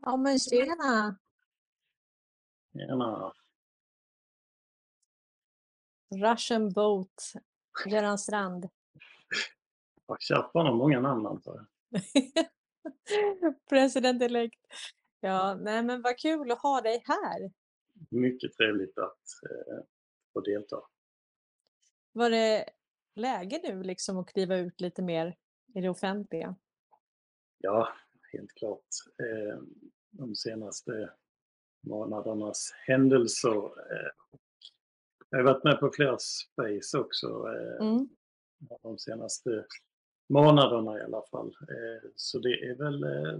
Ja 0.00 0.16
men 0.16 0.38
tjena! 0.38 1.18
Tjena! 2.72 3.32
Russian 6.14 6.72
boat, 6.72 7.32
Göran 7.86 8.18
Strand. 8.18 8.68
Ja, 10.06 10.16
Chapman 10.20 10.66
har 10.66 10.74
många 10.74 11.00
namn 11.00 11.26
antar 11.26 11.54
jag. 11.54 12.02
President 13.68 14.22
elect. 14.22 14.60
Ja, 15.20 15.54
nej 15.54 15.82
men 15.82 16.02
vad 16.02 16.18
kul 16.18 16.50
att 16.50 16.62
ha 16.62 16.80
dig 16.80 17.02
här. 17.04 17.52
Mycket 18.10 18.52
trevligt 18.52 18.98
att 18.98 19.22
eh, 19.50 19.84
få 20.32 20.40
delta. 20.40 20.76
Var 22.12 22.30
det 22.30 22.70
läge 23.14 23.60
nu 23.62 23.82
liksom 23.82 24.18
att 24.18 24.28
kliva 24.28 24.56
ut 24.56 24.80
lite 24.80 25.02
mer 25.02 25.36
i 25.74 25.80
det 25.80 25.88
offentliga? 25.88 26.56
Ja, 27.58 27.88
helt 28.32 28.54
klart. 28.54 28.86
Eh, 29.18 29.58
de 30.10 30.34
senaste 30.36 31.12
månadernas 31.86 32.72
händelser. 32.86 33.64
Eh, 33.64 34.10
jag 35.28 35.38
har 35.38 35.44
varit 35.44 35.64
med 35.64 35.80
på 35.80 35.90
flera 35.90 36.18
space 36.18 36.98
också 36.98 37.26
eh, 37.28 37.86
Mm. 37.86 38.08
de 38.82 38.98
senaste 38.98 39.66
månaderna 40.28 40.98
i 40.98 41.02
alla 41.02 41.22
fall. 41.30 41.56
Så 42.16 42.38
det 42.38 42.48
är 42.48 42.74
väl 42.74 42.98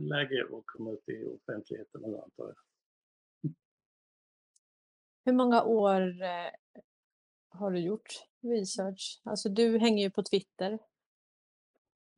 läge 0.09 0.45
att 0.45 0.67
komma 0.67 0.91
ut 0.93 1.09
i 1.09 1.25
offentligheten 1.27 2.01
nu 2.01 2.19
antar 2.19 2.47
jag. 2.47 2.57
Hur 5.25 5.33
många 5.33 5.63
år 5.63 6.01
har 7.49 7.71
du 7.71 7.81
gjort 7.81 8.09
research? 8.41 9.21
Alltså 9.25 9.49
du 9.49 9.79
hänger 9.79 10.05
ju 10.05 10.11
på 10.11 10.23
Twitter 10.23 10.79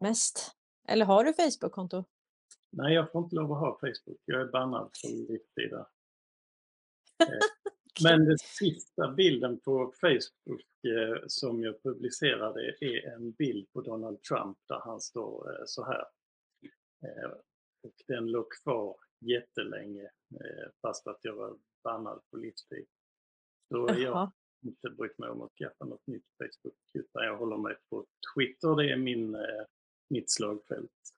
mest. 0.01 0.57
Eller 0.89 1.07
har 1.07 1.25
du 1.25 1.35
Facebook-konto? 1.35 2.05
Nej, 2.77 2.95
jag 2.95 3.13
får 3.13 3.25
inte 3.25 3.37
lov 3.37 3.53
att 3.53 3.59
ha 3.59 3.79
Facebook. 3.81 4.21
Jag 4.25 4.41
är 4.41 4.47
bannad 4.47 4.91
från 4.95 5.11
livstid 5.11 5.71
där. 5.71 5.87
Eh, 7.21 7.39
Men 8.03 8.25
den 8.25 8.39
sista 8.39 9.13
bilden 9.13 9.61
på 9.61 9.93
Facebook 10.01 10.85
eh, 10.85 11.23
som 11.27 11.63
jag 11.63 11.83
publicerade 11.83 12.75
är 12.81 13.09
en 13.15 13.33
bild 13.33 13.73
på 13.73 13.81
Donald 13.81 14.23
Trump 14.23 14.59
där 14.69 14.81
han 14.85 15.01
står 15.01 15.53
eh, 15.53 15.65
så 15.67 15.85
här. 15.85 16.05
Och 17.83 17.95
den 18.07 18.27
låg 18.27 18.53
kvar 18.63 18.97
jättelänge 19.21 20.11
fast 20.83 21.07
att 21.07 21.19
jag 21.23 21.35
var 21.35 21.59
bannad 21.83 22.21
på 22.31 22.37
livstid. 22.37 22.87
Så 23.69 23.87
jag 23.89 23.99
Jaha. 24.01 24.15
har 24.15 24.33
inte 24.63 24.91
brytt 24.91 25.19
mig 25.19 25.31
om 25.31 25.43
att 25.43 25.53
skaffa 25.53 25.85
något 25.85 26.07
nytt 26.07 26.27
Facebook 26.39 26.79
utan 26.93 27.25
jag 27.25 27.37
håller 27.37 27.57
mig 27.57 27.77
på 27.91 28.07
Twitter. 28.35 28.77
Det 28.77 28.93
är 28.93 28.97
min, 28.97 29.37
mitt 30.09 30.31
slagfält. 30.31 31.14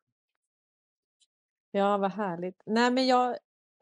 Ja, 1.76 1.96
vad 1.98 2.12
härligt. 2.12 2.62
Nej, 2.66 2.90
men 2.90 3.06
jag, 3.06 3.30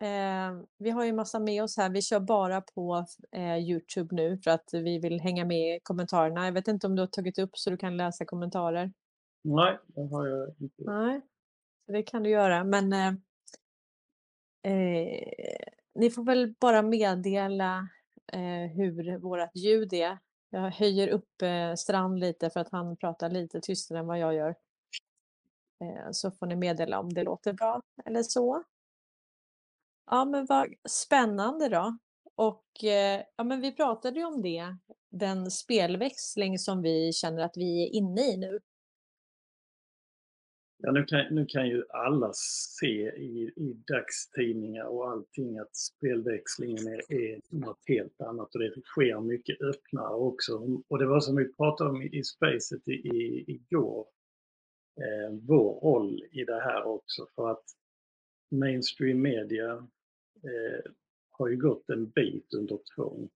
eh, 0.01 0.63
vi 0.79 0.91
har 0.91 1.05
ju 1.05 1.13
massa 1.13 1.39
med 1.39 1.63
oss 1.63 1.77
här. 1.77 1.91
Vi 1.91 2.03
kör 2.03 2.21
bara 2.21 2.61
på 2.61 3.07
eh, 3.33 3.59
Youtube 3.59 4.15
nu 4.15 4.39
för 4.45 4.51
att 4.51 4.69
vi 4.73 4.99
vill 4.99 5.21
hänga 5.21 5.45
med 5.45 5.77
i 5.77 5.81
kommentarerna. 5.83 6.45
Jag 6.45 6.53
vet 6.53 6.69
inte 6.69 6.87
om 6.87 6.97
du 6.97 7.03
har 7.03 7.07
tagit 7.07 7.39
upp 7.39 7.51
så 7.53 7.71
du 7.71 7.77
kan 7.77 7.97
läsa 7.97 8.25
kommentarer. 8.25 8.93
Nej, 9.45 9.79
det 9.87 10.01
har 10.01 10.27
jag 10.27 10.49
inte. 10.49 10.83
Nej, 10.85 11.21
det 11.87 12.03
kan 12.03 12.23
du 12.23 12.31
göra. 12.31 12.65
Men 12.65 12.93
eh, 12.93 13.09
eh, 14.73 15.59
ni 15.95 16.11
får 16.11 16.25
väl 16.25 16.55
bara 16.61 16.83
meddela 16.83 17.89
eh, 18.33 18.71
hur 18.77 19.19
vårt 19.19 19.57
ljud 19.57 19.93
är. 19.93 20.19
Jag 20.51 20.71
höjer 20.71 21.09
upp 21.09 21.43
eh, 21.43 21.75
Strand 21.75 22.19
lite 22.19 22.51
för 22.51 22.61
att 22.61 22.71
han 22.71 22.97
pratar 22.97 23.31
lite 23.31 23.61
tystare 23.61 23.99
än 23.99 24.07
vad 24.07 24.19
jag 24.19 24.35
gör. 24.35 24.55
Eh, 25.81 26.09
så 26.13 26.31
får 26.31 26.47
ni 26.47 26.57
meddela 26.57 26.99
om 26.99 27.13
det 27.13 27.23
låter 27.23 27.53
bra 27.53 27.81
eller 28.05 28.23
så. 28.23 28.65
Ja, 30.11 30.25
men 30.25 30.47
vad 30.47 30.75
spännande 30.89 31.69
då. 31.69 31.99
Och 32.35 32.85
eh, 32.85 33.23
ja, 33.37 33.45
men 33.45 33.61
vi 33.61 33.73
pratade 33.73 34.19
ju 34.19 34.25
om 34.25 34.43
det, 34.43 34.77
den 35.11 35.51
spelväxling 35.51 36.59
som 36.59 36.83
vi 36.83 37.13
känner 37.13 37.43
att 37.43 37.57
vi 37.57 37.85
är 37.85 37.95
inne 37.95 38.21
i 38.21 38.37
nu. 38.37 38.61
Ja, 40.79 40.93
nu, 40.93 41.05
kan, 41.05 41.27
nu 41.31 41.47
kan 41.47 41.69
ju 41.69 41.85
alla 41.89 42.31
se 42.33 43.09
i, 43.17 43.53
i 43.57 43.83
dagstidningar 43.87 44.85
och 44.85 45.11
allting 45.11 45.59
att 45.59 45.77
spelväxlingen 45.77 46.87
är, 46.87 47.13
är 47.13 47.41
något 47.49 47.81
helt 47.87 48.21
annat 48.21 48.55
och 48.55 48.61
det 48.61 48.83
sker 48.85 49.21
mycket 49.21 49.63
öppnare 49.63 50.15
också. 50.15 50.53
Och 50.89 50.99
det 50.99 51.07
var 51.07 51.21
som 51.21 51.37
vi 51.37 51.53
pratade 51.53 51.91
om 51.91 52.03
i, 52.03 52.19
i 52.19 52.25
Spacet 52.25 52.89
i, 52.89 52.93
i, 52.93 53.45
igår, 53.47 54.07
eh, 54.97 55.33
vår 55.43 55.81
roll 55.81 56.23
i 56.31 56.45
det 56.45 56.61
här 56.61 56.85
också 56.85 57.27
för 57.35 57.51
att 57.51 57.65
mainstream 58.51 59.23
media 59.23 59.73
eh, 60.43 60.91
har 61.31 61.49
ju 61.49 61.57
gått 61.57 61.91
en 61.91 62.11
bit 62.11 62.55
under 62.55 62.79
tvång. 62.95 63.29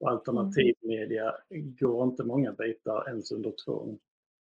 Och 0.00 0.10
alternativ 0.10 0.74
media 0.80 1.34
går 1.80 2.04
inte 2.04 2.24
många 2.24 2.52
bitar 2.52 3.08
ens 3.08 3.32
under 3.32 3.54
tvång. 3.64 3.98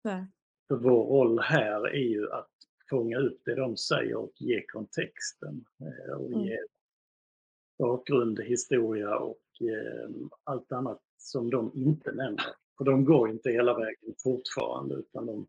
Nej. 0.04 0.24
För 0.68 0.76
vår 0.76 1.04
roll 1.04 1.38
här 1.40 1.88
är 1.88 2.08
ju 2.08 2.30
att 2.32 2.50
fånga 2.90 3.18
upp 3.18 3.40
det 3.44 3.54
de 3.54 3.76
säger 3.76 4.16
och 4.16 4.32
ge 4.36 4.62
kontexten. 4.66 5.64
eh, 5.80 6.14
Och 6.16 6.26
Mm. 6.32 6.40
ge 6.44 6.58
bakgrund, 7.78 8.40
historia 8.40 9.16
och 9.18 9.42
eh, 9.60 10.10
allt 10.44 10.72
annat 10.72 11.02
som 11.16 11.50
de 11.50 11.72
inte 11.74 12.12
nämner. 12.12 12.44
För 12.78 12.84
de 12.84 13.04
går 13.04 13.30
inte 13.30 13.50
hela 13.50 13.78
vägen 13.78 14.14
fortfarande 14.22 14.94
utan 14.94 15.26
de 15.26 15.46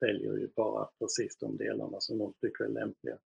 väljer 0.00 0.32
ju 0.32 0.48
bara 0.56 0.88
precis 0.98 1.38
de 1.38 1.56
delarna 1.56 2.00
som 2.00 2.18
de 2.18 2.34
tycker 2.40 2.64
är 2.64 2.68
lämpliga. 2.68 3.18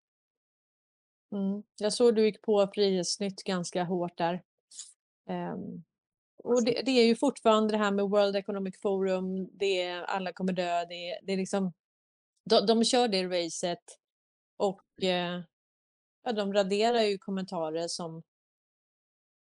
Mm. 1.33 1.63
Jag 1.79 1.93
såg 1.93 2.15
du 2.15 2.25
gick 2.25 2.43
på 2.43 2.71
Frihetsnytt 2.75 3.43
ganska 3.43 3.85
hårt 3.85 4.19
där. 4.19 4.43
Ehm, 5.29 5.85
och 6.45 6.65
det, 6.65 6.83
det 6.85 6.91
är 6.91 7.07
ju 7.07 7.17
fortfarande 7.17 7.75
det 7.75 7.79
här 7.79 7.91
med 7.91 8.05
World 8.05 8.37
Economic 8.37 8.81
Forum, 8.81 9.49
det 9.53 9.83
är 9.83 10.03
alla 10.03 10.33
kommer 10.33 10.53
dö, 10.53 10.85
det 10.85 11.11
är, 11.11 11.19
det 11.23 11.33
är 11.33 11.37
liksom, 11.37 11.73
de, 12.45 12.67
de 12.67 12.85
kör 12.85 13.09
det 13.09 13.27
racet 13.27 13.99
och 14.57 15.03
eh, 15.03 15.43
ja, 16.25 16.33
de 16.33 16.53
raderar 16.53 17.03
ju 17.03 17.19
kommentarer 17.19 17.89
som, 17.89 18.23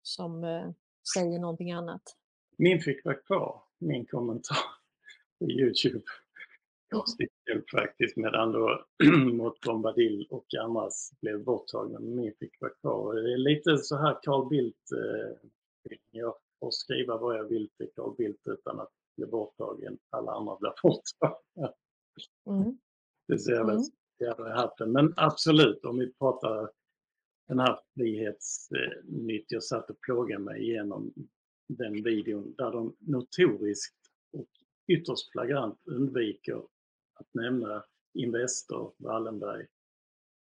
som 0.01 0.43
eh, 0.43 0.71
säger 1.13 1.39
någonting 1.39 1.71
annat. 1.71 2.01
Min 2.57 2.79
fick 2.79 3.05
vara 3.05 3.15
kvar, 3.15 3.63
min 3.77 4.05
kommentar 4.05 4.57
på 5.39 5.45
Youtube. 5.45 6.03
Konstigt 6.89 7.31
nog 7.53 7.69
faktiskt, 7.69 8.17
medan 8.17 8.51
då 8.51 8.85
mot 9.33 9.61
Bombadil 9.61 10.27
och 10.29 10.45
andras 10.61 11.11
blev 11.21 11.43
borttagna. 11.43 11.99
Men 11.99 12.15
min 12.15 12.33
fick 12.39 12.61
vara 12.61 12.71
kvar. 12.71 13.15
Det 13.15 13.33
är 13.33 13.37
lite 13.37 13.77
så 13.77 13.95
här 13.97 14.19
Carl 14.23 14.49
Bildt. 14.49 14.91
Eh, 14.91 15.49
jag 16.11 16.33
får 16.59 16.71
skriva 16.71 17.17
vad 17.17 17.37
jag 17.37 17.43
vill 17.49 17.69
till 17.77 17.89
Carl 17.95 18.15
Bildt 18.17 18.47
utan 18.47 18.79
att 18.79 18.91
bli 19.17 19.25
borttagen. 19.25 19.97
Alla 20.09 20.31
andra 20.31 20.57
blir 20.59 20.73
borttagna. 20.83 21.73
Mm. 22.49 22.77
Det 23.27 23.39
ser 23.39 23.63
väl 23.63 23.77
Mm. 24.39 24.51
hatten. 24.51 24.91
Men 24.91 25.13
absolut, 25.15 25.85
om 25.85 25.97
vi 25.99 26.13
pratar 26.13 26.71
den 27.47 27.59
här 27.59 27.79
Frihetsnytt. 27.93 29.45
Jag 29.47 29.63
satt 29.63 29.89
och 29.89 30.01
plågade 30.01 30.43
mig 30.43 30.61
igenom 30.61 31.13
den 31.67 32.03
videon 32.03 32.53
där 32.57 32.71
de 32.71 32.95
notoriskt 32.99 33.97
och 34.33 34.47
ytterst 34.87 35.31
flagrant 35.31 35.79
undviker 35.85 36.63
att 37.19 37.33
nämna 37.33 37.83
Investor, 38.13 38.93
Wallenberg 38.97 39.67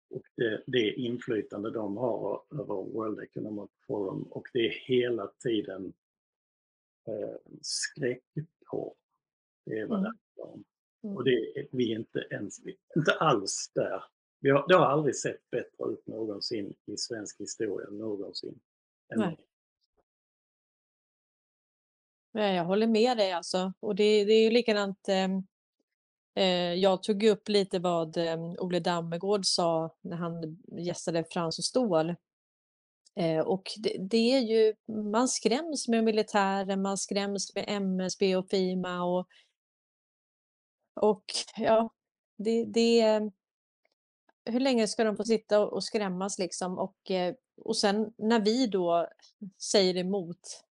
och 0.09 0.23
det, 0.35 0.63
det 0.67 0.93
inflytande 0.93 1.71
de 1.71 1.97
har 1.97 2.43
över 2.51 2.93
World 2.93 3.19
Economic 3.19 3.69
Forum 3.87 4.23
och 4.23 4.47
det 4.53 4.59
är 4.59 4.69
hela 4.71 5.27
tiden 5.27 5.93
eh, 7.07 7.35
skräckporr. 7.61 8.93
Det 9.65 9.79
är 9.79 9.85
vad 9.85 9.99
Mm. 9.99 10.03
det 10.03 10.17
handlar 10.37 10.53
om. 10.53 10.63
Mm. 11.03 11.15
Och 11.17 11.23
det 11.23 11.31
är 11.59 11.67
vi 11.71 11.91
inte 11.91 12.27
ens, 12.31 12.59
inte 12.95 13.11
alls 13.19 13.71
där. 13.75 14.03
Vi 14.39 14.49
har, 14.49 14.67
det 14.67 14.75
har 14.75 14.85
aldrig 14.85 15.15
sett 15.15 15.49
bättre 15.49 15.85
ut 15.93 16.07
någonsin 16.07 16.75
i 16.85 16.97
svensk 16.97 17.39
historia, 17.41 17.89
någonsin. 17.89 18.59
än 19.13 19.19
Nej. 19.19 19.37
Jag 22.55 22.65
håller 22.65 22.87
med 22.87 23.17
dig 23.17 23.31
alltså. 23.31 23.73
Och 23.79 23.95
det, 23.95 24.25
det 24.25 24.33
är 24.33 24.43
ju 24.43 24.51
likadant. 24.51 25.07
ehm, 25.09 25.31
Eh, 25.31 25.41
Eh, 26.37 26.73
jag 26.73 27.03
tog 27.03 27.23
upp 27.23 27.49
lite 27.49 27.79
vad 27.79 28.17
ehm, 28.17 28.55
Ole 28.59 28.79
Dammegård 28.79 29.45
sa 29.45 29.95
när 30.01 30.17
han 30.17 30.57
gästade 30.77 31.23
Frans 31.31 31.57
och 31.57 31.65
Ståhl. 31.65 32.15
Eh, 33.15 33.39
och 33.39 33.63
det, 33.77 33.97
det 33.99 34.33
är 34.33 34.39
ju, 34.39 34.75
man 35.11 35.27
skräms 35.27 35.87
med 35.87 36.03
militären, 36.03 36.81
man 36.81 36.97
skräms 36.97 37.55
med 37.55 37.65
MSB 37.67 38.35
och 38.35 38.49
Fima 38.49 39.03
och, 39.03 39.27
och 40.95 41.23
ja, 41.57 41.89
det, 42.37 42.65
det 42.65 43.21
hur 44.45 44.59
länge 44.59 44.87
ska 44.87 45.03
de 45.03 45.17
få 45.17 45.23
sitta 45.23 45.67
och, 45.67 45.83
skrämmas 45.83 46.39
liksom? 46.39 46.77
Och, 46.79 47.11
eh, 47.11 47.35
och 47.61 47.77
sen 47.77 48.13
när 48.17 48.39
vi 48.39 48.67
då 48.67 49.07
säger 49.61 49.97
emot 49.97 50.66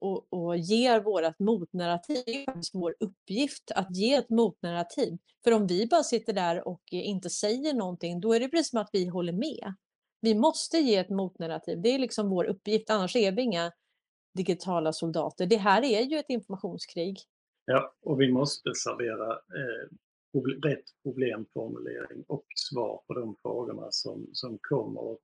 och, 0.00 0.32
och 0.32 0.56
ger 0.56 1.00
vårt 1.00 1.38
motnarrativ. 1.38 2.22
Det 2.26 2.42
är 2.42 2.44
faktiskt 2.44 2.74
vår 2.74 2.94
uppgift 3.00 3.70
att 3.74 3.96
ge 3.96 4.14
ett 4.14 4.30
motnarrativ. 4.30 5.18
För 5.44 5.52
om 5.52 5.66
vi 5.66 5.86
bara 5.86 6.02
sitter 6.02 6.32
där 6.32 6.68
och 6.68 6.82
inte 6.90 7.30
säger 7.30 7.74
någonting, 7.74 8.20
då 8.20 8.32
är 8.32 8.40
det 8.40 8.48
precis 8.48 8.70
som 8.70 8.80
att 8.80 8.90
vi 8.92 9.06
håller 9.06 9.32
med. 9.32 9.74
Vi 10.20 10.34
måste 10.34 10.78
ge 10.78 10.96
ett 10.96 11.10
motnarrativ. 11.10 11.82
Det 11.82 11.88
är 11.88 11.98
liksom 11.98 12.30
vår 12.30 12.44
uppgift, 12.44 12.90
annars 12.90 13.16
är 13.16 13.32
vi 13.32 13.42
inga 13.42 13.72
digitala 14.34 14.92
soldater. 14.92 15.46
Det 15.46 15.56
här 15.56 15.84
är 15.84 16.02
ju 16.02 16.18
ett 16.18 16.28
informationskrig. 16.30 17.18
Ja, 17.64 17.94
och 18.02 18.20
vi 18.20 18.32
måste 18.32 18.74
servera 18.74 19.32
eh, 19.32 19.88
rätt 20.62 20.84
problemformulering 21.02 22.24
och 22.26 22.44
svar 22.54 23.02
på 23.06 23.14
de 23.14 23.36
frågorna 23.42 23.86
som, 23.90 24.26
som 24.32 24.58
kommer. 24.60 25.16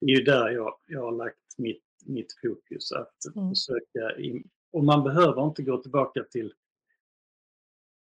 Det 0.00 0.12
är 0.12 0.16
ju 0.18 0.24
där 0.24 0.50
jag, 0.50 0.74
jag 0.86 1.00
har 1.00 1.12
lagt 1.12 1.58
mitt, 1.58 1.82
mitt 2.08 2.34
fokus, 2.42 2.92
att 2.92 3.36
mm. 3.36 3.48
försöka... 3.48 4.20
In, 4.20 4.48
och 4.72 4.84
man 4.84 5.04
behöver 5.04 5.44
inte 5.46 5.62
gå 5.62 5.82
tillbaka 5.82 6.24
till 6.24 6.52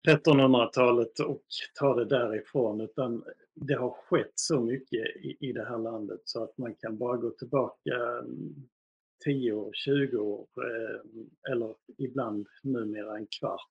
1300-talet 0.08 1.20
och 1.20 1.44
ta 1.78 1.94
det 1.94 2.04
därifrån 2.04 2.80
utan 2.80 3.24
det 3.54 3.74
har 3.74 3.90
skett 3.90 4.32
så 4.34 4.60
mycket 4.60 5.16
i, 5.16 5.36
i 5.40 5.52
det 5.52 5.64
här 5.64 5.78
landet 5.78 6.20
så 6.24 6.42
att 6.42 6.58
man 6.58 6.74
kan 6.74 6.98
bara 6.98 7.16
gå 7.16 7.30
tillbaka 7.30 8.24
10 9.24 9.52
år, 9.52 9.70
20 9.72 10.16
år 10.16 10.46
eh, 10.56 11.52
eller 11.52 11.74
ibland 11.98 12.46
numera 12.62 13.16
en 13.16 13.26
kvart 13.26 13.70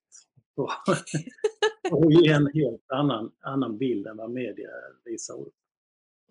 och 1.91 2.11
ge 2.11 2.31
en 2.31 2.47
helt 2.53 2.91
annan, 2.91 3.31
annan 3.39 3.77
bild 3.77 4.07
än 4.07 4.17
vad 4.17 4.31
media 4.31 4.69
visar 5.05 5.41
upp. 5.41 5.55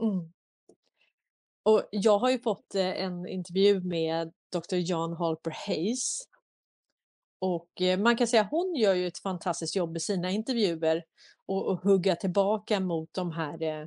Mm. 0.02 0.32
Och 1.62 1.88
jag 1.90 2.18
har 2.18 2.30
ju 2.30 2.38
fått 2.38 2.74
eh, 2.74 3.02
en 3.02 3.28
intervju 3.28 3.80
med 3.80 4.32
Dr. 4.52 4.76
John 4.76 5.12
Halper 5.12 5.54
Hayes. 5.66 6.22
Och 7.38 7.80
eh, 7.80 7.98
man 7.98 8.16
kan 8.16 8.26
säga 8.26 8.42
att 8.42 8.50
hon 8.50 8.74
gör 8.74 8.94
ju 8.94 9.06
ett 9.06 9.18
fantastiskt 9.18 9.76
jobb 9.76 9.96
i 9.96 10.00
sina 10.00 10.30
intervjuer 10.30 11.04
och, 11.46 11.66
och 11.66 11.82
hugga 11.82 12.16
tillbaka 12.16 12.80
mot 12.80 13.08
de 13.12 13.32
här 13.32 13.62
eh, 13.62 13.86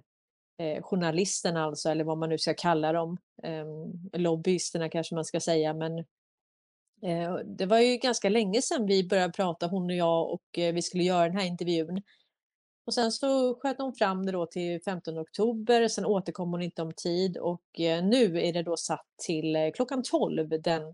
eh, 0.58 0.84
journalisterna 0.84 1.64
alltså, 1.64 1.90
eller 1.90 2.04
vad 2.04 2.18
man 2.18 2.30
nu 2.30 2.38
ska 2.38 2.54
kalla 2.54 2.92
dem. 2.92 3.18
Eh, 3.44 3.66
lobbyisterna 4.20 4.90
kanske 4.90 5.16
man 5.16 5.26
ska 5.26 5.40
säga, 5.40 5.74
men 5.74 5.98
eh, 7.02 7.36
det 7.46 7.66
var 7.66 7.80
ju 7.80 7.98
ganska 7.98 8.30
länge 8.30 8.62
sedan 8.62 8.86
vi 8.86 9.08
började 9.08 9.34
prata, 9.34 9.68
hon 9.68 9.86
och 9.86 9.96
jag, 9.96 10.32
och 10.32 10.60
eh, 10.60 10.74
vi 10.74 10.82
skulle 10.82 11.04
göra 11.04 11.28
den 11.28 11.38
här 11.38 11.46
intervjun. 11.48 12.02
Och 12.86 12.94
sen 12.94 13.12
så 13.12 13.60
sköt 13.60 13.78
hon 13.78 13.94
fram 13.94 14.26
det 14.26 14.32
då 14.32 14.46
till 14.46 14.82
15 14.82 15.20
oktober, 15.20 15.88
sen 15.88 16.06
återkom 16.06 16.52
hon 16.52 16.62
inte 16.62 16.82
om 16.82 16.94
tid 16.94 17.38
och 17.38 17.80
eh, 17.80 18.04
nu 18.04 18.42
är 18.42 18.54
det 18.54 18.64
då 18.64 18.78
satt 18.78 19.06
till 19.26 19.56
eh, 19.56 19.72
klockan 19.72 20.04
12 20.04 20.50
den 20.50 20.94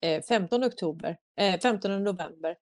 eh, 0.00 0.22
15 0.22 0.64
oktober, 0.64 1.18
15 1.62 2.04
november. 2.04 2.56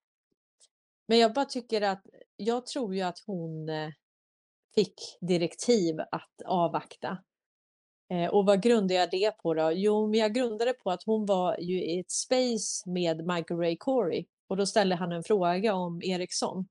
Men 1.08 1.18
jag 1.18 1.32
bara 1.34 1.44
tycker 1.44 1.82
att 1.82 2.06
jag 2.36 2.66
tror 2.66 2.94
ju 2.94 3.02
att 3.02 3.18
hon 3.26 3.68
fick 4.74 4.94
direktiv 5.20 6.00
att 6.00 6.42
avvakta. 6.44 7.18
Och 8.30 8.46
vad 8.46 8.62
grundade 8.62 8.94
jag 8.94 9.10
det 9.10 9.38
på 9.42 9.54
då? 9.54 9.72
Jo, 9.72 10.06
men 10.06 10.20
jag 10.20 10.34
grundade 10.34 10.72
på 10.72 10.90
att 10.90 11.02
hon 11.06 11.26
var 11.26 11.56
ju 11.60 11.84
i 11.84 12.00
ett 12.00 12.10
space 12.10 12.90
med 12.90 13.26
Michael 13.26 13.60
Ray 13.60 13.76
Corey 13.76 14.24
och 14.46 14.56
då 14.56 14.66
ställde 14.66 14.94
han 14.94 15.12
en 15.12 15.22
fråga 15.22 15.74
om 15.74 16.02
Ericsson. 16.02 16.66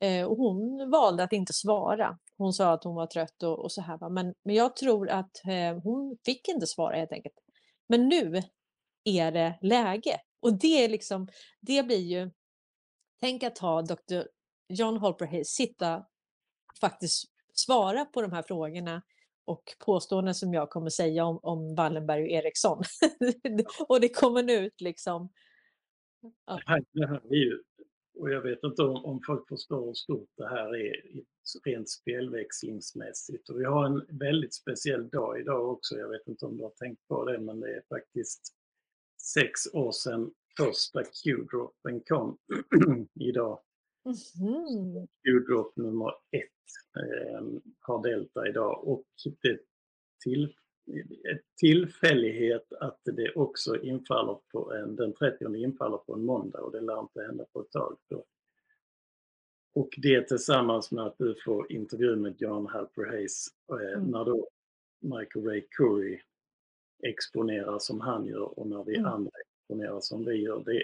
Eh, 0.00 0.26
och 0.26 0.36
hon 0.36 0.90
valde 0.90 1.22
att 1.22 1.32
inte 1.32 1.52
svara. 1.52 2.18
Hon 2.36 2.52
sa 2.52 2.72
att 2.72 2.84
hon 2.84 2.94
var 2.94 3.06
trött 3.06 3.42
och, 3.42 3.58
och 3.58 3.72
så 3.72 3.80
här. 3.82 3.98
Va? 3.98 4.08
Men, 4.08 4.34
men 4.44 4.54
jag 4.54 4.76
tror 4.76 5.08
att 5.08 5.44
eh, 5.44 5.82
hon 5.82 6.18
fick 6.24 6.48
inte 6.48 6.66
svara 6.66 6.96
helt 6.96 7.12
enkelt. 7.12 7.34
Men 7.88 8.08
nu 8.08 8.42
är 9.04 9.32
det 9.32 9.58
läge. 9.62 10.20
Och 10.40 10.58
det 10.58 10.84
är 10.84 10.88
liksom, 10.88 11.28
det 11.60 11.82
blir 11.82 11.98
ju, 11.98 12.30
tänk 13.20 13.42
att 13.42 13.58
ha 13.58 13.82
Dr. 13.82 14.22
John 14.68 14.96
Holper 14.96 15.26
Hayes 15.26 15.48
sitta 15.48 16.04
faktiskt 16.80 17.24
svara 17.54 18.04
på 18.04 18.22
de 18.22 18.32
här 18.32 18.42
frågorna 18.42 19.02
och 19.44 19.62
påståenden 19.78 20.34
som 20.34 20.54
jag 20.54 20.70
kommer 20.70 20.90
säga 20.90 21.24
om, 21.24 21.40
om 21.42 21.74
Wallenberg 21.74 22.22
och 22.22 22.28
Eriksson. 22.28 22.82
och 23.88 24.00
det 24.00 24.08
kommer 24.08 24.42
nu 24.42 24.52
ut 24.52 24.80
liksom. 24.80 25.32
Ja. 26.46 26.60
Det 26.92 27.06
här 27.06 27.20
är 27.30 27.34
ju, 27.34 27.62
och 28.18 28.30
jag 28.30 28.42
vet 28.42 28.64
inte 28.64 28.82
om, 28.82 29.04
om 29.04 29.20
folk 29.26 29.48
förstår 29.48 29.86
hur 29.86 29.94
stort 29.94 30.30
det 30.36 30.48
här 30.48 30.76
är 30.76 30.94
rent 31.64 31.90
spelväxlingsmässigt. 31.90 33.48
Och 33.48 33.60
vi 33.60 33.64
har 33.64 33.86
en 33.86 34.18
väldigt 34.18 34.54
speciell 34.54 35.08
dag 35.08 35.40
idag 35.40 35.70
också. 35.70 35.96
Jag 35.96 36.08
vet 36.08 36.26
inte 36.26 36.46
om 36.46 36.56
du 36.56 36.62
har 36.62 36.70
tänkt 36.70 37.08
på 37.08 37.24
det, 37.24 37.38
men 37.38 37.60
det 37.60 37.76
är 37.76 37.82
faktiskt 37.88 38.54
sex 39.34 39.74
år 39.74 39.92
sedan 39.92 40.30
första 40.56 41.02
Q-droppen 41.04 42.00
kom 42.00 42.38
idag. 43.20 43.60
Mm. 44.40 45.06
Q-drop 45.24 45.76
nummer 45.76 46.08
ett 46.30 46.68
eh, 46.96 47.46
har 47.80 48.02
Delta 48.02 48.48
idag 48.48 48.88
och 48.88 49.04
det 49.42 49.58
till, 50.24 50.54
tillfällighet 51.60 52.72
att 52.72 53.00
det 53.04 53.32
också 53.34 53.82
infaller 53.82 54.38
på 54.52 54.72
en, 54.72 54.96
den 54.96 55.12
30 55.12 55.56
infaller 55.56 55.98
på 55.98 56.14
en 56.14 56.24
måndag 56.24 56.60
och 56.60 56.72
det 56.72 56.80
lär 56.80 57.00
inte 57.00 57.22
hända 57.22 57.44
på 57.52 57.60
ett 57.60 57.70
tag. 57.70 57.98
Då. 58.10 58.24
Och 59.74 59.88
det 59.96 60.28
tillsammans 60.28 60.92
med 60.92 61.04
att 61.04 61.18
du 61.18 61.34
får 61.44 61.72
intervju 61.72 62.16
med 62.16 62.34
John 62.38 62.66
Halper 62.66 63.04
Hayes 63.04 63.46
eh, 63.72 63.98
mm. 63.98 64.10
när 64.10 64.24
då 64.24 64.48
Michael 65.00 65.44
Ray 65.46 65.62
Curry 65.70 66.20
exponerar 67.02 67.78
som 67.78 68.00
han 68.00 68.26
gör 68.26 68.58
och 68.58 68.66
när 68.66 68.84
vi 68.84 68.96
mm. 68.96 69.12
andra 69.12 69.30
exponerar 69.46 70.00
som 70.00 70.24
vi 70.24 70.34
gör. 70.34 70.62
Det, 70.64 70.82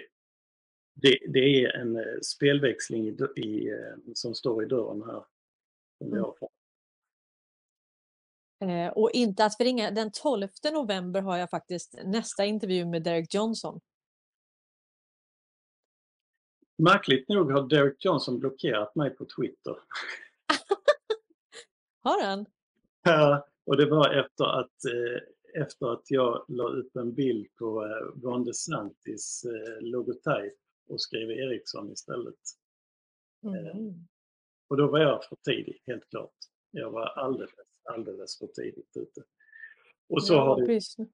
det, 0.93 1.19
det 1.27 1.63
är 1.63 1.75
en 1.75 1.95
eh, 1.95 2.19
spelväxling 2.21 3.07
i, 3.07 3.17
i, 3.35 3.69
eh, 3.69 4.13
som 4.13 4.35
står 4.35 4.63
i 4.63 4.65
dörren 4.65 5.01
här. 5.01 5.23
Som 5.97 6.07
vi 6.07 6.17
mm. 6.17 6.23
har 6.23 6.31
Eh, 8.69 8.91
och 8.91 9.11
inte 9.11 9.45
att 9.45 9.57
förringa, 9.57 9.91
den 9.91 10.11
12 10.11 10.47
november 10.73 11.21
har 11.21 11.37
jag 11.37 11.49
faktiskt 11.49 11.95
nästa 12.03 12.45
intervju 12.45 12.85
med 12.85 13.03
Derek 13.03 13.33
Johnson. 13.33 13.79
Märkligt 16.77 17.29
nog 17.29 17.51
har 17.51 17.69
Derek 17.69 18.05
Johnson 18.05 18.39
blockerat 18.39 18.95
mig 18.95 19.09
på 19.09 19.25
Twitter. 19.25 19.75
har 22.03 22.23
han? 22.23 22.45
Ja, 23.03 23.47
och 23.65 23.77
det 23.77 23.85
var 23.85 24.09
efter 24.09 24.45
att, 24.45 24.85
eh, 24.85 25.61
efter 25.61 25.93
att 25.93 26.11
jag 26.11 26.45
la 26.47 26.63
upp 26.63 26.95
en 26.95 27.13
bild 27.13 27.47
på 27.55 27.85
eh, 27.85 28.21
Ron 28.23 28.43
DeSantis 28.45 29.45
eh, 29.45 29.81
logotyp 29.81 30.53
och 30.87 31.01
skrev 31.01 31.31
Ericsson 31.31 31.91
istället. 31.91 32.39
Mm. 33.43 34.07
Och 34.67 34.77
då 34.77 34.87
var 34.87 34.99
jag 34.99 35.23
för 35.23 35.35
tidig, 35.35 35.81
helt 35.87 36.09
klart. 36.09 36.35
Jag 36.71 36.91
var 36.91 37.05
alldeles, 37.05 37.51
alldeles 37.85 38.37
för 38.37 38.47
tidigt 38.47 38.97
ute. 38.97 39.23
Och 40.09 40.23
så 40.23 40.33
ja, 40.33 40.45
har 40.45 40.59
det 40.59 40.65
precis. 40.65 41.07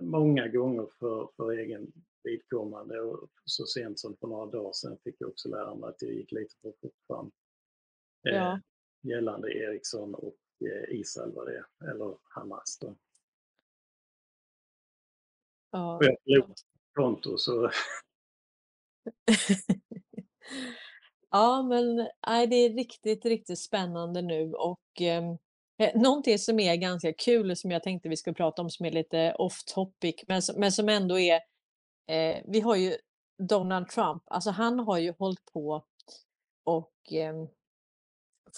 många 0.00 0.48
gånger 0.48 0.88
för, 0.98 1.30
för 1.36 1.50
egen 1.50 1.92
vidkommande 2.22 3.00
och 3.00 3.30
så 3.44 3.66
sent 3.66 4.00
som 4.00 4.16
för 4.16 4.26
några 4.26 4.46
dagar 4.46 4.72
sedan 4.72 4.98
fick 5.04 5.16
jag 5.18 5.30
också 5.30 5.48
lära 5.48 5.74
mig 5.74 5.88
att 5.88 6.02
jag 6.02 6.12
gick 6.12 6.32
lite 6.32 6.54
för 6.62 6.72
fort 6.80 6.96
fram. 7.06 7.30
Eh, 8.28 8.34
ja. 8.34 8.52
Eh, 8.52 8.58
gällande 9.02 9.52
Ericsson 9.52 10.14
och 10.14 10.36
eh, 10.60 10.98
Israel 10.98 11.32
var 11.32 11.46
det, 11.46 11.64
eller 11.90 12.18
Hamas 12.22 12.78
då. 12.80 12.96
Ja. 15.70 15.96
Och 15.96 16.04
jag 16.04 16.16
förlorade 16.24 16.54
konto 16.94 17.38
så 17.38 17.70
Ja, 21.30 21.62
men 21.62 22.08
nej, 22.26 22.46
det 22.46 22.56
är 22.56 22.70
riktigt, 22.70 23.24
riktigt 23.24 23.58
spännande 23.58 24.22
nu 24.22 24.52
och 24.52 25.00
ehm, 25.00 25.38
eh, 25.78 26.00
någonting 26.00 26.38
som 26.38 26.60
är 26.60 26.76
ganska 26.76 27.12
kul 27.12 27.56
som 27.56 27.70
jag 27.70 27.82
tänkte 27.82 28.08
vi 28.08 28.16
skulle 28.16 28.34
prata 28.34 28.62
om 28.62 28.70
som 28.70 28.86
är 28.86 28.90
lite 28.90 29.34
off 29.38 29.64
topic 29.64 30.24
men, 30.28 30.42
men 30.56 30.72
som 30.72 30.88
ändå 30.88 31.18
är 31.18 31.40
eh, 32.08 32.36
vi 32.46 32.60
har 32.60 32.76
ju 32.76 32.96
Donald 33.48 33.88
Trump, 33.88 34.22
alltså 34.26 34.50
han 34.50 34.78
har 34.78 34.98
ju 34.98 35.14
hållit 35.18 35.44
på 35.52 35.84
och 36.64 37.12
eh, 37.12 37.34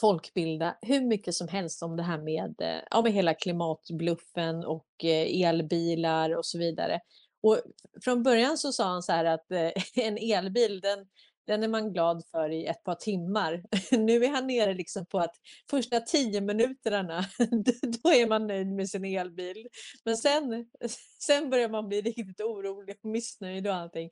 folkbilda 0.00 0.76
hur 0.82 1.00
mycket 1.00 1.34
som 1.34 1.48
helst 1.48 1.82
om 1.82 1.96
det 1.96 2.02
här 2.02 2.18
med, 2.18 2.54
eh, 2.60 2.82
ja, 2.90 3.02
med 3.02 3.12
hela 3.12 3.34
klimatbluffen 3.34 4.64
och 4.64 5.04
eh, 5.04 5.48
elbilar 5.48 6.36
och 6.36 6.46
så 6.46 6.58
vidare. 6.58 7.00
Och 7.42 7.60
från 8.04 8.22
början 8.22 8.58
så 8.58 8.72
sa 8.72 8.84
han 8.84 9.02
så 9.02 9.12
här 9.12 9.24
att 9.24 9.50
eh, 9.50 9.70
en 10.04 10.18
elbil 10.18 10.80
den, 10.80 11.06
den 11.46 11.62
är 11.62 11.68
man 11.68 11.92
glad 11.92 12.22
för 12.30 12.50
i 12.50 12.66
ett 12.66 12.84
par 12.84 12.94
timmar. 12.94 13.62
Nu 13.98 14.24
är 14.24 14.30
han 14.30 14.46
nere 14.46 14.74
liksom 14.74 15.06
på 15.06 15.18
att 15.18 15.34
första 15.70 16.00
tio 16.00 16.40
minuterna, 16.40 17.24
då 18.02 18.10
är 18.10 18.28
man 18.28 18.46
nöjd 18.46 18.66
med 18.66 18.88
sin 18.88 19.04
elbil. 19.04 19.68
Men 20.04 20.16
sen, 20.16 20.70
sen 21.20 21.50
börjar 21.50 21.68
man 21.68 21.88
bli 21.88 22.00
riktigt 22.00 22.40
orolig 22.40 22.96
och 23.02 23.10
missnöjd 23.10 23.66
och 23.66 23.74
allting. 23.74 24.10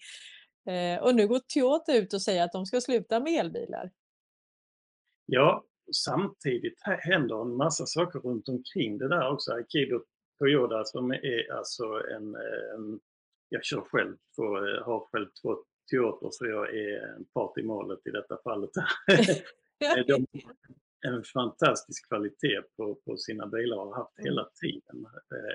Eh, 0.69 1.03
och 1.03 1.15
nu 1.15 1.29
går 1.29 1.41
Toyota 1.55 1.97
ut 1.97 2.15
och 2.15 2.23
säger 2.23 2.45
att 2.45 2.53
de 2.53 2.67
ska 2.67 2.81
sluta 2.81 3.21
med 3.21 3.41
elbilar. 3.41 3.91
Ja, 5.27 5.65
samtidigt 5.93 6.81
händer 6.83 7.43
en 7.43 7.57
massa 7.57 7.87
saker 7.87 8.19
runt 8.19 8.49
omkring 8.49 8.99
det 8.99 9.09
där 9.09 9.33
också. 9.33 9.53
Aikido 9.53 10.01
Toyota 10.39 10.85
som 10.85 11.11
är 11.11 11.53
alltså 11.53 11.85
en, 11.85 12.35
eh, 12.35 12.75
en 12.75 13.01
jag 13.49 13.65
kör 13.65 13.81
själv, 13.81 14.17
på, 14.37 14.43
eh, 14.43 14.85
har 14.85 15.09
själv 15.13 15.27
två 15.43 15.57
Toyota 15.91 16.29
så 16.31 16.47
jag 16.47 16.75
är 16.75 17.17
en 17.17 17.25
part 17.25 17.59
i 17.59 17.63
målet 17.63 18.07
i 18.07 18.11
detta 18.11 18.39
fallet. 18.45 18.71
De 20.07 20.27
en 21.07 21.25
fantastisk 21.25 22.09
kvalitet 22.09 22.63
på, 22.77 22.95
på 22.95 23.17
sina 23.17 23.47
bilar 23.47 23.77
och 23.77 23.87
har 23.87 23.95
haft 23.95 24.19
hela 24.19 24.41
mm. 24.41 24.53
tiden. 24.61 25.07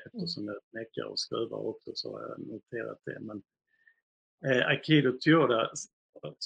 Eftersom 0.05 0.47
jag 0.47 0.57
meckar 0.71 1.03
och 1.03 1.19
skruvar 1.19 1.57
också 1.57 1.91
så 1.93 2.13
har 2.13 2.21
jag 2.21 2.47
noterat 2.47 2.99
det. 3.05 3.19
Men 3.19 3.43
eh, 4.45 4.67
Aikido 4.67 5.11
Toyota 5.11 5.69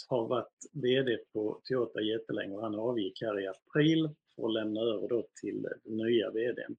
har 0.07 0.27
varit 0.27 0.53
VD 0.73 1.17
på 1.33 1.61
Toyota 1.63 2.01
jättelänge 2.01 2.55
och 2.55 2.63
han 2.63 2.75
avgick 2.75 3.21
här 3.21 3.39
i 3.39 3.47
april 3.47 4.09
för 4.35 4.45
att 4.45 4.53
lämna 4.53 4.81
över 4.81 5.07
då 5.07 5.27
till 5.41 5.61
den 5.61 5.97
nya 5.97 6.31
VDn. 6.31 6.75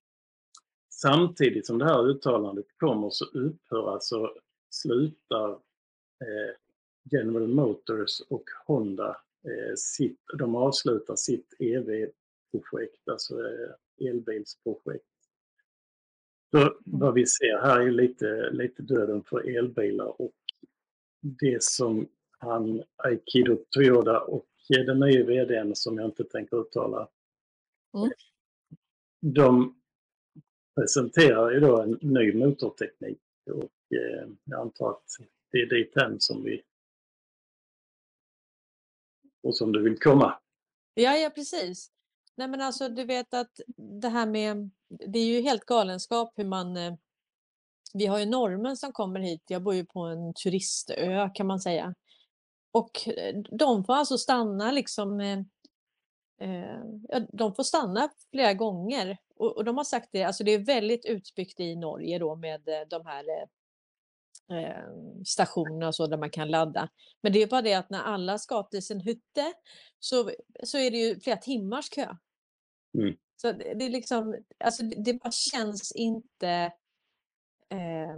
Samtidigt 0.91 1.67
som 1.67 1.79
det 1.79 1.85
här 1.85 2.09
uttalandet 2.09 2.67
kommer 2.77 3.11
så 3.11 3.25
upphör 3.25 3.93
alltså, 3.93 4.35
slutar 4.71 5.51
eh, 5.51 6.55
General 7.13 7.49
Motors 7.49 8.21
och 8.29 8.45
Honda 8.67 9.09
eh, 9.45 9.75
sitt, 9.77 10.21
de 10.39 10.55
avslutar 10.55 11.17
sitt 11.17 11.55
EV-projekt, 11.59 13.09
alltså 13.09 13.35
eh, 13.41 14.09
elbilsprojekt. 14.09 15.05
Så 16.51 16.79
vad 16.85 17.15
vi 17.15 17.27
ser 17.27 17.59
här 17.59 17.81
är 17.81 17.91
lite, 17.91 18.51
lite 18.51 18.83
döden 18.83 19.23
för 19.23 19.57
elbilar 19.57 20.21
och 20.23 20.33
det 21.21 21.63
som 21.63 22.09
han, 22.39 22.83
Aikido 22.97 23.57
Toyoda 23.71 24.21
och 24.21 24.47
den 24.69 25.01
nya 25.01 25.25
VDn 25.25 25.75
som 25.75 25.99
jag 25.99 26.05
inte 26.07 26.25
tänker 26.25 26.61
uttala. 26.61 27.09
Mm. 27.95 28.11
De 29.21 29.81
presenterar 30.75 31.51
ju 31.51 31.61
då 31.61 31.81
en 31.81 31.99
ny 32.01 32.33
motorteknik 32.33 33.19
och 33.51 33.97
eh, 33.97 34.29
jag 34.45 34.61
antar 34.61 34.91
att 34.91 35.05
det 35.51 35.59
är 35.59 35.67
dit 35.67 35.95
som 36.19 36.45
vi 36.45 36.63
och 39.49 39.57
som 39.57 39.73
du 39.73 39.83
vill 39.83 39.99
komma. 39.99 40.39
Ja, 40.95 41.17
ja 41.17 41.31
precis. 41.31 41.91
Nej 42.37 42.49
men 42.49 42.61
alltså 42.61 42.89
du 42.89 43.05
vet 43.05 43.35
att 43.35 43.61
det 43.77 44.09
här 44.09 44.27
med, 44.27 44.71
det 44.89 45.19
är 45.19 45.25
ju 45.25 45.41
helt 45.41 45.65
galenskap 45.65 46.33
hur 46.37 46.45
man, 46.45 46.77
eh, 46.77 46.95
vi 47.95 48.07
har 48.07 48.19
ju 48.19 48.27
normen 48.27 48.77
som 48.77 48.93
kommer 48.93 49.21
hit, 49.21 49.43
jag 49.47 49.63
bor 49.63 49.75
ju 49.75 49.85
på 49.85 50.01
en 50.01 50.35
turistö 50.35 51.31
kan 51.35 51.47
man 51.47 51.61
säga. 51.61 51.95
Och 52.73 53.09
eh, 53.09 53.37
de 53.51 53.85
får 53.85 53.95
alltså 53.95 54.19
stanna 54.19 54.73
liksom, 54.73 55.21
eh, 55.21 55.39
eh, 56.41 57.23
de 57.33 57.55
får 57.55 57.63
stanna 57.63 58.09
flera 58.31 58.55
gånger. 58.55 59.19
Och, 59.37 59.57
och, 59.57 59.65
de 59.65 59.77
har 59.77 59.85
sagt 59.85 60.09
det, 60.13 60.25
alltså 60.25 60.45
det 60.45 60.51
är 60.51 60.59
väldigt 60.59 61.05
utbyggt 61.05 61.61
i 61.61 61.77
Norge 61.77 62.19
då 62.19 62.37
med 62.37 62.69
eh, 62.69 62.89
de 62.89 63.07
här 63.07 63.25
eh, 64.51 65.23
stationerna 65.25 65.89
och 65.89 65.95
så 65.95 66.07
där 66.07 66.17
man 66.17 66.31
kan 66.31 66.51
ladda. 66.51 66.89
Men 67.23 67.33
det 67.33 67.43
är 67.43 67.47
bara 67.47 67.63
det 67.63 67.75
att 67.75 67.91
när 67.91 68.03
alla 68.03 68.39
ska 68.39 68.63
till 68.63 68.83
sin 68.83 69.01
hytte 69.01 69.53
så, 69.99 70.31
så 70.63 70.79
är 70.79 70.91
det 70.91 70.97
ju 70.97 71.21
flera 71.21 71.37
timmars 71.37 71.91
kö. 71.91 72.17
Mm. 72.99 73.17
Så 73.37 73.53
det, 73.53 73.75
det, 73.75 73.85
är 73.85 73.91
liksom, 73.91 74.37
alltså 74.65 74.83
det, 74.83 75.15
bara 75.15 75.31
känns 75.31 75.93
inte 75.93 76.73
eh, 77.71 78.17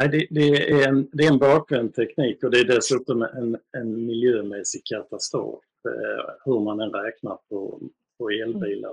Nej, 0.00 0.08
det, 0.08 0.26
det, 0.30 0.70
är 0.70 0.88
en, 0.88 1.08
det 1.12 1.24
är 1.24 1.32
en 1.32 1.38
bakvänd 1.38 1.94
teknik 1.94 2.44
och 2.44 2.50
det 2.50 2.58
är 2.58 2.64
dessutom 2.64 3.22
en, 3.22 3.58
en 3.72 4.06
miljömässig 4.06 4.84
katastrof 4.84 5.64
eh, 5.88 6.34
hur 6.44 6.60
man 6.60 6.80
än 6.80 6.90
räknar 6.90 7.38
på, 7.48 7.80
på 8.18 8.30
elbilar. 8.30 8.92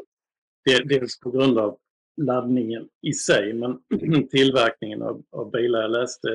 Mm. 0.70 0.88
Dels 0.88 1.20
på 1.20 1.32
grund 1.32 1.58
av 1.58 1.78
laddningen 2.18 2.90
i 3.02 3.14
sig 3.14 3.54
men 3.54 3.82
tillverkningen 4.30 5.02
av, 5.02 5.24
av 5.30 5.52
bilar. 5.52 5.82
Jag 5.82 5.92
läste 5.92 6.28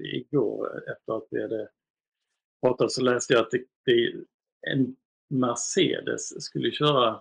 igår 0.00 0.82
efter 0.92 1.16
att 1.16 1.26
vi 1.30 1.42
hade 1.42 1.68
pratat 2.62 2.92
så 2.92 3.02
läste 3.02 3.32
jag 3.32 3.42
att 3.42 3.50
det, 3.50 3.64
det, 3.84 4.12
en 4.70 4.96
Mercedes 5.28 6.42
skulle 6.44 6.70
köra 6.70 7.20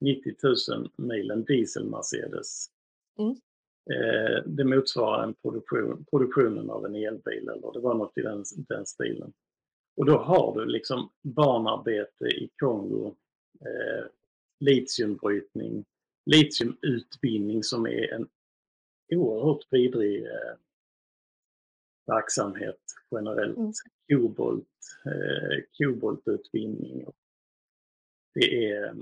90 0.00 0.34
000 0.42 0.90
mil, 0.96 1.30
en 1.30 1.44
diesel-Mercedes. 1.44 2.66
Mm. 3.18 3.36
Eh, 3.90 4.44
det 4.46 4.64
motsvarar 4.64 5.24
en 5.24 5.34
produktion, 5.34 6.04
produktionen 6.10 6.70
av 6.70 6.86
en 6.86 6.94
elbil 6.94 7.48
eller 7.48 7.72
det 7.72 7.80
var 7.80 7.94
något 7.94 8.18
i 8.18 8.22
den, 8.22 8.44
den 8.68 8.86
stilen. 8.86 9.32
Och 9.96 10.06
då 10.06 10.18
har 10.18 10.60
du 10.60 10.66
liksom 10.66 11.10
barnarbete 11.22 12.24
i 12.24 12.50
Kongo, 12.56 13.14
eh, 13.60 14.06
litiumbrytning, 14.60 15.84
litiumutvinning 16.26 17.62
som 17.62 17.86
är 17.86 18.12
en 18.12 18.28
oerhört 19.14 19.66
vidrig 19.70 20.24
eh, 20.24 20.56
verksamhet 22.06 22.80
generellt. 23.10 23.56
Mm. 23.56 23.72
Kobolt, 24.12 24.68
eh, 25.06 25.64
koboltutvinning. 25.78 27.06
Det 28.34 28.66
är 28.66 28.94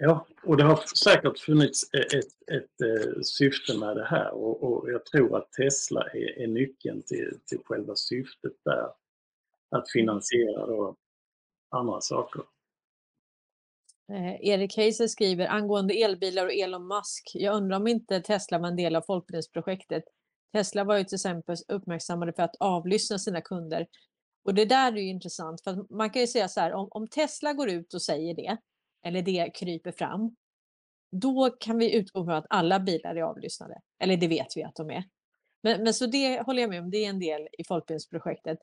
Ja, 0.00 0.26
och 0.42 0.56
det 0.56 0.64
har 0.64 0.76
säkert 0.96 1.38
funnits 1.38 1.94
ett, 1.94 2.12
ett, 2.12 2.50
ett, 2.52 2.80
eh, 2.80 3.20
syfte 3.22 3.78
med 3.78 3.96
det 3.96 4.04
här 4.04 4.34
och, 4.34 4.62
och, 4.62 4.90
jag 4.90 5.04
tror 5.04 5.36
att 5.36 5.52
Tesla 5.52 6.02
är, 6.02 6.38
är 6.38 6.46
nyckeln 6.46 7.02
till, 7.02 7.38
till 7.46 7.58
själva 7.64 7.94
syftet 7.96 8.52
där. 8.64 8.88
Att 9.70 9.90
finansiera 9.90 10.66
då 10.66 10.96
andra 11.70 12.00
saker. 12.00 12.42
Eh, 14.12 14.48
Erik 14.48 14.76
Heiser 14.76 15.06
skriver 15.06 15.46
angående 15.46 15.94
elbilar 15.94 16.46
och 16.46 16.52
Elon 16.52 16.88
Musk. 16.88 17.30
Jag 17.34 17.56
undrar 17.56 17.76
om 17.76 17.86
inte 17.86 18.20
Tesla 18.20 18.58
var 18.58 18.68
en 18.68 18.76
del 18.76 18.96
av 18.96 19.02
Folkbildningsprojektet. 19.02 20.04
Tesla 20.52 20.84
var 20.84 20.96
ju 20.96 21.04
till 21.04 21.14
exempel 21.14 21.56
uppmärksammade 21.68 22.32
för 22.32 22.42
att 22.42 22.56
avlyssna 22.60 23.18
sina 23.18 23.40
kunder. 23.40 23.86
Och 24.44 24.54
det 24.54 24.64
där 24.64 24.92
är 24.92 24.96
ju 24.96 25.08
intressant 25.08 25.64
för 25.64 25.94
man 25.96 26.10
kan 26.10 26.22
ju 26.22 26.28
säga 26.28 26.48
så 26.48 26.60
här 26.60 26.72
om, 26.72 26.88
om 26.90 27.08
Tesla 27.08 27.52
går 27.52 27.68
ut 27.70 27.94
och 27.94 28.02
säger 28.02 28.34
det 28.34 28.56
eller 29.04 29.22
det 29.22 29.50
kryper 29.54 29.92
fram, 29.92 30.36
då 31.10 31.50
kan 31.60 31.78
vi 31.78 31.96
utgå 31.96 32.24
från 32.24 32.34
att 32.34 32.46
alla 32.50 32.80
bilar 32.80 33.16
är 33.16 33.22
avlyssnade. 33.22 33.80
Eller 33.98 34.16
det 34.16 34.28
vet 34.28 34.56
vi 34.56 34.62
att 34.62 34.74
de 34.74 34.90
är. 34.90 35.04
Men, 35.62 35.82
men 35.82 35.94
så 35.94 36.06
det 36.06 36.40
håller 36.40 36.62
jag 36.62 36.70
med 36.70 36.80
om, 36.82 36.90
det 36.90 37.04
är 37.04 37.08
en 37.08 37.20
del 37.20 37.48
i 37.58 37.64
folkbildningsprojektet. 37.64 38.58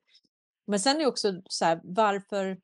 Men 0.67 0.79
sen 0.79 1.01
är 1.01 1.05
också 1.05 1.41
så 1.49 1.65
här, 1.65 1.81
varför, 1.83 2.59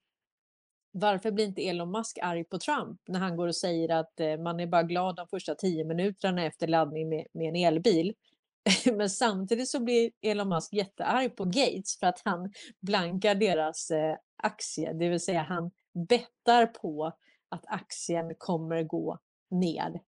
varför 0.91 1.31
blir 1.31 1.45
inte 1.45 1.67
Elon 1.67 1.91
Musk 1.91 2.19
arg 2.21 2.43
på 2.43 2.57
Trump 2.57 3.01
när 3.07 3.19
han 3.19 3.37
går 3.37 3.47
och 3.47 3.55
säger 3.55 3.89
att 3.89 4.19
eh, 4.19 4.37
man 4.37 4.59
är 4.59 4.67
bara 4.67 4.83
glad 4.83 5.15
de 5.15 5.27
första 5.27 5.55
tio 5.55 5.83
minuterna 5.83 6.45
efter 6.45 6.67
laddning 6.67 7.09
med, 7.09 7.27
med 7.33 7.49
en 7.49 7.55
elbil? 7.55 8.13
Men 8.93 9.09
samtidigt 9.09 9.69
så 9.69 9.79
blir 9.79 10.11
Elon 10.21 10.49
Musk 10.49 10.73
jättearg 10.73 11.35
på 11.35 11.45
Gates 11.45 11.99
för 11.99 12.07
att 12.07 12.21
han 12.25 12.53
blankar 12.81 13.35
deras 13.35 13.91
eh, 13.91 14.15
aktie, 14.43 14.93
det 14.93 15.09
vill 15.09 15.19
säga 15.19 15.41
han 15.41 15.71
bettar 16.07 16.65
på 16.65 17.13
att 17.49 17.63
aktien 17.67 18.35
kommer 18.37 18.83
gå 18.83 19.19
ner. 19.49 20.01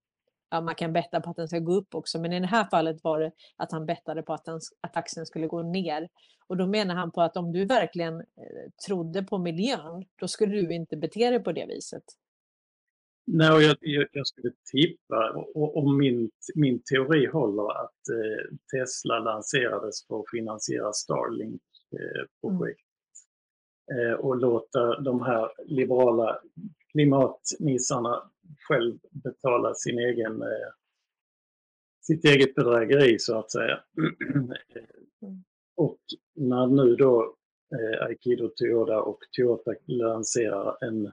Ja, 0.54 0.62
man 0.62 0.76
kan 0.76 0.94
betta 0.94 1.22
på 1.22 1.30
att 1.30 1.36
den 1.36 1.48
ska 1.48 1.60
gå 1.60 1.74
upp 1.74 1.96
också, 1.96 2.22
men 2.22 2.34
i 2.34 2.40
det 2.40 2.48
här 2.48 2.66
fallet 2.72 3.04
var 3.04 3.20
det 3.20 3.32
att 3.58 3.72
han 3.72 3.86
bettade 3.86 4.24
på 4.24 4.34
att, 4.34 4.46
den, 4.46 4.60
att 4.82 4.98
aktien 4.98 5.26
skulle 5.26 5.48
gå 5.48 5.62
ner. 5.64 6.10
Och 6.48 6.58
då 6.58 6.68
menar 6.68 6.96
han 6.96 7.12
på 7.12 7.22
att 7.22 7.38
om 7.38 7.52
du 7.52 7.66
verkligen 7.66 8.16
eh, 8.16 8.72
trodde 8.88 9.24
på 9.24 9.38
miljön, 9.38 10.06
då 10.22 10.28
skulle 10.28 10.52
du 10.62 10.74
inte 10.74 10.98
bete 10.98 11.30
dig 11.30 11.44
på 11.44 11.52
det 11.52 11.66
viset. 11.66 12.04
Nej, 13.26 13.48
jag, 13.48 13.78
jag, 13.80 14.08
jag 14.12 14.28
skulle 14.28 14.52
tippa, 14.72 15.46
om 15.56 15.98
min, 15.98 16.30
min 16.56 16.84
teori 16.84 17.28
håller, 17.28 17.72
att 17.84 18.10
eh, 18.12 18.58
Tesla 18.72 19.20
lanserades 19.20 20.08
för 20.08 20.20
att 20.20 20.30
finansiera 20.32 20.92
Starlink-projekt. 20.94 22.80
Eh, 23.92 23.98
mm. 23.98 24.12
eh, 24.12 24.20
och 24.20 24.38
låta 24.38 25.00
de 25.02 25.22
här 25.22 25.52
liberala 25.66 26.40
klimatnissarna 26.94 28.32
själv 28.68 29.00
betala 29.12 29.74
sin 29.74 30.00
egen, 30.00 30.42
eh, 30.42 30.72
sitt 32.02 32.26
eget 32.26 32.56
bedrägeri 32.56 33.20
så 33.20 33.40
att 33.40 33.52
säga. 33.52 33.80
Mm. 35.22 35.44
och 35.76 36.00
när 36.36 36.68
nu 36.68 36.96
då 36.96 37.36
eh, 37.76 38.06
Aikido 38.06 38.50
Toyota 38.56 39.02
och 39.02 39.20
Toyota 39.32 39.72
lanserar 39.86 40.78
en 40.82 41.12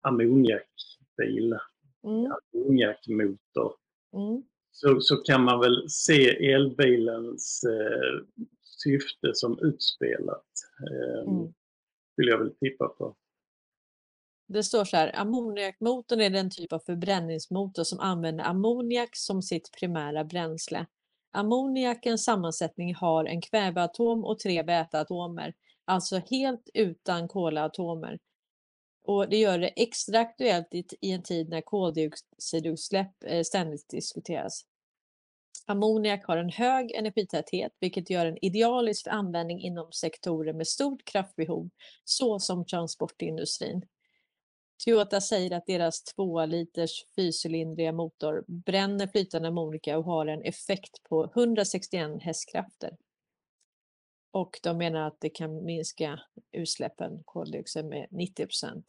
ammoniakbil, 0.00 1.58
mm. 2.04 2.32
ammoniakmotor, 2.32 3.74
mm. 4.14 4.42
så, 4.70 5.00
så 5.00 5.16
kan 5.16 5.44
man 5.44 5.60
väl 5.60 5.90
se 5.90 6.52
elbilens 6.52 7.64
eh, 7.64 8.26
syfte 8.62 9.34
som 9.34 9.58
utspelat. 9.62 10.46
Eh, 10.90 11.32
mm. 11.32 11.52
Vill 12.16 12.28
jag 12.28 12.38
väl 12.38 12.54
tippa 12.54 12.88
på. 12.88 13.16
Det 14.50 14.62
står 14.62 14.84
så 14.84 14.96
här, 14.96 15.16
ammoniakmotorn 15.16 16.20
är 16.20 16.30
den 16.30 16.50
typ 16.50 16.72
av 16.72 16.78
förbränningsmotor 16.78 17.84
som 17.84 18.00
använder 18.00 18.44
ammoniak 18.44 19.16
som 19.16 19.42
sitt 19.42 19.72
primära 19.80 20.24
bränsle. 20.24 20.86
Ammoniakens 21.32 22.24
sammansättning 22.24 22.94
har 22.94 23.24
en 23.24 23.40
kväveatom 23.40 24.24
och 24.24 24.38
tre 24.38 24.62
väteatomer, 24.62 25.54
alltså 25.84 26.20
helt 26.30 26.68
utan 26.74 27.28
kolatomer. 27.28 28.18
Och 29.04 29.28
det 29.28 29.36
gör 29.36 29.58
det 29.58 29.68
extra 29.68 30.18
aktuellt 30.18 30.68
i 31.00 31.12
en 31.12 31.22
tid 31.22 31.48
när 31.48 31.60
koldioxidutsläpp 31.60 33.24
eh, 33.24 33.42
ständigt 33.42 33.88
diskuteras. 33.88 34.64
Ammoniak 35.66 36.24
har 36.24 36.36
en 36.36 36.50
hög 36.50 36.92
energitäthet, 36.92 37.72
vilket 37.80 38.10
gör 38.10 38.24
den 38.24 38.44
idealisk 38.44 39.04
för 39.04 39.10
användning 39.10 39.60
inom 39.60 39.92
sektorer 39.92 40.52
med 40.52 40.68
stort 40.68 41.04
kraftbehov, 41.04 41.70
såsom 42.04 42.66
transportindustrin. 42.66 43.86
Toyota 44.84 45.20
säger 45.20 45.56
att 45.56 45.66
deras 45.66 46.04
2 46.04 46.46
liters 46.46 47.04
fyrcylindriga 47.16 47.92
motor 47.92 48.44
bränner 48.46 49.06
flytande 49.06 49.48
ammoniaka 49.48 49.98
och 49.98 50.04
har 50.04 50.26
en 50.26 50.42
effekt 50.42 51.02
på 51.08 51.24
161 51.24 52.22
hästkrafter. 52.22 52.96
Och 54.30 54.60
de 54.62 54.78
menar 54.78 55.06
att 55.06 55.20
det 55.20 55.30
kan 55.30 55.64
minska 55.64 56.20
utsläppen 56.52 57.22
koldioxid 57.24 57.84
med 57.84 58.06
90% 58.10 58.82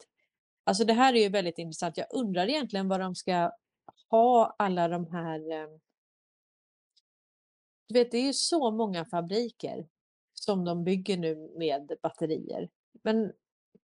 Alltså 0.64 0.84
det 0.84 0.92
här 0.92 1.14
är 1.14 1.22
ju 1.22 1.28
väldigt 1.28 1.58
intressant. 1.58 1.96
Jag 1.96 2.06
undrar 2.10 2.48
egentligen 2.48 2.88
vad 2.88 3.00
de 3.00 3.14
ska 3.14 3.52
ha 4.10 4.54
alla 4.58 4.88
de 4.88 5.06
här... 5.06 5.50
Eh, 5.52 5.68
du 7.88 7.94
vet, 7.94 8.10
det 8.10 8.18
är 8.18 8.26
ju 8.26 8.32
så 8.32 8.70
många 8.70 9.04
fabriker 9.04 9.88
som 10.34 10.64
de 10.64 10.84
bygger 10.84 11.16
nu 11.16 11.52
med 11.56 11.92
batterier. 12.02 12.70
Men 13.02 13.32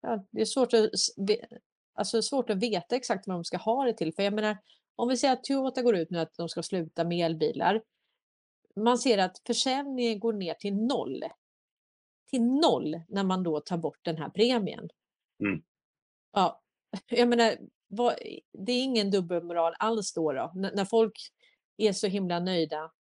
ja, 0.00 0.24
det 0.30 0.40
är 0.40 0.44
svårt 0.44 0.72
att, 0.72 0.90
alltså 2.00 2.22
svårt 2.22 2.50
att 2.50 2.62
veta 2.62 2.96
exakt 2.96 3.26
vad 3.26 3.36
de 3.36 3.44
ska 3.44 3.56
ha 3.56 3.84
det 3.84 3.92
till. 3.92 4.14
För 4.14 4.22
jag 4.22 4.32
menar, 4.32 4.56
om 4.96 5.08
vi 5.08 5.16
säger 5.16 5.34
att 5.34 5.44
Toyota 5.44 5.82
går 5.82 5.96
ut 5.96 6.10
nu 6.10 6.18
att 6.18 6.34
de 6.34 6.48
ska 6.48 6.62
sluta 6.62 7.04
med 7.04 7.26
elbilar. 7.26 7.82
Man 8.76 8.98
ser 8.98 9.18
att 9.18 9.42
försäljningen 9.46 10.20
går 10.20 10.32
ner 10.32 10.54
till 10.54 10.74
noll. 10.74 11.22
Till 12.30 12.42
noll 12.42 13.00
när 13.08 13.24
man 13.24 13.42
då 13.42 13.60
tar 13.60 13.78
bort 13.78 13.98
den 14.02 14.16
här 14.16 14.28
premien. 14.28 14.88
Mm. 15.44 15.62
Ja, 16.32 16.62
jag 17.06 17.28
menar, 17.28 17.56
vad, 17.88 18.14
det 18.52 18.72
är 18.72 18.82
ingen 18.82 19.10
dubbelmoral 19.10 19.74
alls 19.78 20.14
då. 20.14 20.32
då. 20.32 20.52
N 20.56 20.70
när 20.74 20.84
folk 20.84 21.12
är 21.76 21.92
så 21.92 22.06
himla 22.06 22.40
nöjda 22.40 22.92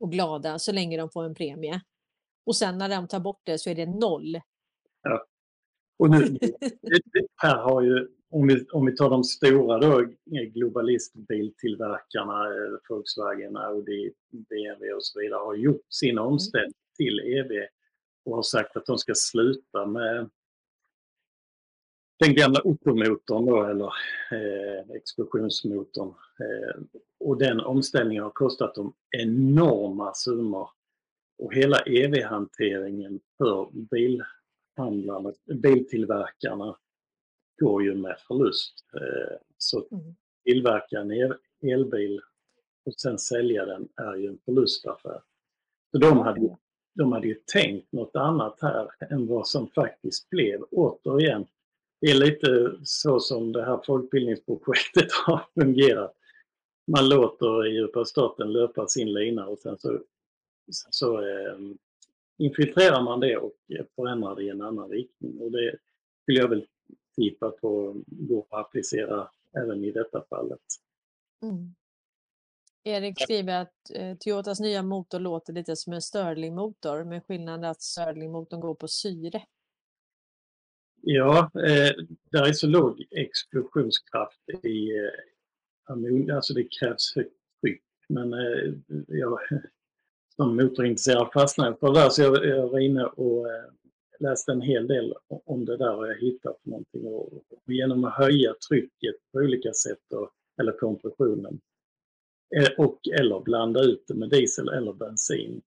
och 0.00 0.12
glada 0.12 0.58
så 0.58 0.72
länge 0.72 0.96
de 0.96 1.10
får 1.10 1.24
en 1.24 1.34
premie. 1.34 1.80
Och 2.44 2.56
sen 2.56 2.78
när 2.78 2.88
de 2.88 3.08
tar 3.08 3.20
bort 3.20 3.40
det 3.44 3.58
så 3.58 3.70
är 3.70 3.74
det 3.74 3.86
noll. 3.86 4.40
Ja. 5.02 5.26
Och 5.98 6.10
nu, 6.10 6.38
här 7.36 7.56
har 7.56 7.82
ju, 7.82 8.15
om 8.30 8.46
vi, 8.46 8.66
om 8.72 8.86
vi 8.86 8.96
tar 8.96 9.10
de 9.10 9.24
stora 9.24 9.78
då, 9.78 10.06
globalistbiltillverkarna, 10.54 12.46
eh, 12.46 12.78
Volkswagen, 12.88 13.56
Audi, 13.56 14.12
BMW 14.30 14.92
och 14.92 15.04
så 15.04 15.20
vidare, 15.20 15.38
har 15.38 15.54
gjort 15.54 15.86
sin 15.88 16.10
mm. 16.10 16.24
omställning 16.24 16.74
till 16.96 17.20
EV 17.20 17.66
och 18.24 18.36
har 18.36 18.42
sagt 18.42 18.76
att 18.76 18.86
de 18.86 18.98
ska 18.98 19.14
sluta 19.14 19.86
med 19.86 20.30
den 22.18 22.34
gamla 22.34 22.60
Otto-motorn 22.64 23.46
då, 23.46 23.64
eller 23.64 23.92
eh, 24.32 24.90
explosionsmotorn. 24.96 26.08
Eh, 26.40 26.82
och 27.20 27.38
den 27.38 27.60
omställningen 27.60 28.22
har 28.22 28.30
kostat 28.30 28.74
dem 28.74 28.94
enorma 29.10 30.14
summor. 30.14 30.70
Och 31.38 31.54
hela 31.54 31.78
EV-hanteringen 31.78 33.20
för 33.38 33.70
bilhandlarna, 33.72 35.32
biltillverkarna 35.62 36.76
går 37.58 37.82
ju 37.82 37.94
med 37.94 38.16
förlust. 38.28 38.84
Eh, 38.94 39.36
så 39.58 39.86
mm. 39.90 40.14
tillverka 40.44 41.00
en 41.00 41.36
elbil 41.72 42.20
och 42.86 42.94
sen 43.00 43.18
sälja 43.18 43.66
den 43.66 43.88
är 43.96 44.16
ju 44.16 44.26
en 44.26 44.38
förlustaffär. 44.44 45.22
Så 45.90 45.98
de 45.98 46.18
hade, 46.18 46.56
de 46.94 47.12
hade 47.12 47.26
ju 47.28 47.34
tänkt 47.34 47.92
något 47.92 48.16
annat 48.16 48.58
här 48.60 48.88
än 49.10 49.26
vad 49.26 49.48
som 49.48 49.70
faktiskt 49.70 50.30
blev. 50.30 50.62
Återigen, 50.70 51.46
det 52.00 52.06
är 52.06 52.14
lite 52.14 52.72
så 52.84 53.20
som 53.20 53.52
det 53.52 53.64
här 53.64 53.80
folkbildningsprojektet 53.86 55.12
har 55.26 55.46
fungerat. 55.60 56.16
Man 56.86 57.08
låter 57.08 57.64
djupa 57.64 58.04
staten 58.04 58.52
löpa 58.52 58.86
sin 58.86 59.12
lina 59.12 59.46
och 59.46 59.58
sen 59.58 59.78
så, 59.78 60.00
så 60.70 61.20
eh, 61.20 61.58
infiltrerar 62.38 63.02
man 63.02 63.20
det 63.20 63.36
och 63.36 63.52
förändrar 63.96 64.36
det 64.36 64.42
i 64.42 64.48
en 64.48 64.62
annan 64.62 64.88
riktning. 64.88 65.40
Och 65.40 65.52
det 65.52 65.76
skulle 66.22 66.38
jag 66.38 66.48
väl 66.48 66.66
tippa 67.16 67.50
på 67.50 67.96
går 68.06 68.46
att 68.50 68.66
applicera 68.66 69.28
även 69.56 69.84
i 69.84 69.92
detta 69.92 70.24
fallet. 70.30 70.60
Mm. 71.42 71.74
Erik 72.84 73.20
skriver 73.20 73.62
att 73.62 73.90
eh, 73.94 74.16
Toyotas 74.16 74.60
nya 74.60 74.82
motor 74.82 75.20
låter 75.20 75.52
lite 75.52 75.76
som 75.76 75.92
en 75.92 76.02
Stirling-motor 76.02 77.04
med 77.04 77.24
skillnaden 77.24 77.64
att 77.64 77.82
Stirling-motorn 77.82 78.60
går 78.60 78.74
på 78.74 78.88
syre. 78.88 79.42
Ja, 81.00 81.50
eh, 81.54 81.92
där 82.30 82.48
är 82.48 82.52
så 82.52 82.66
låg 82.66 83.06
explosionskraft 83.10 84.48
i 84.62 84.96
eh, 84.96 85.92
ammoniak, 85.92 86.36
alltså 86.36 86.54
det 86.54 86.68
krävs 86.80 87.16
högt 87.16 87.34
tryck. 87.60 87.82
Men 88.08 88.32
eh, 88.32 88.74
jag, 89.08 89.38
som 90.36 90.56
motorintresserad 90.56 91.32
fastnade 91.32 91.76
för 91.76 91.92
det 91.92 92.00
där 92.00 92.08
så 92.08 92.22
jag, 92.22 92.46
jag 92.46 92.68
var 92.68 92.78
inne 92.78 93.04
och 93.04 93.50
eh, 93.50 93.70
läste 94.18 94.52
en 94.52 94.60
hel 94.60 94.86
del 94.86 95.14
om 95.28 95.64
det 95.64 95.76
där 95.76 95.96
och 95.96 96.08
jag 96.08 96.14
hittat 96.14 96.66
någonting. 96.66 97.06
Och, 97.06 97.32
och 97.32 97.62
genom 97.66 98.04
att 98.04 98.14
höja 98.14 98.54
trycket 98.68 99.14
på 99.32 99.38
olika 99.38 99.72
sätt, 99.72 100.12
och, 100.12 100.30
eller 100.60 100.72
kompressionen, 100.72 101.60
eh, 102.56 102.84
och 102.84 103.00
eller 103.20 103.40
blanda 103.40 103.80
ut 103.80 104.04
det 104.08 104.14
med 104.14 104.30
diesel 104.30 104.68
eller 104.68 104.92
bensin. 104.92 105.62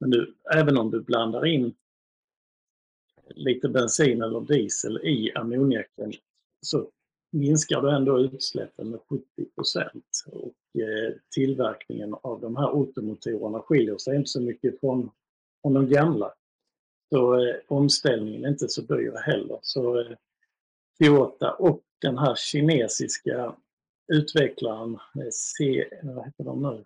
Men 0.00 0.10
du, 0.10 0.34
även 0.54 0.76
om 0.76 0.90
du 0.90 1.00
blandar 1.00 1.46
in 1.46 1.74
lite 3.28 3.68
bensin 3.68 4.22
eller 4.22 4.40
diesel 4.40 4.98
i 5.04 5.32
ammoniaken 5.34 6.12
så 6.60 6.90
minskar 7.32 7.82
du 7.82 7.90
ändå 7.90 8.20
utsläppen 8.20 8.90
med 8.90 9.00
70 9.00 9.24
och 10.26 10.80
eh, 10.80 11.14
tillverkningen 11.34 12.14
av 12.22 12.40
de 12.40 12.56
här 12.56 12.80
automotorerna 12.80 13.60
skiljer 13.60 13.98
sig 13.98 14.16
inte 14.16 14.28
så 14.28 14.40
mycket 14.40 14.80
från, 14.80 15.10
från 15.62 15.74
de 15.74 15.88
gamla. 15.88 16.32
Så 17.08 17.34
eh, 17.34 17.56
omställningen 17.68 18.44
är 18.44 18.48
inte 18.48 18.68
så 18.68 18.82
dyr 18.82 19.12
heller. 19.12 19.58
Så 19.62 20.00
eh, 20.00 20.16
Toyota 20.98 21.52
och 21.52 21.82
den 22.00 22.18
här 22.18 22.34
kinesiska 22.34 23.56
utvecklaren 24.12 24.94
eh, 24.94 25.30
C, 25.30 25.88
vad 26.02 26.24
heter 26.24 26.44
de 26.44 26.62
nu? 26.62 26.84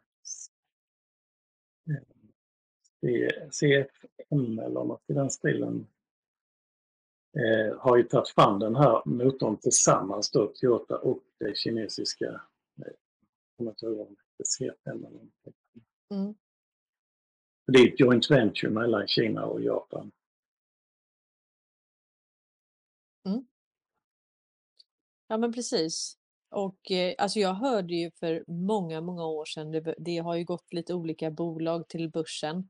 CFM 3.50 4.58
eller 4.58 4.84
något 4.84 5.02
i 5.06 5.12
den 5.12 5.30
stilen 5.30 5.86
eh, 7.38 7.78
har 7.78 7.96
ju 7.96 8.02
tagit 8.02 8.28
fram 8.28 8.58
den 8.58 8.76
här 8.76 9.02
motorn 9.04 9.56
tillsammans 9.56 10.30
då, 10.30 10.46
Toyota 10.46 10.98
och 10.98 11.22
det 11.38 11.56
kinesiska, 11.56 12.40
eh, 12.78 12.92
jag 13.56 13.76
tror 13.76 14.08
mm. 16.10 16.34
Det 17.72 17.78
är 17.78 17.88
ett 17.88 18.00
joint 18.00 18.30
venture 18.30 18.70
mellan 18.70 19.08
Kina 19.08 19.44
och 19.44 19.60
Japan. 19.60 20.12
Mm. 23.26 23.46
Ja 25.28 25.36
men 25.36 25.52
precis. 25.52 26.16
Och 26.50 26.90
eh, 26.90 27.14
alltså 27.18 27.38
jag 27.38 27.54
hörde 27.54 27.94
ju 27.94 28.10
för 28.10 28.44
många, 28.46 29.00
många 29.00 29.26
år 29.26 29.44
sedan, 29.44 29.70
det, 29.70 29.94
det 29.98 30.18
har 30.18 30.36
ju 30.36 30.44
gått 30.44 30.72
lite 30.72 30.94
olika 30.94 31.30
bolag 31.30 31.88
till 31.88 32.10
börsen 32.10 32.68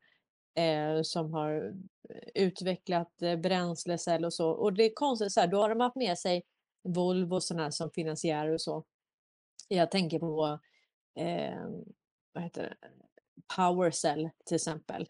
eh, 0.54 1.02
som 1.02 1.32
har 1.32 1.74
eh, 2.10 2.44
utvecklat 2.44 3.22
eh, 3.22 3.36
bränslecell 3.36 4.24
och 4.24 4.34
så. 4.34 4.50
Och 4.50 4.72
det 4.72 4.84
är 4.84 4.94
konstigt, 4.94 5.32
så 5.32 5.40
här, 5.40 5.48
då 5.48 5.60
har 5.60 5.68
de 5.68 5.80
haft 5.80 5.96
med 5.96 6.18
sig 6.18 6.42
Volvo 6.82 7.34
och 7.34 7.42
sådana 7.42 7.72
som 7.72 7.90
finansiärer 7.90 8.52
och 8.52 8.60
så. 8.60 8.84
Jag 9.68 9.90
tänker 9.90 10.18
på 10.18 10.58
eh, 11.18 11.68
vad 12.32 12.44
heter 12.44 12.62
det? 12.62 12.88
Powercell 13.56 14.30
till 14.44 14.54
exempel. 14.54 15.08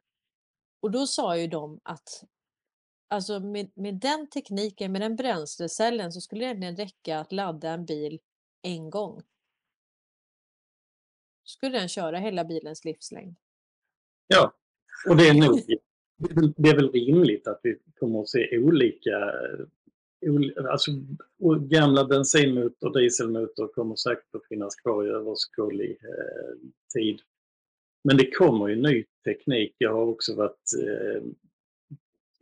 Och 0.81 0.91
då 0.91 1.07
sa 1.07 1.37
ju 1.37 1.47
de 1.47 1.81
att 1.83 2.25
alltså 3.09 3.41
med, 3.41 3.71
med 3.75 3.95
den 3.95 4.31
tekniken, 4.31 4.93
med 4.93 5.01
den 5.01 5.17
bränslecellen 5.17 6.13
så 6.13 6.21
skulle 6.21 6.41
det 6.41 6.51
egentligen 6.51 6.77
räcka 6.77 7.19
att 7.19 7.33
ladda 7.33 7.71
en 7.71 7.87
bil 7.87 8.21
en 8.63 8.91
gång. 8.91 9.23
Skulle 11.45 11.79
den 11.79 11.89
köra 11.89 12.19
hela 12.19 12.45
bilens 12.45 12.85
livslängd. 12.85 13.37
Ja, 14.27 14.55
och 15.09 15.17
det 15.17 15.29
är 15.29 15.35
nog 15.35 15.61
det 16.57 16.69
är 16.69 16.77
väl 16.77 16.93
rimligt 16.93 17.47
att 17.47 17.61
vi 17.63 17.79
kommer 17.99 18.21
att 18.21 18.29
se 18.29 18.59
olika 18.59 19.33
Alltså, 20.71 20.91
gamla 21.61 22.05
bensinmotor, 22.05 22.89
och 22.89 22.99
dieselmotor 22.99 23.69
kommer 23.69 23.97
säkert 23.97 24.35
att 24.35 24.47
finnas 24.49 24.75
kvar 24.75 25.07
i 25.07 25.09
överskådlig 25.09 25.91
eh, 25.91 26.69
tid. 26.95 27.21
Men 28.03 28.17
det 28.17 28.31
kommer 28.31 28.69
ju 28.69 28.77
ny 28.77 29.05
teknik. 29.25 29.75
Jag 29.79 29.93
har 29.93 30.07
också 30.07 30.35
varit... 30.35 30.73
Eh, 30.83 31.23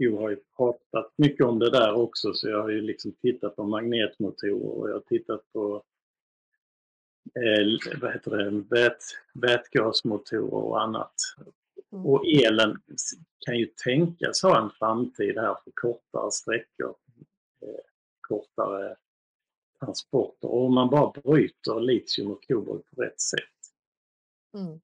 jag 0.01 0.17
har 0.17 0.31
ju 0.31 0.37
pratat 0.57 1.13
mycket 1.17 1.47
om 1.47 1.59
det 1.59 1.71
där 1.71 1.93
också 1.93 2.35
så 2.35 2.49
jag 2.49 2.63
har 2.63 2.69
ju 2.69 2.81
liksom 2.81 3.13
tittat 3.13 3.57
på 3.57 3.65
magnetmotorer 3.65 4.79
och 4.79 4.89
jag 4.89 4.95
har 4.95 5.01
tittat 5.01 5.53
på 5.53 5.83
eh, 7.35 7.99
vad 8.01 8.13
heter 8.13 8.31
det, 8.31 8.51
vät, 8.51 9.03
vätgasmotorer 9.35 10.55
och 10.55 10.83
annat. 10.83 11.15
Mm. 11.93 12.07
Och 12.07 12.27
elen 12.27 12.81
kan 13.47 13.59
ju 13.59 13.67
tänkas 13.85 14.43
ha 14.43 14.63
en 14.63 14.71
framtid 14.71 15.39
här 15.39 15.57
för 15.65 15.71
kortare 15.75 16.31
sträckor, 16.31 16.95
eh, 17.63 17.85
kortare 18.21 18.97
transporter. 19.81 20.49
Och 20.49 20.65
om 20.65 20.75
man 20.75 20.91
bara 20.91 21.21
bryter 21.21 21.81
litium 21.81 22.31
och 22.31 22.45
kobolt 22.49 22.87
på 22.91 23.03
rätt 23.03 23.21
sätt. 23.21 23.41
Mm. 24.55 24.81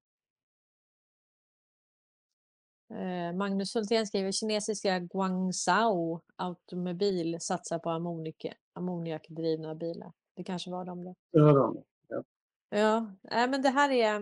Eh, 2.89 3.33
Magnus 3.33 3.75
Hultén 3.75 4.07
skriver 4.07 4.31
kinesiska 4.31 4.99
Guangzhou 4.99 6.19
automobil 6.35 7.37
satsar 7.41 7.79
på 7.79 7.89
ammoniak, 7.89 8.45
ammoniakdrivna 8.73 9.75
bilar. 9.75 10.11
Det 10.35 10.43
kanske 10.43 10.71
var 10.71 10.85
de 10.85 11.03
då. 11.03 11.15
Det 11.31 11.41
var 11.41 11.53
de. 11.53 11.83
Ja. 12.07 12.23
Ja, 13.21 13.47
men 13.47 13.61
det 13.61 13.69
här 13.69 13.91
är. 13.91 14.15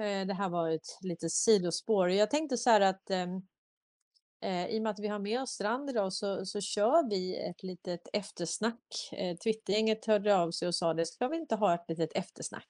eh, 0.00 0.26
Det 0.26 0.34
här 0.34 0.48
var 0.48 0.70
ett 0.70 0.98
litet 1.00 1.32
sidospår. 1.32 2.10
Jag 2.10 2.30
tänkte 2.30 2.56
så 2.56 2.70
här 2.70 2.80
att 2.80 3.10
ehm, 3.10 3.42
eh, 4.40 4.66
i 4.66 4.78
och 4.78 4.82
med 4.82 4.90
att 4.90 4.98
vi 4.98 5.08
har 5.08 5.18
med 5.18 5.42
oss 5.42 5.50
Strand 5.50 5.90
idag 5.90 6.12
så, 6.12 6.46
så 6.46 6.60
kör 6.60 7.10
vi 7.10 7.36
ett 7.36 7.62
litet 7.62 8.08
eftersnack. 8.12 8.84
Eh, 9.12 9.36
Twittergänget 9.36 10.04
hörde 10.06 10.36
av 10.36 10.50
sig 10.50 10.68
och 10.68 10.74
sa 10.74 10.94
det, 10.94 11.06
ska 11.06 11.28
vi 11.28 11.36
inte 11.36 11.56
ha 11.56 11.74
ett 11.74 11.84
litet 11.88 12.12
eftersnack? 12.12 12.68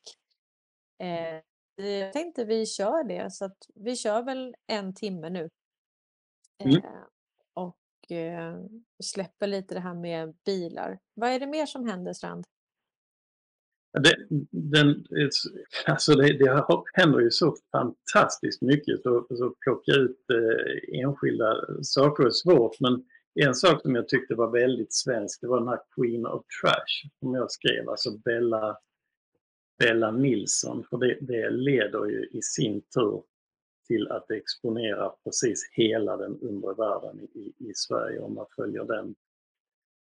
Eh, 0.99 1.41
jag 1.77 2.13
tänkte 2.13 2.45
vi 2.45 2.67
kör 2.67 3.05
det, 3.05 3.33
så 3.33 3.45
att 3.45 3.59
vi 3.75 3.97
kör 3.97 4.23
väl 4.23 4.55
en 4.67 4.95
timme 4.95 5.31
nu. 5.31 5.51
Mm. 6.65 6.77
Eh, 6.77 7.07
och 7.55 8.13
eh, 8.17 8.57
släpper 9.05 9.47
lite 9.47 9.75
det 9.75 9.81
här 9.81 9.95
med 9.95 10.37
bilar. 10.47 10.99
Vad 11.15 11.31
är 11.31 11.41
det 11.41 11.47
mer 11.47 11.67
som 11.67 11.89
händer 11.89 12.13
Strand? 12.13 12.45
Det, 14.03 14.17
den, 14.51 15.05
alltså 15.87 16.15
det, 16.15 16.39
det 16.39 16.65
händer 16.93 17.21
ju 17.21 17.31
så 17.31 17.57
fantastiskt 17.73 18.63
mycket 18.63 19.03
så, 19.03 19.27
så 19.31 19.55
plocka 19.61 19.93
ut 19.93 20.25
eh, 20.31 21.01
enskilda 21.01 21.55
saker 21.83 22.25
är 22.25 22.31
svårt 22.31 22.81
men 22.81 23.05
en 23.35 23.55
sak 23.55 23.83
som 23.83 23.95
jag 23.95 24.09
tyckte 24.09 24.35
var 24.35 24.51
väldigt 24.51 24.95
svensk 24.95 25.41
det 25.41 25.47
var 25.47 25.59
den 25.59 25.69
här 25.69 25.81
Queen 25.97 26.27
of 26.27 26.43
Trash 26.61 27.11
som 27.21 27.35
jag 27.35 27.51
skrev, 27.51 27.89
alltså 27.89 28.19
Bella, 28.19 28.77
Bella 29.79 30.11
Nilsson 30.11 30.85
för 30.91 30.99
det, 30.99 31.19
det 31.21 31.51
leder 31.51 32.05
ju 32.07 32.29
i 32.33 32.43
sin 32.43 32.81
tur 32.81 33.23
till 33.87 34.09
att 34.11 34.31
exponera 34.31 35.13
precis 35.25 35.71
hela 35.73 36.17
den 36.17 36.39
undre 36.41 36.75
världen 36.75 37.21
i, 37.35 37.53
i 37.59 37.73
Sverige 37.75 38.19
om 38.19 38.35
man 38.35 38.47
följer 38.57 38.85
den. 38.85 39.15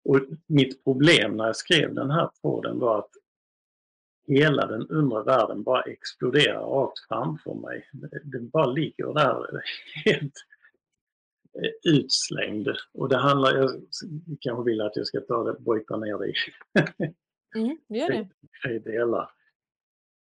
Och 0.05 0.21
mitt 0.47 0.85
problem 0.85 1.37
när 1.37 1.47
jag 1.47 1.57
skrev 1.57 1.95
den 1.95 2.11
här 2.11 2.31
tråden 2.43 2.79
var 2.79 2.99
att 2.99 3.11
hela 4.29 4.67
den 4.67 4.87
undre 4.89 5.23
världen 5.23 5.63
bara 5.63 5.83
exploderar 5.83 6.61
rakt 6.67 6.99
framför 7.09 7.55
mig. 7.55 7.89
Den 8.25 8.49
bara 8.49 8.67
ligger 8.67 9.15
där 9.15 9.63
helt 10.05 10.35
eh, 11.55 11.93
utslängd. 11.93 12.69
Och 12.95 13.09
det 13.09 13.17
handlar, 13.17 13.57
jag 13.57 13.71
kanske 14.41 14.65
vill 14.71 14.81
att 14.81 14.97
jag 14.97 15.07
ska 15.07 15.21
ta 15.21 15.45
det, 15.45 15.61
bryta 15.61 15.97
ner 15.97 16.19
det 16.19 16.29
i, 16.29 16.35
Mm, 17.55 17.79
gör 17.89 18.09
det. 18.11 18.71
i 18.75 18.79
delar. 18.79 19.31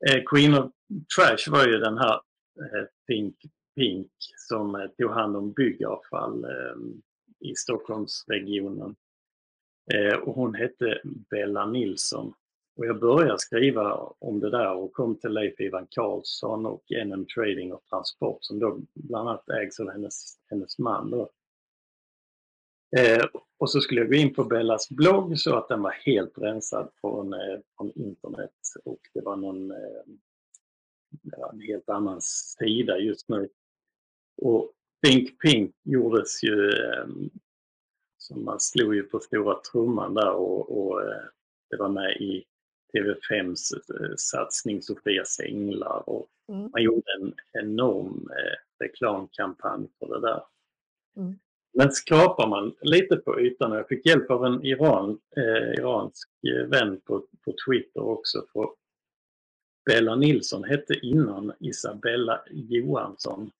Eh, 0.08 0.24
Queen 0.26 0.54
of 0.54 0.72
Trash 1.16 1.52
var 1.52 1.68
ju 1.68 1.78
den 1.78 1.98
här 1.98 2.14
eh, 2.60 2.86
Think 3.08 3.36
Pink 3.76 4.12
som 4.38 4.76
eh, 4.76 4.88
tog 4.88 5.12
hand 5.12 5.38
om 5.38 5.52
byggavfall 5.52 6.44
eh, 6.44 7.50
i 7.50 7.56
Stockholmsregionen. 7.56 8.96
Eh, 9.94 10.20
och 10.20 10.36
hon 10.36 10.56
hette 10.56 11.02
Bella 11.04 11.66
Nilsson. 11.66 12.34
Och 12.76 12.86
jag 12.86 13.00
började 13.00 13.40
skriva 13.40 13.94
om 14.20 14.40
det 14.40 14.50
där 14.50 14.74
och 14.74 14.94
kom 14.94 15.16
till 15.16 15.32
Leif 15.32 15.60
Ivan 15.60 15.88
Karlsson 15.90 16.66
och 16.66 16.84
NM 17.06 17.26
Trading 17.26 17.74
och 17.74 17.84
Transport 17.90 18.38
som 18.42 18.60
då 18.60 18.80
bland 18.94 19.30
annat 19.30 19.50
ägs 19.50 19.80
av 19.80 19.90
hennes, 19.92 20.38
hennes 20.50 20.80
man. 20.80 21.12
Då. 21.12 21.30
Eh, 22.98 23.26
och 23.58 23.72
så 23.72 23.82
skulle 23.82 24.02
jag 24.02 24.10
gå 24.10 24.16
in 24.16 24.34
på 24.34 24.44
Bellas 24.44 24.90
blogg 24.90 25.40
så 25.40 25.56
att 25.56 25.68
den 25.68 25.82
var 25.82 25.92
helt 25.92 26.38
rensad 26.38 26.92
från, 27.02 27.34
eh, 27.34 27.60
från 27.78 27.92
internet 27.96 28.52
och 28.86 29.00
det 29.14 29.22
var 29.22 29.36
någon 29.36 29.72
eh, 29.72 29.78
en 31.52 31.62
helt 31.62 31.90
annan 31.90 32.22
sida 32.22 32.98
just 32.98 33.30
nu. 33.30 33.50
Och 34.42 34.72
Think 35.06 35.42
Pink 35.42 35.76
gjordes 35.84 36.44
ju, 36.44 36.70
eh, 36.70 37.08
som 38.18 38.46
man 38.46 38.60
slog 38.60 38.96
ju 38.96 39.04
på 39.04 39.20
stora 39.20 39.60
trumman 39.72 40.14
där 40.14 40.32
och, 40.32 40.88
och 40.88 41.02
eh, 41.02 41.24
det 41.70 41.78
var 41.78 41.90
med 41.90 42.12
i 42.12 42.46
TV5s 42.94 43.74
eh, 43.74 44.16
satsning 44.18 44.82
Sofias 44.82 45.40
änglar 45.40 46.10
och 46.10 46.28
Mm. 46.50 46.70
man 46.72 46.84
gjorde 46.84 47.12
en 47.22 47.34
enorm 47.54 48.30
reklamkampanj 48.80 49.88
för 50.00 50.08
det 50.08 50.22
där. 50.22 50.44
Mm. 51.18 51.40
Men 51.74 51.92
skrapar 51.92 52.48
man 52.48 52.76
lite 52.82 53.16
på 53.16 53.42
ytan, 53.42 53.72
jag 53.72 53.88
fick 53.88 54.06
hjälp 54.06 54.32
av 54.32 54.46
en 54.46 54.66
Iran, 54.66 55.20
eh, 55.38 55.80
iransk 55.80 56.30
eh, 56.48 56.68
vän 56.68 57.02
på, 57.02 57.28
på 57.46 57.54
Twitter 57.68 58.02
också, 58.02 58.46
för 58.54 58.70
Bella 59.86 60.16
Nilsson 60.16 60.64
hette 60.64 60.94
innan 60.94 61.54
Isabella 61.60 62.44
Johansson. 62.52 63.52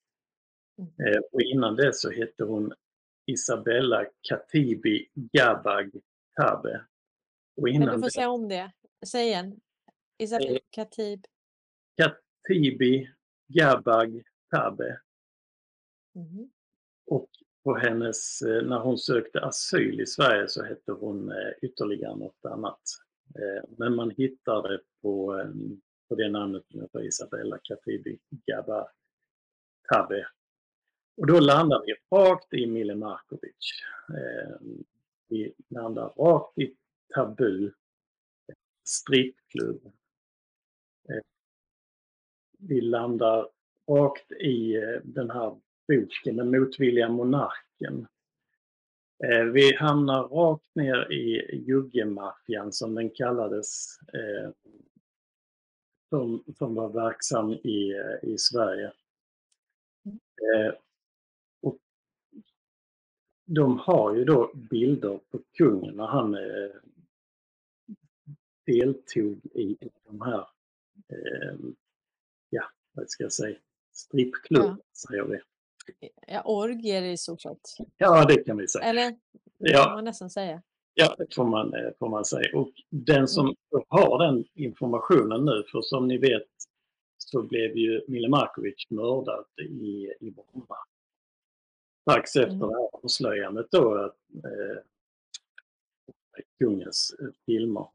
Mm. 0.78 1.14
Eh, 1.14 1.22
och 1.32 1.42
innan 1.42 1.76
det 1.76 1.96
så 1.96 2.10
hette 2.10 2.44
hon 2.44 2.74
Isabella 3.26 4.06
Katibi 4.22 5.10
Gabag 5.14 5.92
Tabe. 6.36 6.86
Och 7.56 7.64
Men 7.64 7.74
innan 7.74 7.88
du 7.88 8.00
får 8.00 8.08
det, 8.08 8.12
säga 8.12 8.30
om 8.30 8.48
det. 8.48 8.72
Säg 9.06 9.28
igen. 9.28 9.60
Isabel 10.18 10.56
Eh. 10.56 10.60
Khatib. 10.70 11.26
Katibi 11.98 13.10
Gabag 13.48 14.24
Tabe. 14.52 15.00
Mhm. 16.16 16.50
Och 17.06 17.30
på 17.70 17.76
hennes, 17.76 18.42
eh, 18.42 18.62
när 18.62 18.80
hon 18.80 18.98
sökte 18.98 19.40
asyl 19.40 20.02
i 20.02 20.06
Sverige 20.06 20.48
så 20.48 20.64
hette 20.64 20.92
hon 20.92 21.32
eh, 21.32 21.52
ytterligare 21.62 22.16
något 22.16 22.46
annat. 22.46 22.82
Eh, 23.36 23.70
men 23.78 23.96
man 23.96 24.10
hittade 24.10 24.82
på, 25.02 25.44
på 26.10 26.16
det 26.16 26.30
namnet 26.30 26.64
för 26.92 27.08
Isabella 27.08 27.58
Katibi 27.64 28.20
Gaba 28.46 28.88
Tabe. 29.94 30.28
Och 31.18 31.28
då 31.28 31.40
landar 31.40 31.84
vi 31.86 32.18
rakt 32.18 32.54
i 32.54 32.68
Mille 32.68 32.96
Markovic. 32.96 33.84
Vi 35.28 35.54
landar 35.70 36.10
rakt 36.18 36.58
i 36.58 36.76
Tabu, 37.14 37.72
strippklubb. 38.84 39.92
Vi 42.60 42.82
landar 42.82 43.50
rakt 43.88 44.32
i 44.32 44.82
den 45.04 45.30
här 45.30 45.60
boken, 45.90 46.38
Den 46.38 46.52
motvilliga 46.52 47.10
monarken. 47.10 48.08
Eh, 49.24 49.44
Vi 49.44 49.76
hamnar 49.76 50.24
rakt 50.24 50.76
ner 50.76 51.12
i 51.12 51.56
juggemaffian 51.68 52.72
som 52.74 52.96
den 52.96 53.10
kallades, 53.10 54.00
eh, 54.14 54.52
som, 56.10 56.44
som 56.58 56.76
var 56.76 56.90
verksam 56.90 57.52
i, 57.54 57.94
i 58.22 58.38
Sverige. 58.38 58.92
Eh, 60.56 60.74
Och 61.62 61.78
de 63.46 63.80
har 63.80 64.16
ju 64.16 64.26
då 64.26 64.52
bilder 64.54 65.20
på 65.32 65.40
kungen 65.58 65.96
när 65.96 66.08
han 66.08 66.36
eh, 66.36 66.72
deltog 68.66 69.46
i 69.54 69.78
de 70.06 70.22
här, 70.22 70.48
eh, 71.10 71.56
ja, 72.50 72.64
vad 72.92 73.10
ska 73.10 73.24
jag 73.24 73.34
säga, 73.34 73.58
strippklubben, 73.92 74.82
säger 74.94 75.24
vi. 75.24 75.40
Ja, 76.28 76.42
orgier 76.46 77.02
i 77.02 77.18
stort 77.18 77.42
sett. 77.42 77.60
Ja, 77.98 78.26
det 78.26 78.44
kan 78.44 78.58
vi 78.58 78.68
säga. 78.68 78.86
Eller? 78.86 79.10
Det 79.60 79.72
Ja. 79.72 79.84
kan 79.84 79.94
man 79.94 80.04
nästan 80.06 80.30
säga. 80.30 80.62
Ja, 80.94 81.16
det 81.18 81.36
får 81.36 81.46
man, 81.46 81.74
eh, 81.74 81.90
får 82.00 82.10
man 82.10 82.26
säga. 82.26 82.58
Och 82.58 82.72
den 82.90 83.28
som 83.28 83.56
har 83.88 84.26
den 84.28 84.46
informationen 84.56 85.46
nu, 85.46 85.64
för 85.72 85.82
som 85.82 86.08
ni 86.08 86.18
vet 86.18 86.48
så 87.18 87.42
blev 87.44 87.78
ju 87.78 88.02
Mile 88.08 88.30
Markovic 88.30 88.86
mördad 88.90 89.46
i, 89.62 90.12
i 90.20 90.32
Bromma. 90.32 90.76
Strax 92.02 92.36
efter 92.36 92.56
Mm. 92.56 92.60
det 92.60 92.66
här 92.76 92.90
avslöjandet 93.04 93.68
då, 93.72 93.96
att, 93.96 94.18
eh, 94.46 94.78
kungens 96.60 97.16
eh, 97.22 97.28
filmer. 97.46 97.88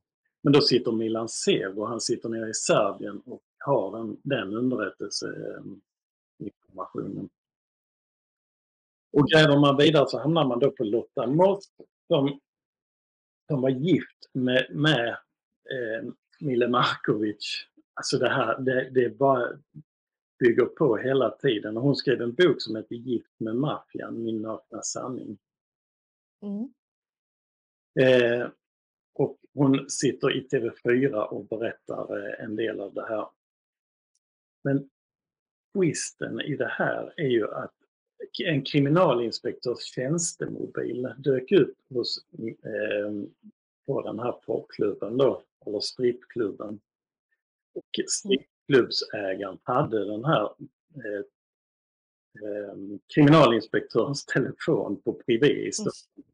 Men 0.42 0.52
då 0.52 0.60
sitter 0.60 0.92
Milan 0.92 1.28
Sev 1.28 1.80
han 1.82 2.00
sitter 2.00 2.28
nere 2.28 2.50
i 2.50 2.54
Serbien 2.54 3.20
och 3.26 3.42
har 3.58 3.98
den, 3.98 4.16
den 4.22 4.54
underrättelseinformationen. 4.54 7.28
Och 9.14 9.28
gräver 9.28 9.58
man 9.60 9.76
vidare 9.76 10.08
så 10.08 10.18
hamnar 10.18 10.48
man 10.48 10.58
då 10.58 10.70
på 10.70 10.84
Lotta 10.84 11.26
Moss 11.26 11.70
som, 12.06 12.40
som 13.46 13.60
var 13.60 13.70
gift 13.70 14.30
med, 14.32 14.66
med 14.70 15.08
eh, 15.70 16.12
Mile 16.40 16.68
Markovic. 16.68 17.66
Alltså 17.94 18.18
det 18.18 18.28
här, 18.28 18.58
det, 18.58 18.90
det 18.90 19.18
bara 19.18 19.58
bygger 20.38 20.64
på 20.64 20.96
hela 20.96 21.30
tiden. 21.30 21.76
Och 21.76 21.82
hon 21.82 21.96
skrev 21.96 22.22
en 22.22 22.34
bok 22.34 22.62
som 22.62 22.76
heter 22.76 22.94
Gift 22.94 23.40
med 23.40 23.56
maffian, 23.56 24.22
min 24.22 24.42
nakna 24.42 24.82
sanning. 24.82 25.38
Mm. 26.42 26.72
Eh, 28.00 28.48
och 29.14 29.38
hon 29.54 29.90
sitter 29.90 30.36
i 30.36 30.48
TV4 30.48 31.14
och 31.14 31.46
berättar 31.46 32.18
eh, 32.18 32.44
en 32.44 32.56
del 32.56 32.80
av 32.80 32.94
det 32.94 33.06
här. 33.06 33.26
Men 34.64 34.90
twisten 35.74 36.40
i 36.40 36.56
det 36.56 36.68
här 36.68 37.14
är 37.16 37.28
ju 37.28 37.50
att 37.50 37.74
en 38.44 38.64
kriminalinspektörs 38.64 39.78
tjänstemobil 39.78 41.14
dök 41.18 41.52
upp 41.52 41.76
hos, 41.94 42.26
eh, 42.42 43.12
på 43.86 44.02
den 44.02 44.18
här 44.18 44.32
porrklubben 44.32 45.16
då, 45.16 45.42
eller 45.66 45.80
strippklubben. 45.80 46.80
Och 47.74 47.90
strippklubbsägaren 48.08 49.58
hade 49.62 50.04
den 50.04 50.24
här 50.24 50.42
eh, 50.94 51.24
eh, 52.42 52.76
kriminalinspektörens 53.14 54.24
telefon 54.26 55.00
på 55.04 55.12
Privé 55.12 55.66
i 55.66 55.72
Stockholm. 55.72 56.24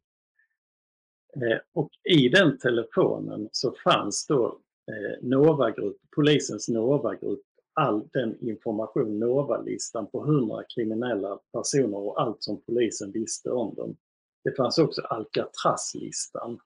Eh, 1.37 1.59
och 1.73 1.90
i 2.05 2.29
den 2.29 2.59
telefonen 2.59 3.49
så 3.53 3.73
fanns 3.73 4.27
då 4.27 4.61
eh, 4.87 5.23
Nova-grupp, 5.23 5.97
polisens 6.16 6.69
Nova-grupp, 6.69 7.43
all 7.81 8.09
den 8.12 8.49
information, 8.49 9.19
Nova-listan 9.19 10.07
på 10.07 10.25
100 10.25 10.64
kriminella 10.75 11.38
personer 11.53 11.97
och 11.97 12.21
allt 12.21 12.43
som 12.43 12.62
polisen 12.62 13.12
visste 13.12 13.51
om 13.51 13.75
dem. 13.75 13.97
Det 14.45 14.57
fanns 14.57 14.79
också 14.79 15.03
Alcatraz-listan. 15.03 16.61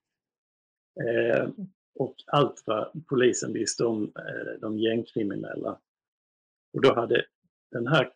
Eh, 1.00 1.48
och 1.94 2.14
allt 2.26 2.62
vad 2.66 3.04
polisen 3.08 3.52
visste 3.52 3.84
om 3.84 4.02
eh, 4.04 4.60
de 4.60 4.78
gängkriminella. 4.78 5.78
Och 6.72 6.82
då 6.82 6.94
hade 6.94 7.24
den 7.72 7.86
här 7.86 8.12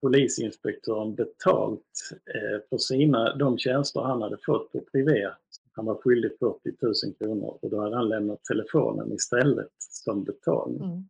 polisinspektören 0.00 1.14
betalt 1.14 2.10
eh, 2.34 2.68
för 2.68 2.78
sina, 2.78 3.36
de 3.36 3.58
tjänster 3.58 4.00
han 4.00 4.22
hade 4.22 4.38
fått 4.46 4.72
på 4.72 4.80
privé. 4.80 5.30
Han 5.72 5.86
var 5.86 5.94
skyldig 5.94 6.30
40 6.38 6.72
000 6.80 6.94
kronor 7.18 7.58
och 7.62 7.70
då 7.70 7.80
hade 7.80 7.96
han 7.96 8.08
lämnat 8.08 8.44
telefonen 8.44 9.12
istället 9.12 9.72
som 9.78 10.24
betalning. 10.24 10.82
Mm. 10.82 11.08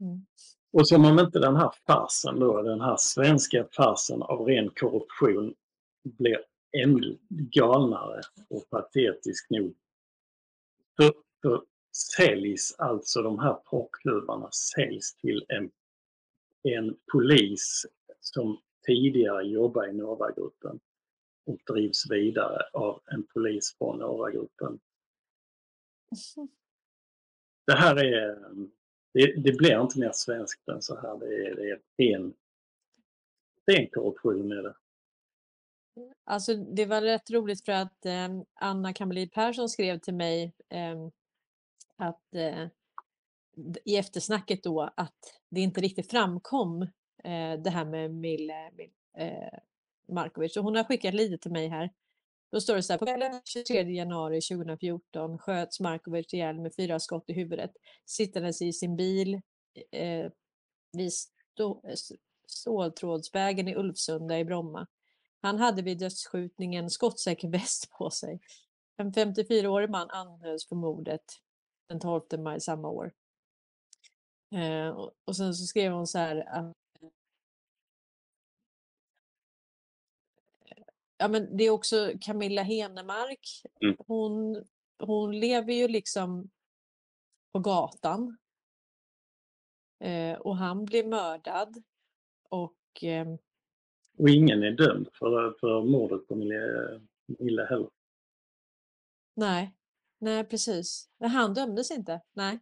Mm. 0.00 0.26
Och 0.72 0.88
som 0.88 1.04
om 1.04 1.18
inte 1.18 1.38
den 1.38 1.56
här 1.56 1.72
farsen 1.86 2.40
då, 2.40 2.62
den 2.62 2.80
här 2.80 2.96
svenska 2.98 3.68
farsen 3.72 4.22
av 4.22 4.46
ren 4.46 4.70
korruption 4.70 5.54
blir 6.04 6.44
ännu 6.72 7.18
galnare 7.28 8.20
och 8.48 8.70
patetisk 8.70 9.50
nog. 9.50 9.74
För, 10.96 11.12
för 11.42 11.64
säljs 12.16 12.74
alltså 12.78 13.22
de 13.22 13.38
här 13.38 13.54
porrklubbarna 13.54 14.50
säljs 14.50 15.14
till 15.14 15.44
en, 15.48 15.70
en 16.62 16.96
polis 17.12 17.86
som 18.20 18.60
tidigare 18.86 19.44
jobbade 19.44 19.90
i 19.90 19.92
Novagruppen 19.92 20.80
och 21.46 21.58
drivs 21.74 22.10
vidare 22.10 22.62
av 22.72 23.00
en 23.12 23.26
polis 23.26 23.76
från 23.78 23.98
Novagruppen. 23.98 24.80
Det 27.66 27.74
här 27.74 27.96
är, 27.96 28.38
det, 29.18 29.34
det 29.36 29.52
blir 29.52 29.82
inte 29.82 29.98
mer 29.98 30.12
svenskt 30.14 30.68
än 30.68 30.82
så 30.82 31.00
här. 31.00 31.18
Det 31.18 31.26
är, 31.26 31.56
det 31.56 31.70
är 31.70 31.80
ren, 31.96 32.34
en 33.66 33.88
korruption 33.88 34.52
är 34.52 34.62
det. 34.62 34.74
Alltså 36.24 36.54
det 36.54 36.86
var 36.86 37.02
rätt 37.02 37.30
roligt 37.30 37.64
för 37.64 37.72
att 37.72 38.06
eh, 38.06 38.28
Anna 38.54 38.92
Kammerlid 38.92 39.32
Persson 39.32 39.68
skrev 39.68 39.98
till 39.98 40.14
mig 40.14 40.52
eh, 40.68 41.08
att 41.96 42.34
eh, 42.34 42.66
i 43.84 43.96
eftersnacket 43.96 44.62
då 44.62 44.90
att 44.96 45.40
det 45.48 45.60
inte 45.60 45.80
riktigt 45.80 46.10
framkom 46.10 46.82
eh, 47.24 47.60
det 47.64 47.70
här 47.70 47.84
med 47.84 48.14
Mille, 48.14 48.70
Mille 48.70 48.92
eh, 49.18 49.58
Markovic. 50.08 50.56
Och 50.56 50.64
hon 50.64 50.76
har 50.76 50.84
skickat 50.84 51.14
lite 51.14 51.38
till 51.38 51.52
mig 51.52 51.68
här. 51.68 51.90
Då 52.50 52.60
står 52.60 52.76
det 52.76 52.82
så 52.82 52.92
här, 52.92 52.98
på 52.98 53.06
kvällen 53.06 53.40
23 53.44 53.82
januari 53.82 54.40
2014 54.40 55.38
sköts 55.38 55.80
Markovic 55.80 56.34
ihjäl 56.34 56.60
med 56.60 56.74
fyra 56.74 57.00
skott 57.00 57.24
i 57.30 57.32
huvudet 57.32 57.70
sittandes 58.06 58.62
i 58.62 58.72
sin 58.72 58.96
bil 58.96 59.34
eh, 59.90 60.30
vid 60.92 61.12
Ståltrådsvägen 62.48 63.68
i 63.68 63.76
Ulvsunda 63.76 64.38
i 64.38 64.44
Bromma. 64.44 64.86
Han 65.40 65.58
hade 65.58 65.82
vid 65.82 65.98
dödsskjutningen 65.98 66.90
skottsäker 66.90 67.48
väst 67.52 67.90
på 67.90 68.10
sig. 68.10 68.40
En 68.96 69.12
54-årig 69.12 69.90
man 69.90 70.10
anhölls 70.10 70.68
för 70.68 70.76
mordet 70.76 71.24
den 71.88 72.00
12 72.00 72.22
maj 72.38 72.60
samma 72.60 72.88
år. 72.88 73.12
Eh, 74.54 74.88
och, 74.88 75.12
och 75.24 75.36
sen 75.36 75.54
så 75.54 75.66
skrev 75.66 75.92
hon 75.92 76.06
så 76.06 76.18
här 76.18 76.48
att 76.48 76.76
ja, 81.18 81.28
men 81.28 81.56
det 81.56 81.64
är 81.64 81.70
också 81.70 82.12
Camilla 82.20 82.62
Henemark. 82.62 83.62
Mm. 83.80 83.96
Hon, 83.98 84.64
hon 84.98 85.40
lever 85.40 85.72
ju 85.72 85.88
liksom 85.88 86.50
på 87.52 87.58
gatan. 87.58 88.38
Eh, 90.00 90.38
och 90.38 90.56
han 90.56 90.84
blir 90.84 91.04
mördad. 91.04 91.82
Och, 92.48 93.04
eh, 93.04 93.26
och 94.18 94.28
ingen 94.28 94.62
är 94.62 94.70
dömd 94.70 95.08
för, 95.12 95.56
för 95.60 95.82
mordet 95.82 96.28
på 96.28 96.34
Mille 97.38 97.66
heller. 97.66 97.90
Nej, 99.34 99.74
nej 100.18 100.44
precis. 100.44 101.10
Han 101.20 101.54
dömdes 101.54 101.90
inte. 101.90 102.20
Nej. 102.32 102.58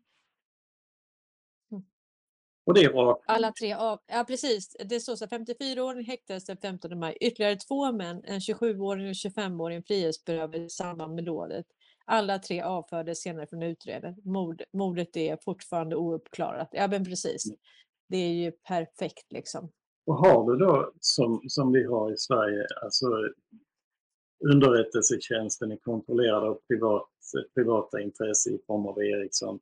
Och 2.66 2.74
det 2.74 2.84
är 2.84 2.92
rakt. 2.92 3.24
Alla 3.26 3.52
tre 3.52 3.72
av, 3.72 4.00
ja 4.06 4.24
precis. 4.28 4.76
Det 4.84 5.00
står 5.00 5.16
så 5.16 5.26
54-åringen 5.26 6.04
häktades 6.04 6.44
den 6.44 6.56
15 6.56 6.98
maj. 6.98 7.16
Ytterligare 7.20 7.56
två 7.56 7.92
män, 7.92 8.22
en 8.24 8.38
27-åring 8.38 9.04
och 9.04 9.08
en 9.08 9.14
25-åring 9.14 9.82
frihetsberövades 9.82 10.72
i 10.72 10.76
samband 10.76 11.14
med 11.14 11.24
dådet. 11.24 11.66
Alla 12.04 12.38
tre 12.38 12.60
avfördes 12.60 13.22
senare 13.22 13.46
från 13.46 13.62
utredningen. 13.62 14.20
Mord, 14.24 14.62
mordet 14.72 15.16
är 15.16 15.38
fortfarande 15.44 15.96
ouppklarat. 15.96 16.68
Ja 16.72 16.88
men 16.88 17.04
precis. 17.04 17.46
Mm. 17.46 17.58
Det 18.08 18.16
är 18.16 18.32
ju 18.32 18.52
perfekt 18.52 19.32
liksom. 19.32 19.72
Och 20.06 20.14
har 20.14 20.52
du 20.52 20.64
då, 20.64 20.92
som, 21.00 21.40
som 21.48 21.72
vi 21.72 21.84
har 21.84 22.12
i 22.12 22.16
Sverige, 22.16 22.66
alltså 22.82 23.06
underrättelsetjänsten 24.44 25.72
är 25.72 25.76
kontrollerad 25.76 26.44
av 26.44 26.60
privat, 26.68 27.10
privata 27.54 28.00
intressen 28.00 28.54
i 28.54 28.58
form 28.66 28.86
av 28.86 29.02
Ericsson, 29.02 29.60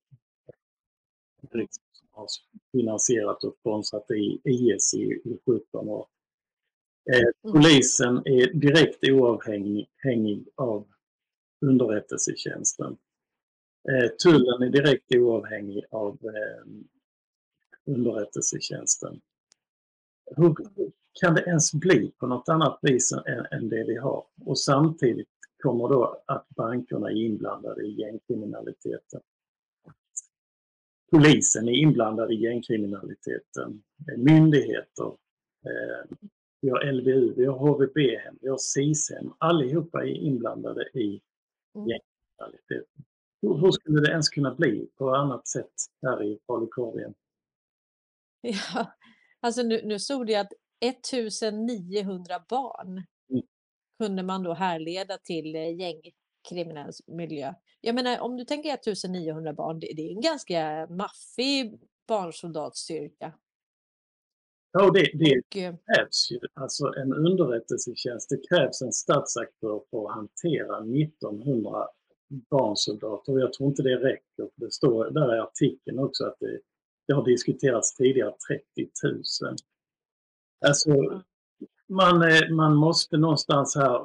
har 2.14 2.26
finansierat 2.72 3.44
och 3.44 3.56
sponsrat 3.60 4.06
IS 4.44 4.94
i, 4.94 5.02
i 5.04 5.38
17 5.46 5.88
år. 5.88 6.06
Eh, 7.12 7.18
mm. 7.18 7.62
polisen 7.62 8.16
är 8.16 8.52
direkt 8.52 9.08
oavhängig 9.08 10.48
av 10.54 10.86
underrättelsetjänsten. 11.66 12.96
Eh, 13.90 14.10
tullen 14.10 14.62
är 14.62 14.70
direkt 14.70 15.14
oavhängig 15.14 15.84
av 15.90 16.18
eh, 16.22 16.72
underrättelsetjänsten. 17.86 19.20
Hur 20.36 20.54
kan 21.20 21.34
det 21.34 21.42
ens 21.42 21.72
bli 21.72 22.12
på 22.18 22.26
något 22.26 22.48
annat 22.48 22.78
vis 22.82 23.12
än, 23.12 23.46
än 23.50 23.68
det 23.68 23.84
vi 23.84 23.96
har? 23.96 24.24
Och 24.44 24.58
samtidigt 24.58 25.28
kommer 25.62 25.88
då 25.88 26.22
att 26.26 26.48
bankerna 26.48 27.10
är 27.10 27.16
inblandade 27.16 27.82
i 27.82 28.00
gängkriminaliteten 28.00 29.20
polisen 31.14 31.68
är 31.68 31.72
inblandad 31.72 32.32
i 32.32 32.34
gängkriminaliteten, 32.34 33.82
myndigheter, 34.16 35.06
eh, 35.66 36.16
vi 36.60 36.70
har 36.70 36.92
LVU, 36.92 37.34
vi 37.36 37.46
har 37.46 37.58
HVB-hem, 37.58 38.38
vi 38.40 38.48
har 38.48 38.58
SIS-hem. 38.58 39.32
Allihopa 39.38 40.02
är 40.02 40.14
inblandade 40.14 40.82
i 40.94 41.20
mm. 41.74 41.88
gängkriminaliteten. 41.88 43.04
Hur, 43.42 43.70
skulle 43.70 44.00
det 44.00 44.10
ens 44.10 44.28
kunna 44.28 44.54
bli 44.54 44.88
på 44.96 45.14
annat 45.14 45.48
sätt 45.48 45.72
här 46.02 46.22
i 46.22 46.38
Falukorgen? 46.46 47.14
Ja, 48.40 48.92
alltså 49.40 49.62
nu, 49.62 49.80
nu 49.84 49.98
stod 49.98 50.26
det 50.26 50.34
att 50.34 50.52
1900 50.80 52.44
barn 52.48 52.90
mm. 53.30 53.42
kunde 53.98 54.22
man 54.22 54.42
då 54.42 54.52
härleda 54.52 55.18
till 55.18 55.54
eh, 55.54 55.70
gängkriminell 56.50 56.92
miljö. 57.06 57.54
Jag 57.80 57.94
menar, 57.94 58.20
om 58.20 58.36
du 58.36 58.44
tänker 58.44 58.74
1900 58.74 59.52
barn, 59.52 59.80
det, 59.80 59.92
det 59.96 60.02
är 60.02 60.10
en 60.10 60.20
ganska 60.20 60.86
maffig 60.90 61.80
barnsoldatstyrka. 62.08 63.32
Ja, 64.72 64.90
det, 64.90 65.10
det 65.14 65.38
och, 65.38 65.56
eh, 65.56 65.74
krävs 65.74 66.30
ju. 66.30 66.40
Alltså 66.54 66.84
en 66.96 67.12
underrättelsetjänst, 67.12 68.28
det 68.28 68.48
krävs 68.48 68.82
en 68.82 68.92
statsaktör 68.92 69.82
för 69.90 70.06
att 70.06 70.14
hantera 70.14 70.78
1900 70.78 71.86
barnsoldater. 72.50 73.38
Jag 73.38 73.52
tror 73.52 73.68
inte 73.68 73.82
det 73.82 73.96
räcker. 73.96 74.48
Det 74.54 74.72
står 74.72 75.10
där 75.10 75.36
i 75.36 75.40
artikeln 75.40 75.98
också 75.98 76.24
att 76.24 76.36
det, 76.40 76.60
det 77.06 77.14
har 77.14 77.24
diskuterats 77.24 77.94
tidigare 77.94 78.32
30 78.76 78.90
000. 79.04 79.22
Alltså, 80.66 80.90
man, 81.88 82.22
eh, 82.22 82.50
man 82.50 82.74
måste 82.74 83.16
någonstans 83.16 83.76
här 83.76 84.00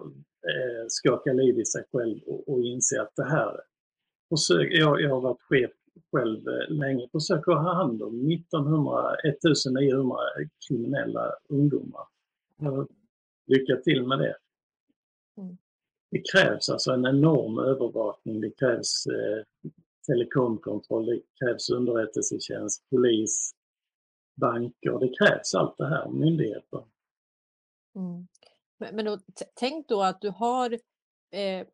eh, 0.48 0.86
skaka 0.88 1.34
liv 1.34 1.60
i 1.60 1.66
sig 1.66 1.84
själv 1.92 2.20
och, 2.26 2.50
och 2.50 2.64
inse 2.64 3.02
att 3.02 3.16
det 3.16 3.30
här 3.30 3.62
försök, 4.30 4.74
jag, 4.74 5.02
jag 5.02 5.10
har 5.10 5.22
varit 5.22 5.42
chef 5.42 5.72
själv 6.12 6.48
eh, 6.48 6.70
länge, 6.70 7.08
försöker 7.12 7.52
ha 7.52 7.74
hand 7.74 8.02
om 8.02 8.32
1900, 8.32 9.16
1900 9.16 10.18
kriminella 10.68 11.34
ungdomar. 11.50 12.08
Lycka 13.46 13.76
till 13.76 14.08
med 14.08 14.20
det. 14.20 14.36
Mm. 15.38 15.58
Det 16.12 16.22
krävs 16.32 16.70
alltså 16.70 16.92
en 16.92 17.06
enorm 17.06 17.60
övervakning, 17.60 18.42
det 18.42 18.52
krävs 18.52 19.08
eh, 19.08 19.44
telekomkontroll, 20.08 21.06
det 21.06 21.22
krävs 21.40 21.70
underrättelsetjänst, 21.70 22.90
polis, 22.90 23.56
banker, 24.36 25.00
det 25.00 25.10
krävs 25.18 25.56
allt 25.56 25.78
det 25.78 25.88
här, 25.88 26.10
myndigheter. 26.10 26.84
Mm. 27.96 28.28
Men, 28.80 29.06
då, 29.06 29.20
tänk 29.54 29.88
då 29.88 30.04
att 30.04 30.22
du 30.22 30.30
har 30.30 30.74
eh, 31.32 31.68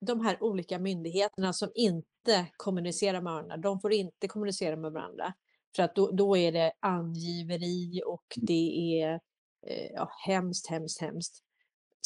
de 0.00 0.20
här 0.20 0.42
olika 0.42 0.78
myndigheterna 0.78 1.52
som 1.52 1.70
inte 1.74 2.46
kommunicerar 2.56 3.20
med 3.20 3.32
varandra, 3.32 3.56
de 3.56 3.80
får 3.80 3.92
inte 3.92 4.28
kommunicera 4.28 4.76
med 4.76 4.92
varandra. 4.92 5.34
För 5.76 5.82
att 5.82 5.94
då, 5.94 6.10
då 6.10 6.36
är 6.36 6.52
det 6.52 6.72
angiveri 6.80 8.02
och 8.06 8.24
det 8.36 9.00
är 9.00 9.20
eh, 9.66 9.90
ja, 9.94 10.10
hemskt, 10.26 10.66
hemskt, 10.70 11.00
hemskt. 11.00 11.42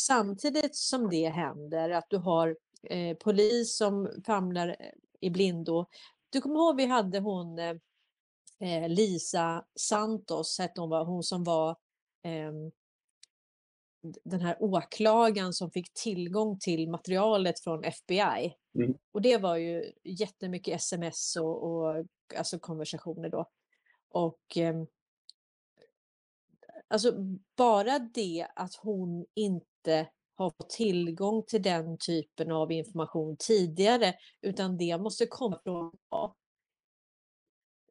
Samtidigt 0.01 0.77
som 0.77 1.11
det 1.11 1.29
händer, 1.29 1.91
att 1.91 2.07
du 2.11 2.17
har 2.17 2.57
eh, 2.83 3.17
polis 3.17 3.77
som 3.77 4.23
famlar 4.27 4.69
eh, 4.69 4.75
i 5.21 5.31
blindo. 5.31 5.87
Du 6.31 6.41
kommer 6.41 6.55
ihåg 6.55 6.77
vi 6.77 6.87
hade 6.87 7.19
hon 7.19 7.59
eh 8.61 8.89
Lisa 8.89 9.65
Santos, 9.81 10.59
hette 10.59 10.81
hon, 10.81 10.91
var, 10.91 11.05
hon 11.05 11.23
som 11.23 11.45
var 11.45 11.71
eh, 12.23 12.53
den 14.25 14.41
här 14.41 14.57
åklagaren 14.61 15.53
som 15.53 15.71
fick 15.71 15.95
tillgång 15.95 16.59
till 16.59 16.91
materialet 16.91 17.61
från 17.61 17.85
FBI. 17.85 18.55
Mm. 18.75 18.95
Och 19.13 19.23
det 19.23 19.37
var 19.37 19.57
ju 19.57 19.93
jättemycket 20.05 20.77
sms 20.77 21.37
och, 21.37 21.63
och 21.63 22.05
alltså 22.37 22.59
konversationer 22.59 23.29
då. 23.29 23.51
Och 24.09 24.57
eh, 24.57 24.75
alltså 26.89 27.13
bara 27.57 27.99
det 27.99 28.47
att 28.55 28.75
hon 28.75 29.27
inte 29.35 30.09
har 30.35 30.51
fått 30.51 30.71
tillgång 30.71 31.43
till 31.47 31.63
den 31.63 31.99
typen 31.99 32.53
av 32.53 32.73
information 32.73 33.37
tidigare, 33.39 34.15
utan 34.41 34.77
det 34.77 34.99
måste 34.99 35.27
komma 35.27 35.61
från 35.65 35.93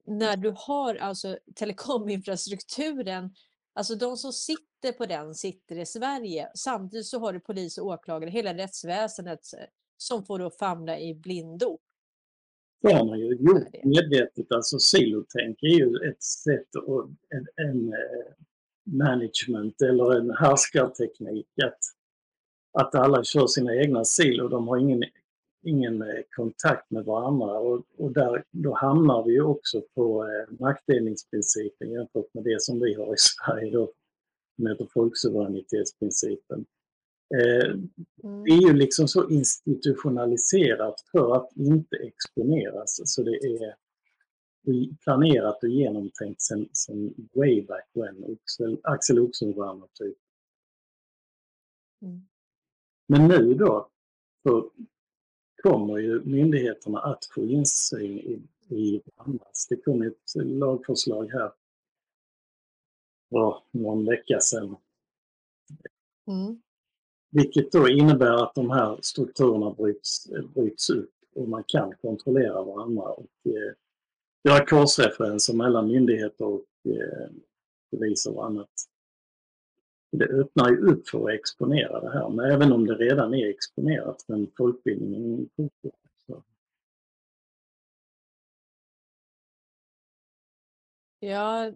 när 0.05 0.37
du 0.37 0.53
har 0.57 0.95
alltså 0.95 1.37
telekominfrastrukturen, 1.55 3.35
alltså 3.73 3.95
de 3.95 4.17
som 4.17 4.33
sitter 4.33 4.91
på 4.97 5.05
den 5.05 5.35
sitter 5.35 5.75
i 5.75 5.85
Sverige. 5.85 6.49
Samtidigt 6.55 7.05
så 7.05 7.19
har 7.19 7.33
du 7.33 7.39
polis 7.39 7.77
och 7.77 7.87
åklagare, 7.87 8.29
hela 8.29 8.53
rättsväsendet 8.53 9.53
eh, 9.57 9.65
som 9.97 10.25
får 10.25 10.39
då 10.39 10.49
famla 10.49 10.99
i 10.99 11.15
blindo. 11.15 11.79
Det 12.81 12.93
har 12.93 13.05
man 13.05 13.19
ju 13.19 13.35
gjort 13.35 13.83
medvetet. 13.83 14.51
Alltså 14.51 14.79
silotänk 14.79 15.63
är 15.63 15.67
ju 15.67 16.09
ett 16.09 16.23
sätt 16.23 16.75
och 16.75 17.09
en, 17.29 17.67
en 17.67 17.87
eh, 17.87 18.33
management 18.83 19.81
eller 19.81 20.15
en 20.15 20.31
härskarteknik 20.31 21.47
att, 21.63 21.79
att 22.83 22.95
alla 22.95 23.23
kör 23.23 23.47
sina 23.47 23.75
egna 23.75 24.05
silo. 24.05 24.47
De 24.47 24.67
har 24.67 24.77
ingen, 24.77 25.03
ingen 25.63 26.01
eh, 26.01 26.21
kontakt 26.35 26.91
med 26.91 27.05
varandra 27.05 27.59
och, 27.59 27.85
och 27.97 28.11
där, 28.11 28.43
då 28.51 28.73
hamnar 28.73 29.23
vi 29.23 29.33
ju 29.33 29.41
också 29.41 29.81
på 29.95 30.23
eh, 30.23 30.59
maktdelningsprincipen 30.59 31.91
jämfört 31.91 32.33
med 32.33 32.43
det 32.43 32.61
som 32.61 32.79
vi 32.79 32.93
har 32.93 33.13
i 33.13 33.17
Sverige 33.17 33.71
då, 33.71 33.91
som 34.55 34.67
heter 34.67 34.87
folksuveränitetsprincipen. 34.93 36.65
Eh, 37.35 37.71
mm. 38.23 38.43
Det 38.43 38.51
är 38.51 38.67
ju 38.67 38.73
liksom 38.73 39.07
så 39.07 39.29
institutionaliserat 39.29 40.95
för 41.11 41.35
att 41.35 41.51
inte 41.55 41.95
exponeras 41.95 43.01
så 43.05 43.23
det 43.23 43.35
är 43.35 43.75
planerat 45.03 45.63
och 45.63 45.69
genomtänkt 45.69 46.41
sen, 46.41 46.69
sen 46.73 47.13
way 47.33 47.61
back 47.61 47.89
when, 47.93 48.23
Axel, 48.33 48.79
Axel 48.83 49.19
Oxenstierna 49.19 49.87
typ. 49.93 50.17
Mm. 52.01 52.21
Men 53.07 53.27
nu 53.27 53.53
då 53.53 53.89
så 54.43 54.71
kommer 55.63 55.97
ju 55.97 56.23
myndigheterna 56.23 56.99
att 56.99 57.25
få 57.25 57.45
insyn 57.45 58.19
i, 58.19 58.41
i 58.75 59.01
annars. 59.15 59.67
Det 59.69 59.75
kom 59.75 60.01
ett 60.01 60.35
lagförslag 60.35 61.31
här 61.31 61.51
för 63.29 63.63
någon 63.71 64.05
vecka 64.05 64.39
sedan. 64.39 64.75
Mm. 66.27 66.61
Vilket 67.31 67.71
då 67.71 67.89
innebär 67.89 68.43
att 68.43 68.55
de 68.55 68.69
här 68.69 68.99
strukturerna 69.01 69.71
bryts, 69.71 70.29
bryts 70.53 70.89
upp 70.89 71.11
och 71.35 71.47
man 71.49 71.63
kan 71.67 71.93
kontrollera 72.01 72.63
varandra 72.63 73.03
och 73.03 73.31
eh, 73.45 73.73
göra 74.43 74.65
korsreferenser 74.65 75.53
mellan 75.53 75.87
myndigheter 75.87 76.45
och 76.45 76.65
eh, 76.85 77.29
poliser 77.91 78.37
och 78.37 78.45
annat. 78.45 78.69
Det 80.15 80.25
öppnar 80.25 80.69
ju 80.69 80.77
upp 80.77 81.09
för 81.09 81.29
att 81.29 81.35
exponera 81.39 81.99
det 81.99 82.13
här, 82.13 82.29
men 82.29 82.51
även 82.51 82.71
om 82.71 82.87
det 82.87 82.95
redan 82.95 83.33
är 83.33 83.49
exponerat, 83.49 84.25
men 84.27 84.51
folkbildningen 84.57 85.49
fortgår. 85.55 85.93
Ja, 91.19 91.67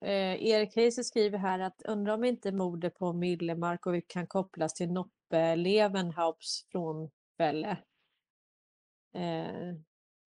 eh, 0.00 0.46
Erik 0.46 0.76
Heiser 0.76 1.02
skriver 1.02 1.38
här 1.38 1.58
att 1.58 1.82
undrar 1.82 2.14
om 2.14 2.24
inte 2.24 2.52
mordet 2.52 2.98
på 2.98 3.12
Millemark 3.12 3.86
och 3.86 3.94
vi 3.94 4.02
kan 4.02 4.26
kopplas 4.26 4.74
till 4.74 4.92
Noppe 4.92 5.56
Levenhaups 5.56 6.66
frånfälle. 6.72 7.70
Eh, 9.14 9.74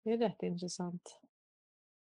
det 0.04 0.12
är 0.14 0.18
rätt 0.18 0.44
intressant. 0.44 1.25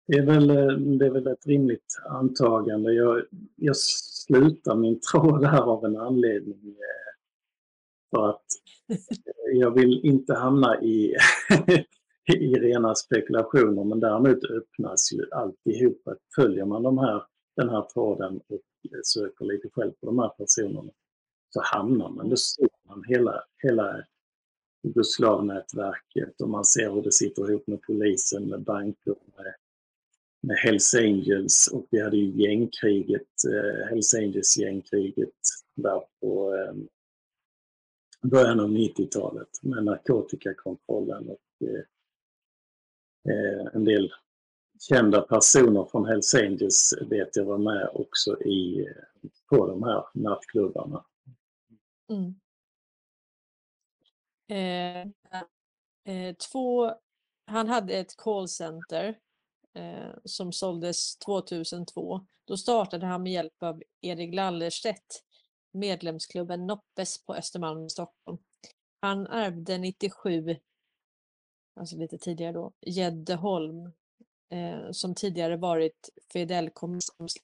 Det 0.08 0.18
är 0.18 0.26
väl, 0.26 0.50
eh, 0.50 0.78
det 0.78 1.06
är 1.06 1.10
väl 1.10 1.28
ett 1.28 1.48
rimligt 1.48 2.00
antagande. 2.10 2.94
Jag, 2.94 3.26
jag 3.56 3.78
slutar 3.78 4.76
min 4.76 5.00
tråd 5.12 5.46
här 5.46 5.62
av 5.62 5.86
en 5.86 5.98
anledning. 5.98 6.68
Eh, 6.68 7.14
för 8.12 8.30
att 8.30 8.46
eh, 8.90 9.58
jag 9.60 9.72
vill 9.72 10.06
inte 10.06 10.34
hamna 10.34 10.82
i, 10.82 11.16
i 12.34 12.54
rena 12.54 12.96
spekulationer 12.96 13.84
men 13.84 14.00
däremot 14.00 14.44
öppnas 14.44 15.14
ju 15.14 15.32
alltihop. 15.32 16.02
Följer 16.36 16.66
man 16.66 16.84
de 16.84 16.98
här, 16.98 17.24
den 17.56 17.70
här 17.70 17.82
tråden 17.82 18.42
och 18.48 18.62
söker 19.04 19.46
lite 19.46 19.70
själv 19.70 19.92
på 19.92 20.06
de 20.06 20.20
här 20.20 20.30
personerna 20.30 20.92
så 21.50 21.62
hamnar 21.64 22.10
man, 22.10 22.30
då 22.30 22.36
ser 22.36 22.68
man 22.88 23.04
hela, 23.08 23.44
hela 23.58 24.04
Jugoslavnätverket 24.84 26.42
och 26.42 26.50
man 26.50 26.66
ser 26.66 26.92
hur 26.92 27.02
det 27.02 27.12
sitter 27.12 27.50
ihop 27.50 27.68
med 27.68 27.82
polisen, 27.82 28.50
med 28.50 28.62
banker, 28.62 29.16
med 29.36 29.54
med 30.48 30.58
Hells 30.58 30.94
Angels 30.94 31.68
och 31.68 31.88
vi 31.92 32.02
hade 32.02 32.18
ju 32.18 32.44
gängkriget, 32.44 33.28
eh, 33.54 33.88
Hells 33.88 34.14
Angels-gängkriget 34.14 35.40
där 35.76 36.04
på 36.22 36.56
eh, 36.56 36.74
början 38.30 38.60
av 38.60 38.70
90-talet 38.70 39.50
med 39.62 39.84
narkotikakontrollen 39.84 41.30
och 41.30 41.68
eh, 41.68 41.84
eh, 43.34 43.68
en 43.74 43.86
del 43.86 44.14
kända 44.80 45.22
personer 45.22 45.86
från 45.92 46.06
Hells 46.06 46.36
Angels 46.36 46.94
vet 47.10 47.36
jag 47.36 47.46
var 47.46 47.58
med 47.58 47.90
också 47.94 48.42
i, 48.42 48.80
eh, 48.80 49.30
på 49.50 49.68
de 49.68 49.84
här 49.84 50.06
nattklubbarna. 50.14 51.06
Mm. 52.10 52.36
Eh, 54.48 55.02
eh 56.16 56.36
två, 56.36 56.96
han 57.46 57.68
hade 57.68 57.94
ett 57.94 58.18
callcenter 58.18 59.20
Eh, 59.76 60.16
som 60.26 60.52
såldes 60.52 61.18
2002. 61.18 62.26
Då 62.46 62.58
startade 62.58 63.06
han 63.06 63.24
med 63.24 63.32
hjälp 63.32 63.64
av 63.64 63.82
Erik 64.02 64.36
Lallerstedt 64.36 65.24
medlemsklubben 65.74 66.68
Noppes 66.68 67.26
på 67.26 67.36
Östermalm 67.36 67.86
i 67.86 67.90
Stockholm. 67.90 68.38
Han 69.00 69.28
ärvde 69.28 69.78
97, 69.78 70.56
alltså 71.76 71.96
lite 71.96 72.18
tidigare 72.18 72.54
då, 72.54 72.74
Gäddeholm 72.82 73.92
eh, 74.50 74.92
som 74.92 75.16
tidigare 75.16 75.58
varit 75.58 76.10
Fidel 76.34 76.70
Kommissions 76.70 77.38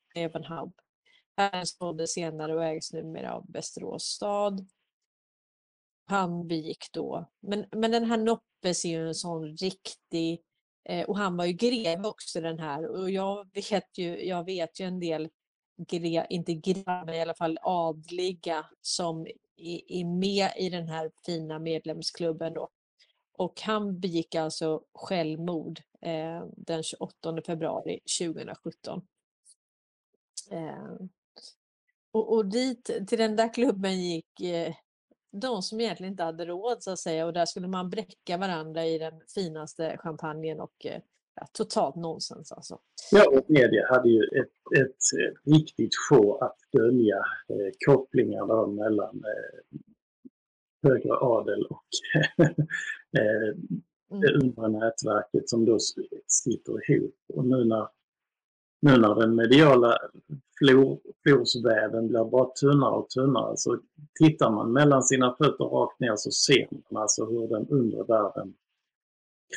Här 1.38 1.66
såldes 1.66 2.14
senare 2.14 2.56
och 2.56 2.66
ägs 2.66 2.94
numera 2.94 3.34
av 3.34 3.46
Västerås 3.48 4.04
stad. 4.04 4.68
Han 6.06 6.48
begick 6.48 6.92
då, 6.94 7.30
men, 7.40 7.66
men 7.72 7.92
den 7.92 8.06
här 8.06 8.18
Noppes 8.18 8.86
är 8.86 8.90
ju 8.90 9.08
en 9.08 9.16
sån 9.16 9.58
riktig 9.58 10.44
Eh, 10.90 11.06
och 11.06 11.18
han 11.18 11.38
var 11.38 11.46
ju 11.46 11.54
greve 11.54 12.08
också 12.08 12.42
den 12.42 12.60
här 12.60 12.88
och 12.88 13.12
jag 13.12 13.48
vet 13.54 13.98
ju, 13.98 14.26
jag 14.26 14.44
vet 14.44 14.80
ju 14.80 14.86
en 14.86 15.00
del, 15.00 15.30
gre, 15.88 16.28
inte 16.30 16.54
grevar 16.54 17.06
men 17.06 17.16
i 17.16 17.22
alla 17.22 17.34
fall 17.34 17.58
adliga 17.62 18.66
som 18.82 19.28
är, 19.58 20.06
med 20.06 20.52
i 20.58 20.70
den 20.70 20.88
här 20.88 21.12
fina 21.26 21.60
medlemsklubben 21.60 22.54
då. 22.54 22.70
Och 23.34 23.62
han 23.62 24.00
begick 24.00 24.36
alltså 24.36 24.84
självmord 24.94 25.80
eh, 26.02 26.46
den 26.58 26.84
28 26.84 27.42
februari 27.46 28.00
2017. 28.20 29.02
Eh, 30.52 31.08
och, 32.12 32.34
och 32.34 32.46
dit, 32.46 33.08
till 33.08 33.18
den 33.18 33.36
där 33.36 33.54
klubben 33.54 34.02
gick 34.02 34.42
eh, 34.42 34.76
de 35.32 35.62
som 35.62 35.80
egentligen 35.80 36.14
inte 36.14 36.24
hade 36.24 36.46
råd 36.46 36.84
så 36.84 36.92
att 36.92 37.00
säga 37.00 37.26
och 37.26 37.34
där 37.34 37.46
skulle 37.46 37.68
man 37.68 37.90
bräcka 37.90 38.38
varandra 38.38 38.86
i 38.86 38.98
den 38.98 39.14
finaste 39.36 39.98
champagnen 39.98 40.60
och 40.60 40.86
eh, 40.86 41.02
ja, 41.36 41.48
totalt 41.54 41.96
nonsens 41.96 42.52
alltså. 42.52 42.80
Ja, 43.12 43.30
och 43.38 43.46
media 43.48 43.88
hade 43.90 44.10
ju 44.10 44.24
ett, 44.24 44.82
ett 44.82 44.96
riktigt 45.46 45.94
sjå 46.10 46.38
att 46.38 46.58
dölja 46.74 47.18
eh, 47.18 47.72
kopplingar 47.88 48.68
mellan 48.68 49.16
eh, 49.16 49.80
högre 50.84 51.14
adel 51.14 51.66
och 51.66 51.88
eh, 53.18 53.56
det 54.10 54.30
mm. 54.30 54.42
undre 54.42 54.68
nätverket 54.68 55.50
som 55.50 55.66
då 55.66 55.78
sitter 56.28 56.92
ihop. 56.92 57.16
Och 57.34 57.46
nu 57.46 57.66
när, 57.66 57.88
nu 58.80 58.98
när 58.98 59.16
den 59.16 59.36
mediala 59.36 59.98
flor, 60.58 61.00
florsväven 61.24 62.08
blir 62.08 62.26
bara 62.26 62.50
tunnare 62.50 62.96
och 62.96 63.10
tunnare. 63.10 63.58
Så 63.58 63.80
tittar 64.20 64.52
man 64.52 64.74
mellan 64.74 65.04
sina 65.04 65.36
fötter 65.36 65.66
rakt 65.66 66.00
ner 66.00 66.16
så 66.16 66.32
ser 66.32 66.68
man 66.72 67.02
alltså 67.02 67.26
hur 67.26 67.48
den 67.48 67.68
undre 67.68 68.04
världen 68.04 68.54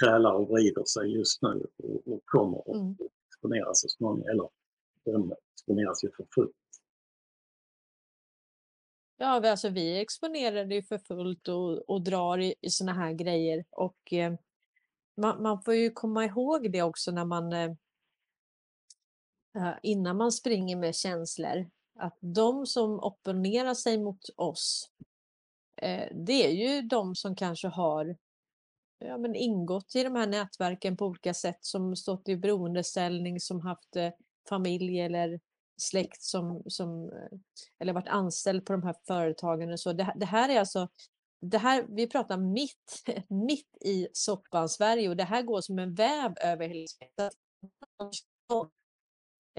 krälar 0.00 0.32
och 0.32 0.48
vrider 0.48 0.84
sig 0.84 1.12
just 1.16 1.42
nu 1.42 1.66
och, 1.82 2.12
och 2.12 2.20
kommer 2.24 2.58
att 2.58 2.76
mm. 2.76 2.96
exponeras 3.28 3.80
så 3.80 3.88
småningom. 3.88 4.28
Eller 4.28 4.48
den 5.04 5.32
exponeras 5.54 6.04
ju 6.04 6.10
för 6.16 6.26
fullt. 6.34 6.52
Ja, 9.16 9.40
vi 9.42 9.48
alltså 9.48 9.68
vi 9.68 9.96
är 9.96 10.00
exponerade 10.00 10.74
ju 10.74 10.82
för 10.82 10.98
fullt 10.98 11.48
och 11.48 11.90
och 11.90 12.02
drar 12.02 12.38
i 12.38 12.54
i 12.60 12.70
såna 12.70 12.92
här 12.92 13.12
grejer 13.12 13.64
och, 13.70 14.12
eh, 14.12 14.34
man 15.16 15.42
man 15.42 15.62
får 15.62 15.74
ju 15.74 15.90
komma 15.90 16.24
ihåg 16.24 16.72
det 16.72 16.82
också 16.82 17.10
när 17.10 17.24
man, 17.24 17.52
eh, 17.52 17.72
Eh, 19.56 19.74
innan 19.82 20.16
man 20.16 20.32
springer 20.32 20.76
med 20.76 20.94
känslor, 20.94 21.70
att 21.98 22.16
de 22.20 22.66
som 22.66 23.00
opponerar 23.00 23.74
sig 23.74 23.98
mot 23.98 24.30
oss, 24.36 24.90
eh, 25.76 26.08
det 26.14 26.46
är 26.46 26.50
ju 26.50 26.82
de 26.82 27.14
som 27.14 27.36
kanske 27.36 27.68
har, 27.68 28.16
ja 28.98 29.18
men 29.18 29.34
ingått 29.34 29.96
i 29.96 30.02
de 30.04 30.14
här 30.14 30.26
nätverken 30.26 30.96
på 30.96 31.06
olika 31.06 31.34
sätt, 31.34 31.58
som 31.60 31.96
stått 31.96 32.28
i 32.28 32.36
beroendeställning, 32.36 33.40
som 33.40 33.60
haft, 33.60 33.96
eh, 33.96 34.10
familj 34.48 35.00
eller 35.00 35.40
släkt 35.76 36.22
som 36.22 36.62
som 36.66 37.12
eller 37.78 37.92
varit 37.92 38.08
anställd 38.08 38.66
på 38.66 38.72
de 38.72 38.82
här 38.82 38.94
företagen 39.06 39.72
och 39.72 39.80
så. 39.80 39.92
Det 39.92 40.04
här 40.04 40.14
det 40.16 40.26
här 40.26 40.48
är 40.48 40.60
alltså 40.60 40.88
det 41.40 41.58
här 41.58 41.86
vi 41.88 42.06
pratar 42.06 42.36
mitt 42.36 43.04
mitt 43.28 43.76
i 43.80 44.08
soppan-Sverige 44.12 45.08
och 45.08 45.16
det 45.16 45.24
här 45.24 45.42
går 45.42 45.60
som 45.60 45.78
en 45.78 45.94
väv 45.94 46.34
över 46.40 46.68
hela 46.68 46.86
Sverige 46.88 47.30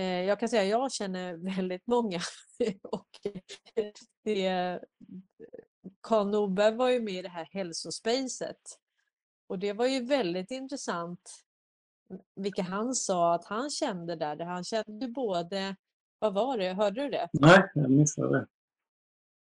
jag 0.01 0.39
kan 0.39 0.49
säga 0.49 0.63
jag 0.63 0.91
känner 0.91 1.33
väldigt 1.55 1.87
många 1.87 2.19
och 2.83 3.09
det 4.23 4.79
Carl 6.01 6.27
Norberg 6.27 6.75
var 6.75 6.89
ju 6.89 6.99
med 6.99 7.13
i 7.13 7.21
det 7.21 7.29
här 7.29 7.47
hälsospacet. 7.51 8.79
Och 9.47 9.59
det 9.59 9.73
var 9.73 9.87
ju 9.87 10.05
väldigt 10.05 10.51
intressant 10.51 11.45
vilka 12.35 12.61
han 12.61 12.95
sa 12.95 13.35
att 13.35 13.45
han 13.45 13.69
kände 13.69 14.15
där. 14.15 14.39
Han 14.39 14.63
kände 14.63 15.07
både, 15.07 15.75
vad 16.19 16.33
var 16.33 16.57
det, 16.57 16.73
hörde 16.73 17.01
du 17.01 17.09
det? 17.09 17.29
Nej, 17.33 17.71
jag 17.73 17.89
missade 17.89 18.39
det. 18.39 18.47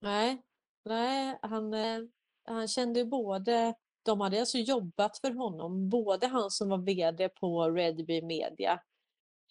Nej, 0.01 0.42
nej, 0.84 1.38
han, 1.42 1.74
eh, 1.74 2.01
han 2.45 2.68
kände 2.68 3.05
både, 3.05 3.74
de 4.03 4.20
hade 4.20 4.40
alltså 4.40 4.59
jobbat 4.59 5.18
för 5.18 5.30
honom, 5.30 5.88
både 5.88 6.26
han 6.26 6.51
som 6.51 6.68
var 6.68 6.78
VD 6.78 7.28
på 7.28 7.70
Redby 7.70 8.22
Media, 8.22 8.80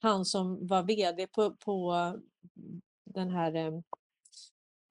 han 0.04 0.26
som 0.26 0.68
var 0.68 0.84
VD 0.84 1.28
på 1.28 1.56
på 1.56 1.94
den 3.06 3.30
här, 3.30 3.56
eh, 3.56 3.74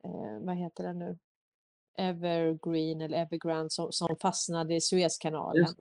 eh, 0.04 0.40
vad 0.40 0.56
heter 0.56 0.84
den 0.84 0.98
nu? 0.98 1.18
Evergreen 1.98 3.00
eller 3.00 3.18
Evergrande 3.18 3.70
som 3.70 3.92
som 3.92 4.16
fastnade 4.22 4.74
i 4.74 4.80
Suezkanalen. 4.80 5.62
Just. 5.62 5.80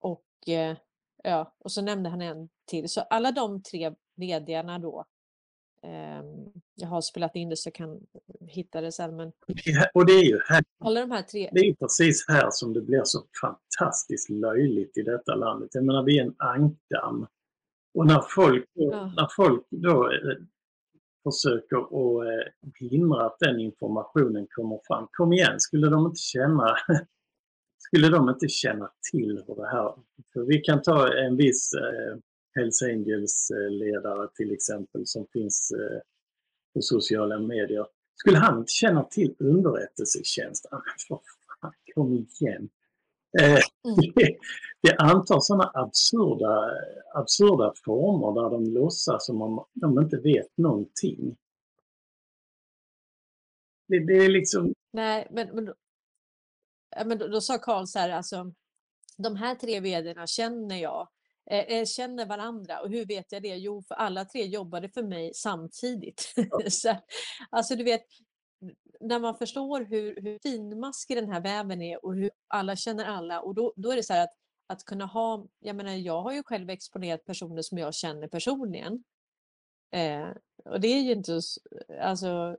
Och, 0.00 0.48
eh, 0.48 0.76
ja, 1.24 1.54
och 1.58 1.72
så 1.72 1.82
nämnde 1.82 2.08
han 2.08 2.20
en 2.20 2.48
till. 2.66 2.88
Så 2.88 3.00
alla 3.00 3.32
de 3.32 3.62
3 3.62 3.94
VD:arna 4.14 4.78
då, 4.78 5.04
ehm, 5.82 6.52
jag 6.74 6.88
har 6.88 7.00
spelat 7.00 7.36
in 7.36 7.48
det 7.48 7.56
så 7.56 7.66
jag 7.66 7.74
kan 7.74 8.00
hitta 8.48 8.80
det 8.80 8.92
sen 8.92 9.16
men 9.16 9.32
Ja, 9.64 9.86
och 9.94 10.06
det 10.06 10.12
är 10.12 10.24
ju 10.24 10.40
här 10.48 10.64
alla 10.78 11.00
de 11.00 11.10
här 11.10 11.22
3 11.22 11.50
det 11.52 11.60
är 11.60 11.74
precis 11.74 12.24
här 12.28 12.50
som 12.50 12.72
det 12.72 12.80
blir 12.80 13.02
så 13.04 13.22
fantastiskt 13.42 14.30
löjligt 14.30 14.98
i 14.98 15.02
detta 15.02 15.34
landet. 15.34 15.70
Jag 15.72 15.84
menar, 15.84 16.02
vi 16.02 16.18
är 16.18 16.22
en 16.24 16.34
ankdamm. 16.38 17.26
Och 17.96 18.06
när 18.06 18.20
folk 18.34 18.64
Ja. 18.72 19.12
när 19.16 19.28
folk 19.36 19.66
då, 19.70 20.10
eh, 20.12 20.36
försöker 21.24 21.76
att, 21.76 22.26
eh, 22.26 22.88
hindra 22.90 23.26
att 23.26 23.36
den 23.40 23.60
informationen 23.60 24.46
kommer 24.50 24.80
fram. 24.86 25.08
Kom 25.12 25.32
igen, 25.32 25.60
skulle 25.60 25.88
de 25.90 26.06
inte 26.06 26.20
känna 26.20 26.76
skulle 27.78 28.08
de 28.08 28.28
inte 28.28 28.48
känna 28.48 28.90
till 29.12 29.42
hur 29.46 29.54
det 29.54 29.68
här... 29.68 29.94
För 30.32 30.40
vi 30.44 30.58
kan 30.58 30.82
ta 30.82 31.12
en 31.14 31.36
viss 31.36 31.72
eh, 31.74 32.16
Hells 32.54 32.82
Angels-ledare 32.82 34.28
till 34.34 34.52
exempel 34.52 35.06
som 35.06 35.26
finns 35.32 35.72
eh, 35.80 36.00
på 36.74 36.82
sociala 36.82 37.38
medier. 37.38 37.86
Skulle 38.14 38.38
han 38.38 38.58
inte 38.58 38.72
känna 38.72 39.04
till 39.04 39.34
underrättelsetjänsten? 39.38 40.70
Men 40.72 40.80
för 41.08 41.20
fan, 41.60 41.72
kom 41.94 42.26
igen! 42.40 42.68
Eh, 43.40 43.58
Mm. 43.84 44.12
det, 44.14 44.36
det 44.82 44.96
antar 44.96 45.40
sådana 45.40 45.70
absurda, 45.74 46.70
absurda 47.14 47.72
former 47.84 48.42
där 48.42 48.50
de 48.50 48.64
låtsas 48.64 49.26
som 49.26 49.42
om 49.42 49.64
de 49.72 50.00
inte 50.00 50.16
vet 50.16 50.58
någonting. 50.58 51.36
Det, 53.88 54.06
det 54.06 54.12
är 54.24 54.28
liksom... 54.28 54.74
Nej, 54.92 55.28
men 55.30 55.48
men 55.54 55.74
ja, 56.96 57.04
men 57.04 57.18
då 57.18 57.28
då 57.28 57.40
sa 57.40 57.58
Carl 57.58 57.86
så 57.86 57.98
här, 57.98 58.10
alltså, 58.10 58.52
de 59.18 59.36
här 59.36 59.54
3 59.54 59.80
VD:arna 59.80 60.26
känner 60.26 60.76
jag, 60.76 61.08
eh, 61.50 61.58
eh, 61.78 61.84
känner 61.84 62.26
varandra 62.26 62.80
och 62.80 62.90
hur 62.90 63.06
vet 63.06 63.32
jag 63.32 63.42
det? 63.42 63.56
Jo, 63.56 63.82
för 63.82 63.94
alla 63.94 64.24
3 64.24 64.46
jobbade 64.46 64.88
för 64.88 65.02
mig 65.02 65.34
samtidigt. 65.34 66.34
Så, 66.68 66.96
alltså 67.50 67.76
du 67.76 67.84
vet, 67.84 68.02
när 69.00 69.18
man 69.18 69.38
förstår 69.38 69.80
hur 69.80 70.20
hur 70.22 70.38
finmaskig 70.42 71.16
den 71.16 71.32
här 71.32 71.40
väven 71.40 71.82
är 71.82 72.04
och 72.04 72.14
hur 72.14 72.30
alla 72.48 72.76
känner 72.76 73.04
alla 73.04 73.40
och 73.40 73.54
då 73.54 73.72
då 73.76 73.90
är 73.90 73.96
det 73.96 74.02
så 74.02 74.12
här 74.12 74.24
att 74.24 74.34
att 74.66 74.84
kunna 74.84 75.06
ha 75.06 75.46
jag 75.58 75.76
menar 75.76 75.92
jag 75.92 76.22
har 76.22 76.32
ju 76.32 76.42
själv 76.42 76.70
exponerat 76.70 77.24
personer 77.24 77.62
som 77.62 77.78
jag 77.78 77.94
känner 77.94 78.28
personligen. 78.28 79.04
Eh, 79.90 80.28
och 80.64 80.80
det 80.80 80.88
är 80.88 81.02
ju 81.02 81.12
inte 81.12 81.40
alltså 82.00 82.56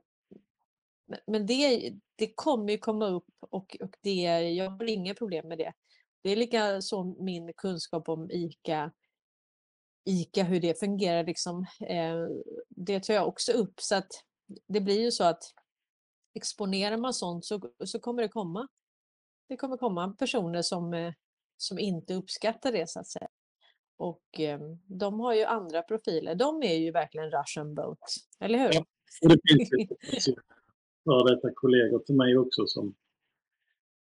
men 1.26 1.46
det 1.46 1.92
det 2.16 2.32
kommer 2.34 2.72
ju 2.72 2.78
komma 2.78 3.06
upp 3.06 3.28
och 3.40 3.76
och 3.80 3.96
det 4.00 4.22
jag 4.54 4.70
har 4.70 4.84
inga 4.84 5.14
problem 5.14 5.48
med 5.48 5.58
det. 5.58 5.72
Det 6.22 6.30
är 6.30 6.36
likaså 6.36 7.04
min 7.04 7.52
kunskap 7.52 8.08
om 8.08 8.30
ICA 8.30 8.92
ICA, 10.08 10.42
hur 10.42 10.60
det 10.60 10.80
fungerar 10.80 11.24
liksom, 11.24 11.66
eh, 11.80 12.26
det 12.68 13.00
tar 13.00 13.14
jag 13.14 13.28
också 13.28 13.52
upp 13.52 13.80
så 13.80 13.94
att 13.94 14.08
det 14.66 14.80
blir 14.80 15.00
ju 15.00 15.10
så 15.10 15.24
att 15.24 15.42
exponerar 16.34 16.96
man 16.96 17.14
sånt 17.14 17.44
så 17.44 17.60
så 17.84 17.98
kommer 18.00 18.22
det 18.22 18.28
komma 18.28 18.68
det 19.48 19.56
kommer 19.56 19.76
komma 19.76 20.14
personer 20.18 20.62
som, 20.62 20.94
eh, 20.94 21.12
som 21.56 21.78
inte 21.78 22.14
uppskattar 22.14 22.72
det 22.72 22.88
så 22.90 23.00
att 23.00 23.06
säga. 23.06 23.28
Och, 23.96 24.40
eh, 24.40 24.60
de 24.86 25.20
har 25.20 25.34
ju 25.34 25.44
andra 25.44 25.82
profiler. 25.82 26.34
De 26.34 26.62
är 26.62 26.74
ju 26.74 26.90
verkligen 26.90 27.30
Russian 27.30 27.74
boat, 27.74 27.98
eller 28.40 28.58
hur? 28.58 28.70
Ja, 28.72 28.84
och 29.22 29.28
det 29.28 29.40
finns 29.48 30.28
ju 30.28 30.34
före 31.04 31.34
detta 31.34 31.48
kollegor 31.54 31.98
till 31.98 32.14
mig 32.14 32.36
också 32.38 32.66
som 32.66 32.94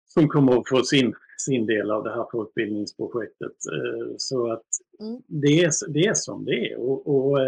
som 0.07 0.29
kommer 0.29 0.59
att 0.61 0.69
få 0.69 0.83
sin 0.83 1.15
sin 1.39 1.67
del 1.67 1.91
av 1.91 2.05
det 2.05 2.11
här 2.11 2.27
folkbildningsprojektet. 2.33 3.57
Eh, 3.73 4.15
så 4.19 4.53
att 4.53 4.67
Mm. 5.01 5.23
det 5.27 5.65
är 5.65 5.93
det 5.93 6.07
är 6.07 6.15
som 6.15 6.45
det 6.45 6.73
är 6.73 6.77
och 6.79 7.07
och, 7.07 7.39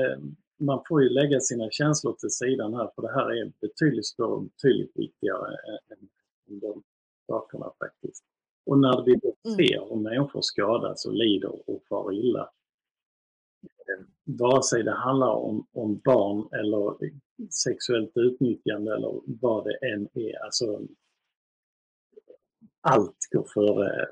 man 0.66 0.82
får 0.88 1.02
ju 1.02 1.08
lägga 1.08 1.40
sina 1.40 1.70
känslor 1.70 2.12
till 2.12 2.30
sidan 2.30 2.74
här, 2.74 2.90
för 2.94 3.02
det 3.02 3.12
här 3.12 3.30
är 3.30 3.52
betydligt 3.60 4.06
större 4.06 4.26
och 4.28 4.42
betydligt 4.42 4.92
viktigare 4.94 5.56
än 5.90 6.08
än 6.48 6.58
de 6.60 6.82
sakerna 7.26 7.72
faktiskt. 7.78 8.24
Och 8.66 8.78
när 8.78 9.04
vi 9.04 9.14
då 9.14 9.34
Mm. 9.44 9.56
ser 9.56 9.88
hur 9.88 9.96
människor 9.96 10.40
skadas 10.42 11.06
och 11.06 11.12
lider 11.14 11.70
och 11.70 11.82
far 11.88 12.12
illa 12.12 12.50
eh, 13.62 14.04
vare 14.24 14.62
sig 14.62 14.82
det 14.82 14.90
handlar 14.92 15.34
om 15.34 15.66
om 15.72 15.98
barn 16.04 16.48
eller 16.52 16.96
sexuellt 17.50 18.12
utnyttjande 18.14 18.94
eller 18.94 19.20
vad 19.26 19.64
det 19.64 19.76
än 19.92 20.08
är, 20.14 20.44
alltså 20.44 20.80
allt 22.80 23.16
går 23.30 23.46
före 23.54 24.08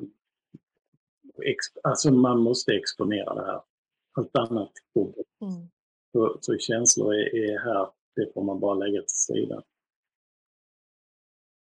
ex 1.45 1.65
alltså 1.83 2.11
man 2.13 2.39
måste 2.41 2.73
exponera 2.73 3.35
det 3.35 3.47
här. 3.47 3.61
Allt 4.13 4.37
annat 4.37 4.73
går 4.95 5.05
bort. 5.05 5.27
Mm. 5.41 5.69
Så 6.13 6.39
så 6.41 6.59
känslor 6.59 7.15
är 7.15 7.35
är 7.35 7.59
här, 7.59 7.89
det 8.17 8.33
får 8.35 8.45
man 8.45 8.61
bara 8.61 8.75
lägga 8.75 9.01
till 9.01 9.17
sidan. 9.17 9.63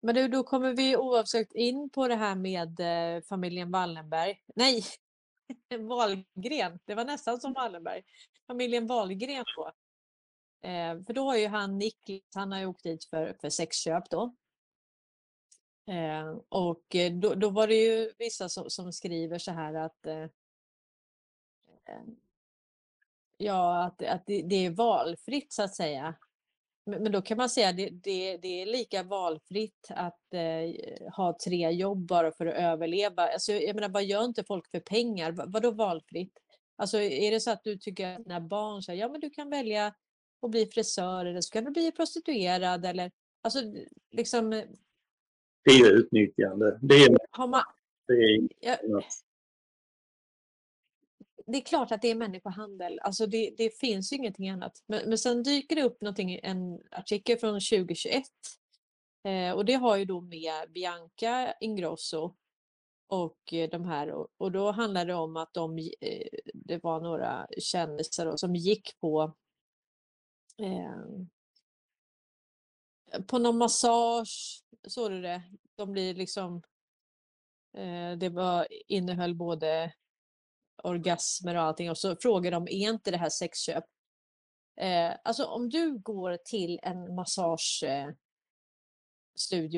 Men 0.02 0.16
du, 0.16 0.28
då 0.28 0.44
kommer 0.44 0.74
vi 0.74 0.98
oavsett 0.98 1.54
in 1.54 1.90
på 1.90 2.08
det 2.08 2.16
här 2.16 2.36
med, 2.36 2.80
eh, 2.80 3.22
familjen 3.24 3.72
Wallenberg. 3.72 4.42
Nej, 4.56 4.84
Wahlgren. 5.80 6.80
Det 6.86 6.96
var 6.96 7.06
nästan 7.06 7.40
som 7.40 7.54
Wallenberg. 7.54 8.04
Familjen 8.48 8.88
Wahlgren 8.88 9.46
då. 9.56 9.72
Eh, 10.70 11.02
för 11.04 11.14
då 11.14 11.24
har 11.26 11.38
ju 11.38 11.48
han 11.48 11.78
Niklas, 11.78 12.22
han 12.36 12.52
har 12.52 12.60
ju 12.60 12.66
åkt 12.66 12.84
dit 12.84 13.06
för 13.06 13.38
för 13.42 13.50
sexköp 13.50 14.10
då. 14.10 14.36
Eh, 15.88 16.38
och 16.50 16.96
eh, 16.96 17.14
då 17.14 17.36
då 17.36 17.50
var 17.50 17.68
det 17.68 17.76
ju 17.76 18.12
vissa 18.18 18.50
som 18.50 18.70
som 18.70 18.94
skriver 18.94 19.38
så 19.38 19.52
här 19.52 19.74
att, 19.74 20.06
eh, 20.06 20.24
eh 21.86 22.04
ja, 23.38 23.84
att 23.84 24.04
att 24.04 24.24
det 24.26 24.42
det 24.42 24.66
är 24.66 24.70
valfritt 24.72 25.54
så 25.54 25.64
att 25.64 25.76
säga. 25.76 26.16
Men 26.86 27.04
men 27.04 27.12
då 27.12 27.22
kan 27.22 27.38
man 27.38 27.50
säga 27.50 27.72
det 27.74 27.90
det 27.90 28.38
det 28.38 28.62
är 28.62 28.66
lika 28.66 29.04
valfritt 29.04 29.88
att, 29.90 30.34
eh, 30.34 31.12
ha 31.16 31.38
3 31.46 31.70
jobb 31.72 32.08
bara 32.08 32.32
för 32.32 32.46
att 32.46 32.56
överleva. 32.56 33.28
Alltså, 33.28 33.52
jag 33.54 33.76
menar, 33.76 33.90
vad 33.90 34.04
gör 34.04 34.26
inte 34.26 34.44
folk 34.44 34.68
för 34.72 34.80
pengar? 34.80 35.32
Va 35.32 35.46
vadå 35.48 35.72
valfritt? 35.72 36.34
Alltså, 36.76 36.98
är 37.00 37.32
det 37.32 37.40
så 37.40 37.52
att 37.52 37.64
du 37.64 37.78
tycker 37.78 38.08
att 38.16 38.24
dina 38.24 38.42
barn 38.42 38.84
säger: 38.84 39.02
"Ja, 39.02 39.10
men 39.10 39.22
du 39.22 39.30
kan 39.30 39.50
välja 39.50 39.94
att 40.42 40.52
bli 40.52 40.66
frisör 40.66 41.26
eller 41.26 41.42
så 41.42 41.52
kan 41.54 41.64
du 41.66 41.72
bli 41.72 41.92
prostituerad" 41.92 42.86
eller 42.86 43.12
alltså, 43.44 43.60
liksom 44.12 44.50
Det 45.66 45.72
är 45.72 45.92
utnyttjande. 45.92 46.80
Det 46.82 46.96
är 46.96 47.18
har 47.32 47.48
man 47.48 47.64
det 48.08 48.14
är 48.14 48.48
ja 48.62 49.02
det 51.46 51.58
är 51.58 51.62
klart 51.62 51.92
att 51.92 52.02
det 52.02 52.12
är 52.12 52.16
människohandel. 52.16 53.00
Alltså, 53.00 53.26
det 53.26 53.54
det 53.58 53.80
finns 53.80 54.14
ju 54.14 54.18
ingenting 54.18 54.50
annat. 54.50 54.84
Men 54.88 55.10
men 55.10 55.18
sen 55.18 55.44
dyker 55.44 55.76
det 55.76 55.84
upp 55.84 56.02
någonting, 56.02 56.40
en 56.44 56.82
artikel 56.92 57.38
från 57.38 57.54
2021 57.54 58.24
Eh, 59.24 59.52
och 59.54 59.66
det 59.66 59.74
har 59.74 59.96
ju 59.96 60.06
då 60.06 60.22
med 60.22 60.72
Bianca 60.72 61.54
Ingrosso 61.60 62.36
och 63.08 63.54
eh, 63.54 63.70
de 63.70 63.86
här 63.86 64.12
och, 64.12 64.28
och 64.38 64.52
då 64.52 64.72
handlar 64.72 65.06
det 65.06 65.14
om 65.14 65.38
att 65.38 65.54
de, 65.54 65.80
eh, 65.80 66.28
det 66.54 66.84
var 66.84 67.02
några 67.02 67.48
kändisar 67.58 68.26
då, 68.26 68.38
som 68.38 68.56
gick 68.56 69.00
på 69.00 69.36
eh, 70.58 70.96
på 73.28 73.40
någon 73.40 73.58
massage, 73.58 74.64
såg 74.88 75.12
du 75.12 75.22
det? 75.22 75.44
De 75.76 75.92
blir 75.92 76.16
liksom 76.16 76.64
eh, 77.78 78.12
det 78.18 78.30
var, 78.30 78.68
innehöll 78.88 79.36
både 79.36 79.94
orgasmer 80.84 81.56
och 81.56 81.62
allting 81.62 81.90
och 81.90 81.98
så 81.98 82.16
frågar 82.16 82.52
de, 82.52 82.68
är 82.68 82.90
inte 82.90 83.12
det 83.12 83.18
här 83.18 83.30
sexköp? 83.30 83.84
Eh, 84.82 85.12
alltså 85.24 85.46
om 85.46 85.70
du 85.70 86.00
går 86.00 86.38
till 86.46 86.80
en 86.84 87.16
massage 87.16 87.84
eh, 87.86 88.10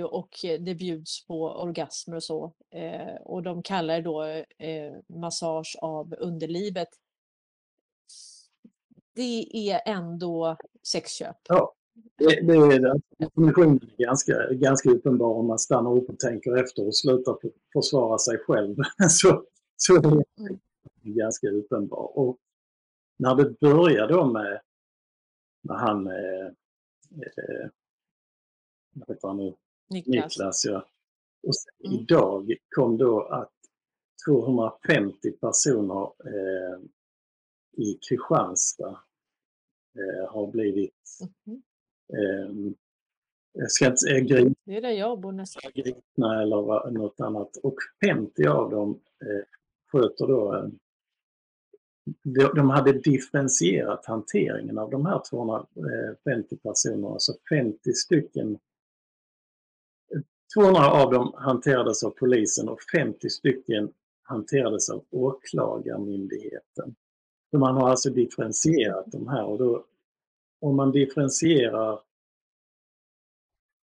och 0.04 0.30
det 0.42 0.76
bjuds 0.76 1.26
på 1.26 1.44
orgasmer 1.44 2.16
och 2.16 2.24
så 2.24 2.54
eh, 2.72 3.16
och 3.22 3.44
de 3.44 3.64
kallar 3.64 3.96
det 3.96 4.02
då 4.02 4.24
eh, 4.66 4.94
massage 5.08 5.78
av 5.82 6.16
underlivet. 6.20 6.88
Det 9.16 9.72
är 9.72 9.82
ändå 9.86 10.58
sexköp. 10.84 11.38
Ja, 11.50 11.74
det, 12.18 12.42
det 12.42 12.54
är 12.54 13.02
definitionen 13.18 13.80
är 13.98 14.04
ganska, 14.04 14.54
ganska 14.54 14.90
uppenbar 14.90 15.34
om 15.34 15.48
man 15.48 15.60
stannar 15.60 15.98
upp 15.98 16.10
och 16.10 16.20
tänker 16.20 16.58
efter 16.58 16.88
och 16.88 16.98
slutar 16.98 17.38
försvara 17.74 18.18
sig 18.18 18.38
själv. 18.38 18.76
så, 19.10 19.44
så 19.78 19.98
det 19.98 20.08
är 20.08 20.12
mm. 20.12 20.60
Ganska 21.14 21.50
uppenbar. 21.50 22.18
Och 22.18 22.38
när 23.18 23.36
det 23.36 23.60
började 23.60 24.14
då 24.14 24.26
med 24.26 24.62
när 25.62 25.76
han 25.76 26.08
eh, 26.08 26.46
eh, 27.12 27.70
vad 28.94 29.10
heter 29.10 29.28
han 29.28 29.38
nu? 29.38 29.56
Niklas. 29.90 30.16
Niklas 30.16 30.66
ja. 30.66 30.88
Och 31.48 31.56
sen, 31.56 31.74
mm. 31.86 32.00
idag 32.00 32.54
kom 32.70 32.98
då 32.98 33.22
att 33.22 33.52
250 34.28 35.32
personer 35.32 36.12
eh, 36.26 36.80
i 37.72 38.00
Kristianstad 38.10 39.00
eh, 39.96 40.30
har 40.30 40.52
blivit 40.52 41.20
mm. 41.46 41.62
eh, 42.14 42.76
jag 43.58 43.72
ska 43.72 43.86
inte 43.86 43.98
säga 43.98 44.20
gripna. 44.20 44.56
Det 44.66 44.78
är 44.78 44.82
där 44.82 44.90
jag 44.90 45.20
bor 45.20 45.32
nästan. 45.32 45.72
Gripna 45.76 46.42
eller 46.42 46.92
något 46.92 47.20
annat. 47.22 47.58
Och 47.58 47.76
50 48.06 48.48
av 48.48 48.72
dem 48.72 49.02
eh, 49.22 49.46
sköter 49.92 50.28
då 50.28 50.54
en 50.54 50.80
de 52.56 52.70
hade 52.70 52.92
differentierat 52.94 54.06
hanteringen 54.06 54.78
av 54.78 54.92
de 54.92 55.06
här 55.06 55.22
250 55.30 56.58
personerna, 56.64 57.08
alltså 57.08 57.34
så 57.34 57.40
50 57.50 57.94
stycken 57.94 58.60
200 60.54 60.92
av 60.92 61.12
dem 61.12 61.34
hanterades 61.38 62.04
av 62.04 62.10
polisen 62.10 62.70
och 62.70 62.80
50 62.82 63.30
stycken 63.30 63.94
hanterades 64.24 64.90
av 64.90 65.06
åklagarmyndigheten. 65.10 66.96
Så 67.52 67.58
man 67.58 67.76
har 67.76 67.90
alltså 67.90 68.10
differentierat 68.10 69.06
de 69.12 69.28
här 69.28 69.46
och 69.46 69.58
då, 69.58 69.86
om 70.60 70.76
man 70.76 70.92
differentierar 70.92 72.00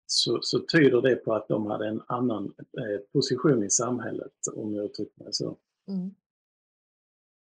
så, 0.08 0.40
så 0.42 0.60
tyder 0.60 1.02
det 1.02 1.16
på 1.16 1.34
att 1.34 1.48
de 1.48 1.66
hade 1.66 1.88
en 1.88 2.02
annan 2.08 2.54
eh, 2.58 3.02
position 3.14 3.64
i 3.64 3.70
samhället, 3.70 4.34
om 4.54 4.76
jag 4.76 4.86
uttrycker 4.86 5.24
mig 5.24 5.34
så. 5.34 5.58
Mm. 5.88 6.16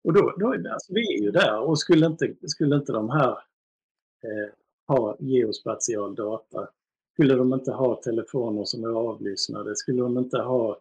Och 0.06 0.12
då, 0.12 0.34
då 0.38 0.52
alltså, 0.72 0.92
vi 0.92 1.18
är 1.18 1.22
ju 1.22 1.30
där 1.30 1.60
och 1.60 1.78
skulle 1.78 2.06
inte, 2.06 2.34
skulle 2.42 2.76
inte 2.76 2.92
de 2.92 3.10
här 3.10 3.30
eh, 4.24 4.52
ha 4.88 5.16
geospatial 5.20 6.14
data, 6.14 6.68
skulle 7.12 7.34
de 7.34 7.54
inte 7.54 7.72
ha 7.72 8.02
telefoner 8.02 8.64
som 8.64 8.84
är 8.84 8.88
avlyssnade, 8.88 9.76
skulle 9.76 10.02
de 10.02 10.18
inte 10.18 10.38
ha 10.38 10.80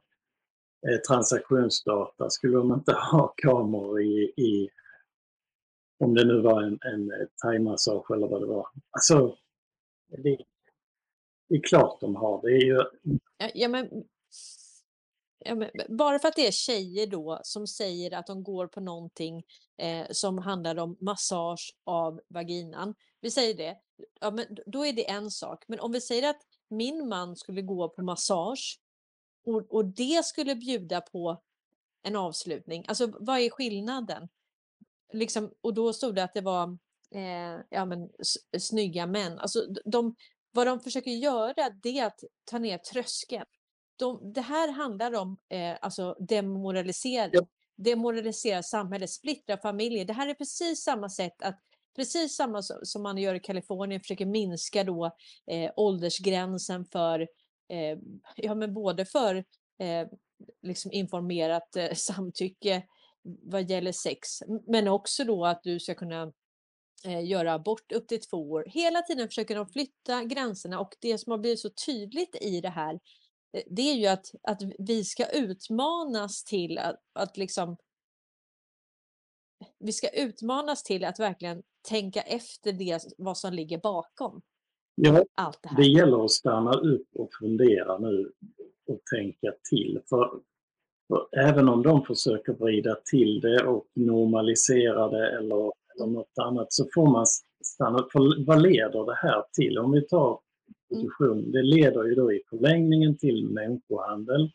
eh, 0.87 0.97
transaktionsdata, 0.97 2.29
skulle 2.29 2.57
de 2.57 2.73
inte 2.73 2.93
ha 2.93 3.33
kameror 3.37 4.01
i, 4.01 4.33
i 4.37 4.69
om 5.99 6.13
det 6.13 6.25
nu 6.25 6.41
var 6.41 6.61
en, 6.61 6.79
en 6.81 7.11
eh, 7.11 7.27
thaimassage 7.41 8.11
eller 8.11 8.27
vad 8.27 8.41
det 8.41 8.47
var. 8.47 8.67
Alltså, 8.91 9.37
det, 10.07 10.37
det, 11.49 11.55
är 11.55 11.61
klart 11.61 12.01
de 12.01 12.15
har. 12.15 12.41
Det 12.41 12.47
är 12.47 12.65
ju... 12.65 12.83
Ja, 13.37 13.49
Ja, 13.53 13.67
men, 13.69 13.89
bara 15.89 16.19
för 16.19 16.27
att 16.27 16.35
det 16.35 16.47
är 16.47 16.51
tjejer 16.51 17.07
då 17.07 17.39
som 17.43 17.67
säger 17.67 18.13
att 18.13 18.27
de 18.27 18.43
går 18.43 18.67
på 18.67 18.81
någonting 18.81 19.43
eh, 19.77 20.07
som 20.11 20.37
handlar 20.37 20.79
om 20.79 20.97
massage 21.01 21.75
av 21.83 22.21
vaginan. 22.27 22.95
Vi 23.21 23.31
säger 23.31 23.53
det, 23.53 23.77
ja, 24.21 24.31
men 24.31 24.45
då 24.65 24.85
är 24.85 24.93
det 24.93 25.09
en 25.09 25.31
sak. 25.31 25.63
Men 25.67 25.79
om 25.79 25.91
vi 25.91 26.01
säger 26.01 26.29
att 26.29 26.41
min 26.69 27.07
man 27.07 27.35
skulle 27.35 27.61
gå 27.61 27.89
på 27.89 28.03
massage 28.03 28.79
och, 29.45 29.73
och 29.73 29.85
det 29.85 30.25
skulle 30.25 30.55
bjuda 30.55 31.01
på 31.01 31.41
en 32.03 32.15
avslutning. 32.15 32.85
Alltså 32.87 33.07
vad 33.19 33.39
är 33.39 33.49
skillnaden? 33.49 34.29
Liksom, 35.13 35.53
och 35.61 35.73
då 35.73 35.93
stod 35.93 36.15
det 36.15 36.23
att 36.23 36.33
det 36.33 36.41
var 36.41 36.77
eh, 37.15 37.59
ja, 37.69 37.85
men, 37.85 38.09
snygga 38.59 39.07
män. 39.07 39.39
Alltså, 39.39 39.65
de, 39.85 40.15
vad 40.51 40.67
de 40.67 40.79
försöker 40.79 41.11
göra 41.11 41.69
det 41.83 41.99
är 41.99 42.05
att 42.05 42.23
ta 42.45 42.57
ner 42.57 42.77
tröskeln 42.77 43.45
de, 43.95 44.33
det 44.33 44.41
här 44.41 44.71
handlar 44.71 45.15
om 45.15 45.37
eh, 45.49 45.75
alltså 45.81 46.15
demoralisering. 46.19 47.29
Ja. 47.33 47.47
Demoralisera 47.77 48.63
samhället, 48.63 49.09
splittra 49.09 49.57
familjer. 49.57 50.05
Det 50.05 50.13
här 50.13 50.27
är 50.27 50.33
precis 50.33 50.83
samma 50.83 51.09
sätt 51.09 51.41
att 51.41 51.59
Precis 51.95 52.35
samma 52.35 52.61
som 52.61 53.03
man 53.03 53.17
gör 53.17 53.35
i 53.35 53.39
Kalifornien, 53.39 54.01
försöker 54.01 54.25
minska 54.25 54.83
då 54.83 55.05
eh, 55.51 55.71
åldersgränsen 55.75 56.85
för, 56.85 57.19
eh, 57.69 57.97
ja 58.35 58.55
men 58.55 58.73
både 58.73 59.05
för 59.05 59.35
eh, 59.79 60.07
liksom 60.61 60.91
informerat 60.91 61.75
eh, 61.75 61.91
samtycke 61.95 62.83
vad 63.23 63.69
gäller 63.69 63.91
sex, 63.91 64.27
men 64.67 64.87
också 64.87 65.23
då 65.23 65.45
att 65.45 65.63
du 65.63 65.79
ska 65.79 65.95
kunna 65.95 66.33
eh, 67.05 67.25
göra 67.25 67.53
abort 67.53 67.91
upp 67.91 68.07
till 68.07 68.21
två 68.21 68.51
år. 68.51 68.65
Hela 68.67 69.01
tiden 69.01 69.27
försöker 69.27 69.55
de 69.55 69.67
flytta 69.67 70.23
gränserna 70.23 70.79
och 70.79 70.95
det 70.99 71.17
som 71.17 71.31
har 71.31 71.37
blivit 71.37 71.59
så 71.59 71.69
tydligt 71.85 72.35
i 72.41 72.61
det 72.61 72.69
här 72.69 72.99
det 73.67 73.81
är 73.81 73.95
ju 73.95 74.07
att, 74.07 74.25
att 74.43 74.61
vi 74.79 75.03
ska 75.03 75.25
utmanas 75.29 76.43
till 76.43 76.77
att, 76.77 76.99
att 77.13 77.37
liksom 77.37 77.77
vi 79.79 79.91
ska 79.91 80.09
utmanas 80.09 80.83
till 80.83 81.05
att 81.05 81.19
verkligen 81.19 81.63
tänka 81.89 82.21
efter 82.21 82.73
det, 82.73 83.03
vad 83.17 83.37
som 83.37 83.53
ligger 83.53 83.77
bakom 83.77 84.41
ja, 84.95 85.25
allt 85.35 85.59
det 85.61 85.69
här. 85.69 85.77
Det 85.77 85.87
gäller 85.87 86.25
att 86.25 86.31
stanna 86.31 86.73
upp 86.73 87.07
och 87.15 87.29
fundera 87.39 87.97
nu 87.97 88.31
och 88.87 88.99
tänka 89.15 89.53
till. 89.69 90.01
För, 90.09 90.41
för 91.07 91.27
även 91.39 91.69
om 91.69 91.83
de 91.83 92.05
försöker 92.05 92.53
vrida 92.53 92.95
till 92.95 93.39
det 93.41 93.67
och 93.67 93.87
normalisera 93.93 95.09
det 95.09 95.37
eller, 95.37 95.71
eller 95.95 96.05
något 96.05 96.37
annat 96.41 96.73
så 96.73 96.85
får 96.93 97.11
man 97.11 97.25
stanna 97.63 97.99
upp. 97.99 98.11
För 98.11 98.45
vad 98.45 98.61
leder 98.61 99.05
det 99.05 99.15
här 99.15 99.43
till? 99.53 99.77
Om 99.77 99.91
vi 99.91 100.01
tar 100.01 100.39
prostitution. 100.89 101.51
Det 101.51 101.61
leder 101.61 102.03
ju 102.03 102.15
då 102.15 102.33
i 102.33 102.41
förlängningen 102.49 103.17
till 103.17 103.47
människohandel. 103.49 104.51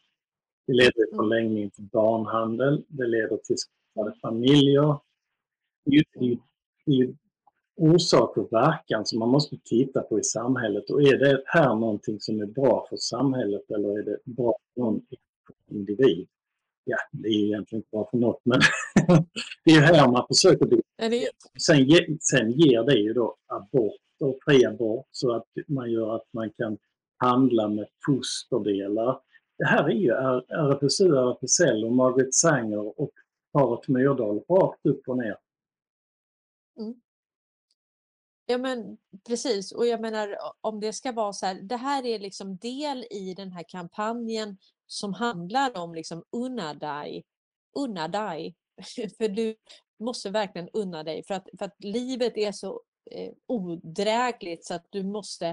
Det 0.66 0.72
leder 0.72 1.08
i 1.08 1.12
mm. 1.12 1.16
förlängningen 1.16 1.70
till 1.70 1.84
barnhandel. 1.84 2.84
Det 2.88 3.06
leder 3.06 3.36
till 3.36 3.56
skadade 3.58 4.16
familjer. 4.22 4.96
Det 5.84 5.90
är 5.90 6.22
ju, 6.22 6.36
det 6.86 6.92
är 6.92 6.96
ju 6.96 7.14
orsak 7.76 8.36
och 8.36 8.52
verkan 8.52 9.06
som 9.06 9.18
man 9.18 9.28
måste 9.28 9.56
titta 9.64 10.00
på 10.00 10.18
i 10.18 10.24
samhället. 10.24 10.90
Och 10.90 11.02
är 11.02 11.18
det 11.18 11.42
här 11.46 11.74
någonting 11.74 12.20
som 12.20 12.40
är 12.40 12.46
bra 12.46 12.86
för 12.90 12.96
samhället 12.96 13.70
eller 13.70 13.98
är 13.98 14.02
det 14.02 14.18
bra 14.24 14.56
för 14.74 14.80
någon 14.80 15.02
individ? 15.70 16.28
Ja, 16.84 16.96
det 17.12 17.28
är 17.28 17.32
ju 17.32 17.46
egentligen 17.46 17.78
inte 17.78 17.88
bra 17.90 18.08
för 18.10 18.18
något, 18.18 18.40
men 18.44 18.60
det 19.64 19.70
är 19.70 19.74
ju 19.74 19.80
här 19.80 20.12
man 20.12 20.26
försöker. 20.26 20.68
Sen, 21.60 22.18
sen 22.20 22.52
ger 22.52 22.82
det 22.82 22.98
ju 22.98 23.12
då 23.12 23.36
abort 23.46 24.00
och 24.20 24.38
fri 24.44 24.64
abort 24.64 25.08
så 25.10 25.32
att 25.32 25.46
man 25.66 25.90
gör 25.90 26.16
att 26.16 26.26
man 26.32 26.50
kan 26.50 26.78
handla 27.16 27.68
med 27.68 27.88
fosterdelar. 28.06 29.20
Det 29.58 29.66
här 29.66 29.84
är 29.84 29.94
ju 29.94 30.10
RFSU, 30.10 31.16
RFSL 31.16 31.84
och 31.84 31.92
Margaret 31.92 32.34
Sanger 32.34 33.00
och 33.00 33.10
paret 33.52 33.88
Myrdal 33.88 34.40
rakt 34.48 34.86
upp 34.86 35.08
och 35.08 35.18
ner. 35.18 35.36
Mm. 36.78 37.00
Ja 38.46 38.58
men 38.58 38.98
precis 39.26 39.72
och 39.72 39.86
jag 39.86 40.00
menar 40.00 40.36
om 40.60 40.80
det 40.80 40.92
ska 40.92 41.12
vara 41.12 41.32
så 41.32 41.46
här, 41.46 41.54
det 41.54 41.76
här 41.76 42.06
är 42.06 42.18
liksom 42.18 42.56
del 42.56 43.06
i 43.10 43.34
den 43.34 43.52
här 43.52 43.64
kampanjen 43.68 44.56
som 44.86 45.14
handlar 45.14 45.76
om 45.76 45.94
liksom 45.94 46.24
unna 46.30 46.74
dig, 46.74 47.24
unna 47.78 48.08
dig. 48.08 48.56
för 49.18 49.28
du 49.28 49.56
måste 49.98 50.30
verkligen 50.30 50.68
unna 50.72 51.02
dig 51.02 51.24
för 51.24 51.34
att, 51.34 51.48
för 51.58 51.64
att 51.64 51.84
livet 51.84 52.36
är 52.36 52.52
så 52.52 52.82
eh, 53.10 53.32
odrägligt 53.46 54.64
så 54.64 54.74
att 54.74 54.86
du 54.90 55.02
måste 55.02 55.46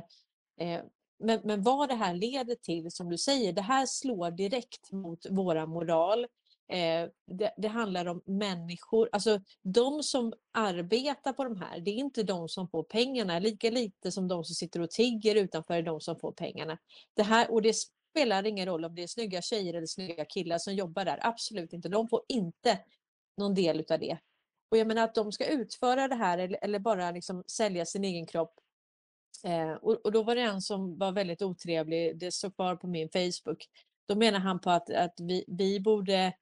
eh, 0.60 0.82
men, 1.20 1.42
men 1.44 1.64
vad 1.64 1.90
det 1.90 1.96
här 1.96 2.14
leder 2.14 2.56
till, 2.56 2.92
som 2.92 3.10
du 3.10 3.18
säger, 3.18 3.54
det 3.54 3.62
här 3.62 3.86
slår 3.86 4.32
direkt 4.32 4.92
mot 4.92 5.26
våra 5.30 5.66
moral. 5.66 6.28
Eh, 6.70 7.10
det, 7.28 7.54
det, 7.58 7.68
handlar 7.68 8.06
om 8.06 8.22
människor, 8.26 9.10
alltså 9.12 9.42
de 9.62 10.04
som 10.04 10.34
arbetar 10.52 11.34
på 11.34 11.44
de 11.44 11.58
här, 11.58 11.80
det 11.80 11.92
är 11.92 11.96
inte 11.96 12.24
de 12.24 12.50
som 12.50 12.70
får 12.70 12.84
pengarna, 12.84 13.40
lika 13.40 13.70
lite 13.70 14.12
som 14.12 14.28
de 14.28 14.44
som 14.44 14.56
sitter 14.56 14.82
och 14.82 14.90
tigger 14.90 15.36
utanför 15.36 15.74
är 15.74 15.82
de 15.82 16.02
som 16.02 16.20
får 16.20 16.32
pengarna. 16.32 16.78
Det 17.14 17.24
här, 17.24 17.52
och 17.52 17.62
det 17.62 17.76
spelar 18.12 18.46
ingen 18.46 18.66
roll 18.66 18.86
om 18.86 18.96
det 18.96 19.04
är 19.04 19.08
snygga 19.08 19.42
tjejer 19.42 19.74
eller 19.74 19.88
snygga 19.88 20.26
killar 20.26 20.58
som 20.58 20.74
jobbar 20.76 21.06
där, 21.06 21.20
absolut 21.22 21.74
inte. 21.74 21.90
De 21.90 22.08
får 22.08 22.22
inte 22.28 22.80
någon 23.38 23.54
del 23.54 23.80
utav 23.80 24.00
det. 24.00 24.18
Och 24.70 24.78
jag 24.78 24.88
menar 24.88 25.04
att 25.04 25.16
de 25.16 25.32
ska 25.32 25.46
utföra 25.46 26.08
det 26.08 26.16
här 26.16 26.38
eller, 26.38 26.60
eller 26.62 26.80
bara 26.80 27.12
liksom 27.12 27.44
sälja 27.48 27.86
sin 27.86 28.04
egen 28.04 28.26
kropp. 28.26 28.54
Eh, 29.44 29.72
och, 29.72 30.06
och, 30.06 30.12
då 30.12 30.24
var 30.24 30.36
det 30.36 30.42
en 30.42 30.62
som 30.62 30.98
var 30.98 31.12
väldigt 31.12 31.42
otrevlig, 31.42 32.20
det 32.20 32.32
stod 32.32 32.56
kvar 32.56 32.76
på 32.76 32.88
min 32.88 33.10
Facebook. 33.10 33.70
Då 34.08 34.16
menar 34.16 34.40
han 34.40 34.60
på 34.60 34.70
att, 34.70 34.90
att 34.90 35.20
vi, 35.20 35.46
vi 35.48 35.80
borde 35.80 36.34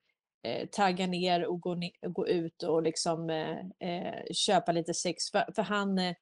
eh, 0.44 0.68
tagga 0.68 1.08
ner 1.08 1.46
och 1.46 1.62
gå, 1.62 1.78
gå 2.02 2.28
ut 2.28 2.64
och 2.64 2.84
liksom 2.84 3.30
eh, 3.30 3.60
eh, 3.80 4.24
köpa 4.32 4.72
lite 4.72 4.94
sex. 4.94 5.32
För, 5.32 5.54
för 5.56 5.62
han... 5.62 5.98
Eh, 5.98 6.16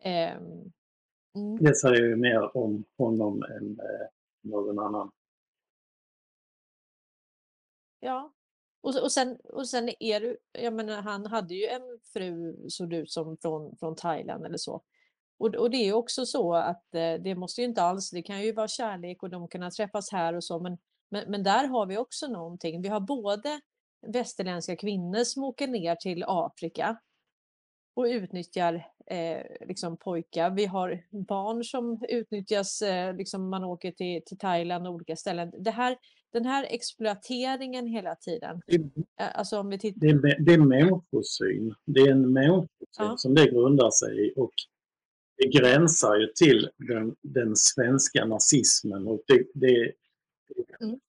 ehm, 0.00 0.72
mm. 1.36 1.56
Det 1.60 1.74
säger 1.74 2.02
ju 2.02 2.16
mer 2.16 2.56
om 2.56 2.84
honom 2.98 3.42
än 3.42 3.80
eh, 3.80 4.06
någon 4.42 4.78
annan. 4.78 5.10
Ja, 8.00 8.32
och, 8.82 8.96
och, 9.02 9.12
sen, 9.12 9.38
och 9.44 9.68
sen 9.68 9.90
är 10.00 10.20
du, 10.20 10.36
jag 10.52 10.72
menar 10.72 11.02
han 11.02 11.26
hade 11.26 11.54
ju 11.54 11.66
en 11.66 11.98
fru 12.12 12.56
såg 12.68 12.92
ut 12.92 13.10
som 13.10 13.36
från, 13.36 13.76
från 13.76 13.96
Thailand 13.96 14.46
eller 14.46 14.58
så. 14.58 14.82
Och, 15.38 15.54
och 15.54 15.70
det 15.70 15.88
är 15.88 15.92
också 15.92 16.26
så 16.26 16.54
att 16.54 16.94
eh, 16.94 17.14
det 17.14 17.34
måste 17.34 17.60
ju 17.60 17.66
inte 17.66 17.82
alls, 17.82 18.10
det 18.10 18.22
kan 18.22 18.42
ju 18.42 18.52
vara 18.52 18.68
kärlek 18.68 19.22
och 19.22 19.30
de 19.30 19.48
kan 19.48 19.70
träffas 19.70 20.12
här 20.12 20.34
och 20.34 20.44
så, 20.44 20.60
men, 20.60 20.78
men, 21.10 21.30
men 21.30 21.42
där 21.42 21.66
har 21.66 21.86
vi 21.86 21.98
också 21.98 22.26
någonting. 22.26 22.82
Vi 22.82 22.88
har 22.88 23.00
både 23.00 23.60
västerländska 24.06 24.76
kvinnor 24.76 25.24
som 25.24 25.44
åker 25.44 25.68
ner 25.68 25.96
till 25.96 26.24
Afrika 26.26 27.00
och 27.94 28.04
utnyttjar 28.04 28.86
eh, 29.06 29.42
liksom 29.66 29.96
pojkar. 29.96 30.50
Vi 30.50 30.66
har 30.66 31.02
barn 31.10 31.64
som 31.64 32.04
utnyttjas, 32.08 32.82
eh, 32.82 33.14
liksom 33.14 33.50
man 33.50 33.64
åker 33.64 33.92
till, 33.92 34.22
till 34.26 34.38
Thailand 34.38 34.86
och 34.86 34.94
olika 34.94 35.16
ställen. 35.16 35.52
Det 35.58 35.70
här, 35.70 35.96
den 36.32 36.44
här 36.44 36.66
exploateringen 36.70 37.86
hela 37.86 38.14
tiden. 38.14 38.62
Det, 38.66 38.74
eh, 39.20 39.38
alltså 39.38 39.58
om 39.58 39.68
vi 39.68 39.78
tittar... 39.78 40.00
det, 40.00 40.08
är, 40.08 40.40
det 40.40 40.52
är 40.52 40.58
människosyn. 40.58 41.74
Det 41.86 42.00
är 42.00 42.10
en 42.10 42.32
människosyn 42.32 42.68
ja. 42.98 43.16
som 43.16 43.34
det 43.34 43.46
grundar 43.46 43.90
sig 43.90 44.26
i 44.26 44.32
och 44.36 44.52
det 45.36 45.46
gränsar 45.46 46.16
ju 46.16 46.26
till 46.26 46.68
den, 46.76 47.14
den 47.22 47.56
svenska 47.56 48.24
nazismen 48.24 49.06
och 49.06 49.20
det, 49.26 49.46
det, 49.54 49.92
det 50.48 50.84
mm. 50.84 51.00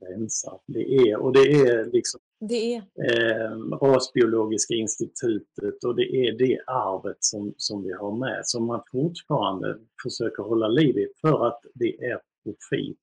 gränsar. 0.00 0.60
Det 0.66 0.96
är, 0.96 1.16
och 1.16 1.32
det 1.32 1.52
är 1.52 1.92
liksom 1.92 2.20
det 2.40 2.74
är. 2.74 2.78
Eh, 2.78 3.50
Rasbiologiska 3.82 4.74
institutet 4.74 5.84
och 5.84 5.96
det 5.96 6.16
är 6.16 6.38
det 6.38 6.60
arvet 6.66 7.16
som, 7.20 7.54
som 7.56 7.82
vi 7.82 7.92
har 7.92 8.16
med 8.16 8.40
som 8.44 8.66
man 8.66 8.82
fortfarande 8.92 9.78
försöker 10.02 10.42
hålla 10.42 10.68
liv 10.68 10.98
i 10.98 11.08
för 11.20 11.46
att 11.46 11.60
det 11.74 12.04
är 12.04 12.20
profit. 12.44 12.98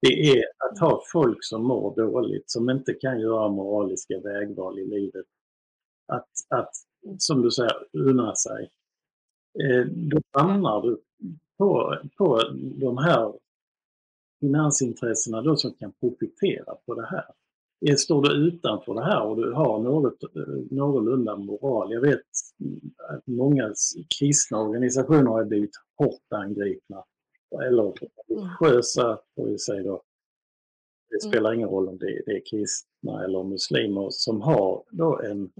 Det 0.00 0.30
är 0.30 0.44
att 0.58 0.78
ha 0.78 1.02
folk 1.12 1.38
som 1.40 1.62
mår 1.62 1.96
dåligt, 1.96 2.50
som 2.50 2.70
inte 2.70 2.94
kan 2.94 3.20
göra 3.20 3.48
moraliska 3.48 4.20
vägval 4.20 4.78
i 4.78 4.86
livet. 4.86 5.26
Att, 6.06 6.28
att 6.48 6.70
som 7.18 7.42
du 7.42 7.50
säger, 7.50 7.86
unna 7.92 8.34
sig. 8.34 8.70
Eh, 9.62 9.86
då 9.86 10.20
hamnar 10.32 10.82
du 10.82 11.00
på, 11.58 11.98
på 12.16 12.42
de 12.80 12.98
här 12.98 13.32
finansintressena 14.40 15.42
då 15.42 15.56
som 15.56 15.74
kan 15.74 15.92
profitera 15.92 16.74
på 16.86 16.94
det 16.94 17.06
här. 17.06 17.24
Står 17.96 18.22
du 18.22 18.48
utanför 18.48 18.94
det 18.94 19.04
här 19.04 19.22
och 19.22 19.36
du 19.36 19.52
har 19.52 19.78
något, 19.78 20.22
eh, 20.22 20.54
någorlunda 20.70 21.36
moral. 21.36 21.92
Jag 21.92 22.00
vet 22.00 22.20
att 23.08 23.26
många 23.26 23.74
kristna 24.18 24.60
organisationer 24.60 25.30
har 25.30 25.44
blivit 25.44 25.76
hårt 25.98 26.32
angripna. 26.32 27.04
Eller 27.50 27.94
religiösa, 28.28 29.20
får 29.34 29.46
vi 29.46 29.58
säga 29.58 29.82
då. 29.82 30.02
Det 31.08 31.24
mm. 31.24 31.30
spelar 31.30 31.52
ingen 31.52 31.68
roll 31.68 31.88
om 31.88 31.98
det 31.98 32.06
är 32.06 32.46
kristna 32.50 33.24
eller 33.24 33.44
muslimer 33.44 34.08
som 34.10 34.40
har 34.40 34.84
då 34.90 35.20
en, 35.20 35.52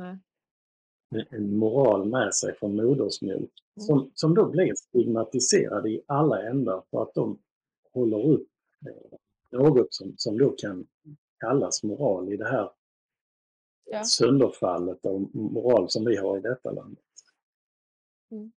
en 1.30 1.56
moral 1.56 2.08
med 2.08 2.34
sig 2.34 2.54
från 2.54 2.76
modersmjölk. 2.76 3.50
Mm. 3.76 3.86
Som, 3.86 4.10
som 4.14 4.34
då 4.34 4.50
blir 4.50 4.74
stigmatiserade 4.74 5.90
i 5.90 6.02
alla 6.06 6.42
ändar 6.42 6.82
för 6.90 7.02
att 7.02 7.14
de 7.14 7.38
håller 7.92 8.26
upp 8.26 8.48
eh, 8.86 9.18
något 9.58 9.94
som, 9.94 10.14
som 10.16 10.38
då 10.38 10.50
kan 10.50 10.86
kallas 11.40 11.82
moral 11.82 12.32
i 12.32 12.36
det 12.36 12.48
här 12.48 12.70
ja. 13.84 14.04
sönderfallet 14.04 15.06
av 15.06 15.30
moral 15.32 15.90
som 15.90 16.04
vi 16.04 16.16
har 16.16 16.38
i 16.38 16.40
detta 16.40 16.70
landet. 16.70 17.04
Mm. 18.30 18.52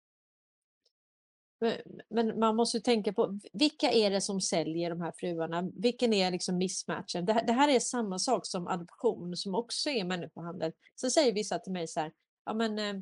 Men 2.10 2.40
man 2.40 2.56
måste 2.56 2.80
tänka 2.80 3.14
på 3.14 3.40
vilka 3.54 3.92
är 3.92 4.12
det 4.12 4.22
som 4.22 4.42
säljer 4.42 4.90
de 4.90 5.02
här 5.02 5.14
fruarna? 5.18 5.70
Vilken 5.76 6.14
är 6.14 6.32
liksom 6.32 6.58
missmatchen? 6.58 7.26
Det, 7.26 7.44
det 7.48 7.54
här 7.54 7.70
är 7.70 7.80
samma 7.80 8.20
sak 8.20 8.46
som 8.46 8.68
adoption 8.68 9.38
som 9.38 9.56
också 9.56 9.90
är 9.90 10.04
människohandel. 10.04 10.72
Så 10.96 11.10
säger 11.10 11.34
vissa 11.34 11.60
till 11.60 11.72
mig 11.72 11.88
så 11.88 12.00
här, 12.00 12.12
ja 12.46 12.54
men 12.54 12.80
eh, 12.80 12.96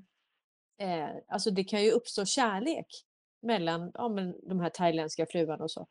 eh 0.88 1.10
alltså 1.28 1.52
det 1.52 1.64
kan 1.64 1.84
ju 1.84 1.92
uppstå 1.92 2.26
kärlek 2.26 2.88
mellan 3.42 3.92
ja, 3.94 4.10
men 4.10 4.36
de 4.50 4.60
här 4.60 4.70
thailändska 4.70 5.26
fruarna 5.26 5.64
och 5.64 5.72
så. 5.72 5.88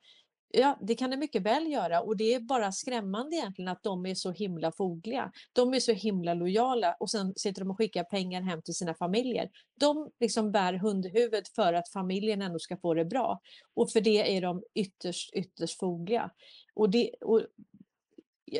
Ja, 0.52 0.78
det 0.80 0.94
kan 0.94 1.10
det 1.10 1.16
mycket 1.16 1.42
väl 1.42 1.72
göra 1.72 2.00
och 2.00 2.16
det 2.16 2.34
är 2.34 2.40
bara 2.40 2.72
skrämmande 2.72 3.36
egentligen 3.36 3.68
att 3.68 3.82
de 3.82 4.06
är 4.06 4.14
så 4.14 4.30
himla 4.30 4.72
fogliga. 4.72 5.32
De 5.52 5.74
är 5.74 5.80
så 5.80 5.92
himla 5.92 6.34
lojala 6.34 6.96
och 7.00 7.10
sen 7.10 7.32
sitter 7.36 7.60
de 7.60 7.70
och 7.70 7.78
skickar 7.78 8.04
pengar 8.04 8.42
hem 8.42 8.62
till 8.62 8.74
sina 8.74 8.94
familjer. 8.94 9.50
De 9.80 10.10
liksom 10.20 10.52
bär 10.52 10.72
hundhuvudet 10.72 11.48
för 11.48 11.72
att 11.72 11.88
familjen 11.88 12.42
ändå 12.42 12.58
ska 12.58 12.76
få 12.76 12.94
det 12.94 13.04
bra 13.04 13.40
och 13.74 13.90
för 13.90 14.00
det 14.00 14.36
är 14.36 14.42
de 14.42 14.62
ytterst, 14.74 15.34
ytterst 15.34 15.78
fogliga. 15.78 16.30
Och 16.74 16.90
det, 16.90 17.10
och 17.20 17.42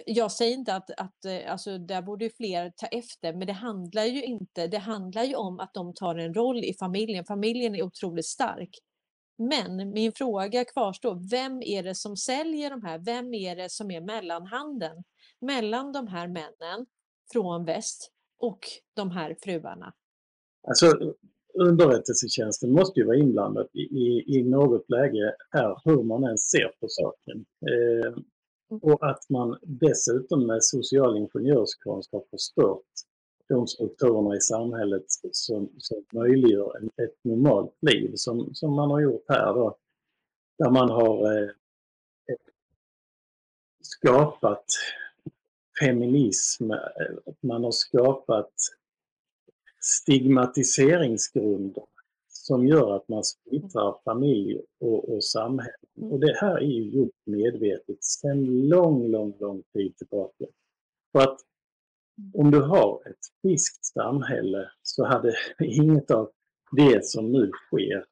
jag 0.06 0.32
säger 0.32 0.54
inte 0.54 0.74
att, 0.74 0.90
att 0.90 1.24
eh, 1.24 1.52
alltså, 1.52 1.78
där 1.78 2.02
borde 2.02 2.30
fler 2.30 2.72
ta 2.76 2.86
efter, 2.86 3.32
men 3.32 3.46
det 3.46 3.52
handlar 3.52 4.04
ju 4.04 4.24
inte. 4.24 4.66
Det 4.66 4.78
handlar 4.78 5.24
ju 5.24 5.34
om 5.34 5.60
att 5.60 5.74
de 5.74 5.94
tar 5.94 6.14
en 6.14 6.34
roll 6.34 6.64
i 6.64 6.74
familjen. 6.78 7.24
Familjen 7.24 7.74
är 7.74 7.82
otroligt 7.82 8.26
stark. 8.26 8.70
Men 9.40 9.90
min 9.92 10.12
fråga 10.12 10.64
kvarstår, 10.64 11.30
vem 11.30 11.62
är 11.62 11.82
det 11.82 11.94
som 11.94 12.16
säljer 12.16 12.70
de 12.70 12.82
här? 12.82 12.98
Vem 12.98 13.34
är 13.34 13.56
det 13.56 13.70
som 13.70 13.90
är 13.90 14.00
mellanhanden 14.00 15.04
mellan 15.40 15.92
de 15.92 16.06
här 16.06 16.28
männen 16.28 16.86
från 17.32 17.64
väst 17.64 18.12
och 18.38 18.58
de 18.96 19.10
här 19.10 19.36
fruarna? 19.42 19.92
Alltså 20.68 21.14
underrättelsetjänsten 21.54 22.72
måste 22.72 23.00
ju 23.00 23.06
vara 23.06 23.16
inblandad 23.16 23.68
i, 23.72 23.80
i, 23.80 24.24
i 24.26 24.42
något 24.42 24.90
läge 24.90 25.34
här 25.50 25.80
hur 25.84 26.02
man 26.02 26.24
än 26.24 26.38
ser 26.38 26.68
på 26.80 26.86
saken. 26.88 27.44
Eh, 27.70 28.12
mm. 28.12 28.24
och 28.82 29.10
att 29.10 29.30
man 29.30 29.58
dessutom 29.62 30.46
med 30.46 30.64
social 30.64 31.16
ingenjörskonst 31.16 32.12
har 32.12 32.24
förstört 32.30 32.89
de 33.50 33.66
strukturerna 33.66 34.36
i 34.36 34.40
samhället 34.40 35.04
som, 35.32 35.70
som 35.78 36.04
möjliggör 36.12 36.88
ett 37.02 37.24
normalt 37.24 37.76
liv 37.80 38.12
som, 38.14 38.54
som 38.54 38.74
man 38.74 38.90
har 38.90 39.00
gjort 39.00 39.24
här 39.28 39.54
då. 39.54 39.76
Där 40.58 40.70
man 40.70 40.90
har 40.90 41.32
eh, 41.32 41.48
skapat 43.82 44.64
feminism, 45.80 46.70
eh, 46.70 46.78
man 47.40 47.64
har 47.64 47.70
skapat 47.70 48.52
stigmatiseringsgrunder 49.80 51.84
som 52.28 52.66
gör 52.66 52.96
att 52.96 53.08
man 53.08 53.24
splittrar 53.24 53.96
familj 54.04 54.60
och, 54.80 55.14
och 55.14 55.24
samhälle. 55.24 55.76
Och 56.00 56.20
det 56.20 56.36
här 56.40 56.56
är 56.56 56.66
ju 56.66 56.90
gjort 56.90 57.16
medvetet 57.24 58.04
sedan 58.04 58.68
lång, 58.68 59.10
lång, 59.10 59.34
lång 59.40 59.62
tid 59.72 59.96
tillbaka. 59.96 60.44
För 61.12 61.20
att 61.20 61.40
om 62.34 62.50
du 62.50 62.60
har 62.60 63.02
ett 63.10 63.40
friskt 63.42 63.84
samhälle 63.84 64.70
så 64.82 65.04
hade 65.04 65.34
inget 65.60 66.10
av 66.10 66.30
det 66.76 67.04
som 67.04 67.32
nu 67.32 67.50
sker 67.50 68.04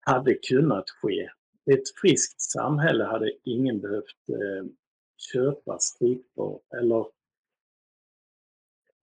hade 0.00 0.34
kunnat 0.34 0.90
ske. 0.90 1.28
Ett 1.70 1.98
friskt 2.00 2.40
samhälle 2.40 3.04
hade 3.04 3.32
ingen 3.44 3.80
behövt 3.80 4.28
eh, 4.28 4.70
köpa 5.32 5.78
strippor 5.78 6.60
eller 6.80 7.06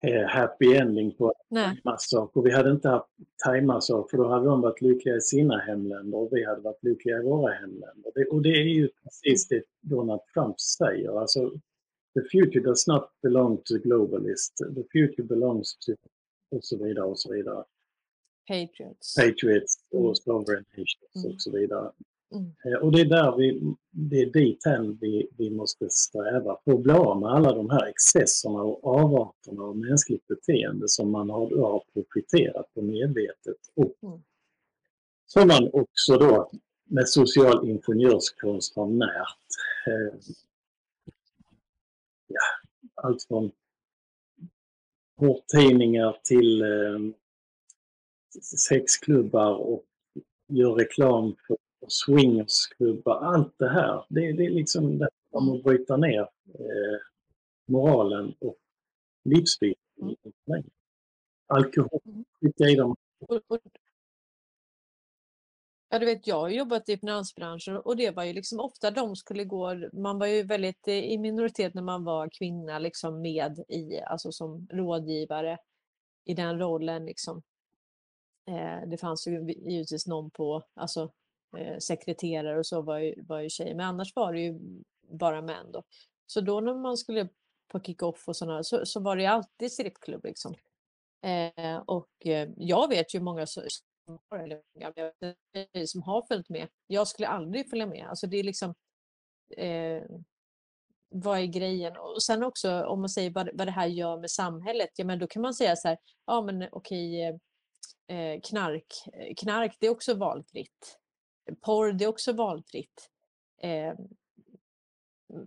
eh, 0.07 0.28
happy 0.28 0.74
ending 0.76 1.11
på 1.11 1.34
thaimassage. 1.55 2.43
Vi 2.43 2.51
hade 2.51 2.71
inte 2.71 2.89
haft 2.89 3.09
thaimassage 3.45 4.09
för 4.09 4.17
då 4.17 4.28
hade 4.28 4.45
de 4.45 4.61
varit 4.61 4.82
lyckliga 4.82 5.15
i 5.15 5.21
sina 5.21 5.57
hemländer 5.57 6.17
och 6.17 6.30
vi 6.32 6.45
hade 6.45 6.61
varit 6.61 6.84
lyckliga 6.84 7.17
i 7.17 7.24
våra 7.24 7.53
hemländer. 7.53 8.11
Det, 8.15 8.26
och 8.26 8.41
det 8.41 8.49
är 8.49 8.63
ju 8.63 8.89
precis 9.03 9.47
det 9.47 9.63
Donald 9.82 10.21
Trump 10.34 10.61
säger. 10.61 11.19
Alltså, 11.19 11.51
the 12.16 12.22
future 12.32 12.59
does 12.59 12.88
not 12.88 13.11
belong 13.24 13.61
to 13.66 13.78
globalists. 13.78 14.57
The 14.57 14.84
future 14.91 15.24
belongs 15.24 15.78
to 15.86 15.91
och 16.55 16.64
så 16.64 16.78
vidare 16.84 17.05
och 17.05 17.20
så 17.20 17.34
vidare. 17.34 17.64
Patriots. 18.47 19.16
Patriots 19.16 19.74
och 19.91 19.99
mm. 19.99 20.16
sovereign 20.16 20.66
nations 20.70 21.16
mm. 21.16 21.32
och 21.32 21.41
så 21.41 21.51
vidare. 21.51 21.91
Mm. 22.32 22.51
Eh, 22.66 22.82
och 22.82 22.91
det 22.91 23.01
är 23.01 23.05
där 23.05 23.38
vi, 23.38 23.76
det 23.91 24.22
är 24.22 24.26
dithän 24.26 24.97
vi, 25.01 25.28
vi 25.38 25.49
måste 25.49 25.89
sträva, 25.89 26.57
för 26.64 26.72
att 26.74 26.84
bli 26.84 26.93
av 26.93 27.20
med 27.20 27.30
alla 27.30 27.55
de 27.55 27.70
här 27.70 27.86
excesserna 27.86 28.61
och 28.61 28.88
avarterna 28.88 29.64
av 29.64 29.78
mänskligt 29.78 30.28
beteende 30.28 30.89
som 30.89 31.11
man 31.11 31.30
har, 31.30 31.61
har 31.61 31.84
profiterat 31.93 32.74
på 32.74 32.82
medvetet 32.82 33.57
och 33.76 33.93
Mm. 34.03 34.20
som 35.26 35.47
man 35.47 35.70
också 35.74 36.18
då 36.18 36.51
med 36.86 37.09
social 37.09 37.70
ingenjörskonst 37.70 38.76
har 38.76 38.88
närt. 38.88 39.38
Allt 43.04 43.24
från 43.24 43.51
porrtidningar 45.20 46.18
till 46.24 46.62
eh, 46.62 46.99
sexklubbar 48.41 49.56
och 49.56 49.86
gör 50.47 50.74
reklam 50.74 51.36
för 51.47 51.58
swingersklubbar. 51.88 53.16
Allt 53.16 53.54
det 53.58 53.70
här, 53.70 54.06
det, 54.10 54.32
det 54.32 54.45
är 54.45 54.49
liksom 54.49 54.97
det 54.97 55.10
om 55.32 55.49
att 55.49 55.64
bryta 55.64 55.97
ner 55.97 56.22
eh, 56.47 56.99
moralen 57.68 58.34
och 58.39 58.58
livsstilen. 59.24 59.76
Mm. 60.01 60.64
Alkohol, 61.47 61.99
Mm. 62.06 62.26
skicka 62.41 62.64
i 62.64 62.76
dem. 62.76 62.95
Och, 63.20 63.41
och, 63.47 63.60
ja, 65.94 66.00
du 66.00 66.06
vet, 66.06 66.28
jag 66.28 66.39
har 66.39 66.50
jobbat 66.50 66.89
i 66.89 66.98
finansbranschen 66.98 67.78
och 67.78 67.98
det 67.98 68.12
var 68.12 68.24
ju 68.24 68.34
liksom 68.34 68.60
ofta 68.60 68.91
de 68.91 69.16
skulle 69.16 69.44
gå, 69.44 69.76
man 69.94 70.20
var 70.20 70.28
ju 70.28 70.44
väldigt 70.44 70.88
eh, 70.88 70.94
i 70.94 71.18
minoritet 71.18 71.74
när 71.74 71.82
man 71.82 72.04
var 72.04 72.30
kvinna 72.30 72.80
liksom 72.80 73.22
med 73.22 73.60
i, 73.68 74.02
alltså 74.02 74.32
som 74.32 74.68
rådgivare 74.72 75.58
i 76.26 76.34
den 76.34 76.60
rollen 76.60 77.06
liksom. 77.06 77.41
Eh, 78.48 78.89
det 78.89 78.98
fanns 78.98 79.28
ju 79.28 79.52
givetvis 79.52 80.08
någon 80.08 80.32
på, 80.32 80.64
alltså 80.74 81.12
eh, 81.58 81.78
sekreterare 81.78 82.60
och 82.60 82.66
så 82.66 82.82
var 82.82 83.00
ju, 83.00 83.24
var 83.24 83.39
ju 83.39 83.50
tjejer, 83.50 83.76
men 83.76 83.86
annars 83.86 84.16
var 84.16 84.34
det 84.34 84.39
ju 84.39 84.60
bara 85.02 85.41
män 85.41 85.72
då. 85.72 85.84
Så 86.28 86.41
då 86.41 86.60
när 86.60 86.74
man 86.74 86.98
skulle 86.98 87.28
på 87.68 87.80
kick-off 87.80 88.28
och 88.28 88.36
sådana 88.36 88.64
så, 88.64 88.86
så 88.86 89.00
var 89.00 89.16
det 89.16 89.22
ju 89.22 89.28
alltid 89.28 89.72
strippklubb 89.72 90.26
liksom. 90.26 90.56
Eh, 91.22 91.78
och 91.78 92.10
eh, 92.20 92.50
jag 92.58 92.89
vet 92.89 93.16
ju 93.16 93.20
många 93.20 93.48
som, 93.48 93.64
eller 94.36 95.86
som 95.86 96.01
har 96.01 96.28
följt 96.28 96.49
med. 96.49 96.68
Jag 96.88 97.08
skulle 97.08 97.28
aldrig 97.28 97.70
följa 97.70 97.88
med. 97.88 98.08
Alltså 98.08 98.28
det 98.28 98.38
är 98.38 98.43
liksom 98.43 98.76
eh, 99.58 100.04
vad 101.10 101.39
är 101.39 101.45
grejen? 101.45 101.97
Och 101.97 102.24
sen 102.24 102.43
också 102.43 102.84
om 102.84 102.99
man 102.99 103.10
säger 103.10 103.32
vad, 103.32 103.49
vad 103.54 103.68
det 103.68 103.72
här 103.72 103.88
gör 103.88 104.20
med 104.20 104.32
samhället, 104.32 104.89
ja 104.95 105.06
men 105.06 105.20
då 105.20 105.28
kan 105.28 105.41
man 105.41 105.54
säga 105.54 105.76
så 105.76 105.88
här, 105.88 105.97
ja 106.26 106.41
men 106.41 106.68
okej, 106.72 107.24
eh, 107.24 107.36
eh 108.18 108.41
knark, 108.43 108.86
eh, 109.14 109.36
knark 109.38 109.78
det 109.80 109.88
är 109.88 109.91
också 109.91 110.14
valfritt. 110.14 110.99
Porr 111.62 111.93
det 111.93 112.06
är 112.06 112.10
också 112.10 112.34
valfritt. 112.34 113.10
Eh, 113.62 113.93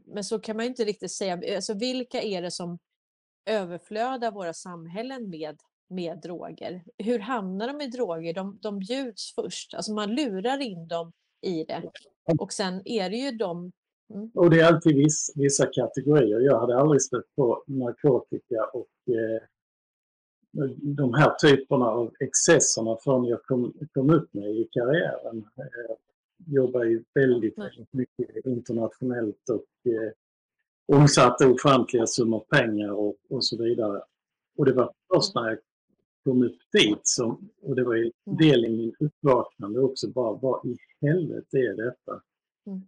men 0.05 0.25
så 0.25 0.39
kan 0.39 0.57
man 0.57 0.67
inte 0.67 0.85
riktigt 0.85 1.13
säga, 1.13 1.57
alltså 1.57 1.75
vilka 1.75 2.23
är 2.23 2.43
det 2.43 2.51
som 2.51 2.79
överflödar 3.45 4.31
våra 4.31 4.55
samhällen 4.55 5.31
med, 5.31 5.61
med 5.89 6.21
droger? 6.23 6.83
Hur 6.99 7.19
hamnar 7.19 7.67
de 7.67 7.81
i 7.81 7.87
droger? 7.87 8.35
De, 8.35 8.59
de 8.63 8.79
bjuds 8.79 9.35
först, 9.35 9.75
alltså 9.75 9.93
man 9.93 10.15
lurar 10.15 10.63
in 10.63 10.89
dem 10.89 11.13
i 11.43 11.65
det. 11.65 11.83
Och 12.39 12.53
sen 12.53 12.83
är 12.85 13.11
det 13.11 13.17
ju 13.17 13.31
de 13.31 13.73
Mm. 14.15 14.31
Och 14.35 14.51
det 14.51 14.61
är 14.61 14.67
alltid 14.67 14.97
viss, 14.97 15.33
vissa 15.35 15.67
kategorier. 15.67 16.41
Jag 16.41 16.61
hade 16.61 16.79
aldrig 16.79 17.03
stött 17.03 17.35
på 17.37 17.65
narkotika 17.67 18.65
och 18.73 19.15
eh, 19.15 19.43
de 20.81 21.15
här 21.15 21.35
typerna 21.35 21.87
av 21.87 22.15
excesserna 22.21 22.97
förrän 23.05 23.25
jag 23.25 23.43
kom, 23.43 23.75
kom 23.95 24.11
upp 24.11 24.35
med 24.35 24.51
i 24.51 24.69
karriären. 24.73 25.39
Eh, 25.57 25.97
jobbar 26.47 26.85
ju 26.85 27.05
väldigt, 27.15 27.59
väldigt 27.59 27.93
mycket 27.93 28.47
internationellt 28.47 29.49
och 29.49 29.91
eh, 29.93 30.13
omsatte 30.97 31.47
ofantliga 31.47 32.07
summor 32.07 32.45
pengar 32.51 32.91
och, 32.91 33.17
och 33.31 33.45
så 33.45 33.63
vidare. 33.63 34.03
Och 34.59 34.65
det 34.65 34.73
var 34.73 34.93
först 35.15 35.35
när 35.35 35.49
jag 35.49 35.59
kom 36.27 36.43
upp 36.43 36.57
dit 36.73 37.01
som, 37.03 37.49
och 37.63 37.77
det 37.77 37.85
var 37.85 37.95
ju 37.95 38.13
Mm. 38.27 38.39
del 38.39 38.65
i 38.65 38.69
min 38.69 38.95
uppvaknande 39.01 39.81
också, 39.81 40.09
bara 40.11 40.33
vad 40.43 40.67
i 40.67 40.77
helvete 41.07 41.57
är 41.59 41.77
detta? 41.85 42.23
Mm. 42.67 42.79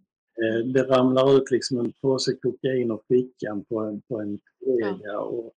Eh, 0.41 0.65
Det 0.73 0.83
ramlar 0.83 1.37
ut 1.37 1.51
liksom 1.51 1.79
en 1.79 1.91
påse 2.01 2.33
kokain 2.33 2.91
och 2.91 3.03
fickan 3.07 3.63
på 3.65 3.79
en, 3.79 4.01
på 4.01 4.19
en 4.21 4.39
kollega 4.59 5.19
och 5.19 5.53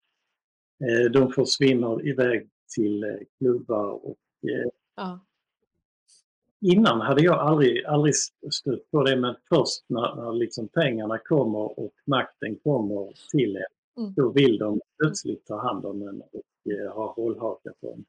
eh, 0.85 1.11
de 1.13 1.33
försvinner 1.33 2.09
iväg 2.09 2.49
till 2.77 3.05
eh, 3.05 3.11
klubbar 3.39 3.91
och 4.07 4.19
eh, 4.51 4.69
Ja. 4.97 5.21
innan 6.61 7.01
hade 7.01 7.23
jag 7.23 7.39
aldrig, 7.39 7.85
aldrig 7.85 8.15
stött 8.51 8.91
på 8.91 9.03
det 9.03 9.17
men 9.17 9.35
först 9.49 9.85
när, 9.89 10.15
när 10.17 10.33
liksom 10.33 10.69
pengarna 10.69 11.19
kommer 11.19 11.79
och 11.81 11.93
makten 12.07 12.57
kommer 12.57 13.13
till 13.31 13.57
en 13.57 13.63
Mm. 13.99 14.13
då 14.17 14.29
vill 14.33 14.59
de 14.59 14.81
plötsligt 15.03 15.47
ta 15.47 15.57
hand 15.61 15.87
om 15.87 16.03
en 16.09 16.21
och 16.23 16.43
eh, 16.71 16.95
ha 16.95 17.13
hållhakar 17.13 17.73
på 17.81 17.91
dem. 17.91 18.05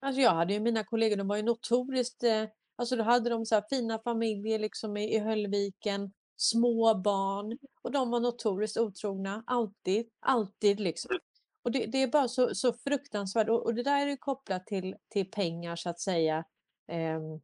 Alltså 0.00 0.20
jag 0.20 0.30
hade 0.30 0.52
ju 0.52 0.60
mina 0.60 0.84
kollegor, 0.84 1.16
de 1.16 1.28
var 1.28 1.36
ju 1.36 1.42
notoriskt, 1.42 2.22
eh, 2.22 2.44
alltså 2.76 2.96
då 2.96 3.02
hade 3.02 3.30
de 3.30 3.46
så 3.46 3.54
här 3.54 3.64
fina 3.70 3.98
familjer 3.98 4.58
liksom 4.58 4.96
i, 4.96 5.14
i 5.14 5.18
Höllviken, 5.18 6.12
små 6.36 6.94
barn 6.94 7.58
och 7.82 7.90
de 7.90 8.10
var 8.10 8.20
notoriskt 8.20 8.76
otrogna, 8.76 9.44
alltid, 9.46 10.08
alltid 10.20 10.80
liksom. 10.80 11.18
Och 11.62 11.70
det, 11.70 11.86
det 11.86 12.02
är 12.02 12.08
bara 12.08 12.28
så, 12.28 12.54
så 12.54 12.72
fruktansvärt 12.72 13.48
och, 13.48 13.64
och 13.64 13.74
det 13.74 13.82
där 13.82 14.06
är 14.06 14.10
ju 14.10 14.16
kopplat 14.16 14.66
till, 14.66 14.96
till 15.08 15.30
pengar 15.30 15.76
så 15.76 15.90
att 15.90 16.00
säga. 16.00 16.44
Ehm, 16.86 17.40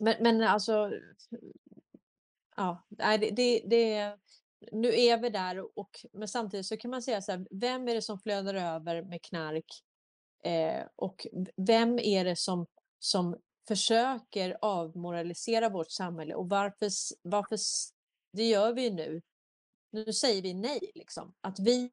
men, 0.00 0.14
men 0.20 0.42
alltså, 0.42 0.90
ja, 2.56 2.86
det, 2.88 3.30
det, 3.30 3.62
det, 3.66 4.16
nu 4.72 5.00
är 5.00 5.18
vi 5.18 5.30
där 5.30 5.78
och 5.78 5.90
men 6.12 6.28
samtidigt 6.28 6.66
så 6.66 6.76
kan 6.76 6.90
man 6.90 7.02
säga 7.02 7.22
så 7.22 7.32
här, 7.32 7.46
vem 7.50 7.88
är 7.88 7.94
det 7.94 8.02
som 8.02 8.18
flödar 8.18 8.54
över 8.54 9.02
med 9.02 9.22
knark 9.22 9.82
Eh, 10.42 10.86
och 10.96 11.26
vem 11.56 11.98
är 11.98 12.24
det 12.24 12.36
som, 12.36 12.66
som 12.98 13.36
försöker 13.68 14.58
avmoralisera 14.62 15.68
vårt 15.68 15.90
samhälle 15.90 16.34
och 16.34 16.48
varför, 16.48 16.90
varför 17.22 17.58
det 18.32 18.48
gör 18.48 18.72
vi 18.72 18.82
ju 18.82 18.90
nu. 18.90 19.22
Nu 19.90 20.12
säger 20.12 20.42
vi 20.42 20.54
nej, 20.54 20.92
liksom. 20.94 21.34
Att 21.40 21.58
vi, 21.58 21.92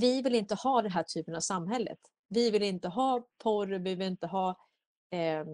vi 0.00 0.22
vill 0.22 0.34
inte 0.34 0.54
ha 0.54 0.82
den 0.82 0.90
här 0.90 1.02
typen 1.02 1.34
av 1.34 1.40
samhället. 1.40 1.98
Vi 2.28 2.50
vill 2.50 2.62
inte 2.62 2.88
ha 2.88 3.28
porr, 3.42 3.66
vi 3.66 3.94
vill 3.94 4.08
inte 4.08 4.26
ha 4.26 4.56
eh, 5.10 5.44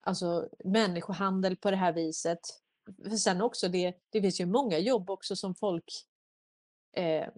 alltså, 0.00 0.48
människohandel 0.64 1.56
på 1.56 1.70
det 1.70 1.76
här 1.76 1.92
viset. 1.92 2.40
För 3.02 3.16
sen 3.16 3.40
också, 3.40 3.68
det, 3.68 3.94
det 4.10 4.20
finns 4.20 4.40
ju 4.40 4.46
många 4.46 4.78
jobb 4.78 5.10
också 5.10 5.36
som 5.36 5.54
folk 5.54 5.84
eh, 6.96 7.28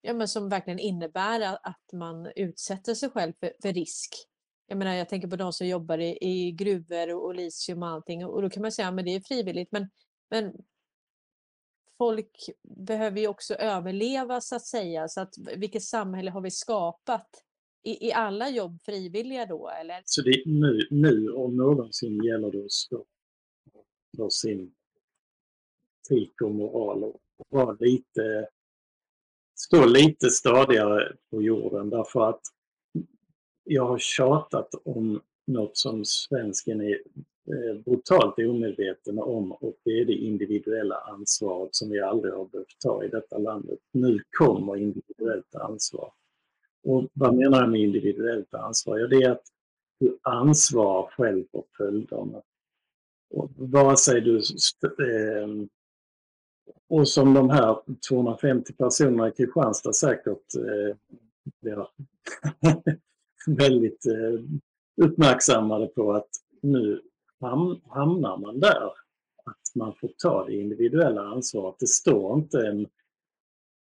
ja, 0.00 0.12
men 0.12 0.28
som 0.28 0.48
verkligen 0.48 0.78
innebär 0.78 1.58
att 1.62 1.92
man 1.92 2.32
utsätter 2.36 2.94
sig 2.94 3.10
själv 3.10 3.32
för, 3.40 3.52
för 3.62 3.72
risk. 3.72 4.14
Jag 4.66 4.78
menar, 4.78 4.94
jag 4.94 5.08
tänker 5.08 5.28
på 5.28 5.36
de 5.36 5.52
som 5.52 5.66
jobbar 5.66 5.98
i, 5.98 6.18
i 6.20 6.52
gruvor 6.52 7.14
och, 7.14 7.24
och 7.24 7.34
litium 7.34 7.82
och 7.82 7.88
allting 7.88 8.26
och, 8.26 8.34
och 8.34 8.42
då 8.42 8.50
kan 8.50 8.62
man 8.62 8.72
säga 8.72 8.88
att 8.88 9.04
det 9.04 9.14
är 9.14 9.20
frivilligt 9.20 9.72
men, 9.72 9.90
men 10.30 10.52
folk 11.98 12.36
behöver 12.62 13.20
ju 13.20 13.26
också 13.26 13.54
överleva 13.54 14.40
så 14.40 14.56
att 14.56 14.66
säga. 14.66 15.08
Så 15.08 15.20
att, 15.20 15.34
vilket 15.56 15.82
samhälle 15.82 16.30
har 16.30 16.40
vi 16.40 16.50
skapat? 16.50 17.28
I, 17.82 18.08
I 18.08 18.12
alla 18.12 18.48
jobb 18.48 18.82
frivilliga 18.82 19.46
då 19.46 19.68
eller? 19.68 20.02
Så 20.04 20.22
det, 20.22 20.42
nu, 20.46 20.86
nu 20.90 21.32
om 21.32 21.56
någonsin 21.56 22.24
gäller 22.24 22.50
det 22.50 22.64
att 22.64 22.72
stå 22.72 23.04
för 24.16 24.28
sin 24.28 24.74
etik 26.10 26.42
och 26.42 26.50
moral 26.50 27.04
och 27.04 27.20
vara 27.48 27.76
lite, 27.80 28.48
stå 29.58 29.86
lite 29.86 30.30
stadigare 30.30 31.16
på 31.30 31.42
jorden 31.42 31.90
därför 31.90 32.28
att 32.28 32.40
jag 33.64 33.86
har 33.86 33.98
tjatat 33.98 34.74
om 34.84 35.20
något 35.46 35.76
som 35.76 36.04
svensken 36.04 36.80
är 36.80 37.00
eh, 37.46 37.82
brutalt 37.84 38.38
omedveten 38.38 39.18
om 39.18 39.52
och 39.52 39.74
det 39.84 40.00
är 40.00 40.04
det 40.04 40.12
individuella 40.12 40.96
ansvaret 40.96 41.74
som 41.74 41.90
vi 41.90 42.00
aldrig 42.00 42.34
har 42.34 42.44
behövt 42.44 42.78
ta 42.78 43.04
i 43.04 43.08
detta 43.08 43.38
landet. 43.38 43.78
Nu 43.92 44.20
kommer 44.38 44.76
individuellt 44.76 45.54
ansvar. 45.54 46.12
Och 46.82 47.08
vad 47.12 47.34
menar 47.34 47.60
jag 47.60 47.70
med 47.70 47.80
individuellt 47.80 48.54
ansvar? 48.54 48.98
Ja, 48.98 49.06
det 49.06 49.16
är 49.16 49.30
att 49.30 49.46
du 50.00 50.18
ansvarar 50.22 51.10
själv 51.10 51.44
för 51.50 51.64
följderna. 51.76 52.42
Och 53.30 53.50
vare 53.56 53.96
sig 53.96 54.20
du... 54.20 54.36
Eh, 54.36 55.48
och 56.88 57.08
som 57.08 57.34
de 57.34 57.50
här 57.50 57.78
250 58.08 58.72
personerna 58.72 59.28
i 59.28 59.32
Kristianstad 59.32 59.92
säkert 59.92 60.54
eh, 60.54 60.96
blir 61.60 61.86
väldigt 63.58 64.06
eh, 64.06 64.40
uppmärksammade 65.06 65.86
på 65.86 66.12
att 66.12 66.28
nu 66.62 67.02
ham- 67.40 67.80
hamnar 67.88 68.36
man 68.36 68.60
där. 68.60 68.92
Att 69.44 69.74
man 69.74 69.94
får 69.94 70.10
ta 70.18 70.46
det 70.46 70.56
individuella 70.56 71.22
ansvaret. 71.22 71.76
Det 71.78 71.86
står 71.86 72.38
inte 72.38 72.66
en 72.66 72.86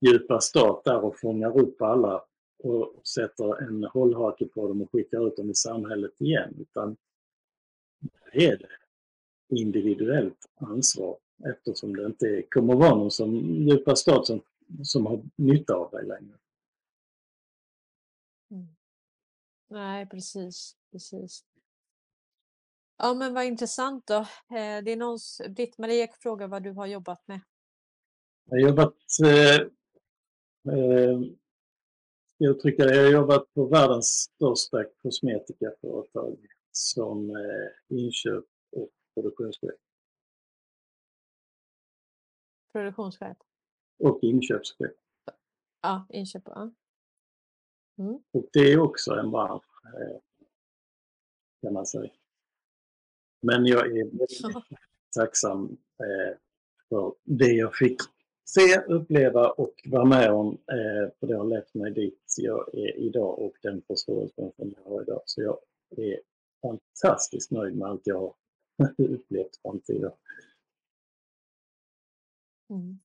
djupa 0.05 0.39
stat 0.39 0.83
där 0.83 1.05
och 1.05 1.19
fångar 1.19 1.59
upp 1.59 1.81
alla 1.81 2.23
och 2.63 3.01
sätter 3.07 3.63
en 3.63 3.83
hållhake 3.83 4.45
på 4.45 4.67
dem 4.67 4.81
och 4.81 4.91
skickar 4.91 5.27
ut 5.27 5.35
dem 5.37 5.49
i 5.49 5.55
samhället 5.55 6.21
igen. 6.21 6.55
Utan 6.59 6.95
det 8.33 8.45
är 8.45 8.57
det 8.57 8.67
individuellt 9.55 10.45
ansvar 10.55 11.17
eftersom 11.51 11.95
det 11.95 12.05
inte 12.05 12.43
kommer 12.49 12.75
vara 12.75 12.95
någon 12.95 13.11
som 13.11 13.35
djupa 13.67 13.95
stat 13.95 14.27
som, 14.27 14.41
som 14.83 15.05
har 15.05 15.23
nytta 15.35 15.75
av 15.75 15.91
dig 15.91 16.05
längre. 16.05 16.37
Mm. 18.51 18.67
Nej, 19.69 20.09
precis, 20.09 20.75
precis. 20.91 21.45
Ja, 22.97 23.13
men 23.13 23.33
vad 23.33 23.45
intressant 23.45 24.07
då. 24.07 24.15
Eh, 24.57 24.83
det 24.83 24.91
är 24.91 24.97
någons, 24.97 25.41
Britt-Marie 25.49 26.07
frågar 26.19 26.47
vad 26.47 26.63
du 26.63 26.71
har 26.71 26.85
jobbat 26.85 27.27
med. 27.27 27.41
Jag 28.45 28.57
har 28.57 28.69
jobbat, 28.69 28.95
eh, 29.25 29.61
eh, 30.73 31.21
jag, 32.37 32.55
uttrycka 32.55 32.83
jag 32.83 33.03
har 33.03 33.11
jobbat 33.11 33.53
på 33.53 33.65
världens 33.65 34.07
största 34.07 34.83
kosmetikaföretag 35.01 36.37
som 36.71 37.29
eh, 37.29 37.97
inköp 37.97 38.45
och 38.71 38.89
produktionschef. 39.13 39.82
Produktionschef? 42.73 43.37
Och 43.99 44.19
inköpschef. 44.21 44.91
Ja, 45.81 46.07
inköp. 46.09 46.43
Ja. 46.45 46.71
Mm. 47.97 48.23
Och 48.31 48.49
det 48.53 48.59
är 48.73 48.79
också 48.79 49.13
en 49.13 49.31
bransch, 49.31 49.63
eh, 49.85 50.17
kan 51.61 51.73
man 51.73 51.85
säga. 51.85 52.11
Men 53.41 53.65
jag 53.65 53.87
är 53.87 54.03
väldigt 54.03 54.41
tacksam 55.15 55.77
eh, 55.99 56.37
för 56.89 57.13
det 57.23 57.51
jag 57.51 57.75
fick 57.75 57.97
se, 58.45 58.81
uppleva 58.81 59.49
och 59.49 59.73
vara 59.85 60.05
med 60.05 60.31
om. 60.31 60.47
Eh, 60.53 61.11
för 61.19 61.27
det 61.27 61.35
har 61.35 61.45
lett 61.45 61.73
mig 61.73 61.91
dit 61.91 62.35
jag 62.37 62.69
är 62.73 62.97
idag 62.97 63.39
och 63.39 63.53
den 63.61 63.81
förståelsen 63.87 64.51
som 64.55 64.73
jag 64.77 64.91
har 64.91 65.01
idag. 65.01 65.21
Så 65.25 65.41
jag 65.41 65.57
är 65.97 66.19
fantastiskt 66.61 67.51
nöjd 67.51 67.75
med 67.77 67.87
allt 67.87 68.07
jag 68.07 68.19
har 68.19 68.33
upplevt 68.97 69.57
fram 69.61 69.79
till 69.79 69.95
idag. 69.95 70.13
Mm. 72.69 72.99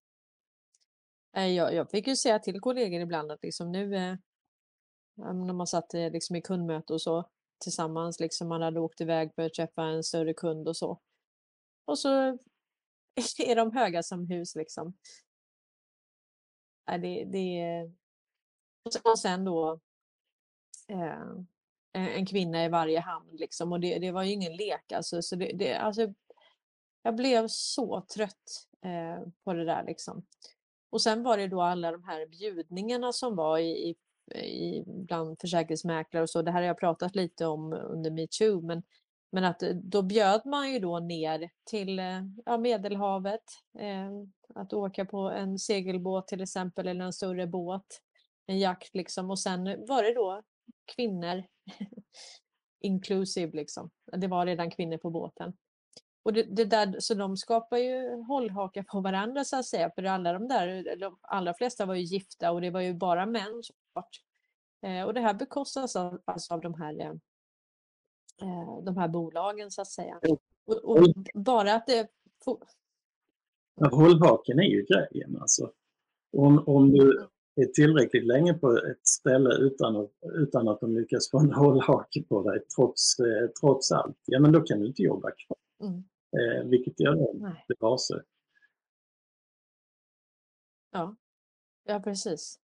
Jag, 1.33 1.75
jag 1.75 1.91
fick 1.91 2.07
ju 2.07 2.17
säga 2.17 2.39
till 2.39 2.61
kollegor 2.61 3.01
ibland 3.01 3.33
att 3.33 3.43
liksom 3.43 3.73
nu 3.73 3.97
eh, 3.97 4.17
när 5.15 5.53
man 5.53 5.67
satt 5.67 5.95
eh, 5.95 6.11
liksom 6.11 6.37
i 6.37 6.43
kundmöte 6.43 6.93
och 6.93 7.03
så 7.03 7.31
tillsammans, 7.59 8.21
liksom 8.21 8.49
man 8.49 8.63
hade 8.63 8.81
åkt 8.81 9.01
iväg 9.01 9.35
för 9.35 9.43
att 9.43 9.55
träffa 9.55 9.83
en 9.83 10.05
större 10.05 10.35
kund 10.35 10.69
och 10.69 10.77
så. 10.77 11.01
Och 11.85 11.99
så 11.99 12.09
är 13.39 13.57
de 13.57 13.73
höga 13.73 14.03
som 14.03 14.27
hus 14.27 14.55
liksom. 14.55 14.95
Det, 16.87 17.25
det, 17.25 17.91
och 19.05 19.19
sen 19.19 19.45
då 19.45 19.81
eh, 20.89 21.23
en 21.93 22.27
kvinna 22.27 22.65
i 22.65 22.69
varje 22.69 23.01
hamn 23.01 23.37
liksom 23.37 23.73
och 23.73 23.81
det, 23.81 23.99
det 23.99 24.11
var 24.11 24.23
ju 24.23 24.33
ingen 24.33 24.57
lek 24.57 24.93
alltså. 24.93 25.23
Så 25.23 25.37
det, 25.37 25.53
det, 25.53 25.75
alltså 25.75 26.15
jag 27.03 27.17
blev 27.17 27.49
så 27.49 28.07
trött 28.15 28.68
eh, 28.85 29.29
på 29.45 29.53
det 29.53 29.65
där 29.65 29.85
liksom. 29.85 30.23
Och 30.91 31.03
sen 31.03 31.23
var 31.23 31.39
det 31.39 31.47
då 31.47 31.63
alla 31.63 31.93
de 31.93 32.05
här 32.05 32.27
bjudningarna 32.27 33.13
som 33.13 33.37
var 33.37 33.59
i, 33.59 33.91
i 33.91 33.97
i, 34.35 34.85
bland 34.87 35.41
försäkringsmäklare 35.41 36.23
och 36.23 36.31
så. 36.31 36.43
Det 36.43 36.51
här 36.51 36.61
har 36.61 36.67
jag 36.67 36.79
pratat 36.79 37.17
lite 37.17 37.47
om 37.47 37.73
under 37.73 38.11
metoo, 38.11 38.61
men, 38.61 38.83
men 39.33 39.45
att 39.45 39.63
eh, 39.63 39.71
då 39.75 40.03
bjöd 40.03 40.47
man 40.47 40.73
ju 40.73 40.79
då 40.79 40.99
ner 40.99 41.51
till 41.65 41.99
eh, 41.99 42.23
ja, 42.45 42.59
Medelhavet, 42.59 43.45
eh, 43.79 44.11
att 44.55 44.73
åka 44.73 45.05
på 45.05 45.19
en 45.19 45.59
segelbåt 45.59 46.29
till 46.29 46.41
exempel 46.41 46.89
eller 46.89 47.05
en 47.05 47.13
större 47.13 47.47
båt, 47.47 48.01
en 48.47 48.59
jakt 48.59 48.95
liksom 48.95 49.31
och 49.31 49.39
sen 49.39 49.65
var 49.65 50.03
det 50.03 50.15
då 50.15 50.43
kvinnor 50.97 51.45
inclusive 52.81 53.57
liksom. 53.57 53.91
Det 54.13 54.27
var 54.27 54.47
redan 54.47 54.71
kvinnor 54.71 54.97
på 54.97 55.11
båten. 55.11 55.53
Och 56.23 56.33
det, 56.33 56.43
det, 56.43 56.65
där, 56.65 56.97
så 56.99 57.15
de 57.15 57.37
skapar 57.37 57.77
ju 57.77 58.23
hållhakar 58.23 58.83
på 58.83 59.01
varandra 59.01 59.45
så 59.45 59.57
att 59.57 59.67
säga, 59.67 59.91
för 59.95 60.03
alla 60.03 60.33
de 60.33 60.49
där, 60.49 60.97
de 60.97 61.19
allra 61.23 61.55
flesta 61.55 61.87
var 61.87 61.95
ju 61.95 62.03
gifta 62.03 62.53
och 62.53 62.61
det 62.61 62.71
var 62.71 62.81
ju 62.81 62.95
bara 62.95 63.27
män 63.27 63.63
såklart. 63.63 64.23
Eh, 64.83 65.03
och 65.07 65.15
det 65.15 65.21
här 65.21 65.35
bekostas 65.35 65.97
av, 65.97 66.21
alltså 66.25 66.55
av 66.55 66.61
de 66.61 66.75
här, 66.75 67.01
eh, 67.01 67.11
eh 68.43 68.85
de 68.85 68.97
här 68.97 69.09
bolagen 69.09 69.71
så 69.71 69.83
att 69.83 69.91
säga. 69.91 70.21
Och, 70.67 70.85
och 70.85 71.07
bara 71.35 71.75
att 71.75 71.87
det... 71.87 72.09
hållhaken 73.91 74.59
är 74.59 74.69
ju 74.69 74.87
grejen 74.87 75.37
alltså. 75.41 75.71
Om, 76.37 76.65
om 76.67 76.93
du 76.93 77.29
är 77.57 77.67
tillräckligt 77.67 78.27
länge 78.27 78.55
på 78.55 78.73
ett 78.73 79.07
ställe 79.07 79.55
utan 79.55 79.97
att, 79.97 80.11
utan 80.35 80.69
att 80.69 80.81
de 80.81 80.97
lyckas 80.97 81.31
få 81.31 81.39
en 81.39 81.53
hållhake 81.53 82.23
på 82.23 82.51
dig 82.51 82.61
trots, 82.77 83.19
eh, 83.19 83.49
trots 83.61 83.93
allt, 83.93 84.17
ja 84.25 84.41
men 84.41 84.53
då 84.53 84.61
kan 84.61 84.81
du 84.81 84.87
inte 84.87 85.03
jobba 85.03 85.31
kvar. 85.31 85.59
Mm. 85.81 86.05
Eh, 86.33 86.65
vilket 86.65 87.01
gör 87.01 87.15
det 87.69 87.75
rase. 87.87 88.25
Ja. 90.91 91.17
ja, 91.85 92.01
precis. 92.01 92.61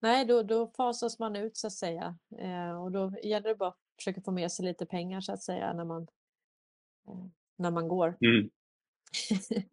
Nej, 0.00 0.24
då, 0.24 0.42
då 0.42 0.66
fasas 0.66 1.18
man 1.18 1.36
ut 1.36 1.56
så 1.56 1.66
att 1.66 1.72
säga. 1.72 2.18
Eh, 2.38 2.82
och 2.82 2.92
då 2.92 3.12
gäller 3.22 3.48
det 3.48 3.54
bara 3.54 3.68
att 3.68 3.78
försöka 3.96 4.20
få 4.20 4.30
med 4.30 4.52
sig 4.52 4.64
lite 4.64 4.86
pengar 4.86 5.20
så 5.20 5.32
att 5.32 5.42
säga 5.42 5.72
när 5.72 5.84
man, 5.84 6.02
eh, 7.08 7.26
när 7.56 7.70
man 7.70 7.88
går. 7.88 8.16
Mm. 8.20 8.50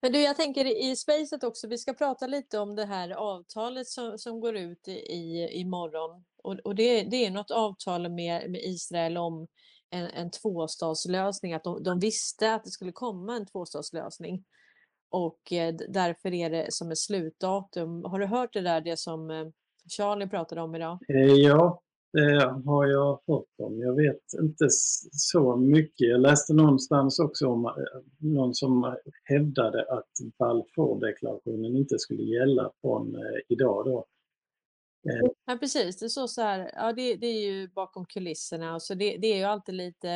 Men 0.00 0.12
du, 0.12 0.22
jag 0.22 0.36
tänker 0.36 0.64
i 0.90 0.96
spacet 0.96 1.44
också, 1.44 1.68
vi 1.68 1.78
ska 1.78 1.94
prata 1.94 2.26
lite 2.26 2.58
om 2.58 2.74
det 2.74 2.84
här 2.84 3.10
avtalet 3.10 3.86
som, 3.86 4.18
som 4.18 4.40
går 4.40 4.56
ut 4.56 4.88
i, 4.88 5.48
i 5.52 5.64
morgon. 5.64 6.24
Och, 6.42 6.54
och 6.54 6.74
det, 6.74 7.02
det 7.02 7.26
är 7.26 7.30
något 7.30 7.50
avtal 7.50 8.08
med, 8.08 8.50
med 8.50 8.60
Israel 8.64 9.16
om 9.16 9.46
en, 9.94 10.06
en 10.06 10.30
tvåstatslösning, 10.30 11.52
att 11.52 11.64
de, 11.64 11.82
de 11.82 11.98
visste 11.98 12.54
att 12.54 12.64
det 12.64 12.70
skulle 12.70 12.92
komma 12.92 13.36
en 13.36 13.46
tvåstatslösning. 13.46 14.44
Och 15.10 15.52
eh, 15.52 15.74
därför 15.88 16.34
är 16.34 16.50
det 16.50 16.72
som 16.72 16.90
ett 16.90 16.98
slutdatum. 16.98 18.04
Har 18.04 18.18
du 18.18 18.26
hört 18.26 18.52
det 18.52 18.60
där, 18.60 18.80
det 18.80 18.98
som 18.98 19.30
eh, 19.30 19.46
Charlie 19.96 20.26
pratade 20.26 20.60
om 20.60 20.74
idag? 20.74 20.98
Eh, 21.08 21.34
ja, 21.34 21.82
det 22.12 22.62
har 22.66 22.86
jag 22.86 23.20
hört 23.26 23.46
om. 23.62 23.80
Jag 23.80 23.94
vet 23.94 24.22
inte 24.42 24.66
så 25.12 25.56
mycket. 25.56 26.08
Jag 26.08 26.20
läste 26.20 26.54
någonstans 26.54 27.18
också 27.18 27.46
om 27.46 27.64
eh, 27.64 27.72
någon 28.18 28.54
som 28.54 28.96
hävdade 29.24 29.84
att 29.92 30.10
Balfour-deklarationen 30.38 31.76
inte 31.76 31.98
skulle 31.98 32.22
gälla 32.22 32.70
från 32.80 33.14
eh, 33.14 33.40
idag 33.48 33.84
då. 33.84 34.06
Eh. 35.04 35.30
Ja, 35.44 35.56
precis. 35.56 35.98
Det, 35.98 36.06
är 36.06 36.08
så, 36.08 36.28
så 36.28 36.42
här, 36.42 36.70
ja, 36.74 36.92
det, 36.92 37.16
det, 37.16 37.26
är 37.26 37.40
ju 37.40 37.68
bakom 37.68 38.06
kulisserna. 38.06 38.80
Så 38.80 38.94
det, 38.94 39.16
det 39.16 39.26
är 39.26 39.36
ju 39.36 39.44
alltid 39.44 39.74
lite, 39.74 40.10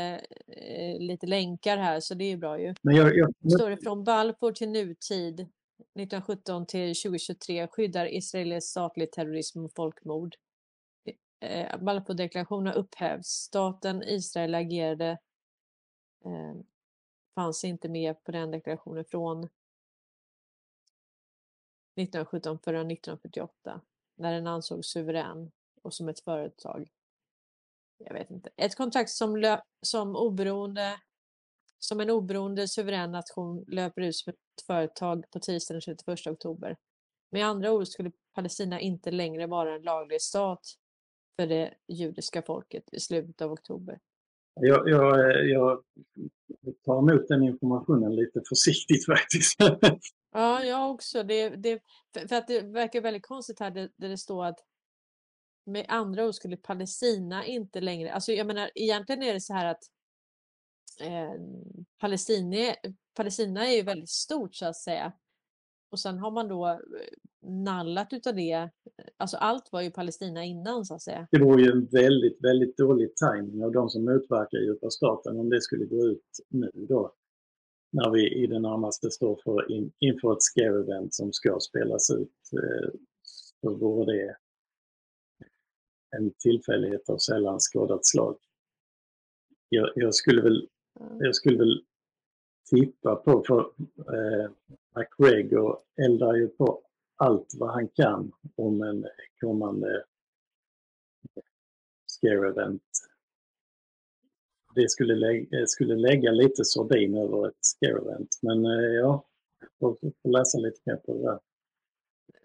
eh, 0.46 1.00
lite 1.00 1.26
länkar 1.26 1.76
här, 1.76 2.00
så 2.00 2.14
det 2.14 2.24
är 2.24 2.28
ju 2.28 2.36
bra 2.36 2.60
ju. 2.60 2.74
Men 2.82 2.96
jag, 2.96 3.16
jag... 3.16 3.52
Står 3.52 3.70
det 3.70 3.76
från 3.76 4.04
Balfour 4.04 4.52
till 4.52 4.68
nutid 4.68 5.40
1917 5.40 6.66
till 6.66 6.94
2023 6.94 7.68
skyddar 7.68 8.14
Israels 8.14 8.64
statlig 8.64 9.12
terrorism 9.12 9.64
och 9.64 9.72
folkmord. 9.74 10.34
Eh, 11.40 11.78
Balfourdeklarationen 11.78 12.74
upphävs. 12.74 13.26
Staten 13.26 14.02
Israel 14.02 14.54
agerade 14.54 15.18
eh, 16.24 16.54
fanns 17.34 17.64
inte 17.64 17.88
med 17.88 18.24
på 18.24 18.32
den 18.32 18.50
deklarationen 18.50 19.04
från 19.04 19.38
1917 21.96 22.58
förrän 22.64 22.90
1948 22.90 23.80
när 24.18 24.32
den 24.32 24.46
ansågs 24.46 24.88
suverän 24.88 25.50
och 25.82 25.94
som 25.94 26.08
ett 26.08 26.20
företag. 26.20 26.88
Jag 27.98 28.14
vet 28.14 28.30
inte. 28.30 28.50
Ett 28.56 28.76
kontrakt 28.76 29.10
som, 29.10 29.58
som, 29.82 30.16
oberoende, 30.16 31.00
som 31.78 32.00
en 32.00 32.10
oberoende 32.10 32.68
suverän 32.68 33.12
nation 33.12 33.64
löper 33.68 34.02
ut 34.02 34.16
som 34.16 34.30
ett 34.30 34.66
företag 34.66 35.30
på 35.30 35.40
tisdagen 35.40 35.80
den 35.86 35.96
31 35.96 36.26
oktober. 36.26 36.76
Med 37.30 37.46
andra 37.46 37.72
ord 37.72 37.86
skulle 37.86 38.12
Palestina 38.34 38.80
inte 38.80 39.10
längre 39.10 39.46
vara 39.46 39.74
en 39.74 39.82
laglig 39.82 40.22
stat 40.22 40.60
för 41.36 41.46
det 41.46 41.74
judiska 41.88 42.42
folket 42.42 42.84
i 42.92 43.00
slutet 43.00 43.42
av 43.42 43.52
oktober. 43.52 43.98
Jag, 44.60 44.88
jag, 44.88 45.20
eh, 45.20 45.46
jag 45.46 45.82
tar 46.84 46.98
emot 46.98 47.28
den 47.28 47.42
informationen 47.42 48.16
lite 48.16 48.40
försiktigt 48.48 49.06
faktiskt. 49.12 49.58
Ja, 50.32 50.64
jag 50.64 50.90
också. 50.90 51.22
Det, 51.22 51.48
det, 51.48 51.82
för 52.28 52.36
att 52.36 52.46
det 52.46 52.60
verkar 52.60 53.00
väldigt 53.00 53.26
konstigt 53.26 53.60
här 53.60 53.70
där, 53.70 53.90
det 53.96 54.18
står 54.18 54.44
att 54.44 54.58
med 55.66 55.84
andra 55.88 56.26
ord 56.26 56.34
skulle 56.34 56.56
Palestina 56.56 57.46
inte 57.46 57.80
längre, 57.80 58.12
alltså 58.12 58.32
jag 58.32 58.46
menar 58.46 58.70
egentligen 58.74 59.22
är 59.22 59.34
det 59.34 59.40
så 59.40 59.54
här 59.54 59.66
att 59.66 59.82
eh, 61.00 61.32
Palestina, 62.00 62.74
Palestina 63.14 63.66
är 63.66 63.76
ju 63.76 63.82
väldigt 63.82 64.10
stort 64.10 64.54
så 64.54 64.66
att 64.66 64.76
säga. 64.76 65.12
Och 65.90 66.00
sen 66.00 66.18
har 66.18 66.30
man 66.30 66.48
då 66.48 66.66
eh, 66.68 66.78
nallat 67.42 68.12
utav 68.12 68.34
det, 68.34 68.70
alltså 69.16 69.36
allt 69.36 69.72
var 69.72 69.80
ju 69.80 69.90
Palestina 69.90 70.44
innan 70.44 70.84
så 70.84 70.94
att 70.94 71.02
säga. 71.02 71.28
Det 71.30 71.38
vore 71.38 71.62
ju 71.62 71.70
en 71.70 71.86
väldigt, 71.86 72.44
väldigt 72.44 72.76
dålig 72.76 73.10
timing 73.16 73.64
av 73.64 73.72
de 73.72 73.88
som 73.88 74.04
motverkar 74.04 74.58
djupa 74.58 74.90
staten 74.90 75.38
om 75.38 75.48
det 75.50 75.60
skulle 75.60 75.84
gå 75.84 76.06
ut 76.06 76.40
nu 76.48 76.70
då 76.88 77.14
när 77.90 78.10
vi 78.10 78.42
i 78.42 78.46
det 78.46 78.58
närmaste 78.58 79.10
står 79.10 79.40
för 79.44 79.72
in, 79.72 79.92
inför 79.98 80.32
ett 80.32 80.42
scare-event 80.42 81.14
som 81.14 81.32
ska 81.32 81.60
spelas 81.60 82.10
ut 82.10 82.52
eh, 82.52 82.90
så 83.60 83.74
vore 83.74 84.12
det 84.12 84.36
en 86.16 86.32
tillfällighet 86.38 87.08
av 87.08 87.18
sällan 87.18 87.58
skådat 87.58 88.06
slag. 88.06 88.36
Jag, 89.68 89.92
jag, 89.94 90.14
skulle 90.14 90.42
väl, 90.42 90.68
jag 91.18 91.34
skulle 91.34 91.58
väl 91.58 91.84
tippa 92.70 93.16
på 93.16 93.44
för 93.46 93.60
eh, 93.98 94.50
McGregor 94.96 95.78
eldar 96.02 96.34
ju 96.34 96.48
på 96.48 96.82
allt 97.16 97.54
vad 97.58 97.70
han 97.70 97.88
kan 97.88 98.32
om 98.56 98.82
en 98.82 99.06
kommande 99.40 100.04
scare 102.06 102.52
vi 104.78 104.88
skulle, 104.88 105.14
lägga, 105.14 105.58
eh, 105.58 105.64
skulle 105.66 105.96
lägga 105.96 106.30
lite 106.30 106.64
sordin 106.64 107.16
över 107.16 107.48
ett 107.48 107.54
scare 107.60 107.98
event. 107.98 108.38
Men 108.42 108.64
eh, 108.64 108.94
ja, 109.00 109.26
får, 109.80 109.96
får 110.22 110.28
läsa 110.38 110.58
lite 110.58 110.80
mer 110.84 110.96
på 110.96 111.14
det 111.14 111.22
där. 111.22 111.38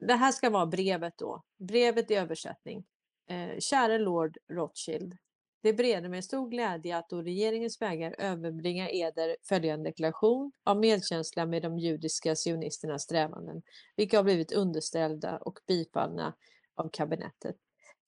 Det 0.07 0.13
här 0.13 0.31
ska 0.31 0.49
vara 0.49 0.65
brevet 0.65 1.13
då. 1.17 1.43
Brevet 1.59 2.11
i 2.11 2.15
översättning. 2.15 2.85
Eh, 3.29 3.59
käre 3.59 3.99
Lord 3.99 4.37
Rothschild. 4.51 5.17
Det 5.61 5.73
bereder 5.73 6.09
mig 6.09 6.21
stor 6.21 6.49
glädje 6.49 6.97
att 6.97 7.13
å 7.13 7.21
regeringens 7.21 7.81
vägar 7.81 8.15
överbringa 8.19 8.89
eder 8.89 9.35
följande 9.43 9.89
deklaration 9.89 10.51
av 10.63 10.77
medkänsla 10.79 11.45
med 11.45 11.61
de 11.61 11.79
judiska 11.79 12.35
sionisternas 12.35 13.03
strävanden, 13.03 13.61
vilka 13.95 14.17
har 14.17 14.23
blivit 14.23 14.51
underställda 14.51 15.37
och 15.37 15.59
bifallna 15.67 16.33
av 16.75 16.89
kabinettet. 16.93 17.55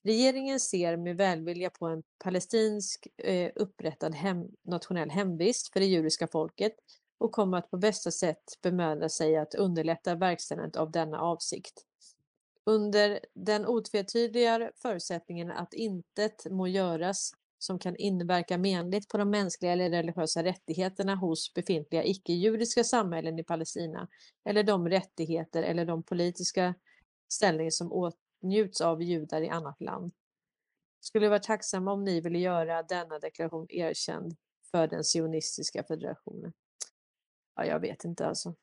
Regeringen 0.05 0.59
ser 0.59 0.97
med 0.97 1.17
välvilja 1.17 1.69
på 1.69 1.85
en 1.85 2.03
palestinsk 2.23 3.07
eh, 3.17 3.51
upprättad 3.55 4.15
hem, 4.15 4.47
nationell 4.63 5.09
hemvist 5.09 5.73
för 5.73 5.79
det 5.79 5.85
judiska 5.85 6.27
folket 6.27 6.75
och 7.17 7.31
kommer 7.31 7.57
att 7.57 7.71
på 7.71 7.77
bästa 7.77 8.11
sätt 8.11 8.43
bemöda 8.61 9.09
sig 9.09 9.37
att 9.37 9.55
underlätta 9.55 10.15
verkställandet 10.15 10.75
av 10.75 10.91
denna 10.91 11.21
avsikt. 11.21 11.85
Under 12.65 13.19
den 13.33 13.65
otvetydiga 13.65 14.71
förutsättningen 14.75 15.51
att 15.51 15.73
intet 15.73 16.45
må 16.51 16.67
göras 16.67 17.31
som 17.59 17.79
kan 17.79 17.95
inverka 17.95 18.57
menligt 18.57 19.09
på 19.09 19.17
de 19.17 19.29
mänskliga 19.29 19.71
eller 19.71 19.89
religiösa 19.89 20.43
rättigheterna 20.43 21.15
hos 21.15 21.53
befintliga 21.53 22.03
icke-judiska 22.03 22.83
samhällen 22.83 23.39
i 23.39 23.43
Palestina 23.43 24.07
eller 24.49 24.63
de 24.63 24.89
rättigheter 24.89 25.63
eller 25.63 25.85
de 25.85 26.03
politiska 26.03 26.75
ställningar 27.29 27.71
som 27.71 27.91
åtnjuts 28.41 28.81
av 28.81 29.03
judar 29.03 29.41
i 29.41 29.49
annat 29.49 29.81
land. 29.81 30.11
Skulle 30.99 31.29
vara 31.29 31.39
tacksamma 31.39 31.91
om 31.91 32.03
ni 32.03 32.21
ville 32.21 32.39
göra 32.39 32.83
denna 32.83 33.19
deklaration 33.19 33.65
erkänd 33.69 34.35
för 34.71 34.87
den 34.87 35.03
sionistiska 35.03 35.83
federationen. 35.83 36.53
Ja, 37.55 37.65
jag 37.65 37.79
vet 37.79 38.03
inte 38.03 38.25
alltså. 38.27 38.55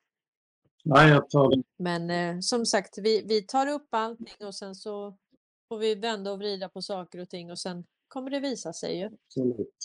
Nej, 0.85 1.11
jag 1.11 1.31
tar 1.31 1.51
det. 1.57 1.62
Men 1.77 2.11
eh, 2.11 2.41
som 2.41 2.66
sagt, 2.66 2.99
vi, 2.99 3.23
vi 3.27 3.43
tar 3.43 3.66
upp 3.66 3.89
allting 3.91 4.47
och 4.47 4.55
sen 4.55 4.75
så 4.75 5.16
får 5.68 5.79
vi 5.79 5.95
vända 5.95 6.33
och 6.33 6.39
vrida 6.39 6.68
på 6.68 6.83
saker 6.83 7.18
och 7.18 7.29
ting 7.29 7.51
och 7.51 7.59
sen 7.59 7.85
kommer 8.09 8.31
det 8.31 8.41
visa 8.41 8.73
sig 8.73 8.99
ju. 8.99 9.11
Absolut. 9.27 9.77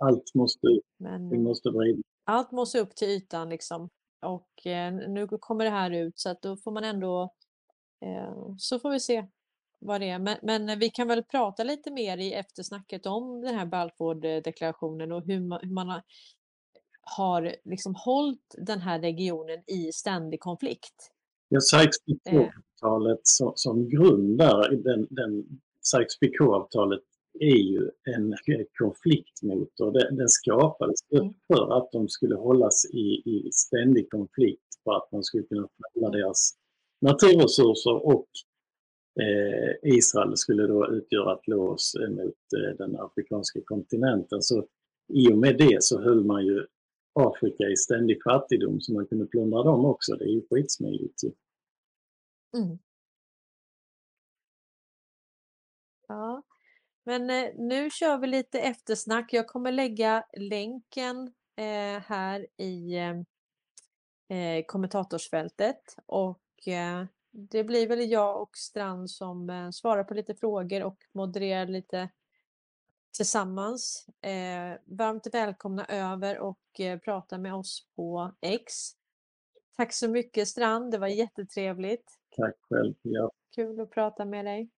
Allt 0.00 0.34
måste. 0.34 0.66
Men 0.96 1.30
Vi 1.30 1.38
måste 1.38 1.70
vrida. 1.70 2.02
allt 2.24 2.52
måste 2.52 2.78
upp 2.80 2.96
till 2.96 3.08
ytan 3.08 3.48
liksom. 3.48 3.90
Och 4.22 4.66
eh, 4.66 4.92
nu 4.94 5.28
kommer 5.28 5.64
det 5.64 5.70
här 5.70 5.90
ut 5.90 6.18
så 6.18 6.28
att 6.30 6.42
då 6.42 6.56
får 6.56 6.70
man 6.72 6.84
ändå 6.84 7.34
så 8.58 8.78
får 8.78 8.90
vi 8.90 9.00
se 9.00 9.26
vad 9.78 10.00
det 10.00 10.08
är. 10.10 10.18
Men, 10.18 10.36
men 10.42 10.78
vi 10.78 10.90
kan 10.90 11.08
väl 11.08 11.22
prata 11.22 11.64
lite 11.64 11.90
mer 11.90 12.18
i 12.18 12.32
eftersnacket 12.32 13.06
om 13.06 13.40
den 13.40 13.54
här 13.54 13.66
Balfour-deklarationen 13.66 15.12
och 15.12 15.24
hur 15.24 15.40
man, 15.40 15.60
hur 15.62 15.72
man 15.72 15.88
har, 15.88 16.02
har 17.02 17.56
liksom 17.64 17.94
hållit 17.94 18.54
den 18.58 18.80
här 18.80 19.00
regionen 19.00 19.62
i 19.66 19.92
ständig 19.92 20.40
konflikt. 20.40 21.10
Ja, 21.48 21.60
Sykes-Picot-avtalet 21.60 23.20
som, 23.22 23.52
som 23.54 23.88
grund 23.88 24.38
där, 24.38 24.70
den, 24.70 25.06
den 25.10 25.60
Sykes-Picot-avtalet 25.82 27.02
är 27.40 27.56
ju 27.56 27.90
en 28.16 28.34
konfliktmotor. 28.78 29.92
Den, 29.92 30.16
den 30.16 30.28
skapades 30.28 31.00
Mm. 31.12 31.34
för 31.46 31.78
att 31.78 31.92
de 31.92 32.08
skulle 32.08 32.34
hållas 32.34 32.84
i, 32.84 33.22
i 33.24 33.48
ständig 33.52 34.10
konflikt 34.10 34.62
för 34.84 34.96
att 34.96 35.12
man 35.12 35.24
skulle 35.24 35.42
kunna 35.42 35.68
förändra 35.76 36.18
deras 36.18 36.54
naturresurser 37.00 38.06
och 38.06 38.28
eh, 39.20 39.94
Israel 39.94 40.36
skulle 40.36 40.66
då 40.66 40.90
utgöra 40.90 41.34
ett 41.34 41.48
lås 41.48 41.96
mot 42.08 42.52
eh, 42.56 42.76
den 42.78 43.00
afrikanska 43.00 43.60
kontinenten. 43.64 44.42
Så 44.42 44.66
i 45.08 45.32
och 45.32 45.38
med 45.38 45.58
det 45.58 45.82
så 45.82 46.00
höll 46.00 46.24
man 46.24 46.46
ju 46.46 46.66
Afrika 47.12 47.64
i 47.64 47.76
ständig 47.76 48.22
fattigdom 48.22 48.80
så 48.80 48.92
man 48.92 49.06
kunde 49.06 49.26
plundra 49.26 49.62
dem 49.62 49.84
också. 49.84 50.16
Det 50.16 50.24
är 50.24 50.28
ju 50.28 50.42
skitsmidigt. 50.50 51.24
ju. 51.24 51.32
Mm. 52.56 52.78
Ja, 56.08 56.42
men 57.04 57.30
eh, 57.30 57.50
nu 57.56 57.90
kör 57.90 58.18
vi 58.18 58.26
lite 58.26 58.60
eftersnack. 58.60 59.32
Jag 59.32 59.48
kommer 59.48 59.72
lägga 59.72 60.24
länken 60.36 61.32
eh, 61.56 62.02
här 62.02 62.46
i 62.56 62.96
eh, 62.96 63.16
eh 64.38 64.64
kommentatorsfältet 64.66 65.96
och 66.06 66.40
det 67.30 67.64
blir 67.64 67.88
väl 67.88 68.10
jag 68.10 68.42
och 68.42 68.56
Strand 68.56 69.10
som 69.10 69.50
eh, 69.50 69.70
svarar 69.70 70.04
på 70.04 70.14
lite 70.14 70.34
frågor 70.34 70.82
och 70.82 70.98
modererar 71.12 71.66
lite 71.66 72.08
tillsammans. 73.16 74.06
Eh, 74.20 74.78
varmt 74.84 75.26
välkomna 75.32 75.84
över 75.84 76.38
och 76.38 76.80
eh, 76.80 76.98
prata 76.98 77.38
med 77.38 77.54
oss 77.54 77.86
på 77.96 78.34
X. 78.40 78.72
Tack 79.76 79.92
så 79.92 80.08
mycket 80.08 80.48
Strand, 80.48 80.90
det 80.90 80.98
var 80.98 81.08
jättetrevligt. 81.08 82.18
Tack 82.36 82.54
själv. 82.60 82.94
Ja. 83.02 83.30
Kul 83.54 83.80
att 83.80 83.90
prata 83.90 84.24
med 84.24 84.44
dig. 84.44 84.70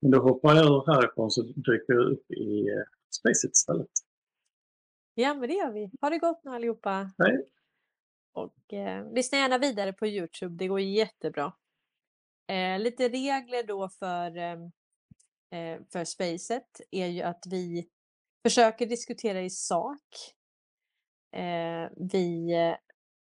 Då 0.00 0.18
hoppar 0.18 0.54
jag 0.54 0.66
ur 0.66 0.92
härifrån 0.92 1.30
så 1.30 1.42
dyker 1.42 1.92
jag 1.92 2.12
upp 2.12 2.30
i 2.30 2.68
eh, 2.68 2.82
Spacet 3.10 3.52
istället. 3.52 3.90
Ja, 5.14 5.34
men 5.34 5.48
det 5.48 5.54
gör 5.54 5.72
vi. 5.72 5.90
Ha 6.00 6.10
det 6.10 6.18
gott 6.18 6.44
nu 6.44 6.50
allihopa. 6.50 7.10
Hej! 7.18 7.48
Och 8.32 8.72
eh, 8.72 9.12
lyssna 9.12 9.38
gärna 9.38 9.58
vidare 9.58 9.92
på 9.92 10.06
Youtube, 10.06 10.56
det 10.56 10.68
går 10.68 10.80
jättebra. 10.80 11.52
Eh, 12.46 12.78
lite 12.78 13.08
regler 13.08 13.66
då 13.66 13.88
för, 13.88 14.36
ehm, 14.36 14.62
eh, 15.50 15.82
för 15.92 16.04
Spacet 16.04 16.80
är 16.90 17.06
ju 17.06 17.22
att 17.22 17.44
vi 17.46 17.88
försöker 18.42 18.86
diskutera 18.86 19.42
i 19.42 19.50
sak. 19.50 20.34
Eh, 21.32 21.90
vi 21.96 22.52
eh, 22.52 22.76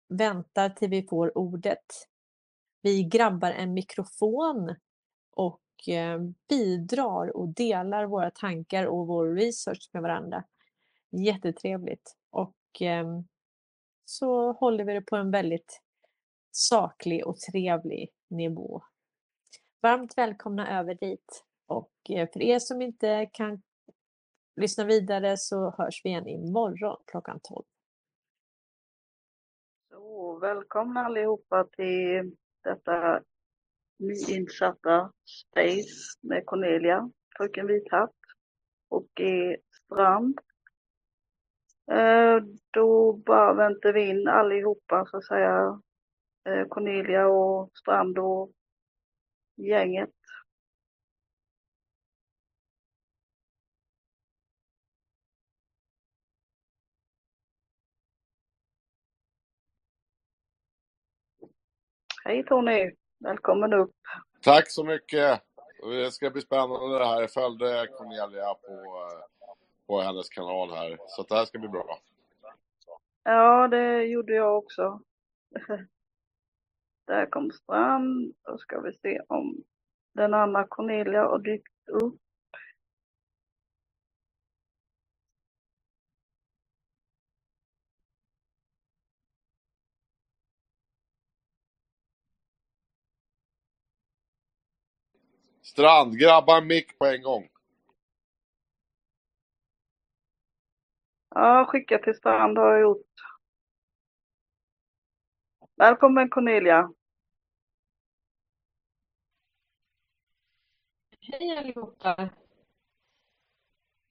väntar 0.08 0.68
till 0.70 0.90
vi 0.90 1.02
får 1.02 1.38
ordet. 1.38 2.08
Vi 2.82 3.04
grabbar 3.04 3.50
en 3.50 3.74
mikrofon 3.74 4.74
och 5.30 5.88
eh, 5.88 6.20
bidrar 6.48 7.36
och 7.36 7.48
delar 7.48 8.06
våra 8.06 8.30
tankar 8.30 8.84
och 8.84 9.06
vår 9.06 9.34
research 9.34 9.90
med 9.92 10.02
varandra. 10.02 10.44
Jättetrevligt. 11.10 12.16
Och 12.30 12.56
ehm, 12.80 13.24
så 14.04 14.52
håller 14.52 14.84
vi 14.84 14.92
det 14.92 15.00
på 15.00 15.16
en 15.16 15.30
väldigt 15.30 15.80
saklig 16.50 17.26
och 17.26 17.36
trevlig 17.36 18.10
nivå. 18.30 18.82
Varmt 19.82 20.18
välkomna 20.18 20.80
över 20.80 20.94
dit. 20.94 21.44
Och 21.66 21.92
eh, 22.10 22.28
för 22.32 22.42
er 22.42 22.58
som 22.58 22.82
inte 22.82 23.30
kan 23.32 23.62
lyssna 24.56 24.84
vidare 24.84 25.36
så 25.36 25.70
hörs 25.78 26.00
vi 26.04 26.08
igen 26.08 26.28
imorgon 26.28 27.02
klockan 27.06 27.40
12. 27.42 27.64
Så 29.90 30.38
välkomna 30.38 31.00
allihopa 31.00 31.64
till 31.64 32.36
detta 32.62 33.22
nyinsatta 33.98 35.12
Space 35.24 36.18
med 36.20 36.46
Cornelia, 36.46 37.10
Fröken 37.36 37.66
Vithatt 37.66 38.14
och 38.88 39.06
G. 39.14 39.56
Strand. 39.84 40.38
Eh, 41.92 42.40
då 42.70 43.12
bara 43.12 43.52
väntar 43.52 43.92
vi 43.92 44.08
in 44.08 44.28
allihopa 44.28 45.06
så 45.10 45.16
att 45.16 45.24
säga. 45.24 45.80
Eh, 46.48 46.68
Cornelia 46.68 47.26
och 47.26 47.70
Strand 47.78 48.18
och 48.18 48.52
gänget. 49.56 50.10
Hej 62.24 62.44
Tony, 62.44 62.92
välkommen 63.18 63.72
upp. 63.72 63.94
Tack 64.42 64.70
så 64.70 64.84
mycket. 64.84 65.40
Det 65.82 66.10
ska 66.10 66.30
bli 66.30 66.40
spännande 66.40 66.98
det 66.98 67.06
här. 67.06 67.20
Jag 67.20 67.32
följde 67.32 67.86
Cornelia 67.86 68.54
på, 68.54 68.72
eh, 68.72 69.33
på 69.86 70.00
hennes 70.00 70.28
kanal 70.28 70.70
här. 70.70 70.98
Så 71.08 71.22
att 71.22 71.28
det 71.28 71.34
här 71.34 71.44
ska 71.44 71.58
bli 71.58 71.68
bra. 71.68 71.98
Ja, 73.22 73.68
det 73.68 74.04
gjorde 74.04 74.34
jag 74.34 74.58
också. 74.58 75.00
Där 77.06 77.26
kom 77.26 77.50
Strand. 77.50 78.34
Då 78.42 78.58
ska 78.58 78.80
vi 78.80 78.92
se 78.92 79.20
om 79.28 79.64
den 80.14 80.34
andra 80.34 80.66
Cornelia 80.68 81.22
har 81.22 81.38
dykt 81.38 81.88
upp. 81.88 82.20
Strand, 95.62 96.18
grabba 96.18 96.58
en 96.58 96.66
mick 96.66 96.98
på 96.98 97.06
en 97.06 97.22
gång. 97.22 97.48
Ja, 101.34 101.66
skicka 101.68 101.98
till 101.98 102.14
Strand 102.14 102.58
har 102.58 102.72
jag 102.72 102.80
gjort. 102.80 103.06
Välkommen 105.76 106.30
Cornelia. 106.30 106.92
Hej 111.20 111.58
allihopa! 111.58 112.30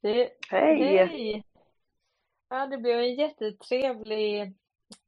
Det, 0.02 0.30
Hej! 0.50 0.98
hej! 0.98 1.44
Ja, 2.50 2.68
det 2.68 2.78
blev 2.78 3.00
en 3.00 3.16
jättetrevlig 3.16 4.42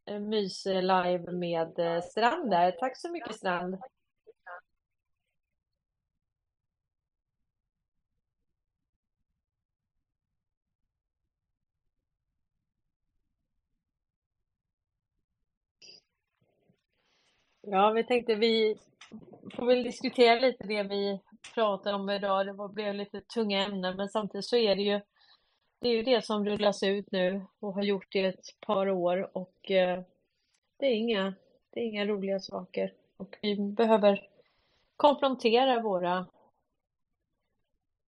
eh, 0.05 0.19
mys-live 0.19 1.31
med 1.31 1.79
eh, 1.79 2.01
Strand 2.01 2.51
där. 2.51 2.71
Tack 2.71 2.97
så 2.97 3.11
mycket 3.11 3.35
Strand! 3.35 3.77
Ja, 17.67 17.91
vi 17.91 18.03
tänkte 18.03 18.35
vi 18.35 18.77
får 19.55 19.65
väl 19.65 19.83
diskutera 19.83 20.39
lite 20.39 20.67
det 20.67 20.83
vi 20.83 21.19
pratar 21.53 21.93
om 21.93 22.09
idag. 22.09 22.45
Det 22.47 22.73
blev 22.73 22.95
lite 22.95 23.21
tunga 23.21 23.65
ämnen, 23.65 23.95
men 23.97 24.09
samtidigt 24.09 24.45
så 24.45 24.55
är 24.57 24.75
det 24.75 24.81
ju 24.81 25.01
det, 25.79 25.89
är 25.89 25.93
ju 25.93 26.03
det 26.03 26.25
som 26.25 26.45
rullas 26.45 26.83
ut 26.83 27.11
nu 27.11 27.45
och 27.59 27.73
har 27.73 27.83
gjort 27.83 28.07
det 28.11 28.19
i 28.19 28.25
ett 28.25 28.59
par 28.59 28.89
år 28.89 29.37
och 29.37 29.71
eh, 29.71 30.01
det 30.77 30.85
är 30.85 30.93
inga, 30.95 31.33
det 31.69 31.79
är 31.79 31.83
inga 31.83 32.05
roliga 32.05 32.39
saker. 32.39 32.93
Och 33.17 33.37
vi 33.41 33.55
behöver 33.55 34.27
konfrontera 34.97 35.81
våra, 35.81 36.27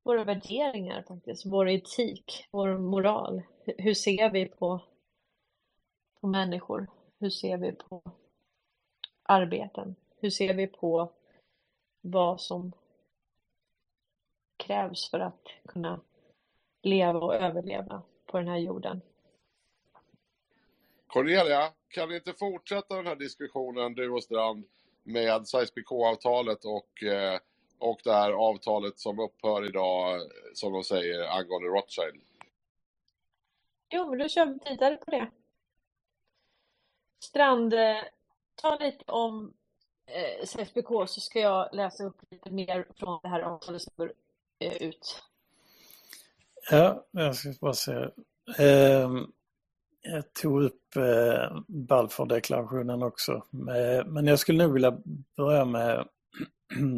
våra 0.04 0.24
värderingar 0.24 1.04
faktiskt, 1.08 1.46
vår 1.46 1.70
etik, 1.70 2.48
vår 2.52 2.78
moral. 2.78 3.42
Hur- 3.66 3.76
Hur 3.78 3.94
ser 3.94 4.30
vi 4.30 4.46
på, 4.46 4.80
på 6.22 6.28
människor? 6.28 6.88
Hur 7.20 7.30
ser 7.30 7.58
vi 7.58 7.72
på 7.72 8.02
arbeten? 9.28 9.96
Hur 10.20 10.30
ser 10.30 10.54
vi 10.54 10.68
på 10.68 11.12
vad 12.02 12.42
som 12.42 12.72
krävs 14.58 15.10
för 15.10 15.20
att 15.20 15.48
kunna 15.68 16.02
leva 16.82 17.20
och 17.20 17.36
överleva 17.36 18.02
på 18.26 18.38
den 18.38 18.48
här 18.48 18.58
jorden? 18.58 19.02
Cornelia, 21.08 21.74
kan 21.88 22.10
vi 22.10 22.16
inte 22.16 22.34
fortsätta 22.34 22.96
den 22.96 23.08
här 23.08 23.16
diskussionen, 23.16 23.94
du 23.94 24.10
och 24.10 24.24
Strand, 24.24 24.64
med 25.04 25.48
SIPK-avtalet 25.48 26.66
och, 26.66 27.04
eh, 27.04 27.40
och 27.80 28.02
det 28.04 28.14
här 28.14 28.32
avtalet 28.32 29.00
som 29.00 29.20
upphör 29.20 29.66
idag, 29.66 30.22
som 30.54 30.74
de 30.74 30.84
säger, 30.84 31.28
angående 31.28 31.68
Rothschild? 31.68 32.22
Jo, 33.90 34.10
men 34.10 34.20
då 34.20 34.28
kör 34.28 34.46
vi 34.46 34.70
vidare 34.70 34.96
på 34.96 35.12
det. 35.12 35.32
Strand, 37.20 37.74
eh, 37.74 38.04
ta 38.62 38.78
lite 38.78 39.04
om 39.12 39.54
eh, 40.08 40.44
SFBK 40.44 40.88
så 41.08 41.22
ska 41.22 41.40
jag 41.40 41.70
läsa 41.76 42.04
upp 42.04 42.22
lite 42.30 42.52
mer 42.52 42.88
från 42.96 43.20
det 43.24 43.30
här 43.30 43.42
avtalet 43.42 43.82
som 43.82 43.94
går 43.96 44.14
eh, 44.60 44.74
ut. 44.74 45.24
Ja, 46.72 47.06
jag 47.12 47.36
ska 47.36 47.54
bara 47.62 47.74
se. 47.74 47.94
Eh, 48.58 49.10
jag 50.02 50.34
tog 50.34 50.64
upp 50.64 50.96
eh, 50.96 51.60
Balfour-deklarationen 51.68 53.04
också. 53.04 53.34
Eh, 53.52 54.06
men 54.06 54.28
jag 54.28 54.40
skulle 54.40 54.64
nog 54.64 54.74
vilja 54.74 54.98
börja 55.38 55.66
med 55.66 56.00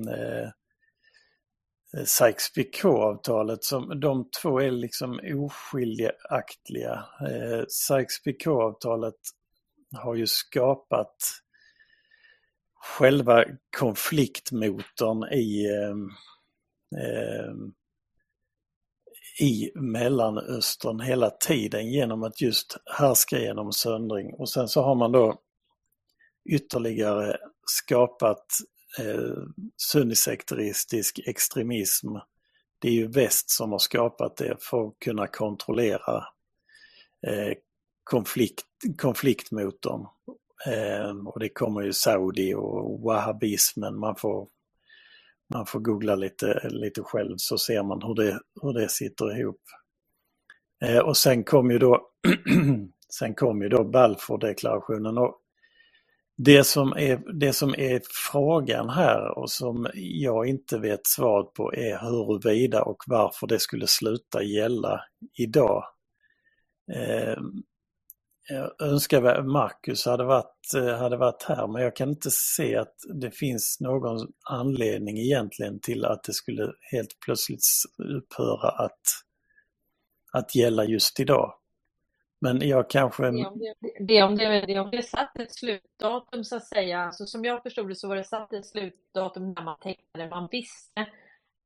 eh, 0.07 0.49
Sykes-Picot-avtalet. 2.05 3.60
De 4.01 4.30
två 4.41 4.62
är 4.62 4.72
liksom 4.72 5.20
oskiljaktiga. 5.36 7.05
Eh, 7.22 7.66
Sykes-Picot-avtalet 7.68 9.16
har 9.95 10.16
ju 10.16 10.28
skapat 10.28 11.16
själva 12.80 13.46
konfliktmotorn 13.78 15.34
i 15.34 15.66
eh, 16.96 17.54
i 19.40 19.72
Mellanöstern 19.76 21.00
hela 21.00 21.30
tiden 21.30 21.92
genom 21.92 22.24
att 22.24 22.42
just 22.42 22.78
härska 22.86 23.40
genom 23.40 23.74
söndring. 23.74 24.34
Och 24.34 24.50
sen 24.50 24.68
så 24.68 24.82
har 24.82 24.96
man 24.96 25.12
då 25.12 25.42
ytterligare 26.50 27.38
skapat 27.66 28.46
eh, 29.00 29.44
sunnisekteristisk 29.78 31.20
extremism. 31.26 32.08
Det 32.80 32.88
är 32.88 32.94
ju 32.94 33.08
väst 33.08 33.50
som 33.50 33.72
har 33.72 33.80
skapat 33.80 34.38
det 34.38 34.58
för 34.60 34.88
att 34.88 35.00
kunna 35.00 35.28
kontrollera 35.28 36.18
eh, 37.28 37.54
konflikt, 38.04 38.64
konfliktmotorn. 38.98 40.06
Eh, 40.68 41.10
och 41.26 41.39
det 41.39 41.49
kommer 41.49 41.82
ju 41.82 41.93
Saudi 41.93 42.53
och 42.53 43.01
wahhabismen. 43.01 43.99
Man 43.99 44.16
får 44.16 44.47
man 45.53 45.66
får 45.66 45.80
googla 45.80 46.16
lite, 46.16 46.70
lite 46.70 47.01
själv 47.03 47.34
så 47.38 47.57
ser 47.57 47.84
man 47.84 48.01
hur 48.01 48.16
det, 48.16 48.39
hur 48.62 48.74
det 48.74 48.89
sitter 48.89 49.39
ihop. 49.39 49.62
Eh, 50.82 50.99
och 50.99 51.18
sen 51.18 51.43
kom 51.43 51.72
ju 51.72 51.80
då, 51.80 52.10
sen 53.20 53.36
kom 53.36 53.62
ju 53.62 53.70
då 53.70 53.84
Balfour-deklarationen. 53.84 55.18
Och 55.18 55.36
det, 56.38 56.64
som 56.64 56.94
är, 56.94 57.40
det 57.40 57.53
som 57.53 57.76
är 57.77 58.02
frågan 58.31 58.90
här 58.90 59.38
och 59.38 59.52
som 59.52 59.88
jag 59.94 60.48
inte 60.48 60.80
vet 60.80 61.07
svaret 61.07 61.53
på 61.53 61.73
är 61.73 61.98
huruvida 61.98 62.84
och 62.84 63.03
varför 63.07 63.48
det 63.48 63.60
skulle 63.60 63.88
sluta 63.88 64.44
gälla 64.44 65.02
idag. 65.38 65.84
Ehm, 66.94 67.64
jag 68.50 68.82
önskar 68.82 69.24
att 69.24 69.46
Marcus 69.46 70.06
hade 70.06 70.24
varit, 70.24 70.74
eh, 70.76 70.98
hade 70.98 71.18
varit 71.18 71.44
här 71.44 71.68
men 71.68 71.82
jag 71.82 71.96
kan 71.96 72.10
inte 72.10 72.32
se 72.32 72.76
att 72.76 72.96
det 73.22 73.32
finns 73.32 73.78
någon 73.80 74.28
anledning 74.50 75.18
egentligen 75.18 75.80
till 75.80 76.06
att 76.06 76.24
det 76.24 76.34
skulle 76.34 76.74
helt 76.92 77.20
plötsligt 77.26 77.64
upphöra 77.98 78.70
att, 78.70 79.02
att 80.34 80.56
gälla 80.56 80.86
just 80.86 81.20
idag. 81.20 81.54
Men 82.42 82.68
jag 82.68 82.90
kanske... 82.90 83.24
Det 83.24 83.28
är 83.28 83.48
om 83.48 83.60
det, 83.60 83.74
det, 84.00 84.24
om 84.24 84.38
det, 84.38 84.66
det, 84.66 84.80
om 84.80 84.92
det 84.92 85.04
satt 85.04 85.40
ett 85.40 85.54
slutdatum 85.56 86.44
så 86.44 86.56
att 86.56 86.66
säga. 86.66 87.00
Alltså, 87.00 87.26
som 87.26 87.46
jag 87.46 87.64
förstod 87.64 87.90
det 87.90 87.96
så 87.96 88.08
var 88.08 88.16
det 88.16 88.24
satt 88.24 88.54
ett 88.54 88.66
slutdatum 88.66 89.54
när 89.54 89.64
man 89.64 89.80
tecknade. 89.80 90.30
Man 90.30 90.48
visste 90.52 91.02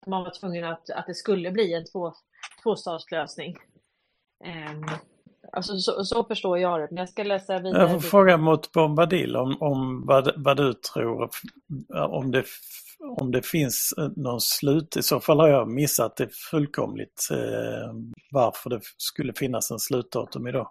att 0.02 0.08
man 0.08 0.24
var 0.24 0.40
tvungen 0.40 0.64
att, 0.64 0.90
att 0.90 1.08
det 1.08 1.16
skulle 1.16 1.52
bli 1.52 1.74
en 1.74 1.86
två, 1.86 2.14
tvåstatslösning. 2.64 3.58
Um, 4.46 4.86
Alltså 5.56 5.78
så, 5.78 6.04
så, 6.04 6.24
förstår 6.24 6.60
jag 6.60 6.80
det, 6.80 6.88
men 6.92 6.98
jag 6.98 7.10
ska 7.10 7.24
läsa 7.24 7.60
vidare. 7.60 7.82
Jag 7.82 7.92
får 7.92 8.00
fråga 8.00 8.38
mot 8.38 8.72
Bombadil 8.72 9.36
om, 9.36 9.58
om 9.60 10.06
vad, 10.06 10.32
vad 10.36 10.58
du 10.58 10.74
tror, 10.74 11.30
om 12.10 12.32
det, 12.32 12.44
om 13.18 13.32
det 13.32 13.46
finns 13.46 13.94
någon 14.16 14.42
slut. 14.42 14.98
I 14.98 15.04
så 15.04 15.20
fall 15.20 15.40
har 15.40 15.48
jag 15.48 15.68
missat 15.68 16.16
det 16.16 16.36
fullkomligt 16.52 17.28
eh, 17.32 17.94
varför 18.32 18.70
det 18.70 18.82
skulle 18.98 19.34
finnas 19.34 19.72
en 19.72 19.80
slutdatum 19.80 20.48
idag. 20.48 20.70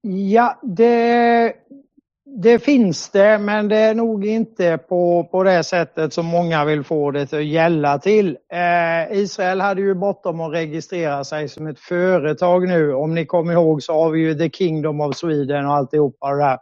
Ja, 0.00 0.60
det, 0.62 1.54
det 2.36 2.58
finns 2.58 3.10
det, 3.10 3.38
men 3.38 3.68
det 3.68 3.76
är 3.76 3.94
nog 3.94 4.26
inte 4.26 4.78
på, 4.78 5.24
på 5.30 5.42
det 5.44 5.64
sättet 5.64 6.12
som 6.12 6.26
många 6.26 6.64
vill 6.64 6.84
få 6.84 7.10
det 7.10 7.22
att 7.34 7.44
gälla 7.44 7.98
till. 7.98 8.38
Eh, 8.52 9.18
Israel 9.18 9.60
hade 9.60 9.80
ju 9.80 9.94
bortom 9.94 10.40
att 10.40 10.52
registrera 10.52 11.24
sig 11.24 11.48
som 11.48 11.66
ett 11.66 11.80
företag 11.80 12.68
nu. 12.68 12.94
Om 12.94 13.14
ni 13.14 13.26
kommer 13.26 13.52
ihåg 13.52 13.82
så 13.82 13.92
har 13.92 14.10
vi 14.10 14.20
ju 14.20 14.34
The 14.34 14.50
Kingdom 14.50 15.00
of 15.00 15.16
Sweden 15.16 15.66
och 15.66 15.74
alltihopa 15.74 16.30
det 16.30 16.38
där, 16.44 16.58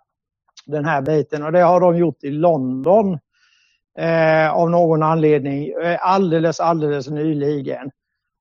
den 0.66 0.84
här 0.84 1.02
biten. 1.02 1.44
Och 1.44 1.52
det 1.52 1.60
har 1.62 1.80
de 1.80 1.96
gjort 1.98 2.24
i 2.24 2.30
London 2.30 3.18
eh, 3.98 4.52
av 4.54 4.70
någon 4.70 5.02
anledning 5.02 5.68
eh, 5.84 5.98
alldeles, 6.00 6.60
alldeles 6.60 7.08
nyligen. 7.10 7.90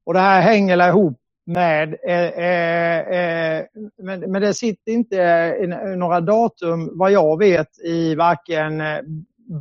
Och 0.06 0.14
det 0.14 0.20
här 0.22 0.42
hänger 0.42 0.90
ihop 0.90 1.18
med, 1.46 1.96
eh, 2.08 2.30
eh, 2.30 3.00
eh, 3.00 3.66
men, 4.04 4.20
men 4.32 4.42
det 4.42 4.54
sitter 4.54 4.92
inte 4.92 5.58
några 5.98 6.22
datum 6.22 6.92
vad 7.00 7.12
jag 7.12 7.40
vet 7.40 7.80
i 7.86 8.16
varken 8.16 8.82
eh, 8.82 9.00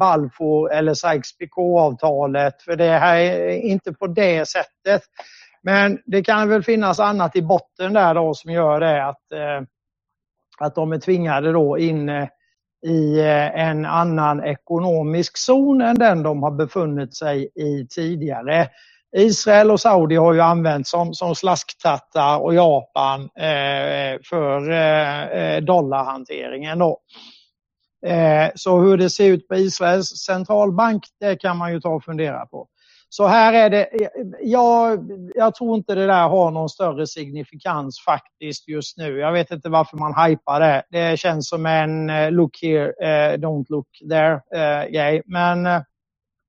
Balfour 0.01 0.73
eller 0.73 0.95
Sykes-Picot-avtalet 0.95 2.63
för 2.63 2.77
det 2.77 2.99
här 2.99 3.17
är 3.19 3.51
inte 3.51 3.93
på 3.93 4.07
det 4.07 4.49
sättet. 4.49 5.03
Men 5.63 5.99
det 6.07 6.23
kan 6.25 6.49
väl 6.49 6.63
finnas 6.63 7.01
annat 7.01 7.37
i 7.37 7.43
botten 7.43 7.93
där 7.93 8.15
då 8.15 8.35
som 8.35 8.53
gör 8.53 8.81
det 8.81 9.07
att, 9.07 9.33
eh, 9.33 9.63
att 10.61 10.75
de 10.75 10.93
är 10.93 10.99
tvingade 10.99 11.53
då 11.53 11.79
in 11.79 12.11
i 12.87 13.21
en 13.55 13.87
annan 13.87 14.45
ekonomisk 14.45 15.39
zon 15.39 15.81
än 15.81 15.95
den 15.97 16.23
de 16.23 16.43
har 16.43 16.51
befunnit 16.51 17.17
sig 17.17 17.51
i 17.57 17.87
tidigare. 17.91 18.69
Israel 19.17 19.71
och 19.71 19.81
Saudi 19.81 20.17
har 20.17 20.33
ju 20.33 20.41
använts 20.41 20.91
som, 20.91 21.15
som 21.15 21.35
slasktrattar 21.35 22.39
och 22.39 22.55
Japan 22.55 23.21
eh, 23.21 24.21
för 24.25 24.71
eh, 24.71 25.23
eh, 25.23 25.63
dollarhanteringen. 25.63 26.79
Då. 26.79 27.01
Eh, 28.07 28.51
så 28.55 28.81
hur 28.81 28.97
det 28.97 29.11
ser 29.11 29.27
ut 29.27 29.49
på 29.49 29.57
Israels 29.57 30.09
centralbank, 30.09 31.03
det 31.21 31.37
kan 31.37 31.57
man 31.57 31.73
ju 31.73 31.81
ta 31.81 31.89
och 31.89 32.05
fundera 32.05 32.47
på. 32.47 32.69
Så 33.09 33.27
här 33.27 33.53
är 33.53 33.71
det, 33.71 34.03
eh, 34.03 34.09
jag, 34.41 35.11
jag 35.35 35.55
tror 35.55 35.77
inte 35.77 35.95
det 35.95 36.07
där 36.07 36.29
har 36.29 36.51
någon 36.51 36.69
större 36.69 37.07
signifikans 37.07 38.01
faktiskt 38.05 38.69
just 38.69 38.99
nu. 38.99 39.19
Jag 39.19 39.33
vet 39.33 39.51
inte 39.51 39.69
varför 39.69 39.97
man 39.97 40.29
hypar 40.29 40.61
det. 40.61 40.83
Det 40.91 41.19
känns 41.19 41.49
som 41.49 41.67
en 41.67 42.11
eh, 42.11 42.31
look 42.31 42.59
here, 42.63 42.93
don't 43.37 43.67
look 43.69 43.89
there 44.11 44.41
grej. 44.91 45.23
Men 45.27 45.85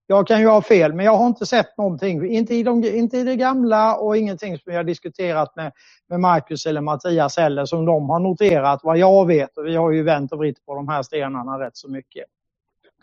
jag 0.08 0.28
kan 0.28 0.40
ju 0.40 0.48
ha 0.48 0.62
fel, 0.62 0.94
men 0.94 1.06
jag 1.06 1.18
har 1.18 1.28
inte 1.28 1.46
sett 1.46 1.78
någonting. 1.78 2.26
Inte 2.26 2.56
i, 2.56 2.64
de, 2.64 2.84
inte 2.84 3.18
i 3.18 3.24
det 3.24 3.36
gamla 3.36 3.98
och 3.98 4.18
ingenting 4.18 4.58
som 4.58 4.72
vi 4.72 4.76
har 4.76 4.84
diskuterat 4.84 5.56
med, 5.56 5.72
med 6.08 6.20
Marcus 6.20 6.66
eller 6.66 6.82
Mattias 6.82 7.38
heller 7.38 7.66
som 7.66 7.86
de 7.86 8.10
har 8.10 8.20
noterat 8.20 8.84
vad 8.84 8.98
jag 8.98 9.28
vet. 9.28 9.58
Och 9.58 9.66
vi 9.66 9.76
har 9.76 9.92
ju 9.92 10.04
vänt 10.04 10.32
och 10.32 10.40
vritt 10.40 10.66
på 10.66 10.76
de 10.76 10.88
här 10.88 11.04
stenarna 11.04 11.60
rätt 11.60 11.78
så 11.78 11.90
mycket. 11.90 12.26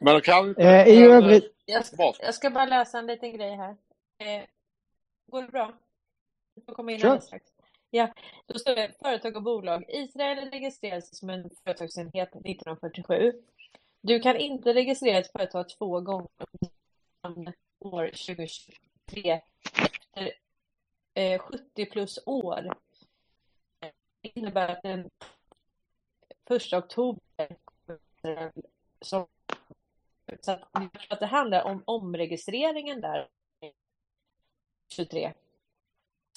Men 0.01 0.21
kan 0.21 0.57
eh, 0.57 0.89
I 0.89 1.03
övrigt... 1.03 1.55
Jag 1.65 1.87
ska, 1.87 2.13
jag 2.21 2.35
ska, 2.35 2.51
bara 2.51 2.65
läsa 2.65 2.99
en 2.99 3.07
liten 3.07 3.33
grej 3.33 3.57
här. 3.57 3.71
Eh, 4.19 4.43
går 5.31 5.43
det 5.43 5.49
bra? 5.49 5.73
Du 6.55 6.63
får 6.63 6.75
komma 6.75 6.93
in 6.93 7.03
alldeles 7.03 7.25
strax. 7.25 7.45
Ja, 7.91 8.09
då 8.47 8.59
står 8.59 8.75
det 8.75 8.91
företag 9.03 9.37
och 9.37 9.43
bolag. 9.43 9.85
Israel 9.89 10.51
registrerades 10.51 11.19
som 11.19 11.31
en 11.31 11.51
företagsenhet 11.65 12.29
1947. 12.29 13.33
Du 14.01 14.21
kan 14.21 14.37
inte 14.37 14.75
registrera 14.75 15.19
ett 15.19 15.33
företag 15.33 15.69
två 15.69 16.01
gånger 16.01 16.29
år 17.79 18.07
2023 18.07 19.41
efter 19.75 20.33
eh, 21.15 21.41
70 21.41 21.87
plus 21.87 22.19
år. 22.27 22.75
Det 24.21 24.29
innebär 24.35 24.69
att 24.69 24.83
den 24.83 25.11
1 26.51 26.73
oktober 26.73 27.57
som 29.01 29.27
så 30.41 30.53
att, 30.53 30.93
att 31.09 31.21
det 31.21 31.27
handlar 31.27 31.63
om 31.63 31.83
omregistreringen 31.87 33.01
där 33.01 33.29
23. 34.89 35.33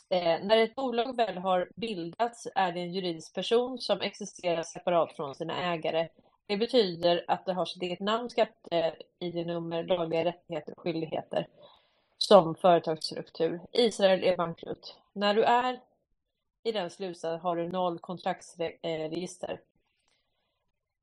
Eh, 0.09 0.43
när 0.43 0.57
ett 0.57 0.75
bolag 0.75 1.15
väl 1.15 1.37
har 1.37 1.69
bildats 1.75 2.47
är 2.55 2.71
det 2.71 2.79
en 2.79 2.93
juridisk 2.93 3.33
person 3.33 3.77
som 3.79 4.01
existerar 4.01 4.63
separat 4.63 5.15
från 5.15 5.35
sina 5.35 5.73
ägare. 5.73 6.09
Det 6.47 6.57
betyder 6.57 7.25
att 7.27 7.45
det 7.45 7.53
har 7.53 7.65
sitt 7.65 7.83
eget 7.83 7.99
namn, 7.99 8.29
skatte-id-nummer, 8.29 9.83
lagliga 9.83 10.25
rättigheter 10.25 10.73
och 10.73 10.79
skyldigheter 10.79 11.47
som 12.17 12.55
företagsstruktur. 12.55 13.61
Israel 13.71 14.23
är 14.23 14.37
bankrutt. 14.37 14.97
När 15.13 15.33
du 15.33 15.43
är 15.43 15.79
i 16.63 16.71
den 16.71 16.89
slutsatsen 16.89 17.39
har 17.39 17.55
du 17.55 17.69
noll 17.69 17.99
kontraktsregister. 17.99 19.61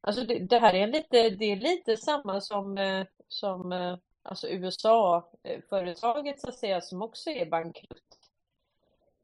Alltså 0.01 0.25
det, 0.25 0.39
det, 0.39 0.59
här 0.59 0.75
är 0.75 0.87
lite, 0.87 1.31
det 1.31 1.45
är 1.45 1.57
lite 1.57 1.97
samma 1.97 2.41
som, 2.41 2.79
eh, 2.79 3.07
som 3.29 3.73
eh, 3.73 3.97
alltså 4.23 4.49
USA-företaget 4.49 6.41
så 6.41 6.49
att 6.49 6.59
säga 6.59 6.81
som 6.81 7.03
också 7.03 7.31
är 7.31 7.47
bankrutt. 7.47 8.19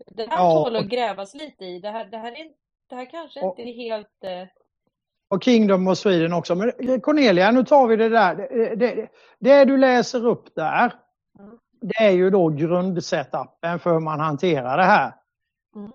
Det 0.07 0.31
här 0.31 0.39
ja, 0.39 0.65
tål 0.65 0.77
att 0.77 0.87
grävas 0.87 1.35
lite 1.35 1.65
i. 1.65 1.81
Det 1.81 1.91
här, 1.91 2.05
det 2.05 2.19
här, 2.19 2.33
är, 2.33 2.53
det 2.87 2.95
här 2.95 3.11
kanske 3.11 3.41
och, 3.41 3.59
inte 3.59 3.71
är 3.71 3.75
helt... 3.75 4.25
Eh, 5.31 5.37
och 5.37 5.43
Kingdom 5.43 5.89
och 5.89 5.99
Sweden 5.99 6.33
också. 6.33 6.55
Men 6.55 7.01
Cornelia, 7.01 7.51
nu 7.51 7.65
tar 7.65 7.87
vi 7.87 7.97
det 7.97 8.09
där. 8.09 8.35
Det, 8.35 8.75
det, 8.75 9.09
det 9.39 9.65
du 9.65 9.77
läser 9.77 10.27
upp 10.27 10.55
där, 10.55 10.93
det 11.81 12.03
är 12.05 12.11
ju 12.11 12.31
då 12.31 12.49
grundsetappen 12.49 13.79
för 13.79 13.93
hur 13.93 14.01
man 14.01 14.21
hanterar 14.21 14.77
det 14.77 14.85
här. 14.85 15.15
Mm. 15.77 15.91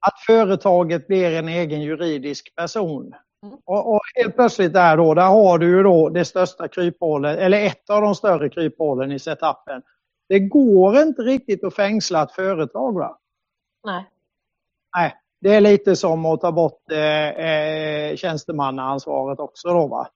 Att 0.00 0.20
företaget 0.26 1.06
blir 1.06 1.32
en 1.32 1.48
egen 1.48 1.82
juridisk 1.82 2.54
person. 2.54 3.14
Mm. 3.42 3.58
Och, 3.64 3.94
och, 3.94 4.00
helt 4.14 4.34
plötsligt 4.34 4.72
där 4.72 4.96
då, 4.96 5.14
där 5.14 5.26
har 5.26 5.58
du 5.58 5.66
ju 5.66 5.82
då 5.82 6.08
det 6.08 6.24
största 6.24 6.68
kryphålet, 6.68 7.38
eller 7.38 7.66
ett 7.66 7.90
av 7.90 8.02
de 8.02 8.14
större 8.14 8.48
kryphålen 8.48 9.12
i 9.12 9.18
setupen. 9.18 9.82
Det 10.28 10.38
går 10.38 10.98
inte 10.98 11.22
riktigt 11.22 11.64
att 11.64 11.74
fängsla 11.74 12.22
ett 12.22 12.32
företag 12.32 12.92
va? 12.92 13.18
Nej. 13.84 14.10
Nej, 14.96 15.14
det 15.46 15.54
är 15.54 15.60
lite 15.60 15.96
som 15.96 16.26
att 16.26 16.40
ta 16.40 16.52
bort 16.52 16.90
eh, 16.92 17.28
eh, 17.28 18.16
tjänstemannaansvaret 18.16 19.40
också 19.40 19.68
då 19.68 19.86
va. 19.86 20.08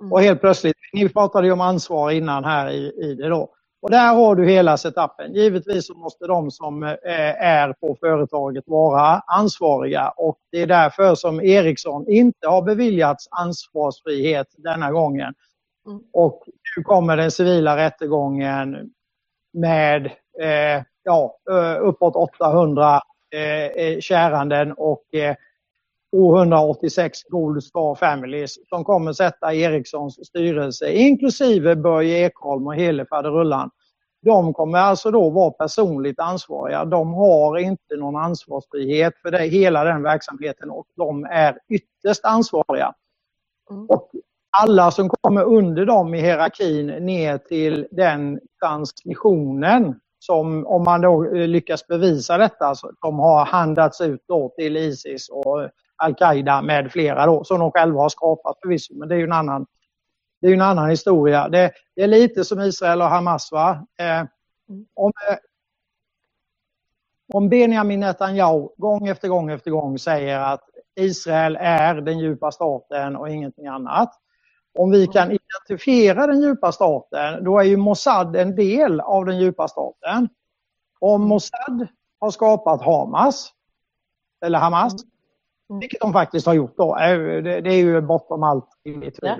Mm. 0.00 0.12
Och 0.12 0.20
helt 0.20 0.40
plötsligt, 0.40 0.76
ni 0.92 1.08
pratade 1.08 1.46
ju 1.46 1.52
om 1.52 1.60
ansvar 1.60 2.10
innan 2.10 2.44
här 2.44 2.70
i, 2.70 2.92
i 3.02 3.14
det 3.14 3.28
då. 3.28 3.50
Och 3.82 3.90
där 3.90 4.14
har 4.14 4.36
du 4.36 4.46
hela 4.46 4.76
setupen. 4.76 5.34
Givetvis 5.34 5.86
så 5.86 5.94
måste 5.94 6.26
de 6.26 6.50
som 6.50 6.82
eh, 6.82 6.96
är 7.42 7.72
på 7.72 7.96
företaget 8.00 8.64
vara 8.66 9.22
ansvariga 9.26 10.08
och 10.16 10.38
det 10.52 10.62
är 10.62 10.66
därför 10.66 11.14
som 11.14 11.40
Ericsson 11.40 12.08
inte 12.08 12.48
har 12.48 12.62
beviljats 12.62 13.28
ansvarsfrihet 13.30 14.46
denna 14.58 14.92
gången. 14.92 15.34
Mm. 15.86 16.00
Och 16.12 16.42
nu 16.76 16.82
kommer 16.82 17.16
den 17.16 17.30
civila 17.30 17.76
rättegången 17.76 18.90
med 19.52 20.06
eh, 20.40 20.82
ja, 21.02 21.36
uppåt 21.80 22.16
800 22.16 23.00
eh, 23.32 24.00
käranden 24.00 24.72
och 24.72 25.14
eh, 25.14 25.36
286 26.16 27.22
Gold 27.28 27.64
Star 27.64 27.94
Families 27.94 28.58
som 28.68 28.84
kommer 28.84 29.12
sätta 29.12 29.54
Ericssons 29.54 30.26
styrelse, 30.26 30.92
inklusive 30.92 31.76
Börje 31.76 32.26
Ekholm 32.26 32.66
och 32.66 32.74
hela 32.74 33.06
faderullan. 33.06 33.70
De 34.22 34.54
kommer 34.54 34.78
alltså 34.78 35.10
då 35.10 35.30
vara 35.30 35.50
personligt 35.50 36.20
ansvariga. 36.20 36.84
De 36.84 37.14
har 37.14 37.58
inte 37.58 37.96
någon 37.96 38.16
ansvarsfrihet 38.16 39.14
för 39.22 39.30
det, 39.30 39.38
hela 39.38 39.84
den 39.84 40.02
verksamheten 40.02 40.70
och 40.70 40.86
de 40.96 41.24
är 41.24 41.58
ytterst 41.68 42.24
ansvariga. 42.24 42.94
Mm. 43.70 43.86
Och 43.86 44.10
alla 44.62 44.90
som 44.90 45.08
kommer 45.08 45.44
under 45.44 45.86
dem 45.86 46.14
i 46.14 46.20
hierarkin 46.20 46.86
ner 46.86 47.38
till 47.38 47.86
den 47.90 48.40
transmissionen 48.62 50.00
som 50.22 50.66
om 50.66 50.84
man 50.84 51.00
då 51.00 51.24
eh, 51.24 51.48
lyckas 51.48 51.86
bevisa 51.86 52.38
detta, 52.38 52.74
de 53.02 53.18
har 53.18 53.44
handlats 53.44 54.00
ut 54.00 54.24
då 54.28 54.52
till 54.56 54.76
Isis 54.76 55.28
och 55.28 55.70
Al-Qaida 55.96 56.62
med 56.62 56.92
flera 56.92 57.26
då, 57.26 57.44
som 57.44 57.60
de 57.60 57.72
själva 57.72 58.00
har 58.00 58.08
skapat 58.08 58.58
förvisso, 58.62 58.94
men 58.94 59.08
det 59.08 59.14
är 59.14 59.18
ju 59.18 59.24
en 59.24 59.32
annan, 59.32 59.66
det 60.40 60.48
är 60.48 60.52
en 60.54 60.60
annan 60.60 60.90
historia. 60.90 61.48
Det, 61.48 61.72
det 61.96 62.02
är 62.02 62.06
lite 62.06 62.44
som 62.44 62.60
Israel 62.60 63.02
och 63.02 63.08
Hamas. 63.08 63.52
Va? 63.52 63.86
Eh, 63.98 64.24
om, 64.94 65.12
eh, 65.30 65.36
om 67.34 67.48
Benjamin 67.48 68.00
Netanyahu 68.00 68.68
gång 68.76 69.08
efter 69.08 69.28
gång 69.28 69.50
efter 69.50 69.70
gång 69.70 69.98
säger 69.98 70.40
att 70.40 70.62
Israel 70.96 71.56
är 71.60 71.94
den 71.94 72.18
djupa 72.18 72.50
staten 72.52 73.16
och 73.16 73.30
ingenting 73.30 73.66
annat. 73.66 74.21
Om 74.74 74.90
vi 74.90 75.06
kan 75.06 75.30
identifiera 75.30 76.26
den 76.26 76.40
djupa 76.40 76.72
staten, 76.72 77.44
då 77.44 77.58
är 77.58 77.64
ju 77.64 77.76
Mossad 77.76 78.36
en 78.36 78.56
del 78.56 79.00
av 79.00 79.24
den 79.24 79.38
djupa 79.38 79.68
staten. 79.68 80.28
Om 80.98 81.22
Mossad 81.22 81.86
har 82.18 82.30
skapat 82.30 82.82
Hamas, 82.82 83.52
eller 84.44 84.58
Hamas, 84.58 84.94
Mm. 85.72 85.80
Vilket 85.80 86.00
de 86.00 86.12
faktiskt 86.12 86.46
har 86.46 86.54
gjort 86.54 86.76
då. 86.76 86.94
Det 87.42 87.68
är 87.68 87.76
ju 87.76 88.00
bortom 88.00 88.42
allt 88.42 88.68
i 88.84 88.92
huvud. 88.92 89.14
Ja. 89.20 89.36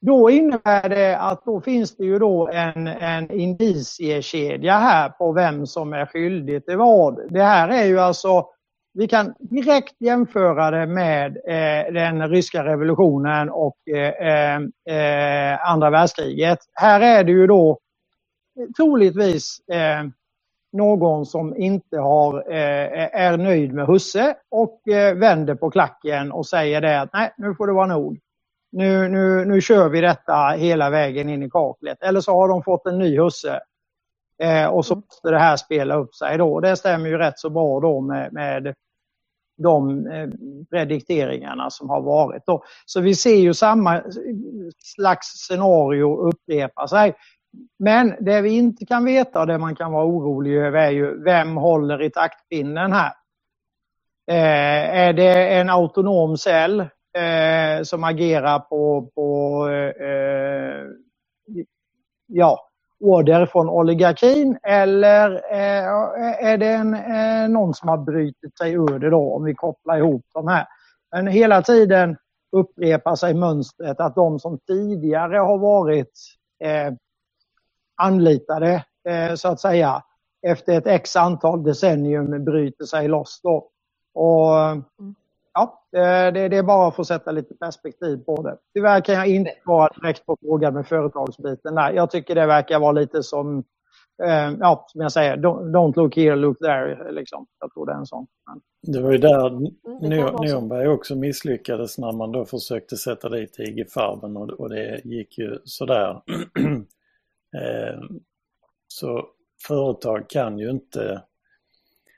Då 0.00 0.30
innebär 0.30 0.88
det 0.88 1.18
att 1.18 1.44
då 1.44 1.60
finns 1.60 1.96
det 1.96 2.04
ju 2.04 2.18
då 2.18 2.48
en, 2.48 2.86
en 2.86 3.30
indiciekedja 3.30 4.78
här 4.78 5.08
på 5.08 5.32
vem 5.32 5.66
som 5.66 5.92
är 5.92 6.06
skyldig 6.06 6.66
till 6.66 6.76
vad. 6.76 7.32
Det 7.32 7.42
här 7.42 7.68
är 7.68 7.84
ju 7.84 8.00
alltså, 8.00 8.48
vi 8.94 9.08
kan 9.08 9.34
direkt 9.38 9.94
jämföra 9.98 10.70
det 10.70 10.86
med 10.86 11.36
eh, 11.36 11.92
den 11.92 12.28
ryska 12.28 12.64
revolutionen 12.64 13.50
och 13.50 13.88
eh, 13.88 14.56
eh, 14.96 15.70
andra 15.70 15.90
världskriget. 15.90 16.58
Här 16.72 17.00
är 17.00 17.24
det 17.24 17.32
ju 17.32 17.46
då 17.46 17.78
troligtvis 18.76 19.68
eh, 19.68 20.04
någon 20.72 21.26
som 21.26 21.56
inte 21.56 21.98
har, 21.98 22.52
eh, 22.52 23.22
är 23.22 23.36
nöjd 23.36 23.72
med 23.72 23.86
husse 23.86 24.36
och 24.50 24.88
eh, 24.88 25.14
vänder 25.14 25.54
på 25.54 25.70
klacken 25.70 26.32
och 26.32 26.46
säger 26.46 26.80
det 26.80 27.00
att 27.00 27.12
nej, 27.12 27.32
nu 27.36 27.54
får 27.54 27.66
det 27.66 27.72
vara 27.72 27.86
nog. 27.86 28.18
Nu, 28.72 29.08
nu, 29.08 29.44
nu 29.44 29.60
kör 29.60 29.88
vi 29.88 30.00
detta 30.00 30.48
hela 30.48 30.90
vägen 30.90 31.28
in 31.28 31.42
i 31.42 31.50
kaklet. 31.50 32.02
Eller 32.02 32.20
så 32.20 32.32
har 32.32 32.48
de 32.48 32.62
fått 32.62 32.86
en 32.86 32.98
ny 32.98 33.18
husse 33.20 33.60
eh, 34.42 34.66
och 34.66 34.86
så 34.86 34.94
mm. 34.94 35.04
måste 35.06 35.30
det 35.30 35.38
här 35.38 35.56
spela 35.56 35.94
upp 35.94 36.14
sig 36.14 36.38
då. 36.38 36.60
Det 36.60 36.76
stämmer 36.76 37.08
ju 37.08 37.18
rätt 37.18 37.38
så 37.38 37.50
bra 37.50 37.80
då 37.80 38.00
med, 38.00 38.32
med 38.32 38.74
de 39.56 40.06
eh, 40.06 40.28
predikteringarna 40.70 41.70
som 41.70 41.90
har 41.90 42.00
varit. 42.00 42.42
Så 42.86 43.00
vi 43.00 43.14
ser 43.14 43.36
ju 43.36 43.54
samma 43.54 44.02
slags 44.78 45.26
scenario 45.26 46.16
upprepa 46.16 46.88
sig. 46.88 47.14
Men 47.78 48.14
det 48.20 48.40
vi 48.40 48.50
inte 48.50 48.86
kan 48.86 49.04
veta 49.04 49.40
och 49.40 49.46
det 49.46 49.58
man 49.58 49.76
kan 49.76 49.92
vara 49.92 50.06
orolig 50.06 50.56
över 50.56 50.78
är 50.78 50.90
ju 50.90 51.22
vem 51.22 51.56
håller 51.56 52.02
i 52.02 52.10
taktpinnen 52.10 52.92
här? 52.92 53.12
Eh, 54.30 54.98
är 54.98 55.12
det 55.12 55.54
en 55.54 55.70
autonom 55.70 56.36
cell 56.36 56.80
eh, 57.18 57.82
som 57.82 58.04
agerar 58.04 58.58
på, 58.58 59.10
på 59.14 59.68
eh, 59.68 60.08
eh 60.08 60.84
ja, 62.26 62.70
order 63.04 63.46
från 63.46 63.68
oligarkin 63.68 64.58
eller 64.62 65.30
eh, 65.32 65.84
är 66.50 66.58
det 66.58 66.72
en, 66.72 66.94
eh, 66.94 67.48
någon 67.48 67.74
som 67.74 67.88
har 67.88 67.98
brutit 67.98 68.58
sig 68.58 68.72
ur 68.72 68.98
det 68.98 69.10
då 69.10 69.34
om 69.34 69.44
vi 69.44 69.54
kopplar 69.54 69.98
ihop 69.98 70.26
de 70.34 70.48
här. 70.48 70.66
Men 71.12 71.26
hela 71.26 71.62
tiden 71.62 72.16
upprepar 72.52 73.14
sig 73.16 73.34
mönstret 73.34 74.00
att 74.00 74.14
de 74.14 74.40
som 74.40 74.58
tidigare 74.58 75.36
har 75.36 75.58
varit 75.58 76.12
eh, 76.64 76.92
anlitade 77.96 78.84
eh, 79.08 79.34
så 79.34 79.48
att 79.48 79.60
säga 79.60 80.02
efter 80.46 80.78
ett 80.78 80.86
x 80.86 81.16
antal 81.16 81.62
decennium 81.62 82.44
bryter 82.44 82.84
sig 82.84 83.08
loss 83.08 83.40
då. 83.42 83.68
Och. 84.14 84.58
Mm 84.60 85.14
ja, 85.54 85.84
det, 85.92 86.48
det, 86.48 86.56
är 86.56 86.62
bara 86.62 86.90
för 86.90 87.02
att 87.02 87.08
sätta 87.08 87.30
lite 87.30 87.54
perspektiv 87.54 88.16
på 88.16 88.42
det. 88.42 88.58
Tyvärr 88.74 89.00
kan 89.00 89.14
jag 89.14 89.26
inte 89.26 89.50
svara 89.64 89.92
direkt 90.00 90.26
på 90.26 90.36
frågan 90.40 90.74
med 90.74 90.86
företagsbiten. 90.86 91.74
Nej, 91.74 91.94
jag 91.94 92.10
tycker 92.10 92.34
det 92.34 92.46
verkar 92.46 92.78
vara 92.78 92.92
lite 92.92 93.22
som 93.22 93.64
eh, 94.22 94.52
ja, 94.60 94.84
som 94.88 95.00
jag 95.00 95.12
säger, 95.12 95.36
don't, 95.36 95.96
look 95.96 96.16
here, 96.16 96.36
look 96.36 96.58
there. 96.58 97.12
Liksom. 97.12 97.46
Jag 97.60 97.74
tror 97.74 97.86
det 97.86 97.92
är 97.92 97.96
en 97.96 98.06
sån. 98.06 98.26
Men... 98.46 98.60
Det 98.92 99.00
var 99.00 99.12
ju 99.12 99.18
där 99.18 99.46
mm, 99.46 99.72
Nürnberg 100.02 100.86
också 100.86 101.14
misslyckades 101.14 101.98
när 101.98 102.12
man 102.12 102.32
då 102.32 102.44
försökte 102.44 102.96
sätta 102.96 103.28
dit 103.28 103.58
IG 103.58 103.90
Farben 103.90 104.36
och, 104.36 104.50
och 104.50 104.68
det 104.70 105.00
gick 105.04 105.38
ju 105.38 105.58
sådär. 105.64 106.10
eh, 107.56 108.00
så 108.88 109.26
företag 109.66 110.28
kan 110.28 110.58
ju 110.58 110.70
inte 110.70 111.22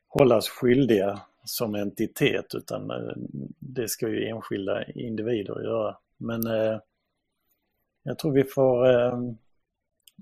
hållas 0.09 0.49
skyldiga 0.49 1.21
som 1.47 1.74
entitet 1.74 2.55
utan 2.55 2.90
eh, 2.90 3.12
det 3.59 3.89
ska 3.89 4.09
ju 4.09 4.28
enskilda 4.28 4.85
individer 4.85 5.62
göra. 5.62 5.97
Men 6.16 6.47
eh, 6.47 6.78
jag 8.02 8.18
tror 8.18 8.32
vi 8.32 8.44
får 8.44 8.90
eh, 8.90 9.18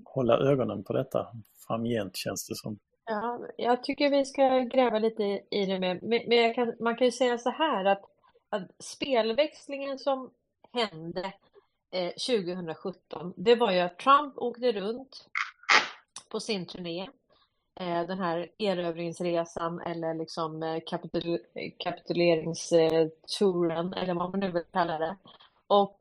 hålla 0.05 0.37
ögonen 0.37 0.83
på 0.83 0.93
detta 0.93 1.27
framgent 1.67 2.15
känns 2.15 2.47
det 2.47 2.55
som. 2.55 2.79
Ja, 3.05 3.39
jag 3.57 3.83
tycker 3.83 4.09
vi 4.09 4.25
ska 4.25 4.59
gräva 4.59 4.99
lite 4.99 5.23
i 5.51 5.65
det 5.65 5.79
med, 5.79 6.03
men 6.03 6.53
kan, 6.53 6.73
man 6.79 6.95
kan 6.95 7.05
ju 7.07 7.11
säga 7.11 7.37
så 7.37 7.49
här 7.49 7.85
att, 7.85 8.01
att 8.49 8.71
spelväxlingen 8.79 9.99
som 9.99 10.31
hände 10.73 11.33
eh, 11.91 12.09
2017, 12.09 13.33
det 13.37 13.55
var 13.55 13.71
ju 13.71 13.79
att 13.79 13.99
Trump 13.99 14.37
åkte 14.37 14.71
runt 14.71 15.29
på 16.29 16.39
sin 16.39 16.65
turné, 16.65 17.09
Eh, 17.79 18.07
den 18.07 18.19
här 18.19 18.49
erövringsresan 18.57 19.79
eller 19.79 20.13
liksom 20.13 20.63
eh, 20.63 20.79
kapitul 20.85 21.39
kapituleringstouren 21.79 23.93
eller 23.93 24.13
vad 24.13 24.31
man 24.31 24.39
nu 24.39 24.51
vill 24.51 24.63
kalla 24.71 24.97
det. 24.97 25.17
Och 25.67 25.99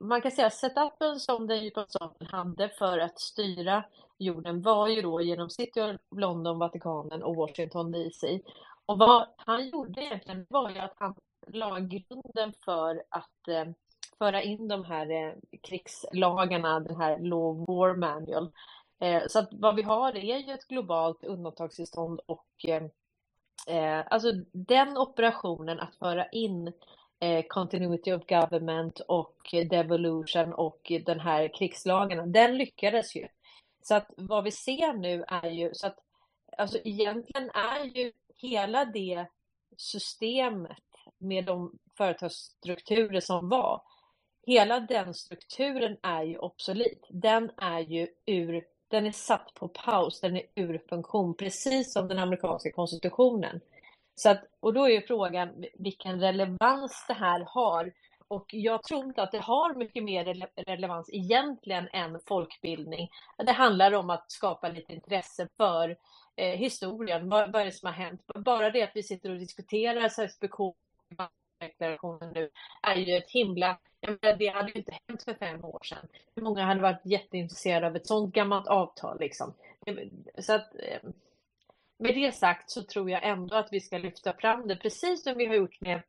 man 0.00 0.22
kan 0.22 0.30
säga 0.30 0.50
setupen 0.50 1.20
som 1.20 1.46
den 1.46 1.64
djupa 1.64 1.86
staten 1.88 2.26
hade 2.26 2.68
för 2.68 2.98
att 2.98 3.20
styra 3.20 3.84
jorden 4.18 4.62
var 4.62 4.88
ju 4.88 5.02
då 5.02 5.20
genom 5.20 5.50
City 5.50 5.80
of 5.80 5.96
London, 6.16 6.58
Vatikanen 6.58 7.22
och 7.22 7.36
Washington 7.36 7.92
DC. 7.92 8.40
Och 8.86 8.98
vad 8.98 9.26
han 9.36 9.68
gjorde 9.68 10.02
egentligen 10.02 10.46
var 10.48 10.70
ju 10.70 10.78
att 10.78 10.94
han 10.96 11.14
la 11.46 11.78
grunden 11.78 12.52
för 12.64 13.02
att 13.08 13.48
eh, 13.48 13.64
föra 14.18 14.42
in 14.42 14.68
de 14.68 14.84
här 14.84 15.10
eh, 15.10 15.32
krigslagarna, 15.62 16.80
den 16.80 16.96
här 16.96 17.18
Law 17.18 17.64
War 17.66 17.96
Manual. 17.96 18.52
Eh, 19.02 19.22
så 19.28 19.38
att 19.38 19.48
vad 19.52 19.76
vi 19.76 19.82
har 19.82 20.16
är 20.16 20.38
ju 20.38 20.52
ett 20.52 20.68
globalt 20.68 21.24
undantagstillstånd 21.24 22.20
och 22.26 22.48
eh, 22.68 22.82
eh, 23.76 24.04
alltså 24.10 24.32
den 24.52 24.96
operationen 24.96 25.80
att 25.80 25.96
föra 25.96 26.28
in 26.28 26.72
eh, 27.20 27.44
Continuity 27.48 28.12
of 28.12 28.26
Government 28.26 29.00
och 29.00 29.36
Devolution 29.70 30.52
och 30.52 30.92
den 31.06 31.20
här 31.20 31.54
krigslagen. 31.54 32.32
den 32.32 32.58
lyckades 32.58 33.16
ju. 33.16 33.28
Så 33.82 33.94
att 33.94 34.10
vad 34.16 34.44
vi 34.44 34.50
ser 34.50 34.92
nu 34.92 35.24
är 35.28 35.50
ju 35.50 35.74
så 35.74 35.86
att 35.86 35.98
alltså 36.58 36.78
egentligen 36.84 37.50
är 37.50 37.84
ju 37.84 38.12
hela 38.36 38.84
det 38.84 39.26
systemet 39.76 40.78
med 41.18 41.44
de 41.44 41.78
företagsstrukturer 41.96 43.20
som 43.20 43.48
var, 43.48 43.82
hela 44.46 44.80
den 44.80 45.14
strukturen 45.14 45.96
är 46.02 46.22
ju 46.22 46.38
obsolet. 46.38 47.00
Den 47.08 47.50
är 47.56 47.80
ju 47.80 48.08
ur, 48.26 48.64
den 48.92 49.06
är 49.06 49.12
satt 49.12 49.54
på 49.54 49.68
paus, 49.68 50.20
den 50.20 50.36
är 50.36 50.42
ur 50.54 50.82
funktion, 50.88 51.34
precis 51.34 51.92
som 51.92 52.08
den 52.08 52.18
amerikanska 52.18 52.72
konstitutionen. 52.72 53.60
Så 54.14 54.30
att, 54.30 54.44
och 54.60 54.74
då 54.74 54.84
är 54.84 54.90
ju 54.90 55.06
frågan 55.06 55.64
vilken 55.74 56.20
relevans 56.20 57.04
det 57.08 57.14
här 57.14 57.46
har 57.48 57.92
och 58.28 58.54
jag 58.54 58.82
tror 58.82 59.04
inte 59.04 59.22
att 59.22 59.32
det 59.32 59.38
har 59.38 59.74
mycket 59.74 60.04
mer 60.04 60.24
rele 60.24 60.46
relevans 60.56 61.10
egentligen 61.12 61.88
än 61.92 62.20
folkbildning. 62.26 63.08
Det 63.46 63.52
handlar 63.52 63.92
om 63.94 64.10
att 64.10 64.30
skapa 64.30 64.68
lite 64.68 64.92
intresse 64.92 65.48
för 65.56 65.96
eh, 66.36 66.58
historien. 66.58 67.28
Vad, 67.28 67.52
vad 67.52 67.62
är 67.62 67.66
det 67.66 67.72
som 67.72 67.86
har 67.86 67.92
hänt? 67.92 68.26
Bara 68.34 68.70
det 68.70 68.82
att 68.82 68.90
vi 68.94 69.02
sitter 69.02 69.30
och 69.30 69.38
diskuterar 69.38 70.28
SPK 70.28 70.76
deklarationen 71.62 72.32
nu 72.34 72.50
är 72.82 72.96
ju 72.96 73.16
ett 73.16 73.30
himla... 73.30 73.78
Det 74.38 74.48
hade 74.48 74.70
ju 74.70 74.78
inte 74.78 74.98
hänt 75.08 75.22
för 75.22 75.34
fem 75.34 75.64
år 75.64 75.80
sedan. 75.84 76.08
Hur 76.34 76.42
många 76.42 76.64
hade 76.64 76.80
varit 76.80 77.06
jätteintresserade 77.06 77.86
av 77.86 77.96
ett 77.96 78.06
sådant 78.06 78.34
gammalt 78.34 78.66
avtal 78.66 79.20
liksom? 79.20 79.54
Så 80.38 80.52
att, 80.52 80.74
eh, 80.74 81.10
med 81.98 82.14
det 82.14 82.34
sagt 82.34 82.70
så 82.70 82.82
tror 82.82 83.10
jag 83.10 83.24
ändå 83.24 83.56
att 83.56 83.68
vi 83.72 83.80
ska 83.80 83.98
lyfta 83.98 84.32
fram 84.32 84.68
det, 84.68 84.76
precis 84.76 85.22
som 85.22 85.38
vi 85.38 85.46
har 85.46 85.54
gjort 85.54 85.80
med 85.80 86.02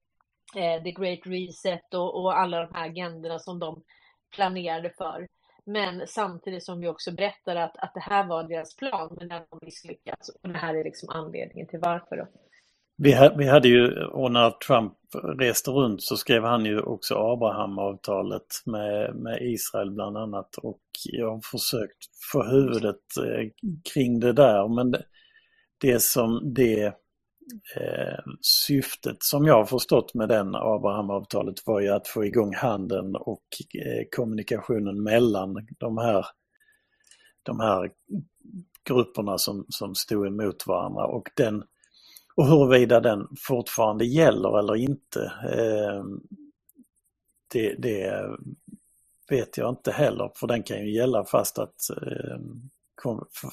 eh, 0.55 0.83
The 0.83 0.91
Great 0.91 1.19
Reset 1.25 1.93
och, 1.93 2.21
och 2.21 2.39
alla 2.39 2.65
de 2.65 2.73
här 2.73 2.89
agendorna 2.89 3.39
som 3.39 3.59
de 3.59 3.83
planerade 4.35 4.89
för. 4.89 5.27
Men 5.65 6.07
samtidigt 6.07 6.65
som 6.65 6.79
vi 6.79 6.87
också 6.87 7.11
berättar 7.11 7.55
att, 7.55 7.77
att 7.77 7.93
det 7.93 7.99
här 7.99 8.27
var 8.27 8.43
deras 8.43 8.75
plan, 8.75 9.15
men 9.19 9.27
den 9.27 9.41
har 9.49 9.65
misslyckats. 9.65 10.29
Och 10.29 10.49
det 10.49 10.57
här 10.57 10.75
är 10.75 10.83
liksom 10.83 11.09
anledningen 11.09 11.67
till 11.67 11.79
varför. 11.79 12.17
Då. 12.17 12.27
Vi, 12.97 13.29
vi 13.37 13.47
hade 13.47 13.67
ju, 13.67 14.05
och 14.05 14.31
när 14.31 14.51
Trump 14.51 14.93
reste 15.37 15.71
runt 15.71 16.03
så 16.03 16.17
skrev 16.17 16.43
han 16.43 16.65
ju 16.65 16.81
också 16.81 17.15
Abrahamavtalet 17.15 18.61
med, 18.65 19.15
med 19.15 19.41
Israel 19.41 19.91
bland 19.91 20.17
annat. 20.17 20.57
Och 20.57 20.81
jag 21.03 21.31
har 21.31 21.41
försökt 21.51 21.97
få 22.31 22.43
huvudet 22.43 23.17
eh, 23.17 23.49
kring 23.93 24.19
det 24.19 24.33
där. 24.33 24.75
Men 24.75 24.91
det, 24.91 25.03
det 25.77 26.01
som 26.01 26.53
det 26.53 26.85
eh, 27.75 28.19
syftet 28.41 29.23
som 29.23 29.45
jag 29.45 29.55
har 29.55 29.65
förstått 29.65 30.13
med 30.13 30.29
den 30.29 30.55
Abrahamavtalet 30.55 31.55
var 31.65 31.79
ju 31.79 31.89
att 31.89 32.07
få 32.07 32.25
igång 32.25 32.55
handeln 32.55 33.15
och 33.15 33.43
eh, 33.75 34.03
kommunikationen 34.15 35.03
mellan 35.03 35.67
de 35.77 35.97
här, 35.97 36.25
de 37.43 37.59
här 37.59 37.91
grupperna 38.89 39.37
som, 39.37 39.65
som 39.69 39.95
stod 39.95 40.27
emot 40.27 40.67
varandra 40.67 41.05
och 41.05 41.29
den 41.35 41.63
och 42.35 42.45
huruvida 42.45 42.99
den 42.99 43.27
fortfarande 43.47 44.05
gäller 44.05 44.59
eller 44.59 44.75
inte 44.75 45.33
eh, 45.43 46.03
det, 47.53 47.75
det, 47.75 48.29
vet 49.29 49.57
jag 49.57 49.69
inte 49.69 49.91
heller 49.91 50.31
för 50.35 50.47
den 50.47 50.63
kan 50.63 50.77
ju 50.77 50.95
gälla 50.95 51.25
fast 51.25 51.59
att, 51.59 51.89
eh, 51.89 52.37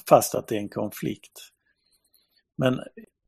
fast 0.09 0.35
att 0.35 0.47
det 0.47 0.55
är 0.55 0.59
en 0.59 0.69
konflikt. 0.69 1.39
Men 2.57 2.79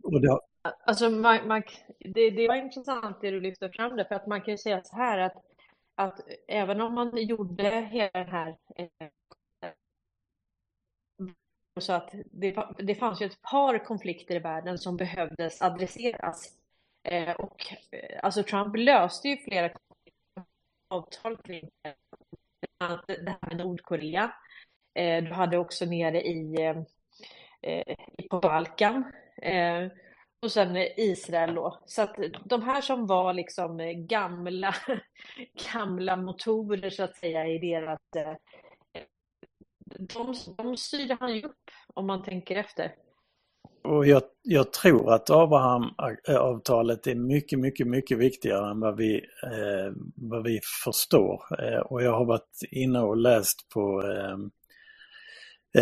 och 0.04 0.22
det, 0.22 0.40
Alltså, 0.86 1.10
man, 1.10 1.48
man, 1.48 1.64
det, 2.00 2.30
det 2.30 2.48
var 2.48 2.56
intressant 2.56 3.18
det 3.22 3.32
du 3.32 3.40
lyfte 3.40 3.70
fram 3.70 3.96
det, 3.96 4.06
för 4.06 4.16
att 4.16 4.28
man 4.28 4.42
kan 4.42 4.52
ju 4.52 4.58
säga 4.58 4.84
så 4.84 4.96
här 4.96 5.18
att, 5.18 5.36
att 5.96 6.20
även 6.48 6.82
om 6.82 6.94
man 6.94 7.18
gjorde 7.18 7.70
hela 7.92 8.10
den 8.14 8.28
här 8.28 8.58
eh, 8.76 9.08
så 11.82 11.94
att 11.94 12.10
det, 12.32 12.58
det 12.78 12.96
fanns 12.96 13.22
ju 13.22 13.26
ett 13.26 13.42
par 13.42 13.86
konflikter 13.86 14.36
i 14.36 14.40
världen 14.40 14.78
som 14.78 14.98
behövdes 14.98 15.62
adresseras. 15.62 16.54
Eh, 17.04 17.32
och 17.32 17.74
eh, 17.92 18.20
alltså 18.24 18.44
Trump 18.44 18.76
löste 18.78 19.28
ju 19.28 19.38
flera 19.38 19.72
avtal 20.88 21.38
kring 21.38 21.70
det 23.08 23.36
här 23.42 23.48
med 23.48 23.58
Nordkorea. 23.58 24.34
Eh, 24.94 25.24
du 25.24 25.34
hade 25.34 25.58
också 25.58 25.86
nere 25.86 26.22
i, 26.22 26.56
eh, 26.62 26.78
eh 27.62 27.96
på 28.30 28.40
Balkan 28.40 29.12
eh, 29.42 29.88
och 30.42 30.52
sen 30.52 30.78
Israel 30.98 31.56
då. 31.56 31.80
Så 31.86 32.02
att 32.02 32.16
de 32.46 32.62
här 32.62 32.82
som 32.82 33.08
var 33.08 33.34
liksom 33.34 34.06
gamla, 34.08 34.76
gamla 35.74 36.16
motorer 36.16 36.90
så 36.90 37.04
att 37.04 37.16
säga 37.16 37.48
i 37.48 37.58
deras... 37.58 38.00
De, 39.86 40.36
de 40.58 40.78
styrde 40.78 41.18
han 41.20 41.36
ju 41.36 41.42
upp 41.42 41.72
om 41.94 42.08
man 42.08 42.24
tänker 42.24 42.56
efter. 42.56 42.92
Och 43.84 44.08
jag, 44.08 44.24
jag 44.42 44.74
tror 44.74 45.14
att 45.14 45.30
Abraham-avtalet 45.30 47.08
är 47.08 47.16
mycket, 47.16 47.60
mycket, 47.60 47.88
mycket 47.88 48.18
viktigare 48.18 48.72
än 48.72 48.80
vad 48.80 48.98
vi, 48.98 49.16
eh, 49.44 49.94
vad 50.16 50.44
vi 50.44 50.60
förstår. 50.84 51.44
Eh, 51.60 51.80
och 51.80 52.04
jag 52.04 52.12
har 52.12 52.26
varit 52.26 52.60
inne 52.72 53.00
och 53.00 53.18
läst 53.18 53.70
på 53.70 54.02
eh, 54.02 54.38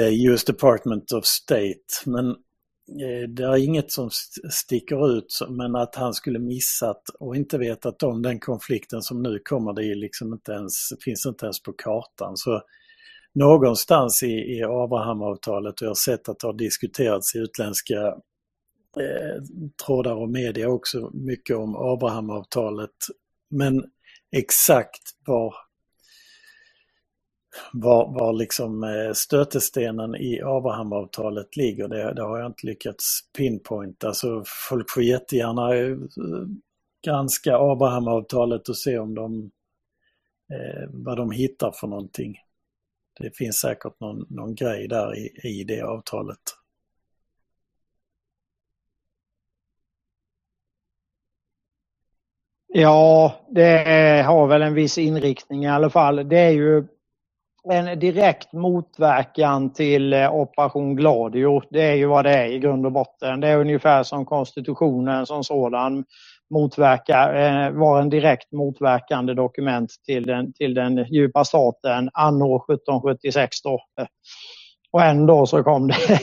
eh 0.01 0.25
US 0.25 0.45
Department 0.45 1.11
of 1.11 1.25
State. 1.25 1.85
Men 2.05 2.35
Eh, 2.99 3.29
det 3.29 3.43
är 3.43 3.57
inget 3.57 3.91
som 3.91 4.09
sticker 4.51 5.17
ut 5.17 5.39
men 5.49 5.75
att 5.75 5.95
han 5.95 6.13
skulle 6.13 6.39
missat 6.39 7.09
och 7.19 7.35
inte 7.35 7.57
vetat 7.57 8.03
om 8.03 8.21
den 8.21 8.39
konflikten 8.39 9.01
som 9.01 9.23
nu 9.23 9.39
kommer 9.39 9.73
det 9.73 9.95
liksom 9.95 10.33
inte 10.33 10.51
ens, 10.51 10.73
finns 11.03 11.25
inte 11.25 11.45
ens 11.45 11.63
på 11.63 11.73
kartan. 11.73 12.37
Så 12.37 12.61
någonstans 13.33 14.23
i, 14.23 14.31
i 14.31 14.63
Abrahamavtalet 14.63 15.81
och 15.81 15.85
jag 15.85 15.89
har 15.89 15.95
sett 15.95 16.29
att 16.29 16.39
det 16.39 16.47
har 16.47 16.53
diskuterats 16.53 17.35
i 17.35 17.39
utländska 17.39 18.07
eh, 18.97 19.43
trådar 19.85 20.15
och 20.15 20.29
media 20.29 20.69
också 20.69 21.09
mycket 21.13 21.55
om 21.57 21.75
Abrahamavtalet. 21.75 22.95
Men 23.49 23.83
exakt 24.31 25.01
var 25.25 25.55
var, 27.73 28.19
var 28.19 28.33
liksom 28.33 28.83
eh, 28.83 29.13
stötestenen 29.13 30.15
i 30.15 30.41
Abrahamavtalet 30.43 31.55
ligger, 31.57 31.87
det, 31.87 32.13
det 32.13 32.21
har 32.21 32.39
jag 32.39 32.47
inte 32.47 32.67
lyckats 32.67 33.19
pinpointa. 33.37 34.07
Alltså 34.07 34.43
folk 34.69 34.89
får 34.89 35.03
jättegärna 35.03 35.75
eh, 35.75 35.97
granska 37.05 37.57
Abrahamavtalet 37.57 38.69
och 38.69 38.77
se 38.77 38.97
om 38.97 39.15
de, 39.15 39.51
eh, 40.53 40.89
vad 40.89 41.17
de 41.17 41.31
hittar 41.31 41.71
för 41.71 41.87
någonting. 41.87 42.37
Det 43.21 43.37
finns 43.37 43.59
säkert 43.59 43.99
någon, 43.99 44.25
någon 44.29 44.55
grej 44.55 44.87
där 44.87 45.17
i, 45.17 45.29
i 45.43 45.63
det 45.63 45.81
avtalet. 45.81 46.39
Ja, 52.73 53.35
det 53.49 54.23
har 54.27 54.47
väl 54.47 54.61
en 54.61 54.73
viss 54.73 54.97
inriktning 54.97 55.63
i 55.63 55.69
alla 55.69 55.89
fall. 55.89 56.29
Det 56.29 56.39
är 56.39 56.51
ju 56.51 56.83
en 57.63 57.99
direkt 57.99 58.53
motverkan 58.53 59.73
till 59.73 60.13
eh, 60.13 60.33
Operation 60.33 60.95
Gladio. 60.95 61.61
Det 61.69 61.81
är 61.81 61.95
ju 61.95 62.05
vad 62.05 62.25
det 62.25 62.31
är 62.37 62.45
i 62.45 62.59
grund 62.59 62.85
och 62.85 62.91
botten. 62.91 63.39
Det 63.39 63.47
är 63.47 63.57
ungefär 63.57 64.03
som 64.03 64.25
konstitutionen 64.25 65.25
som 65.25 65.43
sådan 65.43 66.05
motverkar, 66.51 67.35
eh, 67.35 67.71
var 67.71 68.01
en 68.01 68.09
direkt 68.09 68.51
motverkande 68.51 69.33
dokument 69.33 69.91
till 70.05 70.23
den, 70.23 70.53
till 70.53 70.73
den 70.73 70.97
djupa 70.97 71.45
staten 71.45 72.09
anno 72.13 72.55
1776 72.55 73.61
då. 73.61 73.79
Och 74.91 75.03
ändå 75.03 75.45
så 75.45 75.63
kom 75.63 75.87
det 75.87 75.95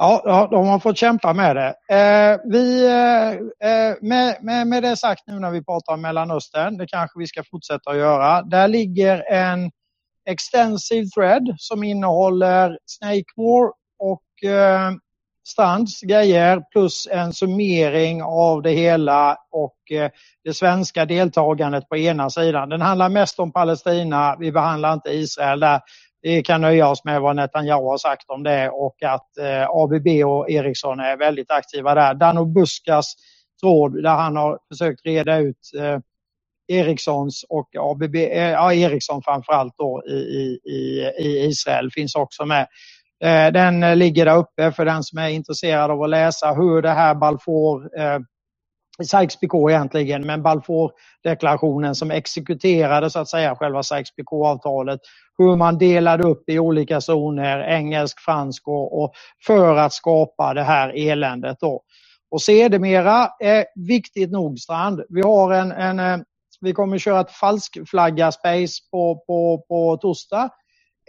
Ja, 0.00 0.48
de 0.50 0.66
har 0.66 0.78
fått 0.78 0.98
kämpa 0.98 1.32
med 1.32 1.56
det. 1.56 1.74
Eh, 1.96 2.38
vi, 2.44 2.86
eh, 2.86 3.30
eh, 3.70 3.96
med, 4.00 4.36
med, 4.40 4.66
med 4.66 4.82
det 4.82 4.96
sagt 4.96 5.22
nu 5.26 5.38
när 5.38 5.50
vi 5.50 5.64
pratar 5.64 5.92
om 5.92 6.00
Mellanöstern, 6.00 6.76
det 6.76 6.86
kanske 6.86 7.18
vi 7.18 7.26
ska 7.26 7.42
fortsätta 7.50 7.90
att 7.90 7.96
göra. 7.96 8.42
Där 8.42 8.68
ligger 8.68 9.32
en 9.32 9.70
extensive 10.28 11.06
thread 11.06 11.54
som 11.56 11.84
innehåller 11.84 12.78
Snakemore 12.86 13.72
och 13.98 14.50
eh, 14.50 14.90
Strands 15.48 16.00
grejer 16.00 16.60
plus 16.72 17.08
en 17.10 17.32
summering 17.32 18.22
av 18.22 18.62
det 18.62 18.70
hela 18.70 19.36
och 19.50 19.92
eh, 19.92 20.10
det 20.44 20.54
svenska 20.54 21.04
deltagandet 21.04 21.88
på 21.88 21.96
ena 21.96 22.30
sidan. 22.30 22.68
Den 22.68 22.80
handlar 22.80 23.08
mest 23.08 23.38
om 23.38 23.52
Palestina, 23.52 24.36
vi 24.40 24.52
behandlar 24.52 24.92
inte 24.92 25.10
Israel 25.10 25.60
där. 25.60 25.80
Vi 26.22 26.42
kan 26.42 26.60
nöja 26.60 26.88
oss 26.88 27.04
med 27.04 27.20
vad 27.20 27.36
Netanyahu 27.36 27.84
har 27.84 27.98
sagt 27.98 28.30
om 28.30 28.42
det 28.42 28.70
och 28.70 29.02
att 29.02 29.38
eh, 29.38 29.70
ABB 29.70 30.06
och 30.26 30.50
Ericsson 30.50 31.00
är 31.00 31.16
väldigt 31.16 31.50
aktiva 31.50 31.94
där. 31.94 32.14
Dano 32.14 32.44
Buskas 32.44 33.14
tråd 33.62 34.02
där 34.02 34.16
han 34.16 34.36
har 34.36 34.58
försökt 34.72 35.06
reda 35.06 35.38
ut 35.38 35.70
eh, 35.78 35.98
Ericssons 36.68 37.44
och 37.48 37.68
ABB, 37.78 38.14
ja, 38.14 38.72
Ericsson 38.72 39.22
framförallt 39.22 39.74
då 39.78 40.02
i, 40.06 40.18
i, 40.64 41.12
i 41.18 41.46
Israel 41.46 41.90
finns 41.90 42.14
också 42.14 42.44
med. 42.44 42.66
Eh, 43.24 43.52
den 43.52 43.82
eh, 43.82 43.96
ligger 43.96 44.24
där 44.24 44.36
uppe 44.36 44.72
för 44.72 44.84
den 44.84 45.02
som 45.02 45.18
är 45.18 45.28
intresserad 45.28 45.90
av 45.90 46.02
att 46.02 46.10
läsa 46.10 46.52
hur 46.52 46.82
det 46.82 46.90
här 46.90 47.14
Balfour 47.14 47.98
eh, 48.00 48.18
Sykes-Picot 49.02 49.70
egentligen, 49.70 50.26
men 50.26 50.42
Balfour-deklarationen 50.42 51.94
som 51.94 52.10
exekuterade 52.10 53.10
så 53.10 53.18
att 53.18 53.28
säga 53.28 53.56
själva 53.56 53.82
Sykes-Picot-avtalet. 53.82 55.00
Hur 55.38 55.56
man 55.56 55.78
delade 55.78 56.24
upp 56.24 56.48
i 56.48 56.58
olika 56.58 57.00
zoner, 57.00 57.60
engelsk, 57.60 58.20
fransk 58.20 58.68
och, 58.68 59.02
och 59.02 59.12
för 59.46 59.76
att 59.76 59.92
skapa 59.92 60.54
det 60.54 60.62
här 60.62 60.92
eländet 60.96 61.56
då. 61.60 61.82
Och 62.30 62.42
sedermera, 62.42 63.22
eh, 63.40 63.64
viktigt 63.74 64.30
nog 64.30 64.58
Strand, 64.58 65.02
vi 65.08 65.20
har 65.20 65.52
en, 65.52 65.72
en 65.72 66.00
eh, 66.00 66.18
vi 66.60 66.72
kommer 66.72 66.98
köra 66.98 67.20
ett 67.20 67.30
falskflagga 67.30 68.32
space 68.32 68.82
på, 68.90 69.24
på, 69.26 69.64
på 69.68 69.96
torsdag. 69.96 70.50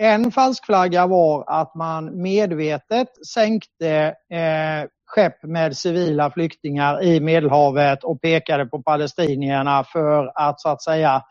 En 0.01 0.31
falskflagga 0.31 1.07
var 1.07 1.43
att 1.47 1.75
man 1.75 2.21
medvetet 2.21 3.27
sänkte 3.27 3.89
eh, 4.33 4.87
skepp 5.05 5.43
med 5.43 5.77
civila 5.77 6.31
flyktingar 6.31 7.03
i 7.03 7.19
Medelhavet 7.19 8.03
och 8.03 8.21
pekade 8.21 8.65
på 8.65 8.81
palestinierna 8.81 9.83
för 9.83 10.31
att 10.35 10.61
så 10.61 10.69
att 10.69 10.83
säga 10.83 11.23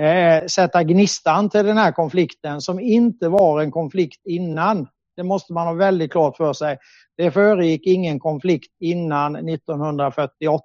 eh, 0.00 0.46
sätta 0.46 0.82
gnistan 0.82 1.50
till 1.50 1.66
den 1.66 1.76
här 1.76 1.92
konflikten 1.92 2.60
som 2.60 2.80
inte 2.80 3.28
var 3.28 3.60
en 3.60 3.70
konflikt 3.70 4.26
innan. 4.26 4.88
Det 5.16 5.22
måste 5.22 5.52
man 5.52 5.66
ha 5.66 5.74
väldigt 5.74 6.12
klart 6.12 6.36
för 6.36 6.52
sig. 6.52 6.78
Det 7.16 7.30
föregick 7.30 7.86
ingen 7.86 8.20
konflikt 8.20 8.72
innan 8.80 9.36
1948. 9.48 10.62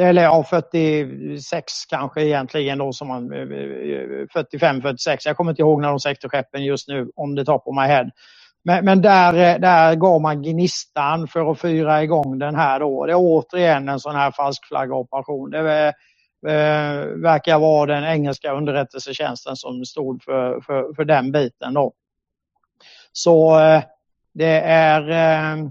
Eller 0.00 0.22
ja, 0.22 0.44
46 0.44 1.86
kanske 1.86 2.22
egentligen 2.24 2.78
då 2.78 2.92
som 2.92 3.08
man 3.08 3.32
eh, 3.32 3.40
eh, 3.40 4.26
45, 4.32 4.82
46. 4.82 5.26
Jag 5.26 5.36
kommer 5.36 5.52
inte 5.52 5.62
ihåg 5.62 5.80
när 5.80 5.88
de 5.88 6.00
sänkte 6.00 6.28
skeppen 6.28 6.64
just 6.64 6.88
nu 6.88 7.10
om 7.16 7.34
det 7.34 7.44
tar 7.44 7.58
på 7.58 7.72
mig. 7.72 7.88
head. 7.88 8.10
Men, 8.64 8.84
men, 8.84 9.02
där, 9.02 9.34
eh, 9.34 9.60
där 9.60 9.94
gav 9.94 10.20
man 10.20 10.42
gnistan 10.42 11.28
för 11.28 11.50
att 11.52 11.60
fyra 11.60 12.02
igång 12.02 12.38
den 12.38 12.54
här 12.56 12.80
då. 12.80 13.06
Det 13.06 13.12
är 13.12 13.16
återigen 13.18 13.88
en 13.88 14.00
sån 14.00 14.14
här 14.16 14.30
falskflaggoperation. 14.30 15.50
Det 15.50 15.88
eh, 16.48 17.06
verkar 17.22 17.58
vara 17.58 17.94
den 17.94 18.04
engelska 18.04 18.52
underrättelsetjänsten 18.52 19.56
som 19.56 19.84
stod 19.84 20.22
för, 20.22 20.60
för, 20.60 20.94
för 20.94 21.04
den 21.04 21.32
biten 21.32 21.74
då. 21.74 21.92
Så 23.12 23.60
eh, 23.60 23.82
det 24.34 24.60
är 24.60 25.10
eh, 25.10 25.68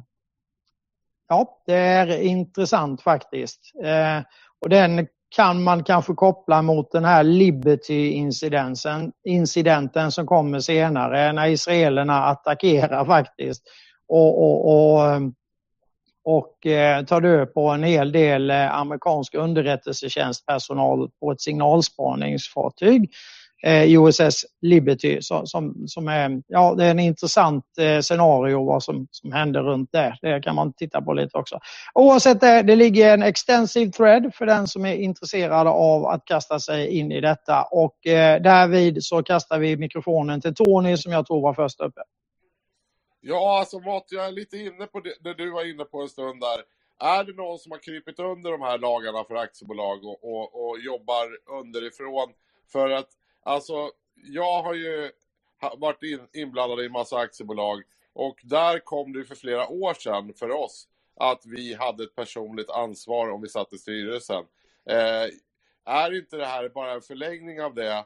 ja, 1.34 1.62
det 1.66 1.74
är 1.74 2.22
intressant 2.22 3.02
faktiskt. 3.02 3.72
Eh, 3.84 4.20
och 4.62 4.70
den 4.70 5.08
kan 5.36 5.64
man 5.64 5.84
kanske 5.84 6.14
koppla 6.14 6.62
mot 6.62 6.92
den 6.92 7.06
här 7.06 7.24
Liberty-incidenten 7.24 9.12
incidenten 9.24 10.12
som 10.12 10.28
kommer 10.28 10.60
senare 10.60 11.34
när 11.34 11.48
israelerna 11.48 12.26
attackerar 12.26 13.06
faktiskt 13.06 13.64
och, 14.08 14.44
och, 14.44 14.70
och, 14.70 15.22
och 16.24 16.66
eh, 16.66 17.06
tar 17.06 17.22
död 17.22 17.54
på 17.54 17.70
en 17.70 17.84
hel 17.84 18.12
del 18.12 18.52
eh, 18.52 18.76
amerikansk 18.76 19.36
underrättelsetjänstpersonal 19.36 21.10
på 21.20 21.32
ett 21.32 21.42
signalspaningsfartyg. 21.42 23.12
Eh, 23.66 24.00
USS 24.00 24.46
Liberty 24.62 25.22
som, 25.22 25.48
som, 25.48 25.88
som 25.88 26.08
är, 26.08 26.42
ja, 26.48 26.76
det 26.76 26.86
är 26.86 26.92
en 26.92 27.00
intressant 27.00 27.66
eh, 27.78 28.00
scenario 28.00 28.66
vad 28.66 28.84
som, 28.84 29.08
som 29.12 29.32
händer 29.32 29.64
runt 29.64 29.90
det. 29.92 30.18
Det 30.22 30.42
kan 30.42 30.56
man 30.56 30.74
titta 30.74 31.02
på 31.02 31.14
lite 31.14 31.38
också. 31.38 31.60
Oavsett 31.94 32.42
det, 32.42 32.62
det 32.62 32.76
ligger 32.76 33.14
en 33.14 33.24
extensiv 33.24 33.92
thread 33.92 34.36
för 34.36 34.46
den 34.46 34.68
som 34.68 34.86
är 34.86 34.96
intresserad 34.96 35.68
av 35.68 36.06
att 36.06 36.26
kasta 36.26 36.60
sig 36.60 36.88
in 36.88 37.12
i 37.12 37.22
detta 37.22 37.64
och 37.64 38.08
eh, 38.08 38.42
därvid 38.42 39.04
så 39.04 39.24
kastar 39.24 39.60
vi 39.60 39.78
mikrofonen 39.78 40.42
till 40.42 40.56
Tony 40.56 40.98
som 40.98 41.12
jag 41.12 41.28
tror 41.28 41.42
var 41.42 41.54
först 41.54 41.82
uppe. 41.82 42.02
Ja, 43.22 43.60
alltså 43.60 43.80
Mott, 43.80 44.06
jag 44.10 44.26
är 44.26 44.32
lite 44.32 44.58
inne 44.58 44.86
på 44.86 45.00
det, 45.00 45.14
det 45.20 45.34
du 45.34 45.52
var 45.52 45.70
inne 45.70 45.84
på 45.84 46.02
en 46.02 46.10
stund 46.10 46.42
där. 46.42 46.64
Är 47.08 47.24
det 47.24 47.34
någon 47.34 47.60
som 47.60 47.72
har 47.72 47.80
krypit 47.80 48.20
under 48.20 48.52
de 48.52 48.62
här 48.62 48.78
lagarna 48.78 49.24
för 49.24 49.36
aktiebolag 49.36 50.04
och, 50.04 50.24
och, 50.24 50.70
och 50.70 50.80
jobbar 50.80 51.26
underifrån 51.60 52.34
för 52.72 52.90
att 52.90 53.08
Alltså, 53.44 53.92
jag 54.16 54.64
har 54.64 54.74
ju 54.74 55.12
varit 55.78 56.04
in, 56.04 56.28
inblandad 56.34 56.82
i 56.82 56.86
en 56.86 56.92
massa 56.92 57.18
aktiebolag 57.18 57.84
och 58.14 58.40
där 58.44 58.80
kom 58.80 59.14
det 59.14 59.26
för 59.26 59.36
flera 59.36 59.68
år 59.68 59.94
sedan 59.94 60.34
för 60.34 60.52
oss 60.52 60.88
att 61.16 61.46
vi 61.46 61.74
hade 61.74 62.04
ett 62.04 62.16
personligt 62.16 62.70
ansvar 62.70 63.30
om 63.30 63.42
vi 63.42 63.50
satt 63.50 63.74
i 63.74 63.78
styrelsen. 63.78 64.46
Eh, 64.90 65.30
är 65.86 66.18
inte 66.18 66.38
det 66.38 66.46
här 66.46 66.70
bara 66.70 66.94
en 66.94 67.02
förlängning 67.02 67.62
av 67.62 67.74
det, 67.76 68.06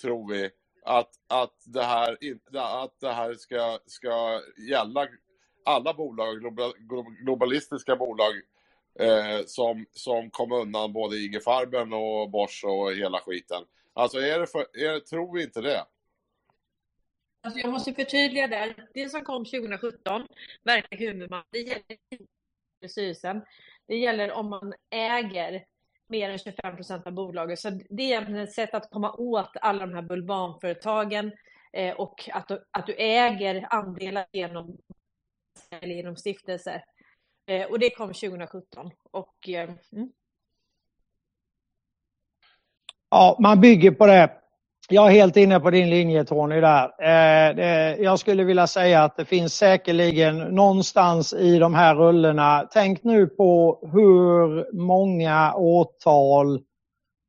tror 0.00 0.32
vi, 0.32 0.50
att, 0.84 1.10
att, 1.26 1.54
det, 1.64 1.82
här, 1.82 2.18
att 2.54 3.00
det 3.00 3.12
här 3.12 3.34
ska, 3.34 3.78
ska 3.86 4.40
gälla 4.70 5.08
alla 5.64 5.94
bolag, 5.94 6.36
globalistiska 7.24 7.96
bolag 7.96 8.34
eh, 8.98 9.44
som, 9.46 9.86
som 9.92 10.30
kom 10.30 10.52
undan 10.52 10.92
både 10.92 11.16
IG 11.16 11.42
Farben 11.42 11.92
och 11.92 12.30
Bosch 12.30 12.64
och 12.64 12.92
hela 12.92 13.20
skiten. 13.20 13.62
Alltså 13.94 14.18
är 14.18 14.40
det, 14.40 14.46
för, 14.46 14.60
är 14.60 14.92
det 14.92 15.00
tror 15.00 15.34
vi 15.34 15.42
inte 15.42 15.60
det? 15.60 15.86
Alltså 17.40 17.60
jag 17.60 17.72
måste 17.72 17.94
förtydliga 17.94 18.46
där. 18.46 18.88
Det 18.94 19.08
som 19.08 19.24
kom 19.24 19.44
2017, 19.44 20.26
verklig 20.62 20.98
huvudman, 20.98 21.44
det 21.50 21.58
gäller 21.58 21.82
inte 22.10 22.88
styrelsen. 22.88 23.42
Det 23.86 23.96
gäller 23.96 24.32
om 24.32 24.50
man 24.50 24.74
äger 24.90 25.64
mer 26.08 26.30
än 26.30 26.38
25 26.38 26.76
procent 26.76 27.06
av 27.06 27.12
bolaget. 27.12 27.58
Så 27.58 27.80
det 27.90 28.12
är 28.12 28.36
ett 28.36 28.52
sätt 28.52 28.74
att 28.74 28.90
komma 28.90 29.12
åt 29.12 29.50
alla 29.54 29.86
de 29.86 29.94
här 29.94 30.02
bulvanföretagen 30.02 31.32
eh, 31.72 31.94
och 31.94 32.28
att 32.32 32.48
du, 32.48 32.64
att 32.70 32.86
du 32.86 32.94
äger 32.94 33.66
andelar 33.70 34.26
genom, 34.32 34.78
eller 35.70 35.94
genom 35.94 36.16
stiftelser. 36.16 36.84
Eh, 37.46 37.66
och 37.66 37.78
det 37.78 37.90
kom 37.90 38.08
2017. 38.08 38.90
Och, 39.10 39.48
eh, 39.48 39.70
mm. 39.92 40.12
Ja, 43.14 43.36
man 43.40 43.60
bygger 43.60 43.90
på 43.90 44.06
det. 44.06 44.30
Jag 44.88 45.06
är 45.06 45.10
helt 45.10 45.36
inne 45.36 45.60
på 45.60 45.70
din 45.70 45.90
linje 45.90 46.24
Tony 46.24 46.60
där. 46.60 46.90
Eh, 47.02 48.02
jag 48.02 48.18
skulle 48.18 48.44
vilja 48.44 48.66
säga 48.66 49.04
att 49.04 49.16
det 49.16 49.24
finns 49.24 49.54
säkerligen 49.54 50.38
någonstans 50.38 51.32
i 51.32 51.58
de 51.58 51.74
här 51.74 51.94
rullorna. 51.94 52.68
Tänk 52.72 53.04
nu 53.04 53.26
på 53.26 53.78
hur 53.92 54.72
många 54.76 55.54
åtal 55.54 56.60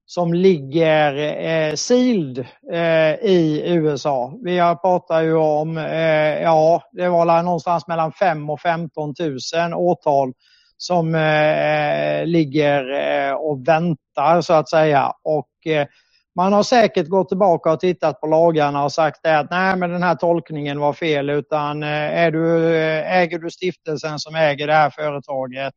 som 0.05 0.33
ligger 0.33 1.15
eh, 1.47 1.73
sealed 1.73 2.39
eh, 2.71 3.13
i 3.29 3.63
USA. 3.65 4.33
Vi 4.43 4.59
pratar 4.81 5.21
ju 5.21 5.35
om, 5.35 5.77
eh, 5.77 6.41
ja, 6.41 6.81
det 6.91 7.09
var 7.09 7.43
någonstans 7.43 7.87
mellan 7.87 8.11
5 8.11 8.49
och 8.49 8.59
15 8.61 9.13
000 9.19 9.73
åtal 9.73 10.33
som 10.77 11.15
eh, 11.15 12.25
ligger 12.25 12.91
eh, 12.93 13.33
och 13.33 13.67
väntar 13.67 14.41
så 14.41 14.53
att 14.53 14.69
säga. 14.69 15.11
Och 15.23 15.47
Eh, 15.65 15.87
man 16.35 16.53
har 16.53 16.63
säkert 16.63 17.07
gått 17.07 17.29
tillbaka 17.29 17.71
och 17.71 17.79
tittat 17.79 18.21
på 18.21 18.27
lagarna 18.27 18.83
och 18.83 18.91
sagt 18.91 19.25
att 19.25 19.51
nej 19.51 19.75
men 19.75 19.89
den 19.89 20.03
här 20.03 20.15
tolkningen 20.15 20.79
var 20.79 20.93
fel 20.93 21.29
utan 21.29 21.83
eh, 21.83 21.89
är 21.89 22.31
du, 22.31 22.75
eh, 22.75 23.17
äger 23.17 23.39
du 23.39 23.49
stiftelsen 23.49 24.19
som 24.19 24.35
äger 24.35 24.67
det 24.67 24.73
här 24.73 24.89
företaget 24.89 25.73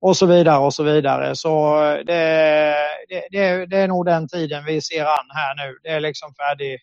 och 0.00 0.16
så 0.16 0.26
vidare 0.26 0.58
och 0.58 0.74
så 0.74 0.82
vidare. 0.82 1.36
Så 1.36 1.80
det, 2.06 2.74
det, 3.30 3.66
det, 3.66 3.76
är 3.76 3.88
nog 3.88 4.06
den 4.06 4.28
tiden 4.28 4.64
vi 4.64 4.80
ser 4.80 5.04
an 5.04 5.28
här 5.34 5.54
nu. 5.54 5.78
Det 5.82 5.88
är 5.88 6.00
liksom 6.00 6.34
färdig, 6.34 6.78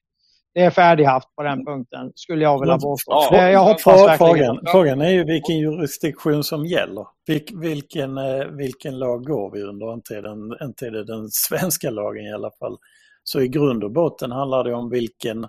det 0.56 0.62
är 0.62 0.70
färdighaft 0.70 1.36
på 1.36 1.44
den 1.44 1.66
punkten 1.66 2.12
skulle 2.16 2.44
jag 2.44 2.60
vilja 2.60 2.78
påstå. 2.78 3.28
Ja, 3.32 3.50
jag 3.50 3.64
hoppas 3.64 3.82
frågan, 3.84 4.18
verkligen. 4.18 4.60
Frågan 4.72 5.02
är 5.02 5.10
ju 5.10 5.24
vilken 5.24 5.58
jurisdiktion 5.58 6.44
som 6.44 6.66
gäller. 6.66 7.08
Vil, 7.28 7.46
vilken, 7.54 8.18
eh, 8.18 8.46
vilken 8.46 9.00
lag 9.00 9.26
går 9.26 9.52
vi 9.52 9.62
under? 9.62 9.94
Inte 9.94 10.22
den, 10.22 10.38
inte 10.62 10.90
det 10.90 11.06
den 11.06 11.30
svenska 11.30 11.90
lagen 11.90 12.26
i 12.26 12.34
alla 12.34 12.52
fall. 12.60 12.78
Så 13.24 13.42
i 13.42 13.48
grund 13.48 13.84
och 13.84 13.92
botten 13.92 14.32
handlar 14.32 14.64
det 14.64 14.74
om 14.74 14.90
vilken 14.90 15.48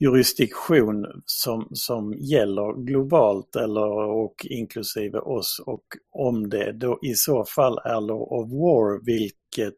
jurisdiktion 0.00 1.06
som, 1.24 1.68
som 1.72 2.14
gäller 2.14 2.84
globalt 2.84 3.56
eller 3.56 3.88
och 4.08 4.34
inklusive 4.50 5.18
oss 5.18 5.62
och 5.66 5.84
om 6.12 6.50
det 6.50 6.72
då 6.72 6.98
i 7.02 7.14
så 7.14 7.44
fall 7.44 7.78
är 7.84 8.00
law 8.00 8.22
of 8.22 8.50
war 8.50 9.04
vilket, 9.04 9.74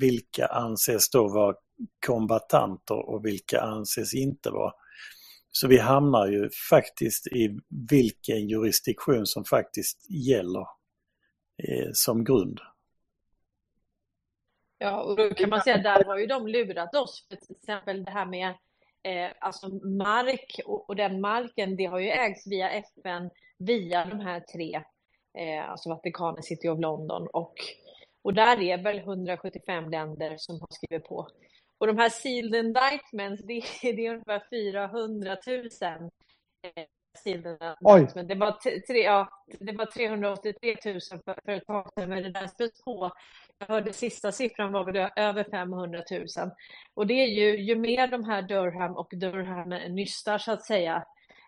vilka 0.00 0.46
anses 0.46 1.10
då 1.10 1.28
vara 1.28 1.54
kombatanter 2.06 3.08
och 3.08 3.26
vilka 3.26 3.60
anses 3.60 4.14
inte 4.14 4.50
vara. 4.50 4.72
Så 5.50 5.68
vi 5.68 5.78
hamnar 5.78 6.26
ju 6.26 6.50
faktiskt 6.70 7.26
i 7.26 7.58
vilken 7.90 8.48
jurisdiktion 8.48 9.26
som 9.26 9.44
faktiskt 9.44 10.10
gäller 10.10 10.66
eh, 11.68 11.90
som 11.92 12.24
grund. 12.24 12.60
Ja, 14.78 15.02
och 15.02 15.16
då 15.16 15.34
kan 15.34 15.50
man 15.50 15.60
säga 15.60 15.76
att 15.76 15.82
där 15.82 16.04
har 16.04 16.18
ju 16.18 16.26
de 16.26 16.46
lurat 16.46 16.94
oss. 16.94 17.26
För 17.28 17.36
till 17.36 17.56
exempel 17.56 18.04
det 18.04 18.10
här 18.10 18.26
med 18.26 18.48
eh, 19.02 19.30
alltså 19.40 19.68
mark 19.68 20.60
och, 20.66 20.88
och, 20.88 20.96
den 20.96 21.20
marken, 21.20 21.76
det 21.76 21.84
har 21.84 21.98
ju 21.98 22.08
ägts 22.08 22.46
via 22.46 22.70
FN 22.70 23.30
via 23.58 24.04
de 24.04 24.20
här 24.20 24.40
tre, 24.40 24.82
eh, 25.38 25.70
alltså 25.70 25.88
Vatikanen, 25.88 26.42
City 26.42 26.68
of 26.68 26.80
London 26.80 27.28
och, 27.32 27.54
och 28.22 28.34
där 28.34 28.60
är 28.60 28.82
väl 28.82 28.98
175 28.98 29.90
länder 29.90 30.36
som 30.38 30.60
har 30.60 30.68
skrivit 30.70 31.04
på. 31.04 31.28
Och 31.82 31.88
de 31.88 31.98
här 31.98 32.08
sealed 32.08 32.54
indictments, 32.54 33.42
det, 33.42 33.62
det 33.82 34.06
är 34.06 34.10
ungefär 34.10 34.42
400 34.50 35.36
000 35.46 36.10
eh, 36.62 38.08
men 38.14 38.26
det 38.26 38.34
var, 38.34 38.52
tre, 38.86 39.02
ja, 39.02 39.28
det 39.60 39.72
var 39.72 39.86
383 39.86 40.76
000 40.84 41.00
för, 41.00 41.44
för 41.44 41.52
ett 41.52 41.66
tag 41.66 41.90
sedan, 41.94 42.08
men 42.08 42.22
det 42.22 42.30
där 42.30 42.46
stöts 42.46 42.84
på. 42.84 43.12
Jag 43.58 43.66
hörde 43.66 43.92
sista 43.92 44.32
siffran 44.32 44.72
var 44.72 44.84
väl 44.84 45.10
över 45.16 45.44
500 45.50 46.02
000. 46.10 46.26
Och 46.94 47.06
det 47.06 47.14
är 47.14 47.26
ju, 47.26 47.62
ju 47.62 47.76
mer 47.76 48.06
de 48.06 48.24
här 48.24 48.42
Durham 48.42 48.96
och 48.96 49.08
Durham 49.10 49.94
nystar 49.94 50.38
så 50.38 50.52
att 50.52 50.64
säga, 50.64 51.04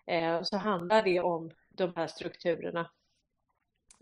eh, 0.07 0.41
så 0.43 0.57
handlar 0.57 1.03
det 1.03 1.19
om 1.19 1.51
de 1.69 1.93
här 1.95 2.07
strukturerna. 2.07 2.91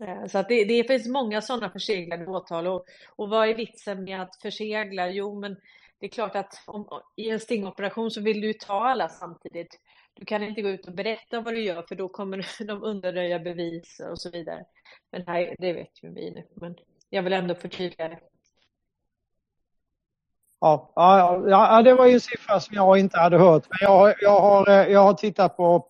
Eh, 0.00 0.26
så 0.26 0.38
att 0.38 0.48
det, 0.48 0.64
det 0.64 0.84
finns 0.84 1.08
många 1.08 1.40
sådana 1.40 1.70
förseglade 1.70 2.26
åtal 2.26 2.66
och, 2.66 2.84
och 3.16 3.28
vad 3.28 3.48
är 3.48 3.54
vitsen 3.54 4.04
med 4.04 4.22
att 4.22 4.36
försegla? 4.42 5.10
Jo, 5.10 5.40
men 5.40 5.56
det 6.04 6.08
är 6.08 6.10
klart 6.10 6.36
att 6.36 6.62
om, 6.66 6.88
i 7.16 7.30
en 7.30 7.40
stingoperation 7.40 8.10
så 8.10 8.20
vill 8.20 8.40
du 8.40 8.52
ta 8.52 8.88
alla 8.88 9.08
samtidigt. 9.08 9.80
Du 10.14 10.24
kan 10.24 10.42
inte 10.42 10.62
gå 10.62 10.68
ut 10.68 10.86
och 10.86 10.94
berätta 10.94 11.40
vad 11.40 11.54
du 11.54 11.60
gör 11.60 11.82
för 11.82 11.94
då 11.94 12.08
kommer 12.08 12.46
de 12.66 12.82
undanröja 12.82 13.38
bevis 13.38 14.00
och 14.10 14.20
så 14.20 14.30
vidare. 14.30 14.64
Men 15.12 15.26
här, 15.26 15.56
det 15.58 15.72
vet 15.72 16.02
ju 16.02 16.14
vi 16.14 16.30
nu, 16.30 16.46
men 16.54 16.76
jag 17.10 17.22
vill 17.22 17.32
ändå 17.32 17.54
förtydliga 17.54 18.08
det. 18.08 18.20
Ja, 20.60 20.92
ja, 20.94 21.42
ja, 21.48 21.82
det 21.82 21.94
var 21.94 22.06
ju 22.06 22.12
en 22.12 22.20
siffra 22.20 22.60
som 22.60 22.76
jag 22.76 22.98
inte 22.98 23.18
hade 23.18 23.38
hört. 23.38 23.66
Men 23.68 23.78
jag, 23.80 24.14
jag, 24.20 24.40
har, 24.40 24.68
eh, 24.68 24.92
jag 24.92 25.00
har 25.00 25.14
tittat 25.14 25.56
på, 25.56 25.88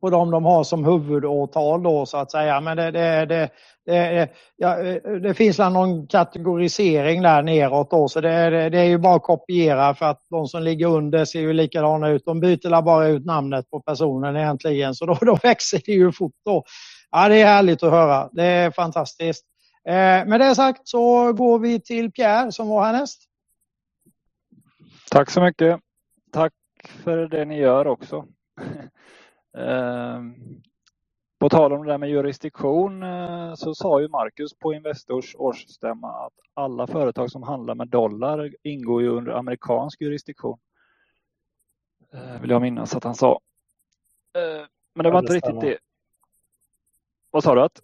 på 0.00 0.10
de 0.10 0.30
de 0.30 0.44
har 0.44 0.64
som 0.64 0.84
huvudåtal 0.84 1.82
då 1.82 2.06
så 2.06 2.16
att 2.16 2.30
säga. 2.30 2.60
Men 2.60 2.76
det, 2.76 2.90
det, 2.90 3.26
det, 3.26 3.50
det, 3.86 4.28
ja, 4.56 4.76
det 5.22 5.34
finns 5.34 5.58
någon 5.58 6.06
kategorisering 6.06 7.22
där 7.22 7.42
neråt 7.42 7.90
då 7.90 8.08
så 8.08 8.20
det, 8.20 8.70
det, 8.70 8.78
är 8.78 8.84
ju 8.84 8.98
bara 8.98 9.14
att 9.14 9.22
kopiera 9.22 9.94
för 9.94 10.06
att 10.06 10.26
de 10.30 10.46
som 10.46 10.62
ligger 10.62 10.86
under 10.86 11.24
ser 11.24 11.40
ju 11.40 11.52
likadana 11.52 12.08
ut. 12.08 12.24
De 12.24 12.40
byter 12.40 12.82
bara 12.82 13.06
ut 13.06 13.24
namnet 13.24 13.70
på 13.70 13.80
personen 13.80 14.36
egentligen 14.36 14.94
så 14.94 15.06
då, 15.06 15.14
då 15.20 15.38
växer 15.42 15.80
det 15.86 15.92
ju 15.92 16.12
fort 16.12 16.36
då. 16.44 16.64
Ja, 17.10 17.28
det 17.28 17.40
är 17.40 17.46
härligt 17.46 17.82
att 17.82 17.90
höra. 17.90 18.28
Det 18.32 18.44
är 18.44 18.70
fantastiskt. 18.70 19.44
Eh, 19.88 20.26
med 20.26 20.40
det 20.40 20.54
sagt 20.54 20.88
så 20.88 21.32
går 21.32 21.58
vi 21.58 21.80
till 21.80 22.12
Pierre 22.12 22.52
som 22.52 22.68
var 22.68 22.84
härnäst. 22.84 23.22
Tack 25.10 25.30
så 25.30 25.40
mycket. 25.40 25.80
Tack 26.32 26.52
för 27.04 27.28
det 27.28 27.44
ni 27.44 27.58
gör 27.58 27.86
också. 27.86 28.24
eh, 29.56 30.20
på 31.38 31.48
tal 31.48 31.72
om 31.72 31.82
det 31.82 31.92
där 31.92 31.98
med 31.98 32.10
jurisdiktion 32.10 33.02
eh, 33.02 33.54
så 33.54 33.74
sa 33.74 34.00
ju 34.00 34.08
Marcus 34.08 34.54
på 34.54 34.74
Investors 34.74 35.34
årsstämma 35.38 36.26
att 36.26 36.32
alla 36.54 36.86
företag 36.86 37.30
som 37.30 37.42
handlar 37.42 37.74
med 37.74 37.88
dollar 37.88 38.54
ingår 38.62 39.02
ju 39.02 39.08
under 39.08 39.32
amerikansk 39.32 40.00
jurisdiktion. 40.00 40.58
Eh, 42.12 42.40
vill 42.40 42.50
jag 42.50 42.62
minnas 42.62 42.96
att 42.96 43.04
han 43.04 43.14
sa. 43.14 43.40
Eh, 44.34 44.66
men 44.94 45.04
det 45.04 45.10
var 45.10 45.18
inte 45.18 45.32
riktigt 45.34 45.60
det. 45.60 45.78
Vad 47.30 47.42
sa 47.42 47.54
du? 47.54 47.62
Att? 47.62 47.82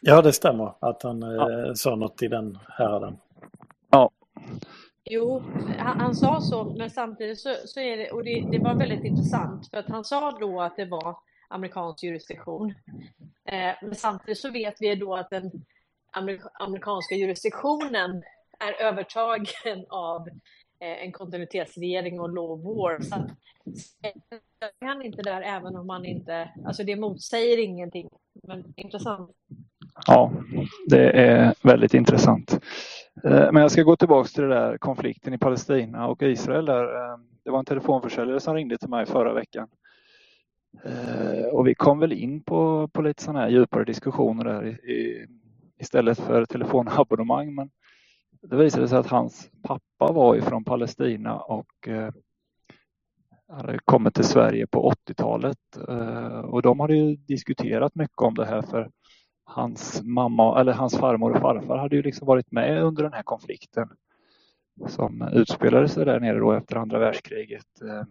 Ja, 0.00 0.22
det 0.22 0.32
stämmer 0.32 0.74
att 0.80 1.02
han 1.02 1.22
ja. 1.22 1.74
sa 1.74 1.96
något 1.96 2.22
i 2.22 2.28
den 2.28 2.58
härden. 2.68 3.16
Ja. 3.90 4.10
Jo, 5.10 5.42
han, 5.78 6.00
han, 6.00 6.14
sa 6.14 6.40
så, 6.40 6.74
men 6.78 6.90
samtidigt 6.90 7.40
så, 7.40 7.54
så 7.64 7.80
är 7.80 7.96
det, 7.96 8.10
och 8.10 8.24
det, 8.24 8.46
det, 8.50 8.58
var 8.58 8.74
väldigt 8.74 9.04
intressant, 9.04 9.70
för 9.70 9.76
att 9.76 9.88
han 9.88 10.04
sa 10.04 10.30
då 10.30 10.60
att 10.60 10.76
det 10.76 10.84
var 10.84 11.16
amerikansk 11.48 12.02
jurisdiktion. 12.02 12.74
Eh, 13.44 13.74
men 13.82 13.94
samtidigt 13.94 14.38
så 14.38 14.50
vet 14.50 14.74
vi 14.80 14.94
då 14.94 15.14
att 15.14 15.30
den 15.30 15.50
amerikanska 16.60 17.14
jurisdiktionen 17.14 18.22
är 18.58 18.86
övertagen 18.86 19.86
av 19.88 20.28
eh, 20.80 21.02
en 21.04 21.12
kontinuitetsregering 21.12 22.20
och 22.20 22.34
law 22.34 22.50
of 22.50 22.64
war. 22.64 23.00
Så 23.00 23.14
att, 23.14 23.30
han 24.80 25.02
inte 25.02 25.22
där 25.22 25.42
även 25.42 25.76
om 25.76 25.86
man 25.86 26.04
inte, 26.04 26.50
alltså 26.66 26.84
det 26.84 26.96
motsäger 26.96 27.58
ingenting, 27.58 28.08
men 28.42 28.74
intressant. 28.76 29.30
Ja, 30.06 30.32
det 30.88 31.10
är 31.10 31.54
väldigt 31.62 31.94
intressant. 31.94 32.60
Eh, 33.24 33.52
men 33.52 33.62
jag 33.62 33.70
ska 33.70 33.82
gå 33.82 33.96
tillbaka 33.96 34.28
till 34.28 34.42
det 34.42 34.48
där 34.48 34.78
konflikten 34.78 35.34
i 35.34 35.38
Palestina 35.38 36.08
och 36.08 36.22
Israel. 36.22 36.64
Där. 36.64 36.84
Eh, 36.84 37.18
det 37.44 37.50
var 37.50 37.58
en 37.58 37.64
telefonförsäljare 37.64 38.40
som 38.40 38.54
ringde 38.54 38.78
till 38.78 38.88
mig 38.88 39.06
förra 39.06 39.32
veckan 39.32 39.68
eh, 40.84 41.44
och 41.52 41.66
vi 41.66 41.74
kom 41.74 41.98
väl 41.98 42.12
in 42.12 42.42
på, 42.42 42.88
på 42.88 43.02
lite 43.02 43.22
sådana 43.22 43.40
här 43.40 43.48
djupare 43.48 43.84
diskussioner 43.84 44.44
där 44.44 44.66
i, 44.66 44.92
i, 44.92 45.26
istället 45.78 46.20
för 46.20 46.44
telefonabonnemang. 46.44 47.54
Men 47.54 47.70
det 48.42 48.56
visade 48.56 48.88
sig 48.88 48.98
att 48.98 49.06
hans 49.06 49.50
pappa 49.62 50.12
var 50.12 50.36
ifrån 50.36 50.64
Palestina 50.64 51.38
och 51.38 51.88
hade 53.48 53.78
kommit 53.84 54.14
till 54.14 54.24
Sverige 54.24 54.66
på 54.66 54.92
80-talet 54.92 55.58
och 56.44 56.62
de 56.62 56.80
hade 56.80 56.96
ju 56.96 57.16
diskuterat 57.16 57.94
mycket 57.94 58.22
om 58.22 58.34
det 58.34 58.46
här 58.46 58.62
för 58.62 58.90
hans 59.46 60.02
mamma 60.04 60.60
eller 60.60 60.72
hans 60.72 60.98
farmor 60.98 61.30
och 61.30 61.40
farfar 61.40 61.78
hade 61.78 61.96
ju 61.96 62.02
liksom 62.02 62.26
varit 62.26 62.52
med 62.52 62.82
under 62.82 63.02
den 63.02 63.12
här 63.12 63.22
konflikten 63.22 63.88
som 64.86 65.28
utspelade 65.32 65.88
sig 65.88 66.04
där 66.04 66.20
nere 66.20 66.38
då 66.38 66.52
efter 66.52 66.76
andra 66.76 66.98
världskriget. 66.98 67.82
Eh, 67.82 68.02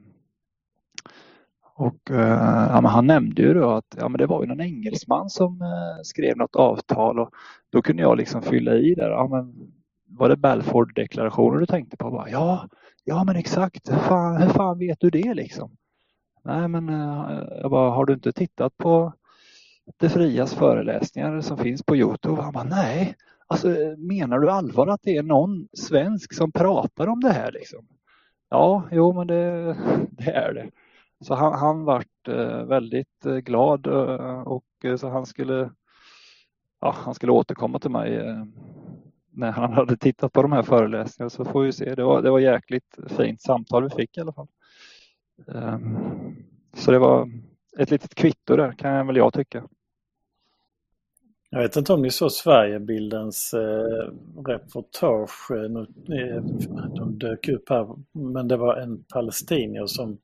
och 1.76 2.12
eh, 2.12 2.70
ja, 2.70 2.88
han 2.88 3.08
nämnde 3.08 3.42
ju 3.42 3.54
då 3.54 3.70
att 3.70 3.96
ja, 3.98 4.10
men 4.10 4.18
det 4.18 4.26
var 4.26 4.42
ju 4.42 4.48
någon 4.48 4.62
engelsman 4.62 5.30
som 5.30 5.62
eh, 5.62 6.02
skrev 6.04 6.38
något 6.38 6.56
avtal 6.56 7.20
och 7.20 7.30
då 7.70 7.82
kunde 7.82 8.02
jag 8.02 8.18
liksom 8.18 8.42
fylla 8.42 8.76
i 8.76 8.96
där. 8.96 9.10
Ja, 9.10 9.28
men 9.28 9.72
var 10.08 10.30
det 10.30 10.38
Balfour-deklarationen 10.38 11.60
du 11.60 11.66
tänkte 11.66 11.98
på? 11.98 12.12
Bara, 12.12 12.30
ja, 12.30 12.68
ja 13.04 13.24
men 13.24 13.36
exakt. 13.36 13.92
Hur 13.92 13.98
fan, 13.98 14.42
hur 14.42 14.50
fan 14.50 14.80
vet 14.80 15.00
du 15.00 15.10
det 15.10 15.34
liksom? 15.34 15.72
Nej, 16.44 16.68
men 16.68 16.88
jag 17.62 17.72
bara, 17.72 17.90
har 17.90 18.06
du 18.06 18.14
inte 18.14 18.32
tittat 18.32 18.78
på 18.78 19.14
det 19.98 20.10
Frias 20.10 20.54
föreläsningar 20.54 21.42
som 21.42 21.58
finns 21.58 21.84
på 21.84 21.96
Youtube? 21.96 22.42
Han 22.42 22.54
bara, 22.54 22.64
nej. 22.64 23.16
Alltså, 23.48 23.68
menar 23.98 24.40
du 24.40 24.50
allvar 24.50 24.88
att 24.88 25.02
det 25.04 25.18
är 25.18 25.24
någon 25.24 25.68
svensk 25.74 26.34
som 26.34 26.52
pratar 26.52 27.08
om 27.08 27.20
det 27.20 27.32
här 27.32 27.52
liksom? 27.52 27.88
Ja, 28.50 28.84
jo, 28.92 29.14
men 29.14 29.28
det, 29.28 29.78
det 30.12 30.32
är 30.32 30.54
det. 30.54 30.70
Så 31.22 31.36
han, 31.36 31.54
han 31.54 31.84
vart 31.86 32.28
eh, 32.28 32.66
väldigt 32.66 33.26
eh, 33.26 33.36
glad 33.36 33.88
eh, 33.88 34.42
och 34.42 34.66
så 35.00 35.10
han 35.10 35.26
skulle, 35.26 35.72
ja, 36.82 36.96
han 36.98 37.14
skulle 37.14 37.32
återkomma 37.32 37.80
till 37.80 37.92
mig 37.92 38.36
när 39.32 39.52
han 39.52 39.74
hade 39.74 39.98
tittat 39.98 40.34
på 40.34 40.42
de 40.42 40.52
här 40.52 40.64
föreläsningarna 40.64 41.30
så 41.30 41.46
får 41.46 41.64
vi 41.64 41.72
se. 41.72 41.96
Det 41.96 42.04
var, 42.04 42.22
det 42.22 42.32
var 42.32 42.40
jäkligt 42.40 42.98
fint 43.18 43.42
samtal 43.42 43.84
vi 43.84 43.90
fick 43.90 44.18
i 44.18 44.22
alla 44.22 44.34
fall. 44.34 44.48
Ehm, 45.48 45.98
så 46.74 46.92
det 46.92 47.00
var 47.00 47.30
ett 47.80 47.92
litet 47.92 48.16
kvitto 48.16 48.56
där 48.56 48.72
kan 48.72 49.08
väl 49.08 49.18
jag 49.18 49.34
tycka. 49.34 49.64
Jag 51.56 51.62
vet 51.62 51.76
inte 51.76 51.94
om 51.94 52.02
ni 52.02 52.12
såg 52.12 52.32
Sverigebildens 52.32 53.54
eh, 53.54 54.12
reportage. 54.48 55.52
Eh, 55.52 55.70
nu, 55.70 55.80
eh, 56.16 56.44
de 56.96 57.18
dök 57.20 57.48
upp 57.48 57.70
här, 57.70 57.88
men 58.12 58.48
det 58.48 58.58
var 58.58 58.76
en 58.76 59.04
palestinier 59.04 59.86
som, 59.86 60.18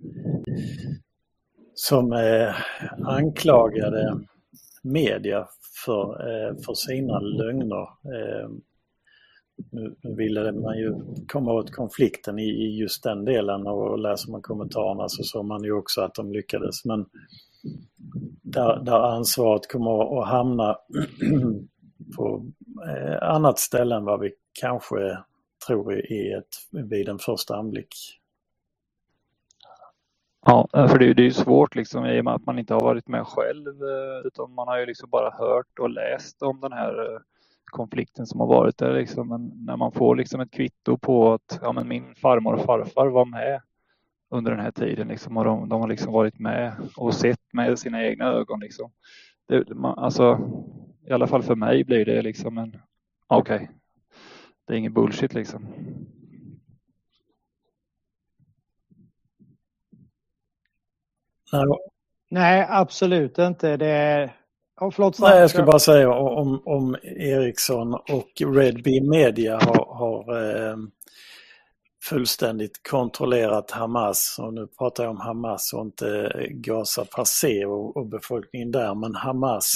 som 1.74 2.14
eh, 2.14 2.56
anklagade 3.04 4.20
media 4.84 5.48
för, 5.86 6.12
eh, 6.12 6.56
för 6.66 6.74
sina 6.74 7.20
lögner. 7.20 7.82
Eh, 7.82 8.50
nu, 9.72 9.96
nu 10.02 10.16
ville 10.16 10.52
man 10.52 10.78
ju 10.78 10.96
komma 11.28 11.54
åt 11.54 11.72
konflikten 11.72 12.40
i, 12.40 12.50
i 12.50 12.80
just 12.80 13.04
den 13.04 13.26
delen 13.26 13.68
och 13.68 14.00
läser 14.00 14.32
man 14.32 14.42
kommentarerna 14.42 15.10
så 15.10 15.24
såg 15.24 15.46
man 15.46 15.64
ju 15.64 15.72
också 15.72 16.02
att 16.02 16.16
de 16.16 16.32
lyckades. 16.32 16.86
Men 16.86 17.06
där, 18.42 18.80
där 18.80 19.00
ansvaret 19.00 19.72
kommer 19.72 20.22
att 20.22 20.28
hamna 20.28 20.78
på 22.18 22.46
eh, 22.88 23.30
annat 23.30 23.60
ställe 23.60 23.96
än 23.96 24.06
vad 24.06 24.20
vi 24.20 24.34
kanske 24.62 25.18
tror 25.68 26.12
i 26.12 26.34
ett, 26.34 26.86
vid 26.90 27.10
en 27.10 27.20
första 27.20 27.56
anblick. 27.56 28.18
Ja, 30.46 30.68
för 30.72 31.00
det, 31.00 31.14
det 31.14 31.22
är 31.22 31.26
ju 31.26 31.32
svårt 31.32 31.76
liksom 31.76 32.06
i 32.06 32.22
och 32.22 32.26
med 32.26 32.34
att 32.34 32.46
man 32.46 32.60
inte 32.60 32.74
har 32.74 32.82
varit 32.82 33.08
med 33.08 33.28
själv 33.28 33.68
eh, 33.68 34.28
utan 34.28 34.54
man 34.54 34.68
har 34.68 34.80
ju 34.80 34.86
liksom 34.86 35.10
bara 35.10 35.30
hört 35.30 35.80
och 35.80 35.90
läst 35.90 36.42
om 36.42 36.60
den 36.60 36.72
här 36.72 37.14
eh, 37.14 37.20
konflikten 37.66 38.26
som 38.26 38.40
har 38.40 38.48
varit 38.48 38.78
där 38.78 38.94
liksom. 38.94 39.28
Men 39.28 39.52
när 39.66 39.78
man 39.78 39.92
får 39.92 40.16
liksom 40.16 40.42
ett 40.42 40.52
kvitto 40.52 40.98
på 40.98 41.34
att 41.34 41.60
ja, 41.62 41.72
men 41.72 41.88
min 41.88 42.16
farmor 42.16 42.54
och 42.54 42.66
farfar 42.66 43.08
var 43.08 43.26
med 43.26 43.62
under 44.32 44.52
den 44.52 44.60
här 44.60 44.72
tiden 44.72 45.08
liksom, 45.08 45.38
och 45.38 45.46
de, 45.46 45.70
de 45.70 45.82
har 45.82 45.88
liksom 45.88 46.14
varit 46.14 46.40
med 46.40 46.74
och 46.96 47.16
sett 47.16 47.54
med 47.54 47.80
sina 47.80 48.04
egna 48.04 48.26
ögon. 48.26 48.60
Liksom. 48.60 48.92
Det, 49.48 49.70
man, 49.76 50.00
alltså, 50.00 50.40
I 51.08 51.12
alla 51.12 51.28
fall 51.28 51.44
för 51.44 51.56
mig 51.56 51.84
blir 51.84 52.06
det 52.06 52.22
liksom 52.22 52.58
en 52.58 52.78
okej, 53.28 53.56
okay, 53.56 53.68
det 54.68 54.74
är 54.74 54.78
ingen 54.78 54.94
bullshit 54.94 55.34
liksom. 55.34 55.68
Nej, 62.30 62.66
absolut 62.70 63.38
inte. 63.38 63.78
Det 63.78 64.32
Oh, 64.82 64.92
förlåt, 64.92 65.20
Nej, 65.20 65.40
jag 65.40 65.50
skulle 65.50 65.66
bara 65.66 65.80
säga 65.80 66.12
om, 66.14 66.62
om 66.66 66.96
Ericsson 67.04 67.94
och 67.94 68.56
Red 68.56 68.84
Bee 68.84 69.02
Media 69.02 69.54
har, 69.54 69.96
har 69.96 70.46
eh, 70.70 70.78
fullständigt 72.10 72.84
kontrollerat 72.90 73.72
Hamas. 73.72 74.36
Och 74.40 74.54
nu 74.54 74.68
pratar 74.68 75.04
jag 75.04 75.12
om 75.12 75.20
Hamas 75.20 75.74
och 75.74 75.86
inte 75.86 76.32
Gaza 76.50 77.06
per 77.06 77.24
se 77.24 77.66
och, 77.66 77.98
och 77.98 78.08
befolkningen 78.08 78.72
där, 78.72 78.96
men 78.96 79.16
Hamas 79.16 79.74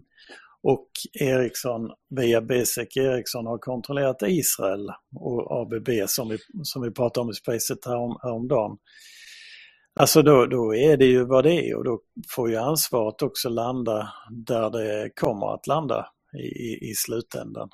och 0.62 0.88
Ericsson 1.20 1.90
via 2.10 2.40
Besek 2.40 2.96
Ericsson 2.96 3.46
har 3.46 3.58
kontrollerat 3.58 4.22
Israel 4.22 4.90
och 5.16 5.60
ABB 5.60 5.88
som 6.06 6.28
vi, 6.28 6.38
som 6.62 6.82
vi 6.82 6.90
pratade 6.90 7.24
om 7.24 7.30
i 7.30 7.34
Spacet 7.34 7.84
härom, 7.86 8.18
häromdagen. 8.22 8.78
Alltså 10.00 10.22
då, 10.22 10.46
då 10.46 10.74
är 10.74 10.96
det 10.96 11.06
ju 11.06 11.24
vad 11.24 11.44
det 11.44 11.68
är 11.68 11.76
och 11.76 11.84
då 11.84 12.00
får 12.28 12.50
ju 12.50 12.56
ansvaret 12.56 13.22
också 13.22 13.48
landa 13.48 14.12
där 14.30 14.70
det 14.70 15.10
kommer 15.14 15.54
att 15.54 15.66
landa 15.66 16.06
i, 16.38 16.46
i, 16.46 16.90
i 16.90 16.94
slutändan. 16.94 17.68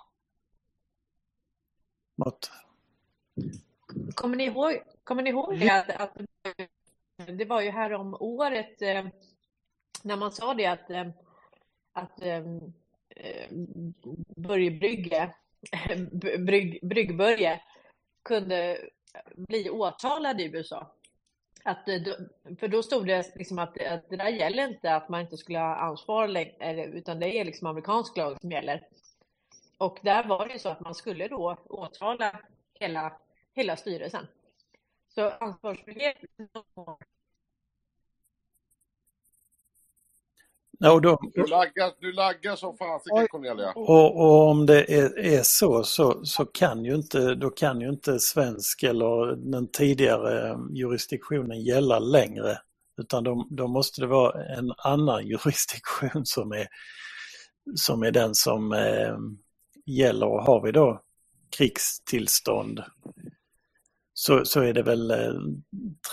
Något? 2.17 2.51
Kommer 4.15 4.37
ni 4.37 4.45
ihåg, 4.45 4.83
kommer 5.05 5.23
ni 5.23 5.31
ihåg 5.31 5.59
det? 5.59 5.71
Att, 5.71 5.91
att, 5.91 6.17
det 7.27 7.45
var 7.45 7.61
ju 7.61 7.71
här 7.71 7.93
om 7.93 8.17
året 8.21 8.83
eh, 8.83 9.05
när 10.03 10.17
man 10.17 10.33
sa 10.33 10.55
det 10.55 10.67
att, 10.67 10.91
eh, 10.91 11.09
att 11.93 12.23
eh, 12.23 12.45
Börje 14.37 14.71
Brygge, 14.71 15.35
Brygg, 16.39 16.79
Bryggbörje 16.83 17.61
kunde 18.23 18.79
bli 19.35 19.71
åtalad 19.71 20.41
i 20.41 20.45
USA. 20.45 20.95
Att, 21.65 21.85
för 22.61 22.69
då 22.69 22.83
stod 22.83 23.07
det 23.07 23.37
liksom 23.37 23.59
att, 23.59 23.83
att 23.83 24.11
det 24.11 24.17
där 24.17 24.29
gäller 24.29 24.69
inte 24.69 24.95
att 24.95 25.09
man 25.09 25.21
inte 25.21 25.37
skulle 25.37 25.59
ha 25.59 25.77
ansvar 25.77 26.29
längre, 26.29 26.85
utan 26.85 27.21
det 27.21 27.39
är 27.39 27.45
liksom 27.45 27.67
amerikansk 27.67 28.17
lag 28.17 28.41
som 28.41 28.51
gäller. 28.51 28.87
Och 29.79 29.99
där 30.03 30.25
var 30.25 30.49
det 30.49 30.59
så 30.59 30.69
att 30.69 30.81
man 30.81 30.95
skulle 30.95 31.29
då 31.29 31.57
åtala 31.69 32.41
hela 32.75 33.13
hela 33.55 33.77
styrelsen. 33.77 34.27
Så 35.15 35.31
ansvarsfrihet 35.31 36.17
Ja, 40.83 41.01
då, 41.01 41.19
du, 41.35 41.47
laggar, 41.47 41.93
du 42.01 42.13
laggar 42.13 42.57
som 42.57 42.77
fasiken 42.77 43.29
Cornelia. 43.29 43.73
Och, 43.73 44.17
och, 44.17 44.49
om 44.49 44.67
det 44.67 44.95
är, 44.95 45.19
är, 45.19 45.43
så, 45.43 45.85
så, 45.85 46.25
så 46.25 46.45
kan 46.45 46.85
ju 46.85 46.95
inte, 46.95 47.35
då 47.35 47.51
kan 47.51 47.81
ju 47.81 47.89
inte 47.89 48.21
svensk 48.21 48.83
eller 48.83 49.37
den 49.37 49.71
tidigare 49.71 50.59
jurisdiktionen 50.73 51.61
gälla 51.61 51.99
längre. 51.99 52.59
Utan 53.01 53.25
då, 53.25 53.47
då 53.51 53.69
måste 53.69 54.01
det 54.01 54.07
vara 54.07 54.45
en 54.45 54.73
annan 54.77 55.27
jurisdiktion 55.27 56.27
som 56.27 56.53
är, 56.53 56.67
som 57.75 58.03
är 58.03 58.11
den 58.11 58.35
som 58.35 58.73
eh, 58.73 59.17
gäller. 59.87 60.27
Och 60.27 60.45
har 60.45 60.63
vi 60.63 60.73
då 60.73 61.03
krigstillstånd 61.57 62.83
så, 64.21 64.45
så 64.45 64.61
är 64.61 64.73
det 64.73 64.83
väl 64.83 65.11
eh, 65.11 65.35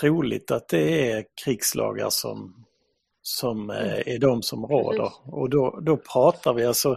troligt 0.00 0.50
att 0.50 0.68
det 0.68 1.12
är 1.12 1.24
krigslagar 1.44 2.10
som, 2.10 2.64
som 3.22 3.70
eh, 3.70 3.76
mm. 3.76 4.02
är 4.06 4.18
de 4.18 4.42
som 4.42 4.66
råder. 4.66 5.12
Och 5.24 5.50
då, 5.50 5.80
då 5.82 5.96
pratar 5.96 6.54
vi 6.54 6.64
alltså, 6.64 6.96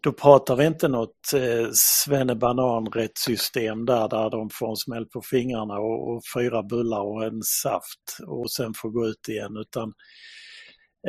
då 0.00 0.12
pratar 0.12 0.56
vi 0.56 0.66
inte 0.66 0.88
något 0.88 1.32
eh, 1.34 1.68
svennebanan-rättssystem 1.72 3.86
där, 3.86 4.08
där 4.08 4.30
de 4.30 4.50
får 4.50 4.70
en 4.70 4.76
smäll 4.76 5.06
på 5.06 5.22
fingrarna 5.22 5.78
och, 5.78 6.10
och 6.10 6.22
fyra 6.34 6.62
bullar 6.62 7.00
och 7.00 7.24
en 7.24 7.42
saft 7.42 8.18
och 8.26 8.50
sen 8.50 8.74
får 8.74 8.90
gå 8.90 9.06
ut 9.06 9.28
igen 9.28 9.56
utan 9.56 9.92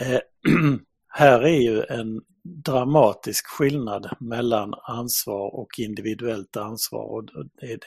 eh, 0.02 0.20
här 1.08 1.42
är 1.42 1.62
ju 1.62 1.84
en 1.84 2.22
dramatisk 2.66 3.48
skillnad 3.48 4.10
mellan 4.20 4.74
ansvar 4.84 5.56
och 5.56 5.70
individuellt 5.78 6.58
ansvar 6.58 7.02
och 7.02 7.26
det, 7.26 7.32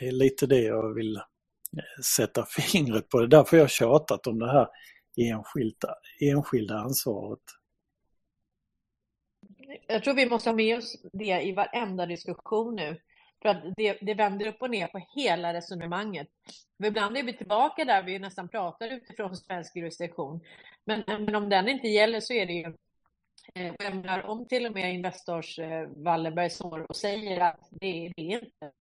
det 0.00 0.08
är 0.08 0.12
lite 0.12 0.46
det 0.46 0.62
jag 0.62 0.94
vill 0.94 1.20
sätta 2.16 2.46
fingret 2.48 3.08
på 3.08 3.20
det. 3.20 3.26
Därför 3.26 3.56
har 3.56 3.62
jag 3.62 3.70
tjatat 3.70 4.26
om 4.26 4.38
det 4.38 4.52
här 4.52 4.68
enskilda, 5.16 5.94
enskilda 6.20 6.74
ansvaret. 6.74 7.40
Jag 9.86 10.04
tror 10.04 10.14
vi 10.14 10.30
måste 10.30 10.50
ha 10.50 10.56
med 10.56 10.78
oss 10.78 10.96
det 11.12 11.42
i 11.42 11.52
varenda 11.52 12.06
diskussion 12.06 12.76
nu. 12.76 13.00
För 13.42 13.48
att 13.48 13.62
det, 13.76 13.98
det 14.00 14.14
vänder 14.14 14.46
upp 14.46 14.62
och 14.62 14.70
ner 14.70 14.86
på 14.86 15.06
hela 15.16 15.54
resonemanget. 15.54 16.28
För 16.80 16.86
ibland 16.86 17.16
är 17.16 17.22
vi 17.22 17.36
tillbaka 17.36 17.84
där 17.84 18.02
vi 18.02 18.18
nästan 18.18 18.48
pratar 18.48 18.88
utifrån 18.88 19.36
svensk 19.36 19.76
jurisdiktion. 19.76 20.40
Men, 20.84 21.02
men 21.06 21.34
om 21.34 21.48
den 21.48 21.68
inte 21.68 21.88
gäller 21.88 22.20
så 22.20 22.32
är 22.32 22.46
det 22.46 22.52
ju 22.52 22.74
eh, 23.54 24.30
om 24.30 24.48
till 24.48 24.66
och 24.66 24.72
med 24.72 24.94
Investors 24.94 25.58
eh, 25.58 25.88
Wallenberg 25.96 26.50
står 26.50 26.90
och 26.90 26.96
säger 26.96 27.40
att 27.40 27.68
det, 27.70 28.12
det 28.16 28.32
är 28.32 28.44
inte 28.44 28.72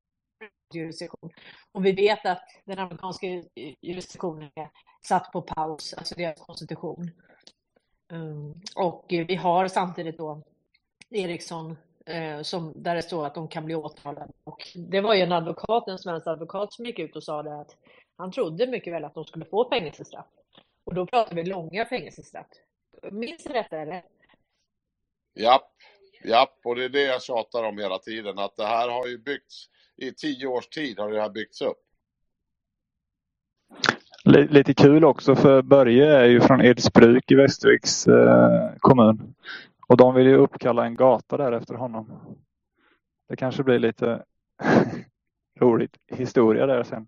jurisdiktion. 0.74 1.32
Och 1.72 1.86
vi 1.86 1.92
vet 1.92 2.26
att 2.26 2.44
den 2.66 2.80
amerikanska 2.80 3.28
jurisdiktionen 3.82 4.50
är 4.56 4.70
satt 5.08 5.32
på 5.32 5.42
paus, 5.42 5.94
alltså 5.94 6.16
deras 6.16 6.40
konstitution. 6.40 7.12
Ehm, 8.12 8.54
och 8.76 9.06
vi 9.10 9.36
har 9.36 9.68
samtidigt 9.68 10.18
då 10.18 10.44
Ericsson 11.10 11.78
eh, 12.06 12.42
som, 12.42 12.74
där 12.76 12.96
det 12.96 13.02
står 13.02 13.26
att 13.26 13.36
de 13.36 13.48
kan 13.48 13.66
bli 13.66 13.76
åtalade. 13.76 14.32
Och 14.44 14.68
det 14.76 15.02
var 15.02 15.14
ju 15.14 15.22
en 15.22 15.32
advokat, 15.32 15.88
en 15.88 16.00
svensk 16.00 16.28
advokat 16.28 16.74
som 16.74 16.86
gick 16.86 17.00
ut 17.00 17.16
och 17.16 17.24
sa 17.24 17.44
det 17.44 17.62
att 17.62 17.76
han 18.18 18.32
trodde 18.32 18.68
mycket 18.68 18.94
väl 18.94 19.06
att 19.06 19.14
de 19.14 19.26
skulle 19.26 19.46
få 19.46 19.70
fängelsestraff. 19.70 20.26
Och 20.84 20.94
då 20.94 21.06
pratar 21.06 21.36
vi 21.36 21.44
långa 21.44 21.86
fängelsestraff. 21.86 22.48
Minns 23.12 23.44
du 23.44 23.54
detta 23.54 23.78
eller? 23.78 24.04
Japp, 25.36 25.72
japp, 26.24 26.60
och 26.64 26.76
det 26.76 26.84
är 26.84 26.90
det 26.90 27.04
jag 27.04 27.24
tjatar 27.24 27.64
om 27.64 27.78
hela 27.78 28.00
tiden, 28.00 28.40
att 28.40 28.56
det 28.56 28.66
här 28.66 28.90
har 28.90 29.08
ju 29.08 29.18
byggts 29.18 29.70
i 29.98 30.12
tio 30.12 30.48
års 30.48 30.68
tid 30.68 31.00
har 31.00 31.12
det 31.12 31.22
här 31.22 31.30
byggts 31.30 31.62
upp. 31.62 31.78
Lite 34.26 34.74
kul 34.74 35.06
också 35.06 35.36
för 35.36 35.62
Börje 35.62 36.16
är 36.16 36.26
ju 36.26 36.42
från 36.42 36.62
Edsbruk 36.62 37.32
i 37.32 37.36
Västerviks 37.36 38.08
eh, 38.08 38.72
kommun. 38.80 39.36
Och 39.88 39.98
de 39.98 40.16
vill 40.16 40.28
ju 40.28 40.36
uppkalla 40.36 40.86
en 40.86 40.96
gata 40.96 41.38
där 41.38 41.52
efter 41.52 41.74
honom. 41.74 42.36
Det 43.30 43.36
kanske 43.36 43.64
blir 43.64 43.80
lite 43.80 44.24
roligt 45.60 45.98
historia 46.08 46.66
där 46.66 46.84
sen. 46.84 47.08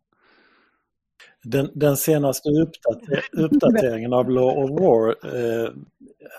Den, 1.44 1.70
den 1.74 1.98
senaste 1.98 2.50
uppdater 2.50 3.24
uppdateringen 3.32 4.14
av 4.14 4.30
Law 4.30 4.58
of 4.58 4.70
War 4.70 5.10
eh, 5.10 5.70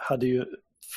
hade 0.00 0.26
ju 0.26 0.44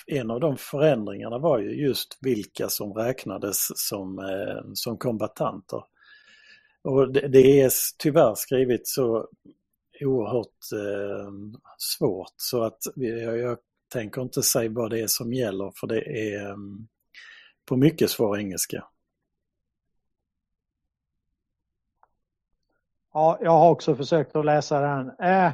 en 0.08 0.32
av 0.32 0.40
de 0.40 0.58
förändringarna 0.58 1.38
var 1.38 1.60
ju 1.60 1.82
just 1.86 2.18
vilka 2.22 2.70
som 2.70 2.94
räknades 2.94 3.88
som, 3.88 4.20
eh, 4.20 4.72
som 4.74 4.98
kombatanter. 4.98 5.84
Och 6.82 7.14
det, 7.14 7.28
det 7.28 7.62
är 7.62 7.72
tyvärr 7.98 8.36
skrivit 8.36 8.88
så 8.88 9.28
oerhört 10.02 10.72
eh, 10.74 11.32
svårt 11.78 12.34
så 12.38 12.64
att 12.64 12.80
jag, 12.96 13.38
jag, 13.38 13.58
tänker 13.94 14.22
inte 14.22 14.44
säga 14.44 14.70
vad 14.70 14.92
det 14.92 15.00
är 15.00 15.08
som 15.08 15.34
gäller 15.34 15.72
för 15.76 15.88
det 15.88 16.32
är 16.34 16.46
mm, 16.46 16.88
på 17.66 17.78
mycket 17.78 18.10
svår 18.10 18.38
engelska. 18.38 18.86
Ja, 23.14 23.40
jag 23.42 23.52
har 23.52 23.70
också 23.70 23.96
försökt 23.96 24.36
att 24.36 24.46
läsa 24.46 24.80
den. 24.80 25.10
Eh, 25.20 25.52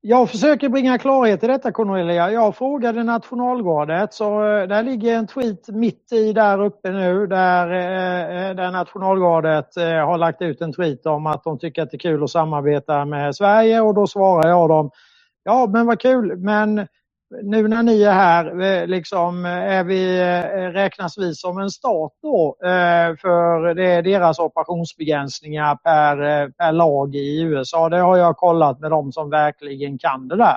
jag 0.00 0.30
försöker 0.30 0.68
bringa 0.68 0.98
klarhet 0.98 1.44
i 1.44 1.46
detta 1.46 1.72
Cornelia. 1.72 2.30
Jag 2.30 2.56
frågade 2.56 3.04
Nationalgardet 3.04 4.14
så 4.14 4.44
eh, 4.46 4.68
där 4.68 4.82
ligger 4.82 5.14
en 5.14 5.26
tweet 5.26 5.68
mitt 5.68 6.12
i 6.12 6.32
där 6.32 6.64
uppe 6.64 6.90
nu 6.90 7.26
där, 7.26 7.72
eh, 7.72 8.48
eh, 8.48 8.56
där 8.56 8.70
Nationalgardet 8.70 9.76
har 9.76 10.18
lagt 10.18 10.42
ut 10.42 10.60
en 10.60 10.72
tweet 10.72 11.06
om 11.06 11.26
att 11.26 11.44
de 11.44 11.58
tycker 11.58 11.82
att 11.82 11.90
det 11.90 11.96
är 11.96 11.98
kul 11.98 12.24
att 12.24 12.30
samarbeta 12.30 13.04
med 13.04 13.36
Sverige 13.36 13.80
och 13.80 13.94
då 13.94 14.06
svarar 14.06 14.48
jag 14.48 14.68
dem 14.68 14.90
Ja 15.44 15.66
men 15.72 15.86
vad 15.86 16.00
kul 16.00 16.36
men 16.36 16.86
nu 17.42 17.68
när 17.68 17.82
ni 17.82 18.02
är 18.02 18.12
här, 18.12 18.60
eh, 18.60 18.86
liksom, 18.86 19.44
eh, 19.44 19.52
är 19.52 19.84
vi, 19.84 20.18
eh, 20.20 20.72
räknas 20.72 21.18
vi 21.18 21.34
som 21.34 21.58
en 21.58 21.70
stat 21.70 22.12
då? 22.22 22.56
För 23.20 23.74
det 23.74 23.86
är 23.86 24.02
deras 24.02 24.38
operationsbegränsningar 24.38 25.74
per, 25.76 26.48
per 26.50 26.72
lag 26.72 27.14
i 27.14 27.42
USA. 27.42 27.88
Det 27.88 27.98
har 27.98 28.16
jag 28.16 28.36
kollat 28.36 28.80
med 28.80 28.90
de 28.90 29.12
som 29.12 29.30
verkligen 29.30 29.98
kan 29.98 30.28
det 30.28 30.36
där. 30.36 30.56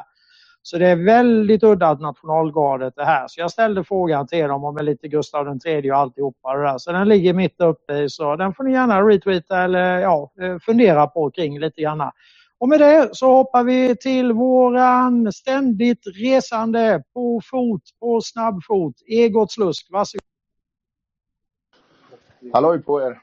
Så 0.63 0.77
det 0.77 0.87
är 0.87 1.05
väldigt 1.05 1.63
udda 1.63 1.87
att 1.87 2.01
nationalgardet 2.01 2.97
är 2.97 3.05
här. 3.05 3.27
Så 3.27 3.41
jag 3.41 3.51
ställde 3.51 3.83
frågan 3.83 4.27
till 4.27 4.47
dem 4.47 4.63
om 4.63 4.77
lite 4.81 5.07
Gustav 5.07 5.59
III 5.65 5.91
och 5.91 5.97
alltihopa 5.97 6.53
det 6.53 6.63
där. 6.63 6.77
Så 6.77 6.91
den 6.91 7.07
ligger 7.07 7.33
mitt 7.33 7.61
uppe 7.61 7.93
i 7.93 8.09
så 8.09 8.35
den 8.35 8.53
får 8.53 8.63
ni 8.63 8.71
gärna 8.71 9.01
retweeta 9.01 9.61
eller 9.61 9.99
ja, 9.99 10.31
fundera 10.65 11.07
på 11.07 11.31
kring 11.31 11.59
lite 11.59 11.81
grann. 11.81 12.11
Och 12.61 12.69
med 12.69 12.79
det 12.79 13.09
så 13.13 13.35
hoppar 13.35 13.63
vi 13.63 13.95
till 13.95 14.31
våran 14.31 15.33
ständigt 15.33 16.07
resande 16.07 17.03
på 17.13 17.41
fot, 17.43 17.81
på 17.99 18.21
snabbfot, 18.21 18.95
Egot 19.05 19.51
Slusk. 19.51 19.87
Varsågod. 19.89 20.21
Halloj 22.53 22.81
på 22.81 23.01
er! 23.01 23.19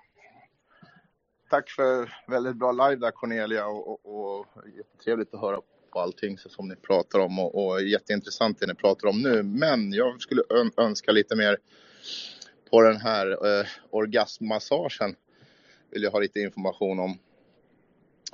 Tack 1.51 1.71
för 1.71 2.15
väldigt 2.29 2.57
bra 2.57 2.73
live 2.73 2.97
där 2.97 3.11
Cornelia 3.11 3.67
och, 3.67 3.89
och, 3.89 4.39
och 4.39 4.47
jättetrevligt 4.77 5.35
att 5.35 5.41
höra 5.41 5.61
på 5.93 6.01
allting 6.01 6.39
som 6.39 6.69
ni 6.69 6.77
pratar 6.77 7.19
om 7.19 7.39
och, 7.39 7.67
och 7.67 7.83
jätteintressant 7.83 8.61
det 8.61 8.67
ni 8.67 8.75
pratar 8.75 9.09
om 9.09 9.23
nu. 9.23 9.43
Men 9.43 9.93
jag 9.93 10.21
skulle 10.21 10.43
önska 10.77 11.13
lite 11.13 11.37
mer 11.37 11.59
på 12.71 12.83
den 12.83 12.97
här 12.97 13.31
eh, 13.31 13.67
orgasmmassagen. 13.91 15.15
Vill 15.91 16.03
jag 16.03 16.11
ha 16.11 16.19
lite 16.19 16.41
information 16.41 16.99
om. 16.99 17.19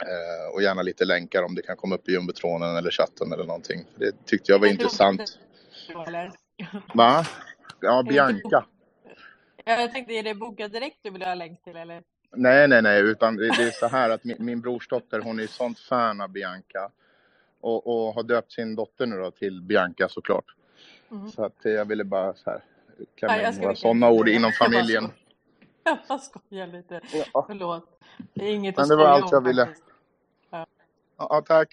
Eh, 0.03 0.55
och 0.55 0.63
gärna 0.63 0.83
lite 0.83 1.05
länkar 1.05 1.43
om 1.43 1.55
det 1.55 1.63
kan 1.63 1.77
komma 1.77 1.95
upp 1.95 2.09
i 2.09 2.13
jumbotronen 2.13 2.77
eller 2.77 2.91
chatten 2.91 3.33
eller 3.33 3.45
någonting. 3.45 3.85
Det 3.97 4.27
tyckte 4.27 4.53
jag 4.53 4.59
var 4.59 4.67
intressant. 4.67 5.39
Va? 6.95 7.27
Ja, 7.81 8.03
Bianca. 8.03 8.65
Jag 9.65 9.93
tänkte, 9.93 10.13
är 10.13 10.23
det 10.23 10.35
Boka 10.35 10.69
Direkt 10.69 10.99
du 11.03 11.11
vill 11.11 11.23
ha 11.23 11.35
länk 11.35 11.65
till 11.65 11.77
eller? 11.77 12.03
Nej, 12.37 12.69
nej, 12.69 12.83
nej, 12.83 13.03
utan 13.03 13.37
det, 13.37 13.49
det 13.49 13.63
är 13.63 13.71
så 13.71 13.87
här 13.87 14.11
att 14.11 14.25
min, 14.25 14.37
min 14.39 14.61
brorsdotter 14.61 15.21
hon 15.21 15.41
är 15.41 15.47
sånt 15.47 15.79
fan 15.79 16.21
av 16.21 16.29
Bianca. 16.29 16.91
Och, 17.61 17.87
och 17.87 18.15
har 18.15 18.23
döpt 18.23 18.53
sin 18.53 18.75
dotter 18.75 19.07
nu 19.07 19.17
då 19.17 19.31
till 19.31 19.63
Bianca 19.63 20.09
såklart. 20.09 20.45
Mm. 21.11 21.31
Så 21.31 21.45
att 21.45 21.57
jag 21.63 21.85
ville 21.85 22.05
bara 22.05 22.35
så 22.35 22.51
här 22.51 22.65
klämma 23.15 23.49
in 23.49 23.61
några 23.61 23.77
sådana 23.77 24.11
ord 24.11 24.29
inom 24.29 24.53
familjen. 24.53 25.11
Jag 26.09 26.21
skojar 26.21 26.67
lite. 26.67 27.01
Ja. 27.35 27.45
Förlåt. 27.47 28.01
Det 28.35 28.45
är 28.45 28.55
inget 28.55 28.77
Men 28.77 28.83
att 28.83 28.89
det 28.89 28.97
var 28.97 29.05
allt 29.05 29.33
jag 29.33 29.39
om, 29.39 29.45
ville. 29.45 29.69
Ja. 30.51 30.67
ja, 31.19 31.43
tack. 31.47 31.69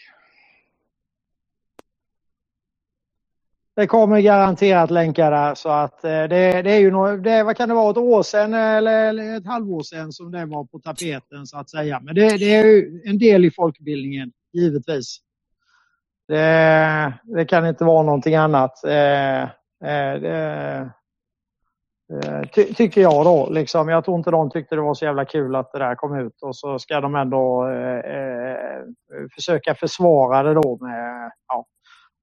Det 3.75 3.87
kommer 3.87 4.19
garanterat 4.19 4.91
länkar 4.91 5.31
där 5.31 5.55
så 5.55 5.69
att 5.69 6.03
eh, 6.03 6.09
det, 6.09 6.61
det 6.61 6.71
är 6.71 6.79
ju 6.79 6.91
något, 6.91 7.23
det, 7.23 7.43
vad 7.43 7.57
kan 7.57 7.69
det 7.69 7.75
vara, 7.75 7.91
ett 7.91 7.97
år 7.97 8.23
sedan 8.23 8.53
eller, 8.53 9.09
eller, 9.09 9.37
ett 9.37 9.45
halvår 9.45 9.83
sedan 9.83 10.11
som 10.11 10.31
det 10.31 10.45
var 10.45 10.65
på 10.65 10.79
tapeten 10.79 11.47
så 11.47 11.57
att 11.57 11.69
säga. 11.69 11.99
Men 11.99 12.15
det, 12.15 12.37
det 12.37 12.55
är 12.55 12.65
ju 12.65 13.01
en 13.05 13.17
del 13.17 13.45
i 13.45 13.51
folkbildningen, 13.51 14.31
givetvis. 14.53 15.17
Det, 16.27 17.13
det 17.23 17.45
kan 17.45 17.67
inte 17.67 17.83
vara 17.83 18.03
någonting 18.03 18.35
annat. 18.35 18.83
Eh, 18.83 19.41
eh, 19.41 20.19
det, 20.21 20.91
Eh, 22.11 22.41
ty 22.53 22.73
tycker 22.73 23.01
jag 23.01 23.25
då. 23.25 23.49
Liksom. 23.51 23.89
Jag 23.89 24.05
tror 24.05 24.17
inte 24.17 24.31
de 24.31 24.51
tyckte 24.51 24.75
det 24.75 24.81
var 24.81 24.93
så 24.93 25.05
jävla 25.05 25.25
kul 25.25 25.55
att 25.55 25.71
det 25.73 25.79
där 25.79 25.95
kom 25.95 26.15
ut 26.19 26.43
och 26.43 26.55
så 26.55 26.79
ska 26.79 27.01
de 27.01 27.15
ändå 27.15 27.69
eh, 27.69 27.97
eh, 27.99 28.81
försöka 29.35 29.75
försvara 29.75 30.43
det 30.43 30.53
då 30.53 30.77
med, 30.81 31.31
ja, 31.47 31.65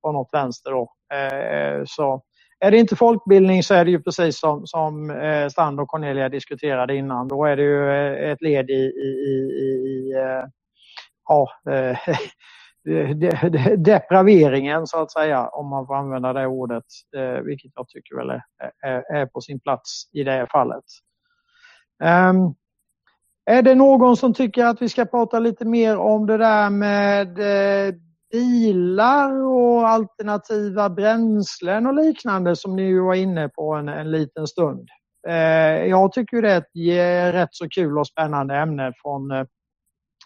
på 0.02 0.12
något 0.12 0.28
vänster 0.32 0.70
då. 0.70 0.92
Eh, 1.14 1.82
så 1.86 2.22
är 2.60 2.70
det 2.70 2.78
inte 2.78 2.96
folkbildning 2.96 3.62
så 3.62 3.74
är 3.74 3.86
det 3.86 3.90
ju 3.90 4.02
precis 4.02 4.40
som, 4.40 4.66
som 4.66 5.10
eh, 5.10 5.48
Strand 5.48 5.80
och 5.80 5.88
Cornelia 5.88 6.28
diskuterade 6.28 6.96
innan. 6.96 7.28
Då 7.28 7.44
är 7.44 7.56
det 7.56 7.62
ju 7.62 7.90
eh, 7.90 8.32
ett 8.32 8.42
led 8.42 8.70
i, 8.70 8.74
i, 8.74 9.08
i, 9.28 9.30
i 9.64 10.14
ja, 11.28 11.48
Eh, 12.88 13.16
depraveringen 13.76 14.86
så 14.86 15.02
att 15.02 15.12
säga, 15.12 15.48
om 15.48 15.68
man 15.68 15.86
får 15.86 15.96
använda 15.96 16.32
det 16.32 16.46
ordet, 16.46 16.84
eh, 17.16 17.42
vilket 17.42 17.72
jag 17.74 17.88
tycker 17.88 18.16
väl 18.16 18.30
är, 18.30 18.42
är, 18.86 19.16
är, 19.16 19.26
på 19.26 19.40
sin 19.40 19.60
plats 19.60 20.10
i 20.12 20.24
det 20.24 20.46
fallet. 20.52 20.84
Um, 22.04 22.54
är 23.50 23.62
det 23.62 23.74
någon 23.74 24.16
som 24.16 24.34
tycker 24.34 24.64
att 24.64 24.82
vi 24.82 24.88
ska 24.88 25.04
prata 25.04 25.38
lite 25.38 25.64
mer 25.64 25.96
om 25.96 26.26
det 26.26 26.36
där 26.36 26.70
med 26.70 27.38
eh, 27.38 27.94
bilar 28.32 29.42
och 29.42 29.88
alternativa 29.88 30.90
bränslen 30.90 31.86
och 31.86 31.94
liknande 31.94 32.56
som 32.56 32.76
ni 32.76 32.82
ju 32.82 33.00
var 33.00 33.14
inne 33.14 33.48
på 33.48 33.74
en, 33.74 33.88
en 33.88 34.10
liten 34.10 34.46
stund? 34.46 34.88
Eh, 35.28 35.86
jag 35.86 36.12
tycker 36.12 36.42
det 36.42 36.52
är 36.52 36.58
ett 36.58 37.32
eh, 37.34 37.38
rätt 37.38 37.48
så 37.52 37.68
kul 37.68 37.98
och 37.98 38.06
spännande 38.06 38.56
ämne 38.56 38.92
från 39.02 39.30
eh, 39.30 39.44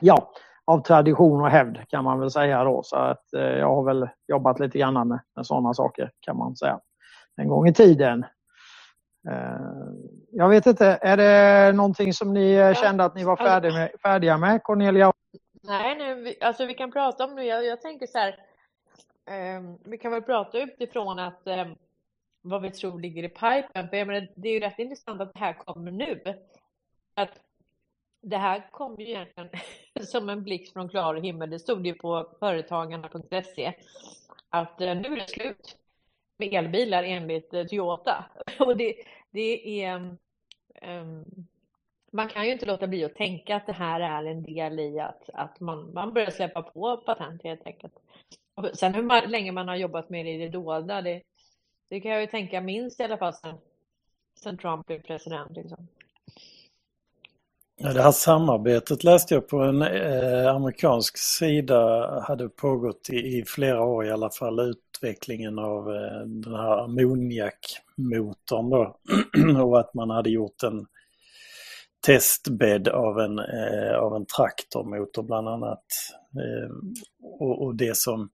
ja, 0.01 0.33
av 0.73 0.83
tradition 0.83 1.41
och 1.41 1.51
hävd 1.51 1.79
kan 1.89 2.05
man 2.05 2.21
väl 2.21 2.31
säga 2.31 2.65
då. 2.65 2.83
Så 2.83 2.97
att 2.97 3.35
eh, 3.35 3.43
jag 3.43 3.75
har 3.75 3.83
väl 3.83 4.09
jobbat 4.29 4.61
lite 4.61 4.79
grann 4.79 5.09
med, 5.09 5.21
med 5.37 5.47
sådana 5.47 5.75
saker 5.75 6.11
kan 6.21 6.37
man 6.37 6.57
säga. 6.57 6.81
En 7.37 7.49
gång 7.49 7.69
i 7.69 7.75
tiden. 7.75 8.25
Eh, 9.29 9.93
jag 10.33 10.49
vet 10.49 10.67
inte, 10.67 10.99
är 11.03 11.17
det 11.17 11.73
någonting 11.73 12.13
som 12.13 12.35
ni 12.35 12.55
ja. 12.55 12.75
kände 12.75 13.05
att 13.05 13.15
ni 13.15 13.25
var 13.25 13.37
färdiga 13.37 13.73
med, 13.73 13.91
färdiga 14.03 14.39
med 14.39 14.63
Cornelia? 14.63 15.13
Nej, 15.63 15.97
nu, 15.99 16.35
alltså 16.41 16.67
vi 16.67 16.75
kan 16.75 16.93
prata 16.93 17.25
om 17.25 17.37
det. 17.37 17.45
Jag, 17.45 17.65
jag 17.65 17.81
tänker 17.81 18.07
så 18.07 18.19
här. 18.19 18.37
Eh, 19.27 19.63
vi 19.85 19.99
kan 19.99 20.13
väl 20.13 20.23
prata 20.23 20.59
utifrån 20.59 21.19
att 21.19 21.47
eh, 21.47 21.67
vad 22.43 22.63
vi 22.63 22.71
tror 22.71 23.01
ligger 23.01 23.23
i 23.23 23.29
pipen. 23.29 23.89
För 23.89 23.97
jag 23.97 24.07
menar, 24.07 24.29
det 24.37 24.49
är 24.49 24.53
ju 24.53 24.61
rätt 24.61 24.79
intressant 24.79 25.21
att 25.21 25.33
det 25.33 25.41
här 25.41 25.53
kommer 25.53 25.91
nu. 25.91 26.21
Att 27.15 27.41
det 28.23 28.37
här 28.37 28.69
kom 28.71 28.97
ju 28.99 29.09
egentligen 29.09 29.49
som 30.09 30.29
en 30.29 30.43
blixt 30.43 30.73
från 30.73 30.89
klar 30.89 31.15
himmel. 31.15 31.51
Det 31.51 31.59
stod 31.59 31.87
ju 31.87 31.95
på 31.95 32.29
företagarna.se 32.41 33.73
att 34.49 34.81
eh, 34.81 34.95
nu 34.95 35.09
är 35.09 35.17
det 35.17 35.29
slut 35.29 35.77
med 36.37 36.55
elbilar 36.55 37.03
enligt 37.03 37.55
eh, 37.55 37.65
Toyota. 37.65 38.25
Och 38.59 38.77
det, 38.77 38.95
det 39.31 39.83
är... 39.85 40.17
Um, 40.83 41.47
man 42.15 42.29
kan 42.29 42.47
ju 42.47 42.53
inte 42.53 42.67
låta 42.67 42.87
bli 42.87 43.05
att 43.05 43.15
tänka 43.15 43.57
att 43.57 43.67
det 43.67 43.73
här 43.73 44.01
är 44.01 44.31
en 44.31 44.43
del 44.43 44.81
i 44.81 45.01
att, 45.01 45.31
att 45.35 45.61
man, 45.61 45.95
man 45.95 46.13
börjar 46.13 46.31
släppa 46.31 46.63
på 46.63 46.97
patent 46.97 47.43
helt 47.43 47.67
enkelt. 47.67 47.95
Och 48.55 48.71
sen 48.75 48.95
hur 48.95 49.29
länge 49.29 49.53
man 49.53 49.69
har 49.69 49.77
jobbat 49.77 50.11
med 50.11 50.27
det 50.27 50.33
i 50.33 50.39
det 50.39 50.49
dolda, 50.49 51.03
det, 51.03 51.23
det 51.89 52.01
kan 52.01 52.11
jag 52.11 52.21
ju 52.21 52.27
tänka 52.27 52.61
minst 52.61 53.01
i 53.01 53.03
alla 53.03 53.19
fall 53.19 53.35
sen, 53.35 53.59
sen 54.35 54.59
Trump 54.59 54.87
blev 54.87 55.03
president. 55.03 55.57
Liksom. 55.57 55.89
Ja, 57.85 57.93
det 57.93 58.03
här 58.03 58.13
samarbetet 58.13 59.05
läste 59.05 59.35
jag 59.35 59.49
på 59.49 59.59
en 59.59 59.83
eh, 59.83 60.55
amerikansk 60.55 61.19
sida 61.19 62.11
hade 62.29 62.49
pågått 62.49 63.11
i, 63.11 63.17
i, 63.17 63.45
flera 63.47 63.85
år 63.85 64.07
i 64.07 64.11
alla 64.11 64.31
fall, 64.31 64.61
utvecklingen 64.61 65.59
av 65.59 65.95
eh, 65.95 66.27
den 66.27 66.55
här 66.55 66.85
ammoniakmotorn 66.85 68.71
då. 68.71 68.97
och 69.65 69.81
att 69.81 69.95
man 69.95 70.11
hade 70.11 70.31
gjort 70.31 70.63
en 70.63 70.87
testbädd 72.07 72.89
av 72.89 73.21
en, 73.21 73.39
eh, 73.39 73.95
av 73.99 74.17
en 74.17 74.27
traktormotor 74.27 75.23
bland 75.23 75.49
annat. 75.49 75.85
Eh, 76.37 76.71
och, 77.41 77.63
och, 77.63 77.77
det 77.77 77.97
som 77.97 78.29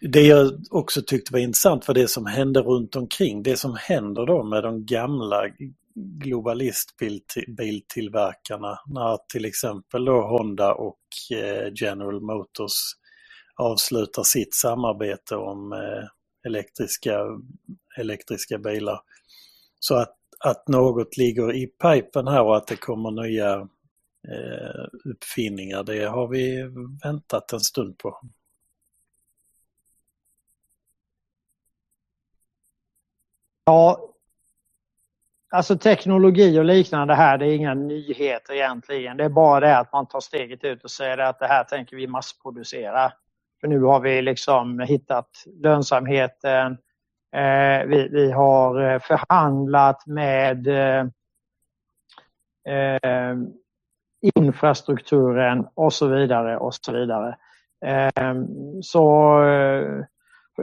det 0.00 0.22
jag 0.22 0.50
också 0.70 1.02
tyckte 1.02 1.32
var 1.32 1.40
intressant 1.40 1.88
var 1.88 1.94
det 1.94 2.08
som 2.08 2.26
hände 2.26 2.60
runt 2.60 2.96
omkring. 2.96 3.42
Det 3.42 3.56
som 3.56 3.76
händer 3.80 4.26
då 4.26 4.44
med 4.44 4.62
de 4.62 4.86
gamla 4.86 5.44
globalistbiltillverkarna 5.98 8.80
när 8.86 9.18
till 9.32 9.44
exempel 9.44 10.04
då 10.04 10.22
Honda 10.22 10.74
och 10.74 11.00
eh, 11.32 11.72
General 11.74 12.20
Motors 12.20 12.72
avslutar 13.56 14.22
sitt 14.22 14.54
samarbete 14.54 15.36
om 15.36 15.72
eh, 15.72 16.04
elektriska, 16.46 17.20
elektriska 17.98 18.58
bilar. 18.58 19.00
Så 19.78 19.94
att, 19.94 20.16
att 20.44 20.68
något 20.68 21.16
ligger 21.16 21.56
i 21.56 21.66
pipen 21.66 22.28
här 22.28 22.42
och 22.42 22.56
att 22.56 22.66
det 22.66 22.76
kommer 22.76 23.22
nya 23.22 23.68
eh, 24.28 24.84
uppfinningar, 25.04 25.82
det 25.82 26.04
har 26.04 26.28
vi 26.28 26.62
väntat 27.04 27.52
en 27.52 27.60
stund 27.60 27.98
på. 27.98 28.20
Ja, 33.64 34.14
alltså 35.50 35.78
teknologi 35.78 36.58
och 36.58 36.64
liknande 36.64 37.14
här, 37.14 37.38
det 37.38 37.46
är 37.46 37.56
inga 37.56 37.74
nyheter 37.74 38.54
egentligen. 38.54 39.16
Det 39.16 39.24
är 39.24 39.28
bara 39.28 39.60
det 39.60 39.78
att 39.78 39.92
man 39.92 40.06
tar 40.06 40.20
steget 40.20 40.64
ut 40.64 40.84
och 40.84 40.90
säger 40.90 41.18
att 41.18 41.38
det 41.38 41.46
här 41.46 41.64
tänker 41.64 41.96
vi 41.96 42.06
massproducera. 42.06 43.12
För 43.60 43.68
nu 43.68 43.80
har 43.80 44.00
vi 44.00 44.22
liksom 44.22 44.80
hittat 44.80 45.28
lönsamheten. 45.62 46.72
Eh, 47.36 47.86
vi, 47.86 48.08
vi, 48.12 48.32
har 48.32 48.90
eh, 48.90 48.98
förhandlat 48.98 50.06
med 50.06 50.66
eh, 50.66 51.06
eh, 52.74 53.36
infrastrukturen 54.36 55.66
och 55.74 55.92
så 55.92 56.06
vidare 56.06 56.58
och 56.58 56.74
så 56.74 56.92
vidare. 56.92 57.36
Eh, 57.84 58.34
så 58.82 59.42
eh, 59.42 60.04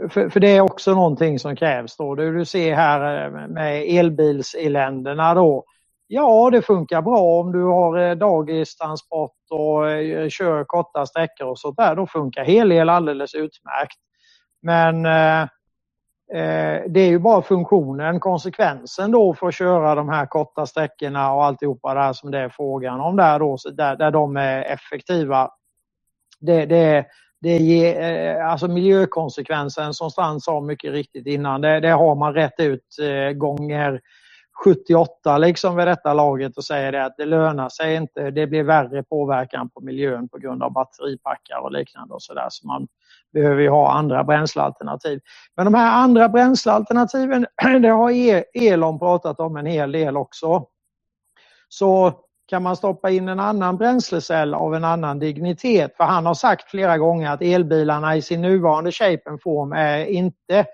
för, 0.09 0.29
för, 0.29 0.39
det 0.39 0.57
är 0.57 0.61
också 0.61 0.95
någonting 0.95 1.39
som 1.39 1.55
krävs 1.55 1.97
då. 1.97 2.15
Det 2.15 2.31
du 2.31 2.45
ser 2.45 2.75
här 2.75 3.25
eh, 3.25 3.47
med 3.47 3.83
elbilseländerna 3.83 5.33
då. 5.33 5.65
Ja, 6.07 6.49
det 6.49 6.61
funkar 6.61 7.01
bra 7.01 7.19
om 7.19 7.51
du 7.51 7.63
har 7.63 7.97
eh, 7.97 8.15
dagistransport 8.15 9.31
och 9.49 9.89
eh, 9.89 10.29
kör 10.29 10.63
korta 10.63 11.05
sträckor 11.05 11.47
och 11.47 11.59
sånt 11.59 11.77
där. 11.77 11.95
Då 11.95 12.07
funkar 12.07 12.43
helel 12.43 12.89
alldeles 12.89 13.35
utmärkt. 13.35 13.97
Men 14.61 15.05
eh, 15.05 15.47
det 16.87 16.99
är 16.99 17.07
ju 17.07 17.19
bara 17.19 17.41
funktionen, 17.41 18.19
konsekvensen 18.19 19.11
då 19.11 19.33
för 19.33 19.47
att 19.47 19.55
köra 19.55 19.95
de 19.95 20.09
här 20.09 20.25
korta 20.25 20.65
sträckorna 20.65 21.33
och 21.33 21.45
alltihopa 21.45 21.93
där 21.93 22.13
som 22.13 22.31
det 22.31 22.39
är 22.39 22.49
frågan 22.49 22.99
om 22.99 23.15
där 23.15 23.39
då, 23.39 23.57
där, 23.73 23.95
där 23.95 24.11
de 24.11 24.37
är 24.37 24.63
effektiva. 24.63 25.49
Det, 26.39 26.65
det, 26.65 27.05
det 27.41 27.57
ger, 27.57 28.01
eh, 28.01 28.51
alltså 28.51 28.67
miljökonsekvensen 28.67 29.93
som 29.93 30.11
Strand 30.11 30.43
sa 30.43 30.61
mycket 30.61 30.91
riktigt 30.91 31.27
innan, 31.27 31.61
det, 31.61 31.79
det 31.79 31.89
har 31.89 32.15
man 32.15 32.33
rätt 32.33 32.59
ut 32.59 32.97
eh, 33.01 33.31
gånger 33.31 34.01
78 34.63 35.37
liksom 35.37 35.75
vid 35.75 35.87
detta 35.87 36.13
laget 36.13 36.57
och 36.57 36.63
säger 36.63 36.91
det 36.91 37.05
att 37.05 37.17
det 37.17 37.25
lönar 37.25 37.69
sig 37.69 37.95
inte. 37.95 38.31
Det 38.31 38.47
blir 38.47 38.63
värre 38.63 39.03
påverkan 39.03 39.69
på 39.69 39.81
miljön 39.81 40.29
på 40.29 40.37
grund 40.37 40.63
av 40.63 40.71
batteripackar 40.71 41.59
och 41.59 41.71
liknande 41.71 42.13
och 42.13 42.21
sådär. 42.21 42.47
Så 42.49 42.67
man 42.67 42.87
behöver 43.33 43.61
ju 43.61 43.69
ha 43.69 43.91
andra 43.91 44.23
bränslealternativ. 44.23 45.19
Men 45.55 45.65
de 45.65 45.73
här 45.73 46.03
andra 46.03 46.29
bränslealternativen, 46.29 47.45
det 47.81 47.89
har 47.89 48.11
e-, 48.11 48.43
Elon 48.53 48.99
pratat 48.99 49.39
om 49.39 49.57
en 49.57 49.65
hel 49.65 49.91
del 49.91 50.17
också. 50.17 50.65
Så 51.69 52.13
kan 52.47 52.63
man 52.63 52.75
stoppa 52.75 53.09
in 53.09 53.29
en 53.29 53.39
annan 53.39 53.77
bränslecell 53.77 54.53
av 54.53 54.75
en 54.75 54.83
annan 54.83 55.19
dignitet. 55.19 55.97
För 55.97 56.03
han 56.03 56.25
har 56.25 56.33
sagt 56.33 56.69
flera 56.69 56.97
gånger 56.97 57.31
att 57.31 57.41
elbilarna 57.41 58.15
i 58.15 58.21
sin 58.21 58.41
nuvarande 58.41 58.91
shape 58.91 59.21
and 59.29 59.41
form 59.41 59.71
är 59.71 60.05
inte 60.05 60.65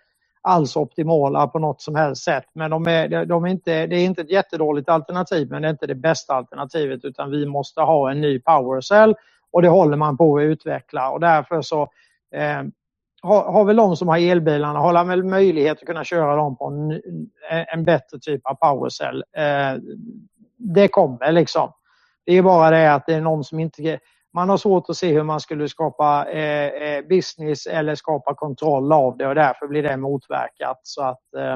alls 0.42 0.76
optimala 0.76 1.48
på 1.48 1.60
något 1.60 1.82
som 1.82 1.96
helst 1.96 2.24
sätt. 2.24 2.46
Men 2.54 2.72
de 2.72 2.88
är, 2.88 3.26
de 3.26 3.46
är 3.46 3.50
inte, 3.50 3.88
det 3.88 3.96
är 3.96 4.06
inte 4.06 4.22
ett 4.22 4.32
jättedåligt 4.32 4.90
alternativ 4.90 5.50
men 5.50 5.62
det 5.62 5.68
är 5.68 5.72
inte 5.72 5.88
det 5.88 5.96
bästa 5.96 6.34
alternativet 6.34 7.06
utan 7.06 7.32
vi 7.32 7.46
måste 7.46 7.82
ha 7.82 8.12
en 8.12 8.22
ny 8.22 8.40
powercell 8.40 9.16
och 9.52 9.62
det 9.62 9.70
håller 9.70 9.98
man 9.98 10.18
på 10.18 10.38
att 10.38 10.44
utveckla 10.44 11.10
och 11.10 11.20
därför 11.20 11.62
så 11.62 11.82
eh, 12.36 12.64
har, 13.22 13.52
har 13.52 13.66
väl 13.66 13.76
de 13.76 13.96
som 13.96 14.08
har 14.08 14.18
elbilarna 14.18 14.80
har 14.80 15.06
väl 15.06 15.24
möjlighet 15.24 15.78
att 15.78 15.88
kunna 15.88 16.04
köra 16.04 16.36
dem 16.36 16.58
på 16.58 16.66
en, 16.66 17.02
en 17.74 17.84
bättre 17.84 18.20
typ 18.20 18.42
av 18.44 18.56
powercell. 18.56 19.24
Eh, 19.38 19.74
det 20.76 20.88
kommer 20.88 21.32
liksom. 21.32 21.72
Det 22.26 22.38
är 22.38 22.42
bara 22.42 22.70
det 22.70 22.94
att 22.94 23.06
det 23.06 23.14
är 23.14 23.22
någon 23.22 23.44
som 23.44 23.60
inte 23.60 24.00
man 24.34 24.50
har 24.50 24.58
svårt 24.58 24.90
att 24.90 24.98
se 24.98 25.14
hur 25.14 25.24
man 25.24 25.40
skulle 25.40 25.70
skapa 25.70 26.26
eh, 26.32 26.66
eh, 26.66 27.06
business 27.06 27.68
eller 27.68 27.96
skapa 27.96 28.36
kontroll 28.36 28.92
av 28.92 29.18
det 29.18 29.28
och 29.28 29.36
därför 29.36 29.68
blir 29.68 29.84
det 29.84 29.98
motverkat. 29.98 30.80
Så 30.84 31.04
att 31.04 31.34
eh, 31.38 31.56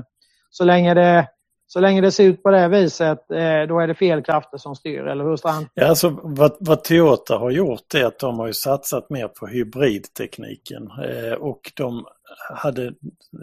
så 0.49 0.63
länge 0.63 0.93
det 0.93 1.27
så 1.67 1.79
länge 1.79 2.01
det 2.01 2.11
ser 2.11 2.23
ut 2.23 2.43
på 2.43 2.51
det 2.51 2.67
viset, 2.67 3.31
eh, 3.31 3.61
då 3.67 3.79
är 3.79 3.87
det 3.87 3.95
fel 3.95 4.23
krafter 4.23 4.57
som 4.57 4.75
styr, 4.75 4.99
eller 4.99 5.23
hur 5.23 5.35
Strand? 5.35 5.67
Ja, 5.73 5.87
alltså, 5.87 6.19
vad, 6.23 6.57
vad 6.59 6.83
Toyota 6.83 7.37
har 7.37 7.51
gjort 7.51 7.93
är 7.93 8.05
att 8.05 8.19
de 8.19 8.39
har 8.39 8.51
satsat 8.51 9.09
mer 9.09 9.27
på 9.27 9.47
hybridtekniken 9.47 10.83
eh, 10.83 11.33
och 11.33 11.71
de 11.75 12.05
hade 12.53 12.93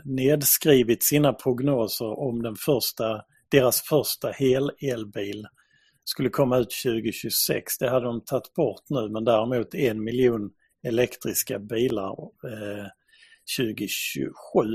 nedskrivit 0.05 1.05
sina 1.05 1.32
prognoser 1.32 2.20
om 2.20 2.43
den 2.43 2.56
första, 2.56 3.22
deras 3.53 3.83
första 3.83 4.31
hel-elbil 4.31 5.47
skulle 6.05 6.29
komma 6.29 6.59
ut 6.59 6.70
2026. 6.85 7.79
Det 7.79 7.91
hade 7.91 8.07
de 8.07 8.20
tagit 8.20 8.55
bort 8.55 8.83
nu 8.89 9.09
men 9.09 9.24
däremot 9.24 9.74
en 9.74 10.05
miljon 10.05 10.51
elektriska 10.87 11.59
bilar 11.59 12.12
eh, 12.45 12.87
2027 13.59 14.33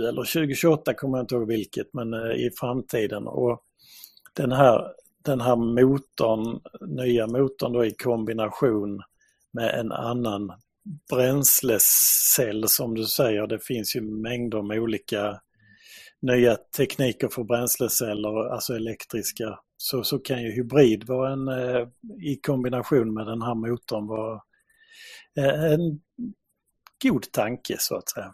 eller 0.08 0.34
2028 0.34 0.94
kommer 0.94 1.18
jag 1.18 1.24
inte 1.24 1.36
ihåg 1.36 1.48
vilket 1.48 1.94
men 1.94 2.14
eh, 2.14 2.32
i 2.32 2.50
framtiden. 2.60 3.28
Och 3.28 3.64
den 4.34 4.52
här, 4.52 4.88
den 5.26 5.42
här 5.42 5.56
motorn, 5.56 6.62
nya 6.82 7.28
motorn 7.28 7.74
då 7.74 7.86
i 7.86 7.92
kombination 7.92 9.02
med 9.54 9.80
en 9.80 9.92
annan 9.92 10.52
bränslecell 11.10 12.68
som 12.68 12.96
du 12.96 13.04
säger, 13.04 13.48
det 13.48 13.60
finns 13.60 13.96
ju 13.96 14.02
mängder 14.02 14.62
med 14.62 14.80
olika 14.80 15.42
nya 16.22 16.56
tekniker 16.56 17.28
för 17.28 17.44
bränsleceller, 17.44 18.54
alltså 18.54 18.74
elektriska 18.74 19.60
så, 19.78 20.04
så 20.04 20.20
kan 20.20 20.44
ju 20.44 20.52
hybrid 20.52 21.08
vara 21.08 21.34
en, 21.34 21.48
eh, 21.48 21.88
i 22.22 22.36
kombination 22.36 23.14
med 23.14 23.28
den 23.28 23.42
här 23.42 23.56
motorn 23.56 24.08
vara 24.08 24.42
eh, 25.38 25.74
en 25.74 26.02
god 27.04 27.32
tanke 27.32 27.76
så 27.80 27.96
att 27.96 28.10
säga. 28.10 28.34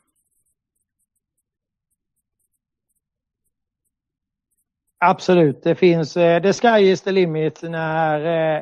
Absolut, 5.06 5.64
det 5.64 5.76
finns, 5.76 6.18
eh, 6.18 6.42
the 6.42 6.54
sky 6.54 6.80
is 6.80 7.02
the 7.02 7.12
limit 7.12 7.62
när 7.62 8.20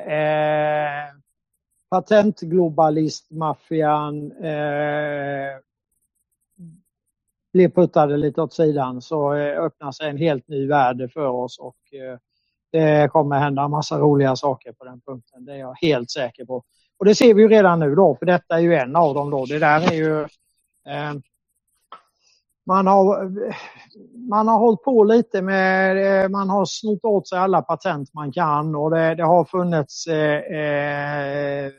eh, 0.09 1.09
patentglobalistmaffian 1.89 4.31
eh, 4.31 5.51
blir 7.53 7.69
puttade 7.69 8.17
lite 8.17 8.41
åt 8.41 8.53
sidan 8.53 9.01
så 9.01 9.33
eh, 9.33 9.63
öppnar 9.63 9.91
sig 9.91 10.09
en 10.09 10.17
helt 10.17 10.47
ny 10.47 10.67
värld 10.67 11.11
för 11.13 11.27
oss 11.27 11.59
och 11.59 11.93
eh, 11.93 12.17
det 12.71 13.11
kommer 13.11 13.39
hända 13.39 13.67
massa 13.67 13.99
roliga 13.99 14.35
saker 14.35 14.71
på 14.71 14.85
den 14.85 15.01
punkten. 15.01 15.45
Det 15.45 15.53
är 15.53 15.57
jag 15.57 15.75
helt 15.81 16.11
säker 16.11 16.45
på. 16.45 16.63
Och 16.97 17.05
det 17.05 17.15
ser 17.15 17.33
vi 17.33 17.41
ju 17.41 17.47
redan 17.47 17.79
nu 17.79 17.95
då, 17.95 18.15
för 18.15 18.25
detta 18.25 18.55
är 18.55 18.59
ju 18.59 18.75
en 18.75 18.95
av 18.95 19.15
dem 19.15 19.29
då. 19.29 19.45
Det 19.45 19.59
där 19.59 19.91
är 19.91 19.95
ju... 19.95 20.21
Eh, 20.87 21.13
man 22.65 22.87
har, 22.87 23.31
man 24.29 24.47
har 24.47 24.59
hållit 24.59 24.83
på 24.83 25.03
lite 25.03 25.41
med, 25.41 26.23
eh, 26.23 26.29
man 26.29 26.49
har 26.49 26.65
snott 26.65 27.05
åt 27.05 27.27
sig 27.27 27.39
alla 27.39 27.61
patent 27.61 28.13
man 28.13 28.31
kan 28.31 28.75
och 28.75 28.91
det, 28.91 29.15
det 29.15 29.23
har 29.23 29.45
funnits 29.45 30.07
eh, 30.07 30.37
eh 30.37 31.71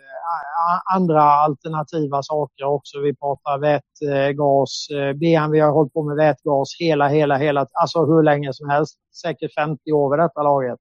andra 0.94 1.22
alternativa 1.22 2.22
saker 2.22 2.64
också. 2.64 3.00
Vi 3.00 3.14
pratar 3.14 3.58
vätgas, 3.58 4.88
eh, 4.90 5.12
BMW 5.12 5.60
har 5.60 5.72
hållit 5.72 5.92
på 5.92 6.02
med 6.02 6.16
vätgas 6.16 6.68
hela, 6.78 7.08
hela, 7.08 7.36
hela, 7.36 7.66
alltså 7.72 8.04
hur 8.04 8.22
länge 8.22 8.52
som 8.52 8.68
helst, 8.68 8.98
säkert 9.22 9.54
50 9.54 9.92
år 9.92 10.10
vid 10.10 10.24
detta 10.24 10.42
laget. 10.42 10.78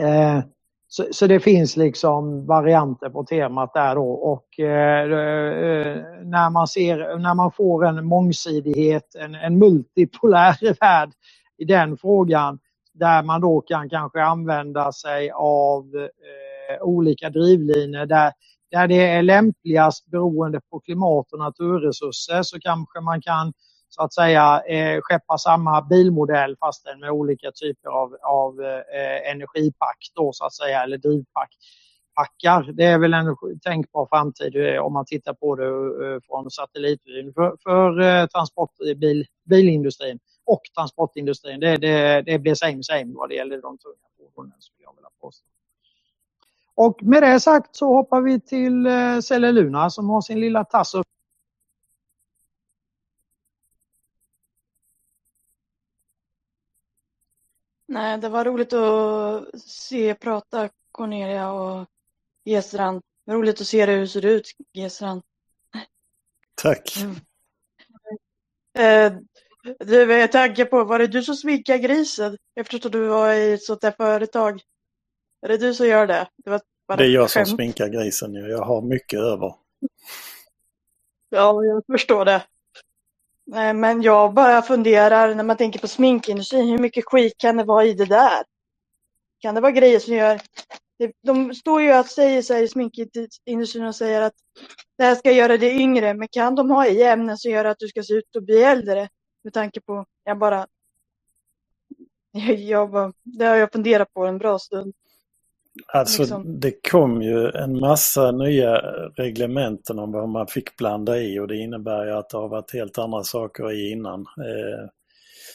Eh, 0.00 0.40
så, 0.88 1.06
så, 1.10 1.26
det 1.26 1.40
finns 1.40 1.76
liksom 1.76 2.46
varianter 2.46 3.08
på 3.08 3.24
temat 3.24 3.74
där 3.74 3.94
då 3.94 4.10
och 4.10 4.60
eh, 4.60 5.02
eh 5.02 5.96
när 6.24 6.50
man 6.50 6.68
ser, 6.68 7.18
när 7.18 7.34
man 7.34 7.52
får 7.52 7.86
en 7.86 8.06
mångsidighet, 8.06 9.14
en, 9.14 9.34
en 9.34 9.58
multipolär 9.58 10.56
värld 10.80 11.10
i 11.58 11.64
den 11.64 11.96
frågan 11.96 12.58
där 12.92 13.22
man 13.22 13.40
då 13.40 13.60
kan 13.60 13.90
kanske 13.90 14.22
använda 14.22 14.92
sig 14.92 15.30
av 15.30 15.84
Eh, 15.94 16.49
olika 16.80 17.30
drivlinor 17.30 18.06
där, 18.06 18.32
där 18.70 18.88
det 18.88 19.06
är 19.08 19.22
lämpligast 19.22 20.06
beroende 20.06 20.60
på 20.70 20.80
klimat 20.80 21.32
och 21.32 21.38
naturresurser 21.38 22.42
så 22.42 22.60
kanske 22.60 23.00
man 23.00 23.22
kan 23.22 23.52
så 23.90 24.02
att 24.02 24.14
säga 24.14 24.62
eh, 24.68 25.00
skeppa 25.02 25.38
samma 25.38 25.82
bilmodell 25.82 26.56
fast 26.56 26.86
med 27.00 27.10
olika 27.10 27.52
typer 27.52 27.88
av, 27.90 28.16
av 28.22 28.60
eh, 28.60 29.30
energipack 29.30 29.98
då 30.14 30.32
så 30.32 30.44
att 30.44 30.54
säga 30.54 30.82
eller 30.82 30.98
drivpack. 30.98 31.50
Packar. 32.14 32.72
Det 32.72 32.84
är 32.84 32.98
väl 32.98 33.14
en 33.14 33.36
tänkbar 33.62 34.06
framtid 34.06 34.56
eh, 34.56 34.82
om 34.82 34.92
man 34.92 35.04
tittar 35.04 35.34
på 35.34 35.56
det 35.56 35.66
eh, 35.66 36.20
från 36.26 36.50
satellitvyn 36.50 37.32
för, 37.34 37.56
för 37.62 38.00
eh, 38.00 38.26
transport, 38.26 38.70
bil, 38.96 39.26
bilindustrin 39.44 40.18
och 40.44 40.60
transportindustrin. 40.76 41.60
Det, 41.60 41.76
det, 41.76 42.22
det 42.22 42.38
blir 42.38 42.54
same 42.54 42.82
same 42.82 43.14
vad 43.14 43.28
det 43.28 43.34
gäller 43.34 43.62
de 43.62 43.78
tunga 43.78 44.06
fordonen 44.34 44.60
skulle 44.60 44.84
jag 44.84 44.94
vilja 44.94 45.10
påstå. 45.20 45.46
Och 46.80 47.02
med 47.02 47.22
det 47.22 47.40
sagt 47.40 47.76
så 47.76 47.94
hoppar 47.94 48.20
vi 48.20 48.40
till 48.40 48.86
eh, 48.86 49.20
Celleluna 49.20 49.90
som 49.90 50.10
har 50.10 50.20
sin 50.20 50.40
lilla 50.40 50.64
tass 50.64 50.94
upp. 50.94 51.06
Nej, 57.86 58.18
det 58.18 58.28
var 58.28 58.44
roligt 58.44 58.72
att 58.72 59.60
se 59.60 60.14
prata 60.14 60.68
Cornelia 60.92 61.52
och 61.52 61.86
Gesran. 62.44 63.02
Roligt 63.30 63.60
att 63.60 63.66
se 63.66 63.86
hur 63.86 64.00
det 64.00 64.08
ser 64.08 64.24
ut 64.24 64.50
Gesran. 64.72 65.22
Tack. 66.54 66.96
Mm. 66.96 67.16
Eh, 68.78 69.20
du, 69.78 70.06
med 70.06 70.32
tanke 70.32 70.64
på, 70.64 70.84
var 70.84 70.98
det 70.98 71.06
du 71.06 71.22
som 71.22 71.34
sminkade 71.34 71.78
grisen? 71.78 72.38
Eftersom 72.54 72.90
du 72.90 73.08
var 73.08 73.32
i 73.32 73.52
ett 73.52 73.64
sånt 73.64 73.80
där 73.80 73.90
företag. 73.90 74.62
Är 75.42 75.48
det 75.48 75.58
du 75.58 75.74
som 75.74 75.86
gör 75.86 76.06
det? 76.06 76.28
Det 76.36 76.50
var 76.50 76.60
det 76.98 77.04
är 77.04 77.08
jag 77.08 77.30
som 77.30 77.46
sminkar 77.46 77.88
grisen. 77.88 78.34
Jag 78.34 78.64
har 78.64 78.82
mycket 78.82 79.20
över. 79.20 79.54
Ja, 81.30 81.64
jag 81.64 81.82
förstår 81.86 82.24
det. 82.24 82.42
Men 83.74 84.02
jag 84.02 84.34
bara 84.34 84.62
funderar 84.62 85.34
när 85.34 85.44
man 85.44 85.56
tänker 85.56 85.78
på 85.78 85.88
sminkindustrin, 85.88 86.68
hur 86.68 86.78
mycket 86.78 87.04
skit 87.04 87.34
kan 87.36 87.56
det 87.56 87.64
vara 87.64 87.84
i 87.84 87.94
det 87.94 88.04
där? 88.04 88.44
Kan 89.38 89.54
det 89.54 89.60
vara 89.60 89.72
grejer 89.72 89.98
som 89.98 90.14
gör... 90.14 90.40
De 91.22 91.54
står 91.54 91.82
ju 91.82 91.92
att 91.92 92.10
säger 92.10 92.42
sig 92.42 92.62
i 92.62 92.68
sminkindustrin 92.68 93.84
och 93.84 93.94
säger 93.94 94.22
att 94.22 94.34
det 94.98 95.04
här 95.04 95.14
ska 95.14 95.32
göra 95.32 95.56
dig 95.56 95.80
yngre, 95.80 96.14
men 96.14 96.28
kan 96.28 96.54
de 96.54 96.70
ha 96.70 96.86
i 96.86 97.02
ämnen 97.02 97.38
som 97.38 97.50
gör 97.50 97.64
att 97.64 97.78
du 97.78 97.88
ska 97.88 98.02
se 98.02 98.14
ut 98.14 98.36
och 98.36 98.42
bli 98.42 98.62
äldre? 98.62 99.08
Med 99.44 99.52
tanke 99.52 99.80
på, 99.80 100.06
jag 100.24 100.38
bara... 100.38 100.66
Jag 102.58 102.90
bara 102.90 103.12
det 103.22 103.44
har 103.44 103.56
jag 103.56 103.72
funderat 103.72 104.12
på 104.12 104.26
en 104.26 104.38
bra 104.38 104.58
stund. 104.58 104.94
Alltså 105.86 106.22
Liksom. 106.22 106.60
det 106.60 106.90
kom 106.90 107.22
ju 107.22 107.50
en 107.50 107.80
massa 107.80 108.30
nya 108.30 108.76
reglementen 109.16 109.98
om 109.98 110.12
vad 110.12 110.28
man 110.28 110.46
fick 110.46 110.76
blanda 110.76 111.18
i 111.18 111.38
och 111.38 111.48
det 111.48 111.56
innebär 111.56 112.06
ju 112.06 112.12
att 112.12 112.30
det 112.30 112.36
har 112.36 112.48
varit 112.48 112.72
helt 112.72 112.98
andra 112.98 113.22
saker 113.22 113.72
i 113.72 113.90
innan. 113.90 114.20
Eh, 114.20 114.88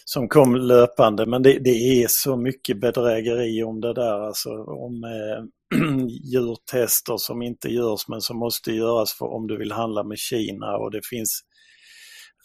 som 0.06 0.28
kom 0.28 0.56
löpande 0.56 1.26
men 1.26 1.44
det, 1.44 1.60
det 1.60 2.04
är 2.04 2.08
så 2.10 2.36
mycket 2.36 2.80
bedrägeri 2.80 3.64
om 3.64 3.82
det 3.82 3.94
där 3.94 4.20
alltså 4.20 4.50
om 4.64 5.04
eh, 5.04 5.44
djurtester 6.08 7.18
som 7.18 7.42
inte 7.42 7.70
görs 7.70 8.08
men 8.08 8.22
som 8.22 8.38
måste 8.38 8.72
göras 8.72 9.14
för 9.14 9.26
om 9.26 9.48
du 9.48 9.58
vill 9.58 9.72
handla 9.72 10.04
med 10.04 10.18
Kina 10.18 10.78
och 10.78 10.92
det 10.92 11.06
finns 11.06 11.42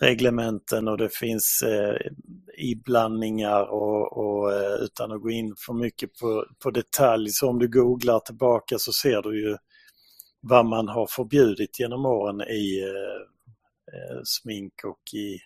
reglementen 0.01 0.89
och 0.89 0.99
det 0.99 1.15
finns 1.15 1.63
eh, 1.63 1.97
iblandningar 2.59 3.63
och, 3.63 4.19
och 4.19 4.53
eh, 4.53 4.75
utan 4.75 5.13
att 5.13 5.23
gå 5.23 5.31
in 5.31 5.55
för 5.67 5.73
mycket 5.73 6.19
på, 6.19 6.47
på 6.63 6.71
detalj 6.71 7.31
så 7.31 7.49
om 7.49 7.59
du 7.59 7.69
googlar 7.69 8.21
tillbaka 8.21 8.79
så 8.79 8.93
ser 8.93 9.23
du 9.23 9.41
ju 9.41 9.57
vad 10.41 10.67
man 10.67 10.89
har 10.89 11.07
förbjudit 11.07 11.81
genom 11.81 12.07
åren 12.07 12.41
i 12.41 12.81
eh, 12.81 13.21
eh 13.95 14.21
smink 14.25 14.73
och 14.85 15.15
i 15.15 15.39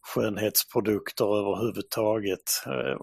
skönhetsprodukter 0.00 1.24
överhuvudtaget. 1.24 2.64
Eh, 2.66 2.96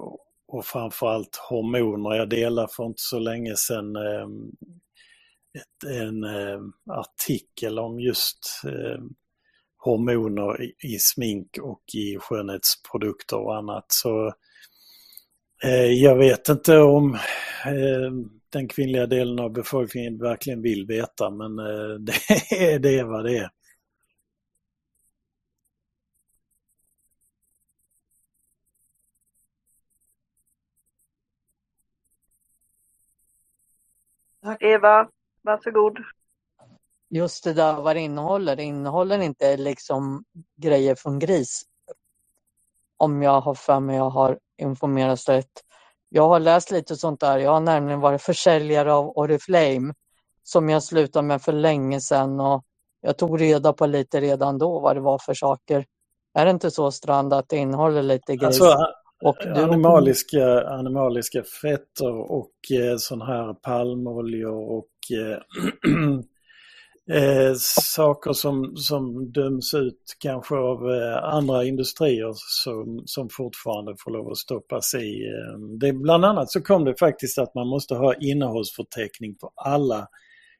och 0.47 0.65
framförallt 0.65 1.35
hormoner. 1.49 2.15
Jag 2.15 2.29
delade 2.29 2.67
för 2.71 2.85
inte 2.85 3.01
så 3.01 3.19
länge 3.19 3.55
sedan 3.55 3.95
eh, 3.95 4.27
ett, 5.61 5.89
en 5.89 6.23
eh, 6.23 6.59
artikel 6.89 7.79
om 7.79 7.99
just 7.99 8.61
eh, 8.65 9.03
hormoner 9.83 10.61
i, 10.63 10.73
i 10.79 10.99
smink 10.99 11.57
och 11.61 11.83
i 11.93 12.17
skönhetsprodukter 12.19 13.37
och 13.37 13.57
annat. 13.57 13.85
Så 13.87 14.33
eh, 15.63 15.85
jag 15.85 16.15
vet 16.17 16.49
inte 16.49 16.77
om 16.77 17.13
eh, 17.65 18.11
den 18.49 18.67
kvinnliga 18.67 19.05
delen 19.05 19.39
av 19.39 19.53
befolkningen 19.53 20.17
verkligen 20.17 20.61
vill 20.61 20.85
veta 20.85 21.29
men 21.29 21.59
eh, 21.59 21.95
det, 21.99 22.13
är, 22.73 22.79
det 22.79 22.99
är 22.99 23.03
vad 23.03 23.25
det 23.25 23.37
är. 23.37 23.49
Eva, 34.59 35.09
varsågod. 35.41 35.97
Just 37.13 37.43
det 37.43 37.53
där 37.53 37.73
vad 37.73 37.95
det 37.95 37.99
innehåller. 37.99 38.55
Det 38.55 38.63
innehåller 38.63 39.19
inte 39.19 39.57
liksom 39.57 40.23
grejer 40.57 40.95
från 40.95 41.19
gris. 41.19 41.63
Om 42.97 43.21
jag 43.21 43.41
har 43.41 43.53
för 43.53 43.79
mig 43.79 43.95
jag 43.95 44.09
har 44.09 44.39
informerats 44.61 45.29
rätt. 45.29 45.51
Jag 46.09 46.27
har 46.27 46.39
läst 46.39 46.71
lite 46.71 46.95
sånt 46.95 47.19
där. 47.19 47.37
Jag 47.37 47.51
har 47.51 47.59
nämligen 47.59 47.99
varit 47.99 48.21
försäljare 48.21 48.93
av 48.93 49.17
Oriflame 49.17 49.93
som 50.43 50.69
jag 50.69 50.83
slutade 50.83 51.27
med 51.27 51.41
för 51.41 51.51
länge 51.51 52.01
sedan 52.01 52.39
och 52.39 52.63
jag 53.01 53.17
tog 53.17 53.41
reda 53.41 53.73
på 53.73 53.85
lite 53.85 54.21
redan 54.21 54.57
då 54.57 54.79
vad 54.79 54.95
det 54.95 55.01
var 55.01 55.17
för 55.17 55.33
saker. 55.33 55.85
Är 56.33 56.45
det 56.45 56.51
inte 56.51 56.71
så 56.71 56.91
Strand 56.91 57.33
att 57.33 57.49
det 57.49 57.57
innehåller 57.57 58.03
lite 58.03 58.35
gris? 58.35 58.45
Alltså, 58.45 58.77
och 59.23 59.37
du, 59.43 59.63
animaliska, 59.63 60.67
animaliska 60.67 61.43
fetter 61.43 62.31
och 62.31 62.51
eh, 62.71 62.97
sån 62.97 63.21
här 63.21 63.53
palmoljor 63.53 64.71
och 64.71 64.89
eh, 65.11 65.37
eh, 67.11 67.53
saker 67.95 68.33
som, 68.33 68.77
som 68.77 69.31
döms 69.31 69.73
ut 69.73 70.15
kanske 70.19 70.55
av 70.55 70.91
eh, 70.91 71.23
andra 71.23 71.63
industrier 71.63 72.33
som, 72.35 73.03
som 73.05 73.29
fortfarande 73.29 73.95
får 73.99 74.11
lov 74.11 74.31
att 74.31 74.37
stoppas 74.37 74.93
i. 74.93 75.25
Eh, 75.25 75.59
det, 75.79 75.93
bland 75.93 76.25
annat 76.25 76.51
så 76.51 76.61
kom 76.61 76.85
det 76.85 76.99
faktiskt 76.99 77.37
att 77.37 77.55
man 77.55 77.67
måste 77.67 77.95
ha 77.95 78.13
innehållsförteckning 78.13 79.35
på 79.35 79.51
alla 79.55 80.07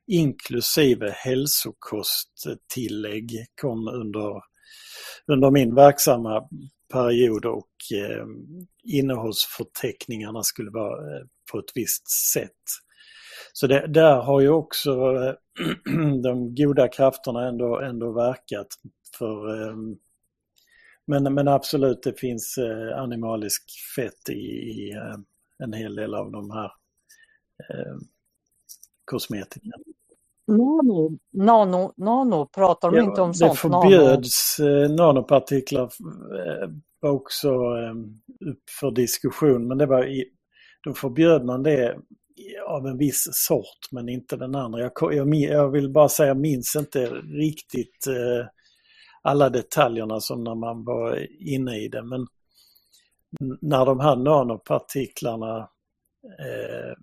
inklusive 0.08 1.12
hälsokosttillägg 1.12 3.46
kom 3.62 3.88
under, 3.88 4.42
under 5.28 5.52
min 5.52 5.76
verksamma 5.76 6.48
period 6.94 7.46
och 7.46 7.72
eh, 7.96 8.26
innehållsförteckningarna 8.84 10.44
skulle 10.44 10.72
vara 10.72 11.16
eh, 11.16 11.22
på 11.52 11.60
ett 11.60 11.72
visst 11.76 12.10
sätt. 12.34 12.64
Så 13.54 13.68
det, 13.68 13.88
där 13.88 14.16
har 14.16 14.42
ju 14.42 14.50
också 14.50 14.92
eh, 14.92 15.34
de 16.24 16.56
goda 16.56 16.88
krafterna 16.88 17.48
ändå, 17.48 17.80
ändå 17.80 18.12
verkat 18.12 18.68
för 19.18 19.62
eh, 19.62 19.76
men, 21.08 21.34
men 21.34 21.48
absolut 21.48 22.04
det 22.04 22.20
finns 22.20 22.58
eh, 22.58 23.00
animalisk 23.00 23.64
fett 23.96 24.30
i, 24.30 24.34
i 24.34 24.94
en 25.60 25.74
hel 25.74 25.96
del 25.96 26.16
av 26.16 26.32
de 26.32 26.52
här 26.52 26.72
eh, 27.70 27.96
kosmetika. 29.06 29.70
nano, 30.48 31.18
nano, 31.32 31.94
nano, 31.98 32.46
pratar 32.46 32.92
de 32.92 33.00
inte 33.00 33.22
om 33.22 33.32
det 33.32 33.38
sånt? 33.38 33.64
Nano. 33.64 33.82
förbjöds 33.82 34.60
eh, 34.60 34.90
nanopartiklar 34.92 35.90
var 37.00 37.10
också 37.10 37.50
upp 38.46 38.70
för 38.80 38.92
diskussion 38.92 39.68
men 39.68 39.78
det 39.78 39.86
var 39.86 40.06
i, 40.06 40.26
då 40.84 40.94
förbjöd 40.94 41.46
man 41.46 41.64
det 41.64 41.98
av 42.68 42.88
en 42.88 42.98
viss 42.98 43.30
sort 43.32 43.92
men 43.92 44.10
inte 44.10 44.38
den 44.38 44.56
andra. 44.56 44.80
Jag, 44.80 45.14
jag, 45.14 45.36
jag 45.36 45.70
vill 45.72 45.90
bara 45.90 46.10
säga, 46.10 46.28
jag 46.28 46.38
minns 46.38 46.76
inte 46.76 47.06
riktigt 47.16 48.08
eh, 48.08 48.48
alla 49.22 49.50
detaljerna 49.50 50.20
som 50.20 50.44
när 50.44 50.56
man 50.56 50.84
var 50.86 51.28
inne 51.40 51.78
i 51.78 51.88
det 51.88 52.04
men 52.04 52.28
när 53.62 53.86
de 53.86 54.00
här 54.00 54.16
nanopartiklarna 54.16 55.58
eh, 56.40 56.94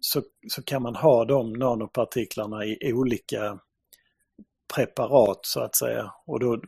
så, 0.00 0.22
så 0.48 0.62
kan 0.62 0.82
man 0.82 0.96
ha 0.96 1.24
de 1.24 1.52
nanopartiklarna 1.52 2.64
i 2.64 2.92
olika 2.92 3.58
preparat 4.74 5.40
så 5.42 5.60
att 5.60 5.76
säga. 5.76 6.12
Och 6.26 6.40
då 6.40 6.60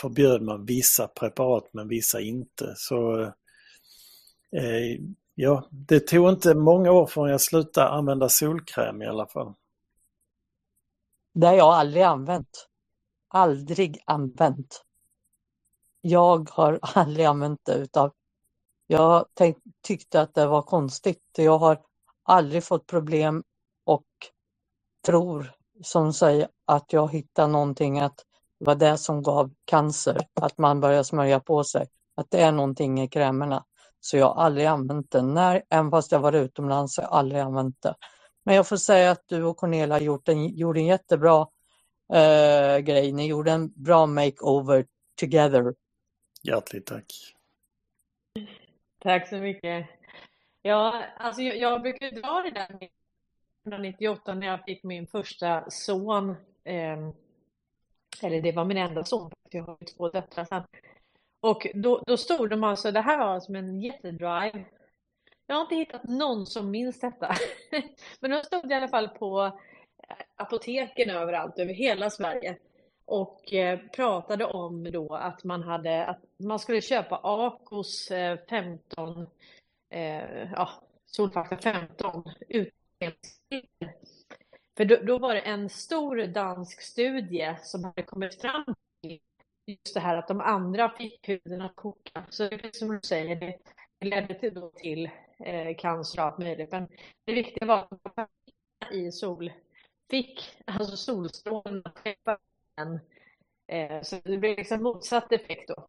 förbjöd 0.00 0.42
man 0.42 0.64
vissa 0.64 1.08
preparat 1.08 1.70
men 1.72 1.88
vissa 1.88 2.20
inte. 2.20 2.72
Så 2.76 3.22
eh, 4.56 4.98
ja, 5.34 5.68
det 5.70 6.00
tog 6.00 6.28
inte 6.28 6.54
många 6.54 6.92
år 6.92 7.06
förrän 7.06 7.30
jag 7.30 7.40
slutade 7.40 7.88
använda 7.88 8.28
solkräm 8.28 9.02
i 9.02 9.06
alla 9.06 9.26
fall. 9.26 9.54
Det 11.34 11.46
har 11.46 11.54
jag 11.54 11.74
aldrig 11.74 12.02
använt. 12.02 12.68
Aldrig 13.28 14.02
använt. 14.06 14.84
Jag 16.00 16.50
har 16.50 16.78
aldrig 16.82 17.26
använt 17.26 17.60
det 17.64 17.74
utav 17.74 18.12
jag 18.92 19.26
tänk, 19.34 19.56
tyckte 19.82 20.20
att 20.20 20.34
det 20.34 20.46
var 20.46 20.62
konstigt. 20.62 21.22
Jag 21.36 21.58
har 21.58 21.80
aldrig 22.22 22.64
fått 22.64 22.86
problem 22.86 23.42
och 23.84 24.06
tror 25.06 25.52
som 25.82 26.12
säger 26.12 26.48
att 26.64 26.92
jag 26.92 27.12
hittar 27.12 27.48
någonting 27.48 28.00
att 28.00 28.16
det 28.58 28.64
var 28.64 28.74
det 28.74 28.98
som 28.98 29.22
gav 29.22 29.50
cancer, 29.64 30.26
att 30.34 30.58
man 30.58 30.80
börjar 30.80 31.02
smörja 31.02 31.40
på 31.40 31.64
sig, 31.64 31.86
att 32.14 32.30
det 32.30 32.40
är 32.40 32.52
någonting 32.52 33.00
i 33.00 33.08
krämerna. 33.08 33.64
Så 34.04 34.16
jag 34.16 34.26
har 34.26 34.42
aldrig 34.42 34.66
använt 34.66 35.10
det. 35.10 35.22
När, 35.22 35.62
även 35.70 35.90
fast 35.90 36.12
jag 36.12 36.20
var 36.20 36.32
utomlands 36.32 36.96
har 36.96 37.04
jag 37.04 37.12
aldrig 37.12 37.40
använt 37.40 37.82
det. 37.82 37.94
Men 38.44 38.54
jag 38.54 38.68
får 38.68 38.76
säga 38.76 39.10
att 39.10 39.24
du 39.26 39.44
och 39.44 39.56
Cornelia 39.56 40.00
gjort 40.00 40.28
en, 40.28 40.48
gjorde 40.48 40.80
en 40.80 40.86
jättebra 40.86 41.46
eh, 42.12 42.78
grej. 42.78 43.12
Ni 43.12 43.26
gjorde 43.26 43.52
en 43.52 43.72
bra 43.74 44.06
makeover 44.06 44.86
together. 45.20 45.74
Hjärtligt 46.42 46.86
tack. 46.86 47.06
Tack 48.98 49.28
så 49.28 49.36
mycket. 49.36 49.86
Ja, 50.62 51.04
alltså 51.16 51.42
jag, 51.42 51.56
jag 51.56 51.82
brukar 51.82 52.10
dra 52.10 52.42
det 52.42 52.50
där 52.50 52.68
med 52.68 52.88
1998 52.88 54.34
när 54.34 54.46
jag 54.46 54.64
fick 54.64 54.82
min 54.82 55.06
första 55.06 55.70
son. 55.70 56.30
Eh, 56.64 56.98
eller 58.22 58.42
det 58.42 58.52
var 58.52 58.64
min 58.64 58.76
enda 58.76 59.04
son, 59.04 59.30
för 59.50 59.58
jag 59.58 59.64
har 59.64 59.78
två 59.96 60.08
döttrar 60.08 60.44
sen. 60.44 60.62
Och 61.42 61.66
då, 61.74 62.02
då 62.06 62.16
stod 62.16 62.50
de 62.50 62.64
alltså, 62.64 62.90
det 62.90 63.00
här 63.00 63.18
var 63.18 63.40
som 63.40 63.56
en 63.56 63.80
jättedrive. 63.80 64.64
Jag 65.46 65.54
har 65.54 65.62
inte 65.62 65.74
hittat 65.74 66.04
någon 66.04 66.46
som 66.46 66.70
minns 66.70 67.00
detta. 67.00 67.36
Men 68.20 68.30
de 68.30 68.42
stod 68.42 68.70
i 68.70 68.74
alla 68.74 68.88
fall 68.88 69.08
på 69.08 69.44
eh, 70.08 70.16
apoteken 70.36 71.10
överallt, 71.10 71.58
över 71.58 71.74
hela 71.74 72.10
Sverige 72.10 72.58
och 73.04 73.52
eh, 73.52 73.78
pratade 73.78 74.44
om 74.44 74.84
då 74.92 75.14
att 75.14 75.44
man 75.44 75.62
hade 75.62 76.06
att 76.06 76.20
man 76.36 76.58
skulle 76.58 76.80
köpa 76.80 77.20
Acos 77.22 78.10
eh, 78.10 78.38
15 78.48 79.26
eh, 79.90 80.52
ja, 80.52 80.70
solfaktor 81.06 81.56
15 81.56 82.24
För 84.76 84.84
då, 84.84 84.96
då, 85.02 85.18
var 85.18 85.34
det 85.34 85.40
en 85.40 85.68
stor 85.68 86.26
dansk 86.26 86.82
studie 86.82 87.56
som 87.62 87.84
hade 87.84 88.02
kommit 88.02 88.40
fram 88.40 88.74
just 89.66 89.94
det 89.94 90.00
här 90.00 90.16
att 90.16 90.28
de 90.28 90.40
andra 90.40 90.90
fick 90.90 91.28
huden 91.28 91.60
att 91.60 91.76
koka. 91.76 92.26
Så 92.30 92.48
det 92.48 92.64
är 92.64 92.70
som 92.72 92.88
du 92.88 93.00
säger, 93.02 93.36
det, 93.36 93.58
ledde 94.04 94.34
till, 94.34 94.54
då 94.54 94.70
till 94.70 95.10
eh, 95.38 95.76
cancer 95.78 96.20
och 96.20 96.26
allt 96.26 96.38
möjligt. 96.38 96.72
Men 96.72 96.88
det 97.24 97.32
viktiga 97.32 97.66
var 97.66 97.88
att 98.14 98.30
i 98.90 99.12
sol 99.12 99.52
fick 100.10 100.56
alltså 100.64 101.22
att 101.84 101.96
träffa 102.02 102.38
den. 102.76 103.00
Eh, 103.66 104.02
så 104.02 104.16
det 104.24 104.38
blev 104.38 104.56
liksom 104.56 104.82
motsatt 104.82 105.32
effekt 105.32 105.68
då. 105.68 105.88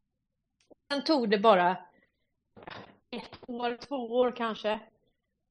Sen 0.91 1.03
tog 1.03 1.29
det 1.29 1.37
bara 1.37 1.77
ett 3.11 3.39
år, 3.47 3.77
två 3.77 3.95
år 3.95 4.35
kanske. 4.35 4.79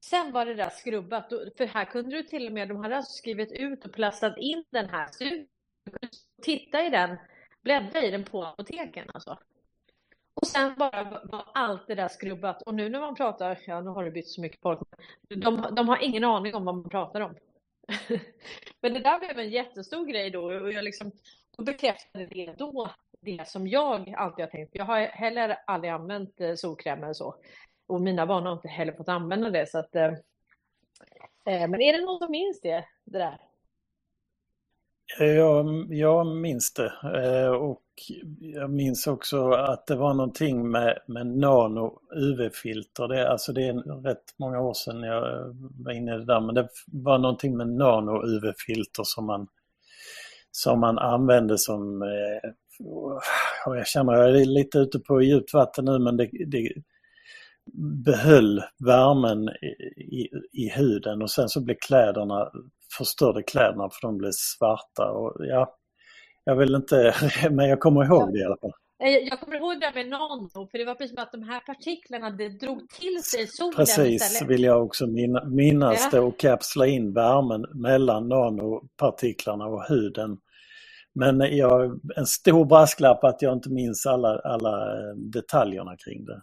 Sen 0.05 0.31
var 0.31 0.45
det 0.45 0.53
där 0.53 0.69
skrubbat, 0.69 1.29
för 1.57 1.65
här 1.65 1.85
kunde 1.85 2.15
du 2.15 2.23
till 2.23 2.47
och 2.47 2.53
med, 2.53 2.67
de 2.67 2.77
hade 2.77 2.97
alltså 2.97 3.11
skrivit 3.11 3.51
ut 3.51 3.85
och 3.85 3.93
plastat 3.93 4.37
in 4.37 4.63
den 4.69 4.89
här 4.89 5.07
studien. 5.07 5.47
Titta 6.41 6.85
i 6.85 6.89
den, 6.89 7.17
bläddra 7.63 8.03
i 8.03 8.11
den 8.11 8.23
på 8.23 8.43
apoteken 8.43 9.09
alltså. 9.13 9.37
Och 10.33 10.47
sen 10.47 10.73
bara 10.77 11.21
var 11.23 11.43
allt 11.53 11.87
det 11.87 11.95
där 11.95 12.07
skrubbat. 12.07 12.61
Och 12.61 12.75
nu 12.75 12.89
när 12.89 12.99
man 12.99 13.15
pratar, 13.15 13.59
ja 13.65 13.81
nu 13.81 13.89
har 13.89 14.03
det 14.03 14.11
bytt 14.11 14.29
så 14.29 14.41
mycket 14.41 14.61
folk, 14.61 14.79
de, 15.29 15.67
de 15.75 15.89
har 15.89 16.03
ingen 16.03 16.23
aning 16.23 16.55
om 16.55 16.65
vad 16.65 16.75
man 16.75 16.89
pratar 16.89 17.21
om. 17.21 17.35
Men 18.81 18.93
det 18.93 18.99
där 18.99 19.19
blev 19.19 19.39
en 19.39 19.49
jättestor 19.49 20.05
grej 20.05 20.29
då 20.29 20.43
och 20.43 20.71
jag 20.71 20.83
liksom 20.83 21.11
då 21.57 21.63
bekräftade 21.63 22.25
det 22.25 22.53
då, 22.57 22.89
det 23.19 23.47
som 23.47 23.67
jag 23.67 24.13
alltid 24.17 24.45
har 24.45 24.51
tänkt. 24.51 24.75
Jag 24.75 24.85
har 24.85 24.99
heller 24.99 25.57
aldrig 25.67 25.93
använt 25.93 26.41
eh, 26.41 26.55
solkräm 26.55 27.03
eller 27.03 27.13
så. 27.13 27.35
Och 27.87 28.01
mina 28.01 28.25
barn 28.25 28.45
har 28.45 28.53
inte 28.53 28.67
heller 28.67 28.93
fått 28.93 29.09
använda 29.09 29.49
det. 29.49 29.69
Så 29.69 29.79
att, 29.79 29.95
eh, 29.95 30.13
eh 31.45 31.67
men 31.67 31.81
är 31.81 31.93
det 31.93 32.05
någon 32.05 32.19
som 32.19 32.31
minns 32.31 32.61
det, 32.61 32.85
det 33.03 33.17
där? 33.17 33.37
Jag, 35.19 35.87
jag 35.89 36.27
minns 36.27 36.73
det. 36.73 36.93
Eh, 37.23 37.49
och 37.49 37.83
jag 38.39 38.69
minns 38.69 39.07
också 39.07 39.51
att 39.51 39.87
det 39.87 39.95
var 39.95 40.13
någonting 40.13 40.71
med, 40.71 40.99
med 41.07 41.27
nano 41.27 41.99
UV-filter. 42.15 43.07
Det, 43.07 43.31
alltså 43.31 43.53
det 43.53 43.67
är 43.67 44.03
rätt 44.03 44.23
många 44.39 44.61
år 44.61 44.73
sedan 44.73 45.03
jag 45.03 45.21
var 45.85 45.91
inne 45.91 46.15
i 46.15 46.17
det 46.17 46.25
där. 46.25 46.41
Men 46.41 46.55
det 46.55 46.67
var 46.87 47.17
någonting 47.17 47.57
med 47.57 47.67
nano 47.67 48.25
UV-filter 48.25 49.03
som 49.03 49.25
man 49.25 49.47
som 50.55 50.79
man 50.79 50.97
använde 50.97 51.57
som, 51.57 52.01
eh, 52.01 52.51
jag 53.65 53.87
känner 53.87 54.13
jag 54.13 54.29
är 54.29 54.45
lite 54.45 54.77
ute 54.77 54.99
på 54.99 55.21
djupt 55.21 55.53
vatten 55.53 55.85
nu 55.85 55.99
men 55.99 56.17
det, 56.17 56.29
det 56.47 56.73
behöll 58.05 58.63
värmen 58.85 59.49
i, 59.97 60.29
i, 60.51 60.69
huden 60.69 61.21
och 61.21 61.31
sen 61.31 61.49
så 61.49 61.61
blev 61.61 61.75
kläderna, 61.75 62.51
förstörde 62.97 63.43
kläderna 63.43 63.89
för 63.89 64.07
de 64.07 64.17
blev 64.17 64.31
svarta 64.33 65.11
och 65.11 65.35
ja, 65.39 65.75
jag 66.43 66.55
vill 66.55 66.75
inte, 66.75 67.15
men 67.51 67.69
jag 67.69 67.79
kommer 67.79 68.05
ihåg 68.05 68.33
det 68.33 68.39
i 68.39 68.43
alla 68.43 68.57
fall. 68.57 68.73
Jag 69.29 69.39
kommer 69.39 69.55
ihåg 69.55 69.79
det 69.79 69.91
med 69.95 70.07
nano, 70.07 70.67
för 70.71 70.77
det 70.77 70.85
var 70.85 70.95
precis 70.95 71.15
som 71.15 71.23
att 71.23 71.31
de 71.31 71.43
här 71.43 71.59
partiklarna 71.59 72.29
det 72.29 72.49
drog 72.49 72.89
till 72.89 73.23
sig 73.23 73.47
solen 73.47 73.75
Precis, 73.75 74.21
istället. 74.21 74.51
vill 74.51 74.63
jag 74.63 74.83
också 74.83 75.07
minnas 75.45 75.99
ja. 76.03 76.09
det 76.11 76.19
och 76.19 76.39
kapsla 76.39 76.87
in 76.87 77.13
värmen 77.13 77.65
mellan 77.73 78.27
nanopartiklarna 78.27 79.65
och 79.65 79.83
huden. 79.89 80.37
Men 81.15 81.57
jag, 81.57 81.99
en 82.15 82.25
stor 82.25 82.65
brasklapp 82.65 83.23
att 83.23 83.41
jag 83.41 83.53
inte 83.53 83.69
minns 83.69 84.05
alla, 84.05 84.39
alla 84.39 84.93
eh, 84.93 85.15
detaljerna 85.15 85.95
kring 85.97 86.25
det. 86.25 86.41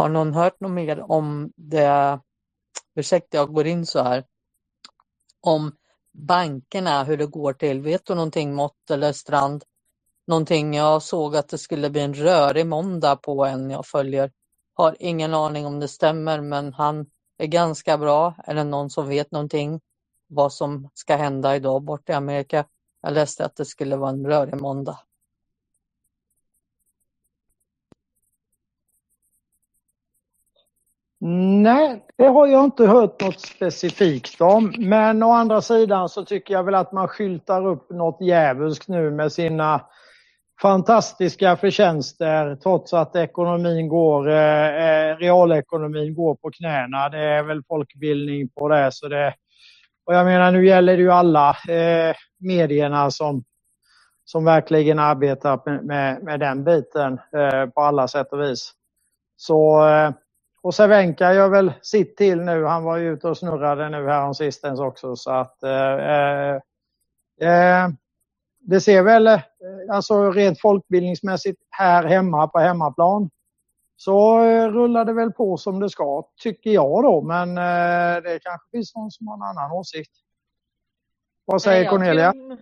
Har 0.00 0.08
någon 0.08 0.34
hört 0.34 0.60
något 0.60 0.70
mer 0.70 1.12
om 1.12 1.52
det, 1.56 2.20
ursäkta 2.94 3.36
jag 3.36 3.54
går 3.54 3.66
in 3.66 3.86
så 3.86 4.02
här, 4.02 4.24
om 5.40 5.72
bankerna, 6.12 7.04
hur 7.04 7.16
det 7.16 7.26
går 7.26 7.52
till? 7.52 7.80
Vet 7.80 8.06
du 8.06 8.14
någonting 8.14 8.54
Mott 8.54 8.90
eller 8.90 9.12
Strand? 9.12 9.64
Någonting, 10.26 10.74
jag 10.74 11.02
såg 11.02 11.36
att 11.36 11.48
det 11.48 11.58
skulle 11.58 11.90
bli 11.90 12.00
en 12.00 12.14
rörig 12.14 12.66
måndag 12.66 13.16
på 13.16 13.44
en 13.44 13.70
jag 13.70 13.86
följer. 13.86 14.32
Har 14.74 14.96
ingen 15.00 15.34
aning 15.34 15.66
om 15.66 15.80
det 15.80 15.88
stämmer 15.88 16.40
men 16.40 16.72
han 16.72 17.06
är 17.38 17.46
ganska 17.46 17.98
bra. 17.98 18.34
Är 18.44 18.54
det 18.54 18.64
någon 18.64 18.90
som 18.90 19.08
vet 19.08 19.30
någonting 19.32 19.80
vad 20.28 20.52
som 20.52 20.90
ska 20.94 21.16
hända 21.16 21.56
idag 21.56 21.82
borta 21.82 22.12
i 22.12 22.16
Amerika? 22.16 22.64
Jag 23.02 23.12
läste 23.12 23.44
att 23.44 23.56
det 23.56 23.64
skulle 23.64 23.96
vara 23.96 24.10
en 24.10 24.26
rörig 24.26 24.60
måndag. 24.60 24.98
Nej, 31.20 32.06
det 32.18 32.26
har 32.28 32.46
jag 32.46 32.64
inte 32.64 32.86
hört 32.86 33.20
något 33.22 33.40
specifikt 33.40 34.40
om. 34.40 34.74
Men 34.78 35.22
å 35.22 35.32
andra 35.32 35.62
sidan 35.62 36.08
så 36.08 36.24
tycker 36.24 36.54
jag 36.54 36.64
väl 36.64 36.74
att 36.74 36.92
man 36.92 37.08
skyltar 37.08 37.66
upp 37.66 37.90
något 37.90 38.20
djävulskt 38.20 38.88
nu 38.88 39.10
med 39.10 39.32
sina 39.32 39.82
fantastiska 40.62 41.56
förtjänster 41.56 42.56
trots 42.56 42.94
att 42.94 43.16
ekonomin 43.16 43.88
går, 43.88 44.28
eh, 44.30 44.66
eh, 44.66 45.16
realekonomin 45.16 46.14
går 46.14 46.34
på 46.34 46.50
knäna. 46.50 47.08
Det 47.08 47.18
är 47.18 47.42
väl 47.42 47.62
folkbildning 47.68 48.48
på 48.48 48.68
det. 48.68 48.92
Så 48.92 49.08
det 49.08 49.34
och 50.06 50.14
jag 50.14 50.26
menar 50.26 50.52
nu 50.52 50.66
gäller 50.66 50.96
det 50.96 51.02
ju 51.02 51.12
alla 51.12 51.50
eh, 51.50 52.16
medierna 52.40 53.10
som, 53.10 53.44
som 54.24 54.44
verkligen 54.44 54.98
arbetar 54.98 55.60
med, 55.66 55.84
med, 55.84 56.22
med 56.22 56.40
den 56.40 56.64
biten 56.64 57.12
eh, 57.36 57.66
på 57.66 57.80
alla 57.80 58.08
sätt 58.08 58.32
och 58.32 58.40
vis. 58.42 58.72
Så 59.36 59.88
eh, 59.88 60.10
och 60.62 60.74
Cervenka 60.74 61.34
gör 61.34 61.48
väl 61.48 61.72
sitt 61.82 62.16
till 62.16 62.40
nu. 62.40 62.64
Han 62.64 62.84
var 62.84 62.96
ju 62.96 63.12
ute 63.12 63.28
och 63.28 63.38
snurrade 63.38 63.88
nu 63.88 64.08
här 64.08 64.32
sistens 64.32 64.80
också. 64.80 65.16
Så 65.16 65.30
att, 65.30 65.62
eh, 65.62 65.94
eh, 65.94 66.60
eh, 67.40 67.88
det 68.60 68.80
ser 68.80 69.02
väl, 69.02 69.26
eh, 69.26 69.40
alltså 69.90 70.30
rent 70.30 70.60
folkbildningsmässigt 70.60 71.62
här 71.70 72.04
hemma 72.04 72.48
på 72.48 72.58
hemmaplan, 72.58 73.30
så 73.96 74.44
eh, 74.44 74.68
rullar 74.68 75.04
det 75.04 75.12
väl 75.12 75.32
på 75.32 75.56
som 75.56 75.80
det 75.80 75.90
ska, 75.90 76.28
tycker 76.42 76.70
jag 76.70 77.02
då. 77.02 77.22
Men 77.22 77.58
eh, 77.58 78.22
det 78.22 78.38
kanske 78.42 78.70
finns 78.70 78.94
någon 78.94 79.10
som 79.10 79.28
har 79.28 79.36
en 79.36 79.42
annan 79.42 79.72
åsikt. 79.72 80.12
Vad 81.44 81.62
säger 81.62 81.80
Nej, 81.80 81.90
Cornelia? 81.90 82.32
Tycker, 82.32 82.58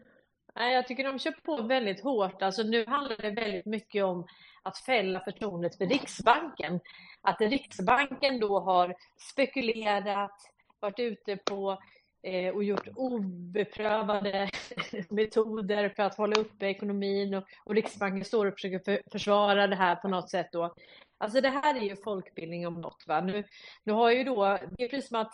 nej, 0.55 0.75
jag 0.75 0.87
tycker 0.87 1.05
de 1.05 1.19
kör 1.19 1.35
på 1.45 1.63
väldigt 1.63 2.03
hårt. 2.03 2.43
Alltså 2.43 2.63
nu 2.63 2.85
handlar 2.87 3.17
det 3.17 3.31
väldigt 3.31 3.67
mycket 3.67 4.05
om 4.05 4.27
att 4.69 4.79
fälla 4.79 5.21
förtroendet 5.21 5.77
för 5.77 5.87
Riksbanken. 5.87 6.81
Att 7.23 7.41
Riksbanken 7.41 8.41
då 8.41 8.61
har 8.61 8.95
spekulerat, 9.33 10.37
varit 10.81 10.99
ute 10.99 11.37
på 11.37 11.79
eh, 12.23 12.55
och 12.55 12.65
gjort 12.65 12.89
obeprövade 12.97 14.51
metoder 15.09 15.89
för 15.89 16.03
att 16.03 16.17
hålla 16.17 16.41
uppe 16.41 16.67
ekonomin 16.67 17.35
och, 17.35 17.45
och 17.65 17.75
Riksbanken 17.75 18.25
står 18.25 18.47
och 18.47 18.55
försöker 18.55 18.79
för, 18.79 19.03
försvara 19.13 19.67
det 19.67 19.77
här 19.77 19.97
på 19.97 20.09
något 20.09 20.31
sätt 20.31 20.49
då. 20.53 20.75
Alltså 21.19 21.41
det 21.41 21.49
här 21.49 21.75
är 21.75 21.81
ju 21.81 21.97
folkbildning 21.97 22.67
om 22.67 22.81
något. 22.81 23.05
Va? 23.07 23.21
Nu, 23.21 23.45
nu 23.85 23.93
har 23.93 24.11
ju 24.11 24.25
då, 24.25 24.59
det 24.77 24.85
är 24.85 24.89
precis 24.89 25.09
som 25.09 25.21
att 25.21 25.33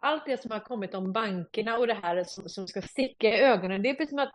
allt 0.00 0.26
det 0.26 0.42
som 0.42 0.50
har 0.50 0.60
kommit 0.60 0.94
om 0.94 1.12
bankerna 1.12 1.78
och 1.78 1.86
det 1.86 1.94
här 2.02 2.24
som, 2.24 2.48
som 2.48 2.68
ska 2.68 2.82
sticka 2.82 3.28
i 3.28 3.40
ögonen, 3.40 3.82
det 3.82 3.88
är 3.88 3.94
precis 3.94 4.10
som 4.10 4.18
att, 4.18 4.34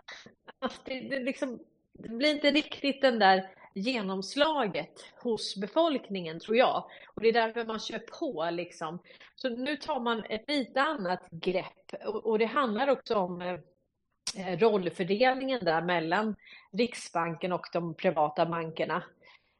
att 0.59 0.81
det, 0.85 1.01
det, 1.01 1.19
liksom, 1.19 1.59
det 1.93 2.09
blir 2.09 2.31
inte 2.31 2.51
riktigt 2.51 3.01
den 3.01 3.19
där 3.19 3.49
genomslaget 3.73 5.06
hos 5.23 5.56
befolkningen 5.56 6.39
tror 6.39 6.57
jag. 6.57 6.85
Och 7.15 7.22
det 7.22 7.27
är 7.27 7.34
därför 7.34 7.65
man 7.65 7.80
kör 7.80 7.99
på 7.99 8.49
liksom. 8.52 8.99
Så 9.35 9.49
nu 9.49 9.77
tar 9.77 9.99
man 9.99 10.23
ett 10.30 10.43
lite 10.48 10.81
annat 10.81 11.30
grepp 11.31 12.06
och, 12.06 12.26
och 12.26 12.39
det 12.39 12.45
handlar 12.45 12.88
också 12.88 13.15
om 13.15 13.41
eh, 13.41 14.57
rollfördelningen 14.57 15.60
där 15.65 15.81
mellan 15.81 16.35
Riksbanken 16.72 17.52
och 17.52 17.65
de 17.73 17.93
privata 17.93 18.45
bankerna. 18.45 19.03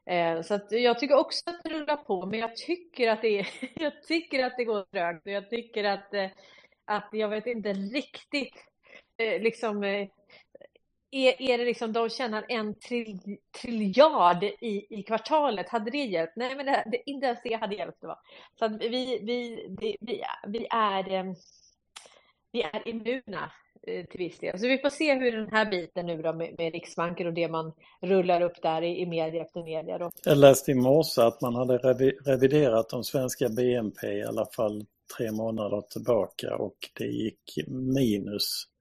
Eh, 0.06 0.42
så 0.42 0.54
att 0.54 0.72
jag 0.72 0.98
tycker 0.98 1.18
också 1.18 1.50
att 1.50 1.62
det 1.64 1.70
rullar 1.70 1.96
på, 1.96 2.26
men 2.26 2.38
jag 2.38 2.56
tycker 2.56 3.10
att 3.10 3.22
det, 3.22 3.38
är, 3.38 3.48
jag 3.82 4.02
tycker 4.02 4.44
att 4.44 4.56
det 4.56 4.64
går 4.64 4.84
trögt 4.84 5.26
och 5.26 5.32
jag 5.32 5.50
tycker 5.50 5.84
att, 5.84 6.14
eh, 6.14 6.30
att 6.84 7.08
jag 7.12 7.28
vet 7.28 7.46
inte 7.46 7.72
riktigt 7.72 8.54
eh, 9.16 9.42
liksom 9.42 9.84
eh, 9.84 10.08
är, 11.12 11.42
är 11.42 11.58
det 11.58 11.64
liksom 11.64 11.92
de 11.92 12.08
tjänar 12.08 12.44
en 12.48 12.74
tri, 12.74 13.18
triljard 13.62 14.44
i, 14.44 14.86
i 14.90 15.02
kvartalet, 15.02 15.68
hade 15.68 15.90
det 15.90 16.04
hjälpt? 16.04 16.36
Nej, 16.36 16.56
men 16.56 16.66
det, 16.66 16.84
det, 16.92 17.10
inte 17.10 17.26
ens 17.26 17.38
det 17.44 17.54
hade 17.54 17.74
hjälpt. 17.74 18.04
Va? 18.04 18.18
Så 18.58 18.64
att 18.64 18.72
vi, 18.72 18.88
vi, 19.22 19.66
vi, 19.80 19.96
vi, 20.00 20.26
vi, 20.46 20.66
är, 20.70 21.12
eh, 21.12 21.32
vi 22.52 22.62
är 22.62 22.88
immuna 22.88 23.52
eh, 23.86 24.06
till 24.06 24.18
viss 24.18 24.38
del. 24.38 24.58
Så 24.58 24.68
vi 24.68 24.78
får 24.78 24.90
se 24.90 25.14
hur 25.14 25.32
den 25.32 25.50
här 25.50 25.70
biten 25.70 26.06
nu 26.06 26.22
då 26.22 26.32
med, 26.32 26.54
med 26.58 26.72
Riksbanken 26.72 27.26
och 27.26 27.32
det 27.32 27.48
man 27.48 27.72
rullar 28.00 28.40
upp 28.40 28.62
där 28.62 28.82
i, 28.82 29.00
i 29.00 29.06
media 29.06 29.42
efter 29.42 29.62
media. 29.62 29.98
Då. 29.98 30.10
Jag 30.24 30.38
läste 30.38 30.70
i 30.70 30.74
morse 30.74 31.22
att 31.22 31.40
man 31.40 31.54
hade 31.54 31.78
reviderat 32.24 32.88
de 32.88 33.04
svenska 33.04 33.48
BNP 33.48 34.06
i 34.06 34.24
alla 34.24 34.46
fall 34.46 34.86
tre 35.18 35.32
månader 35.32 35.80
tillbaka 35.80 36.56
och 36.56 36.76
det 36.98 37.06
gick 37.06 37.58
minus 37.68 38.71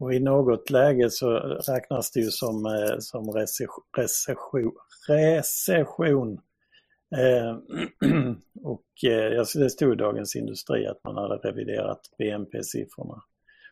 och 0.00 0.14
i 0.14 0.20
något 0.20 0.70
läge 0.70 1.10
så 1.10 1.30
räknas 1.68 2.10
det 2.10 2.20
ju 2.20 2.30
som, 2.30 2.66
eh, 2.66 2.98
som 2.98 3.30
recession. 3.30 4.72
recession. 5.08 6.40
Eh, 7.16 7.56
och 8.62 9.10
eh, 9.10 9.44
det 9.54 9.70
stod 9.70 9.92
i 9.92 9.96
Dagens 9.96 10.36
Industri 10.36 10.86
att 10.86 11.04
man 11.04 11.16
hade 11.16 11.36
reviderat 11.36 12.00
BNP-siffrorna. 12.18 13.22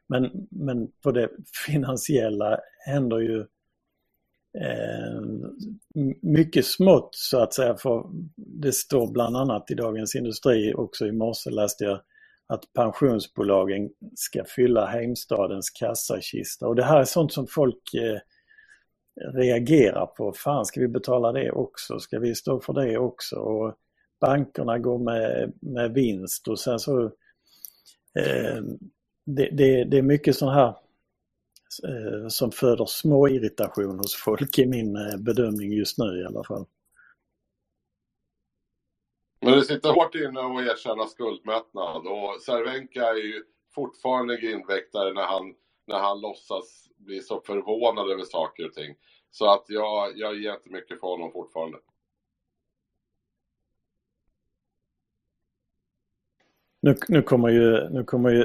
Men, 0.06 0.46
men 0.50 0.88
på 1.02 1.10
det 1.10 1.30
finansiella 1.66 2.60
händer 2.86 3.18
ju 3.18 3.40
eh, 4.58 5.20
mycket 6.22 6.66
smått 6.66 7.10
så 7.12 7.38
att 7.38 7.54
säga. 7.54 7.76
För 7.76 8.04
det 8.36 8.72
står 8.72 9.12
bland 9.12 9.36
annat 9.36 9.70
i 9.70 9.74
Dagens 9.74 10.14
Industri, 10.14 10.74
också 10.74 11.06
i 11.06 11.12
morse 11.12 11.50
läste 11.50 11.84
jag 11.84 12.00
att 12.48 12.72
pensionsbolagen 12.72 13.90
ska 14.14 14.44
fylla 14.44 14.86
Heimstadens 14.86 15.70
kassakista. 15.70 16.66
Och 16.66 16.76
det 16.76 16.84
här 16.84 17.00
är 17.00 17.04
sånt 17.04 17.32
som 17.32 17.46
folk 17.46 17.94
eh, 17.94 18.18
reagerar 19.34 20.06
på. 20.06 20.32
Fan, 20.32 20.66
ska 20.66 20.80
vi 20.80 20.88
betala 20.88 21.32
det 21.32 21.50
också? 21.50 21.98
Ska 21.98 22.18
vi 22.18 22.34
stå 22.34 22.60
för 22.60 22.72
det 22.72 22.98
också? 22.98 23.36
Och 23.36 23.74
bankerna 24.20 24.78
går 24.78 24.98
med, 24.98 25.52
med 25.60 25.92
vinst 25.92 26.48
och 26.48 26.60
sen 26.60 26.78
så 26.78 27.04
eh, 28.18 28.62
det, 29.26 29.48
det, 29.52 29.84
det, 29.84 29.98
är 29.98 30.02
mycket 30.02 30.36
sånt 30.36 30.54
här 30.54 30.74
eh, 31.88 32.28
som 32.28 32.52
föder 32.52 32.86
små 32.86 33.28
irritation 33.28 33.98
hos 33.98 34.14
folk 34.14 34.58
i 34.58 34.66
min 34.66 34.96
eh, 34.96 35.16
bedömning 35.16 35.72
just 35.72 35.98
nu 35.98 36.20
i 36.20 36.24
alla 36.24 36.44
fall. 36.44 36.66
Men 39.40 39.52
det 39.52 39.64
sitter 39.64 39.92
hårt 39.92 40.14
inne 40.14 40.40
att 40.40 40.76
erkänna 40.76 41.06
skuldmättnad 41.06 42.06
och 42.06 42.42
Cervenka 42.42 43.06
är 43.06 43.14
ju 43.14 43.44
fortfarande 43.74 44.36
grindväktare 44.36 45.12
när 45.12 45.22
han, 45.22 45.54
när 45.86 45.98
han 45.98 46.20
låtsas 46.20 46.88
bli 46.96 47.20
så 47.20 47.40
förvånad 47.40 48.10
över 48.10 48.24
saker 48.24 48.66
och 48.66 48.72
ting. 48.72 48.94
Så 49.30 49.52
att 49.52 49.64
jag, 49.68 50.18
jag 50.18 50.40
ger 50.40 50.52
inte 50.52 50.70
mycket 50.70 51.00
för 51.00 51.06
honom 51.06 51.32
fortfarande. 51.32 51.78
Nu, 56.80 56.96
nu 57.08 57.22
kommer 57.22 57.48
ju, 57.48 57.88
nu 57.90 58.04
kommer 58.04 58.30
ju 58.30 58.42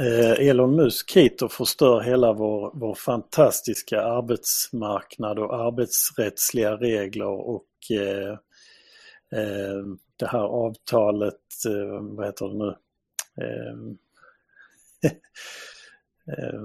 eh, 0.00 0.48
Elon 0.48 0.76
Musk 0.76 1.16
hit 1.16 1.42
och 1.42 1.52
förstör 1.52 2.00
hela 2.00 2.32
vår, 2.32 2.70
vår 2.74 2.94
fantastiska 2.94 4.02
arbetsmarknad 4.02 5.38
och 5.38 5.54
arbetsrättsliga 5.54 6.76
regler 6.76 7.26
och 7.26 7.66
eh, 7.90 8.38
Ehm, 9.34 9.98
det 10.16 10.26
här 10.26 10.44
avtalet, 10.44 11.40
eh, 11.66 12.00
vad 12.00 12.26
heter 12.26 12.48
det 12.48 12.58
nu? 12.58 12.76
Eh, 16.26 16.60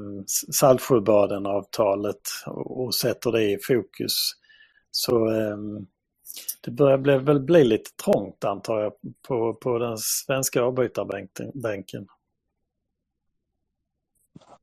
Saltsjöbaden-avtalet 0.52 2.22
och 2.48 2.96
sätter 2.96 3.32
det 3.32 3.44
i 3.44 3.58
fokus. 3.68 4.14
Så 4.91 5.28
ehm, 5.30 5.88
det 6.62 6.72
börjar 6.72 6.98
bli, 6.98 7.18
väl 7.18 7.40
bli 7.40 7.64
lite 7.64 7.91
trångt 8.04 8.44
antar 8.44 8.80
jag 8.80 8.94
på, 9.28 9.54
på 9.54 9.78
den 9.78 9.98
svenska 9.98 10.62
avbytarbänken. 10.62 12.08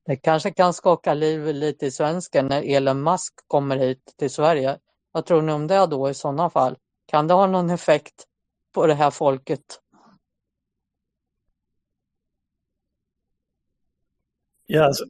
Det 0.06 0.16
kanske 0.16 0.50
kan 0.50 0.74
skaka 0.74 1.14
liv 1.14 1.46
lite 1.54 1.86
i 1.86 1.90
svensken 1.90 2.46
när 2.46 2.62
Elon 2.62 3.02
Musk 3.02 3.34
kommer 3.46 3.76
hit 3.76 4.14
till 4.18 4.30
Sverige. 4.30 4.78
Vad 5.12 5.26
tror 5.26 5.42
ni 5.42 5.52
om 5.52 5.66
det 5.66 5.86
då 5.86 6.10
i 6.10 6.14
sådana 6.14 6.50
fall? 6.50 6.76
Kan 7.06 7.26
det 7.26 7.34
ha 7.34 7.46
någon 7.46 7.70
effekt 7.70 8.24
på 8.74 8.86
det 8.86 8.94
här 8.94 9.10
folket? 9.10 9.80
Ja, 14.66 14.84
alltså, 14.84 15.04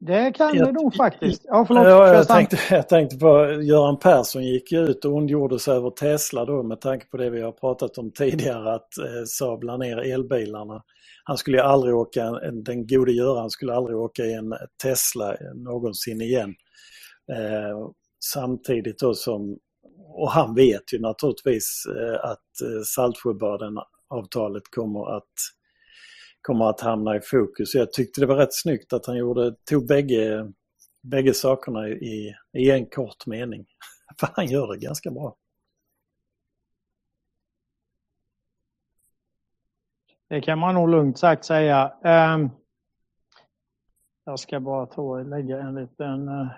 det 0.00 0.32
kan 0.32 0.56
jag, 0.56 0.68
det 0.68 0.72
nog 0.72 0.94
faktiskt. 0.94 1.42
Ja, 1.44 1.64
förlåt, 1.66 1.86
ja, 1.86 2.14
jag, 2.14 2.28
tänkte, 2.28 2.58
jag 2.70 2.88
tänkte 2.88 3.16
på 3.16 3.50
Göran 3.62 3.98
Persson 3.98 4.44
gick 4.44 4.72
ut 4.72 5.04
och 5.04 5.12
ondgjorde 5.12 5.58
sig 5.58 5.74
över 5.74 5.90
Tesla 5.90 6.44
då 6.44 6.62
med 6.62 6.80
tanke 6.80 7.06
på 7.06 7.16
det 7.16 7.30
vi 7.30 7.42
har 7.42 7.52
pratat 7.52 7.98
om 7.98 8.10
tidigare 8.12 8.74
att 8.74 8.98
eh, 8.98 9.24
Saab 9.26 9.62
la 9.62 9.76
ner 9.76 9.96
elbilarna. 9.98 10.82
Han 11.24 11.38
skulle 11.38 11.56
ju 11.56 11.62
aldrig 11.62 11.94
åka, 11.94 12.30
den 12.52 12.86
gode 12.86 13.12
Göran 13.12 13.50
skulle 13.50 13.74
aldrig 13.74 13.96
åka 13.96 14.22
i 14.22 14.34
en 14.34 14.54
Tesla 14.82 15.36
någonsin 15.54 16.20
igen. 16.20 16.54
Eh, 17.32 17.88
samtidigt 18.24 18.98
då 18.98 19.14
som 19.14 19.58
och 20.14 20.30
han 20.30 20.54
vet 20.54 20.92
ju 20.92 21.00
naturligtvis 21.00 21.86
eh, 21.86 22.30
att 22.30 22.60
eh, 22.62 22.82
Saltsjöbaden-avtalet 22.86 24.62
kommer 24.70 25.16
att, 25.16 25.32
kommer 26.42 26.70
att 26.70 26.80
hamna 26.80 27.16
i 27.16 27.20
fokus. 27.20 27.74
Jag 27.74 27.92
tyckte 27.92 28.20
det 28.20 28.26
var 28.26 28.36
rätt 28.36 28.54
snyggt 28.54 28.92
att 28.92 29.06
han 29.06 29.16
gjorde, 29.16 29.54
tog 29.70 29.86
bägge, 29.86 30.52
bägge 31.02 31.34
sakerna 31.34 31.88
i, 31.88 32.34
i 32.52 32.70
en 32.70 32.86
kort 32.86 33.26
mening. 33.26 33.66
För 34.20 34.28
han 34.32 34.46
gör 34.46 34.72
det 34.72 34.78
ganska 34.78 35.10
bra. 35.10 35.36
Det 40.28 40.40
kan 40.40 40.58
man 40.58 40.74
nog 40.74 40.88
lugnt 40.88 41.18
sagt 41.18 41.44
säga. 41.44 41.92
Ehm, 42.04 42.50
jag 44.24 44.38
ska 44.38 44.60
bara 44.60 44.86
ta 44.86 45.02
och 45.02 45.24
lägga 45.26 45.60
en 45.60 45.74
liten 45.74 46.28
eh, 46.28 46.48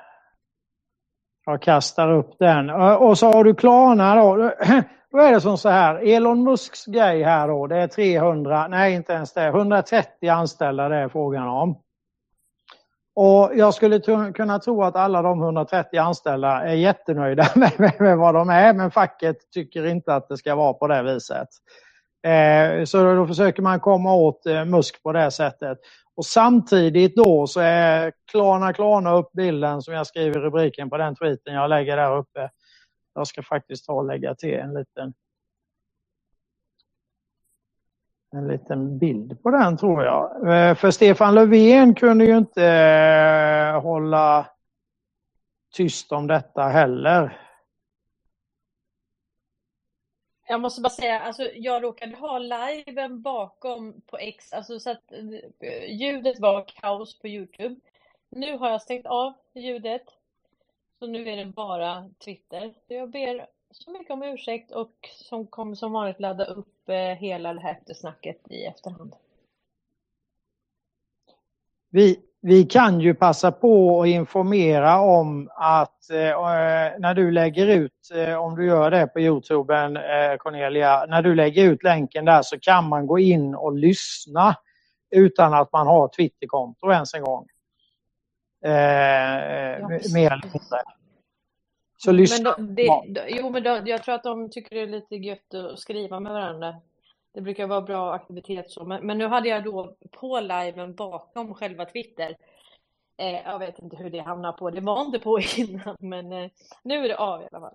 jag 1.46 1.62
kastar 1.62 2.12
upp 2.12 2.38
den. 2.38 2.70
Och 2.70 3.18
så 3.18 3.32
har 3.32 3.44
du 3.44 3.54
Klarna 3.54 4.14
då. 4.14 4.52
Då 5.12 5.18
är 5.18 5.32
det 5.32 5.40
som 5.40 5.58
så 5.58 5.68
här, 5.68 5.94
Elon 5.94 6.44
Musks 6.44 6.86
grej 6.86 7.22
här 7.22 7.48
då, 7.48 7.66
det 7.66 7.76
är 7.76 7.86
300, 7.86 8.68
nej 8.68 8.94
inte 8.94 9.12
ens 9.12 9.32
det, 9.32 9.46
130 9.46 10.28
anställda 10.28 10.88
det 10.88 10.96
är 10.96 11.08
frågan 11.08 11.48
om. 11.48 11.78
Och 13.14 13.50
jag 13.54 13.74
skulle 13.74 14.00
kunna 14.32 14.58
tro 14.58 14.82
att 14.82 14.96
alla 14.96 15.22
de 15.22 15.42
130 15.42 15.98
anställda 15.98 16.62
är 16.62 16.74
jättenöjda 16.74 17.46
med, 17.54 17.72
med, 17.76 17.92
med, 17.98 18.18
vad 18.18 18.34
de 18.34 18.50
är, 18.50 18.72
men 18.74 18.90
facket 18.90 19.36
tycker 19.54 19.86
inte 19.86 20.14
att 20.14 20.28
det 20.28 20.36
ska 20.36 20.54
vara 20.54 20.72
på 20.72 20.86
det 20.86 21.02
viset. 21.02 21.48
Eh, 22.26 22.84
så 22.84 23.14
då 23.14 23.26
försöker 23.26 23.62
man 23.62 23.80
komma 23.80 24.14
åt 24.14 24.46
eh, 24.46 24.64
Musk 24.64 25.02
på 25.02 25.12
det 25.12 25.30
sättet. 25.30 25.78
Och 26.16 26.24
samtidigt 26.24 27.16
då 27.16 27.46
så 27.46 27.60
är 27.60 28.12
Klarna 28.30 28.72
Klarna 28.72 29.12
upp 29.12 29.32
bilden 29.32 29.82
som 29.82 29.94
jag 29.94 30.06
skriver 30.06 30.38
i 30.38 30.42
rubriken 30.42 30.90
på 30.90 30.96
den 30.96 31.14
tweeten 31.14 31.54
jag 31.54 31.70
lägger 31.70 31.96
där 31.96 32.16
uppe. 32.16 32.50
Jag 33.14 33.26
ska 33.26 33.42
faktiskt 33.42 33.86
ta 33.86 33.92
och 33.92 34.06
lägga 34.06 34.34
till 34.34 34.54
en 34.54 34.74
liten 34.74 35.14
en 38.32 38.48
liten 38.48 38.98
bild 38.98 39.42
på 39.42 39.50
den 39.50 39.76
tror 39.76 40.04
jag. 40.04 40.48
Eh, 40.48 40.74
för 40.74 40.90
Stefan 40.90 41.34
Löfven 41.34 41.94
kunde 41.94 42.24
ju 42.24 42.38
inte 42.38 42.64
eh, 42.66 43.80
hålla 43.82 44.46
tyst 45.74 46.12
om 46.12 46.26
detta 46.26 46.62
heller. 46.62 47.45
Jag 50.48 50.60
måste 50.60 50.80
bara 50.80 50.90
säga, 50.90 51.20
alltså 51.20 51.50
jag 51.54 51.82
råkade 51.82 52.16
ha 52.16 52.38
liven 52.38 53.22
bakom 53.22 54.00
på 54.00 54.18
X, 54.18 54.52
alltså 54.52 54.80
så 54.80 54.90
att 54.90 55.12
eh, 55.60 55.94
ljudet 55.94 56.40
var 56.40 56.64
kaos 56.68 57.18
på 57.18 57.28
Youtube. 57.28 57.76
Nu 58.28 58.58
har 58.58 58.70
jag 58.70 58.82
stängt 58.82 59.06
av 59.06 59.32
ljudet, 59.54 60.02
så 60.98 61.06
nu 61.06 61.28
är 61.28 61.36
det 61.36 61.44
bara 61.44 62.10
Twitter. 62.24 62.74
Jag 62.86 63.10
ber 63.10 63.46
så 63.70 63.90
mycket 63.90 64.10
om 64.10 64.22
ursäkt 64.22 64.70
och 64.70 65.08
som 65.12 65.46
kommer 65.46 65.74
som 65.74 65.92
vanligt 65.92 66.20
ladda 66.20 66.44
upp 66.44 66.88
eh, 66.88 66.96
hela 66.96 67.54
det 67.54 67.60
här 67.60 67.72
eftersnacket 67.72 68.50
i 68.50 68.64
efterhand. 68.64 69.14
Vi, 71.96 72.16
vi 72.40 72.64
kan 72.64 73.00
ju 73.00 73.14
passa 73.14 73.52
på 73.52 74.02
att 74.02 74.08
informera 74.08 75.00
om 75.00 75.50
att 75.54 76.10
eh, 76.10 76.16
när 76.98 77.14
du 77.14 77.30
lägger 77.30 77.66
ut, 77.66 78.10
eh, 78.14 78.34
om 78.34 78.56
du 78.56 78.66
gör 78.66 78.90
det 78.90 79.06
på 79.06 79.20
Youtube 79.20 79.74
eh, 79.74 80.36
Cornelia, 80.36 81.06
när 81.08 81.22
du 81.22 81.34
lägger 81.34 81.64
ut 81.64 81.82
länken 81.82 82.24
där 82.24 82.42
så 82.42 82.58
kan 82.58 82.88
man 82.88 83.06
gå 83.06 83.18
in 83.18 83.54
och 83.54 83.76
lyssna 83.76 84.56
utan 85.10 85.54
att 85.54 85.72
man 85.72 85.86
har 85.86 86.08
Twitterkonto 86.08 86.92
ens 86.92 87.14
en 87.14 87.22
gång. 87.22 87.46
Eh, 88.64 88.72
ja, 88.72 89.88
mer 89.88 90.32
eller 90.32 90.44
mindre. 90.52 90.82
Så 91.96 92.12
lyssna. 92.12 92.54
Men 92.58 92.74
då, 92.74 93.04
det, 93.08 93.28
jo, 93.28 93.50
men 93.50 93.62
då, 93.62 93.80
jag 93.84 94.02
tror 94.02 94.14
att 94.14 94.22
de 94.22 94.50
tycker 94.50 94.76
det 94.76 94.82
är 94.82 94.86
lite 94.86 95.16
gött 95.16 95.54
att 95.54 95.78
skriva 95.78 96.20
med 96.20 96.32
varandra. 96.32 96.74
Det 97.36 97.42
brukar 97.42 97.66
vara 97.66 97.82
bra 97.82 98.14
aktivitet 98.14 98.70
så. 98.70 98.84
Men, 98.84 99.06
men 99.06 99.18
nu 99.18 99.26
hade 99.26 99.48
jag 99.48 99.64
då 99.64 99.96
på 100.20 100.40
liven 100.40 100.94
bakom 100.94 101.54
själva 101.54 101.84
Twitter 101.84 102.36
Eh, 103.18 103.42
jag 103.44 103.58
vet 103.58 103.78
inte 103.78 103.96
hur 103.96 104.10
det 104.10 104.18
hamnar 104.18 104.52
på. 104.52 104.70
Det 104.70 104.80
var 104.80 105.04
inte 105.04 105.18
på 105.18 105.40
innan, 105.56 105.96
men 106.00 106.32
eh, 106.32 106.50
nu 106.82 107.04
är 107.04 107.08
det 107.08 107.16
av 107.16 107.42
i 107.42 107.48
alla 107.52 107.60
fall. 107.60 107.74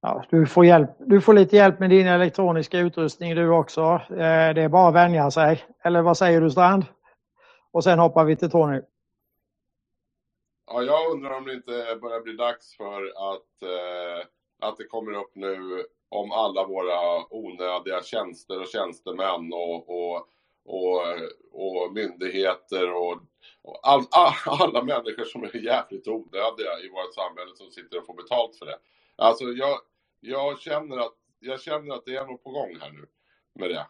Ja, 0.00 0.24
du, 0.30 0.46
får 0.46 0.64
hjälp, 0.64 0.90
du 0.98 1.20
får 1.20 1.34
lite 1.34 1.56
hjälp 1.56 1.80
med 1.80 1.90
din 1.90 2.06
elektroniska 2.06 2.78
utrustning 2.78 3.34
du 3.34 3.48
också. 3.48 3.82
Eh, 4.10 4.54
det 4.54 4.62
är 4.62 4.68
bara 4.68 4.88
att 4.88 4.94
vänja 4.94 5.30
sig. 5.30 5.64
Eller 5.84 6.02
vad 6.02 6.18
säger 6.18 6.40
du 6.40 6.50
Strand? 6.50 6.84
Och 7.70 7.84
sen 7.84 7.98
hoppar 7.98 8.24
vi 8.24 8.36
till 8.36 8.50
Tony. 8.50 8.80
Ja, 10.66 10.82
jag 10.82 11.12
undrar 11.12 11.36
om 11.36 11.44
det 11.44 11.54
inte 11.54 11.98
börjar 12.00 12.20
bli 12.20 12.32
dags 12.32 12.76
för 12.76 13.02
att, 13.32 13.62
eh, 13.62 14.26
att 14.68 14.76
det 14.76 14.84
kommer 14.84 15.12
upp 15.12 15.30
nu 15.34 15.84
om 16.08 16.32
alla 16.32 16.66
våra 16.66 17.26
onödiga 17.34 18.02
tjänster 18.02 18.60
och 18.60 18.68
tjänstemän 18.68 19.52
och, 19.52 19.88
och, 19.88 20.28
och, 20.64 21.02
och 21.52 21.92
myndigheter 21.92 22.92
och, 22.92 23.18
och 23.62 23.80
all, 23.82 24.02
alla 24.46 24.82
människor 24.82 25.24
som 25.24 25.44
är 25.44 25.56
jävligt 25.56 26.08
onödiga 26.08 26.78
i 26.84 26.88
vårt 26.88 27.14
samhälle 27.14 27.56
som 27.56 27.70
sitter 27.70 27.98
och 27.98 28.06
får 28.06 28.14
betalt 28.14 28.56
för 28.56 28.66
det. 28.66 28.78
Alltså 29.16 29.44
jag, 29.44 29.78
jag, 30.20 30.60
känner 30.60 30.96
att, 30.96 31.14
jag 31.38 31.60
känner 31.60 31.94
att 31.94 32.04
det 32.04 32.16
är 32.16 32.26
något 32.26 32.44
på 32.44 32.50
gång 32.50 32.76
här 32.80 32.90
nu 32.90 33.06
med 33.54 33.70
det. 33.70 33.86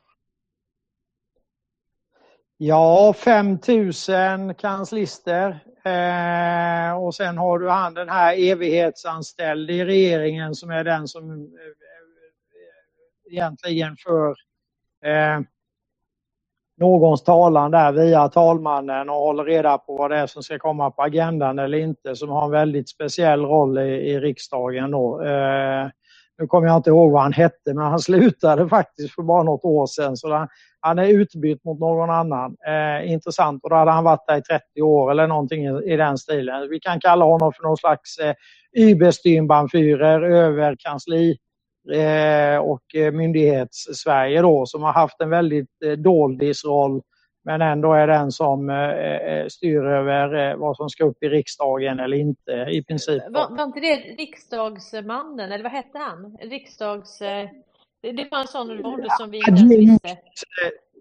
Ja, 2.56 3.14
5000 3.18 4.54
kanslister. 4.54 5.60
Eh, 5.84 7.02
och 7.04 7.14
sen 7.14 7.38
har 7.38 7.58
du 7.58 7.68
han 7.68 7.94
den 7.94 8.08
här 8.08 8.36
evighetsanställde 8.38 9.72
i 9.72 9.84
regeringen 9.84 10.54
som 10.54 10.70
är 10.70 10.84
den 10.84 11.08
som 11.08 11.30
eh, 11.30 11.46
egentligen 13.30 13.96
för 13.96 14.28
eh, 15.04 15.40
någons 16.76 17.24
talan 17.24 17.70
där 17.70 17.92
via 17.92 18.28
talmannen 18.28 19.08
och 19.08 19.16
håller 19.16 19.44
reda 19.44 19.78
på 19.78 19.96
vad 19.96 20.10
det 20.10 20.16
är 20.16 20.26
som 20.26 20.42
ska 20.42 20.58
komma 20.58 20.90
på 20.90 21.02
agendan 21.02 21.58
eller 21.58 21.78
inte 21.78 22.16
som 22.16 22.28
har 22.28 22.44
en 22.44 22.50
väldigt 22.50 22.88
speciell 22.88 23.40
roll 23.40 23.78
i, 23.78 24.10
i 24.10 24.20
riksdagen 24.20 24.90
då. 24.90 25.22
Eh, 25.22 25.88
nu 26.38 26.46
kommer 26.46 26.66
jag 26.68 26.76
inte 26.76 26.90
ihåg 26.90 27.12
vad 27.12 27.22
han 27.22 27.32
hette 27.32 27.74
men 27.74 27.84
han 27.84 27.98
slutade 28.00 28.68
faktiskt 28.68 29.14
för 29.14 29.22
bara 29.22 29.42
något 29.42 29.64
år 29.64 29.86
sedan 29.86 30.16
så 30.16 30.32
han, 30.32 30.48
han 30.80 30.98
är 30.98 31.08
utbytt 31.08 31.64
mot 31.64 31.80
någon 31.80 32.10
annan. 32.10 32.56
Eh, 32.66 33.12
intressant 33.12 33.64
och 33.64 33.70
då 33.70 33.76
hade 33.76 33.90
han 33.90 34.04
varit 34.04 34.26
där 34.26 34.36
i 34.36 34.42
30 34.42 34.82
år 34.82 35.10
eller 35.10 35.26
någonting 35.26 35.64
i, 35.66 35.92
i 35.92 35.96
den 35.96 36.18
stilen. 36.18 36.68
Vi 36.70 36.80
kan 36.80 37.00
kalla 37.00 37.24
honom 37.24 37.52
för 37.52 37.62
någon 37.62 37.76
slags 37.76 38.18
eh, 38.18 38.34
Überstyrbanführer 38.76 40.22
över 40.22 40.76
kansli 40.78 41.38
och 42.60 42.94
eh, 42.94 43.12
myndighets-Sverige 43.12 44.42
då 44.42 44.66
som 44.66 44.82
har 44.82 44.92
haft 44.92 45.20
en 45.20 45.30
väldigt 45.30 45.82
eh, 45.84 45.92
doldisroll 45.92 47.02
men 47.44 47.62
ändå 47.62 47.92
är 47.92 48.06
den 48.06 48.32
som 48.32 48.70
eh, 48.70 48.76
eh, 48.76 49.46
styr 49.48 49.84
över 49.84 50.50
eh, 50.50 50.56
vad 50.56 50.76
som 50.76 50.88
ska 50.88 51.04
upp 51.04 51.22
i 51.22 51.28
riksdagen 51.28 52.00
eller 52.00 52.16
inte 52.16 52.52
i 52.52 52.84
princip. 52.84 53.22
Var, 53.30 53.56
var 53.56 53.64
inte 53.64 53.80
det 53.80 53.96
riksdagsmannen, 53.96 55.52
eller 55.52 55.62
vad 55.62 55.72
hette 55.72 55.98
han? 55.98 56.36
Riksdags... 56.40 57.18
Det, 58.02 58.12
det 58.12 58.28
var 58.30 58.40
en 58.40 58.46
sån 58.46 58.70
roll 58.70 59.06
som 59.18 59.30
vi 59.30 59.38
inte 59.38 59.76
visste. 59.76 60.08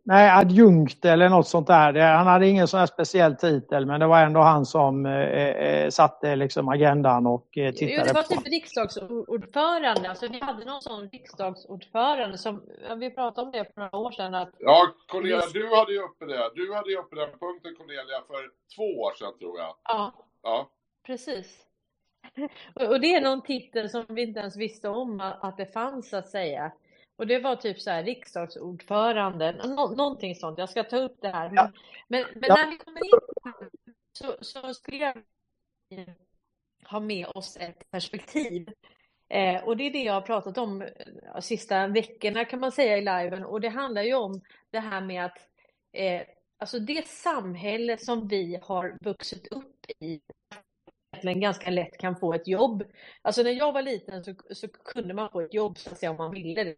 Nej, 0.05 0.29
adjunkt 0.29 1.05
eller 1.05 1.29
något 1.29 1.47
sånt 1.47 1.67
där. 1.67 1.99
Han 1.99 2.27
hade 2.27 2.47
ingen 2.47 2.67
sån 2.67 2.79
här 2.79 2.87
speciell 2.87 3.35
titel 3.35 3.85
men 3.85 3.99
det 3.99 4.07
var 4.07 4.19
ändå 4.19 4.39
han 4.39 4.65
som 4.65 5.05
eh, 5.05 5.89
satte 5.89 6.35
liksom 6.35 6.69
agendan 6.69 7.27
och 7.27 7.57
eh, 7.57 7.73
tittade 7.73 7.97
jo, 7.97 8.03
det 8.05 8.13
var 8.13 8.23
typ 8.23 8.47
riksdagsordförande. 8.47 10.09
Alltså, 10.09 10.27
vi 10.27 10.39
hade 10.39 10.65
någon 10.65 10.81
sån 10.81 11.09
riksdagsordförande 11.09 12.37
som, 12.37 12.63
vi 12.97 13.09
pratade 13.09 13.45
om 13.45 13.51
det 13.51 13.73
för 13.73 13.81
några 13.81 13.97
år 13.97 14.11
sedan. 14.11 14.35
Att 14.35 14.49
ja, 14.59 14.87
Cornelia, 15.07 15.41
du 15.53 15.75
hade 15.75 15.93
ju 15.93 15.99
uppe 15.99 16.25
det. 16.25 16.51
Du 16.55 16.73
hade 16.73 16.89
ju 16.89 16.97
uppe 16.97 17.15
den 17.15 17.39
punkten 17.39 17.75
Cornelia 17.75 18.21
för 18.27 18.49
två 18.75 19.01
år 19.01 19.13
sedan 19.13 19.37
tror 19.39 19.59
jag. 19.59 19.75
Ja, 19.83 20.13
ja. 20.43 20.69
precis. 21.05 21.59
Och 22.89 22.99
det 23.01 23.15
är 23.15 23.21
någon 23.21 23.41
titel 23.41 23.89
som 23.89 24.05
vi 24.09 24.21
inte 24.21 24.39
ens 24.39 24.57
visste 24.57 24.89
om 24.89 25.21
att 25.41 25.57
det 25.57 25.65
fanns 25.65 26.09
så 26.09 26.17
att 26.17 26.27
säga. 26.27 26.71
Och 27.15 27.27
det 27.27 27.39
var 27.39 27.55
typ 27.55 27.81
så 27.81 27.91
här 27.91 28.03
riksdagsordförande, 28.03 29.51
nå 29.51 29.95
någonting 29.95 30.35
sånt. 30.35 30.57
Jag 30.57 30.69
ska 30.69 30.83
ta 30.83 30.97
upp 30.97 31.17
det 31.21 31.29
här. 31.29 31.49
Men, 31.49 31.73
men, 32.07 32.25
men 32.33 32.43
ja. 32.47 32.55
när 32.55 32.71
vi 32.71 32.77
kommer 32.77 33.05
in 33.05 33.19
så, 34.13 34.35
så 34.41 34.73
skulle 34.73 34.97
jag 34.97 35.23
ha 36.85 36.99
med 36.99 37.27
oss 37.27 37.57
ett 37.57 37.91
perspektiv. 37.91 38.69
Eh, 39.29 39.63
och 39.63 39.77
det 39.77 39.83
är 39.83 39.91
det 39.91 40.03
jag 40.03 40.13
har 40.13 40.21
pratat 40.21 40.57
om 40.57 40.79
de 40.79 40.81
eh, 40.81 41.39
sista 41.39 41.87
veckorna 41.87 42.45
kan 42.45 42.59
man 42.59 42.71
säga 42.71 42.97
i 42.97 43.01
liven. 43.01 43.45
Och 43.45 43.61
det 43.61 43.69
handlar 43.69 44.03
ju 44.03 44.15
om 44.15 44.41
det 44.71 44.79
här 44.79 45.01
med 45.01 45.25
att 45.25 45.37
eh, 45.93 46.21
alltså 46.57 46.79
det 46.79 47.07
samhälle 47.07 47.97
som 47.97 48.27
vi 48.27 48.59
har 48.61 48.97
vuxit 49.01 49.47
upp 49.47 49.85
i 49.99 50.21
egentligen 51.13 51.39
ganska 51.39 51.69
lätt 51.69 51.97
kan 51.97 52.15
få 52.15 52.33
ett 52.33 52.47
jobb. 52.47 52.83
Alltså 53.21 53.43
när 53.43 53.51
jag 53.51 53.73
var 53.73 53.81
liten 53.81 54.23
så, 54.23 54.35
så 54.49 54.67
kunde 54.67 55.13
man 55.13 55.29
få 55.31 55.41
ett 55.41 55.53
jobb 55.53 55.77
så 55.77 55.89
att 55.91 55.97
säga 55.97 56.11
om 56.11 56.17
man 56.17 56.31
ville 56.31 56.63
det. 56.63 56.75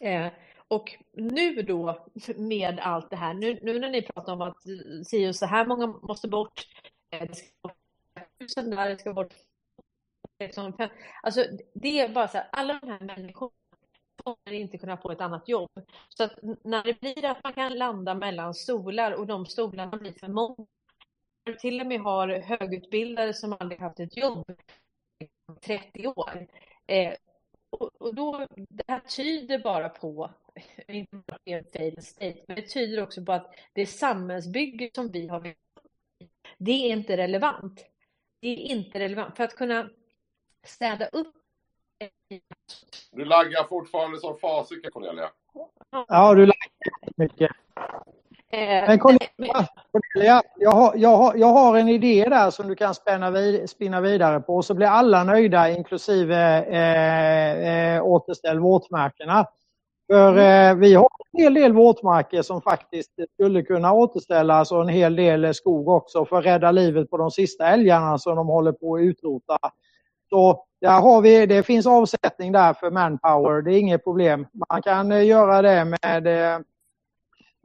Eh, 0.00 0.32
och 0.68 0.96
nu 1.12 1.62
då 1.62 2.06
med 2.36 2.80
allt 2.80 3.10
det 3.10 3.16
här, 3.16 3.34
nu, 3.34 3.58
nu 3.62 3.78
när 3.78 3.90
ni 3.90 4.02
pratar 4.02 4.32
om 4.32 4.40
att 4.40 4.62
si 5.06 5.32
så 5.32 5.46
här 5.46 5.66
många 5.66 5.86
måste 5.86 6.28
bort, 6.28 6.66
eh, 7.10 7.26
det 7.28 7.34
ska 7.34 7.46
bort 7.62 7.76
tusen 8.38 8.70
där, 8.70 8.88
det 8.88 8.98
ska 8.98 9.12
bort 9.12 9.34
Alltså 11.22 11.44
det 11.74 12.00
är 12.00 12.08
bara 12.08 12.28
så 12.28 12.38
här, 12.38 12.48
alla 12.52 12.80
de 12.80 12.90
här 12.90 13.00
människorna 13.00 13.52
kommer 14.24 14.52
inte 14.52 14.78
kunna 14.78 14.96
få 14.96 15.10
ett 15.10 15.20
annat 15.20 15.48
jobb. 15.48 15.70
Så 16.08 16.24
att 16.24 16.38
när 16.64 16.84
det 16.84 17.00
blir 17.00 17.24
att 17.24 17.44
man 17.44 17.52
kan 17.52 17.78
landa 17.78 18.14
mellan 18.14 18.54
stolar 18.54 19.12
och 19.12 19.26
de 19.26 19.46
stolarna 19.46 19.96
blir 19.96 20.12
för 20.12 20.28
många, 20.28 20.66
till 21.60 21.80
och 21.80 21.86
med 21.86 22.00
har 22.00 22.28
högutbildade 22.28 23.34
som 23.34 23.56
aldrig 23.60 23.80
haft 23.80 24.00
ett 24.00 24.16
jobb 24.16 24.56
30 25.60 26.06
år, 26.06 26.46
eh, 26.86 27.14
och, 27.70 28.14
då, 28.14 28.46
det 28.56 28.84
här 28.88 29.00
tyder 29.00 29.58
bara 29.58 29.88
på, 29.88 30.30
inte 30.88 31.16
bara 31.16 31.62
fail 31.72 32.02
state, 32.02 32.44
men 32.48 32.56
det 32.56 32.62
tyder 32.62 33.02
också 33.02 33.24
på 33.24 33.32
att 33.32 33.54
det 33.72 33.86
samhällsbygge 33.86 34.90
som 34.94 35.10
vi 35.10 35.28
har 35.28 35.54
det 36.58 36.72
är 36.72 36.92
inte 36.92 37.16
relevant. 37.16 37.84
Det 38.40 38.48
är 38.48 38.56
inte 38.56 38.98
relevant. 38.98 39.36
För 39.36 39.44
att 39.44 39.56
kunna 39.56 39.90
städa 40.64 41.06
upp 41.06 41.34
du 43.12 43.24
laggar 43.24 43.64
fortfarande 43.64 44.18
som 44.18 44.38
fasiken 44.38 44.90
Cornelia. 44.90 45.30
Ja, 45.90 46.34
du 46.34 46.40
laggar 46.40 47.12
mycket. 47.16 47.50
Eh, 48.52 48.88
men 48.88 48.98
Cornelia, 48.98 50.42
jag 50.56 50.70
har, 50.70 50.92
jag, 50.96 51.16
har, 51.16 51.34
jag 51.36 51.46
har 51.46 51.76
en 51.76 51.88
idé 51.88 52.24
där 52.28 52.50
som 52.50 52.68
du 52.68 52.74
kan 52.74 52.94
spänna 52.94 53.30
vid, 53.30 53.70
spinna 53.70 54.00
vidare 54.00 54.40
på 54.40 54.62
så 54.62 54.74
blir 54.74 54.86
alla 54.86 55.24
nöjda 55.24 55.70
inklusive 55.70 56.64
eh, 56.64 57.96
eh, 57.96 58.04
återställ 58.04 58.58
våtmarkerna. 58.58 59.46
För 60.12 60.32
mm. 60.32 60.76
eh, 60.76 60.80
vi 60.80 60.94
har 60.94 61.08
en 61.32 61.42
hel 61.42 61.54
del 61.54 61.72
våtmarker 61.72 62.42
som 62.42 62.62
faktiskt 62.62 63.12
skulle 63.34 63.62
kunna 63.62 63.92
återställas 63.92 64.72
och 64.72 64.82
en 64.82 64.88
hel 64.88 65.16
del 65.16 65.54
skog 65.54 65.88
också 65.88 66.24
för 66.24 66.38
att 66.38 66.44
rädda 66.44 66.70
livet 66.70 67.10
på 67.10 67.16
de 67.16 67.30
sista 67.30 67.66
älgarna 67.66 68.18
som 68.18 68.36
de 68.36 68.46
håller 68.46 68.72
på 68.72 68.96
att 68.96 69.00
utrota. 69.00 69.58
Så 70.30 70.64
där 70.80 71.00
har 71.00 71.20
vi, 71.20 71.46
det 71.46 71.62
finns 71.62 71.86
avsättning 71.86 72.52
där 72.52 72.72
för 72.72 72.90
manpower, 72.90 73.62
det 73.62 73.72
är 73.72 73.78
inget 73.78 74.04
problem. 74.04 74.46
Man 74.70 74.82
kan 74.82 75.12
eh, 75.12 75.26
göra 75.26 75.62
det 75.62 75.84
med 75.84 76.26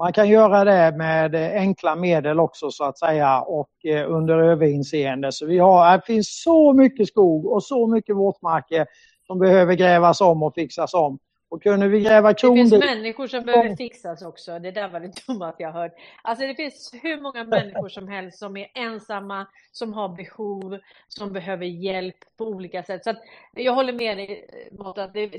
man 0.01 0.13
kan 0.13 0.29
göra 0.29 0.63
det 0.63 0.97
med 0.97 1.35
enkla 1.35 1.95
medel 1.95 2.39
också 2.39 2.71
så 2.71 2.83
att 2.83 2.99
säga 2.99 3.41
och 3.41 3.85
eh, 3.85 4.11
under 4.11 4.37
överinseende. 4.37 5.31
Så 5.31 5.45
vi 5.45 5.57
har, 5.57 5.97
det 5.97 6.05
finns 6.05 6.41
så 6.43 6.73
mycket 6.73 7.07
skog 7.07 7.45
och 7.45 7.63
så 7.63 7.87
mycket 7.87 8.15
våtmarker 8.15 8.85
som 9.27 9.39
behöver 9.39 9.73
grävas 9.73 10.21
om 10.21 10.43
och 10.43 10.53
fixas 10.53 10.93
om. 10.93 11.19
Och 11.49 11.63
kunde 11.63 11.87
vi 11.87 12.01
gräva 12.01 12.33
kron... 12.33 12.55
Det 12.55 12.61
finns 12.61 12.85
människor 12.85 13.27
som 13.27 13.43
behöver 13.43 13.75
fixas 13.75 14.21
också. 14.21 14.59
Det 14.59 14.71
där 14.71 14.89
var 14.89 14.99
det 14.99 15.11
dummaste 15.27 15.63
jag 15.63 15.71
hört. 15.71 15.91
Alltså 16.23 16.47
det 16.47 16.55
finns 16.55 16.91
hur 17.03 17.21
många 17.21 17.43
människor 17.43 17.89
som 17.89 18.07
helst 18.07 18.39
som 18.39 18.57
är 18.57 18.67
ensamma, 18.73 19.47
som 19.71 19.93
har 19.93 20.09
behov, 20.09 20.79
som 21.07 21.33
behöver 21.33 21.65
hjälp 21.65 22.17
på 22.37 22.45
olika 22.45 22.83
sätt. 22.83 23.03
Så 23.03 23.09
att 23.09 23.19
jag 23.53 23.73
håller 23.73 23.93
med 23.93 24.17
dig 24.17 24.49
mot 24.71 24.97
att 24.97 25.13
det, 25.13 25.31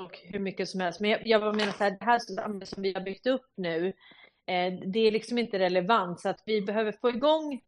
och 0.00 0.18
hur 0.22 0.38
mycket 0.38 0.68
som 0.68 0.80
helst. 0.80 1.00
Men 1.00 1.10
jag, 1.10 1.26
jag 1.26 1.56
menar 1.56 1.72
så 1.72 1.84
här, 1.84 1.90
det 1.90 2.04
här 2.04 2.64
som 2.64 2.82
vi 2.82 2.92
har 2.92 3.00
byggt 3.00 3.26
upp 3.26 3.46
nu, 3.56 3.86
eh, 4.46 4.72
det 4.72 5.00
är 5.00 5.10
liksom 5.10 5.38
inte 5.38 5.58
relevant 5.58 6.20
så 6.20 6.28
att 6.28 6.42
vi 6.46 6.62
behöver 6.62 6.92
få 6.92 7.10
igång 7.10 7.60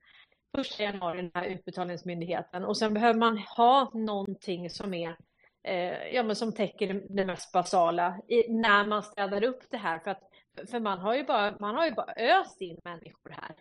första 0.57 0.83
januari 0.83 1.17
den 1.17 1.31
här 1.35 1.47
utbetalningsmyndigheten 1.47 2.65
och 2.65 2.77
sen 2.77 2.95
behöver 2.95 3.19
man 3.19 3.39
ha 3.39 3.91
någonting 3.95 4.71
som 4.71 4.95
är 4.95 5.17
eh, 5.65 6.15
ja, 6.15 6.23
men 6.23 6.37
som 6.37 6.55
täcker 6.55 7.03
det 7.09 7.25
mest 7.25 7.53
basala 7.53 8.21
i, 8.29 8.53
när 8.53 8.87
man 8.87 9.03
städar 9.03 9.45
upp 9.45 9.71
det 9.71 9.77
här 9.77 9.99
för 9.99 10.11
att 10.11 10.23
för 10.71 10.81
man 10.81 10.99
har 10.99 11.15
ju 11.15 11.25
bara, 11.25 11.57
man 11.61 11.75
har 11.75 11.85
ju 11.85 11.93
bara 11.93 12.13
öst 12.13 12.61
in 12.61 12.79
människor 12.85 13.31
här. 13.31 13.57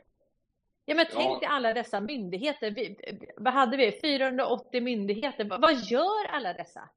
Ja, 0.86 0.96
men 0.96 1.06
tänk 1.14 1.40
dig 1.40 1.48
alla 1.48 1.74
dessa 1.74 2.02
myndigheter. 2.02 2.72
Vi, 2.72 2.98
vad 3.38 3.54
hade 3.54 3.78
vi? 3.78 4.00
480 4.02 4.82
myndigheter. 4.82 5.46
Vad 5.46 5.76
gör 5.76 6.26
alla 6.30 6.54
dessa? 6.54 6.90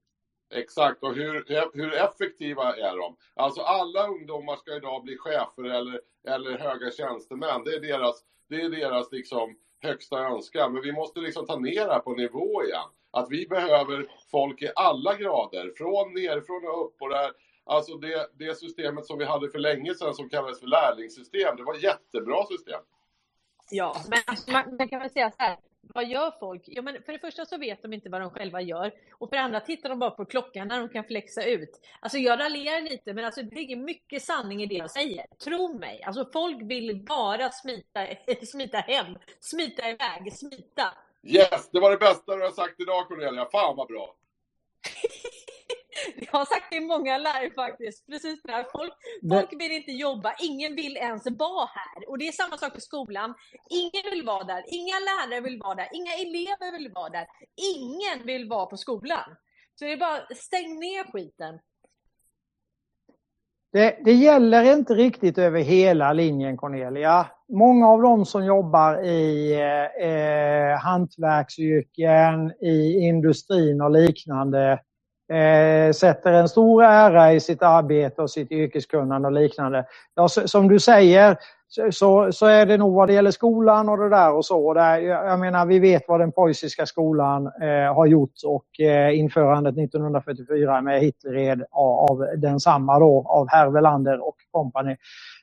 Exakt, 0.50 1.02
och 1.02 1.14
hur, 1.14 1.44
hur 1.74 1.94
effektiva 1.94 2.76
är 2.76 2.96
de? 2.96 3.16
Alltså 3.34 3.60
alla 3.60 4.06
ungdomar 4.08 4.56
ska 4.56 4.76
idag 4.76 5.02
bli 5.02 5.16
chefer 5.16 5.64
eller, 5.64 6.00
eller 6.28 6.58
höga 6.58 6.90
tjänstemän. 6.90 7.64
Det 7.64 7.74
är 7.74 7.80
deras, 7.80 8.24
det 8.48 8.60
är 8.60 8.68
deras 8.68 9.12
liksom 9.12 9.56
högsta 9.80 10.18
önskan. 10.18 10.72
Men 10.72 10.82
vi 10.82 10.92
måste 10.92 11.20
liksom 11.20 11.46
ta 11.46 11.56
ner 11.58 11.86
det 11.86 11.92
här 11.92 12.00
på 12.00 12.14
nivå 12.14 12.64
igen. 12.64 12.88
Att 13.10 13.26
vi 13.30 13.46
behöver 13.46 14.06
folk 14.30 14.62
i 14.62 14.70
alla 14.76 15.16
grader, 15.16 15.72
från 15.76 16.14
nerifrån 16.14 16.66
och 16.66 16.86
upp. 16.86 17.02
Och 17.02 17.10
där, 17.10 17.30
alltså 17.64 17.96
det, 17.96 18.30
det 18.34 18.58
systemet 18.58 19.06
som 19.06 19.18
vi 19.18 19.24
hade 19.24 19.48
för 19.48 19.58
länge 19.58 19.94
sedan 19.94 20.14
som 20.14 20.28
kallades 20.28 20.60
för 20.60 20.66
lärlingssystem, 20.66 21.56
det 21.56 21.62
var 21.62 21.74
ett 21.74 21.82
jättebra 21.82 22.46
system. 22.46 22.80
Ja, 23.70 23.96
men 24.08 24.18
alltså, 24.26 24.50
man, 24.50 24.76
man 24.76 24.88
kan 24.88 25.00
väl 25.00 25.10
säga 25.10 25.30
så 25.30 25.36
här, 25.38 25.56
vad 25.94 26.08
gör 26.08 26.30
folk? 26.40 26.62
Ja, 26.66 26.82
men 26.82 27.02
för 27.02 27.12
det 27.12 27.18
första 27.18 27.44
så 27.44 27.58
vet 27.58 27.82
de 27.82 27.92
inte 27.92 28.08
vad 28.08 28.20
de 28.20 28.30
själva 28.30 28.60
gör 28.60 28.92
och 29.12 29.28
för 29.28 29.36
det 29.36 29.42
andra 29.42 29.60
tittar 29.60 29.88
de 29.88 29.98
bara 29.98 30.10
på 30.10 30.24
klockan 30.24 30.68
när 30.68 30.80
de 30.80 30.88
kan 30.88 31.04
flexa 31.04 31.44
ut. 31.44 31.80
Alltså 32.00 32.18
jag 32.18 32.40
raljerar 32.40 32.80
lite, 32.80 33.14
men 33.14 33.24
alltså 33.24 33.42
det 33.42 33.54
ligger 33.54 33.76
mycket 33.76 34.22
sanning 34.22 34.62
i 34.62 34.66
det 34.66 34.74
jag 34.74 34.90
säger. 34.90 35.26
Tro 35.44 35.78
mig, 35.78 36.02
alltså 36.02 36.28
folk 36.32 36.62
vill 36.62 37.04
bara 37.04 37.50
smita, 37.50 38.06
smita 38.46 38.78
hem, 38.78 39.18
smita 39.40 39.90
iväg, 39.90 40.32
smita. 40.32 40.94
Yes, 41.22 41.68
det 41.72 41.80
var 41.80 41.90
det 41.90 41.96
bästa 41.96 42.36
du 42.36 42.42
har 42.42 42.50
sagt 42.50 42.80
idag 42.80 43.08
Cornelia. 43.08 43.48
Fan 43.52 43.76
vad 43.76 43.88
bra! 43.88 44.14
Jag 46.16 46.38
har 46.38 46.44
sagt 46.44 46.66
det 46.70 46.76
i 46.76 46.80
många 46.80 47.18
live 47.18 47.54
faktiskt. 47.54 48.06
Precis 48.06 48.42
det 48.42 48.52
här. 48.52 48.66
Folk, 48.72 48.92
folk 49.32 49.62
vill 49.62 49.72
inte 49.72 49.92
jobba, 49.92 50.34
ingen 50.40 50.76
vill 50.76 50.96
ens 50.96 51.26
vara 51.26 51.68
här. 51.74 52.08
Och 52.08 52.18
det 52.18 52.28
är 52.28 52.32
samma 52.32 52.56
sak 52.56 52.78
i 52.78 52.80
skolan. 52.80 53.34
Ingen 53.70 54.10
vill 54.10 54.26
vara 54.26 54.44
där, 54.44 54.64
inga 54.66 54.96
lärare 55.08 55.40
vill 55.40 55.58
vara 55.58 55.74
där, 55.74 55.88
inga 55.92 56.12
elever 56.12 56.78
vill 56.78 56.92
vara 56.92 57.08
där. 57.08 57.26
Ingen 57.74 58.26
vill 58.26 58.48
vara 58.48 58.66
på 58.66 58.76
skolan. 58.76 59.36
Så 59.74 59.84
det 59.84 59.92
är 59.92 59.96
bara, 59.96 60.26
stäng 60.36 60.80
ner 60.80 61.12
skiten. 61.12 61.58
Det, 63.72 63.98
det, 64.04 64.12
gäller 64.12 64.72
inte 64.72 64.94
riktigt 64.94 65.38
över 65.38 65.60
hela 65.60 66.12
linjen 66.12 66.56
Cornelia. 66.56 67.26
Många 67.48 67.88
av 67.88 68.02
dem 68.02 68.26
som 68.26 68.44
jobbar 68.44 69.04
i 69.04 69.52
eh, 70.00 70.78
hantverksyrken, 70.78 72.52
i 72.60 72.98
industrin 72.98 73.80
och 73.80 73.90
liknande 73.90 74.80
eh, 75.32 75.92
sätter 75.92 76.32
en 76.32 76.48
stor 76.48 76.84
ära 76.84 77.32
i 77.32 77.40
sitt 77.40 77.62
arbete 77.62 78.22
och 78.22 78.30
sitt 78.30 78.52
yrkeskunnande 78.52 79.28
och 79.28 79.32
liknande. 79.32 79.84
Ja, 80.14 80.28
så, 80.28 80.48
som 80.48 80.68
du 80.68 80.80
säger 80.80 81.36
så, 81.90 82.32
så 82.32 82.46
är 82.46 82.66
det 82.66 82.76
nog 82.76 82.94
vad 82.94 83.08
det 83.08 83.12
gäller 83.12 83.30
skolan 83.30 83.88
och 83.88 83.98
det 83.98 84.08
där 84.08 84.32
och 84.32 84.44
så. 84.44 84.74
Där, 84.74 84.98
jag 84.98 85.40
menar, 85.40 85.66
vi 85.66 85.78
vet 85.78 86.04
vad 86.08 86.20
den 86.20 86.32
preussiska 86.32 86.86
skolan 86.86 87.46
eh, 87.46 87.94
har 87.94 88.06
gjort 88.06 88.32
och 88.46 88.80
eh, 88.80 89.18
införandet 89.18 89.78
1944 89.78 90.80
med 90.80 91.00
Hitlered 91.00 91.64
av, 91.70 92.10
av 92.10 92.26
densamma 92.36 92.98
då, 92.98 93.24
av 93.28 93.48
herr 93.50 93.70
Welander 93.70 94.28
och 94.28 94.36
kompani. 94.50 94.96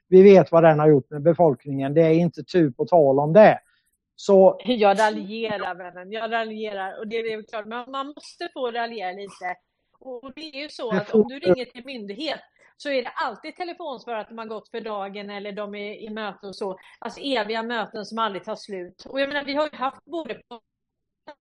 Vi 0.07 0.21
vet 0.21 0.51
vad 0.51 0.63
den 0.63 0.79
har 0.79 0.87
gjort 0.87 1.09
med 1.09 1.21
befolkningen. 1.21 1.93
Det 1.93 2.01
är 2.01 2.13
inte 2.13 2.43
tu 2.43 2.71
på 2.71 2.85
tal 2.85 3.19
om 3.19 3.33
det. 3.33 3.59
Så... 4.15 4.61
Jag 4.65 4.99
raljerar 4.99 5.75
vännen, 5.75 6.11
jag 6.11 6.31
raljerar 6.31 6.99
och 6.99 7.07
det 7.07 7.15
är 7.15 7.49
klart, 7.49 7.65
man, 7.65 7.91
man 7.91 8.07
måste 8.07 8.49
få 8.53 8.71
raljera 8.71 9.11
lite. 9.11 9.55
Och 10.01 10.31
det 10.35 10.41
är 10.41 10.61
ju 10.61 10.69
så 10.69 10.89
att 10.89 11.09
om 11.09 11.27
du 11.27 11.39
ringer 11.39 11.65
till 11.65 11.85
myndighet 11.85 12.39
så 12.77 12.89
är 12.89 13.03
det 13.03 13.09
alltid 13.09 13.55
telefonsvar 13.55 14.13
att 14.13 14.29
de 14.29 14.37
har 14.37 14.45
gått 14.45 14.69
för 14.69 14.81
dagen 14.81 15.29
eller 15.29 15.51
de 15.51 15.75
är 15.75 15.93
i 15.93 16.09
möte 16.09 16.47
och 16.47 16.55
så. 16.55 16.79
Alltså 16.99 17.19
eviga 17.19 17.63
möten 17.63 18.05
som 18.05 18.19
aldrig 18.19 18.43
tar 18.43 18.55
slut. 18.55 19.05
Och 19.05 19.21
jag 19.21 19.29
menar, 19.29 19.43
vi 19.43 19.53
har 19.53 19.69
ju 19.71 19.77
haft 19.77 20.05
både 20.05 20.33
på 20.33 20.59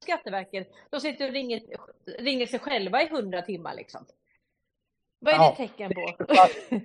Skatteverket, 0.02 0.68
de 0.90 1.00
sitter 1.00 1.26
och 1.26 1.32
ringer, 1.32 1.60
ringer 2.18 2.46
sig 2.46 2.58
själva 2.58 3.02
i 3.02 3.08
hundra 3.08 3.42
timmar 3.42 3.74
liksom. 3.74 4.06
Vad 5.18 5.34
är 5.34 5.38
ja. 5.38 5.54
det 5.58 5.66
tecken 5.66 5.92
på? 5.94 6.14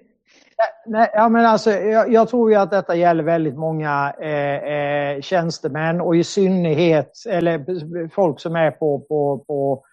Nej, 0.86 1.10
ja, 1.14 1.30
men 1.30 1.46
alltså, 1.46 1.72
jag, 1.72 2.12
jag, 2.12 2.30
tror 2.30 2.52
ju 2.52 2.58
att 2.58 2.72
detta 2.72 2.96
gäller 2.96 3.24
väldigt 3.24 3.56
många 3.56 4.14
eh, 4.22 4.64
eh, 4.64 5.22
tjänstemän 5.22 6.02
och 6.02 6.16
i 6.16 6.24
synnerhet 6.24 7.12
eller 7.30 8.10
folk 8.10 8.40
som 8.40 8.56
är 8.56 8.72
på, 8.72 9.00
på, 9.00 9.38
på 9.48 9.86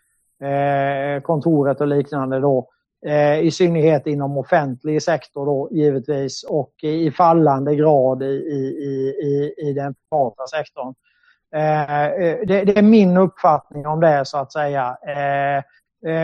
Eh, 0.43 1.21
kontoret 1.21 1.81
och 1.81 1.87
liknande 1.87 2.41
då. 2.41 2.69
Eh, 3.07 3.39
I 3.39 3.51
synnerhet 3.51 4.07
inom 4.07 4.39
offentlig 4.39 5.03
sektor 5.03 5.47
då 5.47 5.69
givetvis 5.73 6.45
och 6.45 6.73
i 6.83 7.11
fallande 7.11 7.75
grad 7.77 8.23
i, 8.23 8.27
i, 8.27 9.15
i, 9.23 9.55
i 9.69 9.73
den 9.73 9.95
privata 9.95 10.47
sektorn. 10.47 10.95
Eh, 11.55 12.47
det, 12.47 12.65
det, 12.65 12.79
är 12.79 12.83
min 12.83 13.17
uppfattning 13.17 13.87
om 13.87 14.01
det 14.01 14.25
så 14.25 14.39
att 14.39 14.53
säga. 14.53 14.97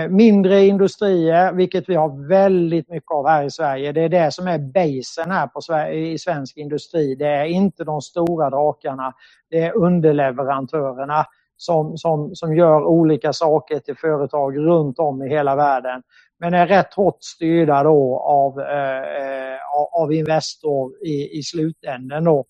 Mindre 0.09 0.67
industrier, 0.67 1.53
vilket 1.53 1.89
vi 1.89 1.95
har 1.95 2.29
väldigt 2.29 2.89
mycket 2.89 3.11
av 3.11 3.29
här 3.29 3.45
i 3.45 3.51
Sverige. 3.51 3.93
Det 3.93 4.01
är 4.01 4.09
det 4.09 4.35
som 4.35 4.47
är 4.47 4.59
basen 4.59 5.31
här 5.31 5.47
på 5.47 5.61
Sverige, 5.61 6.13
i 6.13 6.19
svensk 6.19 6.57
industri. 6.57 7.15
Det 7.15 7.27
är 7.27 7.45
inte 7.45 7.85
de 7.85 8.01
stora 8.01 8.51
drakarna. 8.51 9.15
Det 9.51 9.65
är 9.65 9.77
underleverantörerna 9.77 11.27
som, 11.59 11.97
som, 11.97 12.35
som 12.35 12.57
gör 12.57 12.85
olika 12.85 13.33
saker 13.33 13.79
till 13.79 13.97
företag 13.97 14.59
runt 14.59 14.99
om 14.99 15.23
i 15.23 15.29
hela 15.29 15.57
världen. 15.57 16.03
Men 16.39 16.55
är 16.55 16.67
rätt 16.67 16.95
hårt 16.95 17.23
styrda 17.23 17.83
då 17.83 18.19
av, 18.19 18.61
eh, 18.61 19.59
av 19.93 20.13
Investor 20.13 20.93
i, 21.07 21.39
i 21.39 21.43
slutänden. 21.43 22.25
Då. 22.25 22.45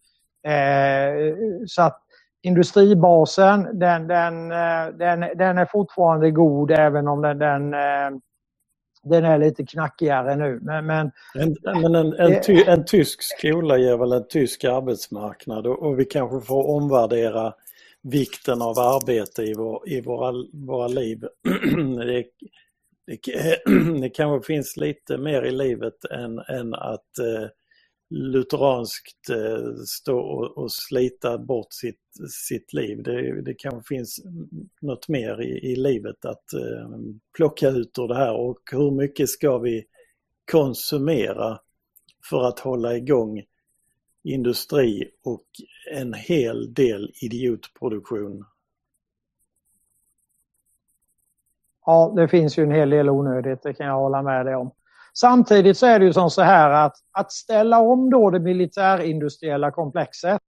Eh, 0.47 1.35
så 1.67 1.83
att 1.83 2.01
industribasen 2.43 3.79
den, 3.79 4.09
den, 4.09 4.53
eh, 4.53 4.87
den, 4.99 5.21
den 5.21 5.59
är 5.59 5.67
fortfarande 5.67 6.31
god 6.31 6.71
även 6.71 7.09
om 7.09 7.23
den, 7.23 7.39
den 7.39 7.75
eh, 7.75 8.11
den 9.03 9.25
är 9.25 9.39
lite 9.39 9.67
knackigare 9.67 10.37
nu. 10.37 10.59
Men, 10.63 10.87
men, 10.87 11.11
en, 11.35 11.57
men 11.83 11.95
en, 11.95 12.13
en, 12.13 12.43
ty, 12.43 12.65
en, 12.67 12.85
tysk 12.85 13.23
skola 13.23 13.77
ger 13.77 13.97
väl 13.97 14.13
en 14.13 14.29
tysk 14.29 14.65
arbetsmarknad 14.65 15.67
och, 15.67 15.83
och 15.83 15.99
vi 15.99 16.05
kanske 16.05 16.41
får 16.41 16.71
omvärdera 16.71 17.55
vikten 18.03 18.63
av 18.63 18.79
arbete 18.79 19.43
i, 19.43 19.55
vår, 19.55 19.89
i 19.89 20.01
våra, 20.01 20.33
våra 20.53 20.89
liv. 20.89 21.21
det, 21.97 22.25
det, 23.07 23.63
det 24.01 24.11
kanske 24.11 24.47
finns 24.47 24.77
lite 24.77 25.19
mer 25.19 25.43
i 25.43 25.51
livet 25.51 26.05
än, 26.05 26.39
än 26.39 26.75
att 26.75 27.19
eh, 27.19 27.49
lutheranskt 28.11 29.31
eh, 29.31 29.75
stå 29.87 30.19
och, 30.19 30.59
och, 30.59 30.73
slita 30.73 31.39
bort 31.39 31.73
sitt, 31.73 32.01
sitt 32.49 32.73
liv. 32.73 33.03
Det, 33.03 33.43
det 33.43 33.55
kanske 33.55 33.95
finns 33.95 34.21
något 34.81 35.09
mer 35.09 35.43
i, 35.43 35.73
i 35.73 35.77
livet 35.77 36.25
att 36.25 36.53
eh, 36.53 36.91
plocka 37.37 37.69
ut 37.69 37.99
ur 37.99 38.09
det 38.09 38.17
här 38.17 38.35
och 38.35 38.59
hur 38.73 38.91
mycket 38.91 39.29
ska 39.29 39.59
vi 39.59 39.85
konsumera 40.53 41.59
för 42.31 42.45
att 42.45 42.59
hålla 42.59 42.97
igång 42.97 43.43
industri 44.25 45.11
och 45.25 45.45
en 45.95 46.15
hel 46.15 46.75
del 46.75 47.13
idiotproduktion. 47.23 48.45
Ja, 51.87 52.13
det 52.17 52.29
finns 52.29 52.59
ju 52.59 52.63
en 52.63 52.71
hel 52.71 52.91
del 52.91 53.09
onödigt, 53.09 53.63
det 53.63 53.75
kan 53.75 53.87
jag 53.87 53.95
hålla 53.95 54.23
med 54.23 54.47
dig 54.47 54.57
om. 54.57 54.71
Samtidigt 55.15 55.79
så 55.79 55.87
är 55.87 55.99
det 55.99 56.05
ju 56.05 56.13
som 56.13 56.31
så 56.31 56.43
här 56.43 56.71
att, 56.71 56.97
att 57.13 57.33
ställa 57.33 57.79
om 57.79 58.11
då 58.11 58.31
det 58.31 58.41
militärindustriella 58.41 59.71
komplexet 59.71 60.41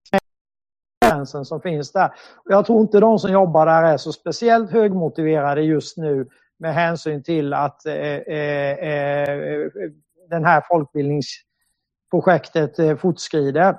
som 1.45 1.61
finns 1.61 1.93
där. 1.93 2.15
Jag 2.45 2.67
tror 2.67 2.81
inte 2.81 3.01
de 3.01 3.19
som 3.19 3.33
jobbar 3.33 3.67
där 3.67 3.83
är 3.83 3.97
så 3.97 4.13
speciellt 4.13 4.71
högmotiverade 4.71 5.63
just 5.63 5.97
nu 5.97 6.29
med 6.59 6.75
hänsyn 6.75 7.23
till 7.23 7.53
att 7.53 7.87
eh, 7.87 7.95
eh, 7.95 8.79
eh, 8.79 9.31
eh 9.31 9.71
den 10.31 10.45
här 10.45 10.63
folkbildnings 10.69 11.27
projektet 12.11 12.79
eh, 12.79 12.97
fortskrider. 12.97 13.77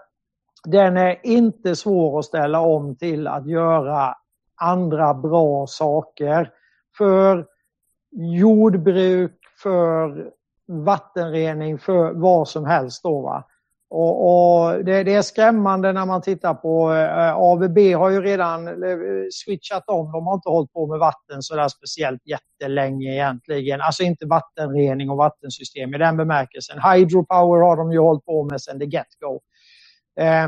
Den 0.63 0.97
är 0.97 1.25
inte 1.25 1.75
svår 1.75 2.19
att 2.19 2.25
ställa 2.25 2.59
om 2.59 2.95
till 2.95 3.27
att 3.27 3.47
göra 3.47 4.15
andra 4.55 5.13
bra 5.13 5.67
saker 5.67 6.49
för 6.97 7.45
jordbruk, 8.11 9.39
för 9.63 10.29
vattenrening, 10.67 11.79
för 11.79 12.13
vad 12.13 12.47
som 12.47 12.65
helst. 12.65 13.03
Då, 13.03 13.21
va? 13.21 13.43
Och, 13.93 14.26
och 14.26 14.85
det, 14.85 15.03
det, 15.03 15.13
är 15.13 15.22
skrämmande 15.22 15.93
när 15.93 16.05
man 16.05 16.22
tittar 16.22 16.53
på 16.53 16.93
eh, 16.93 17.35
ABB 17.35 17.77
har 17.77 18.09
ju 18.09 18.22
redan 18.22 18.68
eh, 18.68 18.97
switchat 19.31 19.84
om. 19.88 20.11
De 20.11 20.27
har 20.27 20.34
inte 20.34 20.49
hållit 20.49 20.73
på 20.73 20.88
med 20.88 20.99
vatten 20.99 21.41
så 21.41 21.55
där 21.55 21.68
speciellt 21.68 22.22
jättelänge 22.26 23.13
egentligen. 23.13 23.81
Alltså 23.81 24.03
inte 24.03 24.26
vattenrening 24.26 25.09
och 25.09 25.18
vattensystem 25.18 25.95
i 25.95 25.97
den 25.97 26.18
bemärkelsen. 26.18 26.80
Hydropower 26.91 27.61
har 27.61 27.77
de 27.77 27.91
ju 27.91 27.99
hållit 27.99 28.26
på 28.26 28.43
med 28.43 28.61
sedan 28.61 28.80
the 28.80 28.85
get-go. 28.85 29.39
Eh, 30.19 30.47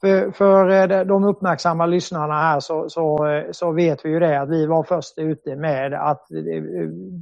för, 0.00 0.30
för 0.30 0.70
eh, 0.70 1.04
de 1.06 1.24
uppmärksamma 1.24 1.86
lyssnarna 1.86 2.34
här 2.34 2.60
så, 2.60 2.88
så, 2.88 3.26
eh, 3.26 3.44
så, 3.50 3.72
vet 3.72 4.04
vi 4.04 4.08
ju 4.08 4.18
det 4.18 4.40
att 4.40 4.48
vi 4.48 4.66
var 4.66 4.82
först 4.82 5.18
ute 5.18 5.56
med 5.56 5.94
att 5.94 6.26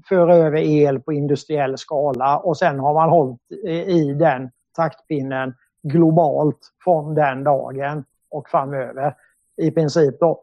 föra 0.08 0.36
över 0.36 0.58
el 0.58 1.00
på 1.00 1.12
industriell 1.12 1.78
skala 1.78 2.38
och 2.38 2.56
sen 2.56 2.78
har 2.78 2.94
man 2.94 3.10
hållit 3.10 3.40
i 3.86 4.12
den 4.12 4.50
taktpinnen 4.76 5.54
globalt 5.82 6.58
från 6.84 7.14
den 7.14 7.44
dagen 7.44 8.04
och 8.30 8.48
framöver 8.48 9.14
i 9.62 9.70
princip. 9.70 10.20
Då. 10.20 10.40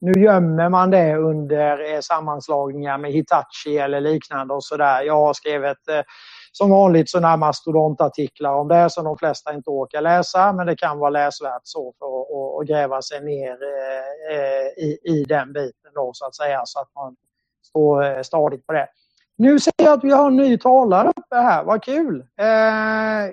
nu 0.00 0.12
gömmer 0.22 0.68
man 0.68 0.90
det 0.90 1.16
under 1.16 1.94
eh, 1.94 2.00
sammanslagningar 2.00 2.98
med 2.98 3.12
Hitachi 3.12 3.78
eller 3.78 4.00
liknande 4.00 4.54
och 4.54 4.64
sådär. 4.64 5.02
Jag 5.02 5.14
har 5.14 5.32
skrivit 5.32 5.88
eh, 5.88 6.02
som 6.52 6.70
vanligt 6.70 7.10
sådana 7.10 7.36
mastodontartiklar 7.36 8.54
om 8.54 8.68
det 8.68 8.90
som 8.90 9.04
de 9.04 9.18
flesta 9.18 9.54
inte 9.54 9.70
orkar 9.70 10.00
läsa 10.00 10.52
men 10.52 10.66
det 10.66 10.76
kan 10.76 10.98
vara 10.98 11.10
läsvärt 11.10 11.62
så 11.62 11.94
för 11.98 12.06
att, 12.06 12.60
att 12.60 12.68
gräva 12.68 13.02
sig 13.02 13.24
ner 13.24 13.56
eh, 14.32 14.84
i, 14.84 14.98
i 15.04 15.24
den 15.28 15.52
biten 15.52 15.90
då 15.94 16.10
så 16.14 16.26
att 16.26 16.34
säga 16.34 16.62
så 16.64 16.80
att 16.80 16.94
man 16.94 17.16
står 17.62 18.22
stadigt 18.22 18.66
på 18.66 18.72
det. 18.72 18.88
Nu 19.38 19.58
ser 19.58 19.72
jag 19.76 19.92
att 19.92 20.04
vi 20.04 20.10
har 20.10 20.26
en 20.26 20.36
ny 20.36 20.58
talare 20.58 21.08
uppe 21.08 21.36
här, 21.36 21.64
vad 21.64 21.82
kul! 21.82 22.24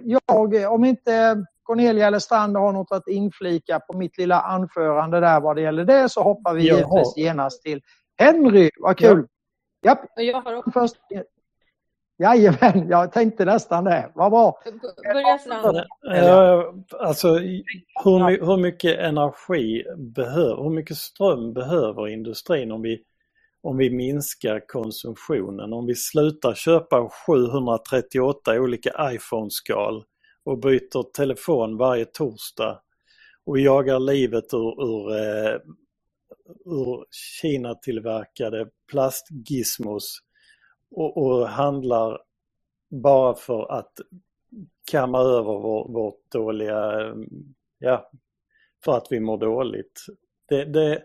Jag, 0.03 0.73
om 0.73 0.85
inte 0.85 1.45
Cornelia 1.63 2.07
eller 2.07 2.19
Strand 2.19 2.57
har 2.57 2.71
något 2.71 2.91
att 2.91 3.07
inflika 3.07 3.79
på 3.79 3.97
mitt 3.97 4.17
lilla 4.17 4.41
anförande 4.41 5.19
där 5.19 5.39
vad 5.39 5.55
det 5.55 5.61
gäller 5.61 5.85
det 5.85 6.09
så 6.09 6.21
hoppar 6.23 6.53
vi 6.53 6.63
givetvis 6.63 7.17
genast 7.17 7.63
till 7.63 7.81
Henry. 8.17 8.69
Vad 8.79 8.97
kul! 8.97 9.27
Ja. 9.81 10.03
Jag 10.15 10.41
har 10.41 10.55
också. 10.55 10.71
Först... 10.71 10.95
Jajamän, 12.17 12.87
jag 12.89 13.11
tänkte 13.11 13.45
nästan 13.45 13.83
det. 13.83 14.11
Vad 14.15 14.31
bra! 14.31 14.59
Börja 15.13 15.37
Strand. 15.37 15.77
Alltså 16.99 17.27
hur, 18.03 18.45
hur 18.45 18.57
mycket 18.57 18.99
energi 18.99 19.83
behöver, 19.97 20.63
hur 20.63 20.69
mycket 20.69 20.97
ström 20.97 21.53
behöver 21.53 22.07
industrin 22.07 22.71
om 22.71 22.81
vi 22.81 23.03
om 23.63 23.77
vi 23.77 23.89
minskar 23.89 24.67
konsumtionen, 24.67 25.73
om 25.73 25.85
vi 25.85 25.95
slutar 25.95 26.53
köpa 26.53 27.09
738 27.09 28.59
olika 28.61 29.11
iPhone-skal 29.11 30.03
och 30.43 30.59
byter 30.59 31.11
telefon 31.11 31.77
varje 31.77 32.05
torsdag 32.05 32.81
och 33.45 33.59
jagar 33.59 33.99
livet 33.99 34.53
ur, 34.53 34.83
ur, 34.83 35.11
eh, 35.11 35.59
ur 36.65 37.05
Kina-tillverkade 37.41 38.69
plastgizmos 38.91 40.19
och, 40.91 41.17
och, 41.17 41.47
handlar 41.47 42.21
bara 42.89 43.35
för 43.35 43.71
att 43.71 43.93
kamma 44.91 45.19
över 45.19 45.53
vår, 45.59 45.93
vårt 45.93 46.31
dåliga, 46.31 47.13
ja, 47.79 48.11
för 48.83 48.97
att 48.97 49.07
vi 49.09 49.19
mår 49.19 49.37
dåligt. 49.37 50.05
Det, 50.49 50.65
det, 50.65 51.03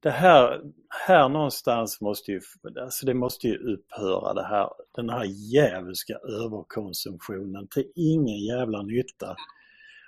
det 0.00 0.10
här, 0.10 0.60
här 1.06 1.28
någonstans 1.28 2.00
måste 2.00 2.32
ju, 2.32 2.40
alltså 2.80 3.06
det 3.06 3.14
måste 3.14 3.48
ju 3.48 3.74
upphöra 3.74 4.34
det 4.34 4.46
här, 4.46 4.68
den 4.96 5.10
här 5.10 5.24
djävulska 5.24 6.14
överkonsumtionen 6.14 7.68
till 7.68 7.84
ingen 7.94 8.38
jävla 8.38 8.82
nytta. 8.82 9.36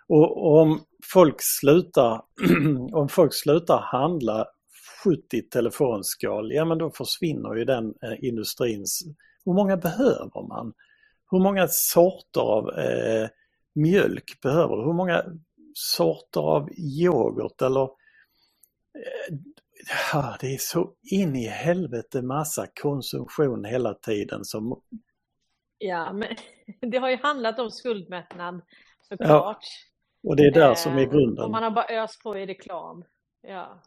Och, 0.09 0.59
om 0.61 0.81
folk 1.13 1.37
slutar, 1.39 2.23
om 2.93 3.09
folk 3.09 3.35
slutar 3.35 3.79
handla 3.79 4.47
70 5.05 5.43
telefonskal, 5.43 6.53
ja 6.53 6.65
men 6.65 6.79
då 6.79 6.91
försvinner 6.91 7.55
ju 7.55 7.65
den 7.65 7.95
eh, 8.03 8.25
industrins, 8.25 9.03
hur 9.45 9.53
många 9.53 9.77
behöver 9.77 10.49
man? 10.49 10.73
Hur 11.31 11.39
många 11.39 11.69
sorter 11.69 12.41
av 12.41 12.79
eh, 12.79 13.29
mjölk 13.75 14.41
behöver 14.43 14.77
du? 14.77 14.83
Hur 14.83 14.93
många 14.93 15.25
sorter 15.75 16.41
av 16.41 16.69
yoghurt 16.79 17.63
eller 17.63 17.83
eh, 17.83 19.35
Ja, 20.13 20.37
det 20.41 20.55
är 20.55 20.59
så 20.59 20.93
in 21.03 21.37
i 21.37 21.47
helvete 21.47 22.23
massa 22.23 22.67
konsumtion 22.83 23.65
hela 23.65 23.95
tiden 23.95 24.45
som... 24.45 24.83
Ja, 25.79 26.13
men 26.13 26.29
det 26.91 26.99
har 26.99 27.11
ju 27.11 27.17
handlat 27.17 27.59
om 27.59 27.71
skuldmättnad 27.71 28.61
såklart. 29.09 29.65
Ja, 30.23 30.31
och 30.31 30.37
det 30.37 30.43
är 30.43 30.51
där 30.51 30.75
som 30.75 30.93
är 30.93 31.03
eh, 31.03 31.11
grunden. 31.11 31.45
Och 31.45 31.51
man 31.51 31.63
har 31.63 31.71
bara 31.71 32.03
öst 32.03 32.23
på 32.23 32.39
i 32.39 32.47
reklam. 32.47 33.05
Ja. 33.43 33.83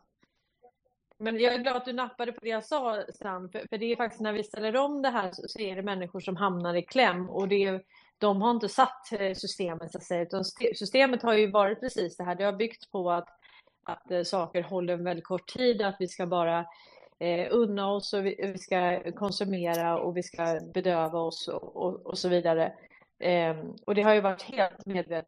Men 1.18 1.40
jag 1.40 1.54
är 1.54 1.58
glad 1.58 1.76
att 1.76 1.86
du 1.86 1.94
nappade 1.94 2.32
på 2.32 2.40
det 2.42 2.50
jag 2.50 2.66
sa, 2.66 3.04
för, 3.22 3.68
för 3.70 3.78
det 3.78 3.86
är 3.86 3.96
faktiskt 3.96 4.22
när 4.22 4.34
vi 4.34 4.44
ställer 4.44 4.76
om 4.76 5.02
det 5.02 5.10
här 5.10 5.32
så 5.34 5.60
är 5.60 5.76
det 5.76 5.82
människor 5.82 6.20
som 6.20 6.36
hamnar 6.36 6.76
i 6.76 6.82
kläm 6.82 7.30
och 7.30 7.48
det 7.48 7.64
är, 7.64 7.82
de 8.18 8.42
har 8.42 8.52
inte 8.52 8.70
satt 8.70 9.12
eh, 9.12 9.34
systemet 9.34 9.92
så 9.92 9.98
att 9.98 10.04
säga, 10.04 10.22
utan 10.22 10.46
systemet 10.76 11.22
har 11.22 11.34
ju 11.34 11.52
varit 11.52 11.80
precis 11.80 12.18
det 12.18 12.24
här, 12.24 12.36
det 12.36 12.44
har 12.44 12.54
byggt 12.54 12.92
på 12.92 13.12
att 13.12 13.30
att 13.84 14.12
eh, 14.12 14.24
saker 14.24 14.62
håller 14.62 14.94
en 14.94 15.04
väldigt 15.04 15.26
kort 15.26 15.48
tid, 15.48 15.82
att 15.82 15.96
vi 16.00 16.08
ska 16.08 16.26
bara 16.26 16.66
eh, 17.20 17.48
unna 17.52 17.92
oss 17.92 18.14
och 18.14 18.26
vi, 18.26 18.36
vi, 18.54 18.58
ska 18.58 19.12
konsumera 19.12 20.00
och 20.00 20.18
vi 20.18 20.24
ska 20.24 20.60
bedöva 20.74 21.20
oss 21.20 21.48
och, 21.48 21.76
och, 21.76 22.06
och 22.06 22.18
så 22.18 22.30
vidare. 22.30 22.74
Eh, 23.20 23.56
och 23.86 23.96
det 23.96 24.02
har 24.02 24.14
ju 24.14 24.22
varit 24.22 24.42
helt 24.42 24.86
medvetet. 24.86 25.28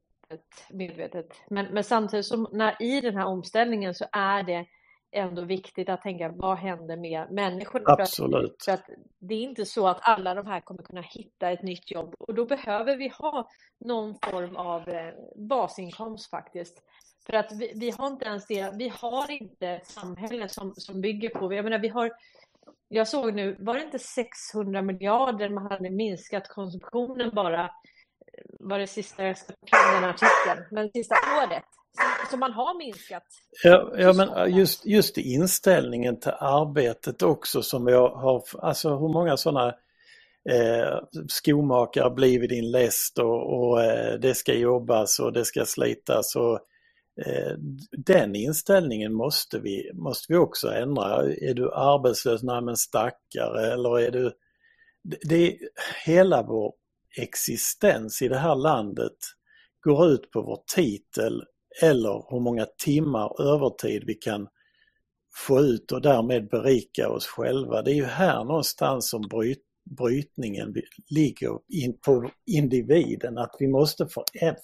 medvetet. 0.69 1.27
Men, 1.49 1.65
men 1.65 1.83
samtidigt 1.83 2.25
som 2.25 2.47
när, 2.51 2.81
i 2.81 3.01
den 3.01 3.15
här 3.15 3.25
omställningen 3.25 3.93
så 3.93 4.05
är 4.11 4.43
det 4.43 4.65
ändå 5.13 5.41
viktigt 5.41 5.89
att 5.89 6.01
tänka 6.01 6.29
vad 6.29 6.57
händer 6.57 6.97
med 6.97 7.31
människorna? 7.31 7.85
Absolut. 7.87 8.63
För 8.65 8.71
att, 8.71 8.85
för 8.85 8.93
att, 8.93 8.99
det 9.19 9.35
är 9.35 9.41
inte 9.41 9.65
så 9.65 9.87
att 9.87 9.99
alla 10.01 10.33
de 10.33 10.47
här 10.47 10.61
kommer 10.61 10.83
kunna 10.83 11.01
hitta 11.01 11.51
ett 11.51 11.63
nytt 11.63 11.91
jobb 11.91 12.15
och 12.19 12.33
då 12.33 12.45
behöver 12.45 12.97
vi 12.97 13.07
ha 13.07 13.49
någon 13.79 14.15
form 14.31 14.55
av 14.55 14.89
eh, 14.89 15.13
basinkomst 15.35 16.29
faktiskt. 16.29 16.83
För 17.25 17.33
att 17.33 17.51
vi, 17.51 17.73
vi, 17.75 17.89
har 17.97 18.07
inte 18.07 18.25
ens 18.25 18.47
det, 18.47 18.73
vi 18.77 18.93
har 18.95 19.31
inte 19.31 19.81
samhälle 19.83 20.49
som, 20.49 20.73
som 20.77 21.01
bygger 21.01 21.29
på, 21.29 21.53
jag 21.53 21.63
menar 21.63 21.79
vi 21.79 21.87
har, 21.87 22.11
jag 22.87 23.07
såg 23.07 23.33
nu, 23.33 23.55
var 23.59 23.73
det 23.73 23.81
inte 23.83 23.99
600 23.99 24.81
miljarder 24.81 25.49
man 25.49 25.71
hade 25.71 25.89
minskat 25.89 26.47
konsumtionen 26.47 27.31
bara, 27.33 27.71
var 28.59 28.79
det 28.79 28.87
sista 28.87 29.23
jag 29.23 29.37
ska 29.37 29.53
den 29.93 30.03
artikeln, 30.03 30.67
men 30.71 30.91
sista 30.91 31.15
året. 31.15 31.63
Så 32.31 32.37
man 32.37 32.51
har 32.51 32.77
minskat. 32.77 33.23
Ja, 33.63 33.93
ja 33.97 34.13
men 34.13 34.55
just, 34.55 34.85
just 34.85 35.17
inställningen 35.17 36.19
till 36.19 36.31
arbetet 36.39 37.21
också 37.21 37.61
som 37.61 37.87
jag 37.87 38.09
har, 38.09 38.43
alltså 38.59 38.89
hur 38.89 39.13
många 39.13 39.37
sådana 39.37 39.67
eh, 40.49 40.99
skomakare 41.27 42.09
blivit 42.09 42.49
din 42.49 42.71
läst 42.71 43.19
och, 43.19 43.59
och 43.59 43.83
eh, 43.83 44.19
det 44.19 44.35
ska 44.35 44.53
jobbas 44.53 45.19
och 45.19 45.33
det 45.33 45.45
ska 45.45 45.65
slitas 45.65 46.35
och 46.35 46.53
Eh, 46.53 46.72
Eh, 47.21 47.57
den 47.91 48.35
inställningen 48.35 49.13
måste 49.13 49.59
vi, 49.59 49.91
måste 49.93 50.33
vi 50.33 50.37
också 50.37 50.67
ändra. 50.67 51.23
Är 51.23 51.53
du 51.53 51.73
arbetslös? 51.73 52.43
Nej 52.43 52.61
men 52.61 52.77
stackare 52.77 53.73
eller 53.73 53.99
är 53.99 54.11
du... 54.11 54.31
Det, 55.03 55.47
är 55.47 55.57
hela 56.05 56.43
vår 56.43 56.73
existens 57.17 58.21
i 58.21 58.27
det 58.27 58.37
här 58.37 58.55
landet 58.55 59.17
går 59.83 60.07
ut 60.07 60.31
på 60.31 60.41
vår 60.41 60.59
titel 60.75 61.43
eller 61.81 62.31
hur 62.31 62.39
många 62.39 62.65
timmar 62.65 63.41
övertid 63.41 64.03
vi 64.07 64.13
kan 64.13 64.47
få 65.47 65.59
ut 65.59 65.91
och 65.91 66.01
därmed 66.01 66.49
berika 66.49 67.09
oss 67.09 67.25
själva. 67.25 67.81
Det 67.81 67.91
är 67.91 67.95
ju 67.95 68.05
här 68.05 68.43
någonstans 68.43 69.09
som 69.09 69.21
bryt, 69.21 69.63
brytningen 69.97 70.73
ligger 71.09 71.59
in 71.67 71.99
på 72.05 72.31
individen, 72.45 73.37
att 73.37 73.55
vi 73.59 73.67
måste 73.67 74.07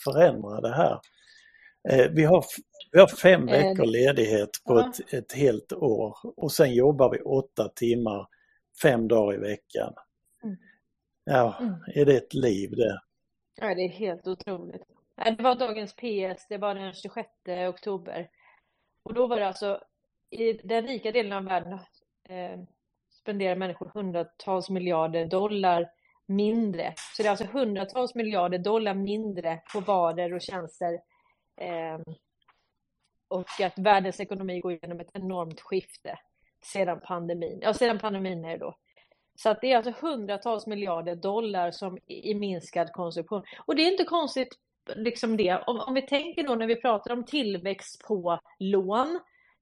förändra 0.03 0.61
det 0.61 0.75
här. 0.75 0.99
Eh, 1.89 2.11
vi 2.11 2.23
har, 2.23 2.45
vi 2.91 2.99
har 2.99 3.07
fem 3.07 3.47
eh, 3.47 3.51
veckor 3.51 3.85
ledighet 3.85 4.49
på 4.67 4.79
ett, 4.79 5.13
ett 5.13 5.33
helt 5.33 5.73
år 5.73 6.17
och 6.37 6.51
sen 6.51 6.73
jobbar 6.73 7.09
vi 7.09 7.19
åtta 7.19 7.69
timmar 7.75 8.27
fem 8.81 9.07
dagar 9.07 9.33
i 9.33 9.37
veckan. 9.37 9.93
Mm. 10.43 10.57
Ja, 11.23 11.57
mm. 11.59 11.73
är 11.95 12.05
det 12.05 12.17
ett 12.17 12.33
liv 12.33 12.71
det? 12.71 12.99
Ja, 13.55 13.75
det 13.75 13.81
är 13.81 13.89
helt 13.89 14.27
otroligt. 14.27 14.83
Det 15.15 15.43
var 15.43 15.55
dagens 15.55 15.93
PS, 15.93 16.47
det 16.49 16.57
var 16.57 16.75
den 16.75 16.93
26 16.93 17.29
oktober. 17.69 18.29
Och 19.03 19.13
då 19.13 19.27
var 19.27 19.39
det 19.39 19.47
alltså, 19.47 19.81
i 20.29 20.53
den 20.53 20.87
rika 20.87 21.11
delen 21.11 21.33
av 21.33 21.43
världen 21.43 21.73
eh, 22.29 22.59
spenderar 23.21 23.55
människor 23.55 23.91
hundratals 23.93 24.69
miljarder 24.69 25.25
dollar 25.25 25.89
mindre. 26.25 26.93
Så 27.15 27.23
det 27.23 27.27
är 27.27 27.31
alltså 27.31 27.45
hundratals 27.45 28.15
miljarder 28.15 28.57
dollar 28.57 28.93
mindre 28.93 29.61
på 29.73 29.79
varor 29.79 30.33
och 30.33 30.41
tjänster 30.41 30.99
Ehm, 31.59 32.03
och 33.27 33.61
att 33.61 33.79
världens 33.79 34.19
ekonomi 34.19 34.59
går 34.59 34.71
igenom 34.71 34.99
ett 34.99 35.11
enormt 35.13 35.61
skifte 35.61 36.19
sedan 36.65 36.99
pandemin. 37.03 37.59
Ja, 37.61 37.73
sedan 37.73 37.99
pandemin 37.99 38.45
är 38.45 38.49
det 38.49 38.57
då. 38.57 38.75
Så 39.35 39.49
att 39.49 39.61
det 39.61 39.71
är 39.71 39.77
alltså 39.77 39.93
hundratals 40.07 40.67
miljarder 40.67 41.15
dollar 41.15 41.71
som 41.71 41.97
i 42.07 42.35
minskad 42.35 42.91
konsumtion. 42.91 43.43
Och 43.65 43.75
det 43.75 43.81
är 43.81 43.91
inte 43.91 44.03
konstigt 44.03 44.57
liksom 44.95 45.37
det. 45.37 45.63
Om, 45.67 45.79
om 45.79 45.93
vi 45.93 46.01
tänker 46.01 46.43
då 46.43 46.55
när 46.55 46.67
vi 46.67 46.81
pratar 46.81 47.13
om 47.13 47.25
tillväxt 47.25 48.03
på 48.07 48.39
lån, 48.59 49.19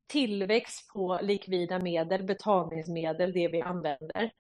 tillväxt 0.08 0.94
på 0.94 1.20
likvida 1.22 1.80
medel, 1.80 2.24
betalningsmedel, 2.24 3.34
det 3.34 3.48
vi 3.48 3.62
använder. 3.62 4.32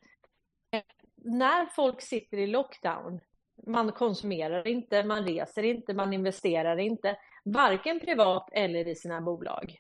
När 1.16 1.66
folk 1.66 2.02
sitter 2.02 2.38
i 2.38 2.48
lockdown, 2.48 3.20
man 3.68 3.92
konsumerar 3.92 4.68
inte, 4.68 5.04
man 5.04 5.26
reser 5.26 5.64
inte, 5.64 5.94
man 5.94 6.14
investerar 6.14 6.78
inte, 6.78 7.18
varken 7.53 7.99
privat 7.99 8.49
eller 8.52 8.88
i 8.88 8.95
sina 8.95 9.22
bolag. 9.22 9.80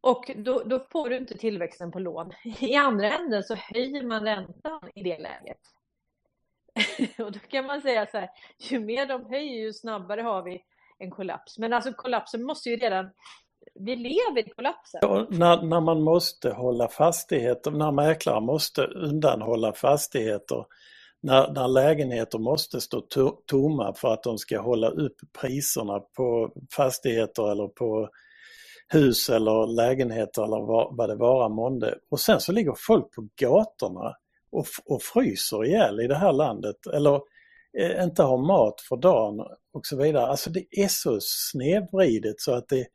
Och 0.00 0.30
då, 0.36 0.62
då, 0.64 0.86
får 0.90 1.10
du 1.10 1.16
inte 1.16 1.38
tillväxten 1.38 1.90
på 1.90 1.98
lån. 1.98 2.32
I 2.60 2.74
andra 2.74 3.12
änden 3.12 3.42
så 3.42 3.54
höjer 3.54 4.02
man 4.02 4.24
räntan 4.24 4.80
i 4.94 5.02
det 5.02 5.18
läget. 5.18 5.60
Och 7.18 7.32
då 7.32 7.38
kan 7.38 7.66
man 7.66 7.80
säga 7.80 8.06
så 8.06 8.18
här, 8.18 8.30
ju 8.58 8.80
mer 8.80 9.06
de 9.06 9.26
höjer 9.26 9.64
ju 9.64 9.72
snabbare 9.72 10.20
har 10.20 10.42
vi 10.42 10.62
en 10.98 11.10
kollaps. 11.10 11.58
Men 11.58 11.72
alltså 11.72 11.92
kollapsen 11.92 12.42
måste 12.42 12.70
ju 12.70 12.76
redan 12.76 13.10
vi 13.74 13.96
lever 13.96 14.48
i 14.48 14.50
kollapsen. 14.50 15.00
Ja, 15.02 15.26
när, 15.30 15.62
när 15.62 15.80
man 15.80 16.02
måste 16.02 16.50
hålla 16.50 16.88
fastigheter, 16.88 17.70
när 17.70 17.92
mäklare 17.92 18.40
måste 18.40 18.82
undanhålla 18.82 19.72
fastigheter, 19.72 20.64
när, 21.22 21.52
när 21.52 21.68
lägenheter 21.68 22.38
måste 22.38 22.80
stå 22.80 23.00
to, 23.00 23.30
tomma 23.46 23.94
för 23.94 24.12
att 24.12 24.22
de 24.22 24.38
ska 24.38 24.60
hålla 24.60 24.88
upp 24.88 25.16
priserna 25.40 26.00
på 26.00 26.52
fastigheter 26.76 27.50
eller 27.50 27.68
på 27.68 28.08
hus 28.88 29.28
eller 29.28 29.66
lägenheter 29.66 30.42
eller 30.42 30.66
vad, 30.66 30.96
vad 30.96 31.08
det 31.08 31.16
vara 31.16 31.48
månde. 31.48 31.98
Och 32.10 32.20
sen 32.20 32.40
så 32.40 32.52
ligger 32.52 32.74
folk 32.76 33.14
på 33.14 33.28
gatorna 33.40 34.14
och, 34.52 34.66
och 34.84 35.02
fryser 35.02 35.64
ihjäl 35.64 36.00
i 36.00 36.06
det 36.06 36.14
här 36.14 36.32
landet 36.32 36.86
eller 36.92 37.20
eh, 37.78 38.02
inte 38.02 38.22
har 38.22 38.38
mat 38.38 38.80
för 38.80 38.96
dagen 38.96 39.40
och 39.72 39.86
så 39.86 39.96
vidare. 39.96 40.26
Alltså 40.26 40.50
det 40.50 40.66
är 40.70 40.88
så 40.88 41.18
snedvridet 41.20 42.40
så 42.40 42.54
att 42.54 42.68
det, 42.68 42.86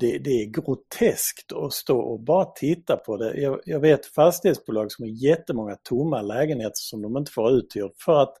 det, 0.00 0.18
det 0.18 0.30
är 0.30 0.44
groteskt 0.44 1.52
att 1.52 1.72
stå 1.72 1.98
och 1.98 2.20
bara 2.20 2.44
titta 2.44 2.96
på 2.96 3.16
det. 3.16 3.40
Jag, 3.40 3.60
jag 3.64 3.80
vet 3.80 4.06
fastighetsbolag 4.06 4.92
som 4.92 5.02
har 5.02 5.10
jättemånga 5.10 5.76
tomma 5.76 6.22
lägenheter 6.22 6.72
som 6.74 7.02
de 7.02 7.16
inte 7.16 7.32
får 7.32 7.50
uthyrt 7.50 7.92
för 8.04 8.22
att 8.22 8.36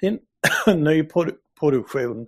det 0.00 0.06
är 0.06 0.18
en 0.66 0.84
nyproduktion 0.84 2.26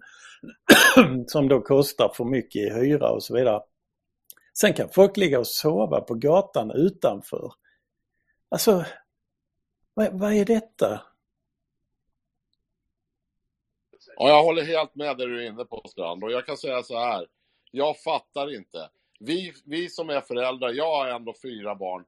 som 1.27 1.49
då 1.49 1.61
kostar 1.61 2.13
för 2.15 2.25
mycket 2.25 2.63
i 2.63 2.71
hyra 2.71 3.11
och 3.11 3.23
så 3.23 3.35
vidare. 3.35 3.63
Sen 4.59 4.73
kan 4.73 4.89
folk 4.89 5.17
ligga 5.17 5.39
och 5.39 5.47
sova 5.47 6.01
på 6.01 6.15
gatan 6.15 6.71
utanför. 6.71 7.53
Alltså, 8.49 8.85
vad, 9.95 10.21
vad 10.21 10.33
är 10.33 10.45
detta? 10.45 11.01
Ja, 14.17 14.29
jag 14.29 14.43
håller 14.43 14.63
helt 14.63 14.95
med 14.95 15.17
det 15.17 15.27
du 15.27 15.45
är 15.45 15.47
inne 15.47 15.65
på 15.65 15.83
Strand 15.89 16.25
och 16.25 16.33
jag 16.33 16.47
kan 16.47 16.57
säga 16.57 16.83
så 16.83 16.99
här. 16.99 17.27
Jag 17.77 17.99
fattar 17.99 18.55
inte. 18.55 18.89
Vi, 19.21 19.53
vi 19.65 19.89
som 19.89 20.11
är 20.11 20.21
föräldrar, 20.21 20.73
jag 20.73 20.97
har 20.97 21.07
ändå 21.07 21.35
fyra 21.43 21.75
barn 21.75 22.05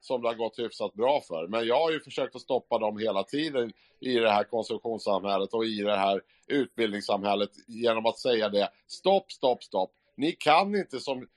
som 0.00 0.22
det 0.22 0.28
har 0.28 0.34
gått 0.34 0.58
hyfsat 0.58 0.94
bra 0.94 1.20
för. 1.20 1.46
Men 1.46 1.66
jag 1.66 1.80
har 1.80 1.90
ju 1.90 2.00
försökt 2.00 2.36
att 2.36 2.42
stoppa 2.42 2.78
dem 2.78 2.98
hela 2.98 3.22
tiden 3.22 3.72
i 4.00 4.14
det 4.14 4.30
här 4.30 4.44
konsumtionssamhället 4.44 5.54
och 5.54 5.64
i 5.64 5.82
det 5.82 5.96
här 5.96 6.22
utbildningssamhället 6.46 7.50
genom 7.66 8.06
att 8.06 8.18
säga 8.18 8.48
det. 8.48 8.70
Stopp, 8.86 9.32
stopp, 9.32 9.64
stopp. 9.64 9.92
Ni 10.16 10.32
kan 10.32 10.74
inte 10.74 11.00
som 11.00 11.28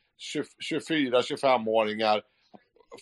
24-25-åringar 0.61 2.23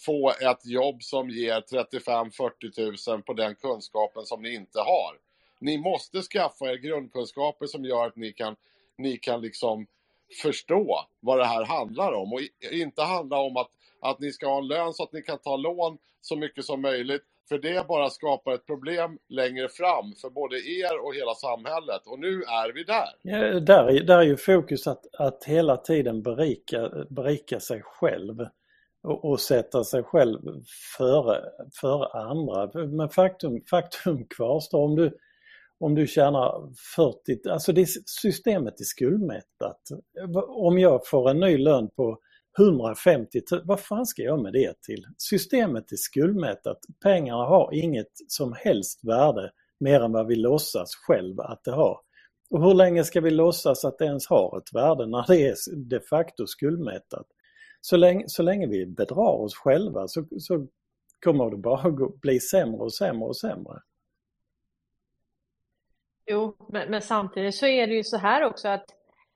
få 0.06 0.30
ett 0.30 0.66
jobb 0.66 1.04
som 1.04 1.30
ger 1.30 1.62
35-40 1.62 3.12
000 3.12 3.24
på 3.24 3.34
den 3.34 3.56
kunskapen 3.56 4.26
som 4.26 4.42
ni 4.42 4.54
inte 4.54 4.80
har. 4.80 5.18
Ni 5.60 5.78
måste 5.78 6.22
skaffa 6.22 6.66
er 6.66 6.76
grundkunskaper 6.76 7.66
som 7.66 7.86
gör 7.86 8.08
att 8.08 8.16
ni 8.16 8.34
kan, 8.34 8.56
ni 8.98 9.18
kan 9.18 9.42
liksom 9.42 9.88
förstå 10.42 11.06
vad 11.20 11.40
det 11.40 11.46
här 11.46 11.66
handlar 11.66 12.14
om 12.14 12.34
och 12.34 12.40
inte 12.72 13.02
handla 13.02 13.38
om 13.38 13.58
att, 13.58 13.70
att 14.02 14.20
ni 14.20 14.32
ska 14.32 14.48
ha 14.48 14.58
en 14.58 14.68
lön 14.68 14.94
så 14.94 15.04
att 15.04 15.14
ni 15.14 15.22
kan 15.22 15.38
ta 15.38 15.58
lån 15.58 15.98
så 16.22 16.36
mycket 16.36 16.66
som 16.66 16.82
möjligt. 16.82 17.24
För 17.50 17.58
det 17.58 17.88
bara 17.88 18.10
skapar 18.10 18.54
ett 18.54 18.66
problem 18.66 19.18
längre 19.30 19.70
fram 19.70 20.14
för 20.22 20.30
både 20.30 20.56
er 20.56 21.06
och 21.06 21.16
hela 21.16 21.34
samhället. 21.34 22.02
Och 22.06 22.20
nu 22.20 22.44
är 22.44 22.74
vi 22.74 22.84
där. 22.84 23.10
Ja, 23.22 23.60
där, 23.60 24.04
där 24.04 24.18
är 24.18 24.24
ju 24.24 24.38
fokus 24.38 24.88
att, 24.88 25.16
att 25.20 25.44
hela 25.44 25.78
tiden 25.78 26.24
berika, 26.24 26.90
berika 27.10 27.60
sig 27.60 27.82
själv 27.84 28.36
och, 29.04 29.26
och 29.26 29.40
sätta 29.40 29.84
sig 29.84 30.04
själv 30.04 30.40
före, 30.98 31.44
före 31.82 32.08
andra. 32.08 32.88
Men 32.88 33.10
faktum, 33.10 33.62
faktum 33.70 34.26
kvarstår. 34.30 34.84
Om 34.84 34.96
du, 34.96 35.18
om 35.80 35.96
du 35.96 36.08
tjänar 36.08 36.74
40, 36.96 37.50
alltså 37.50 37.74
det 37.74 37.88
systemet 38.06 38.80
är 38.80 38.84
skuldmättat. 38.84 39.82
Om 40.48 40.80
jag 40.80 41.08
får 41.08 41.30
en 41.30 41.40
ny 41.40 41.58
lön 41.58 41.90
på 41.96 42.18
150 42.60 43.42
000, 43.52 43.62
vad 43.66 43.80
fan 43.80 44.06
ska 44.06 44.22
jag 44.22 44.42
med 44.42 44.54
det 44.54 44.82
till? 44.82 45.06
Systemet 45.18 45.92
är 45.92 45.96
skuldmättat, 45.96 46.78
pengarna 47.04 47.44
har 47.44 47.74
inget 47.74 48.12
som 48.28 48.54
helst 48.54 49.00
värde 49.04 49.52
mer 49.80 50.02
än 50.02 50.12
vad 50.12 50.28
vi 50.28 50.36
låtsas 50.36 50.96
själva 50.96 51.44
att 51.44 51.64
det 51.64 51.72
har. 51.72 52.00
Och 52.50 52.64
hur 52.64 52.74
länge 52.74 53.04
ska 53.04 53.22
vi 53.22 53.32
låtsas 53.32 53.86
att 53.86 53.98
det 53.98 54.06
ens 54.06 54.28
har 54.28 54.58
ett 54.58 54.74
värde 54.74 55.06
när 55.08 55.26
det 55.28 55.48
är 55.48 55.56
de 55.76 56.00
facto 56.00 56.48
skuldmättat? 56.48 57.28
Så 57.82 57.98
länge, 57.98 58.24
så 58.28 58.44
länge 58.44 58.68
vi 58.68 58.86
bedrar 58.86 59.42
oss 59.42 59.56
själva 59.56 60.08
så, 60.08 60.26
så 60.40 60.68
kommer 61.26 61.50
det 61.50 61.58
bara 61.58 62.10
bli 62.22 62.40
sämre 62.40 62.78
och 62.78 62.94
sämre 62.94 63.28
och 63.28 63.38
sämre. 63.38 63.82
Jo, 66.28 66.56
men, 66.70 66.92
men, 66.92 67.02
samtidigt 67.02 67.56
så 67.56 67.66
är 67.66 67.88
det 67.88 67.94
ju 67.94 68.04
så 68.04 68.18
här 68.18 68.44
också 68.44 68.68
att, 68.68 68.86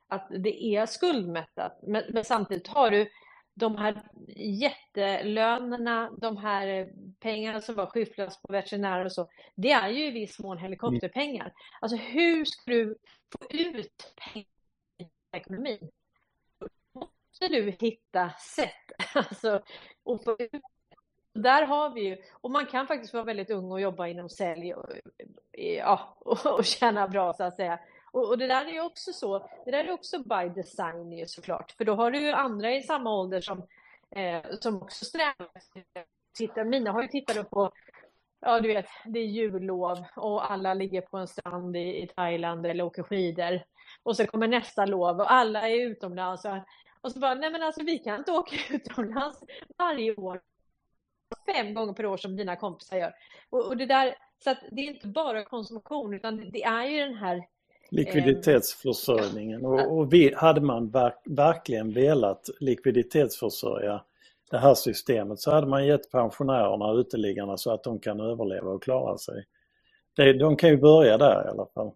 att 0.08 0.26
det 0.30 0.64
är 0.64 0.86
skuldmättat. 0.86 1.78
Men, 1.82 2.02
men 2.08 2.24
samtidigt 2.24 2.68
har 2.68 2.90
du 2.90 3.08
de 3.54 3.76
här 3.76 4.02
jättelönerna, 4.36 6.10
de 6.20 6.36
här 6.36 6.92
pengarna 7.20 7.60
som 7.60 7.74
var 7.74 7.86
skyfflas 7.86 8.42
på 8.42 8.52
veterinärer 8.52 9.04
och 9.04 9.12
så. 9.12 9.28
Det 9.54 9.72
är 9.72 9.88
ju 9.88 10.06
i 10.06 10.10
viss 10.10 10.38
mån 10.38 10.58
helikopterpengar. 10.58 11.52
Alltså 11.80 11.96
hur 11.96 12.44
ska 12.44 12.70
du 12.70 12.96
få 13.32 13.46
ut 13.50 14.14
pengar 14.16 14.46
i 14.98 15.36
ekonomin? 15.36 15.90
måste 16.94 17.48
du 17.48 17.76
hitta 17.80 18.30
sätt 18.56 18.92
alltså, 19.14 19.62
att 20.04 20.24
få 20.24 20.36
ut 20.38 20.62
där 21.34 21.66
har 21.66 21.94
vi 21.94 22.00
ju, 22.00 22.16
och 22.40 22.50
man 22.50 22.66
kan 22.66 22.86
faktiskt 22.86 23.14
vara 23.14 23.24
väldigt 23.24 23.50
ung 23.50 23.72
och 23.72 23.80
jobba 23.80 24.06
inom 24.06 24.28
sälj 24.28 24.74
ja, 25.62 26.16
och, 26.20 26.46
och 26.46 26.64
tjäna 26.64 27.08
bra 27.08 27.32
så 27.32 27.44
att 27.44 27.56
säga. 27.56 27.78
Och, 28.12 28.28
och, 28.28 28.38
det 28.38 28.46
där 28.46 28.64
är 28.64 28.72
ju 28.72 28.80
också 28.80 29.12
så, 29.12 29.48
det 29.64 29.70
där 29.70 29.84
är 29.84 29.90
också 29.90 30.18
by 30.18 30.48
design 30.54 31.12
ju 31.12 31.26
såklart, 31.26 31.72
för 31.72 31.84
då 31.84 31.94
har 31.94 32.10
du 32.10 32.20
ju 32.20 32.32
andra 32.32 32.74
i 32.74 32.82
samma 32.82 33.14
ålder 33.14 33.40
som, 33.40 33.66
eh, 34.10 34.42
som 34.60 34.82
också 34.82 35.04
strävar. 35.04 35.48
Titta, 36.34 36.64
mina 36.64 36.92
har 36.92 37.02
ju 37.02 37.08
tittat 37.08 37.50
på, 37.50 37.72
ja 38.40 38.60
du 38.60 38.68
vet, 38.68 38.86
det 39.04 39.18
är 39.18 39.26
jullov 39.26 40.04
och 40.16 40.52
alla 40.52 40.74
ligger 40.74 41.00
på 41.00 41.16
en 41.16 41.28
strand 41.28 41.76
i, 41.76 42.02
i 42.02 42.08
Thailand 42.16 42.66
eller 42.66 42.84
åker 42.84 43.02
skidor. 43.02 43.62
Och 44.02 44.16
så 44.16 44.26
kommer 44.26 44.48
nästa 44.48 44.86
lov 44.86 45.20
och 45.20 45.32
alla 45.32 45.68
är 45.68 45.86
utomlands. 45.86 46.44
Och, 46.44 46.56
och 47.00 47.12
så 47.12 47.18
bara, 47.18 47.34
nej 47.34 47.50
men 47.50 47.62
alltså 47.62 47.82
vi 47.82 47.98
kan 47.98 48.18
inte 48.18 48.32
åka 48.32 48.56
utomlands 48.74 49.44
varje 49.78 50.14
år 50.14 50.40
fem 51.46 51.74
gånger 51.74 51.92
per 51.92 52.06
år 52.06 52.16
som 52.16 52.36
dina 52.36 52.56
kompisar 52.56 52.96
gör. 52.96 53.14
Och, 53.50 53.66
och 53.66 53.76
det 53.76 53.86
där, 53.86 54.14
så 54.44 54.50
att 54.50 54.58
det 54.70 54.80
är 54.80 54.86
inte 54.86 55.08
bara 55.08 55.44
konsumtion 55.44 56.14
utan 56.14 56.50
det 56.50 56.62
är 56.62 56.84
ju 56.84 56.98
den 56.98 57.14
här 57.14 57.44
likviditetsförsörjningen. 57.90 59.64
Och, 59.64 59.98
och 59.98 60.12
vi, 60.12 60.34
hade 60.36 60.60
man 60.60 60.90
verk, 60.90 61.22
verkligen 61.24 61.92
velat 61.92 62.48
likviditetsförsörja 62.60 64.04
det 64.50 64.58
här 64.58 64.74
systemet 64.74 65.40
så 65.40 65.50
hade 65.50 65.66
man 65.66 65.86
gett 65.86 66.10
pensionärerna 66.10 66.92
uteliggarna 66.92 67.56
så 67.56 67.72
att 67.72 67.84
de 67.84 67.98
kan 67.98 68.20
överleva 68.20 68.70
och 68.70 68.82
klara 68.82 69.18
sig. 69.18 69.44
Det, 70.16 70.32
de 70.32 70.56
kan 70.56 70.70
ju 70.70 70.76
börja 70.76 71.18
där 71.18 71.44
i 71.46 71.48
alla 71.48 71.66
fall. 71.66 71.90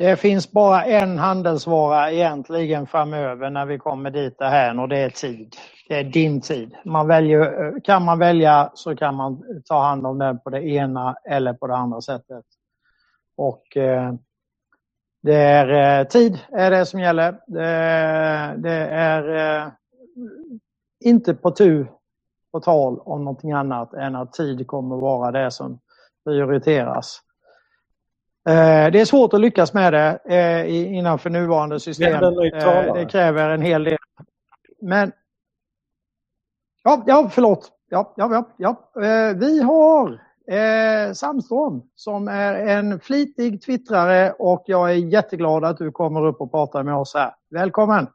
Det 0.00 0.16
finns 0.16 0.52
bara 0.52 0.84
en 0.84 1.18
handelsvara 1.18 2.12
egentligen 2.12 2.86
framöver 2.86 3.50
när 3.50 3.66
vi 3.66 3.78
kommer 3.78 4.10
dit 4.10 4.38
det 4.38 4.48
här 4.48 4.80
och 4.80 4.88
det 4.88 4.98
är 4.98 5.10
tid. 5.10 5.56
Det 5.88 5.98
är 5.98 6.04
din 6.04 6.40
tid. 6.40 6.76
Man 6.84 7.06
väljer, 7.06 7.80
kan 7.84 8.04
man 8.04 8.18
välja 8.18 8.70
så 8.74 8.96
kan 8.96 9.14
man 9.14 9.42
ta 9.64 9.82
hand 9.82 10.06
om 10.06 10.18
den 10.18 10.40
på 10.40 10.50
det 10.50 10.62
ena 10.62 11.16
eller 11.24 11.52
på 11.52 11.66
det 11.66 11.76
andra 11.76 12.00
sättet. 12.00 12.44
Och 13.36 13.76
eh, 13.76 14.14
det 15.22 15.34
är 15.34 16.00
eh, 16.00 16.06
tid 16.06 16.38
är 16.52 16.70
det 16.70 16.86
som 16.86 17.00
gäller. 17.00 17.32
Det, 17.46 18.62
det 18.62 18.86
är 18.90 19.56
eh, 19.62 19.72
inte 21.04 21.34
på 21.34 21.50
tu 21.50 21.86
på 22.52 22.60
tal 22.60 22.98
om 22.98 23.24
någonting 23.24 23.52
annat 23.52 23.94
än 23.94 24.16
att 24.16 24.32
tid 24.32 24.66
kommer 24.66 24.96
vara 24.96 25.30
det 25.30 25.50
som 25.50 25.78
prioriteras. 26.24 27.20
Eh, 28.48 28.90
det 28.92 29.00
är 29.00 29.04
svårt 29.04 29.34
att 29.34 29.40
lyckas 29.40 29.74
med 29.74 29.92
det 29.92 30.18
eh, 30.24 30.94
innanför 30.94 31.30
nuvarande 31.30 31.80
system. 31.80 32.24
Eh, 32.24 32.94
det 32.94 33.06
kräver 33.10 33.50
en 33.50 33.62
hel 33.62 33.84
del. 33.84 33.98
Men 34.80 35.12
Ja, 36.82 37.04
ja 37.06 37.30
förlåt. 37.32 37.72
Ja, 37.88 38.14
ja, 38.16 38.44
ja, 38.56 38.90
ja. 38.94 39.32
Vi 39.34 39.62
har 39.62 40.20
eh, 40.46 41.12
Sandström 41.12 41.82
som 41.94 42.28
är 42.28 42.54
en 42.54 43.00
flitig 43.00 43.62
twittrare 43.62 44.32
och 44.32 44.64
jag 44.66 44.90
är 44.90 44.94
jätteglad 44.94 45.64
att 45.64 45.78
du 45.78 45.90
kommer 45.92 46.26
upp 46.26 46.40
och 46.40 46.50
pratar 46.50 46.82
med 46.82 46.94
oss 46.94 47.14
här. 47.14 47.34
Välkommen! 47.50 48.06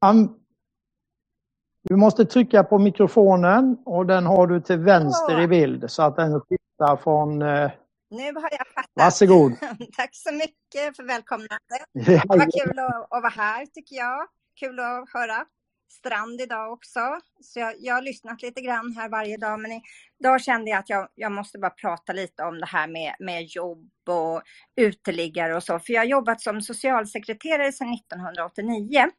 Han 0.00 0.43
du 1.88 1.96
måste 1.96 2.24
trycka 2.24 2.64
på 2.64 2.78
mikrofonen 2.78 3.76
och 3.84 4.06
den 4.06 4.26
har 4.26 4.46
du 4.46 4.60
till 4.60 4.78
vänster 4.78 5.40
i 5.40 5.48
bild 5.48 5.90
så 5.90 6.02
att 6.02 6.16
den 6.16 6.40
skiftar 6.40 6.96
från... 6.96 7.42
Eh... 7.42 7.70
Nu 8.10 8.24
har 8.34 8.50
jag 8.50 8.66
fattat. 8.74 8.90
Varsågod. 8.94 9.52
Tack 9.96 10.10
så 10.12 10.32
mycket 10.34 10.96
för 10.96 11.06
välkomnandet. 11.06 11.58
Det 11.92 12.22
var 12.28 12.66
kul 12.66 12.78
att, 12.78 12.94
att 12.94 13.22
vara 13.22 13.28
här 13.28 13.66
tycker 13.66 13.96
jag. 13.96 14.26
Kul 14.60 14.80
att 14.80 15.10
höra 15.12 15.44
Strand 15.88 16.40
idag 16.40 16.72
också. 16.72 17.00
Så 17.40 17.60
jag, 17.60 17.74
jag 17.78 17.94
har 17.94 18.02
lyssnat 18.02 18.42
lite 18.42 18.60
grann 18.60 18.92
här 18.96 19.08
varje 19.08 19.36
dag. 19.36 19.60
Men 19.60 19.70
idag 20.20 20.40
kände 20.40 20.70
jag 20.70 20.78
att 20.78 20.88
jag, 20.88 21.08
jag 21.14 21.32
måste 21.32 21.58
bara 21.58 21.70
prata 21.70 22.12
lite 22.12 22.42
om 22.42 22.60
det 22.60 22.66
här 22.66 22.86
med, 22.88 23.14
med 23.18 23.44
jobb 23.44 23.90
och 24.08 24.42
uteliggare 24.76 25.56
och 25.56 25.62
så. 25.62 25.78
För 25.78 25.92
jag 25.92 26.00
har 26.00 26.06
jobbat 26.06 26.40
som 26.40 26.60
socialsekreterare 26.60 27.72
sedan 27.72 27.94
1989. 27.94 29.10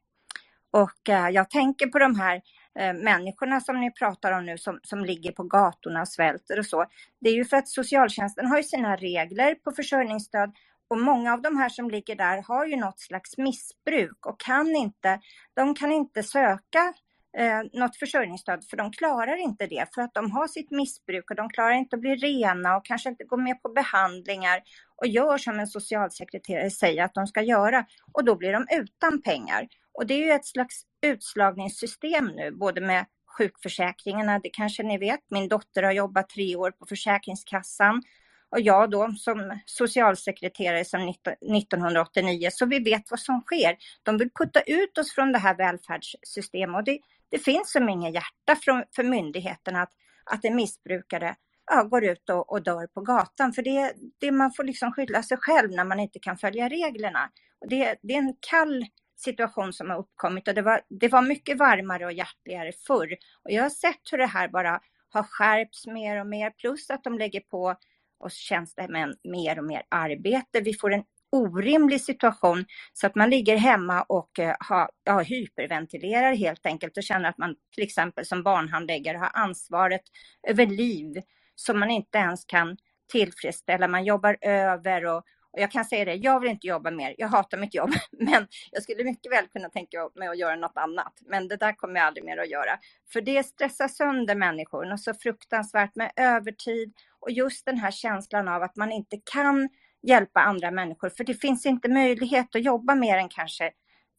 Och 0.72 1.10
eh, 1.10 1.30
jag 1.30 1.50
tänker 1.50 1.88
på 1.88 2.00
de 2.00 2.16
här 2.20 2.42
eh, 2.80 2.94
människorna 2.94 3.62
som 3.62 3.80
ni 3.80 3.92
pratar 3.92 4.32
om 4.32 4.46
nu 4.46 4.58
som, 4.58 4.80
som 4.84 5.06
ligger 5.06 5.32
på 5.32 5.44
gatorna 5.44 6.02
och 6.02 6.08
svälter 6.08 6.60
och 6.60 6.66
så. 6.66 6.86
Det 7.22 7.30
är 7.30 7.34
ju 7.34 7.46
för 7.46 7.58
att 7.58 7.70
socialtjänsten 7.70 8.46
har 8.48 8.58
ju 8.58 8.64
sina 8.64 8.96
regler 8.96 9.56
på 9.56 9.72
försörjningsstöd 9.72 10.52
och 10.88 11.02
många 11.02 11.34
av 11.34 11.42
de 11.42 11.58
här 11.58 11.70
som 11.70 11.90
ligger 11.90 12.16
där 12.16 12.44
har 12.48 12.66
ju 12.66 12.76
något 12.76 13.00
slags 13.00 13.38
missbruk 13.38 14.26
och 14.26 14.40
kan 14.40 14.76
inte, 14.76 15.20
de 15.54 15.76
kan 15.76 15.92
inte 15.92 16.24
söka 16.24 16.94
eh, 17.38 17.62
något 17.74 17.96
försörjningsstöd 17.96 18.64
för 18.70 18.78
de 18.78 18.92
klarar 18.92 19.38
inte 19.38 19.68
det 19.68 19.86
för 19.96 20.02
att 20.02 20.14
de 20.14 20.32
har 20.32 20.48
sitt 20.48 20.72
missbruk 20.72 21.30
och 21.30 21.36
de 21.36 21.50
klarar 21.50 21.72
inte 21.72 21.96
att 21.96 22.02
bli 22.02 22.16
rena 22.16 22.78
och 22.78 22.86
kanske 22.86 23.10
inte 23.10 23.24
gå 23.24 23.38
med 23.38 23.62
på 23.62 23.70
behandlingar 23.70 24.62
och 24.96 25.08
gör 25.08 25.38
som 25.38 25.60
en 25.60 25.68
socialsekreterare 25.68 26.72
säger 26.72 27.04
att 27.04 27.14
de 27.14 27.28
ska 27.28 27.42
göra 27.42 27.86
och 28.12 28.26
då 28.26 28.36
blir 28.36 28.54
de 28.54 28.68
utan 28.72 29.22
pengar. 29.22 29.68
Och 29.98 30.08
det 30.08 30.14
är 30.14 30.26
ju 30.26 30.32
ett 30.32 30.46
slags 30.46 30.84
utslagningssystem 31.02 32.26
nu, 32.26 32.52
både 32.52 32.82
med 32.82 33.06
sjukförsäkringarna, 33.38 34.40
det 34.40 34.50
kanske 34.50 34.84
ni 34.84 34.98
vet. 34.98 35.20
Min 35.30 35.48
dotter 35.48 35.84
har 35.84 35.92
jobbat 35.92 36.30
tre 36.30 36.56
år 36.56 36.72
på 36.72 36.86
Försäkringskassan 36.86 38.02
och 38.50 38.62
jag 38.62 38.92
då 38.92 39.12
som 39.18 39.60
socialsekreterare 39.66 40.86
sedan 40.86 41.10
1989, 41.10 42.50
så 42.52 42.66
vi 42.66 42.80
vet 42.80 43.12
vad 43.12 43.20
som 43.20 43.42
sker. 43.42 43.78
De 44.04 44.18
vill 44.18 44.30
putta 44.40 44.62
ut 44.62 44.98
oss 44.98 45.16
från 45.16 45.32
det 45.32 45.40
här 45.40 45.56
välfärdssystemet 45.56 46.80
och 46.80 46.84
det, 46.84 47.00
det 47.32 47.40
finns 47.40 47.72
som 47.72 47.90
ingen 47.90 48.14
hjärta 48.14 48.56
från, 48.62 48.84
för 48.96 49.04
myndigheterna 49.04 49.82
att, 49.82 49.92
att 50.26 50.46
en 50.46 50.56
missbrukare 50.56 51.36
ja, 51.72 51.84
går 51.84 52.04
ut 52.04 52.30
och, 52.30 52.52
och, 52.52 52.64
dör 52.64 52.88
på 52.88 53.02
gatan. 53.02 53.54
För 53.54 53.62
det, 53.62 53.94
det 54.20 54.32
man 54.32 54.54
får 54.54 54.64
liksom 54.64 54.92
skylla 54.92 55.24
sig 55.24 55.38
själv 55.42 55.72
när 55.72 55.84
man 55.84 56.00
inte 56.00 56.20
kan 56.20 56.38
följa 56.38 56.70
reglerna. 56.70 57.30
Och 57.62 57.70
det, 57.70 57.96
det 58.02 58.14
är 58.14 58.18
en 58.18 58.36
kall 58.40 58.86
situation 59.16 59.74
som 59.74 59.90
har 59.90 59.98
uppkommit 59.98 60.48
och 60.48 60.54
det 60.54 60.62
var, 60.62 60.82
det 60.90 61.08
var 61.08 61.22
mycket 61.22 61.58
varmare 61.58 62.06
och 62.06 62.14
hjärtligare 62.14 62.72
förr. 62.88 63.18
Och 63.44 63.52
jag 63.52 63.64
har 63.64 63.70
sett 63.70 64.02
hur 64.12 64.18
det 64.18 64.26
här 64.26 64.48
bara 64.48 64.80
har 65.10 65.24
skärpts 65.24 65.88
mer 65.88 66.20
och 66.20 66.28
mer, 66.28 66.50
plus 66.50 66.90
att 66.90 67.04
de 67.04 67.18
lägger 67.18 67.40
på 67.40 67.76
oss 68.20 68.34
tjänstemän 68.34 69.16
mer 69.24 69.60
och 69.60 69.66
mer 69.66 69.84
arbete. 69.90 70.62
Vi 70.62 70.74
får 70.74 70.94
en 70.94 71.04
orimlig 71.32 72.02
situation 72.02 72.66
så 72.94 73.08
att 73.08 73.16
man 73.16 73.30
ligger 73.30 73.58
hemma 73.58 74.02
och 74.02 74.40
eh, 74.40 74.56
ha, 74.70 74.90
ja, 75.04 75.20
hyperventilerar 75.20 76.36
helt 76.36 76.66
enkelt 76.66 76.98
och 76.98 77.04
känner 77.04 77.30
att 77.30 77.38
man 77.38 77.56
till 77.76 77.84
exempel 77.84 78.26
som 78.26 78.44
barnhandläggare 78.44 79.18
har 79.18 79.32
ansvaret 79.34 80.02
över 80.48 80.66
liv 80.66 81.22
som 81.56 81.80
man 81.80 81.92
inte 81.92 82.18
ens 82.18 82.46
kan 82.46 82.78
tillfredsställa. 83.12 83.88
Man 83.88 84.06
jobbar 84.06 84.38
över 84.42 85.06
och, 85.06 85.24
och 85.56 85.62
jag 85.62 85.72
kan 85.72 85.86
säga 85.86 86.06
det, 86.06 86.16
jag 86.16 86.40
vill 86.40 86.50
inte 86.50 86.68
jobba 86.68 86.92
mer. 86.92 87.16
Jag 87.18 87.28
hatar 87.28 87.58
mitt 87.58 87.74
jobb, 87.74 87.90
men 88.12 88.48
jag 88.72 88.84
skulle 88.84 89.04
mycket 89.04 89.32
väl 89.32 89.48
kunna 89.48 89.70
tänka 89.70 90.10
mig 90.16 90.28
att 90.28 90.38
göra 90.38 90.56
något 90.56 90.78
annat. 90.78 91.14
Men 91.22 91.48
det 91.48 91.58
där 91.58 91.74
kommer 91.74 91.96
jag 91.96 92.08
aldrig 92.08 92.26
mer 92.26 92.38
att 92.38 92.50
göra. 92.50 92.80
För 93.14 93.22
det 93.22 93.44
stressar 93.44 93.88
sönder 93.88 94.36
människor 94.36 94.92
och 94.92 95.00
så 95.00 95.14
fruktansvärt 95.14 95.96
med 95.96 96.12
övertid 96.16 96.94
och 97.20 97.32
just 97.32 97.66
den 97.66 97.78
här 97.78 97.92
känslan 97.92 98.48
av 98.48 98.64
att 98.64 98.76
man 98.76 98.92
inte 98.92 99.18
kan 99.32 99.70
hjälpa 100.08 100.40
andra 100.40 100.72
människor, 100.72 101.10
för 101.10 101.24
det 101.24 101.34
finns 101.34 101.66
inte 101.66 101.90
möjlighet 101.90 102.56
att 102.56 102.64
jobba 102.64 102.96
mer 102.96 103.18
än 103.18 103.30
kanske 103.30 103.72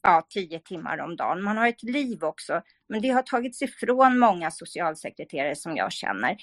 ja, 0.03 0.27
tio 0.29 0.61
timmar 0.61 0.99
om 0.99 1.17
dagen. 1.17 1.43
Man 1.43 1.57
har 1.57 1.69
ett 1.69 1.83
liv 1.83 2.25
också, 2.25 2.63
men 2.89 3.03
det 3.03 3.09
har 3.09 3.23
tagits 3.23 3.63
ifrån 3.63 4.19
många 4.19 4.51
socialsekreterare 4.51 5.57
som 5.57 5.77
jag 5.77 5.93
känner. 5.93 6.37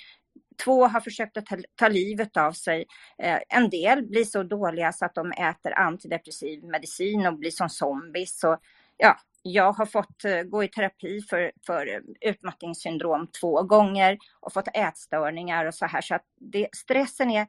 Två 0.63 0.87
har 0.87 0.99
försökt 1.01 1.37
att 1.37 1.45
ta, 1.45 1.57
ta 1.75 1.87
livet 1.87 2.37
av 2.37 2.51
sig. 2.51 2.85
Eh, 3.23 3.39
en 3.49 3.69
del 3.69 4.07
blir 4.07 4.23
så 4.23 4.43
dåliga 4.43 4.91
så 4.91 5.05
att 5.05 5.15
de 5.15 5.31
äter 5.31 5.73
antidepressiv 5.73 6.63
medicin 6.63 7.25
och 7.25 7.37
blir 7.37 7.51
som 7.51 7.69
zombies. 7.69 8.39
Så, 8.39 8.57
ja, 8.97 9.17
jag 9.41 9.73
har 9.73 9.85
fått 9.85 10.25
eh, 10.25 10.41
gå 10.41 10.63
i 10.63 10.67
terapi 10.67 11.21
för, 11.21 11.51
för 11.65 11.87
eh, 11.87 12.29
utmattningssyndrom 12.29 13.27
två 13.41 13.63
gånger 13.63 14.17
och 14.39 14.53
fått 14.53 14.67
ätstörningar 14.73 15.65
och 15.65 15.75
så 15.75 15.85
här. 15.85 16.01
Så 16.01 16.15
att 16.15 16.25
det, 16.39 16.67
stressen 16.75 17.31
är 17.31 17.47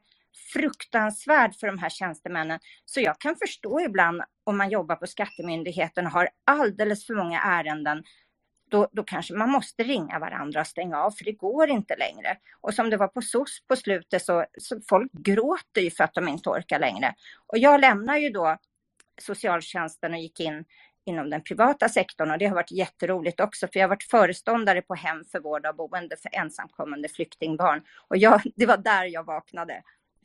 fruktansvärd 0.53 1.55
för 1.55 1.67
de 1.67 1.79
här 1.79 1.89
tjänstemännen. 1.89 2.59
Så 2.85 3.01
jag 3.01 3.19
kan 3.19 3.35
förstå 3.35 3.81
ibland 3.81 4.21
om 4.43 4.57
man 4.57 4.69
jobbar 4.69 4.95
på 4.95 5.07
Skattemyndigheten 5.07 6.05
och 6.05 6.11
har 6.11 6.29
alldeles 6.45 7.05
för 7.05 7.13
många 7.13 7.41
ärenden 7.41 8.03
då, 8.69 8.87
då 8.91 9.03
kanske 9.03 9.33
man 9.33 9.49
måste 9.49 9.83
ringa 9.83 10.19
varandra 10.19 10.61
och 10.61 10.67
stänga 10.67 10.97
av, 10.97 11.11
för 11.11 11.25
det 11.25 11.31
går 11.31 11.69
inte 11.69 11.95
längre. 11.95 12.37
Och 12.61 12.73
som 12.73 12.89
det 12.89 12.97
var 12.97 13.07
på 13.07 13.21
SOS 13.21 13.59
på 13.67 13.75
slutet 13.75 14.25
så, 14.25 14.45
så 14.57 14.81
folk 14.89 15.11
gråter 15.11 15.81
ju 15.81 15.91
för 15.91 16.03
att 16.03 16.13
de 16.13 16.27
inte 16.27 16.49
orkar 16.49 16.79
längre. 16.79 17.15
Och 17.47 17.57
jag 17.57 17.81
lämnar 17.81 18.17
ju 18.17 18.29
då 18.29 18.57
socialtjänsten 19.21 20.13
och 20.13 20.19
gick 20.19 20.39
in 20.39 20.65
inom 21.05 21.29
den 21.29 21.43
privata 21.43 21.89
sektorn 21.89 22.31
och 22.31 22.37
det 22.37 22.45
har 22.45 22.55
varit 22.55 22.71
jätteroligt 22.71 23.39
också 23.39 23.67
för 23.67 23.79
jag 23.79 23.83
har 23.83 23.89
varit 23.89 24.03
föreståndare 24.03 24.81
på 24.81 24.95
hem 24.95 25.23
för 25.31 25.39
vård 25.39 25.65
av 25.65 25.75
boende 25.75 26.15
för 26.17 26.35
ensamkommande 26.35 27.09
flyktingbarn 27.09 27.81
och 28.07 28.17
jag, 28.17 28.41
det 28.55 28.65
var 28.65 28.77
där 28.77 29.05
jag 29.05 29.23
vaknade 29.23 29.83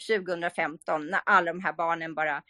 2015 0.09 1.07
när 1.07 1.20
alla 1.27 1.52
de 1.52 1.60
här 1.60 1.73
barnen 1.73 2.15
bara 2.15 2.43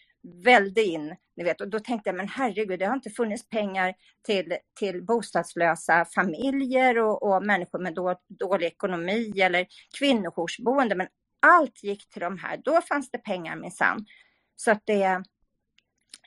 välde 0.44 0.82
in. 0.82 1.16
Ni 1.36 1.44
vet, 1.44 1.60
och 1.60 1.68
då 1.68 1.78
tänkte 1.78 2.08
jag, 2.08 2.16
men 2.16 2.28
herregud, 2.28 2.78
det 2.78 2.84
har 2.84 2.94
inte 2.94 3.10
funnits 3.10 3.48
pengar 3.48 3.94
till, 4.26 4.56
till 4.78 5.04
bostadslösa 5.04 6.04
familjer 6.04 6.98
och, 6.98 7.22
och 7.22 7.46
människor 7.46 7.78
med 7.78 7.94
då, 7.94 8.20
dålig 8.28 8.66
ekonomi 8.66 9.40
eller 9.40 9.66
kvinnojoursboende, 9.98 10.94
men 10.94 11.06
allt 11.40 11.82
gick 11.82 12.08
till 12.08 12.20
de 12.20 12.38
här. 12.38 12.60
Då 12.64 12.80
fanns 12.80 13.10
det 13.10 13.18
pengar 13.18 13.56
minsann. 13.56 14.06
Så 14.56 14.70
att 14.70 14.82
det, 14.84 15.22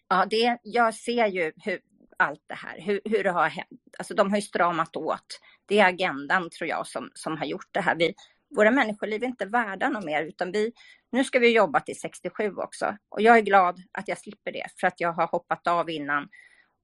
ja, 0.07 0.25
det, 0.29 0.57
jag 0.63 0.95
ser 0.95 1.27
ju 1.27 1.51
hur, 1.55 1.79
allt 2.17 2.43
det 2.47 2.55
här, 2.55 2.81
hur, 2.81 3.01
hur 3.05 3.23
det 3.23 3.31
har 3.31 3.49
hänt. 3.49 3.69
Alltså 3.97 4.13
de 4.13 4.29
har 4.29 4.37
ju 4.37 4.41
stramat 4.41 4.95
åt. 4.95 5.39
Det 5.65 5.79
är 5.79 5.87
agendan 5.87 6.49
tror 6.49 6.69
jag 6.69 6.87
som, 6.87 7.11
som 7.13 7.37
har 7.37 7.45
gjort 7.45 7.69
det 7.71 7.81
här. 7.81 7.95
Vi, 7.95 8.13
våra 8.55 8.71
människoliv 8.71 9.23
är 9.23 9.27
inte 9.27 9.45
värda 9.45 9.89
något 9.89 10.05
mer, 10.05 10.23
utan 10.23 10.51
vi, 10.51 10.73
nu 11.11 11.23
ska 11.23 11.39
vi 11.39 11.55
jobba 11.55 11.79
till 11.79 11.99
67 11.99 12.55
också. 12.55 12.97
Och 13.09 13.21
jag 13.21 13.37
är 13.37 13.41
glad 13.41 13.81
att 13.91 14.07
jag 14.07 14.17
slipper 14.17 14.51
det, 14.51 14.65
för 14.79 14.87
att 14.87 14.99
jag 14.99 15.13
har 15.13 15.27
hoppat 15.27 15.67
av 15.67 15.89
innan. 15.89 16.29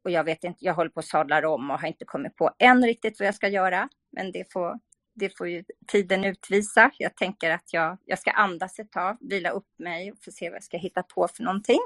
Och 0.03 0.11
jag 0.11 0.23
vet 0.23 0.43
inte, 0.43 0.65
jag 0.65 0.73
håller 0.73 0.89
på 0.89 0.99
att 0.99 1.05
sadla 1.05 1.49
om 1.49 1.71
och 1.71 1.79
har 1.79 1.87
inte 1.87 2.05
kommit 2.05 2.35
på 2.35 2.51
än 2.59 2.85
riktigt 2.85 3.19
vad 3.19 3.27
jag 3.27 3.35
ska 3.35 3.47
göra. 3.47 3.89
Men 4.11 4.31
det 4.31 4.51
får, 4.53 4.79
det 5.15 5.37
får 5.37 5.47
ju 5.47 5.63
tiden 5.87 6.23
utvisa. 6.23 6.91
Jag 6.97 7.15
tänker 7.15 7.51
att 7.51 7.73
jag, 7.73 7.97
jag 8.05 8.19
ska 8.19 8.31
andas 8.31 8.79
ett 8.79 8.91
tag, 8.91 9.17
vila 9.21 9.49
upp 9.49 9.67
mig 9.77 10.11
och 10.11 10.17
få 10.23 10.31
se 10.31 10.49
vad 10.49 10.55
jag 10.55 10.63
ska 10.63 10.77
hitta 10.77 11.03
på 11.03 11.27
för 11.27 11.43
någonting. 11.43 11.79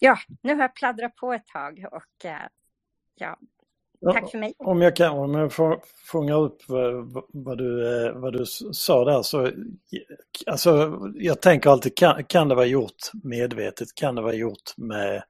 Ja, 0.00 0.18
nu 0.42 0.54
har 0.54 0.62
jag 0.62 0.74
pladdrat 0.74 1.16
på 1.16 1.32
ett 1.32 1.46
tag 1.46 1.86
och 1.92 2.24
eh, 2.24 2.48
ja, 3.14 3.38
Tack 4.12 4.30
för 4.30 4.38
mig. 4.38 4.54
Om 4.58 4.82
jag 4.82 4.96
kan, 4.96 5.18
om 5.18 5.34
jag 5.34 5.52
får 5.52 5.80
fånga 6.06 6.34
upp 6.34 6.62
vad, 7.32 7.58
du, 7.58 8.04
eh, 8.06 8.12
vad 8.12 8.32
du 8.32 8.44
sa 8.72 9.04
där 9.04 9.22
så, 9.22 9.50
alltså 10.46 11.00
jag 11.14 11.42
tänker 11.42 11.70
alltid, 11.70 11.96
kan, 11.96 12.24
kan 12.24 12.48
det 12.48 12.54
vara 12.54 12.66
gjort 12.66 12.96
medvetet? 13.22 13.88
Kan 13.94 14.14
det 14.14 14.22
vara 14.22 14.34
gjort 14.34 14.76
med, 14.76 15.22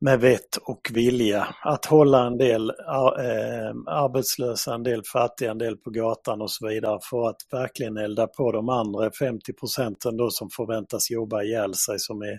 med 0.00 0.20
vett 0.20 0.56
och 0.56 0.90
vilja? 0.92 1.54
Att 1.62 1.84
hålla 1.84 2.26
en 2.26 2.38
del 2.38 2.70
äh, 2.70 3.70
arbetslösa, 3.86 4.74
en 4.74 4.82
del 4.82 5.02
fattiga, 5.12 5.50
en 5.50 5.58
del 5.58 5.76
på 5.76 5.90
gatan 5.90 6.42
och 6.42 6.50
så 6.50 6.68
vidare 6.68 6.98
för 7.10 7.28
att 7.28 7.40
verkligen 7.52 7.96
elda 7.96 8.26
på 8.26 8.52
de 8.52 8.68
andra 8.68 9.10
50 9.10 9.52
procenten 9.52 10.16
då 10.16 10.30
som 10.30 10.50
förväntas 10.50 11.10
jobba 11.10 11.42
ihjäl 11.42 11.74
sig 11.74 11.98
som 11.98 12.22
är 12.22 12.38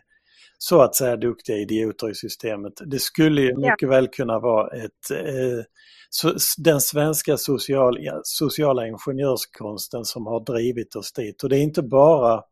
så 0.62 0.82
att 0.82 0.96
säga 0.96 1.18
duktiga 1.18 1.58
idioter 1.58 2.10
i 2.10 2.16
systemet. 2.16 2.74
Det 2.86 3.00
skulle 3.00 3.42
ju 3.42 3.56
mycket 3.56 3.82
ja. 3.82 3.90
väl 3.90 4.08
kunna 4.08 4.40
vara 4.40 4.68
ett, 4.78 5.12
eh, 5.12 5.64
so, 6.10 6.34
den 6.58 6.82
svenska 6.82 7.38
social, 7.38 7.98
sociala 8.24 8.88
ingenjörskonsten 8.88 10.06
som 10.06 10.26
har 10.26 10.46
drivit 10.46 10.96
oss 10.96 11.14
dit. 11.14 11.44
Och 11.44 11.50
det 11.50 11.58
är 11.58 11.62
inte 11.62 11.82
bara 11.82 12.44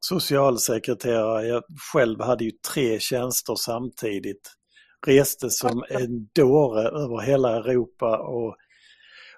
socialsekreterare, 0.00 1.46
jag 1.46 1.62
själv 1.92 2.20
hade 2.20 2.44
ju 2.44 2.50
tre 2.72 3.00
tjänster 3.00 3.54
samtidigt. 3.54 4.52
Reste 5.06 5.50
som 5.50 5.84
en 5.88 6.28
dåre 6.34 6.88
över 6.88 7.20
hela 7.20 7.56
Europa 7.56 8.18
och, 8.18 8.56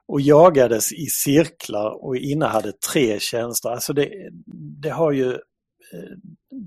och 0.06 0.20
jagades 0.20 0.92
i 0.92 1.06
cirklar 1.06 2.04
och 2.04 2.16
innehade 2.16 2.72
tre 2.72 3.20
tjänster. 3.20 3.68
Alltså 3.68 3.92
det, 3.92 4.10
det 4.82 4.90
har 4.90 5.12
ju 5.12 5.32
eh, 5.32 6.16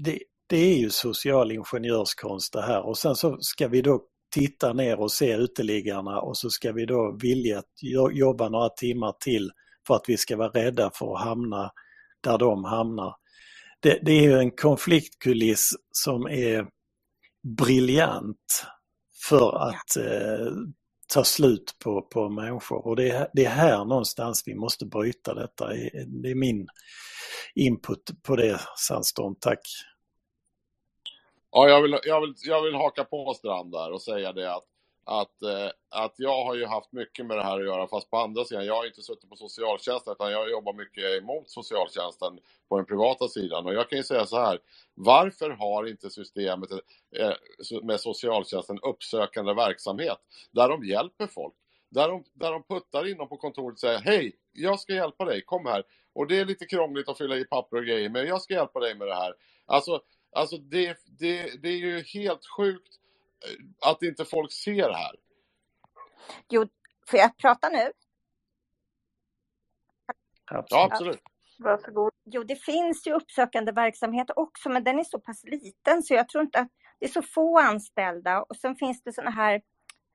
det, 0.03 0.20
det 0.51 0.57
är 0.57 0.77
ju 0.77 0.89
social 0.89 1.51
ingenjörskonst 1.51 2.53
det 2.53 2.61
här 2.61 2.85
och 2.85 2.97
sen 2.97 3.15
så 3.15 3.38
ska 3.39 3.67
vi 3.67 3.81
då 3.81 4.01
titta 4.33 4.73
ner 4.73 4.99
och 4.99 5.11
se 5.11 5.33
uteliggarna 5.33 6.21
och 6.21 6.38
så 6.38 6.49
ska 6.49 6.71
vi 6.71 6.85
då 6.85 7.17
vilja 7.21 7.63
jobba 8.11 8.49
några 8.49 8.69
timmar 8.69 9.13
till 9.19 9.51
för 9.88 9.95
att 9.95 10.03
vi 10.07 10.17
ska 10.17 10.38
vara 10.38 10.49
rädda 10.49 10.91
för 10.93 11.15
att 11.15 11.23
hamna 11.23 11.71
där 12.23 12.38
de 12.38 12.63
hamnar. 12.63 13.15
Det, 13.80 13.99
det 14.01 14.11
är 14.11 14.21
ju 14.21 14.39
en 14.39 14.51
konfliktkuliss 14.51 15.69
som 15.91 16.27
är 16.27 16.67
briljant 17.57 18.65
för 19.30 19.69
att 19.69 19.97
eh, 19.97 20.51
tar 21.13 21.23
slut 21.23 21.75
på, 21.83 22.01
på 22.01 22.30
människor. 22.30 22.88
Och 22.88 22.95
det 22.95 23.09
är, 23.09 23.27
det 23.33 23.45
är 23.45 23.49
här 23.49 23.85
någonstans 23.85 24.43
vi 24.45 24.55
måste 24.55 24.85
bryta 24.85 25.33
detta. 25.33 25.67
Det 26.07 26.31
är 26.31 26.35
min 26.35 26.67
input 27.55 28.11
på 28.23 28.35
det, 28.35 28.59
Sandstorm. 28.88 29.35
Tack! 29.39 29.59
Ja, 31.51 31.69
jag 31.69 31.81
vill, 31.81 31.97
jag, 32.03 32.21
vill, 32.21 32.33
jag 32.43 32.61
vill 32.61 32.75
haka 32.75 33.03
på 33.03 33.33
Strand 33.33 33.71
där 33.71 33.91
och 33.91 34.01
säga 34.01 34.33
det 34.33 34.53
att, 34.53 34.65
att, 35.05 35.41
eh, 35.41 35.71
att 35.89 36.13
jag 36.17 36.43
har 36.45 36.55
ju 36.55 36.65
haft 36.65 36.91
mycket 36.91 37.25
med 37.25 37.38
det 37.38 37.43
här 37.43 37.59
att 37.59 37.65
göra, 37.65 37.88
fast 37.88 38.09
på 38.09 38.17
andra 38.17 38.45
sidan, 38.45 38.65
jag 38.65 38.75
har 38.75 38.85
inte 38.85 39.01
suttit 39.01 39.30
på 39.30 39.35
socialtjänsten, 39.35 40.13
utan 40.13 40.31
jag 40.31 40.49
jobbar 40.49 40.73
mycket 40.73 41.03
emot 41.03 41.49
socialtjänsten 41.49 42.39
på 42.69 42.77
den 42.77 42.85
privata 42.85 43.27
sidan. 43.27 43.65
Och 43.65 43.73
jag 43.73 43.89
kan 43.89 43.97
ju 43.97 44.03
säga 44.03 44.25
så 44.25 44.39
här, 44.39 44.59
varför 44.93 45.49
har 45.49 45.88
inte 45.88 46.09
systemet 46.09 46.71
eh, 46.71 47.27
eh 47.27 47.33
med 47.83 47.99
socialtjänsten 47.99 48.80
uppsökande 48.80 49.53
verksamhet, 49.53 50.17
där 50.51 50.69
de 50.69 50.83
hjälper 50.85 51.27
folk? 51.27 51.53
Där 51.89 52.09
de, 52.09 52.23
där 52.33 52.51
de 52.51 52.63
puttar 52.63 53.07
in 53.07 53.17
dem 53.17 53.30
på 53.30 53.38
kontoret 53.38 53.73
och 53.73 53.80
säger, 53.80 53.99
hej, 53.99 54.35
jag 54.51 54.80
ska 54.80 54.93
hjälpa 54.93 55.25
dig, 55.25 55.41
kom 55.41 55.65
här. 55.65 55.83
Och 56.13 56.27
det 56.27 56.39
är 56.39 56.45
lite 56.45 56.65
krångligt 56.65 57.09
att 57.09 57.17
fylla 57.17 57.35
i 57.38 57.45
papper 57.45 57.77
och 57.77 57.85
grejer, 57.85 58.09
men 58.09 58.27
jag 58.27 58.41
ska 58.41 58.53
hjälpa 58.53 58.80
dig 58.80 58.95
med 58.95 59.07
det 59.07 59.15
här. 59.15 59.33
Alltså, 59.65 60.01
Alltså 60.32 60.58
det, 60.58 60.98
det, 61.19 61.61
det 61.61 61.69
är 61.69 61.77
ju 61.77 62.01
helt 62.01 62.45
sjukt 62.58 63.00
eh, 63.45 63.90
att 63.92 64.03
inte 64.03 64.26
folk 64.26 64.51
ser 64.51 64.88
det 64.90 64.95
här. 64.95 65.16
Jo, 66.50 66.68
får 67.08 67.19
jag 67.19 67.38
prata 67.38 67.69
nu? 67.69 67.92
Absolut. 70.45 70.72
Ja, 70.72 70.90
absolut. 70.92 71.22
Varsågod. 71.60 72.14
Jo, 72.26 72.43
det 72.43 72.56
finns 72.56 73.08
ju 73.08 73.14
uppsökande 73.14 73.72
verksamhet 73.72 74.27
också, 74.35 74.69
men 74.69 74.84
den 74.84 75.00
är 75.00 75.03
så 75.03 75.19
pass 75.19 75.43
liten 75.43 76.03
så 76.03 76.14
jag 76.14 76.30
tror 76.30 76.43
inte 76.43 76.60
att 76.60 76.69
det 77.00 77.06
är 77.06 77.10
så 77.10 77.22
få 77.22 77.60
anställda. 77.60 78.42
Och 78.42 78.56
sen 78.56 78.76
finns 78.76 79.03
det 79.03 79.14
sådana 79.14 79.32
här 79.32 79.61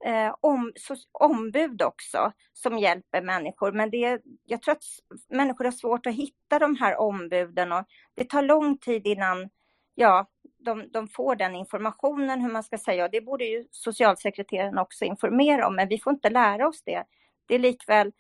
eh, 0.05 0.35
om, 0.41 0.73
så, 0.77 0.97
ombud 1.13 1.83
också 1.83 2.33
som 2.53 2.79
hjälper 2.79 3.23
människor. 3.23 3.73
Men 3.73 3.91
det, 3.91 4.21
jag 4.45 4.63
tror 4.63 4.73
att 4.73 4.85
människor 5.29 5.65
har 5.65 5.73
svårt 5.73 6.07
att 6.07 6.15
hitta 6.15 6.59
de 6.59 6.77
här 6.77 6.97
ombuden 6.97 7.73
och 7.73 7.85
det 8.15 8.29
tar 8.29 8.43
lång 8.43 8.79
tid 8.79 9.07
innan 9.07 9.51
ja, 9.97 10.27
de, 10.59 10.89
de 10.93 11.09
får 11.09 11.37
den 11.37 11.55
informationen 11.55 12.41
hur 12.41 12.53
man 12.53 12.63
ska 12.63 12.79
säga 12.79 13.05
och 13.05 13.11
det 13.11 13.21
borde 13.21 13.45
ju 13.45 13.65
socialsekreteraren 13.71 14.79
också 14.79 15.05
informera 15.05 15.67
om 15.67 15.77
men 15.77 15.89
vi 15.89 15.99
får 15.99 16.13
inte 16.13 16.31
lära 16.31 16.69
oss 16.69 16.83
det. 16.83 17.05
Det 17.47 17.55
är 17.55 17.59
likväl 17.59 18.13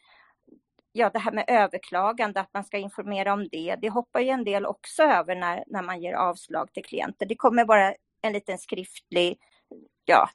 ja, 0.92 1.10
det 1.10 1.18
här 1.18 1.32
med 1.32 1.44
överklagande, 1.48 2.40
att 2.40 2.54
man 2.54 2.64
ska 2.64 2.78
informera 2.78 3.32
om 3.32 3.48
det. 3.52 3.76
Det 3.80 3.88
hoppar 3.90 4.20
ju 4.20 4.28
en 4.28 4.44
del 4.44 4.66
också 4.66 5.02
över 5.02 5.34
när, 5.34 5.64
när 5.66 5.82
man 5.82 6.00
ger 6.00 6.12
avslag 6.14 6.72
till 6.72 6.84
klienter. 6.84 7.26
Det 7.26 7.36
kommer 7.36 7.64
bara 7.64 7.94
en 8.22 8.32
liten 8.32 8.58
skriftlig, 8.58 9.38
ja, 10.04 10.28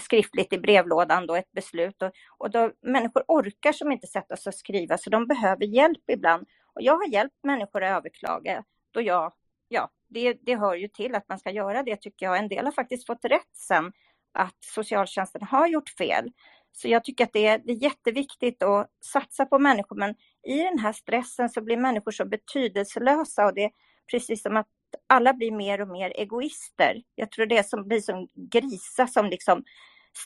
skriftligt 0.00 0.52
i 0.52 0.58
brevlådan 0.58 1.26
då 1.26 1.34
ett 1.34 1.52
beslut 1.52 2.02
och, 2.02 2.12
och 2.38 2.50
då, 2.50 2.72
människor 2.80 3.24
orkar 3.28 3.72
som 3.72 3.92
inte 3.92 4.06
sätta 4.06 4.36
sig 4.36 4.50
och 4.50 4.54
skriva 4.54 4.98
så 4.98 5.10
de 5.10 5.26
behöver 5.26 5.64
hjälp 5.64 6.10
ibland. 6.10 6.46
Och 6.74 6.82
jag 6.82 6.96
har 6.96 7.08
hjälpt 7.08 7.36
människor 7.42 7.82
att 7.82 7.96
överklaga 7.96 8.64
då 8.90 9.00
jag 9.00 9.32
ja, 9.72 9.90
det, 10.08 10.38
det 10.42 10.56
hör 10.56 10.74
ju 10.74 10.88
till 10.88 11.14
att 11.14 11.28
man 11.28 11.38
ska 11.38 11.50
göra 11.50 11.82
det 11.82 11.96
tycker 11.96 12.26
jag. 12.26 12.38
En 12.38 12.48
del 12.48 12.64
har 12.64 12.72
faktiskt 12.72 13.06
fått 13.06 13.24
rätt 13.24 13.56
sen 13.56 13.92
att 14.32 14.56
socialtjänsten 14.60 15.42
har 15.42 15.66
gjort 15.66 15.88
fel. 15.88 16.32
Så 16.72 16.88
jag 16.88 17.04
tycker 17.04 17.24
att 17.24 17.32
det 17.32 17.46
är, 17.46 17.58
det 17.58 17.72
är 17.72 17.82
jätteviktigt 17.82 18.62
att 18.62 18.90
satsa 19.04 19.46
på 19.46 19.58
människor, 19.58 19.96
men 19.96 20.14
i 20.48 20.58
den 20.58 20.78
här 20.78 20.92
stressen 20.92 21.48
så 21.48 21.62
blir 21.62 21.76
människor 21.76 22.10
så 22.10 22.24
betydelselösa 22.24 23.46
och 23.46 23.54
det 23.54 23.64
är 23.64 23.70
precis 24.10 24.42
som 24.42 24.56
att 24.56 24.66
alla 25.06 25.32
blir 25.32 25.52
mer 25.52 25.80
och 25.80 25.88
mer 25.88 26.12
egoister. 26.16 27.02
Jag 27.14 27.30
tror 27.30 27.46
det 27.46 27.58
är 27.58 27.62
som 27.62 27.88
blir 27.88 28.00
som 28.00 28.28
grisar 28.52 29.06
som 29.06 29.26
liksom 29.26 29.64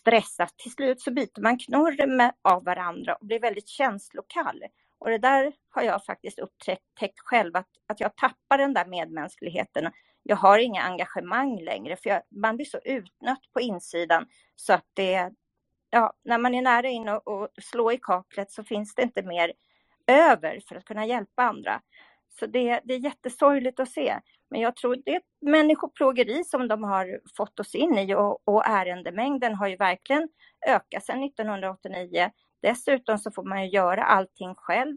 stressas. 0.01 0.51
Till 0.57 0.73
slut 0.73 1.01
så 1.01 1.11
byter 1.13 1.43
man 1.43 1.59
knorr 1.59 2.07
med, 2.17 2.33
av 2.43 2.65
varandra 2.65 3.15
och 3.15 3.27
blir 3.27 3.41
väldigt 3.41 3.69
känslokall. 3.69 4.63
Och 4.99 5.11
det 5.11 5.19
där 5.19 5.53
har 5.69 5.83
jag 5.83 6.05
faktiskt 6.05 6.39
upptäckt 6.39 7.21
själv, 7.25 7.57
att, 7.57 7.69
att 7.87 8.01
jag 8.01 8.17
tappar 8.17 8.59
den 8.59 8.75
där 8.75 8.87
medmänskligheten. 8.87 9.93
Jag 10.23 10.37
har 10.37 10.59
inga 10.59 10.83
engagemang 10.83 11.61
längre, 11.61 11.97
för 11.97 12.11
jag, 12.11 12.23
man 12.31 12.57
blir 12.57 12.67
så 12.67 12.79
utnött 12.85 13.53
på 13.53 13.61
insidan 13.61 14.27
så 14.57 14.73
att 14.73 14.87
det, 14.95 15.31
ja, 15.91 16.13
när 16.25 16.39
man 16.39 16.55
är 16.55 16.63
nära 16.63 16.89
in 16.89 17.09
och, 17.09 17.29
och 17.29 17.49
slår 17.63 17.93
i 17.93 17.99
kaklet 18.03 18.51
så 18.51 18.65
finns 18.65 18.95
det 18.95 19.03
inte 19.03 19.23
mer 19.23 19.53
över 20.07 20.61
för 20.69 20.77
att 20.77 20.85
kunna 20.85 21.07
hjälpa 21.07 21.43
andra. 21.43 21.81
Så 22.41 22.47
det, 22.47 22.81
det 22.85 22.95
är 22.95 22.99
jättesorgligt 22.99 23.81
att 23.81 23.89
se. 23.89 24.21
Men 24.51 24.61
jag 24.61 24.77
tror 24.77 24.97
det 25.05 25.13
är 25.13 25.17
ett 25.17 25.23
människoplågeri 25.41 26.45
som 26.45 26.69
de 26.69 26.85
har 26.85 27.21
fått 27.37 27.61
oss 27.61 27.75
in 27.75 27.99
i 27.99 28.15
och, 28.15 28.49
och 28.49 28.67
ärendemängden 28.67 29.55
har 29.55 29.69
ju 29.69 29.77
verkligen 29.77 30.29
ökat 30.67 31.05
sedan 31.05 31.23
1989. 31.23 32.31
Dessutom 32.63 33.19
så 33.19 33.31
får 33.31 33.45
man 33.45 33.63
ju 33.63 33.71
göra 33.71 34.05
allting 34.05 34.55
själv. 34.55 34.97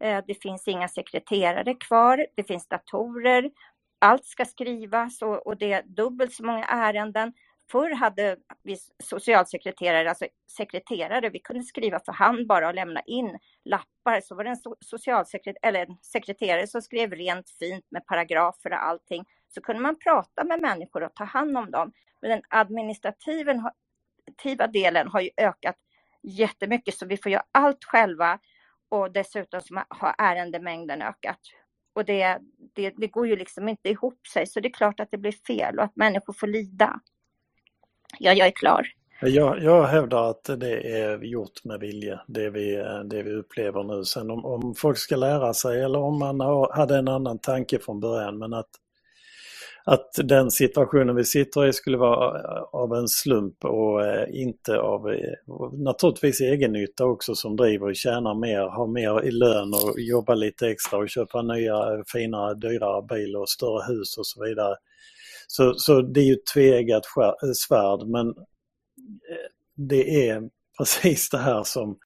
Eh, 0.00 0.24
det 0.26 0.34
finns 0.34 0.68
inga 0.68 0.88
sekreterare 0.88 1.74
kvar, 1.74 2.26
det 2.36 2.44
finns 2.44 2.68
datorer, 2.68 3.50
allt 3.98 4.24
ska 4.24 4.44
skrivas 4.44 5.22
och, 5.22 5.46
och 5.46 5.56
det 5.56 5.72
är 5.72 5.82
dubbelt 5.82 6.32
så 6.32 6.44
många 6.44 6.64
ärenden. 6.64 7.32
Förr 7.70 7.90
hade 7.90 8.36
vi 8.62 8.76
socialsekreterare, 9.04 10.08
alltså 10.08 10.26
sekreterare, 10.56 11.30
vi 11.30 11.38
kunde 11.38 11.62
skriva 11.62 12.00
för 12.00 12.12
hand 12.12 12.46
bara 12.46 12.68
och 12.68 12.74
lämna 12.74 13.00
in 13.00 13.38
lappar. 13.64 14.20
Så 14.20 14.34
var 14.34 14.44
det 14.44 14.50
en 14.50 14.74
socialsekreterare, 14.80 15.68
eller 15.68 15.86
en 15.86 15.96
sekreterare 16.02 16.66
som 16.66 16.82
skrev 16.82 17.12
rent 17.12 17.50
fint 17.50 17.84
med 17.90 18.06
paragrafer 18.06 18.70
och 18.70 18.84
allting. 18.84 19.24
Så 19.48 19.60
kunde 19.60 19.82
man 19.82 19.98
prata 19.98 20.44
med 20.44 20.60
människor 20.60 21.02
och 21.02 21.14
ta 21.14 21.24
hand 21.24 21.58
om 21.58 21.70
dem. 21.70 21.92
Men 22.20 22.30
den 22.30 22.42
administrativa 22.48 23.72
delen 24.72 25.08
har 25.08 25.20
ju 25.20 25.30
ökat 25.36 25.76
jättemycket 26.22 26.94
så 26.94 27.06
vi 27.06 27.16
får 27.16 27.32
göra 27.32 27.42
allt 27.52 27.84
själva 27.84 28.38
och 28.88 29.12
dessutom 29.12 29.60
så 29.60 29.82
har 29.88 30.14
ärendemängden 30.18 31.02
ökat. 31.02 31.40
Och 31.94 32.04
det, 32.04 32.38
det, 32.74 32.94
det 32.96 33.06
går 33.06 33.26
ju 33.26 33.36
liksom 33.36 33.68
inte 33.68 33.88
ihop 33.88 34.26
sig 34.26 34.46
så 34.46 34.60
det 34.60 34.68
är 34.68 34.72
klart 34.72 35.00
att 35.00 35.08
det 35.10 35.18
blir 35.18 35.34
fel 35.46 35.78
och 35.78 35.84
att 35.84 35.96
människor 35.96 36.32
får 36.32 36.46
lida. 36.46 37.00
Ja, 38.18 38.32
jag 38.32 38.46
är 38.46 38.52
klar. 38.52 38.86
Jag, 39.22 39.62
jag 39.62 39.86
hävdar 39.86 40.30
att 40.30 40.44
det 40.44 41.00
är 41.00 41.18
gjort 41.18 41.64
med 41.64 41.80
vilja, 41.80 42.20
det 42.26 42.50
vi, 42.50 42.84
det 43.04 43.22
vi 43.22 43.32
upplever 43.32 43.82
nu. 43.82 44.04
Sen 44.04 44.30
om, 44.30 44.44
om 44.44 44.74
folk 44.74 44.98
ska 44.98 45.16
lära 45.16 45.54
sig 45.54 45.82
eller 45.82 45.98
om 45.98 46.18
man 46.18 46.40
har, 46.40 46.72
hade 46.72 46.96
en 46.96 47.08
annan 47.08 47.38
tanke 47.38 47.78
från 47.78 48.00
början, 48.00 48.38
men 48.38 48.54
att 48.54 48.70
att 49.84 50.10
den 50.24 50.50
situationen 50.50 51.16
vi 51.16 51.24
sitter 51.24 51.66
i 51.66 51.72
skulle 51.72 51.96
vara 51.96 52.38
eh, 52.38 52.62
av 52.62 52.94
en 52.94 53.08
slump 53.08 53.64
och 53.64 54.06
eh, 54.06 54.42
inte 54.42 54.78
av 54.78 55.10
eh, 55.10 55.34
naturligtvis 55.72 56.40
egennytta 56.40 57.04
också 57.04 57.34
som 57.34 57.56
driver 57.56 57.86
och 57.86 57.96
tjänar 57.96 58.34
mer, 58.34 58.60
har 58.60 58.86
mer 58.86 59.24
i 59.24 59.30
lön 59.30 59.74
och 59.74 60.00
jobbar 60.00 60.36
lite 60.36 60.68
extra 60.68 60.98
och 60.98 61.10
köper 61.10 61.42
nya 61.42 62.04
finare, 62.12 62.54
dyrare 62.54 63.02
bil 63.02 63.36
och 63.36 63.48
större 63.48 63.92
hus 63.92 64.18
och 64.18 64.26
så 64.26 64.44
vidare. 64.44 64.76
Så, 65.46 65.74
så 65.74 66.02
det 66.02 66.20
är 66.20 66.24
ju 66.24 66.34
ett 66.34 66.46
tveeggat 66.54 67.04
svärd 67.54 68.06
men 68.06 68.34
det 69.88 70.28
är 70.28 70.42
precis 70.78 71.30
det 71.30 71.38
här 71.38 71.62
som, 71.64 71.98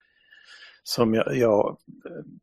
som 0.82 1.14
jag, 1.14 1.36
jag, 1.36 1.78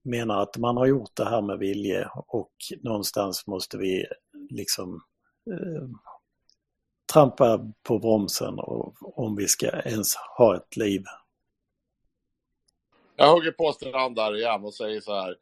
menar 0.03 0.41
att 0.41 0.57
man 0.57 0.77
har 0.77 0.85
gjort 0.85 1.15
det 1.15 1.25
här 1.25 1.41
med 1.41 1.59
vilje 1.59 2.07
och 2.27 2.51
någonstans 2.81 3.47
måste 3.47 3.77
vi 3.77 4.05
liksom 4.49 5.01
eh, 5.47 5.87
trampa 7.13 7.71
på 7.83 7.99
bromsen 7.99 8.59
och, 8.59 9.19
om 9.19 9.35
vi 9.35 9.47
ska 9.47 9.67
ens 9.67 10.15
ha 10.15 10.55
ett 10.55 10.77
liv. 10.77 11.03
Jag 13.15 13.33
hugger 13.33 13.51
på 13.51 13.71
Strand 13.71 14.15
där 14.15 14.37
igen 14.37 14.63
och 14.63 14.73
säger 14.73 15.01
så 15.01 15.13
här. 15.13 15.37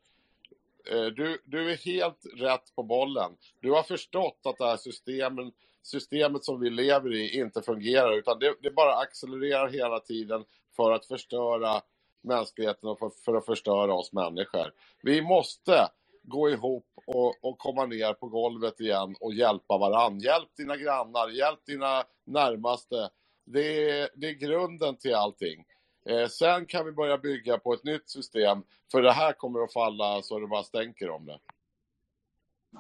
Eh, 0.92 1.06
du, 1.06 1.42
du 1.46 1.72
är 1.72 1.78
helt 1.78 2.26
rätt 2.38 2.76
på 2.76 2.84
bollen. 2.84 3.32
Du 3.60 3.72
har 3.72 3.84
förstått 3.84 4.40
att 4.46 4.58
det 4.58 4.66
här 4.66 4.78
systemet, 4.78 5.54
systemet 5.84 6.44
som 6.44 6.60
vi 6.60 6.70
lever 6.70 7.14
i 7.14 7.40
inte 7.40 7.62
fungerar 7.62 8.18
utan 8.18 8.40
det, 8.40 8.56
det 8.62 8.72
bara 8.72 8.96
accelererar 8.96 9.70
hela 9.70 10.00
tiden 10.00 10.46
för 10.76 10.92
att 10.92 11.06
förstöra 11.06 11.82
mänskligheten 12.22 12.90
och 12.90 13.00
för, 13.00 13.10
för 13.10 13.36
att 13.36 13.46
förstöra 13.46 13.94
oss 13.94 14.14
människor. 14.14 14.74
Vi 15.02 15.22
måste 15.22 15.90
gå 16.30 16.50
ihop 16.50 16.86
och, 17.06 17.46
och 17.46 17.58
komma 17.58 17.86
ner 17.86 18.14
på 18.14 18.28
golvet 18.28 18.80
igen 18.80 19.16
och 19.20 19.34
hjälpa 19.34 19.78
varann. 19.78 20.20
Hjälp 20.20 20.50
dina 20.58 20.78
grannar, 20.78 21.30
hjälp 21.30 21.60
dina 21.66 22.04
närmaste. 22.26 23.10
Det 23.46 23.90
är, 23.90 24.10
det 24.16 24.30
är 24.30 24.34
grunden 24.34 24.98
till 24.98 25.16
allting. 25.16 25.66
Eh, 26.10 26.28
sen 26.28 26.66
kan 26.66 26.86
vi 26.86 26.92
börja 26.92 27.18
bygga 27.18 27.58
på 27.58 27.74
ett 27.74 27.84
nytt 27.84 28.10
system, 28.10 28.64
för 28.92 29.02
det 29.02 29.12
här 29.12 29.34
kommer 29.34 29.64
att 29.64 29.74
falla 29.74 30.22
så 30.22 30.40
det 30.40 30.48
bara 30.48 30.64
stänker 30.64 31.10
om 31.10 31.26
det. 31.26 31.40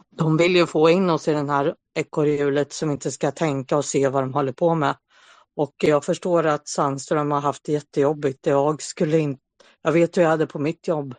De 0.09 0.37
vill 0.37 0.55
ju 0.55 0.67
få 0.67 0.89
in 0.89 1.09
oss 1.09 1.27
i 1.27 1.33
den 1.33 1.49
här 1.49 1.75
ekorrhjulet 1.95 2.73
som 2.73 2.91
inte 2.91 3.11
ska 3.11 3.31
tänka 3.31 3.77
och 3.77 3.85
se 3.85 4.07
vad 4.07 4.23
de 4.23 4.33
håller 4.33 4.51
på 4.51 4.75
med. 4.75 4.95
Och 5.55 5.75
jag 5.77 6.05
förstår 6.05 6.45
att 6.45 6.67
Sandström 6.67 7.31
har 7.31 7.41
haft 7.41 7.63
det 7.63 7.71
jättejobbigt. 7.71 8.45
Jag 8.45 8.81
skulle 8.81 9.19
inte, 9.19 9.41
jag 9.81 9.91
vet 9.91 10.17
hur 10.17 10.21
jag 10.21 10.29
hade 10.29 10.47
på 10.47 10.59
mitt 10.59 10.87
jobb 10.87 11.15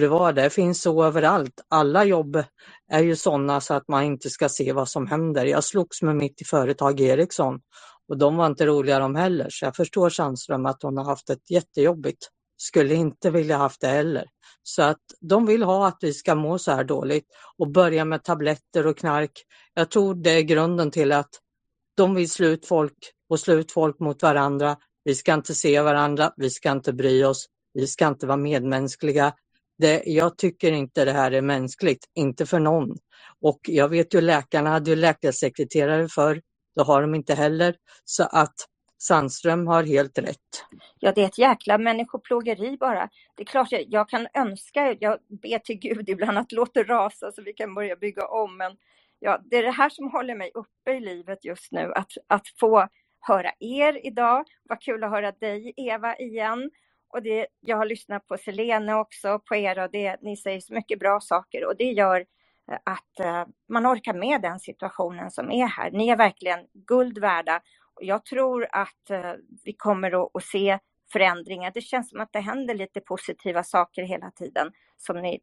det 0.00 0.08
var 0.08 0.32
det, 0.32 0.50
finns 0.50 0.82
så 0.82 1.04
överallt. 1.04 1.60
Alla 1.68 2.04
jobb 2.04 2.44
är 2.88 3.02
ju 3.02 3.16
sådana 3.16 3.60
så 3.60 3.74
att 3.74 3.88
man 3.88 4.04
inte 4.04 4.30
ska 4.30 4.48
se 4.48 4.72
vad 4.72 4.88
som 4.88 5.06
händer. 5.06 5.44
Jag 5.44 5.64
slogs 5.64 6.02
med 6.02 6.16
mitt 6.16 6.48
företag 6.48 7.00
Ericsson 7.00 7.60
Och 8.08 8.18
de 8.18 8.36
var 8.36 8.46
inte 8.46 8.66
roliga 8.66 8.98
de 8.98 9.14
heller, 9.16 9.48
så 9.50 9.64
jag 9.64 9.76
förstår 9.76 10.10
Sandström 10.10 10.66
att 10.66 10.82
hon 10.82 10.96
har 10.96 11.04
haft 11.04 11.30
ett 11.30 11.50
jättejobbigt. 11.50 12.28
Skulle 12.56 12.94
inte 12.94 13.30
vilja 13.30 13.56
haft 13.56 13.80
det 13.80 13.88
heller. 13.88 14.24
Så 14.62 14.82
att 14.82 15.00
de 15.20 15.46
vill 15.46 15.62
ha 15.62 15.86
att 15.88 15.98
vi 16.00 16.12
ska 16.12 16.34
må 16.34 16.58
så 16.58 16.72
här 16.72 16.84
dåligt 16.84 17.26
och 17.58 17.70
börja 17.70 18.04
med 18.04 18.24
tabletter 18.24 18.86
och 18.86 18.98
knark. 18.98 19.32
Jag 19.74 19.90
tror 19.90 20.14
det 20.14 20.30
är 20.30 20.42
grunden 20.42 20.90
till 20.90 21.12
att 21.12 21.30
de 21.96 22.14
vill 22.14 22.30
slå 22.30 22.46
ut 22.46 22.66
folk 22.66 22.98
och 23.28 23.40
slå 23.40 23.54
ut 23.54 23.72
folk 23.72 24.00
mot 24.00 24.22
varandra. 24.22 24.76
Vi 25.04 25.14
ska 25.14 25.34
inte 25.34 25.54
se 25.54 25.80
varandra, 25.80 26.32
vi 26.36 26.50
ska 26.50 26.70
inte 26.70 26.92
bry 26.92 27.24
oss, 27.24 27.46
vi 27.74 27.86
ska 27.86 28.08
inte 28.08 28.26
vara 28.26 28.36
medmänskliga. 28.36 29.32
Det, 29.78 30.02
jag 30.06 30.38
tycker 30.38 30.72
inte 30.72 31.04
det 31.04 31.12
här 31.12 31.32
är 31.32 31.42
mänskligt, 31.42 32.04
inte 32.14 32.46
för 32.46 32.58
någon. 32.60 32.96
Och 33.40 33.60
jag 33.62 33.88
vet 33.88 34.14
ju 34.14 34.20
läkarna 34.20 34.70
hade 34.70 34.90
ju 34.90 34.96
läkarsekreterare 34.96 36.08
för 36.08 36.42
det 36.74 36.82
har 36.82 37.02
de 37.02 37.14
inte 37.14 37.34
heller. 37.34 37.76
Så 38.04 38.22
att 38.22 38.54
Sandström 39.02 39.66
har 39.66 39.82
helt 39.82 40.18
rätt. 40.18 40.38
Ja, 40.98 41.12
det 41.12 41.22
är 41.22 41.26
ett 41.26 41.38
jäkla 41.38 41.78
människoplågeri 41.78 42.76
bara. 42.76 43.08
Det 43.36 43.42
är 43.42 43.46
klart 43.46 43.72
jag, 43.72 43.84
jag 43.88 44.08
kan 44.08 44.28
önska, 44.34 44.96
jag 45.00 45.18
ber 45.42 45.58
till 45.58 45.78
Gud 45.78 46.08
ibland 46.08 46.38
att 46.38 46.52
låt 46.52 46.74
det 46.74 46.82
rasa 46.82 47.32
så 47.32 47.42
vi 47.42 47.52
kan 47.52 47.74
börja 47.74 47.96
bygga 47.96 48.26
om. 48.26 48.56
Men 48.56 48.76
ja, 49.18 49.40
det 49.50 49.56
är 49.56 49.62
det 49.62 49.70
här 49.70 49.88
som 49.90 50.10
håller 50.10 50.34
mig 50.34 50.50
uppe 50.54 50.92
i 50.92 51.00
livet 51.00 51.44
just 51.44 51.72
nu. 51.72 51.92
Att, 51.94 52.12
att 52.26 52.48
få 52.60 52.88
höra 53.20 53.52
er 53.60 54.06
idag. 54.06 54.44
Vad 54.68 54.82
kul 54.82 55.04
att 55.04 55.10
höra 55.10 55.32
dig 55.32 55.74
Eva 55.76 56.16
igen. 56.16 56.70
Och 57.12 57.22
det, 57.22 57.46
jag 57.60 57.76
har 57.76 57.86
lyssnat 57.86 58.26
på 58.26 58.38
Selene 58.38 58.94
också, 58.94 59.38
på 59.38 59.56
er 59.56 59.78
och 59.78 59.90
det, 59.90 60.16
ni 60.22 60.36
säger 60.36 60.60
så 60.60 60.74
mycket 60.74 60.98
bra 60.98 61.20
saker 61.20 61.64
och 61.66 61.76
det 61.76 61.92
gör 61.92 62.20
eh, 62.70 62.78
att 62.84 63.20
eh, 63.20 63.44
man 63.68 63.86
orkar 63.86 64.14
med 64.14 64.42
den 64.42 64.60
situationen 64.60 65.30
som 65.30 65.50
är 65.50 65.66
här. 65.66 65.90
Ni 65.90 66.08
är 66.08 66.16
verkligen 66.16 66.66
guld 66.74 67.18
värda. 67.18 67.60
Och 67.94 68.04
jag 68.04 68.24
tror 68.24 68.68
att 68.72 69.10
eh, 69.10 69.32
vi 69.64 69.72
kommer 69.72 70.22
att, 70.22 70.30
att, 70.34 70.44
se 70.44 70.78
förändringar. 71.12 71.70
Det 71.74 71.80
känns 71.80 72.10
som 72.10 72.20
att 72.20 72.32
det 72.32 72.40
händer 72.40 72.74
lite 72.74 73.00
positiva 73.00 73.64
saker 73.64 74.02
hela 74.02 74.30
tiden 74.30 74.72
som 74.96 75.22
ni, 75.22 75.40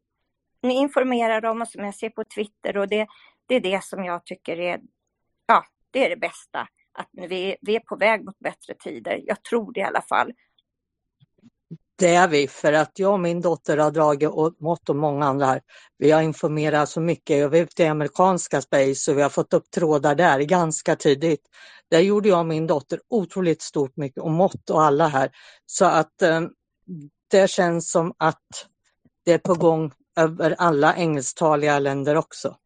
ni 0.62 0.74
informerar 0.74 1.44
om 1.44 1.60
och 1.60 1.68
som 1.68 1.84
jag 1.84 1.94
ser 1.94 2.10
på 2.10 2.24
Twitter 2.24 2.76
och 2.76 2.88
det, 2.88 3.06
det 3.46 3.54
är 3.54 3.60
det 3.60 3.84
som 3.84 4.04
jag 4.04 4.26
tycker 4.26 4.60
är, 4.60 4.80
ja, 5.46 5.64
det 5.90 6.04
är 6.04 6.10
det 6.10 6.16
bästa. 6.16 6.68
Att 6.92 7.08
vi, 7.12 7.56
vi 7.60 7.76
är 7.76 7.80
på 7.80 7.96
väg 7.96 8.24
mot 8.24 8.38
bättre 8.38 8.74
tider. 8.74 9.20
Jag 9.24 9.42
tror 9.42 9.72
det 9.72 9.80
i 9.80 9.82
alla 9.82 10.02
fall. 10.02 10.32
Det 12.00 12.14
är 12.14 12.28
vi, 12.28 12.48
för 12.48 12.72
att 12.72 12.98
jag 12.98 13.12
och 13.12 13.20
min 13.20 13.40
dotter 13.40 13.76
har 13.76 13.90
dragit 13.90 14.28
åt 14.28 14.60
mått 14.60 14.88
och 14.88 14.96
många 14.96 15.26
andra 15.26 15.46
här. 15.46 15.60
Vi 15.98 16.10
har 16.10 16.22
informerat 16.22 16.88
så 16.88 17.00
mycket. 17.00 17.38
Jag 17.38 17.48
var 17.48 17.58
ute 17.58 17.82
i 17.82 17.86
amerikanska 17.86 18.60
space 18.60 19.10
och 19.10 19.18
vi 19.18 19.22
har 19.22 19.28
fått 19.28 19.54
upp 19.54 19.70
trådar 19.70 20.14
där 20.14 20.40
ganska 20.40 20.96
tidigt. 20.96 21.40
Där 21.90 22.00
gjorde 22.00 22.28
jag 22.28 22.38
och 22.38 22.46
min 22.46 22.66
dotter 22.66 23.00
otroligt 23.08 23.62
stort 23.62 23.96
mycket 23.96 24.22
och 24.22 24.30
mått 24.30 24.70
och 24.70 24.82
alla 24.82 25.08
här. 25.08 25.30
Så 25.66 25.84
att 25.84 26.22
eh, 26.22 26.40
det 27.30 27.50
känns 27.50 27.90
som 27.90 28.14
att 28.18 28.66
det 29.24 29.32
är 29.32 29.38
på 29.38 29.54
gång 29.54 29.92
över 30.16 30.54
alla 30.58 30.96
engelsktaliga 30.96 31.78
länder 31.78 32.16
också. 32.16 32.56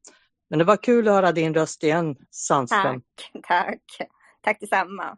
Men 0.51 0.59
det 0.59 0.65
var 0.65 0.77
kul 0.77 1.09
att 1.09 1.15
höra 1.15 1.33
din 1.33 1.55
röst 1.55 1.83
igen, 1.83 2.17
Sandström. 2.31 3.03
Tack, 3.43 3.47
tack. 3.49 4.09
Tack 4.41 4.61
detsamma. 4.61 5.17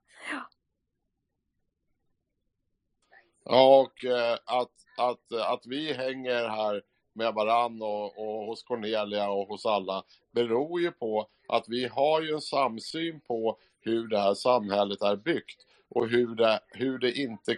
Ja, 3.49 3.81
och 3.81 4.05
eh, 4.05 4.39
att, 4.45 4.71
att, 4.97 5.33
eh, 5.33 5.51
att 5.51 5.67
vi 5.67 5.93
hänger 5.93 6.49
här 6.49 6.83
med 7.15 7.35
varann 7.35 7.83
och, 7.83 8.19
och 8.19 8.47
hos 8.47 8.63
Cornelia 8.63 9.31
och 9.31 9.49
hos 9.49 9.67
alla 9.67 10.05
beror 10.33 10.81
ju 10.81 10.91
på 10.91 11.29
att 11.49 11.65
vi 11.69 11.87
har 11.87 12.23
ju 12.23 12.33
en 12.33 12.41
samsyn 12.41 13.21
på 13.21 13.59
hur 13.81 14.09
det 14.09 14.19
här 14.19 14.35
samhället 14.35 15.03
är 15.03 15.17
byggt 15.17 15.67
och 15.91 16.09
hur 16.09 16.35
det, 16.35 16.61
hur 16.69 16.99
det 16.99 17.13
inte 17.13 17.57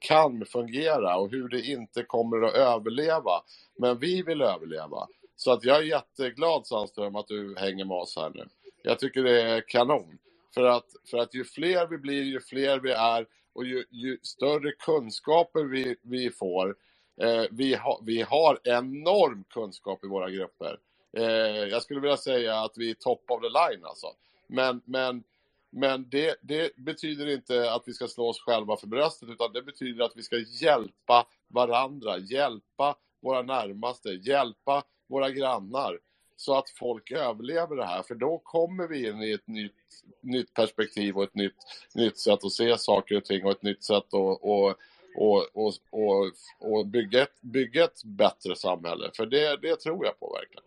kan 0.00 0.44
fungera 0.46 1.16
och 1.16 1.30
hur 1.30 1.48
det 1.48 1.60
inte 1.60 2.02
kommer 2.02 2.42
att 2.42 2.54
överleva. 2.54 3.42
Men 3.78 3.98
vi 3.98 4.22
vill 4.22 4.42
överleva. 4.42 5.06
Så 5.36 5.52
att 5.52 5.64
jag 5.64 5.76
är 5.76 5.82
jätteglad 5.82 6.66
Sandström 6.66 7.16
att 7.16 7.28
du 7.28 7.54
hänger 7.58 7.84
med 7.84 7.96
oss 7.96 8.16
här 8.16 8.30
nu. 8.34 8.48
Jag 8.82 8.98
tycker 8.98 9.22
det 9.22 9.42
är 9.42 9.68
kanon. 9.68 10.18
För 10.54 10.64
att, 10.64 10.86
för 11.10 11.18
att 11.18 11.34
ju 11.34 11.44
fler 11.44 11.86
vi 11.86 11.98
blir, 11.98 12.22
ju 12.22 12.40
fler 12.40 12.78
vi 12.78 12.90
är 12.90 13.26
och 13.58 13.66
ju, 13.66 13.84
ju 13.90 14.18
större 14.22 14.72
kunskaper 14.72 15.64
vi, 15.64 15.96
vi 16.02 16.30
får. 16.30 16.76
Eh, 17.20 17.44
vi, 17.50 17.74
ha, 17.74 18.00
vi 18.04 18.22
har 18.22 18.60
enorm 18.64 19.44
kunskap 19.50 20.04
i 20.04 20.06
våra 20.06 20.30
grupper. 20.30 20.78
Eh, 21.16 21.24
jag 21.70 21.82
skulle 21.82 22.00
vilja 22.00 22.16
säga 22.16 22.60
att 22.60 22.72
vi 22.76 22.90
är 22.90 22.94
top 22.94 23.30
of 23.30 23.40
the 23.40 23.48
line 23.48 23.84
alltså. 23.84 24.06
Men, 24.46 24.80
men, 24.84 25.22
men 25.70 26.08
det, 26.08 26.36
det 26.42 26.76
betyder 26.76 27.26
inte 27.26 27.72
att 27.72 27.82
vi 27.86 27.92
ska 27.92 28.08
slå 28.08 28.28
oss 28.28 28.40
själva 28.40 28.76
för 28.76 28.86
bröstet 28.86 29.28
utan 29.28 29.52
det 29.52 29.62
betyder 29.62 30.04
att 30.04 30.16
vi 30.16 30.22
ska 30.22 30.36
hjälpa 30.36 31.26
varandra, 31.48 32.18
hjälpa 32.18 32.96
våra 33.22 33.42
närmaste, 33.42 34.08
hjälpa 34.08 34.82
våra 35.08 35.30
grannar 35.30 35.98
så 36.40 36.58
att 36.58 36.70
folk 36.70 37.10
överlever 37.10 37.76
det 37.76 37.84
här. 37.84 38.02
För 38.02 38.14
då 38.14 38.38
kommer 38.38 38.88
vi 38.88 39.08
in 39.08 39.22
i 39.22 39.32
ett 39.32 39.46
nytt, 39.46 39.72
nytt 40.20 40.54
perspektiv 40.54 41.16
och 41.16 41.22
ett 41.22 41.34
nytt, 41.34 41.56
nytt 41.94 42.18
sätt 42.18 42.44
att 42.44 42.52
se 42.52 42.78
saker 42.78 43.16
och 43.16 43.24
ting 43.24 43.44
och 43.44 43.50
ett 43.50 43.62
nytt 43.62 43.84
sätt 43.84 43.96
att 43.96 44.14
och, 44.14 44.74
och, 45.16 45.46
och, 45.54 45.72
och, 45.90 46.30
och 46.60 46.86
bygga, 46.86 47.22
ett, 47.22 47.40
bygga 47.40 47.84
ett 47.84 48.04
bättre 48.04 48.56
samhälle. 48.56 49.10
För 49.16 49.26
det, 49.26 49.56
det 49.62 49.76
tror 49.76 50.04
jag 50.04 50.20
på 50.20 50.32
verkligen. 50.32 50.64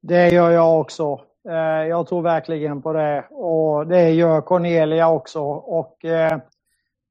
Det 0.00 0.28
gör 0.28 0.50
jag 0.50 0.80
också. 0.80 1.20
Eh, 1.48 1.88
jag 1.88 2.06
tror 2.06 2.22
verkligen 2.22 2.82
på 2.82 2.92
det 2.92 3.26
och 3.30 3.86
det 3.86 4.10
gör 4.10 4.40
Cornelia 4.40 5.08
också. 5.08 5.42
Och 5.50 6.04
eh, 6.04 6.38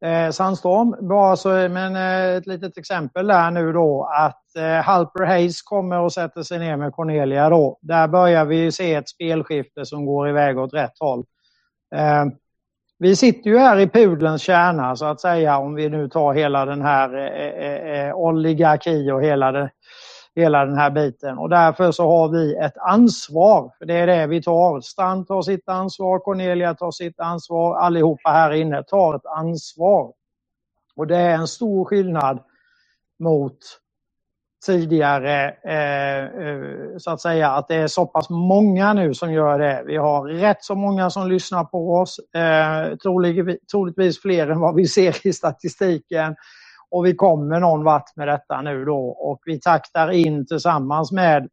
eh, 0.05 0.31
Sandstorm. 0.31 1.07
Bara 1.07 1.35
så, 1.35 1.49
men 1.49 1.95
eh, 1.95 2.38
ett 2.38 2.47
litet 2.47 2.77
exempel 2.77 3.27
där 3.27 3.51
nu 3.51 3.73
då 3.73 4.09
att 4.17 4.55
eh, 4.55 4.85
Halper 4.85 5.25
Hayes 5.25 5.61
kommer 5.61 5.99
och 5.99 6.13
sätter 6.13 6.43
sig 6.43 6.59
ner 6.59 6.77
med 6.77 6.93
Cornelia 6.93 7.49
då. 7.49 7.80
Där 7.81 8.07
börjar 8.07 8.45
vi 8.45 8.71
se 8.71 8.93
ett 8.93 9.09
spelskifte 9.09 9.85
som 9.85 10.05
går 10.05 10.30
iväg 10.30 10.59
åt 10.59 10.73
rätt 10.73 10.99
håll. 10.99 11.25
Eh, 11.95 12.25
vi 13.01 13.15
sitter 13.15 13.49
ju 13.49 13.57
här 13.57 13.80
i 13.80 13.88
pudelns 13.88 14.41
kärna 14.41 14.95
så 14.95 15.05
att 15.05 15.21
säga 15.21 15.57
om 15.57 15.75
vi 15.75 15.89
nu 15.89 16.09
tar 16.09 16.33
hela 16.33 16.65
den 16.65 16.81
här 16.81 17.17
eh, 17.17 17.25
eh, 17.25 17.71
eh, 17.71 18.07
eh 18.07 18.15
oligarki 18.15 19.11
och 19.11 19.23
hela 19.23 19.51
det, 19.51 19.69
hela 20.35 20.65
den 20.65 20.77
här 20.77 20.91
biten. 20.91 21.37
Och 21.37 21.49
därför 21.49 21.91
så 21.91 22.07
har 22.07 22.29
vi 22.29 22.55
ett 22.55 22.77
ansvar, 22.77 23.71
för 23.77 23.85
det 23.85 23.93
är 23.93 24.07
det 24.07 24.27
vi 24.27 24.43
tar. 24.43 24.81
Strand 24.81 25.27
tar 25.27 25.41
sitt 25.41 25.69
ansvar, 25.69 26.19
Cornelia 26.19 26.73
tar 26.73 26.91
sitt 26.91 27.19
ansvar, 27.19 27.75
allihopa 27.75 28.29
här 28.29 28.51
inne 28.51 28.83
tar 28.83 29.15
ett 29.15 29.25
ansvar. 29.25 30.13
Och 30.95 31.07
det 31.07 31.17
är 31.17 31.33
en 31.33 31.47
stor 31.47 31.85
skillnad 31.85 32.39
mot 33.19 33.57
tidigare, 34.65 35.55
eh, 35.63 36.23
eh 36.23 36.97
så 36.97 37.11
att 37.11 37.21
säga, 37.21 37.51
att 37.51 37.67
det 37.67 37.75
är 37.75 37.87
så 37.87 38.05
pass 38.05 38.29
många 38.29 38.93
nu 38.93 39.13
som 39.13 39.33
gör 39.33 39.59
det. 39.59 39.83
Vi 39.85 39.97
har 39.97 40.25
rätt 40.25 40.63
så 40.63 40.75
många 40.75 41.09
som 41.09 41.29
lyssnar 41.29 41.63
på 41.63 41.95
oss, 41.95 42.19
eh, 42.19 42.95
troligtvis 43.71 44.21
fler 44.21 44.47
än 44.47 44.59
vad 44.59 44.75
vi 44.75 44.87
ser 44.87 45.27
i 45.27 45.33
statistiken. 45.33 46.35
Och 46.91 47.05
vi 47.05 47.15
kommer 47.15 47.59
någon 47.59 47.83
vart 47.83 48.15
med 48.15 48.27
detta 48.27 48.61
nu 48.61 48.85
då 48.85 49.09
och 49.09 49.41
vi 49.45 49.59
taktar 49.59 50.11
in 50.11 50.47
tillsammans 50.47 51.11
med 51.11 51.49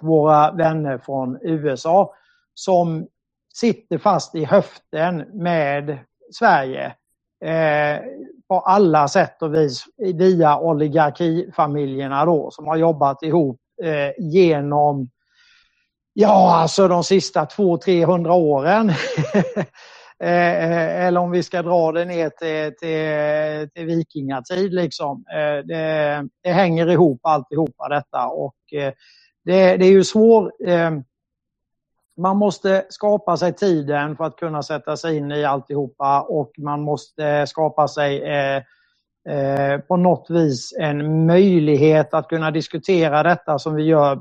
våra 0.00 0.52
vänner 0.52 0.98
från 0.98 1.38
USA 1.42 2.14
som 2.54 3.06
sitter 3.54 3.98
fast 3.98 4.34
i 4.34 4.44
höften 4.44 5.16
med 5.32 5.98
Sverige 6.32 6.86
eh, 7.44 8.00
på 8.48 8.60
alla 8.60 9.08
sätt 9.08 9.42
och 9.42 9.54
vis 9.54 9.84
via 9.96 10.58
oligarkifamiljerna 10.58 12.24
då 12.24 12.50
som 12.50 12.66
har 12.66 12.76
jobbat 12.76 13.22
ihop 13.22 13.60
eh, 13.82 14.24
genom 14.24 15.10
ja 16.12 16.54
alltså 16.54 16.88
de 16.88 17.04
sista 17.04 17.44
200-300 17.44 18.30
åren. 18.30 18.92
Eh, 20.22 20.70
eh, 20.70 21.06
eller 21.06 21.20
om 21.20 21.30
vi 21.30 21.42
ska 21.42 21.62
dra 21.62 21.92
det 21.92 22.04
ner 22.04 22.28
till, 22.28 22.76
till, 22.76 23.70
till 23.70 23.86
vikingatid. 23.86 24.74
Liksom. 24.74 25.24
Eh, 25.32 25.66
det, 25.66 26.28
det, 26.42 26.50
hänger 26.50 26.90
ihop 26.90 27.20
alltihopa 27.22 27.88
detta 27.88 28.26
och 28.26 28.56
eh, 28.72 28.92
det, 29.44 29.76
det 29.76 29.84
är 29.86 29.90
ju 29.90 30.04
svårt. 30.04 30.52
Eh, 30.66 30.90
man 32.16 32.36
måste 32.36 32.84
skapa 32.88 33.36
sig 33.36 33.52
tiden 33.52 34.16
för 34.16 34.24
att 34.24 34.36
kunna 34.36 34.62
sätta 34.62 34.96
sig 34.96 35.16
in 35.16 35.32
i 35.32 35.44
alltihopa 35.44 36.20
och 36.20 36.52
man 36.58 36.82
måste 36.82 37.46
skapa 37.46 37.88
sig 37.88 38.22
på 39.88 39.96
något 39.96 40.30
vis 40.30 40.74
en 40.78 41.26
möjlighet 41.26 42.14
att 42.14 42.28
kunna 42.28 42.50
diskutera 42.50 43.22
detta 43.22 43.58
som 43.58 43.74
vi 43.74 43.82
gör 43.82 44.18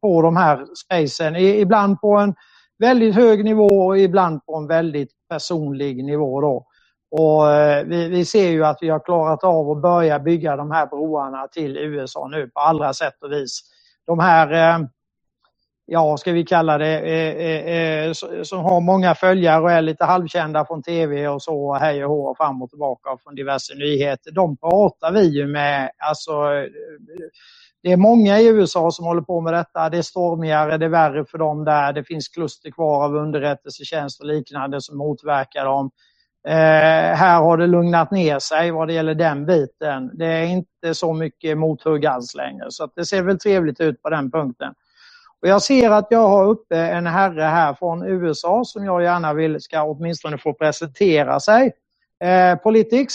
på 0.00 0.22
de 0.22 0.36
här 0.36 0.66
spacen. 0.74 1.36
Ibland 1.36 2.00
på 2.00 2.16
en 2.16 2.34
väldigt 2.78 3.14
hög 3.14 3.44
nivå 3.44 3.66
och 3.66 3.98
ibland 3.98 4.46
på 4.46 4.56
en 4.56 4.66
väldigt 4.66 5.10
personlig 5.28 6.04
nivå. 6.04 6.40
Då. 6.40 6.66
Och 7.10 7.52
eh, 7.52 7.84
vi, 7.84 8.08
vi, 8.08 8.24
ser 8.24 8.48
ju 8.48 8.64
att 8.64 8.78
vi 8.80 8.88
har 8.88 9.00
klarat 9.00 9.44
av 9.44 9.70
att 9.70 9.82
börja 9.82 10.18
bygga 10.18 10.56
de 10.56 10.70
här 10.70 10.86
broarna 10.86 11.48
till 11.48 11.76
USA 11.76 12.28
nu 12.28 12.50
på 12.54 12.60
alla 12.60 12.92
sätt 12.92 13.22
och 13.22 13.32
vis. 13.32 13.60
De 14.06 14.18
här, 14.18 14.52
eh, 14.52 14.86
ja 15.86 16.16
ska 16.16 16.32
vi 16.32 16.44
kalla 16.44 16.78
det, 16.78 16.98
eh, 18.06 18.12
som 18.42 18.58
har 18.58 18.80
många 18.80 19.14
följare 19.14 19.62
och 19.62 19.70
är 19.70 19.82
lite 19.82 20.04
halvkända 20.04 20.64
från 20.64 20.82
tv 20.82 21.28
och 21.28 21.42
så, 21.42 21.74
hej 21.74 22.04
och 22.04 22.10
hå, 22.10 22.34
fram 22.34 22.62
och 22.62 22.70
tillbaka 22.70 23.16
från 23.22 23.34
diverse 23.34 23.74
nyheter. 23.74 24.32
De 24.32 24.56
pratar 24.56 25.12
vi 25.12 25.38
ju 25.38 25.46
med, 25.46 25.90
alltså 25.98 26.32
det 27.84 27.92
är 27.92 27.96
många 27.96 28.40
i 28.40 28.46
USA 28.46 28.90
som 28.90 29.04
håller 29.04 29.22
på 29.22 29.40
med 29.40 29.54
detta. 29.54 29.90
Det 29.90 29.98
är 29.98 30.02
stormigare, 30.02 30.78
det 30.78 30.84
är 30.84 30.88
värre 30.88 31.24
för 31.24 31.38
dem 31.38 31.64
där. 31.64 31.92
Det 31.92 32.04
finns 32.04 32.28
kluster 32.28 32.70
kvar 32.70 33.04
av 33.04 33.16
underrättelsetjänst 33.16 34.20
och 34.20 34.26
liknande 34.26 34.80
som 34.80 34.98
motverkar 34.98 35.64
dem. 35.64 35.90
Eh, 36.48 37.16
här 37.16 37.40
har 37.40 37.56
det 37.56 37.66
lugnat 37.66 38.10
ner 38.10 38.38
sig 38.38 38.70
vad 38.70 38.88
det 38.88 38.94
gäller 38.94 39.14
den 39.14 39.46
biten. 39.46 40.10
Det 40.14 40.26
är 40.26 40.46
inte 40.46 40.94
så 40.94 41.12
mycket 41.12 41.58
mothugg 41.58 42.06
alls 42.06 42.34
längre. 42.34 42.66
Så 42.68 42.88
det 42.96 43.04
ser 43.04 43.22
väl 43.22 43.38
trevligt 43.38 43.80
ut 43.80 44.02
på 44.02 44.10
den 44.10 44.30
punkten. 44.30 44.74
Och 45.42 45.48
jag 45.48 45.62
ser 45.62 45.90
att 45.90 46.06
jag 46.10 46.28
har 46.28 46.46
uppe 46.46 46.76
en 46.76 47.06
herre 47.06 47.42
här 47.42 47.74
från 47.74 48.02
USA 48.02 48.64
som 48.64 48.84
jag 48.84 49.02
gärna 49.02 49.34
vill 49.34 49.60
ska 49.60 49.82
åtminstone 49.82 50.38
få 50.38 50.52
presentera 50.52 51.40
sig. 51.40 51.72
Eh, 52.24 52.58
politics, 52.58 53.14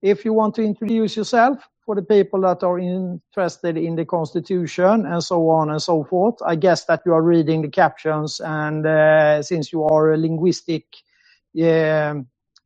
if 0.00 0.26
you 0.26 0.36
want 0.36 0.54
to 0.54 0.62
introduce 0.62 1.18
yourself 1.18 1.58
for 1.84 1.94
the 1.94 2.02
people 2.02 2.40
that 2.42 2.62
are 2.62 2.78
interested 2.78 3.76
in 3.76 3.96
the 3.96 4.04
constitution 4.04 5.06
and 5.06 5.22
so 5.22 5.48
on 5.50 5.70
and 5.70 5.82
so 5.82 6.04
forth. 6.04 6.36
I 6.46 6.56
guess 6.56 6.84
that 6.86 7.02
you 7.06 7.12
are 7.14 7.22
reading 7.22 7.62
the 7.62 7.68
captions 7.68 8.40
and 8.40 8.86
uh, 8.86 9.42
since 9.42 9.72
you 9.72 9.84
are 9.84 10.12
a 10.12 10.16
linguistic 10.16 10.86
uh, 11.62 12.14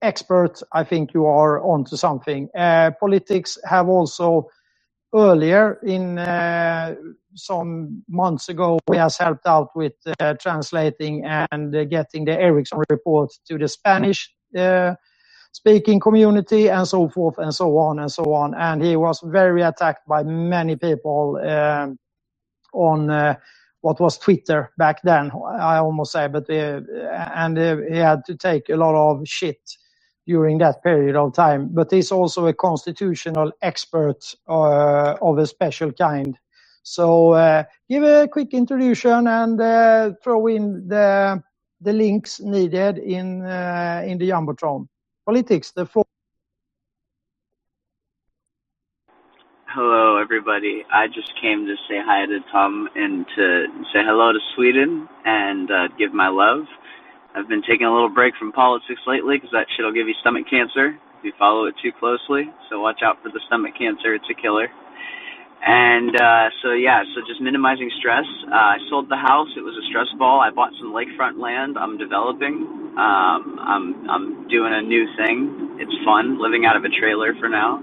expert, 0.02 0.60
I 0.72 0.84
think 0.84 1.14
you 1.14 1.26
are 1.26 1.62
onto 1.62 1.96
something. 1.96 2.48
Uh, 2.56 2.92
politics 3.00 3.58
have 3.64 3.88
also 3.88 4.50
earlier 5.14 5.78
in 5.84 6.18
uh, 6.18 6.94
some 7.34 8.02
months 8.08 8.48
ago, 8.48 8.78
we 8.88 8.96
has 8.98 9.18
helped 9.18 9.46
out 9.46 9.70
with 9.74 9.94
uh, 10.20 10.34
translating 10.34 11.24
and 11.24 11.74
uh, 11.74 11.84
getting 11.84 12.24
the 12.24 12.32
Ericsson 12.38 12.82
report 12.90 13.32
to 13.46 13.58
the 13.58 13.68
Spanish 13.68 14.32
speaking 15.56 16.00
community 16.00 16.68
and 16.68 16.86
so 16.86 17.08
forth 17.08 17.38
and 17.38 17.54
so 17.54 17.78
on 17.78 17.98
and 17.98 18.12
so 18.12 18.24
on. 18.34 18.54
And 18.54 18.82
he 18.84 18.96
was 18.96 19.20
very 19.24 19.62
attacked 19.62 20.06
by 20.06 20.22
many 20.22 20.76
people 20.76 21.38
um, 21.42 21.98
on 22.74 23.10
uh, 23.10 23.36
what 23.82 24.00
was 24.00 24.18
Twitter 24.18 24.72
back 24.78 25.02
then, 25.04 25.30
I 25.58 25.78
almost 25.78 26.12
say, 26.12 26.28
but 26.28 26.50
uh, 26.50 26.80
and 27.34 27.58
uh, 27.58 27.76
he 27.90 27.96
had 27.98 28.24
to 28.26 28.36
take 28.36 28.68
a 28.70 28.76
lot 28.76 28.94
of 28.96 29.26
shit 29.28 29.60
during 30.26 30.58
that 30.58 30.82
period 30.84 31.16
of 31.16 31.34
time. 31.34 31.70
But 31.72 31.90
he's 31.92 32.12
also 32.12 32.46
a 32.46 32.54
constitutional 32.54 33.52
expert 33.62 34.34
uh, 34.48 35.16
of 35.22 35.38
a 35.38 35.46
special 35.46 35.92
kind. 35.92 36.38
So 36.84 37.32
uh, 37.32 37.64
give 37.88 38.04
a 38.04 38.28
quick 38.28 38.54
introduction 38.54 39.26
and 39.28 39.60
uh, 39.60 40.12
throw 40.24 40.48
in 40.48 40.88
the 40.88 41.42
the 41.80 41.94
links 41.94 42.40
needed 42.40 42.98
in 42.98 43.42
in 44.10 44.18
the 44.18 44.30
jumbotron. 44.30 44.88
Politics, 45.26 45.72
the. 45.72 45.86
Hello, 49.66 50.18
everybody. 50.18 50.84
I 50.92 51.08
just 51.08 51.32
came 51.42 51.66
to 51.66 51.74
say 51.90 51.98
hi 51.98 52.26
to 52.26 52.38
Tom 52.52 52.88
and 52.94 53.26
to 53.34 53.66
say 53.92 54.06
hello 54.06 54.32
to 54.32 54.38
Sweden 54.54 55.08
and 55.24 55.68
uh, 55.68 55.88
give 55.98 56.14
my 56.14 56.28
love. 56.28 56.66
I've 57.34 57.48
been 57.48 57.62
taking 57.62 57.86
a 57.86 57.92
little 57.92 58.08
break 58.08 58.34
from 58.38 58.52
politics 58.52 59.00
lately 59.04 59.36
because 59.36 59.50
that 59.50 59.66
shit'll 59.76 59.92
give 59.92 60.06
you 60.06 60.14
stomach 60.20 60.46
cancer 60.48 60.94
if 61.18 61.24
you 61.24 61.32
follow 61.36 61.66
it 61.66 61.74
too 61.82 61.90
closely. 61.98 62.44
So 62.70 62.80
watch 62.80 63.00
out 63.02 63.20
for 63.20 63.28
the 63.28 63.40
stomach 63.48 63.74
cancer; 63.76 64.14
it's 64.14 64.30
a 64.30 64.40
killer. 64.40 64.68
And 65.64 66.14
uh, 66.16 66.50
so 66.62 66.72
yeah, 66.72 67.02
so 67.14 67.22
just 67.26 67.40
minimizing 67.40 67.90
stress. 67.98 68.26
Uh, 68.52 68.76
I 68.76 68.78
sold 68.90 69.08
the 69.10 69.16
house; 69.16 69.48
it 69.56 69.62
was 69.64 69.74
a 69.76 69.84
stress 69.90 70.08
ball. 70.18 70.40
I 70.40 70.50
bought 70.50 70.72
some 70.80 70.92
lakefront 70.94 71.40
land. 71.40 71.78
I'm 71.78 71.98
developing. 71.98 72.94
Um, 72.98 73.58
I'm 73.58 73.84
I'm 74.10 74.48
doing 74.48 74.72
a 74.74 74.82
new 74.82 75.06
thing. 75.16 75.78
It's 75.80 75.92
fun 76.04 76.40
living 76.42 76.66
out 76.66 76.76
of 76.76 76.84
a 76.84 76.92
trailer 76.92 77.34
for 77.40 77.48
now. 77.48 77.82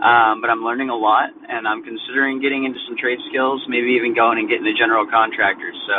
Um, 0.00 0.40
but 0.42 0.50
I'm 0.50 0.64
learning 0.64 0.90
a 0.90 0.96
lot, 0.96 1.30
and 1.48 1.68
I'm 1.68 1.84
considering 1.84 2.40
getting 2.42 2.64
into 2.64 2.78
some 2.88 2.98
trade 2.98 3.18
skills, 3.30 3.62
maybe 3.68 3.94
even 3.96 4.14
going 4.14 4.38
and 4.38 4.48
getting 4.48 4.66
a 4.66 4.74
general 4.74 5.06
contractor. 5.06 5.72
So 5.88 5.94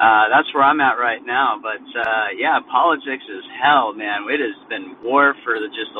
uh, 0.00 0.24
that's 0.32 0.48
where 0.54 0.64
I'm 0.64 0.80
at 0.80 0.98
right 0.98 1.22
now. 1.24 1.60
But 1.62 1.82
uh, 1.98 2.28
yeah, 2.38 2.60
politics 2.70 3.24
is 3.28 3.44
hell, 3.62 3.94
man. 3.94 4.26
It 4.30 4.40
has 4.40 4.56
been 4.68 4.96
war 5.04 5.34
for 5.44 5.60
the 5.60 5.68
just. 5.68 5.92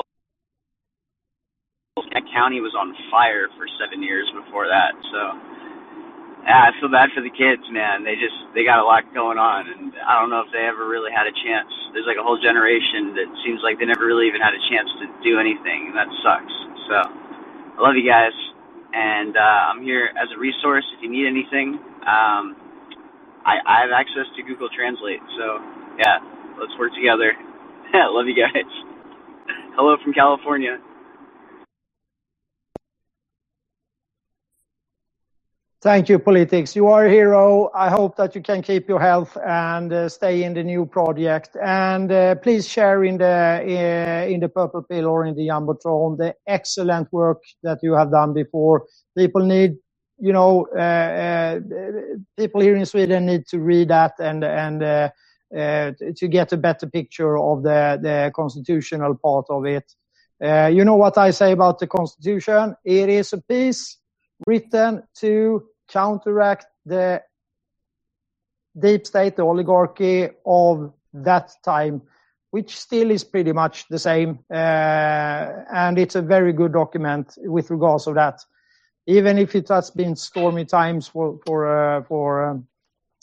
That 2.15 2.25
county 2.33 2.61
was 2.61 2.75
on 2.79 2.93
fire 3.12 3.49
for 3.57 3.67
seven 3.81 4.03
years 4.03 4.29
before 4.35 4.67
that, 4.69 4.95
so 5.12 5.20
yeah, 6.47 6.69
I 6.69 6.77
feel 6.81 6.89
bad 6.93 7.11
for 7.12 7.20
the 7.20 7.33
kids, 7.35 7.62
man. 7.73 8.05
They 8.07 8.17
just 8.17 8.37
they 8.57 8.65
got 8.65 8.81
a 8.81 8.87
lot 8.87 9.05
going 9.12 9.37
on, 9.39 9.69
and 9.69 9.93
I 10.01 10.20
don't 10.20 10.31
know 10.33 10.41
if 10.45 10.51
they 10.55 10.65
ever 10.65 10.89
really 10.89 11.12
had 11.12 11.29
a 11.29 11.35
chance. 11.45 11.69
There's 11.93 12.09
like 12.09 12.17
a 12.20 12.25
whole 12.25 12.41
generation 12.41 13.12
that 13.19 13.29
seems 13.45 13.61
like 13.65 13.77
they 13.81 13.89
never 13.89 14.07
really 14.09 14.29
even 14.31 14.41
had 14.41 14.57
a 14.57 14.62
chance 14.73 14.89
to 15.03 15.07
do 15.27 15.37
anything, 15.41 15.93
and 15.93 15.97
that 15.99 16.09
sucks. 16.25 16.55
So 16.89 16.97
I 17.77 17.79
love 17.81 17.97
you 17.99 18.07
guys, 18.09 18.35
and 18.95 19.37
uh, 19.37 19.62
I'm 19.75 19.83
here 19.85 20.12
as 20.17 20.29
a 20.35 20.39
resource 20.41 20.87
if 20.97 21.05
you 21.05 21.11
need 21.12 21.29
anything. 21.29 21.77
Um, 22.09 22.57
I, 23.47 23.61
I 23.65 23.77
have 23.85 23.93
access 23.95 24.29
to 24.37 24.43
Google 24.45 24.69
Translate. 24.73 25.23
So 25.39 25.47
yeah, 26.01 26.20
let's 26.61 26.75
work 26.79 26.93
together. 26.97 27.33
Love 28.15 28.27
you 28.29 28.37
guys. 28.37 28.69
Hello 29.77 29.97
from 30.05 30.12
California. 30.15 30.79
Thank 35.83 36.10
you, 36.10 36.18
Politics. 36.18 36.76
You 36.76 36.89
are 36.89 37.07
a 37.07 37.10
hero. 37.10 37.70
I 37.75 37.89
hope 37.89 38.15
that 38.17 38.34
you 38.34 38.42
can 38.42 38.60
keep 38.60 38.86
your 38.86 39.00
health 39.00 39.34
and 39.47 39.91
uh, 39.91 40.10
stay 40.10 40.42
in 40.42 40.52
the 40.52 40.62
new 40.62 40.84
project. 40.84 41.57
And 41.57 42.12
uh, 42.12 42.34
please 42.34 42.68
share 42.68 43.02
in 43.02 43.17
the 43.17 43.25
uh, 43.26 44.31
in 44.31 44.41
the 44.41 44.50
Purple 44.50 44.83
Pill 44.83 45.07
or 45.07 45.25
in 45.25 45.34
the 45.34 45.49
Jumbotron 45.49 46.18
the 46.18 46.34
excellent 46.47 47.10
work 47.12 47.42
that 47.62 47.78
you 47.83 47.94
have 47.94 48.10
done 48.10 48.34
before. 48.34 48.84
People 49.17 49.47
need 49.47 49.76
you 50.18 50.34
know, 50.34 50.68
uh, 50.76 50.81
uh, 50.81 51.60
people 52.36 52.60
here 52.60 52.76
in 52.76 52.84
Sweden 52.84 53.25
need 53.25 53.47
to 53.47 53.59
read 53.59 53.89
that 53.89 54.12
and 54.20 54.44
and 54.44 54.83
uh, 54.83 55.09
to 55.50 56.28
get 56.28 56.52
a 56.52 56.59
better 56.59 56.86
picture 56.86 57.39
of 57.39 57.62
the 57.62 57.99
the 58.02 58.31
constitutional 58.36 59.15
part 59.15 59.47
of 59.49 59.65
it. 59.65 59.94
you 60.75 60.84
know 60.84 60.97
what 60.97 61.17
I 61.17 61.31
say 61.31 61.52
about 61.52 61.78
the 61.78 61.86
constitution? 61.86 62.76
It 62.84 63.09
is 63.09 63.33
a 63.33 63.41
piece 63.41 63.97
written 64.47 65.02
to 65.15 65.69
counteract 65.91 66.67
the 66.86 67.23
deep 68.78 69.07
state, 69.07 69.36
the 69.36 69.43
oligarchy 69.43 70.28
of 70.47 70.93
that 71.12 71.52
time, 71.65 72.02
which 72.51 72.78
still 72.78 73.10
is 73.10 73.25
pretty 73.25 73.52
much 73.52 73.89
the 73.89 73.99
same. 73.99 74.39
Uh, 74.51 75.65
and 75.73 75.99
it's 75.99 76.15
a 76.15 76.23
very 76.23 76.52
good 76.52 76.73
document 76.73 77.35
with 77.39 77.70
regards 77.70 78.07
of 78.07 78.15
that 78.15 78.41
even 79.07 79.39
if 79.39 79.55
it 79.55 79.69
has 79.69 79.91
been 79.91 80.15
stormy 80.15 80.65
times 80.65 81.09
for 81.09 81.39
for 81.44 81.67
uh, 81.67 82.02
for 82.05 82.51
um, 82.51 82.67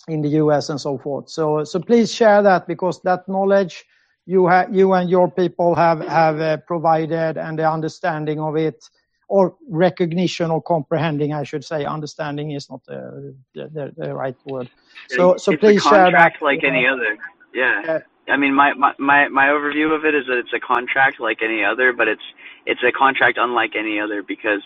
in 0.08 0.22
the 0.22 0.30
US 0.44 0.70
and 0.70 0.80
so 0.80 0.98
forth. 0.98 1.30
So 1.30 1.64
so 1.64 1.80
please 1.80 2.14
share 2.14 2.42
that 2.44 2.68
because 2.68 3.02
that 3.04 3.28
knowledge 3.28 3.86
you 4.26 4.48
have 4.48 4.74
you 4.76 4.94
and 4.94 5.10
your 5.10 5.32
people 5.32 5.76
have 5.76 6.00
have 6.08 6.40
uh, 6.42 6.58
provided 6.68 7.38
and 7.38 7.58
the 7.58 7.70
understanding 7.70 8.40
of 8.40 8.58
it 8.58 8.84
or 9.28 9.56
recognition 9.70 10.52
or 10.52 10.62
comprehending 10.62 11.34
I 11.34 11.44
should 11.44 11.66
say 11.66 11.86
understanding 11.86 12.52
is 12.52 12.70
not 12.70 12.86
the 12.86 13.36
the, 13.54 13.94
the 13.98 14.16
right 14.16 14.36
word. 14.46 14.70
So 15.10 15.38
so 15.38 15.52
it's 15.52 15.62
please 15.62 15.86
a 15.86 15.90
share 15.90 16.04
contract 16.06 16.42
like 16.42 16.64
any 16.64 16.88
other. 16.88 17.18
Yeah. 17.54 18.00
I 18.30 18.36
mean, 18.36 18.54
my, 18.54 18.74
my, 18.74 18.94
my, 19.00 19.28
my 19.30 19.48
overview 19.48 19.96
of 19.96 20.04
it 20.04 20.14
is 20.14 20.26
that 20.28 20.38
it's 20.38 20.54
a 20.54 20.60
contract 20.60 21.20
like 21.20 21.40
any 21.42 21.64
other, 21.64 21.94
but 21.94 22.08
it's 22.08 22.24
it's 22.66 22.82
a 22.84 22.92
contract 22.92 23.38
unlike 23.40 23.72
any 23.80 24.00
other 24.00 24.22
because 24.22 24.62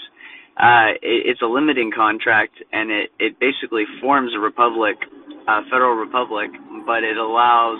uh, 0.58 0.98
it, 1.02 1.30
it's 1.30 1.42
a 1.42 1.46
limiting 1.46 1.92
contract, 1.94 2.58
and 2.74 2.90
it, 2.90 3.12
it 3.20 3.40
basically 3.40 3.86
forms 4.02 4.34
a 4.34 4.40
republic, 4.40 4.98
a 5.48 5.62
federal 5.70 5.94
republic, 5.94 6.50
but 6.86 7.04
it 7.04 7.18
allows 7.18 7.80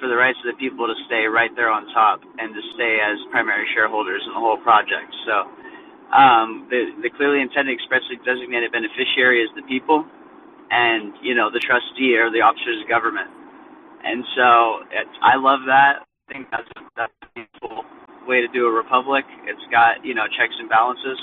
for 0.00 0.08
the 0.08 0.16
rights 0.16 0.38
of 0.44 0.50
the 0.50 0.58
people 0.58 0.86
to 0.88 0.96
stay 1.06 1.28
right 1.28 1.54
there 1.54 1.70
on 1.70 1.86
top 1.92 2.20
and 2.40 2.54
to 2.54 2.62
stay 2.74 2.98
as 2.98 3.18
primary 3.30 3.68
shareholders 3.74 4.22
in 4.26 4.32
the 4.32 4.40
whole 4.40 4.58
project. 4.58 5.12
So 5.28 5.46
um, 6.12 6.68
the, 6.70 6.92
the 7.02 7.10
clearly 7.10 7.40
intended 7.42 7.74
expressly 7.74 8.16
designated 8.24 8.72
beneficiary 8.72 9.42
is 9.42 9.50
the 9.56 9.62
people, 9.68 10.04
and 10.70 11.14
you 11.22 11.34
know 11.34 11.50
the 11.50 11.60
trustee 11.60 12.16
are 12.16 12.30
the 12.32 12.40
officers 12.42 12.82
of 12.82 12.88
government. 12.88 13.30
And 14.04 14.24
so 14.36 14.84
it, 14.92 15.08
I 15.22 15.36
love 15.36 15.60
that. 15.66 16.04
I 16.28 16.32
think 16.32 16.48
that's 16.50 16.68
that's 16.96 17.12
a 17.22 17.26
meaningful 17.36 17.84
way 18.28 18.40
to 18.40 18.48
do 18.48 18.66
a 18.66 18.72
republic. 18.72 19.24
It's 19.44 19.64
got 19.70 20.04
you 20.04 20.14
know 20.14 20.26
checks 20.28 20.54
and 20.58 20.68
balances 20.68 21.18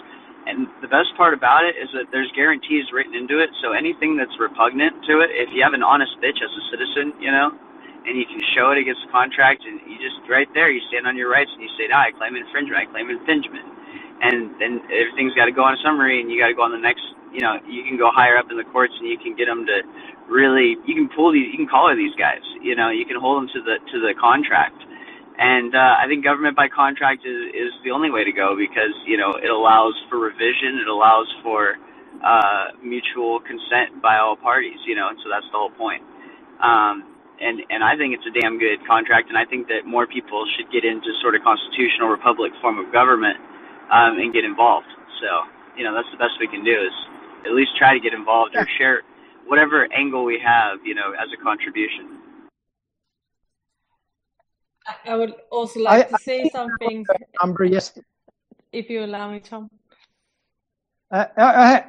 and 0.48 0.66
the 0.82 0.90
best 0.90 1.14
part 1.18 1.38
about 1.38 1.66
it 1.68 1.78
is 1.78 1.90
that 1.94 2.10
there's 2.10 2.32
guarantees 2.34 2.90
written 2.90 3.14
into 3.14 3.38
it. 3.38 3.50
So 3.62 3.74
anything 3.78 4.18
that's 4.18 4.34
repugnant 4.40 5.06
to 5.06 5.22
it, 5.22 5.30
if 5.36 5.54
you 5.54 5.62
have 5.62 5.78
an 5.78 5.84
honest 5.84 6.18
bitch 6.24 6.42
as 6.42 6.50
a 6.50 6.64
citizen, 6.74 7.14
you 7.22 7.30
know, 7.32 7.54
and 8.08 8.18
you 8.18 8.26
can 8.26 8.42
show 8.58 8.72
it 8.74 8.80
against 8.82 9.06
the 9.06 9.12
contract, 9.14 9.62
and 9.68 9.78
you 9.86 10.02
just 10.02 10.18
right 10.32 10.50
there, 10.58 10.72
you 10.72 10.82
stand 10.90 11.06
on 11.06 11.14
your 11.20 11.30
rights 11.30 11.52
and 11.54 11.62
you 11.62 11.70
say, 11.78 11.86
"No, 11.92 11.98
I 12.02 12.12
claim 12.18 12.36
infringement. 12.36 12.82
I 12.82 12.86
claim 12.90 13.10
infringement." 13.12 13.68
And 14.22 14.52
then 14.60 14.82
everything's 14.92 15.34
got 15.34 15.46
to 15.46 15.56
go 15.56 15.64
on 15.64 15.74
a 15.74 15.82
summary, 15.84 16.20
and 16.20 16.32
you 16.32 16.40
got 16.40 16.48
to 16.52 16.58
go 16.58 16.64
on 16.64 16.72
the 16.72 16.84
next 16.84 17.04
you 17.34 17.42
know, 17.42 17.58
you 17.68 17.84
can 17.86 17.98
go 17.98 18.10
higher 18.12 18.38
up 18.38 18.50
in 18.50 18.58
the 18.58 18.66
courts 18.66 18.94
and 19.00 19.08
you 19.08 19.18
can 19.18 19.36
get 19.36 19.46
them 19.46 19.66
to 19.66 19.82
really, 20.28 20.78
you 20.86 20.96
can 20.96 21.10
pull 21.14 21.32
these, 21.32 21.46
you 21.52 21.58
can 21.58 21.70
collar 21.70 21.96
these 21.96 22.14
guys. 22.18 22.42
You 22.62 22.76
know, 22.76 22.90
you 22.90 23.06
can 23.06 23.20
hold 23.20 23.42
them 23.42 23.50
to 23.54 23.62
the 23.62 23.76
to 23.78 23.98
the 24.02 24.14
contract. 24.20 24.78
And 25.40 25.72
uh, 25.72 25.96
I 26.04 26.06
think 26.08 26.26
government 26.26 26.58
by 26.58 26.68
contract 26.68 27.24
is, 27.24 27.56
is 27.56 27.72
the 27.86 27.92
only 27.92 28.12
way 28.12 28.26
to 28.26 28.34
go 28.34 28.58
because 28.58 28.92
you 29.08 29.16
know 29.16 29.40
it 29.40 29.50
allows 29.50 29.96
for 30.10 30.20
revision, 30.20 30.82
it 30.84 30.90
allows 30.90 31.30
for 31.44 31.78
uh, 32.20 32.76
mutual 32.84 33.40
consent 33.40 34.02
by 34.02 34.18
all 34.18 34.36
parties. 34.36 34.78
You 34.86 34.96
know, 34.96 35.08
and 35.08 35.18
so 35.24 35.30
that's 35.30 35.48
the 35.54 35.58
whole 35.58 35.72
point. 35.72 36.04
Um, 36.60 37.08
and 37.40 37.62
and 37.70 37.86
I 37.86 37.96
think 37.96 38.18
it's 38.18 38.28
a 38.28 38.36
damn 38.36 38.60
good 38.60 38.84
contract, 38.84 39.30
and 39.30 39.38
I 39.38 39.46
think 39.46 39.70
that 39.70 39.88
more 39.88 40.04
people 40.08 40.44
should 40.58 40.68
get 40.74 40.84
into 40.84 41.08
sort 41.22 41.40
of 41.40 41.42
constitutional 41.46 42.10
republic 42.10 42.52
form 42.60 42.76
of 42.82 42.92
government 42.92 43.40
um, 43.92 44.18
and 44.20 44.34
get 44.34 44.44
involved. 44.46 44.88
So 45.22 45.28
you 45.78 45.84
know 45.84 45.94
that's 45.94 46.10
the 46.12 46.18
best 46.18 46.34
we 46.40 46.48
can 46.48 46.64
do 46.64 46.72
is 46.72 46.94
at 47.46 47.52
least 47.54 47.72
try 47.78 47.94
to 47.94 48.00
get 48.00 48.14
involved 48.14 48.56
or 48.56 48.68
share 48.78 49.02
whatever 49.48 49.88
angle 49.94 50.24
we 50.26 50.40
have, 50.46 50.78
you 50.86 50.94
know, 50.94 51.12
as 51.14 51.28
a 51.34 51.44
contribution. 51.44 52.20
I 55.06 55.16
would 55.16 55.34
also 55.52 55.80
like 55.82 56.08
I- 56.08 56.10
to 56.10 56.18
say 56.24 56.50
something, 56.50 57.06
Number, 57.42 57.64
yes. 57.66 57.98
if 58.72 58.90
you 58.90 59.04
allow 59.04 59.32
me, 59.32 59.40
Tom. 59.40 59.70
Uh, 61.12 61.26
uh, 61.38 61.82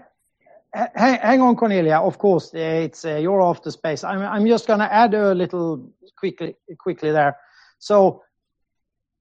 uh, 0.75 0.87
hang, 0.95 1.19
hang 1.21 1.41
on, 1.41 1.57
Cornelia. 1.57 1.99
Of 1.99 2.19
course, 2.19 2.55
uh, 2.55 2.59
it's 2.59 3.05
uh, 3.05 3.17
your 3.17 3.43
after 3.43 3.71
space. 3.71 4.05
I'm, 4.05 4.21
I'm 4.23 4.47
just 4.47 4.67
going 4.67 4.79
to 4.81 4.93
add 4.93 5.15
a 5.15 5.35
little 5.35 5.91
quickly, 6.17 6.57
quickly 6.79 7.11
there. 7.11 7.37
So, 7.79 8.23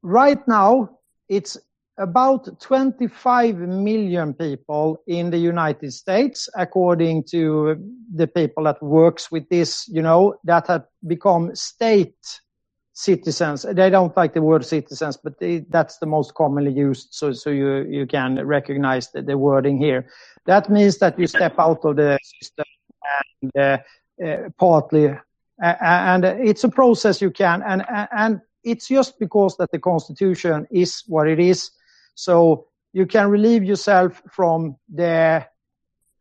right 0.02 0.46
now, 0.48 0.98
it's 1.28 1.58
about 2.00 2.60
25 2.62 3.58
million 3.58 4.34
people 4.34 5.04
in 5.08 5.30
the 5.30 5.38
United 5.38 5.92
States, 5.94 6.50
according 6.56 7.24
to 7.26 7.76
the 8.16 8.28
people 8.28 8.64
that 8.64 8.82
works 8.82 9.32
with 9.32 9.48
this, 9.50 9.88
you 9.88 10.02
know, 10.02 10.36
that 10.46 10.68
have 10.68 10.86
become 11.06 11.54
state 11.56 12.16
citizens. 12.94 13.66
They 13.70 13.90
don't 13.90 14.16
like 14.18 14.34
the 14.34 14.42
word 14.42 14.66
citizens, 14.66 15.18
but 15.18 15.40
they, 15.40 15.60
that's 15.70 15.98
the 16.00 16.06
most 16.06 16.34
commonly 16.34 16.72
used. 16.72 17.10
So, 17.12 17.34
so 17.34 17.50
you, 17.50 17.86
you 17.90 18.08
can 18.08 18.46
recognize 18.46 19.12
the, 19.12 19.22
the 19.22 19.38
wording 19.38 19.78
here. 19.78 20.10
That 20.46 20.70
means 20.70 20.98
that 21.00 21.20
you 21.20 21.28
step 21.28 21.56
out 21.60 21.86
of 21.86 21.96
the 21.96 22.18
system 22.40 22.66
and 23.42 23.52
uh, 23.58 23.78
uh, 24.26 24.50
partly, 24.58 25.10
uh, 25.10 25.76
and 25.82 26.26
it's 26.26 26.64
a 26.64 26.70
process 26.70 27.22
you 27.22 27.32
can, 27.32 27.62
and, 27.62 27.86
and 28.12 28.42
it's 28.64 28.88
just 28.88 29.20
because 29.20 29.56
that 29.58 29.72
the 29.72 29.80
constitution 29.80 30.68
is 30.72 31.04
what 31.08 31.28
it 31.28 31.40
is. 31.40 31.72
So 32.20 32.68
you 32.92 33.06
can 33.06 33.30
relieve 33.30 33.64
yourself 33.64 34.22
from 34.30 34.76
the 34.94 35.46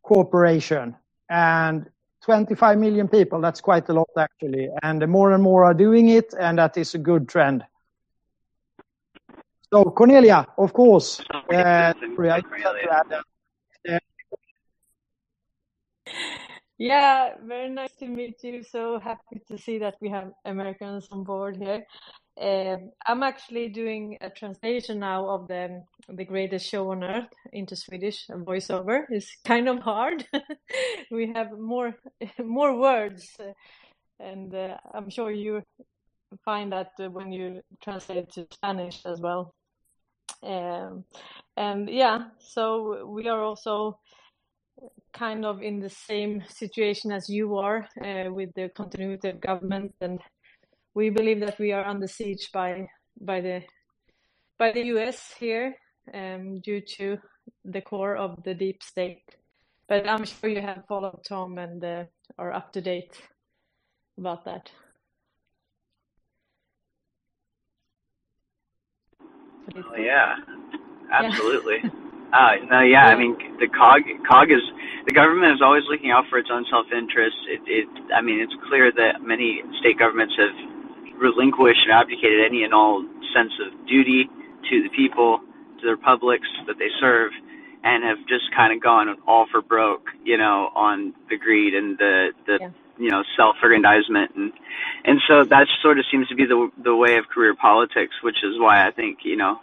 corporation 0.03 0.95
and 1.29 1.91
25 2.25 2.79
million 2.79 3.09
people, 3.09 3.41
that's 3.41 3.61
quite 3.61 3.89
a 3.89 3.93
lot 3.93 4.09
actually. 4.17 4.69
And 4.83 5.07
more 5.09 5.33
and 5.33 5.43
more 5.43 5.65
are 5.65 5.75
doing 5.75 6.09
it, 6.09 6.35
and 6.39 6.59
that 6.59 6.77
is 6.77 6.95
a 6.95 6.99
good 6.99 7.29
trend. 7.29 7.65
So, 9.73 9.85
Cornelia, 9.85 10.47
of 10.57 10.73
course. 10.73 11.21
Uh, 11.53 11.93
Yeah, 16.79 17.35
very 17.43 17.71
nice 17.71 17.93
to 17.97 18.07
meet 18.07 18.37
you. 18.45 18.63
So 18.63 19.01
happy 19.01 19.43
to 19.49 19.59
see 19.59 19.79
that 19.79 19.97
we 20.01 20.09
have 20.11 20.31
Americans 20.45 21.09
on 21.11 21.25
board 21.25 21.57
here. 21.57 21.85
Um, 22.41 22.93
I'm 23.05 23.25
actually 23.25 23.69
doing 23.69 24.17
a 24.21 24.31
translation 24.31 25.01
now 25.01 25.29
of 25.29 25.49
the 25.49 25.83
the 26.09 26.25
greatest 26.25 26.67
show 26.67 26.93
on 26.93 27.03
earth 27.03 27.33
into 27.53 27.75
Swedish. 27.75 28.29
A 28.29 28.35
voiceover 28.35 29.05
is 29.11 29.29
kind 29.45 29.69
of 29.69 29.81
hard. 29.81 30.25
we 31.11 31.33
have 31.35 31.59
more 31.59 31.97
more 32.39 32.79
words, 32.79 33.37
and 34.21 34.55
uh, 34.55 34.77
I'm 34.95 35.11
sure 35.11 35.33
you 35.33 35.63
find 36.45 36.73
that 36.73 36.93
when 36.99 37.33
you 37.33 37.63
translate 37.83 38.31
to 38.33 38.47
Spanish 38.53 39.05
as 39.05 39.21
well. 39.21 39.55
Um, 40.43 41.05
and 41.57 41.89
yeah, 41.91 42.29
so 42.39 43.07
we 43.07 43.27
are 43.29 43.43
also 43.43 43.99
kind 45.13 45.45
of 45.45 45.63
in 45.63 45.81
the 45.81 45.91
same 45.91 46.45
situation 46.49 47.11
as 47.11 47.29
you 47.29 47.57
are 47.57 47.89
uh, 48.05 48.31
with 48.33 48.55
the 48.55 48.69
continuity 48.69 49.31
of 49.31 49.41
government 49.41 49.93
and 50.01 50.21
we 50.99 51.11
believe 51.11 51.39
that 51.39 51.57
we 51.61 51.71
are 51.71 51.87
under 51.87 52.09
siege 52.09 52.51
by 52.53 52.89
by 53.21 53.41
the 53.41 53.63
by 54.59 54.73
the 54.73 54.85
US 54.95 55.33
here 55.39 55.77
um, 56.13 56.61
due 56.61 56.83
to 56.97 57.19
the 57.65 57.81
core 57.81 58.17
of 58.17 58.43
the 58.43 58.55
deep 58.55 58.83
state. 58.83 59.23
But 59.89 60.09
I'm 60.09 60.25
sure 60.25 60.51
you 60.51 60.61
have 60.61 60.83
followed 60.89 61.21
Tom 61.29 61.57
and 61.59 61.81
uh, 61.85 62.05
are 62.37 62.53
up 62.53 62.73
to 62.73 62.81
date 62.81 63.15
about 64.19 64.45
that. 64.45 64.65
Oh, 69.77 69.97
yeah, 69.97 70.35
absolutely. 71.13 71.81
Uh, 72.29 72.61
no, 72.69 72.81
yeah, 72.83 73.07
I 73.07 73.17
mean 73.17 73.35
the 73.59 73.69
cog 73.69 74.03
cog 74.29 74.51
is 74.53 74.61
the 75.07 75.15
government 75.15 75.55
is 75.55 75.63
always 75.65 75.85
looking 75.89 76.11
out 76.11 76.25
for 76.29 76.37
its 76.37 76.51
own 76.53 76.63
self 76.69 76.85
interest. 76.93 77.39
It, 77.49 77.63
it, 77.65 77.89
I 78.13 78.21
mean, 78.21 78.39
it's 78.45 78.53
clear 78.69 78.93
that 78.93 79.25
many 79.25 79.63
state 79.81 79.99
governments 79.99 80.35
have 80.37 80.53
relinquished 81.19 81.81
and 81.85 81.93
abdicated 81.93 82.45
any 82.45 82.63
and 82.65 82.73
all 82.75 83.05
sense 83.35 83.53
of 83.65 83.87
duty 83.87 84.29
to 84.71 84.83
the 84.83 84.89
people, 84.97 85.41
to 85.81 85.87
their 85.87 85.97
publics 85.97 86.49
that 86.67 86.79
they 86.79 86.89
serve, 87.01 87.33
and 87.85 88.05
have 88.05 88.19
just 88.29 88.45
kind 88.57 88.73
of 88.73 88.83
gone 88.83 89.09
all 89.27 89.47
for 89.51 89.63
broke, 89.63 90.07
you 90.25 90.37
know, 90.37 90.71
on 90.75 91.15
the 91.31 91.37
greed 91.37 91.75
and 91.75 91.99
the 91.99 92.31
the 92.47 92.59
Yeah. 92.61 92.71
you 92.99 93.11
know 93.11 93.23
self-aggrandizement 93.37 94.33
and 94.35 94.53
and 95.05 95.21
so 95.29 95.45
that 95.45 95.67
sort 95.83 95.99
of 95.99 96.05
seems 96.11 96.27
to 96.29 96.35
be 96.35 96.45
the 96.47 96.71
the 96.83 96.95
way 96.95 97.17
of 97.17 97.29
career 97.29 97.55
politics, 97.55 98.15
which 98.23 98.39
is 98.43 98.59
why 98.59 98.87
I 98.87 98.91
think 98.91 99.19
you 99.25 99.37
know 99.37 99.61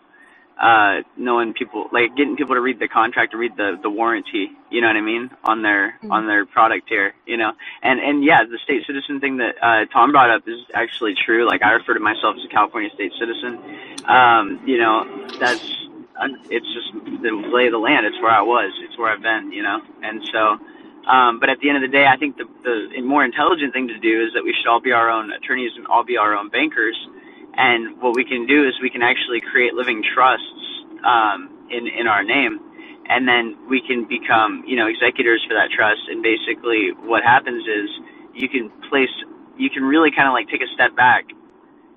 uh 0.62 1.02
knowing 1.18 1.54
people 1.54 1.88
like 1.92 2.16
getting 2.16 2.36
people 2.38 2.56
to 2.56 2.62
read 2.62 2.80
the 2.80 2.88
contract 2.88 3.32
to 3.34 3.38
read 3.38 3.58
the 3.58 3.78
the 3.84 3.90
warranty 3.90 4.50
you 4.72 4.82
know 4.82 4.88
what 4.88 4.96
i 4.98 5.02
mean 5.02 5.30
on 5.46 5.62
their 5.64 5.98
Mm. 6.04 6.12
on 6.12 6.28
their 6.28 6.46
product 6.46 6.90
here 6.90 7.14
you 7.28 7.38
know? 7.38 7.52
And 7.84 8.00
and 8.00 8.24
yeah 8.24 8.44
the 8.46 8.60
state 8.64 8.84
citizen 8.88 9.20
thing 9.20 9.38
that 9.38 9.56
uh 9.62 9.86
tom 9.94 10.12
brought 10.12 10.30
up 10.32 10.44
is 10.48 10.60
actually 10.74 11.16
true. 11.26 11.48
Like 11.48 11.64
i 11.64 11.72
refer 11.72 11.94
to 11.96 12.00
myself 12.00 12.36
as 12.40 12.46
a 12.46 12.50
california 12.54 12.90
state 12.96 13.12
citizen. 13.20 13.60
Um 14.08 14.62
you 14.66 14.78
know 14.80 15.06
that's 15.40 15.64
it's 16.50 16.68
just 16.74 16.94
the 17.24 17.32
lay 17.54 17.68
of 17.68 17.74
the 17.74 17.80
land. 17.80 18.06
It's 18.06 18.22
where 18.22 18.32
i 18.32 18.42
was. 18.42 18.72
It's 18.84 18.98
where 18.98 19.12
i've 19.12 19.22
been 19.24 19.52
you 19.52 19.64
know? 19.64 19.82
And 20.04 20.22
so 20.34 20.60
um 21.12 21.40
but 21.40 21.50
at 21.50 21.60
the 21.62 21.70
end 21.70 21.78
of 21.78 21.84
the 21.90 21.94
day 21.96 22.06
i 22.08 22.18
think 22.18 22.38
the 22.38 22.46
the 22.64 23.02
more 23.02 23.26
intelligent 23.26 23.74
thing 23.74 23.88
to 23.90 24.00
do 24.00 24.24
is 24.26 24.34
that 24.36 24.44
we 24.44 24.54
should 24.54 24.70
all 24.70 24.82
be 24.82 24.92
our 24.94 25.10
own 25.10 25.32
attorneys 25.32 25.72
and 25.78 25.88
all 25.88 26.04
be 26.04 26.18
our 26.18 26.36
own 26.36 26.50
bankers 26.50 26.98
and 27.58 28.02
what 28.02 28.14
we 28.14 28.26
can 28.26 28.48
do 28.48 28.68
is 28.68 28.76
we 28.82 28.90
can 28.90 29.02
actually 29.02 29.42
create 29.42 29.74
living 29.74 30.04
trusts 30.04 30.62
um, 31.06 31.50
in 31.72 31.88
in 31.88 32.08
our 32.08 32.24
name, 32.24 32.60
and 33.10 33.28
then 33.28 33.58
we 33.70 33.82
can 33.82 34.08
become 34.08 34.64
you 34.68 34.76
know 34.76 34.88
executors 34.88 35.44
for 35.48 35.56
that 35.56 35.72
trust. 35.72 36.02
And 36.10 36.24
basically, 36.24 36.92
what 37.06 37.24
happens 37.24 37.64
is 37.68 37.90
you 38.36 38.50
can 38.50 38.72
place 38.90 39.12
you 39.58 39.70
can 39.70 39.84
really 39.84 40.12
kind 40.12 40.28
of 40.28 40.34
like 40.34 40.50
take 40.50 40.62
a 40.62 40.72
step 40.76 40.96
back 40.96 41.26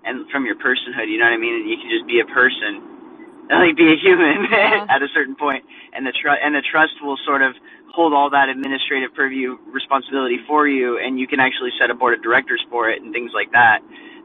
and 0.05 0.29
from 0.31 0.47
your 0.47 0.57
personhood, 0.57 1.09
you 1.11 1.19
know 1.19 1.27
what 1.27 1.35
I 1.37 1.41
mean, 1.41 1.55
and 1.63 1.71
you 1.71 1.77
can 1.77 1.91
just 1.91 2.07
be 2.07 2.21
a 2.21 2.29
person, 2.33 2.81
like 3.51 3.77
be 3.77 3.93
a 3.93 3.99
human 3.99 4.47
Yeah. 4.51 4.87
at 4.91 5.03
a 5.03 5.09
certain 5.15 5.37
point, 5.37 5.65
and 5.95 6.07
the 6.07 6.13
trust 6.15 6.41
and 6.45 6.55
the 6.55 6.63
trust 6.65 6.95
will 7.03 7.19
sort 7.27 7.43
of 7.43 7.55
hold 7.93 8.15
all 8.15 8.31
that 8.31 8.49
administrative 8.49 9.15
purview 9.15 9.59
responsibility 9.73 10.39
for 10.47 10.69
you, 10.69 10.99
and 10.99 11.19
you 11.19 11.27
can 11.27 11.41
actually 11.41 11.71
set 11.81 11.91
a 11.91 11.95
board 11.95 12.15
of 12.15 12.23
directors 12.23 12.65
for 12.71 12.91
it 12.91 13.03
and 13.03 13.13
things 13.13 13.33
like 13.35 13.51
that 13.53 13.81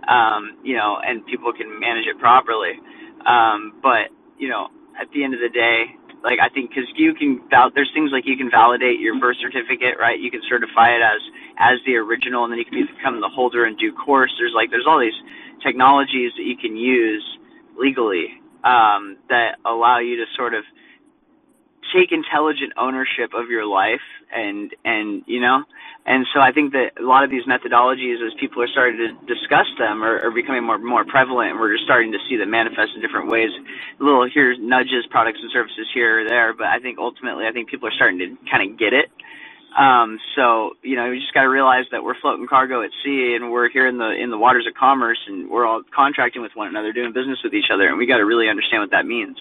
um, 0.08 0.60
you 0.64 0.76
know, 0.76 0.98
and 1.04 1.26
people 1.26 1.54
can 1.54 1.68
manage 1.80 2.06
it 2.08 2.20
properly. 2.20 2.80
Um, 3.26 3.80
but 3.82 4.12
you 4.38 4.50
know, 4.50 4.70
at 5.00 5.08
the 5.14 5.24
end 5.24 5.34
of 5.34 5.40
the 5.40 5.50
day, 5.50 5.96
like 6.24 6.40
I 6.40 6.50
think 6.50 6.72
because 6.72 6.88
you 6.96 7.14
can 7.14 7.44
there's 7.76 7.92
things 7.94 8.12
like 8.12 8.24
you 8.26 8.38
can 8.38 8.50
validate 8.50 9.00
your 9.00 9.20
birth 9.20 9.38
certificate, 9.42 10.00
right? 10.00 10.20
You 10.20 10.32
can 10.32 10.42
certify 10.50 10.96
it 10.96 11.04
as 11.04 11.22
as 11.60 11.78
the 11.86 11.96
original, 12.00 12.44
and 12.44 12.52
then 12.52 12.60
you 12.60 12.66
can 12.66 12.88
become 12.96 13.22
the 13.22 13.30
holder 13.30 13.68
in 13.68 13.76
due 13.76 13.94
course. 13.94 14.32
There's 14.40 14.56
like 14.56 14.72
there's 14.72 14.88
all 14.88 15.00
these 15.00 15.18
technologies 15.64 16.32
that 16.38 16.44
you 16.44 16.58
can 16.58 16.76
use 16.76 17.24
legally 17.78 18.28
um, 18.64 19.18
that 19.30 19.60
allow 19.66 20.00
you 20.00 20.16
to 20.18 20.26
sort 20.36 20.54
of 20.54 20.64
take 21.96 22.12
intelligent 22.12 22.74
ownership 22.78 23.34
of 23.34 23.50
your 23.50 23.66
life 23.66 24.02
and 24.34 24.76
and 24.86 25.24
you 25.28 25.42
know 25.42 25.64
and 26.06 26.26
so 26.34 26.42
I 26.42 26.52
think 26.52 26.74
that 26.74 27.00
a 27.00 27.06
lot 27.06 27.24
of 27.24 27.30
these 27.30 27.46
methodologies, 27.46 28.26
as 28.26 28.34
people 28.40 28.62
are 28.64 28.68
starting 28.68 28.98
to 28.98 29.10
discuss 29.28 29.68
them, 29.80 30.04
are, 30.04 30.20
are 30.26 30.32
becoming 30.32 30.64
more 30.66 30.80
more 30.80 31.06
prevalent, 31.06 31.52
and 31.52 31.60
we're 31.60 31.74
just 31.74 31.86
starting 31.86 32.12
to 32.12 32.20
see 32.28 32.38
them 32.38 32.52
manifest 32.52 32.92
in 32.96 33.02
different 33.02 33.30
ways. 33.30 33.52
Little 34.00 34.28
here 34.28 34.58
nudges, 34.60 35.06
products 35.12 35.40
and 35.42 35.52
services 35.52 35.88
here 35.94 36.22
or 36.22 36.30
there, 36.30 36.54
but 36.54 36.68
I 36.68 36.80
think 36.80 37.00
ultimately, 37.00 37.46
I 37.48 37.54
think 37.54 37.70
people 37.70 37.88
are 37.88 37.96
starting 37.96 38.20
to 38.20 38.36
kind 38.50 38.70
of 38.72 38.80
get 38.80 38.94
it. 38.94 39.12
Um, 39.80 40.20
so 40.36 40.76
you 40.84 40.98
know, 40.98 41.10
we 41.10 41.20
just 41.20 41.34
got 41.34 41.44
to 41.44 41.50
realize 41.50 41.86
that 41.92 42.04
we're 42.04 42.20
floating 42.20 42.48
cargo 42.48 42.84
at 42.84 42.92
sea, 43.06 43.36
and 43.40 43.52
we're 43.52 43.70
here 43.70 43.88
in 43.88 43.98
the 43.98 44.12
in 44.12 44.32
the 44.32 44.38
waters 44.38 44.68
of 44.68 44.74
commerce, 44.76 45.20
and 45.28 45.50
we're 45.50 45.66
all 45.66 45.84
contracting 45.96 46.42
with 46.42 46.52
one 46.56 46.68
another, 46.68 46.94
doing 46.94 47.14
business 47.14 47.40
with 47.44 47.54
each 47.54 47.72
other, 47.74 47.88
and 47.88 47.98
we 47.98 48.08
got 48.08 48.18
to 48.18 48.26
really 48.26 48.50
understand 48.50 48.84
what 48.84 48.92
that 48.92 49.06
means. 49.06 49.38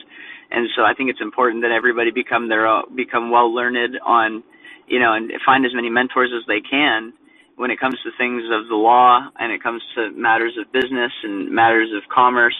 And 0.52 0.68
so 0.76 0.82
I 0.84 0.94
think 0.94 1.10
it's 1.10 1.20
important 1.22 1.62
that 1.62 1.72
everybody 1.72 2.10
become 2.10 2.48
their 2.48 2.66
own, 2.66 2.94
become 2.97 3.31
well 3.31 3.55
learned 3.55 3.98
on 4.05 4.42
you 4.89 4.98
know, 4.98 5.14
and 5.14 5.32
find 5.47 5.64
as 5.64 5.74
many 5.74 5.90
mentors 5.90 6.32
as 6.36 6.47
they 6.47 6.60
can 6.60 7.12
when 7.56 7.70
it 7.70 7.81
comes 7.81 7.97
to 8.02 8.10
things 8.18 8.42
of 8.52 8.68
the 8.68 8.76
law 8.76 9.28
and 9.39 9.52
it 9.52 9.62
comes 9.62 9.82
to 9.94 10.10
matters 10.12 10.56
of 10.60 10.70
business 10.72 11.12
and 11.22 11.50
matters 11.50 11.90
of 11.97 12.02
commerce 12.12 12.56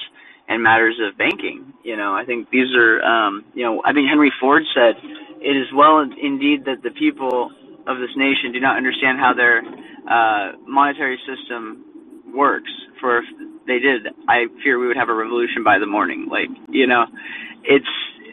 and 0.49 0.63
matters 0.63 0.99
of 1.03 1.19
banking. 1.19 1.73
You 1.85 1.97
know, 1.97 2.15
I 2.15 2.25
think 2.25 2.51
these 2.51 2.75
are, 2.77 3.03
um, 3.03 3.45
you 3.55 3.65
know, 3.65 3.83
I 3.85 3.93
think 3.93 4.09
Henry 4.09 4.33
Ford 4.41 4.63
said, 4.75 4.97
it 5.41 5.57
is 5.57 5.67
well 5.75 6.01
indeed 6.01 6.65
that 6.67 6.83
the 6.83 6.91
people 6.91 7.51
of 7.87 7.99
this 7.99 8.11
nation 8.17 8.53
do 8.53 8.61
not 8.61 8.77
understand 8.77 9.19
how 9.19 9.35
their 9.35 9.63
uh, 10.09 10.53
monetary 10.67 11.19
system 11.27 11.85
works. 12.35 12.71
For 13.01 13.23
they 13.67 13.79
did, 13.79 14.09
I 14.29 14.47
fear 14.63 14.79
we 14.79 14.87
would 14.87 14.97
have 14.97 15.09
a 15.09 15.15
revolution 15.15 15.65
by 15.65 15.79
the 15.79 15.87
morning. 15.87 16.29
Like, 16.31 16.49
you 16.69 16.87
know, 16.87 17.07
it's 17.65 17.87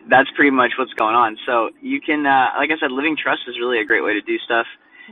that's 0.09 0.29
pretty 0.35 0.51
much 0.51 0.73
what's 0.77 0.93
going 0.93 1.15
on. 1.15 1.37
So 1.45 1.69
you 1.81 2.01
can, 2.01 2.25
uh, 2.25 2.57
like 2.57 2.71
I 2.71 2.79
said, 2.79 2.91
living 2.91 3.15
trust 3.15 3.41
is 3.47 3.59
really 3.59 3.79
a 3.79 3.85
great 3.85 4.03
way 4.03 4.13
to 4.13 4.21
do 4.21 4.37
stuff, 4.39 4.65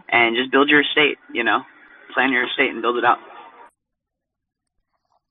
and 0.10 0.36
just 0.36 0.52
build 0.52 0.70
your 0.70 0.82
estate. 0.82 1.18
You 1.34 1.44
know, 1.44 1.62
plan 2.14 2.32
your 2.32 2.48
estate 2.48 2.72
and 2.72 2.82
build 2.82 2.98
it 2.98 3.06
out. 3.06 3.20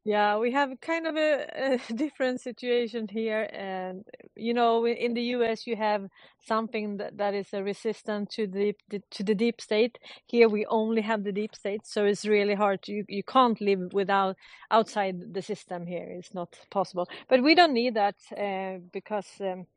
Yeah, 0.06 0.38
we 0.38 0.52
have 0.52 0.80
kind 0.82 1.06
of 1.08 1.16
a, 1.16 1.78
a 1.90 1.94
different 1.96 2.40
situation 2.42 3.08
here, 3.08 3.50
and 3.52 4.06
you 4.36 4.54
know, 4.54 4.86
in 4.88 5.14
the 5.14 5.22
US, 5.36 5.68
you 5.68 5.76
have 5.76 6.08
something 6.46 6.98
that, 6.98 7.18
that 7.18 7.34
is 7.34 7.48
a 7.54 7.62
resistant 7.64 8.30
to 8.32 8.48
the, 8.48 8.74
the 8.90 9.02
to 9.12 9.24
the 9.24 9.36
deep 9.36 9.60
state. 9.62 10.00
Here, 10.26 10.48
we 10.50 10.66
only 10.68 11.02
have 11.02 11.24
the 11.24 11.32
deep 11.32 11.54
state, 11.56 11.86
so 11.86 12.06
it's 12.06 12.26
really 12.26 12.56
hard. 12.56 12.88
You 12.88 13.04
you 13.10 13.24
can't 13.24 13.60
live 13.60 13.94
without 13.94 14.38
outside 14.72 15.34
the 15.34 15.42
system 15.42 15.86
here. 15.86 16.08
It's 16.18 16.34
not 16.34 16.58
possible. 16.72 17.08
But 17.28 17.44
we 17.44 17.54
don't 17.54 17.74
need 17.74 17.94
that 17.96 18.16
uh, 18.38 18.80
because, 18.94 19.28
um, 19.42 19.68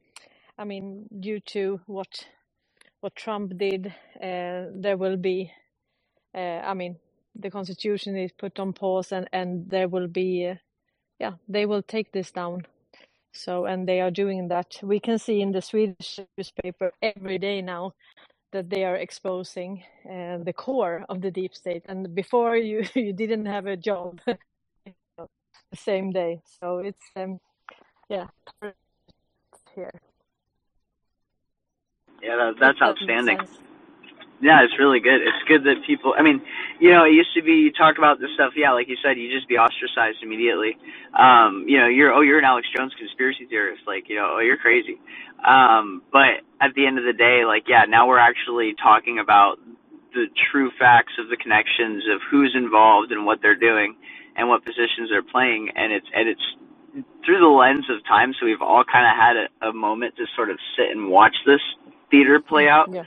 I 0.60 0.66
mean, 0.66 1.08
due 1.22 1.42
to 1.54 1.82
what 1.88 2.28
what 3.02 3.16
Trump 3.16 3.58
did, 3.58 3.88
uh, 4.22 4.72
there 4.76 4.98
will 4.98 5.18
be. 5.18 5.52
Uh, 6.36 6.62
I 6.66 6.76
mean, 6.76 6.98
the 7.36 7.50
constitution 7.50 8.18
is 8.18 8.32
put 8.32 8.60
on 8.60 8.74
pause 8.74 9.12
and 9.12 9.30
and 9.34 9.70
there 9.70 9.88
will 9.88 10.08
be 10.08 10.54
yeah 11.20 11.34
they 11.48 11.66
will 11.66 11.84
take 11.84 12.12
this 12.12 12.32
down. 12.32 12.66
So 13.34 13.66
and 13.66 13.88
they 13.88 14.02
are 14.02 14.12
doing 14.12 14.48
that. 14.50 14.80
We 14.84 15.00
can 15.00 15.20
see 15.20 15.42
in 15.42 15.52
the 15.52 15.62
swedish 15.62 16.20
newspaper 16.38 16.92
every 17.02 17.38
day 17.38 17.62
now 17.62 17.94
that 18.52 18.70
they 18.70 18.84
are 18.86 18.96
exposing 18.96 19.84
uh, 20.10 20.40
the 20.44 20.54
core 20.54 21.06
of 21.10 21.22
the 21.22 21.32
deep 21.32 21.56
state. 21.56 21.84
And 21.88 22.16
before 22.16 22.58
you 22.58 22.86
you 22.96 23.14
didn't 23.14 23.46
have 23.46 23.68
a 23.68 23.78
job 23.78 24.20
the 24.28 25.28
same 25.76 26.12
day. 26.12 26.42
So 26.60 26.80
it's 26.80 27.06
um 27.16 27.40
yeah. 28.10 28.28
Here 29.76 29.92
Yeah, 32.22 32.36
that, 32.38 32.56
that's 32.60 32.80
that 32.80 32.88
outstanding. 32.88 33.38
sense. 33.38 33.69
Yeah, 34.42 34.64
it's 34.64 34.78
really 34.80 35.00
good. 35.00 35.20
It's 35.22 35.44
good 35.48 35.64
that 35.66 35.84
people. 35.86 36.14
I 36.18 36.22
mean, 36.24 36.42
you 36.80 36.92
know, 36.92 37.04
it 37.04 37.12
used 37.12 37.34
to 37.36 37.42
be 37.44 37.68
you 37.68 37.72
talk 37.72 37.98
about 37.98 38.20
this 38.20 38.30
stuff. 38.36 38.54
Yeah, 38.56 38.72
like 38.72 38.88
you 38.88 38.96
said, 39.04 39.18
you 39.18 39.32
just 39.32 39.50
be 39.50 39.58
ostracized 39.58 40.24
immediately. 40.24 40.78
Um, 41.14 41.66
you 41.68 41.78
know, 41.78 41.88
you're 41.88 42.14
oh, 42.14 42.22
you're 42.22 42.40
an 42.40 42.46
Alex 42.46 42.68
Jones 42.76 42.94
conspiracy 42.98 43.46
theorist. 43.50 43.84
Like, 43.86 44.08
you 44.08 44.16
know, 44.16 44.38
oh, 44.38 44.40
you're 44.40 44.58
crazy. 44.58 45.00
Um, 45.46 46.04
but 46.12 46.44
at 46.62 46.74
the 46.76 46.88
end 46.88 46.98
of 47.00 47.06
the 47.06 47.14
day, 47.14 47.44
like, 47.46 47.64
yeah, 47.68 47.84
now 47.88 48.08
we're 48.08 48.20
actually 48.20 48.76
talking 48.82 49.20
about 49.20 49.60
the 50.14 50.28
true 50.52 50.72
facts 50.80 51.14
of 51.20 51.30
the 51.30 51.38
connections 51.38 52.04
of 52.12 52.22
who's 52.32 52.56
involved 52.56 53.12
and 53.12 53.26
what 53.26 53.40
they're 53.42 53.60
doing 53.60 53.96
and 54.38 54.48
what 54.48 54.64
positions 54.64 55.10
they're 55.12 55.22
playing, 55.24 55.70
and 55.76 55.92
it's 55.92 56.08
and 56.16 56.30
it's 56.30 56.48
through 57.26 57.40
the 57.40 57.52
lens 57.52 57.86
of 57.92 58.06
time. 58.08 58.34
So 58.40 58.46
we've 58.46 58.62
all 58.62 58.86
kind 58.86 59.04
of 59.04 59.16
had 59.20 59.36
a, 59.36 59.70
a 59.70 59.74
moment 59.74 60.16
to 60.16 60.26
sort 60.36 60.50
of 60.50 60.58
sit 60.78 60.96
and 60.96 61.10
watch 61.10 61.36
this 61.46 61.62
theater 62.10 62.40
play 62.40 62.70
out. 62.70 62.90
yeah 62.90 63.04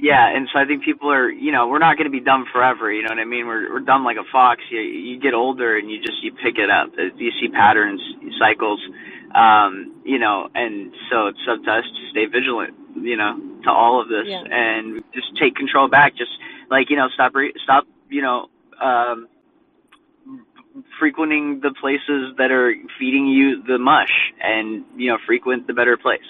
Yeah, 0.00 0.28
and 0.32 0.48
so 0.52 0.60
I 0.60 0.64
think 0.64 0.84
people 0.84 1.10
are, 1.10 1.28
you 1.28 1.50
know, 1.50 1.66
we're 1.66 1.80
not 1.80 1.96
going 1.96 2.04
to 2.04 2.10
be 2.10 2.20
dumb 2.20 2.46
forever. 2.52 2.90
You 2.92 3.02
know 3.02 3.08
what 3.10 3.18
I 3.18 3.24
mean? 3.24 3.48
We're 3.48 3.72
we're 3.72 3.80
dumb 3.80 4.04
like 4.04 4.16
a 4.16 4.22
fox. 4.30 4.62
You 4.70 4.78
you 4.78 5.18
get 5.18 5.34
older 5.34 5.76
and 5.76 5.90
you 5.90 5.98
just 5.98 6.22
you 6.22 6.30
pick 6.32 6.56
it 6.56 6.70
up. 6.70 6.92
You 7.16 7.32
see 7.40 7.48
patterns, 7.48 8.00
cycles, 8.38 8.80
um, 9.34 10.00
you 10.04 10.20
know, 10.20 10.48
and 10.54 10.92
so 11.10 11.26
it's 11.26 11.40
up 11.50 11.64
to 11.64 11.70
us 11.70 11.84
to 11.84 12.10
stay 12.12 12.26
vigilant. 12.26 12.74
You 12.94 13.16
know, 13.16 13.40
to 13.64 13.70
all 13.70 14.00
of 14.00 14.08
this 14.08 14.26
yeah 14.26 14.44
and 14.48 15.02
just 15.12 15.36
take 15.36 15.56
control 15.56 15.88
back. 15.88 16.16
Just 16.16 16.30
like 16.70 16.90
you 16.90 16.96
know, 16.96 17.08
stop 17.14 17.34
re- 17.34 17.54
stop. 17.64 17.84
You 18.08 18.22
know, 18.22 18.46
um, 18.80 19.26
frequenting 21.00 21.58
the 21.60 21.74
places 21.80 22.36
that 22.38 22.52
are 22.52 22.72
feeding 23.00 23.26
you 23.26 23.64
the 23.64 23.78
mush, 23.78 24.14
and 24.40 24.84
you 24.96 25.10
know, 25.10 25.18
frequent 25.26 25.66
the 25.66 25.74
better 25.74 25.96
place. 25.96 26.20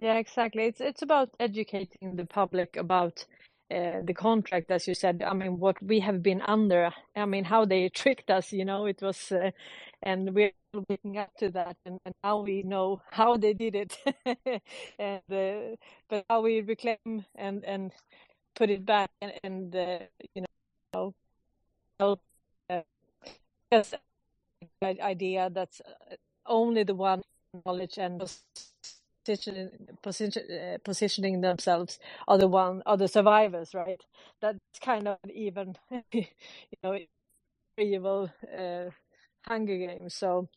Yeah, 0.00 0.14
exactly. 0.18 0.64
It's 0.64 0.80
it's 0.80 1.02
about 1.02 1.30
educating 1.40 2.16
the 2.16 2.24
public 2.24 2.76
about 2.76 3.26
uh, 3.70 4.00
the 4.04 4.14
contract, 4.14 4.70
as 4.70 4.86
you 4.86 4.94
said. 4.94 5.22
I 5.26 5.32
mean, 5.34 5.58
what 5.58 5.82
we 5.82 6.00
have 6.00 6.22
been 6.22 6.40
under. 6.42 6.92
I 7.16 7.24
mean, 7.26 7.44
how 7.44 7.64
they 7.64 7.88
tricked 7.94 8.30
us. 8.30 8.52
You 8.52 8.64
know, 8.64 8.86
it 8.86 9.02
was, 9.02 9.32
uh, 9.32 9.50
and 10.02 10.34
we're 10.34 10.52
waking 10.88 11.18
up 11.18 11.34
to 11.38 11.50
that, 11.50 11.76
and, 11.84 11.98
and 12.04 12.14
now 12.22 12.40
we 12.42 12.62
know 12.62 13.02
how 13.10 13.36
they 13.36 13.54
did 13.54 13.74
it, 13.74 13.98
and 14.98 15.22
uh, 15.32 15.76
but 16.08 16.24
how 16.30 16.42
we 16.42 16.60
reclaim 16.60 17.24
and 17.34 17.64
and 17.64 17.92
put 18.56 18.70
it 18.70 18.86
back, 18.86 19.10
and, 19.22 19.32
and 19.44 19.76
uh, 19.76 19.98
you 20.34 20.44
know, 20.94 21.14
help, 22.00 22.20
uh, 22.70 22.82
idea 24.82 25.50
that's 25.50 25.80
uh, 25.80 26.14
only 26.46 26.82
the 26.84 26.94
one 26.94 27.22
knowledge 27.64 27.98
and 27.98 28.22
positioning 29.28 29.70
position, 30.02 30.44
uh, 30.52 30.78
positioning 30.84 31.42
themselves 31.42 31.98
are 32.28 32.38
the 32.38 32.48
one 32.48 32.82
are 32.86 32.96
the 32.98 33.08
survivors 33.08 33.74
right? 33.74 34.02
That's 34.40 34.58
kind 34.82 35.08
of 35.08 35.18
even 35.34 35.76
you 36.12 36.26
know 36.82 36.98
evil 37.78 38.30
uh, 38.58 38.90
hunger 39.48 39.78
games. 39.78 40.14
So 40.14 40.48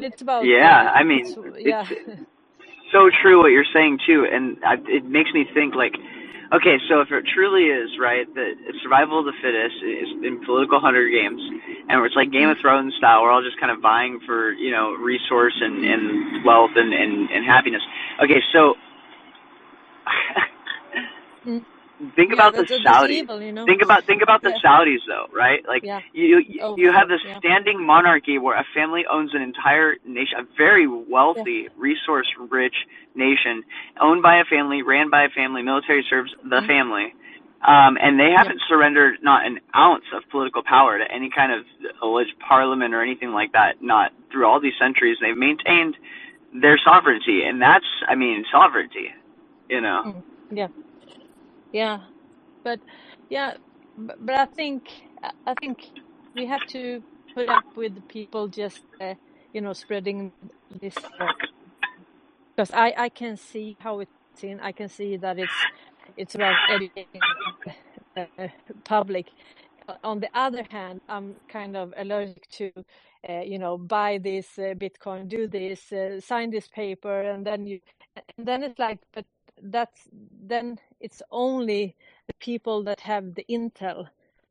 it's 0.00 0.22
about 0.22 0.52
Yeah, 0.52 0.60
uh, 0.60 0.90
I 0.94 1.04
mean, 1.04 1.36
yeah. 1.58 1.86
so 2.92 3.10
true 3.22 3.40
what 3.42 3.52
you're 3.52 3.68
saying 3.74 4.00
too, 4.06 4.26
and 4.30 4.58
I, 4.64 4.74
it 4.88 5.04
makes 5.04 5.30
me 5.34 5.46
think 5.54 5.74
like, 5.74 5.94
okay, 6.52 6.76
so 6.88 7.00
if 7.00 7.10
it 7.10 7.24
truly 7.34 7.70
is 7.70 7.90
right 8.00 8.26
that 8.34 8.52
survival 8.82 9.20
of 9.20 9.26
the 9.26 9.36
fittest 9.42 9.76
is 9.82 10.08
in 10.24 10.44
political 10.44 10.80
hunger 10.80 11.08
games, 11.08 11.40
and 11.88 12.04
it's 12.04 12.16
like 12.16 12.30
Game 12.30 12.48
of 12.48 12.58
Thrones 12.60 12.94
style, 12.98 13.22
we're 13.22 13.30
all 13.30 13.42
just 13.42 13.58
kind 13.60 13.72
of 13.72 13.80
vying 13.80 14.20
for 14.26 14.52
you 14.52 14.70
know 14.70 14.92
resource 14.92 15.54
and 15.60 15.84
and 15.84 16.44
wealth 16.44 16.72
and 16.76 16.92
and, 16.92 17.30
and 17.30 17.44
happiness. 17.44 17.82
Okay, 18.22 18.40
so 18.52 18.74
Mm. 21.46 21.64
Think 22.16 22.30
yeah 22.30 22.34
about 22.34 22.54
the 22.54 22.62
Saudis. 22.62 23.10
evil 23.10 23.42
you 23.42 23.52
know 23.52 23.64
Think 23.66 23.82
about 23.82 24.04
think 24.04 24.22
about 24.22 24.42
the 24.42 24.50
yeah 24.50 24.62
Saudis 24.64 25.00
though, 25.06 25.26
right? 25.34 25.60
Like 25.66 25.82
yeah 25.82 26.00
you 26.12 26.42
you 26.46 26.60
oh 26.62 26.76
you 26.76 26.92
have 26.92 27.08
this 27.08 27.20
standing 27.38 27.84
monarchy 27.84 28.38
where 28.38 28.58
a 28.58 28.64
family 28.74 29.04
owns 29.10 29.34
an 29.34 29.42
entire 29.42 29.96
nation, 30.04 30.38
a 30.40 30.44
very 30.56 30.86
wealthy, 30.86 31.68
resource-rich 31.76 32.74
nation, 33.14 33.62
owned 34.00 34.22
by 34.22 34.40
a 34.40 34.44
family, 34.44 34.82
ran 34.82 35.10
by 35.10 35.24
a 35.24 35.28
family, 35.28 35.62
military 35.62 36.04
serves 36.08 36.32
the 36.42 36.60
mm. 36.60 36.66
family, 36.66 37.14
um, 37.66 37.98
and 38.00 38.18
they 38.18 38.30
haven't 38.34 38.60
surrendered 38.68 39.16
not 39.22 39.46
an 39.46 39.60
ounce 39.76 40.04
of 40.14 40.22
political 40.30 40.62
power 40.62 40.98
to 40.98 41.04
any 41.12 41.30
kind 41.34 41.52
of 41.52 41.64
alleged 42.02 42.34
parliament 42.46 42.94
or 42.94 43.02
anything 43.02 43.32
like 43.32 43.52
that. 43.52 43.82
Not 43.82 44.12
through 44.32 44.46
all 44.46 44.60
these 44.60 44.78
centuries, 44.80 45.18
they've 45.20 45.36
maintained 45.36 45.96
their 46.54 46.78
sovereignty, 46.82 47.42
and 47.44 47.60
that's, 47.60 47.86
I 48.08 48.14
mean, 48.14 48.44
sovereignty. 48.50 49.12
You 49.68 49.80
know. 49.80 50.02
mm. 50.06 50.22
yeah 50.50 50.68
yeah. 51.72 52.00
But 52.64 52.80
yeah 53.30 53.54
but, 53.96 54.38
I 54.38 54.46
think 54.46 54.88
I 55.46 55.54
think 55.60 55.90
we 56.34 56.46
have 56.46 56.66
to 56.68 57.02
put 57.34 57.48
up 57.48 57.64
with 57.76 58.08
people 58.08 58.48
just 58.48 58.80
uh, 59.00 59.14
you 59.52 59.60
know 59.60 59.72
spreading 59.72 60.32
this 60.80 60.94
because 62.56 62.70
I 62.72 62.94
I 62.96 63.08
can 63.08 63.36
see 63.36 63.76
how 63.80 64.00
it's 64.00 64.42
in 64.42 64.60
I 64.60 64.72
can 64.72 64.88
see 64.88 65.16
that 65.16 65.38
it's 65.38 65.52
it's 66.16 66.34
about 66.34 66.56
educating 66.70 67.20
the 68.14 68.28
uh, 68.38 68.48
public. 68.84 69.26
On 70.04 70.20
the 70.20 70.30
other 70.34 70.64
hand 70.70 71.00
I'm 71.08 71.34
kind 71.48 71.76
of 71.76 71.92
allergic 71.96 72.48
to 72.52 72.70
uh, 73.28 73.40
you 73.40 73.58
know 73.58 73.76
buy 73.76 74.18
this 74.18 74.58
uh, 74.58 74.74
bitcoin 74.74 75.28
do 75.28 75.48
this 75.48 75.92
uh, 75.92 76.20
sign 76.20 76.50
this 76.50 76.68
paper 76.68 77.22
and 77.22 77.44
then 77.44 77.66
you 77.66 77.80
and 78.38 78.46
then 78.46 78.62
it's 78.62 78.78
like 78.78 79.00
but 79.12 79.24
that's 79.62 80.08
then 80.12 80.78
it's 81.00 81.22
only 81.30 81.96
the 82.28 82.34
people 82.40 82.84
that 82.84 83.00
have 83.00 83.34
the 83.34 83.44
intel 83.50 84.08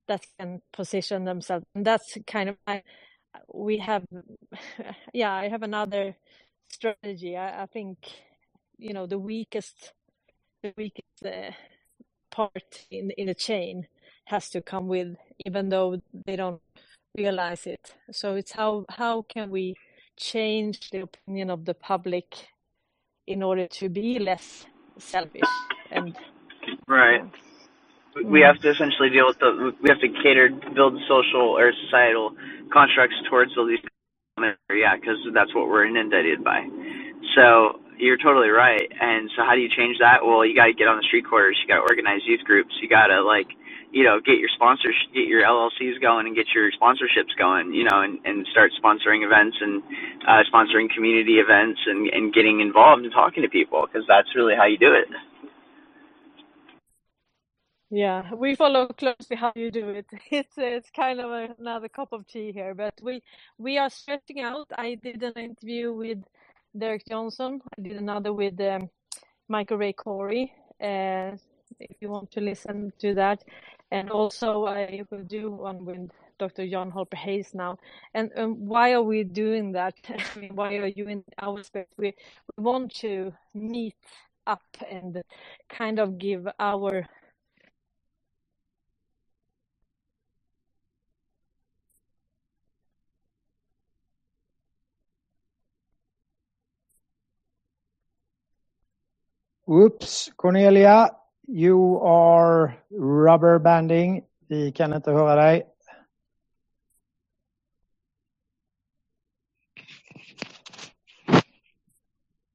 that 0.07 0.25
can 0.39 0.61
position 0.73 1.25
themselves. 1.25 1.65
And 1.75 1.85
that's 1.85 2.17
kind 2.27 2.49
of 2.49 2.57
I, 2.67 2.83
we 3.53 3.77
have 3.77 4.05
yeah 5.13 5.33
i 5.33 5.47
have 5.49 5.63
another 5.63 6.15
strategy. 6.69 7.37
I, 7.37 7.63
I 7.63 7.65
think 7.67 7.97
you 8.77 8.93
know 8.93 9.05
the 9.05 9.19
weakest 9.19 9.93
the 10.63 10.73
weakest 10.77 11.25
uh, 11.25 11.51
part 12.31 12.85
in 12.91 13.11
in 13.11 13.27
the 13.27 13.35
chain 13.35 13.87
has 14.25 14.49
to 14.51 14.61
come 14.61 14.87
with 14.87 15.15
even 15.45 15.69
though 15.69 16.01
they 16.25 16.35
don't 16.35 16.61
realize 17.17 17.67
it. 17.67 17.95
So 18.11 18.35
it's 18.35 18.51
how 18.53 18.85
how 18.89 19.23
can 19.23 19.49
we 19.51 19.75
change 20.17 20.89
the 20.91 21.01
opinion 21.01 21.49
of 21.49 21.65
the 21.65 21.73
public 21.73 22.35
in 23.27 23.43
order 23.43 23.67
to 23.67 23.89
be 23.89 24.19
less 24.19 24.65
selfish 24.99 25.41
and 25.91 26.15
Right. 26.87 27.21
We 28.25 28.41
have 28.41 28.59
to 28.61 28.69
essentially 28.69 29.09
deal 29.09 29.27
with 29.27 29.39
the. 29.39 29.73
We 29.81 29.89
have 29.89 29.99
to 30.01 30.09
cater, 30.23 30.49
build 30.75 30.99
social 31.07 31.55
or 31.57 31.71
societal 31.85 32.35
constructs 32.73 33.15
towards 33.29 33.53
the 33.55 33.61
least. 33.61 33.83
Yeah, 34.37 34.95
because 34.95 35.17
that's 35.33 35.53
what 35.53 35.67
we're 35.67 35.85
inundated 35.85 36.43
by. 36.43 36.67
So 37.35 37.79
you're 37.99 38.17
totally 38.17 38.49
right. 38.49 38.87
And 38.99 39.29
so 39.35 39.43
how 39.43 39.53
do 39.53 39.61
you 39.61 39.69
change 39.69 39.97
that? 39.99 40.23
Well, 40.23 40.45
you 40.45 40.55
got 40.55 40.71
to 40.71 40.73
get 40.73 40.87
on 40.87 40.97
the 40.97 41.03
street 41.03 41.27
corners. 41.27 41.59
You 41.61 41.67
got 41.67 41.83
to 41.83 41.87
organize 41.87 42.23
youth 42.25 42.41
groups. 42.47 42.73
You 42.81 42.87
got 42.87 43.07
to 43.07 43.21
like, 43.21 43.47
you 43.91 44.03
know, 44.03 44.19
get 44.23 44.39
your 44.39 44.49
sponsors, 44.55 44.95
get 45.13 45.27
your 45.27 45.43
LLCs 45.43 45.99
going, 46.01 46.25
and 46.27 46.35
get 46.35 46.47
your 46.55 46.71
sponsorships 46.71 47.35
going. 47.37 47.73
You 47.73 47.83
know, 47.83 48.01
and 48.01 48.17
and 48.23 48.47
start 48.51 48.71
sponsoring 48.79 49.27
events 49.27 49.57
and 49.59 49.83
uh, 50.23 50.41
sponsoring 50.47 50.89
community 50.89 51.43
events 51.43 51.79
and 51.85 52.07
and 52.09 52.33
getting 52.33 52.61
involved 52.61 53.03
and 53.03 53.11
talking 53.11 53.43
to 53.43 53.49
people 53.49 53.85
because 53.85 54.07
that's 54.07 54.33
really 54.35 54.55
how 54.55 54.65
you 54.65 54.77
do 54.77 54.93
it. 54.93 55.07
Yeah, 57.91 58.35
we 58.35 58.55
follow 58.55 58.87
closely 58.87 59.35
how 59.35 59.51
you 59.55 59.71
do 59.71 59.89
it. 59.89 60.05
It's 60.31 60.53
it's 60.57 60.91
kind 60.91 61.19
of 61.19 61.31
another 61.59 61.89
cup 61.89 62.13
of 62.13 62.27
tea 62.27 62.51
here, 62.51 62.75
but 62.75 62.93
we 63.01 63.23
we 63.57 63.79
are 63.79 63.89
stretching 63.89 64.41
out. 64.41 64.67
I 64.77 64.95
did 64.95 65.23
an 65.23 65.33
interview 65.33 65.91
with 65.91 66.19
Derek 66.77 67.05
Johnson. 67.07 67.61
I 67.77 67.81
did 67.81 67.97
another 67.97 68.33
with 68.33 68.59
um, 68.61 68.89
Michael 69.47 69.77
Ray 69.77 69.93
Corey. 69.93 70.53
Uh, 70.81 71.31
if 71.79 71.97
you 72.01 72.09
want 72.09 72.31
to 72.31 72.41
listen 72.41 72.93
to 72.99 73.13
that, 73.15 73.43
and 73.91 74.09
also 74.09 74.65
I 74.65 75.03
will 75.09 75.23
do 75.23 75.51
one 75.51 75.85
with 75.85 76.09
Dr. 76.37 76.67
John 76.67 76.91
Holper 76.91 77.17
Hayes 77.17 77.53
now. 77.53 77.77
And 78.13 78.31
um, 78.37 78.67
why 78.67 78.93
are 78.93 79.03
we 79.03 79.23
doing 79.23 79.71
that? 79.73 79.95
I 80.09 80.39
mean, 80.39 80.55
why 80.55 80.75
are 80.77 80.87
you 80.87 81.07
in 81.07 81.23
our 81.41 81.63
space? 81.63 81.87
We, 81.97 82.13
we 82.57 82.63
want 82.63 82.93
to 82.97 83.33
meet 83.53 83.95
up 84.47 84.63
and 84.89 85.21
kind 85.69 85.99
of 85.99 86.17
give 86.17 86.47
our 86.59 87.05
Oops, 99.69 100.31
Cornelia, 100.35 101.11
you 101.47 102.01
are 102.01 102.75
rubber 102.89 103.59
banding. 103.59 104.23
Vi 104.47 104.71
kan 104.71 104.93
inte 104.93 105.11
höra 105.11 105.35
dig. 105.35 105.63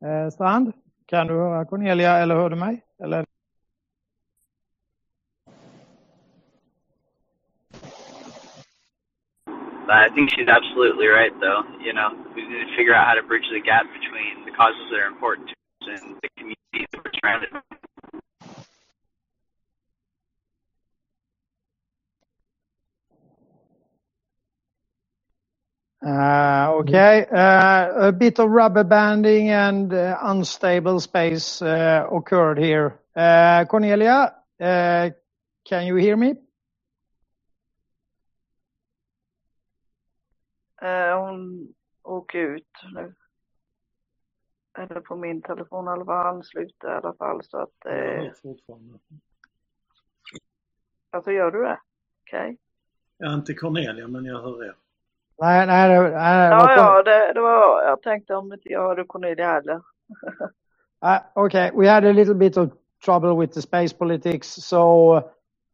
Eh, 0.05 0.31
Strand, 0.31 0.73
kan 1.07 1.26
du 1.26 1.34
höra 1.34 1.65
Cornelia 1.65 2.17
eller 2.17 2.34
hör 2.34 2.51
du 2.51 2.57
mig? 2.57 2.84
Eller? 2.99 3.25
I 9.89 10.09
think 10.15 10.31
she's 10.31 10.49
absolutely 10.49 11.07
right, 11.07 11.33
though. 11.41 11.62
You 11.81 11.93
know, 11.93 12.10
we 12.34 12.43
need 12.43 12.67
to 12.67 12.76
figure 12.76 12.94
out 12.94 13.07
how 13.07 13.15
to 13.15 13.23
bridge 13.23 13.49
the 13.52 13.60
gap 13.60 13.86
between 13.99 14.44
the 14.44 14.51
causes 14.51 14.91
that 14.91 14.99
are 14.99 15.07
important 15.07 15.49
to 15.49 15.55
us 15.55 16.01
and 16.01 16.17
the 16.23 16.28
community 16.36 16.64
Uh, 26.07 26.69
okay, 26.81 27.25
uh, 27.33 28.09
a 28.09 28.12
bit 28.12 28.39
of 28.39 28.51
rubber 28.51 28.85
banding 28.85 29.49
and 29.49 29.94
uh, 29.94 30.19
unstable 30.23 31.01
space 31.01 31.62
occurred 31.62 32.59
here. 32.59 32.99
Cornelia, 33.69 34.35
can 34.59 35.86
you 35.86 35.97
hear 35.97 36.17
me? 36.17 36.35
Hon 40.83 41.75
åker 42.03 42.55
ut 42.55 42.93
nu. 42.93 43.15
Eller 44.78 45.01
på 45.01 45.17
min 45.17 45.43
telefon 45.43 45.86
i 45.86 45.89
alla 45.91 46.05
fall, 46.05 46.27
ansluter 46.27 46.89
i 46.89 46.93
alla 46.94 47.15
fall 47.15 47.44
så 47.44 47.59
att... 47.59 47.75
Jag 47.89 48.17
Eh, 48.19 48.19
hör 48.19 48.35
fortfarande. 48.43 48.99
alltså 51.12 51.33
gör 51.33 51.51
du 51.51 51.62
det? 51.62 51.81
Okej. 52.27 52.59
Jag 53.19 53.31
är 53.31 53.35
inte 53.35 53.55
Cornelia, 53.55 54.09
men 54.09 54.25
jag 54.25 54.43
hör 54.43 54.65
er. 54.65 54.77
Nej, 55.39 55.67
nej, 55.67 55.89
nej, 55.89 56.51
det 56.51 56.57
Ja, 56.57 56.57
var 56.57 56.73
ja, 56.77 57.03
det, 57.03 57.33
det 57.35 57.41
var... 57.41 57.83
Jag 57.85 58.03
tänkte 58.03 58.35
om 58.35 58.53
inte 58.53 58.69
jag 58.73 58.83
hörde 58.83 59.05
Cornelia 59.05 59.53
heller. 59.53 59.83
Uh, 61.03 61.20
okay, 61.36 61.70
we 61.75 61.86
had 61.86 62.05
a 62.05 62.12
little 62.12 62.35
bit 62.35 62.57
of 62.57 62.73
trouble 63.03 63.36
with 63.36 63.55
the 63.55 63.62
space 63.62 63.93
politics. 63.94 64.49
So, 64.49 65.17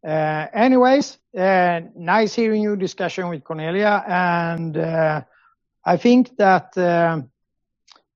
uh, 0.07 0.47
anyways, 0.53 1.19
uh, 1.39 1.81
nice 1.97 2.35
hearing 2.35 2.63
your 2.65 2.77
discussion 2.77 3.31
with 3.31 3.45
Cornelia. 3.45 4.05
And 4.07 4.77
uh, 4.77 5.23
I 5.87 5.97
think 5.99 6.37
that, 6.39 6.77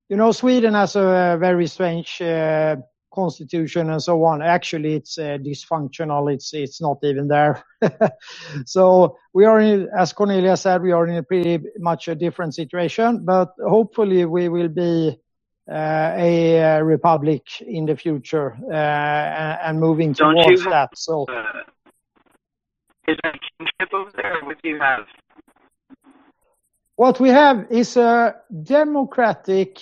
you 0.09 0.17
know, 0.17 0.33
Sweden 0.33 0.75
has 0.75 0.97
a 0.97 1.37
very 1.41 1.67
strange 1.67 2.21
uh, 2.21 2.77
constitution 3.13 3.91
and 3.91 4.03
so 4.03 4.23
on. 4.25 4.43
Actually, 4.43 4.95
it's 4.95 5.19
uh, 5.19 5.39
dysfunctional. 5.41 6.33
It's 6.33 6.53
it's 6.53 6.81
not 6.81 6.99
even 7.03 7.29
there. 7.29 7.65
so 8.67 9.17
we 9.33 9.45
are, 9.45 9.61
in, 9.61 9.89
as 9.97 10.13
Cornelia 10.13 10.57
said, 10.57 10.83
we 10.83 10.93
are 10.93 11.07
in 11.07 11.17
a 11.17 11.23
pretty 11.23 11.65
much 11.79 12.09
a 12.09 12.15
different 12.15 12.55
situation. 12.55 13.25
But 13.25 13.53
hopefully, 13.67 14.25
we 14.25 14.49
will 14.49 14.69
be 14.69 15.17
uh, 15.71 16.13
a 16.17 16.63
uh, 16.63 16.81
republic 16.81 17.43
in 17.61 17.87
the 17.87 17.97
future 17.97 18.57
uh, 18.71 18.75
and, 18.75 19.59
and 19.63 19.81
moving 19.81 20.13
Don't 20.13 20.35
towards 20.35 20.63
have, 20.65 20.73
that. 20.73 20.99
So 20.99 21.25
uh, 21.31 21.63
is 23.09 23.17
there 23.23 23.33
a 23.33 23.39
kingship 23.59 23.95
over 23.95 24.11
there? 24.17 24.41
Do 24.63 24.69
you 24.69 24.79
have? 24.79 25.07
What 26.97 27.21
we 27.21 27.29
have 27.29 27.67
is 27.71 27.97
a 27.97 28.37
democratic, 28.63 29.79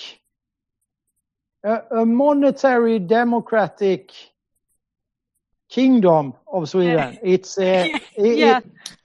a, 1.65 1.81
a 1.91 2.07
monetary 2.07 2.99
democratic 2.99 4.13
kingdom 5.69 6.35
of 6.53 6.69
Sweden. 6.69 7.19
It's 7.23 7.59
uh, 7.59 7.89
it- 8.17 8.39
yeah. 8.39 8.59
it- 8.59 8.65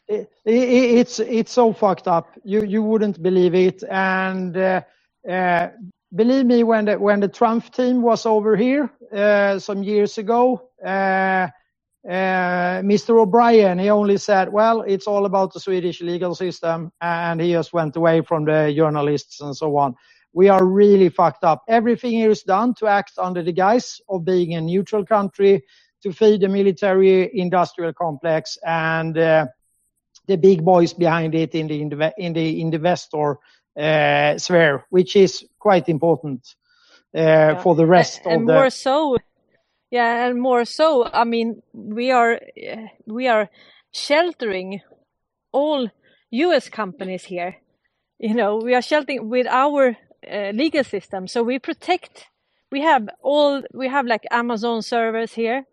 it- 0.10 0.30
it- 0.46 0.98
it's 1.00 1.20
it's 1.20 1.52
so 1.52 1.74
fucked 1.74 2.08
up. 2.08 2.28
You 2.46 2.64
you 2.64 2.82
wouldn't 2.82 3.22
believe 3.22 3.54
it. 3.54 3.84
And 3.90 4.56
uh, 4.56 4.82
uh, 5.30 5.68
believe 6.16 6.46
me, 6.46 6.64
when 6.64 6.86
the 6.86 6.98
when 6.98 7.20
the 7.20 7.28
Trump 7.28 7.72
team 7.74 8.02
was 8.02 8.26
over 8.26 8.56
here 8.56 8.90
uh, 9.14 9.60
some 9.60 9.84
years 9.84 10.18
ago, 10.18 10.70
uh, 10.86 11.48
uh, 12.06 12.82
Mr. 12.84 13.20
O'Brien, 13.20 13.80
he 13.80 13.90
only 13.90 14.18
said, 14.18 14.52
"Well, 14.52 14.82
it's 14.82 15.08
all 15.08 15.26
about 15.26 15.54
the 15.54 15.60
Swedish 15.60 16.02
legal 16.02 16.36
system," 16.36 16.92
and 17.02 17.42
he 17.42 17.52
just 17.52 17.74
went 17.74 17.96
away 17.96 18.22
from 18.22 18.46
the 18.46 18.74
journalists 18.76 19.42
and 19.42 19.56
so 19.56 19.76
on. 19.78 19.96
We 20.34 20.50
are 20.50 20.64
really 20.64 21.10
fucked 21.10 21.44
up. 21.44 21.64
Everything 21.68 22.20
is 22.20 22.44
done 22.44 22.76
to 22.76 22.88
act 22.88 23.14
under 23.18 23.44
the 23.44 23.52
guise 23.52 24.00
of 24.08 24.24
being 24.24 24.54
a 24.54 24.62
neutral 24.62 25.06
country, 25.06 25.64
to 26.04 26.14
feed 26.14 26.42
the 26.42 26.48
military 26.48 27.30
industrial 27.38 27.94
complex 27.94 28.58
and 28.66 29.18
uh, 29.18 29.48
the 30.28 30.38
big 30.38 30.64
boys 30.64 30.94
behind 30.94 31.36
it 31.36 31.56
in 31.56 31.68
the 31.68 31.82
inve- 31.82 32.14
in 32.18 32.34
the 32.34 32.62
investor 32.62 33.38
uh, 33.78 34.38
sphere, 34.38 34.86
which 34.90 35.16
is 35.16 35.46
quite 35.60 35.90
important 35.90 36.56
uh, 37.16 37.56
for 37.62 37.76
the 37.76 37.86
rest 37.86 38.22
and 38.26 38.42
of 38.42 38.48
the. 38.48 38.54
more 38.54 38.70
so 38.70 39.18
yeah 39.92 40.28
and 40.28 40.42
more 40.42 40.66
so 40.66 41.10
i 41.14 41.24
mean 41.24 41.62
we 41.74 42.12
are 42.12 42.40
we 43.06 43.28
are 43.28 43.50
sheltering 43.92 44.82
all 45.52 45.90
us 46.32 46.70
companies 46.70 47.26
here. 47.26 47.58
You 48.20 48.34
know 48.34 48.58
we 48.58 48.74
are 48.74 48.82
sheltering 48.82 49.30
with 49.30 49.48
our 49.48 49.98
uh, 50.32 50.50
legal 50.52 50.84
system. 50.84 51.28
So 51.28 51.44
we 51.44 51.60
protect 51.60 52.28
we 52.72 52.82
have 52.82 53.08
all 53.22 53.64
we 53.74 53.88
have 53.88 54.06
like 54.06 54.26
amazon 54.32 54.82
servers 54.82 55.34
here 55.34 55.66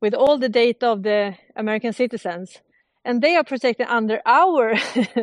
with 0.00 0.14
all 0.14 0.38
the 0.38 0.48
data 0.48 0.86
of 0.88 1.02
the 1.02 1.36
american 1.56 1.92
citizens. 1.92 2.58
And 3.04 3.20
they 3.20 3.36
are 3.36 3.44
protected 3.44 3.86
under 3.88 4.20
our 4.24 4.74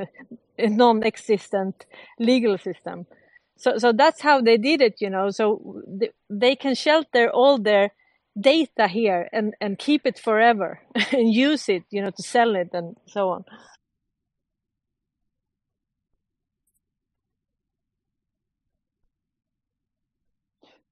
non-existent 0.59 1.85
legal 2.19 2.57
system. 2.57 3.05
So 3.57 3.77
so 3.77 3.91
that's 3.91 4.21
how 4.21 4.41
they 4.41 4.57
did 4.57 4.81
it 4.81 4.95
you 5.01 5.09
know. 5.09 5.29
So 5.31 5.81
th- 5.99 6.13
they 6.29 6.55
can 6.55 6.75
shelter 6.75 7.29
all 7.29 7.57
their 7.57 7.91
data 8.39 8.87
here 8.87 9.29
and 9.33 9.55
and 9.61 9.79
keep 9.79 10.05
it 10.05 10.19
forever 10.19 10.81
and 11.11 11.33
use 11.33 11.69
it 11.69 11.83
you 11.91 12.01
know 12.01 12.11
to 12.11 12.23
sell 12.23 12.55
it 12.55 12.69
and 12.73 12.97
so 13.07 13.29
on 13.29 13.45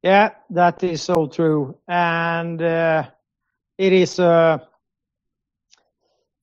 Yeah, 0.03 0.32
that 0.51 0.83
is 0.83 1.01
so 1.01 1.27
true. 1.27 1.77
And 1.88 2.61
uh, 2.61 3.09
it 3.77 3.93
is 3.93 4.19
a 4.19 4.67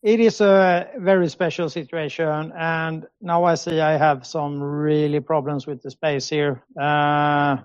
it 0.02 0.20
is 0.20 0.40
a 0.40 0.90
very 0.98 1.28
special 1.28 1.68
situation. 1.70 2.52
And 2.56 3.06
now 3.20 3.44
I 3.44 3.56
see 3.56 3.80
I 3.80 3.96
have 3.98 4.26
some 4.26 4.62
really 4.62 5.20
problems 5.20 5.66
with 5.66 5.82
the 5.82 5.90
space 5.90 6.28
here. 6.28 6.64
Uh, 6.80 7.58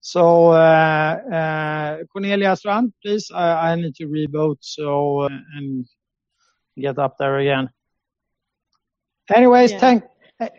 So 0.00 0.52
uh, 0.52 1.20
uh, 1.32 2.04
Cornelia 2.12 2.56
Strand, 2.56 2.92
please. 3.02 3.30
I, 3.34 3.76
need 3.76 3.94
to 3.96 4.06
reboot 4.06 4.56
so 4.60 5.20
uh, 5.20 5.28
and 5.56 5.86
get 6.76 6.98
up 6.98 7.16
there 7.18 7.38
again. 7.38 7.70
Anyways, 9.32 9.74
thank 9.74 10.04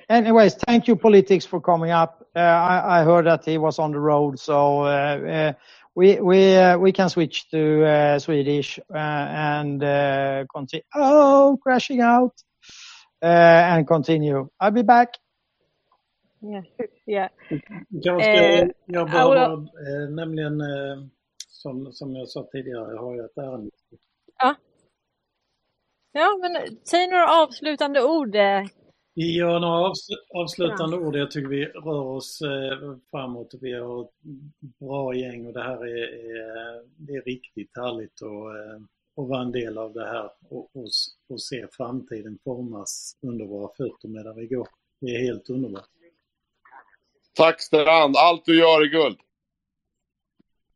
anyways 0.10 0.54
thank 0.68 0.88
you 0.88 0.96
politics 0.96 1.46
for 1.46 1.60
coming 1.60 1.92
up. 1.92 2.26
Uh, 2.36 2.40
I, 2.40 3.02
I 3.02 3.04
heard 3.04 3.26
that 3.26 3.44
he 3.44 3.58
was 3.58 3.80
on 3.80 3.92
the 3.92 4.00
road, 4.00 4.40
so 4.40 4.86
we 5.96 6.20
we 6.20 6.56
uh, 6.56 6.78
we 6.78 6.92
can 6.92 7.10
switch 7.10 7.50
to 7.50 7.86
uh, 7.86 8.20
Swedish 8.20 8.80
uh, 8.94 8.98
and 8.98 9.84
uh, 9.84 10.46
continue. 10.54 10.84
Oh, 10.96 11.60
crashing 11.62 12.02
out 12.02 12.34
uh, 13.22 13.26
and 13.26 13.88
continue. 13.88 14.50
I'll 14.60 14.72
be 14.72 14.84
back. 14.84 15.18
Yeah. 16.44 16.64
Yeah. 17.06 17.32
Jag, 17.90 18.22
ska, 18.22 18.32
Eh, 18.32 18.68
jag 18.86 19.08
behöver 19.12 19.52
eh, 19.54 20.10
nämligen, 20.10 20.62
eh, 20.62 21.04
som, 21.48 21.92
som 21.94 22.16
jag 22.16 22.30
sa 22.30 22.50
tidigare, 22.52 22.94
jag 22.94 23.02
har 23.02 23.16
ju 23.16 23.26
ett 23.26 23.38
ärende. 23.38 23.70
Ja. 24.40 24.56
Ja, 26.12 26.40
men 26.42 26.78
säg 26.84 27.08
några 27.08 27.44
avslutande 27.44 28.04
ord. 28.04 28.36
eh. 28.36 28.62
Ja, 29.14 29.60
några 29.60 29.90
avs- 29.90 30.18
avslutande 30.36 30.98
ord. 30.98 31.16
Jag 31.16 31.32
tycker 31.32 31.50
vi 31.50 31.66
rör 31.66 32.04
oss 32.06 32.42
eh, 32.42 32.96
framåt. 33.12 33.54
Vi 33.62 33.74
har 33.74 34.02
ett 34.02 34.10
bra 34.80 35.16
gäng 35.16 35.48
och 35.48 35.54
det 35.54 35.62
här 35.64 35.88
är, 35.88 36.04
är, 36.36 36.84
det 36.98 37.14
är 37.14 37.22
riktigt 37.22 37.72
härligt 37.78 38.22
att, 38.22 38.30
eh, 38.32 38.82
att 39.24 39.30
vara 39.30 39.42
en 39.42 39.52
del 39.52 39.78
av 39.78 39.94
det 39.94 40.06
här 40.06 40.30
och, 40.50 40.70
och, 40.76 40.88
och 41.30 41.42
se 41.42 41.68
framtiden 41.72 42.40
formas 42.44 43.18
under 43.22 43.46
våra 43.46 43.68
fötter 43.78 44.08
medan 44.08 44.36
vi 44.36 44.48
går. 44.48 44.68
Det 45.02 45.16
är 45.16 45.20
helt 45.24 45.50
underbart. 45.50 45.88
Tack 47.42 47.62
Strand, 47.62 48.16
allt 48.18 48.46
du 48.46 48.60
gör 48.60 48.82
är 48.82 48.86
guld. 48.86 49.20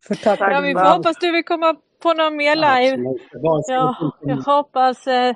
För 0.08 0.16
tack 0.16 0.40
Ja, 0.40 0.61
vi 0.61 0.74
får 0.74 0.95
hoppas 0.95 1.18
du 1.19 1.32
vill 1.32 1.44
komma 1.44 1.76
på 2.02 2.14
någon 2.14 2.35
mer 2.35 2.56
live. 2.56 3.18
Ja, 3.68 3.95
jag 4.22 4.35
hoppas, 4.35 5.08
eh, 5.08 5.35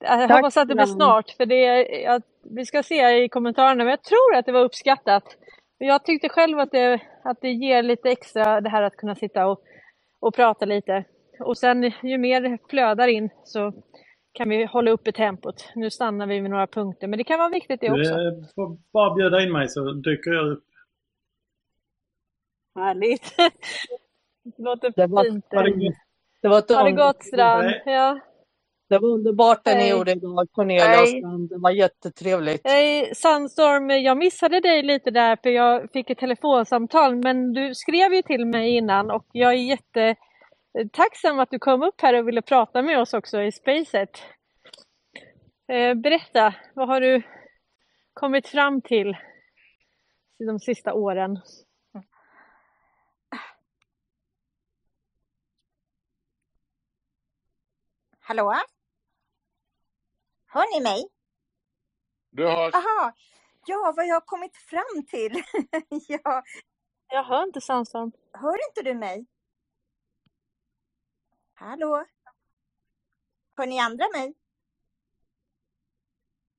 jag 0.00 0.28
Tack, 0.28 0.30
hoppas 0.30 0.56
att 0.56 0.68
det 0.68 0.74
blir 0.74 0.86
snart. 0.86 1.30
För 1.30 1.46
det 1.46 1.64
är, 1.66 2.02
jag, 2.02 2.22
vi 2.56 2.66
ska 2.66 2.82
se 2.82 3.24
i 3.24 3.28
kommentarerna, 3.28 3.84
men 3.84 3.90
jag 3.90 4.02
tror 4.02 4.34
att 4.36 4.46
det 4.46 4.52
var 4.52 4.60
uppskattat. 4.60 5.24
Jag 5.78 6.04
tyckte 6.04 6.28
själv 6.28 6.58
att 6.58 6.70
det, 6.70 7.00
att 7.24 7.40
det 7.40 7.50
ger 7.50 7.82
lite 7.82 8.10
extra 8.10 8.60
det 8.60 8.68
här 8.68 8.82
att 8.82 8.96
kunna 8.96 9.14
sitta 9.14 9.46
och, 9.46 9.60
och 10.20 10.34
prata 10.34 10.64
lite. 10.64 11.04
Och 11.40 11.58
sen 11.58 11.92
ju 12.02 12.18
mer 12.18 12.40
det 12.40 12.58
flödar 12.70 13.08
in 13.08 13.30
så 13.44 13.72
kan 14.32 14.48
vi 14.48 14.64
hålla 14.64 14.90
uppe 14.90 15.12
tempot. 15.12 15.68
Nu 15.74 15.90
stannar 15.90 16.26
vi 16.26 16.40
vid 16.40 16.50
några 16.50 16.66
punkter, 16.66 17.06
men 17.08 17.16
det 17.18 17.24
kan 17.24 17.38
vara 17.38 17.48
viktigt 17.48 17.80
det 17.80 17.88
Du 17.88 18.00
också. 18.00 18.12
eh, 18.12 18.54
får 18.54 18.76
bara 18.92 19.14
bjuda 19.14 19.42
in 19.42 19.52
mig 19.52 19.68
så 19.68 19.92
dyker 19.92 20.30
jag 20.30 20.52
upp. 20.52 20.64
Härligt. 22.74 23.34
Det 24.44 24.62
låter 24.62 24.92
Det 24.96 25.06
var- 25.06 25.24
fint. 25.24 25.44
Ha 25.50 25.62
det 25.62 25.70
gott. 25.70 25.94
Det 26.42 26.48
var, 26.48 26.58
ett 26.58 26.70
Ha 26.70 26.82
det 26.84 26.92
gott 26.92 27.24
Strand. 27.24 27.70
Ja. 27.86 28.20
det 28.88 28.98
var 28.98 29.08
underbart 29.08 29.64
det 29.64 29.78
ni 29.78 29.90
gjorde 29.90 30.12
idag, 30.12 30.48
Cornelia 30.52 31.00
och. 31.02 31.08
Strand. 31.08 31.48
Det 31.48 31.58
var 31.58 31.70
jättetrevligt. 31.70 32.60
Hej 32.64 33.14
Sandstorm, 33.14 33.90
jag 33.90 34.16
missade 34.18 34.60
dig 34.60 34.82
lite 34.82 35.10
där 35.10 35.36
för 35.42 35.50
jag 35.50 35.92
fick 35.92 36.10
ett 36.10 36.18
telefonsamtal 36.18 37.16
men 37.16 37.52
du 37.52 37.74
skrev 37.74 38.14
ju 38.14 38.22
till 38.22 38.46
mig 38.46 38.76
innan 38.76 39.10
och 39.10 39.26
jag 39.32 39.52
är 39.52 39.56
jättetacksam 40.74 41.38
att 41.38 41.50
du 41.50 41.58
kom 41.58 41.82
upp 41.82 42.00
här 42.00 42.14
och 42.14 42.28
ville 42.28 42.42
prata 42.42 42.82
med 42.82 43.00
oss 43.00 43.14
också 43.14 43.42
i 43.42 43.52
Spacet. 43.52 44.22
Eh, 45.68 45.94
berätta, 45.94 46.54
vad 46.74 46.88
har 46.88 47.00
du 47.00 47.22
kommit 48.12 48.48
fram 48.48 48.82
till 48.82 49.16
de 50.38 50.58
sista 50.58 50.94
åren? 50.94 51.40
Hallå? 58.20 58.54
Hör 60.46 60.74
ni 60.78 60.82
mig? 60.82 61.08
Du 62.30 62.46
hörs. 62.46 62.74
Aha, 62.74 63.12
ja, 63.66 63.92
vad 63.96 64.06
jag 64.06 64.14
har 64.14 64.20
kommit 64.20 64.56
fram 64.56 65.06
till. 65.10 65.42
ja, 66.08 66.42
Jag 67.08 67.24
hör 67.24 67.42
inte 67.42 67.60
Sandstorm. 67.60 68.12
hör 68.32 68.58
inte 68.68 68.82
du 68.82 68.94
mig? 68.94 69.26
Hallå? 71.62 72.04
Hör 73.56 73.66
ni 73.66 73.78
andra 73.80 74.04
mig? 74.14 74.34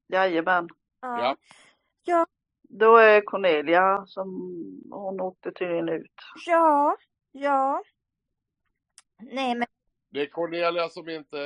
Jajamän. 0.07 0.69
Ja. 1.01 1.37
Ja, 2.03 2.25
Då 2.61 2.97
är 2.97 3.21
Cornelia 3.21 4.05
som 4.07 4.27
hon 4.91 5.21
åkte 5.21 5.51
tydligen 5.51 5.89
ut. 5.89 6.11
ja, 6.45 6.97
ja. 7.31 7.83
Nej, 9.19 9.55
men 9.55 9.67
Det 10.09 10.21
är 10.21 10.25
Cornelia 10.25 10.89
som 10.89 11.09
inte, 11.09 11.37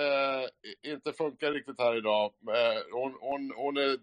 inte 0.81 1.13
funkar 1.13 1.51
riktigt 1.51 1.79
här 1.81 1.97
idag. 1.97 2.33
Eh, 2.47 2.81
Hon, 2.93 3.17
hon, 3.21 3.51
hon, 3.55 3.77
är, 3.77 3.97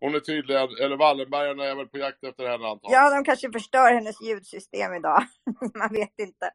hon 0.00 0.14
är 0.14 0.20
tydligen, 0.20 0.68
eller 0.82 0.96
Wallenbergarna 0.96 1.64
är 1.64 1.74
väl 1.74 1.88
på 1.88 1.98
jakt 1.98 2.24
efter 2.24 2.44
henne 2.48 2.66
antagligen. 2.66 3.02
ja, 3.02 3.14
de 3.14 3.24
kanske 3.24 3.52
förstör 3.52 3.92
hennes 3.94 4.22
ljudsystem 4.22 4.94
idag. 4.94 5.22
Man 5.74 5.88
vet 5.92 6.18
inte. 6.18 6.50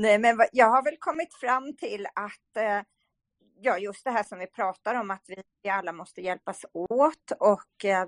Nej, 0.00 0.18
men 0.18 0.40
jag 0.52 0.70
har 0.70 0.82
väl 0.82 0.96
kommit 0.98 1.34
fram 1.34 1.76
till 1.76 2.06
att 2.06 2.56
eh, 2.56 2.80
ja, 3.60 3.78
just 3.78 4.04
det 4.04 4.10
här 4.10 4.22
som 4.22 4.38
vi 4.38 4.46
pratar 4.46 4.94
om, 4.94 5.10
att 5.10 5.24
vi 5.62 5.70
alla 5.70 5.92
måste 5.92 6.20
hjälpas 6.20 6.64
åt 6.72 7.30
och 7.40 7.84
eh, 7.84 8.02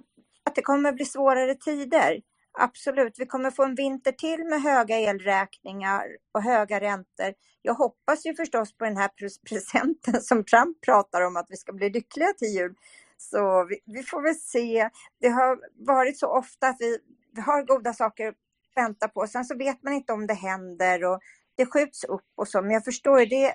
att 0.44 0.54
det 0.54 0.62
kommer 0.62 0.92
bli 0.92 1.04
svårare 1.04 1.54
tider. 1.54 2.20
Absolut, 2.58 3.14
vi 3.18 3.26
kommer 3.26 3.50
få 3.50 3.64
en 3.64 3.74
vinter 3.74 4.12
till 4.12 4.44
med 4.44 4.62
höga 4.62 4.96
elräkningar 4.96 6.06
och 6.32 6.42
höga 6.42 6.80
räntor. 6.80 7.34
Jag 7.62 7.74
hoppas 7.74 8.26
ju 8.26 8.34
förstås 8.34 8.76
på 8.76 8.84
den 8.84 8.96
här 8.96 9.10
presenten 9.48 10.20
som 10.20 10.44
Trump 10.44 10.80
pratar 10.80 11.20
om, 11.20 11.36
att 11.36 11.46
vi 11.48 11.56
ska 11.56 11.72
bli 11.72 11.90
lyckliga 11.90 12.32
till 12.32 12.48
jul. 12.48 12.74
Så 13.16 13.64
vi, 13.64 13.78
vi 13.86 14.02
får 14.02 14.22
väl 14.22 14.34
se. 14.34 14.90
Det 15.20 15.28
har 15.28 15.58
varit 15.86 16.18
så 16.18 16.26
ofta 16.26 16.68
att 16.68 16.76
vi, 16.80 16.98
vi 17.32 17.40
har 17.40 17.62
goda 17.62 17.92
saker 17.92 18.28
att 18.28 18.34
vänta 18.76 19.08
på, 19.08 19.26
sen 19.26 19.44
så 19.44 19.56
vet 19.56 19.82
man 19.82 19.92
inte 19.92 20.12
om 20.12 20.26
det 20.26 20.34
händer 20.34 21.04
och 21.04 21.20
det 21.60 21.66
skjuts 21.66 22.04
upp 22.04 22.26
och 22.36 22.48
så. 22.48 22.62
Men 22.62 22.70
jag 22.70 22.84
förstår 22.84 23.20
ju, 23.20 23.26
det 23.26 23.44
är 23.46 23.54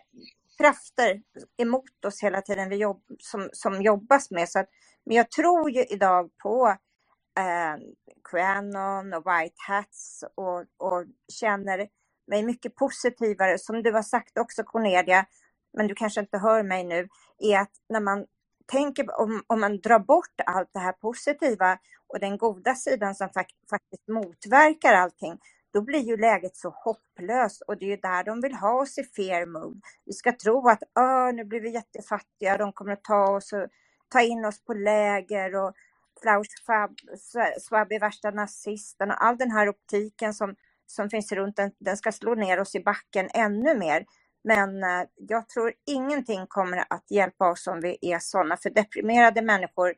krafter 0.57 1.21
emot 1.57 2.05
oss 2.05 2.23
hela 2.23 2.41
tiden 2.41 2.69
vi 2.69 2.75
jobb, 2.75 3.03
som, 3.19 3.49
som 3.53 3.81
jobbas 3.81 4.31
med. 4.31 4.49
Så 4.49 4.59
att, 4.59 4.69
men 5.05 5.17
jag 5.17 5.31
tror 5.31 5.71
ju 5.71 5.83
idag 5.83 6.29
på 6.43 6.67
eh, 7.39 7.75
Quanon 8.29 9.13
och 9.13 9.23
White 9.25 9.55
Hats 9.67 10.23
och, 10.35 10.59
och 10.59 11.05
känner 11.33 11.87
mig 12.27 12.43
mycket 12.43 12.75
positivare. 12.75 13.57
Som 13.57 13.83
du 13.83 13.91
har 13.91 14.03
sagt 14.03 14.37
också 14.37 14.63
Cornelia, 14.63 15.25
men 15.77 15.87
du 15.87 15.95
kanske 15.95 16.21
inte 16.21 16.37
hör 16.37 16.63
mig 16.63 16.83
nu, 16.83 17.07
är 17.39 17.59
att 17.59 17.71
när 17.89 18.01
man 18.01 18.25
tänker 18.65 19.19
om, 19.19 19.43
om 19.47 19.59
man 19.59 19.79
drar 19.81 19.99
bort 19.99 20.41
allt 20.45 20.69
det 20.73 20.79
här 20.79 20.93
positiva 20.93 21.77
och 22.07 22.19
den 22.19 22.37
goda 22.37 22.75
sidan 22.75 23.15
som 23.15 23.29
fakt 23.29 23.55
faktiskt 23.69 24.07
motverkar 24.07 24.93
allting, 24.93 25.39
då 25.75 25.81
blir 25.81 25.99
ju 25.99 26.17
läget 26.17 26.57
så 26.57 26.69
hopplöst 26.69 27.61
och 27.61 27.77
det 27.77 27.85
är 27.85 27.89
ju 27.89 27.97
där 27.97 28.23
de 28.23 28.41
vill 28.41 28.53
ha 28.53 28.81
oss 28.81 28.97
i 28.97 29.03
fear 29.03 29.45
mode. 29.45 29.79
Vi 30.05 30.13
ska 30.13 30.31
tro 30.31 30.69
att 30.69 30.83
Åh, 30.99 31.33
nu 31.33 31.45
blir 31.45 31.61
vi 31.61 31.69
jättefattiga, 31.73 32.57
de 32.57 32.73
kommer 32.73 32.93
att 32.93 33.03
ta 33.03 33.35
oss 33.35 33.53
och 33.53 33.67
ta 34.09 34.21
in 34.21 34.45
oss 34.45 34.65
på 34.65 34.73
läger 34.73 35.55
och 35.55 35.73
Klaus 36.21 36.47
Schwab, 36.65 36.91
Schwab 37.69 37.91
är 37.91 37.99
värsta 37.99 38.31
nazisten 38.31 39.11
och 39.11 39.23
all 39.25 39.37
den 39.37 39.51
här 39.51 39.69
optiken 39.69 40.33
som, 40.33 40.55
som 40.85 41.09
finns 41.09 41.31
runt 41.31 41.55
den, 41.55 41.71
den 41.79 41.97
ska 41.97 42.11
slå 42.11 42.35
ner 42.35 42.59
oss 42.59 42.75
i 42.75 42.79
backen 42.79 43.29
ännu 43.33 43.77
mer. 43.77 44.05
Men 44.43 44.83
eh, 44.83 45.03
jag 45.15 45.49
tror 45.49 45.73
ingenting 45.85 46.45
kommer 46.47 46.77
att 46.89 47.11
hjälpa 47.11 47.51
oss 47.51 47.67
om 47.67 47.81
vi 47.81 47.97
är 48.01 48.19
sådana, 48.19 48.57
för 48.57 48.69
deprimerade 48.69 49.41
människor 49.41 49.93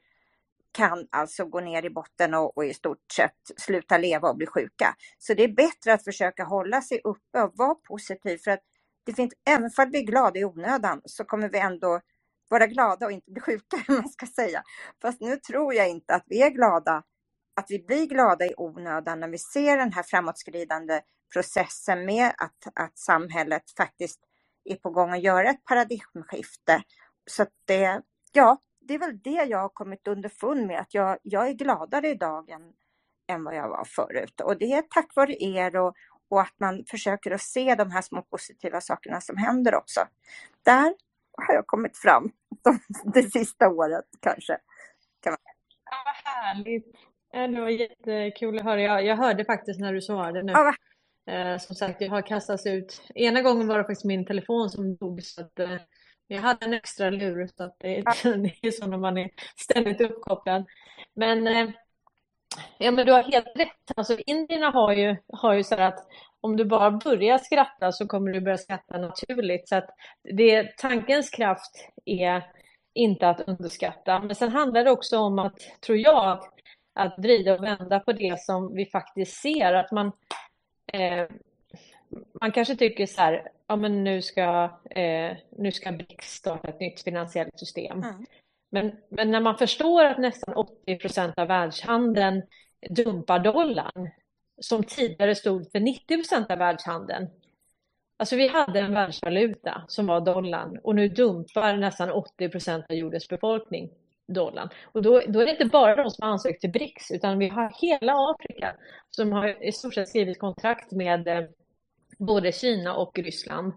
kan 0.78 1.08
alltså 1.12 1.46
gå 1.46 1.60
ner 1.60 1.86
i 1.86 1.90
botten 1.90 2.34
och, 2.34 2.58
och 2.58 2.66
i 2.66 2.74
stort 2.74 3.12
sett 3.16 3.52
sluta 3.58 3.98
leva 3.98 4.30
och 4.30 4.38
bli 4.38 4.48
sjuka. 4.48 4.96
Så 5.18 5.34
det 5.34 5.44
är 5.44 5.56
bättre 5.56 5.94
att 5.94 6.04
försöka 6.04 6.44
hålla 6.44 6.82
sig 6.82 7.02
uppe 7.04 7.42
och 7.42 7.52
vara 7.56 7.76
positiv 7.76 8.38
för 8.38 8.52
att 8.52 8.60
det 9.06 9.14
finns, 9.14 9.34
även 9.50 9.70
för 9.70 9.84
att 9.84 9.90
vi 9.92 9.98
är 9.98 10.06
glada 10.06 10.40
i 10.40 10.46
onödan 10.46 11.02
så 11.06 11.24
kommer 11.24 11.50
vi 11.50 11.60
ändå 11.60 12.02
vara 12.50 12.68
glada 12.68 13.06
och 13.06 13.12
inte 13.12 13.32
bli 13.32 13.42
sjuka, 13.42 13.78
man 13.88 14.10
ska 14.10 14.26
säga. 14.26 14.64
Fast 15.02 15.22
nu 15.22 15.36
tror 15.36 15.74
jag 15.74 15.90
inte 15.90 16.16
att 16.16 16.24
vi 16.26 16.42
är 16.42 16.50
glada, 16.50 17.04
att 17.56 17.66
vi 17.70 17.86
blir 17.88 18.06
glada 18.06 18.46
i 18.46 18.54
onödan 18.58 19.20
när 19.20 19.28
vi 19.28 19.38
ser 19.38 19.78
den 19.78 19.94
här 19.94 20.04
framåtskridande 20.04 21.02
processen 21.34 22.06
med 22.06 22.28
att, 22.38 22.68
att 22.76 22.98
samhället 22.98 23.64
faktiskt 23.78 24.20
är 24.64 24.76
på 24.76 24.90
gång 24.90 25.12
att 25.12 25.24
göra 25.24 25.50
ett 25.50 25.66
paradigmskifte. 25.66 26.84
Så 27.30 27.44
att 27.44 27.52
det, 27.66 28.02
ja, 28.32 28.58
det 28.88 28.94
är 28.94 29.00
väl 29.00 29.20
det 29.20 29.46
jag 29.50 29.58
har 29.58 29.70
kommit 29.70 30.08
underfund 30.08 30.68
med, 30.68 30.80
att 30.80 30.94
jag, 30.94 31.18
jag 31.24 31.48
är 31.48 31.54
gladare 31.54 32.10
idag 32.10 32.50
än, 32.50 32.62
än 33.28 33.44
vad 33.44 33.56
jag 33.56 33.70
var 33.70 33.86
förut. 33.86 34.42
Och 34.42 34.58
det 34.58 34.74
är 34.74 34.82
tack 34.82 35.16
vare 35.16 35.36
er 35.40 35.76
och, 35.76 35.96
och 36.30 36.42
att 36.42 36.54
man 36.60 36.86
försöker 36.90 37.32
att 37.32 37.42
se 37.42 37.76
de 37.76 37.92
här 37.92 38.02
små 38.02 38.22
positiva 38.22 38.82
sakerna 38.82 39.22
som 39.22 39.38
händer 39.38 39.76
också. 39.76 40.02
Där 40.64 40.94
har 41.38 41.54
jag 41.54 41.68
kommit 41.68 41.98
fram 41.98 42.32
de, 42.64 42.80
det 43.14 43.32
sista 43.32 43.70
året 43.70 44.06
kanske. 44.20 44.58
Kan 45.24 45.32
man. 45.32 45.40
Ja, 45.92 45.98
vad 46.06 46.34
härligt. 46.34 46.96
Det 47.32 47.62
var 47.62 47.70
jättekul 47.70 48.58
att 48.58 48.64
höra. 48.64 48.82
Jag, 48.82 49.06
jag 49.06 49.16
hörde 49.16 49.46
faktiskt 49.46 49.80
när 49.80 49.94
du 49.94 50.02
svarade 50.02 50.44
nu. 50.44 50.52
Ja? 50.52 50.74
Eh, 51.28 51.58
som 51.58 51.76
sagt, 51.76 52.02
jag 52.02 52.10
har 52.10 52.22
kastats 52.22 52.66
ut. 52.66 53.02
Ena 53.16 53.42
gången 53.42 53.68
var 53.68 53.78
det 53.78 53.84
faktiskt 53.84 54.06
min 54.06 54.26
telefon 54.26 54.70
som 54.70 54.96
dog. 54.96 55.24
Så 55.24 55.42
att, 55.42 55.60
eh, 55.60 55.78
jag 56.28 56.42
hade 56.42 56.66
en 56.66 56.74
extra 56.74 57.10
lur. 57.10 57.50
Så 57.58 57.64
att 57.64 57.76
det, 57.80 57.96
det 58.24 58.68
är 58.68 58.72
så 58.72 58.88
när 58.88 58.98
man 58.98 59.18
är 59.18 59.30
ständigt 59.56 60.02
uppkopplad. 60.02 60.66
Men, 61.14 61.48
eh, 61.48 61.70
ja, 62.78 62.92
men 62.92 63.06
du 63.06 63.12
har 63.12 63.24
helt 63.24 63.52
rätt. 63.56 63.92
Alltså, 63.96 64.18
indierna 64.26 64.70
har 64.70 64.94
ju, 64.94 65.16
har 65.28 65.54
ju 65.54 65.64
så 65.64 65.76
att 65.76 66.08
om 66.42 66.58
du 66.58 66.66
bara 66.66 66.92
börjar 66.92 67.38
skratta 67.38 67.92
så 67.92 68.08
kommer 68.08 68.32
du 68.32 68.42
börja 68.42 68.58
skratta 68.58 68.98
naturligt. 68.98 69.70
Så 69.70 69.76
att 69.76 69.90
det, 70.38 70.78
tankens 70.78 71.30
kraft 71.30 71.90
är 72.06 72.44
inte 72.94 73.30
att 73.30 73.42
underskatta. 73.48 74.20
Men 74.22 74.36
sen 74.36 74.52
handlar 74.52 74.84
det 74.84 74.92
också 74.92 75.18
om 75.18 75.40
att, 75.40 75.60
tror 75.86 75.98
jag, 75.98 76.32
att, 76.32 76.54
att 76.94 77.16
vrida 77.18 77.54
och 77.54 77.64
vända 77.64 78.00
på 78.00 78.12
det 78.12 78.40
som 78.40 78.76
vi 78.76 78.86
faktiskt 78.86 79.42
ser. 79.42 79.74
Att 79.74 79.92
man, 79.92 80.12
eh, 80.94 81.28
man 82.42 82.52
kanske 82.52 82.76
tycker 82.76 83.06
så 83.06 83.22
här, 83.22 83.48
ja 83.68 83.76
men 83.76 84.04
nu 84.04 84.22
ska, 84.22 84.80
eh, 84.90 85.38
nu 85.58 85.72
ska 85.72 85.92
BRICS 85.92 86.34
starta 86.34 86.68
ett 86.68 86.80
nytt 86.80 87.02
finansiellt 87.02 87.60
system. 87.60 88.04
Mm. 88.04 88.26
Men, 88.72 88.92
men 89.10 89.32
när 89.32 89.40
man 89.40 89.58
förstår 89.58 90.06
att 90.06 90.18
nästan 90.18 90.56
80 90.56 90.98
procent 90.98 91.40
av 91.40 91.48
världshandeln 91.48 92.44
dumpar 92.90 93.40
dollarn, 93.40 94.10
som 94.62 94.84
tidigare 94.84 95.36
stod 95.36 95.72
för 95.72 95.80
90 95.80 96.18
procent 96.18 96.52
av 96.52 96.58
världshandeln. 96.58 97.28
Alltså 98.18 98.36
vi 98.36 98.48
hade 98.48 98.80
en 98.80 98.94
världsvaluta 98.94 99.84
som 99.88 100.08
var 100.08 100.22
dollarn 100.22 100.80
och 100.84 100.96
nu 100.96 101.08
dumpar 101.08 101.78
nästan 101.78 102.12
80 102.12 102.50
procent 102.50 102.86
av 102.90 102.96
jordens 102.96 103.30
befolkning 103.30 103.90
dollarn. 104.28 104.70
Och 104.84 105.02
då, 105.02 105.22
då 105.28 105.40
är 105.40 105.46
det 105.46 105.52
inte 105.52 105.66
bara 105.66 105.96
de 105.96 106.12
som 106.12 106.28
ansökt 106.28 106.62
till 106.62 106.72
BRICS 106.72 107.12
utan 107.12 107.40
vi 107.40 107.48
har 107.48 107.74
hela 107.82 108.14
Afrika 108.14 108.76
som 109.12 109.32
har 109.32 109.64
i 109.64 109.72
stort 109.72 109.94
sett 109.94 110.10
skrivit 110.10 110.40
kontrakt 110.40 110.92
med 110.92 111.28
eh, 111.28 111.44
både 112.18 112.52
Kina 112.52 112.96
och 112.96 113.20
Ryssland. 113.20 113.74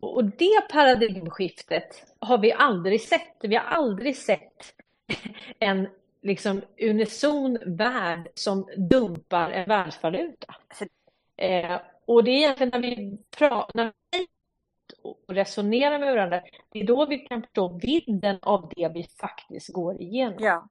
Och 0.00 0.24
det 0.24 0.68
paradigmskiftet 0.70 2.04
har 2.18 2.38
vi 2.38 2.52
aldrig 2.52 3.00
sett. 3.00 3.36
Vi 3.40 3.56
har 3.56 3.64
aldrig 3.64 4.16
sett 4.16 4.74
en 5.58 5.88
liksom 6.22 6.62
unison 6.80 7.58
värld 7.66 8.28
som 8.34 8.68
dumpar 8.76 9.50
en 9.50 9.68
världsvaluta. 9.68 10.54
Eh, 11.36 11.80
och 12.06 12.24
det 12.24 12.30
är 12.30 12.36
egentligen 12.36 12.70
när 12.70 12.80
vi, 12.80 13.18
pratar, 13.36 13.92
och 15.02 15.24
resonerar 15.28 15.98
med 15.98 16.14
varandra, 16.14 16.42
det 16.72 16.80
är 16.80 16.86
då 16.86 17.06
vi 17.06 17.18
kan 17.18 17.42
förstå 17.42 17.78
vidden 17.82 18.38
av 18.42 18.72
det 18.76 18.90
vi 18.94 19.08
faktiskt 19.20 19.72
går 19.72 20.00
igenom. 20.00 20.38
Ja. 20.40 20.68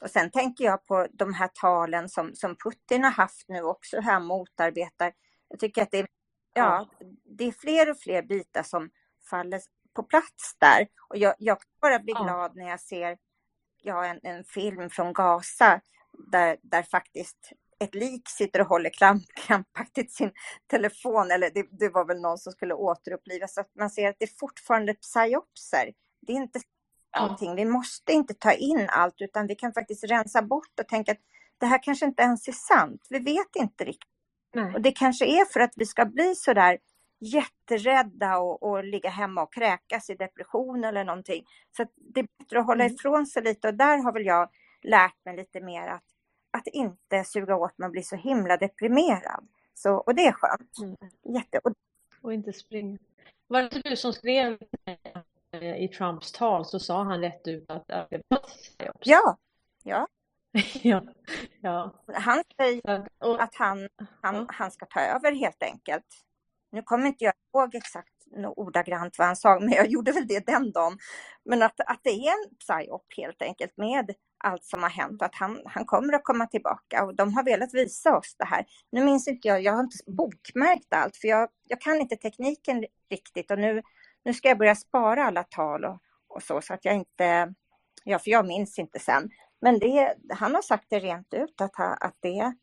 Och 0.00 0.10
sen 0.10 0.30
tänker 0.30 0.64
jag 0.64 0.86
på 0.86 1.06
de 1.12 1.34
här 1.34 1.50
talen 1.54 2.08
som, 2.08 2.34
som 2.34 2.56
Putin 2.56 3.04
har 3.04 3.10
haft 3.10 3.48
nu 3.48 3.62
också 3.62 4.00
här 4.00 4.20
motarbetar. 4.20 5.12
Jag 5.48 5.58
tycker 5.58 5.82
att 5.82 5.90
det 5.90 5.98
är, 5.98 6.08
ja, 6.52 6.88
det 7.24 7.44
är 7.44 7.52
fler 7.52 7.90
och 7.90 7.98
fler 7.98 8.22
bitar 8.22 8.62
som 8.62 8.90
faller 9.30 9.60
på 9.94 10.02
plats 10.02 10.56
där. 10.58 10.88
Och 11.08 11.16
jag, 11.16 11.34
jag 11.38 11.58
kan 11.58 11.68
bara 11.80 11.98
bli 11.98 12.12
Ja. 12.16 12.24
glad 12.24 12.56
när 12.56 12.68
jag 12.68 12.80
ser 12.80 13.18
ja, 13.82 14.04
en, 14.06 14.20
en 14.22 14.44
film 14.44 14.90
från 14.90 15.12
Gaza 15.12 15.80
där, 16.32 16.56
där 16.62 16.82
faktiskt 16.82 17.52
ett 17.78 17.94
lik 17.94 18.28
sitter 18.28 18.60
och 18.60 18.66
håller 18.66 18.90
krampaktigt 19.46 20.12
sin 20.16 20.32
telefon, 20.66 21.30
eller 21.30 21.50
det, 21.50 21.66
det 21.70 21.88
var 21.88 22.04
väl 22.04 22.20
någon 22.20 22.38
som 22.38 22.52
skulle 22.52 22.74
återupplivas, 22.74 23.54
så 23.54 23.60
att 23.60 23.74
man 23.74 23.90
ser 23.90 24.08
att 24.08 24.16
det 24.18 24.24
är 24.24 24.38
fortfarande 24.38 24.94
psyopser. 24.94 25.92
Det 26.20 26.32
är 26.32 26.36
inte 26.36 26.60
allting. 27.10 27.54
Vi 27.54 27.64
måste 27.64 28.12
inte 28.12 28.34
ta 28.34 28.52
in 28.52 28.88
allt, 28.90 29.14
utan 29.20 29.46
vi 29.46 29.54
kan 29.54 29.72
faktiskt 29.72 30.04
rensa 30.04 30.42
bort 30.42 30.80
och 30.80 30.88
tänka 30.88 31.12
att 31.12 31.20
det 31.58 31.66
här 31.66 31.82
kanske 31.82 32.06
inte 32.06 32.22
ens 32.22 32.48
är 32.48 32.52
sant. 32.52 33.06
Vi 33.10 33.18
vet 33.18 33.56
inte 33.56 33.84
riktigt. 33.84 34.09
Nej. 34.54 34.74
Och 34.74 34.80
det 34.80 34.92
kanske 34.92 35.24
är 35.26 35.44
för 35.52 35.60
att 35.60 35.72
vi 35.76 35.86
ska 35.86 36.04
bli 36.04 36.34
så 36.34 36.52
där 36.52 36.78
jätterädda 37.20 38.38
och, 38.38 38.62
och 38.62 38.84
ligga 38.84 39.10
hemma 39.10 39.42
och 39.42 39.52
kräkas 39.52 40.10
i 40.10 40.14
depression 40.14 40.84
eller 40.84 41.04
någonting. 41.04 41.44
Så 41.76 41.86
det 41.96 42.20
är 42.20 42.26
bättre 42.38 42.60
att 42.60 42.66
hålla 42.66 42.84
Mm. 42.84 42.94
ifrån 42.94 43.26
sig 43.26 43.42
lite 43.42 43.68
och 43.68 43.74
där 43.74 43.98
har 43.98 44.12
väl 44.12 44.26
jag 44.26 44.50
lärt 44.82 45.24
mig 45.24 45.36
lite 45.36 45.60
mer 45.60 45.88
att, 45.88 46.04
att 46.50 46.66
inte 46.66 47.24
suga 47.24 47.56
åt 47.56 47.78
mig 47.78 47.86
och 47.86 47.92
bli 47.92 48.02
så 48.02 48.16
himla 48.16 48.56
deprimerad. 48.56 49.48
Så, 49.74 49.94
och 49.94 50.14
det 50.14 50.26
är 50.26 50.32
skönt. 50.32 50.78
Mm. 50.82 50.96
Jätte, 51.36 51.58
och, 51.58 51.72
Och 52.22 52.34
inte 52.34 52.52
springa. 52.52 52.98
Var 53.46 53.62
det 53.62 53.80
du 53.90 53.96
som 53.96 54.12
skrev 54.12 54.58
i 55.76 55.88
Trumps 55.88 56.32
tal 56.32 56.64
så 56.64 56.78
sa 56.78 57.02
han 57.02 57.20
rätt 57.20 57.48
ut 57.48 57.70
att 57.70 57.86
det 57.86 58.22
var 58.28 58.40
ja, 59.02 59.38
ja. 59.82 60.06
ja, 60.82 61.02
ja. 61.60 61.94
Han 62.14 62.42
säger 62.56 62.82
att- 63.40 63.54
han, 63.54 63.88
han, 64.22 64.46
han 64.48 64.70
ska 64.70 64.86
ta 64.86 65.00
över 65.00 65.32
helt 65.32 65.62
enkelt. 65.62 66.06
Nu 66.72 66.82
kommer 66.82 67.06
inte 67.06 67.24
jag 67.24 67.34
ihåg 67.54 67.74
exakt 67.74 68.12
ordagrant 68.56 69.18
vad 69.18 69.26
han 69.26 69.36
sa, 69.36 69.58
men 69.60 69.70
jag 69.70 69.86
gjorde 69.86 70.12
väl 70.12 70.26
det 70.26 70.46
den 70.46 70.72
dagen. 70.72 70.98
Men 71.44 71.62
att, 71.62 71.80
att 71.80 72.00
det 72.02 72.10
är 72.10 72.30
en 72.32 72.54
psyop 72.58 73.06
helt 73.16 73.42
enkelt 73.42 73.76
med 73.76 74.14
allt 74.44 74.64
som 74.64 74.82
har 74.82 74.90
hänt 74.90 75.22
att 75.22 75.34
han, 75.34 75.62
han 75.66 75.84
kommer 75.84 76.12
att 76.12 76.24
komma 76.24 76.46
tillbaka 76.46 77.04
och 77.04 77.14
de 77.14 77.34
har 77.34 77.44
velat 77.44 77.74
visa 77.74 78.16
oss 78.16 78.34
det 78.38 78.44
här. 78.44 78.64
Nu 78.92 79.04
minns 79.04 79.28
inte 79.28 79.48
jag, 79.48 79.62
jag 79.62 79.72
har 79.72 79.80
inte 79.80 79.96
bokmärkt 80.06 80.92
allt 80.94 81.16
för 81.16 81.28
jag, 81.28 81.48
jag 81.64 81.80
kan 81.80 82.00
inte 82.00 82.16
tekniken 82.16 82.84
riktigt 83.10 83.50
och 83.50 83.58
nu, 83.58 83.82
nu 84.24 84.34
ska 84.34 84.48
jag 84.48 84.58
börja 84.58 84.74
spara 84.74 85.24
alla 85.24 85.42
tal 85.42 85.84
och, 85.84 85.98
och 86.28 86.42
så 86.42 86.60
så 86.60 86.74
att 86.74 86.84
jag 86.84 86.94
inte, 86.94 87.54
ja 88.04 88.18
för 88.18 88.30
jag 88.30 88.46
minns 88.46 88.78
inte 88.78 88.98
sen. 88.98 89.30
Men 89.60 89.78
det, 89.78 90.14
han 90.28 90.54
har 90.54 90.62
sagt 90.62 90.86
det 90.88 90.98
rent 90.98 91.34
ut 91.34 91.60
att, 91.60 91.76
ha, 91.76 91.84
att 91.84 92.16
det, 92.20 92.54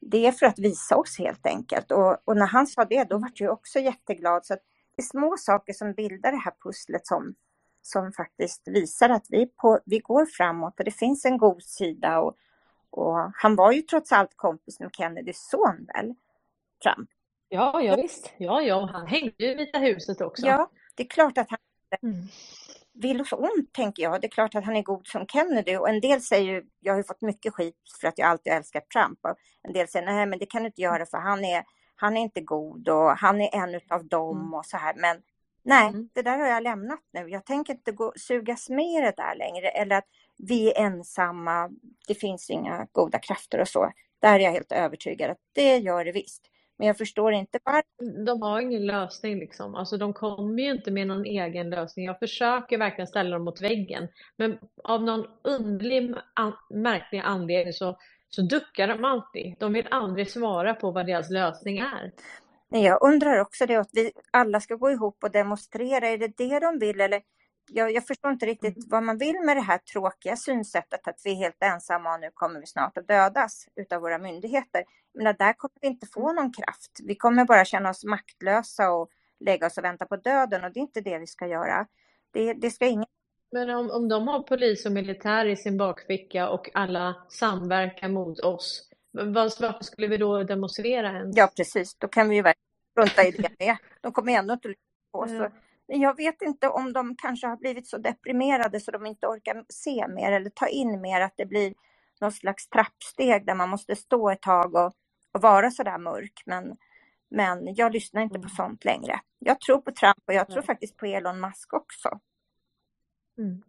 det 0.00 0.26
är 0.26 0.32
för 0.32 0.46
att 0.46 0.58
visa 0.58 0.96
oss 0.96 1.18
helt 1.18 1.46
enkelt. 1.46 1.90
Och, 1.90 2.16
och 2.24 2.36
när 2.36 2.46
han 2.46 2.66
sa 2.66 2.84
det, 2.84 3.04
då 3.04 3.18
var 3.18 3.30
jag 3.34 3.52
också 3.52 3.78
jätteglad. 3.78 4.46
Så 4.46 4.54
att 4.54 4.60
det 4.96 5.02
är 5.02 5.06
små 5.06 5.36
saker 5.38 5.72
som 5.72 5.92
bildar 5.92 6.32
det 6.32 6.38
här 6.38 6.54
pusslet 6.62 7.06
som, 7.06 7.34
som 7.82 8.12
faktiskt 8.12 8.62
visar 8.68 9.08
att 9.08 9.26
vi, 9.28 9.46
på, 9.46 9.80
vi 9.84 9.98
går 9.98 10.26
framåt 10.26 10.78
och 10.78 10.84
det 10.84 10.90
finns 10.90 11.24
en 11.24 11.38
god 11.38 11.62
sida. 11.62 12.20
Och, 12.20 12.36
och 12.90 13.32
han 13.34 13.56
var 13.56 13.72
ju 13.72 13.82
trots 13.82 14.12
allt 14.12 14.36
kompis 14.36 14.80
med 14.80 14.90
Kennedys 14.92 15.48
son 15.48 15.86
väl? 15.94 16.14
Trump. 16.82 17.10
ja, 17.48 17.82
ja 17.82 17.96
visst. 17.96 18.32
Ja, 18.38 18.62
ja, 18.62 18.88
han 18.92 19.06
hängde 19.06 19.34
ju 19.38 19.50
i 19.50 19.54
Vita 19.54 19.78
huset 19.78 20.20
också. 20.20 20.46
Ja, 20.46 20.70
det 20.94 21.02
är 21.02 21.08
klart 21.08 21.38
att 21.38 21.50
han 21.50 21.58
Mm. 22.02 22.26
vill 22.94 23.20
oss 23.20 23.32
ont, 23.32 23.72
tänker 23.72 24.02
jag. 24.02 24.20
Det 24.20 24.26
är 24.26 24.30
klart 24.30 24.54
att 24.54 24.64
han 24.64 24.76
är 24.76 24.82
god 24.82 25.06
som 25.06 25.26
Kennedy. 25.26 25.76
Och 25.76 25.88
en 25.88 26.00
del 26.00 26.20
säger 26.22 26.52
ju, 26.52 26.62
jag 26.80 26.92
har 26.92 26.98
ju 26.98 27.04
fått 27.04 27.22
mycket 27.22 27.54
skit 27.54 27.76
för 28.00 28.08
att 28.08 28.18
jag 28.18 28.28
alltid 28.28 28.52
älskat 28.52 28.90
Trump. 28.90 29.18
Och 29.22 29.36
en 29.62 29.72
del 29.72 29.88
säger, 29.88 30.06
nej 30.06 30.26
men 30.26 30.38
det 30.38 30.46
kan 30.46 30.62
du 30.62 30.66
inte 30.66 30.80
göra 30.82 31.06
för 31.06 31.18
han 31.18 31.44
är, 31.44 31.64
han 31.96 32.16
är 32.16 32.20
inte 32.20 32.40
god 32.40 32.88
och 32.88 33.10
han 33.10 33.40
är 33.40 33.54
en 33.54 33.74
utav 33.74 34.06
dem 34.08 34.38
Mm. 34.40 34.54
och 34.54 34.66
så 34.66 34.76
här. 34.76 34.94
Men 34.96 35.16
nej, 35.64 35.88
Mm. 35.88 36.08
det 36.12 36.22
där 36.22 36.38
har 36.38 36.46
jag 36.46 36.62
lämnat 36.62 37.00
nu. 37.12 37.28
Jag 37.28 37.46
tänker 37.46 37.72
inte 37.72 37.92
gå, 37.92 38.12
sugas 38.16 38.68
med 38.70 38.84
i 38.84 39.00
det 39.00 39.14
där 39.16 39.34
längre. 39.36 39.68
Eller 39.68 39.96
att 39.96 40.08
vi 40.38 40.72
är 40.72 40.84
ensamma, 40.84 41.70
det 42.08 42.14
finns 42.14 42.50
inga 42.50 42.86
goda 42.92 43.18
krafter 43.18 43.60
och 43.60 43.68
så. 43.68 43.92
Där 44.20 44.34
är 44.34 44.44
jag 44.44 44.52
helt 44.52 44.72
övertygad 44.72 45.30
att 45.30 45.38
det 45.52 45.78
gör 45.78 46.04
det 46.04 46.12
visst. 46.12 46.42
Men 46.82 46.86
jag 46.86 46.98
förstår 46.98 47.32
inte 47.32 47.58
varför. 47.64 48.24
De 48.26 48.42
har 48.42 48.60
ingen 48.60 48.86
lösning 48.86 49.38
liksom. 49.38 49.74
Alltså 49.74 49.96
de 49.96 50.12
kommer 50.12 50.62
ju 50.62 50.70
inte 50.70 50.90
med 50.90 51.06
någon 51.06 51.24
egen 51.24 51.70
lösning. 51.70 52.04
Jag 52.06 52.18
försöker 52.18 52.78
verkligen 52.78 53.06
ställa 53.06 53.30
dem 53.30 53.44
mot 53.44 53.62
väggen. 53.62 54.08
Men 54.36 54.58
av 54.84 55.02
någon 55.02 55.26
underlig, 55.44 56.14
an- 56.34 56.56
märklig 56.70 57.18
anledning 57.18 57.72
så, 57.72 57.98
så 58.28 58.42
duckar 58.42 58.88
de 58.88 59.04
alltid. 59.04 59.54
De 59.58 59.72
vill 59.72 59.88
aldrig 59.90 60.30
svara 60.30 60.74
på 60.74 60.90
vad 60.90 61.06
deras 61.06 61.30
lösning 61.30 61.78
är. 61.78 62.12
Jag 62.68 63.02
undrar 63.02 63.40
också 63.40 63.66
det 63.66 63.76
att 63.76 63.90
vi 63.92 64.12
alla 64.30 64.60
ska 64.60 64.74
gå 64.74 64.90
ihop 64.90 65.24
och 65.24 65.30
demonstrera. 65.30 66.08
Är 66.08 66.18
det 66.18 66.36
det 66.36 66.60
de 66.60 66.78
vill? 66.78 67.00
Eller 67.00 67.22
jag, 67.70 67.92
jag 67.92 68.06
förstår 68.06 68.30
inte 68.30 68.46
riktigt 68.46 68.84
vad 68.90 69.02
man 69.02 69.18
vill 69.18 69.40
med 69.44 69.56
det 69.56 69.60
här 69.60 69.78
tråkiga 69.78 70.36
synsättet 70.36 71.08
att 71.08 71.20
vi 71.24 71.32
är 71.32 71.36
helt 71.36 71.62
ensamma 71.62 72.14
och 72.14 72.20
nu 72.20 72.30
kommer 72.34 72.60
vi 72.60 72.66
snart 72.66 72.98
att 72.98 73.08
dödas 73.08 73.66
utav 73.76 74.00
våra 74.00 74.18
myndigheter. 74.18 74.84
Men 75.14 75.24
där 75.38 75.52
kommer 75.52 75.74
vi 75.80 75.86
inte 75.86 76.06
få 76.06 76.32
någon 76.32 76.52
kraft. 76.52 77.00
Vi 77.04 77.14
kommer 77.14 77.44
bara 77.44 77.64
känna 77.64 77.90
oss 77.90 78.04
maktlösa 78.04 78.90
och 78.90 79.10
lägga 79.40 79.66
oss 79.66 79.78
och 79.78 79.84
vänta 79.84 80.06
på 80.06 80.16
döden 80.16 80.64
och 80.64 80.72
det 80.72 80.80
är 80.80 80.82
inte 80.82 81.00
det 81.00 81.18
vi 81.18 81.26
ska 81.26 81.46
göra. 81.46 81.86
Det, 82.30 82.52
det 82.52 82.70
ska 82.70 82.86
ingen... 82.86 83.06
Men 83.52 83.70
om, 83.70 83.90
om 83.90 84.08
de 84.08 84.28
har 84.28 84.42
polis 84.42 84.86
och 84.86 84.92
militär 84.92 85.46
i 85.46 85.56
sin 85.56 85.76
bakficka 85.76 86.48
och 86.48 86.70
alla 86.74 87.14
samverkar 87.28 88.08
mot 88.08 88.40
oss, 88.40 88.88
varför 89.12 89.84
skulle 89.84 90.06
vi 90.06 90.16
då 90.16 90.42
demonstrera 90.42 91.08
ens? 91.08 91.36
Ja, 91.36 91.50
precis. 91.56 91.94
Då 91.94 92.08
kan 92.08 92.28
vi 92.28 92.36
ju 92.36 92.42
verkligen 92.42 92.72
strunta 92.90 93.28
i 93.28 93.30
det 93.30 93.58
med. 93.58 93.76
De 94.00 94.12
kommer 94.12 94.32
ändå 94.32 94.54
inte 94.54 94.68
lyssna 94.68 94.82
på 95.12 95.18
oss. 95.18 95.30
Ja. 95.30 95.50
Jag 95.94 96.16
vet 96.16 96.42
inte 96.42 96.68
om 96.68 96.92
de 96.92 97.16
kanske 97.16 97.46
har 97.46 97.56
blivit 97.56 97.86
så 97.86 97.98
deprimerade 97.98 98.80
så 98.80 98.90
de 98.90 99.06
inte 99.06 99.26
orkar 99.26 99.64
se 99.68 100.08
mer 100.08 100.32
eller 100.32 100.50
ta 100.50 100.68
in 100.68 101.00
mer. 101.00 101.20
Att 101.20 101.34
det 101.36 101.46
blir 101.46 101.74
någon 102.20 102.32
slags 102.32 102.68
trappsteg 102.68 103.46
där 103.46 103.54
man 103.54 103.68
måste 103.68 103.96
stå 103.96 104.30
ett 104.30 104.42
tag 104.42 104.74
och, 104.74 104.92
och 105.32 105.42
vara 105.42 105.70
sådär 105.70 105.98
mörk. 105.98 106.42
Men, 106.46 106.76
men 107.30 107.74
jag 107.74 107.92
lyssnar 107.92 108.22
inte 108.22 108.38
på 108.38 108.48
sånt 108.48 108.84
längre. 108.84 109.20
Jag 109.38 109.60
tror 109.60 109.78
på 109.78 109.92
Trump 109.92 110.22
och 110.26 110.34
jag 110.34 110.48
tror 110.48 110.62
faktiskt 110.62 110.96
på 110.96 111.06
Elon 111.06 111.40
Musk 111.40 111.72
också. 111.72 112.20
Mm. 113.38 113.62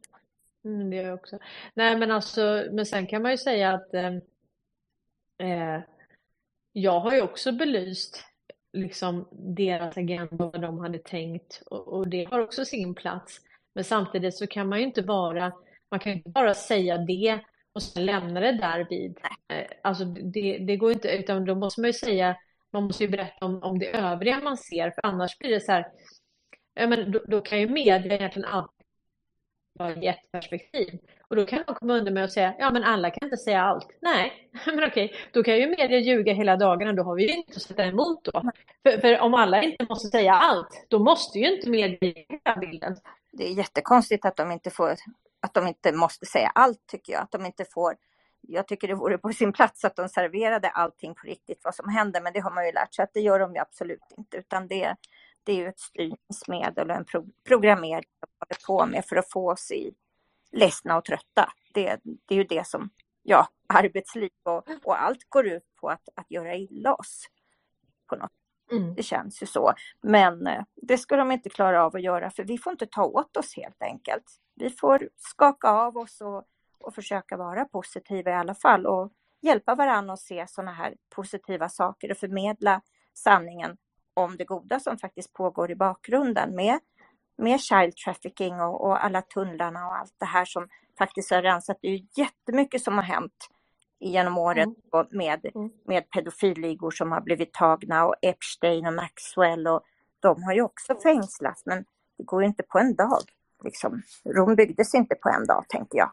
Mm, 0.66 0.90
det 0.90 0.96
gör 0.96 1.04
jag 1.04 1.14
också. 1.14 1.40
Nej, 1.74 1.98
men 1.98 2.12
alltså, 2.12 2.68
men 2.72 2.86
sen 2.86 3.08
kan 3.08 3.22
man 3.22 3.32
ju 3.32 3.38
säga 3.38 3.74
att 3.74 3.94
eh, 3.94 4.12
Eh, 5.38 5.82
jag 6.72 7.00
har 7.00 7.14
ju 7.14 7.22
också 7.22 7.52
belyst 7.52 8.26
liksom 8.74 9.28
deras 9.32 9.98
agenda 9.98 10.28
vad 10.32 10.62
de 10.62 10.80
hade 10.80 11.00
tänkt 11.00 11.62
och, 11.66 11.88
och 11.88 12.08
det 12.08 12.24
har 12.32 12.40
också 12.40 12.66
sin 12.66 12.96
plats. 12.96 13.42
Men 13.76 13.84
samtidigt 13.84 14.36
så 14.36 14.48
kan 14.48 14.70
man 14.70 14.80
ju 14.80 14.86
inte 14.86 15.04
bara, 15.04 15.54
man 15.92 16.00
kan 16.00 16.14
inte 16.14 16.30
bara 16.30 16.54
säga 16.54 16.98
det 16.98 17.40
och 17.74 17.84
sen 17.84 18.06
lämna 18.06 18.40
det 18.40 18.52
där 18.52 18.88
vid. 18.90 19.18
Eh, 19.54 19.66
alltså 19.84 20.06
det, 20.06 20.58
det 20.58 20.78
går 20.78 20.92
inte, 20.92 21.08
utan 21.08 21.46
då 21.46 21.56
måste 21.56 21.82
man 21.82 21.90
ju 21.90 21.94
säga, 21.94 22.36
man 22.74 22.84
måste 22.84 23.04
ju 23.04 23.10
berätta 23.10 23.46
om, 23.46 23.64
om 23.64 23.80
det 23.80 23.98
övriga 23.98 24.40
man 24.40 24.58
ser, 24.58 24.92
för 24.92 25.06
annars 25.06 25.38
blir 25.38 25.50
det 25.50 25.60
så 25.60 25.72
här, 25.72 25.88
ja 26.74 26.88
men 26.88 27.12
då, 27.12 27.20
då 27.28 27.42
kan 27.42 27.60
ju 27.60 27.70
media 27.70 28.16
egentligen 28.16 28.52
vara 28.52 28.70
i 29.80 30.08
ett 30.08 30.32
perspektiv. 30.32 31.00
Och 31.28 31.36
då 31.36 31.46
kan 31.46 31.64
man 31.68 31.76
komma 31.76 31.94
under 31.94 32.12
med 32.12 32.24
att 32.24 32.32
säga, 32.32 32.56
ja 32.60 32.72
men 32.72 32.84
alla 32.84 33.10
kan 33.10 33.28
inte 33.28 33.38
säga 33.38 33.62
allt. 33.62 33.88
Nej, 34.02 34.50
men 34.66 34.84
okej, 34.84 35.14
då 35.32 35.44
kan 35.44 35.58
ju 35.58 35.68
media 35.68 36.00
ljuga 36.00 36.34
hela 36.34 36.56
dagarna, 36.56 36.94
då 36.94 37.04
har 37.04 37.16
vi 37.16 37.24
ju 37.24 37.34
inte 37.34 37.54
att 37.56 37.62
sätta 37.62 37.86
emot 37.86 38.26
då. 38.26 38.42
För, 38.84 39.02
för 39.02 39.20
om 39.20 39.34
alla 39.34 39.64
inte 39.64 39.86
måste 39.90 40.08
säga 40.08 40.34
allt, 40.34 40.86
då 40.88 41.00
måste 41.00 41.40
ju 41.40 41.56
inte 41.56 41.70
media 41.70 41.98
ge 42.02 42.26
hela 42.30 42.60
bilden. 42.60 42.96
Det 43.32 43.48
är 43.48 43.54
jättekonstigt 43.54 44.26
att 44.26 44.36
de 44.36 44.52
inte 44.52 44.70
får, 44.70 44.96
att 45.42 45.54
de 45.54 45.68
inte 45.68 45.92
måste 45.92 46.26
säga 46.26 46.52
allt 46.56 46.88
tycker 46.88 47.14
jag. 47.14 47.22
Att 47.22 47.32
de 47.32 47.46
inte 47.46 47.66
får, 47.66 47.96
jag 48.42 48.68
tycker 48.68 48.88
det 48.88 48.96
vore 48.96 49.18
på 49.18 49.34
sin 49.34 49.54
plats 49.54 49.86
att 49.86 49.96
de 49.96 50.10
serverade 50.10 50.70
allting 50.70 51.16
på 51.16 51.28
riktigt 51.28 51.62
vad 51.64 51.76
som 51.76 51.90
händer, 51.90 52.22
men 52.22 52.34
det 52.34 52.40
har 52.40 52.52
man 52.52 52.66
ju 52.66 52.72
lärt 52.72 52.94
sig 52.94 53.04
att 53.04 53.14
det 53.14 53.20
gör 53.20 53.40
de 53.40 53.54
ju 53.54 53.60
absolut 53.60 54.14
inte, 54.18 54.38
utan 54.38 54.68
det, 54.68 54.96
det 55.44 55.52
är 55.52 55.56
ju 55.56 55.68
ett 55.68 55.80
styrningsmedel 55.80 56.90
och 56.90 56.96
en 56.96 57.06
pro 57.06 57.26
programmering 57.48 58.10
de 58.20 58.28
håller 58.40 58.66
på 58.68 58.92
med 58.92 59.06
för 59.06 59.16
att 59.16 59.32
få 59.32 59.52
oss 59.52 59.72
i 59.72 59.94
ledsna 60.52 60.98
och 60.98 61.06
trötta. 61.06 61.54
Det, 61.74 62.00
det 62.04 62.36
är 62.36 62.38
ju 62.38 62.44
det 62.44 62.68
som, 62.68 62.90
ja, 63.24 63.48
arbetsliv 63.68 64.32
och, 64.44 64.68
och 64.84 65.02
allt 65.02 65.30
går 65.30 65.48
ut 65.48 65.76
på 65.76 65.90
att, 65.90 66.10
att 66.16 66.32
göra 66.32 66.56
illa 66.56 66.94
oss. 66.94 67.26
På 68.10 68.16
något. 68.16 68.32
Mm. 68.72 68.96
Det 68.96 69.04
känns 69.04 69.44
ju 69.44 69.46
så. 69.46 69.74
Men 70.02 70.48
eh, 70.48 70.64
det 70.76 70.98
ska 70.98 71.16
de 71.16 71.32
inte 71.32 71.50
klara 71.50 71.86
av 71.86 71.96
att 71.96 72.02
göra 72.02 72.30
för 72.30 72.44
vi 72.44 72.58
får 72.58 72.72
inte 72.72 72.88
ta 72.88 73.04
åt 73.04 73.38
oss 73.38 73.56
helt 73.56 73.82
enkelt. 73.82 74.24
Vi 74.56 74.70
får 74.70 75.10
skaka 75.18 75.70
av 75.70 75.98
oss 75.98 76.22
och, 76.22 76.44
och 76.80 76.96
försöka 76.96 77.38
vara 77.38 77.66
positiva 77.66 78.32
i 78.32 78.34
alla 78.34 78.56
fall 78.56 78.86
och 78.86 79.12
hjälpa 79.42 79.76
varandra 79.76 80.14
att 80.14 80.20
se 80.20 80.46
sådana 80.48 80.74
här 80.74 80.96
positiva 81.16 81.70
saker 81.70 82.12
och 82.12 82.18
förmedla 82.18 82.82
sanningen 83.14 83.78
om 84.14 84.38
det 84.38 84.46
goda 84.46 84.80
som 84.80 84.98
faktiskt 84.98 85.34
pågår 85.34 85.72
i 85.72 85.76
bakgrunden 85.76 86.56
med, 86.56 86.80
med 87.38 87.60
child 87.60 87.96
trafficking 87.96 88.62
och, 88.62 88.86
och 88.86 89.06
alla 89.06 89.22
tunnlarna 89.22 89.88
och 89.88 89.96
allt 89.96 90.16
det 90.18 90.26
här 90.26 90.46
som 90.46 90.68
faktiskt 90.98 91.32
har 91.32 91.42
rensat. 91.42 91.78
Det 91.82 91.88
är 91.88 91.92
ju 91.92 92.06
jättemycket 92.16 92.84
som 92.84 92.96
har 92.96 93.04
hänt 93.04 93.48
genom 94.00 94.38
året 94.38 94.66
mm. 94.66 95.08
med, 95.12 95.46
mm. 95.56 95.72
med 95.86 96.10
pedofilligor 96.10 96.92
som 96.92 97.12
har 97.12 97.22
blivit 97.22 97.54
tagna 97.54 98.06
och 98.06 98.16
Epstein 98.22 98.88
och 98.88 98.94
Maxwell 98.94 99.68
och 99.68 99.82
de 100.20 100.44
har 100.44 100.54
ju 100.54 100.62
också 100.62 100.96
fängslats 101.04 101.66
men 101.66 101.86
det 102.18 102.24
går 102.24 102.42
ju 102.42 102.48
inte 102.48 102.64
på 102.64 102.80
en 102.80 102.96
dag. 102.96 103.22
Liksom. 103.64 104.02
Rom 104.26 104.56
byggdes 104.56 104.96
inte 104.96 105.16
på 105.16 105.30
en 105.30 105.48
dag 105.48 105.66
tänker 105.70 105.98
jag. 105.98 106.12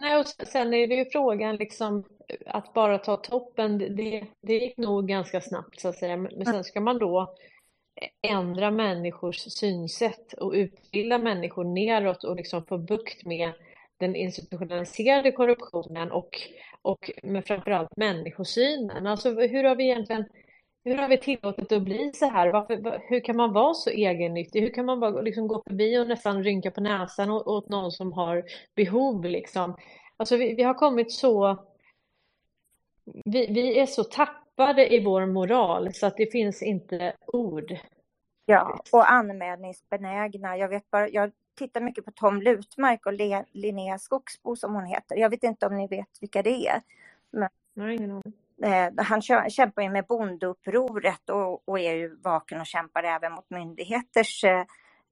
Nej, 0.00 0.18
och 0.18 0.26
sen 0.26 0.74
är 0.74 0.86
det 0.86 0.94
ju 0.94 1.04
frågan 1.04 1.56
liksom 1.56 2.04
att 2.46 2.74
bara 2.74 2.98
ta 2.98 3.16
toppen, 3.16 3.78
det, 3.78 4.26
det 4.40 4.54
gick 4.54 4.76
nog 4.76 5.08
ganska 5.08 5.40
snabbt 5.40 5.80
så 5.80 5.88
att 5.88 5.98
säga. 5.98 6.16
Men 6.16 6.44
sen 6.44 6.64
ska 6.64 6.80
man 6.80 6.98
då 6.98 7.34
ändra 8.22 8.70
människors 8.70 9.36
synsätt 9.36 10.32
och 10.32 10.52
utbilda 10.52 11.18
människor 11.18 11.64
neråt 11.64 12.24
och 12.24 12.36
liksom 12.36 12.66
få 12.66 12.78
bukt 12.78 13.24
med 13.24 13.52
den 13.98 14.16
institutionaliserade 14.16 15.32
korruptionen 15.32 16.12
och, 16.12 16.40
och 16.82 17.10
med 17.22 17.44
framförallt 17.44 17.96
människosynen. 17.96 19.06
Alltså 19.06 19.30
hur 19.30 19.64
har 19.64 19.76
vi 19.76 19.84
egentligen 19.84 20.24
hur 20.84 20.96
har 20.96 21.08
vi 21.08 21.18
tillåtit 21.18 21.72
att 21.72 21.82
bli 21.82 22.10
så 22.14 22.26
här? 22.26 22.52
Varför, 22.52 23.02
hur 23.08 23.20
kan 23.20 23.36
man 23.36 23.52
vara 23.52 23.74
så 23.74 23.90
egennyttig? 23.90 24.60
Hur 24.60 24.70
kan 24.70 24.84
man 24.84 25.00
bara 25.00 25.20
liksom 25.20 25.48
gå 25.48 25.62
förbi 25.66 25.98
och 25.98 26.08
nästan 26.08 26.44
rynka 26.44 26.70
på 26.70 26.80
näsan 26.80 27.30
åt, 27.30 27.68
någon 27.68 27.92
som 27.92 28.12
har 28.12 28.44
behov 28.74 29.24
liksom? 29.24 29.76
Alltså 30.16 30.36
vi, 30.36 30.54
vi 30.54 30.62
har 30.62 30.74
kommit 30.74 31.12
så... 31.12 31.64
Vi, 33.04 33.46
vi 33.46 33.78
är 33.78 33.86
så 33.86 34.04
tappade 34.04 34.94
i 34.94 35.04
vår 35.04 35.26
moral 35.26 35.94
så 35.94 36.06
att 36.06 36.16
det 36.16 36.32
finns 36.32 36.62
inte 36.62 37.12
ord. 37.26 37.76
Ja, 38.46 38.78
och 38.92 39.12
anmälningsbenägna. 39.12 40.56
Jag 40.56 40.68
vet 40.68 40.90
bara, 40.90 41.08
jag 41.08 41.32
tittar 41.54 41.80
mycket 41.80 42.04
på 42.04 42.10
Tom 42.10 42.42
Lutmark 42.42 43.06
och 43.06 43.12
Le, 43.12 43.44
Linnea 43.52 43.98
Skogsbo 43.98 44.56
som 44.56 44.74
hon 44.74 44.86
heter. 44.86 45.16
Jag 45.16 45.30
vet 45.30 45.42
inte 45.42 45.66
om 45.66 45.76
ni 45.76 45.86
vet 45.86 46.08
vilka 46.20 46.42
det 46.42 46.66
är. 46.66 46.82
Men, 47.30 47.48
Nej, 47.74 47.96
ingen 47.96 48.10
aning. 48.10 48.32
Eh, 48.62 49.04
han 49.04 49.22
kämpar 49.50 49.82
ju 49.82 49.90
med 49.90 50.06
bondeupproret 50.06 51.30
och, 51.30 51.68
och 51.68 51.78
är 51.80 51.94
ju 51.94 52.16
vaken 52.16 52.60
och 52.60 52.66
kämpar 52.66 53.02
även 53.02 53.32
mot 53.32 53.50
myndigheters, 53.50 54.44
eh, 54.44 54.64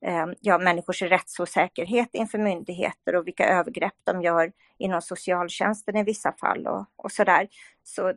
eh, 0.04 0.26
ja 0.40 0.58
människors 0.58 1.02
rättsosäkerhet 1.02 2.08
inför 2.12 2.38
myndigheter 2.38 3.16
och 3.16 3.26
vilka 3.26 3.48
övergrepp 3.48 3.94
de 4.04 4.22
gör 4.22 4.52
inom 4.78 5.02
socialtjänsten 5.02 5.96
i 5.96 6.02
vissa 6.02 6.32
fall 6.32 6.66
och, 6.66 6.86
och 6.96 7.12
sådär. 7.12 7.48
Så 7.82 8.14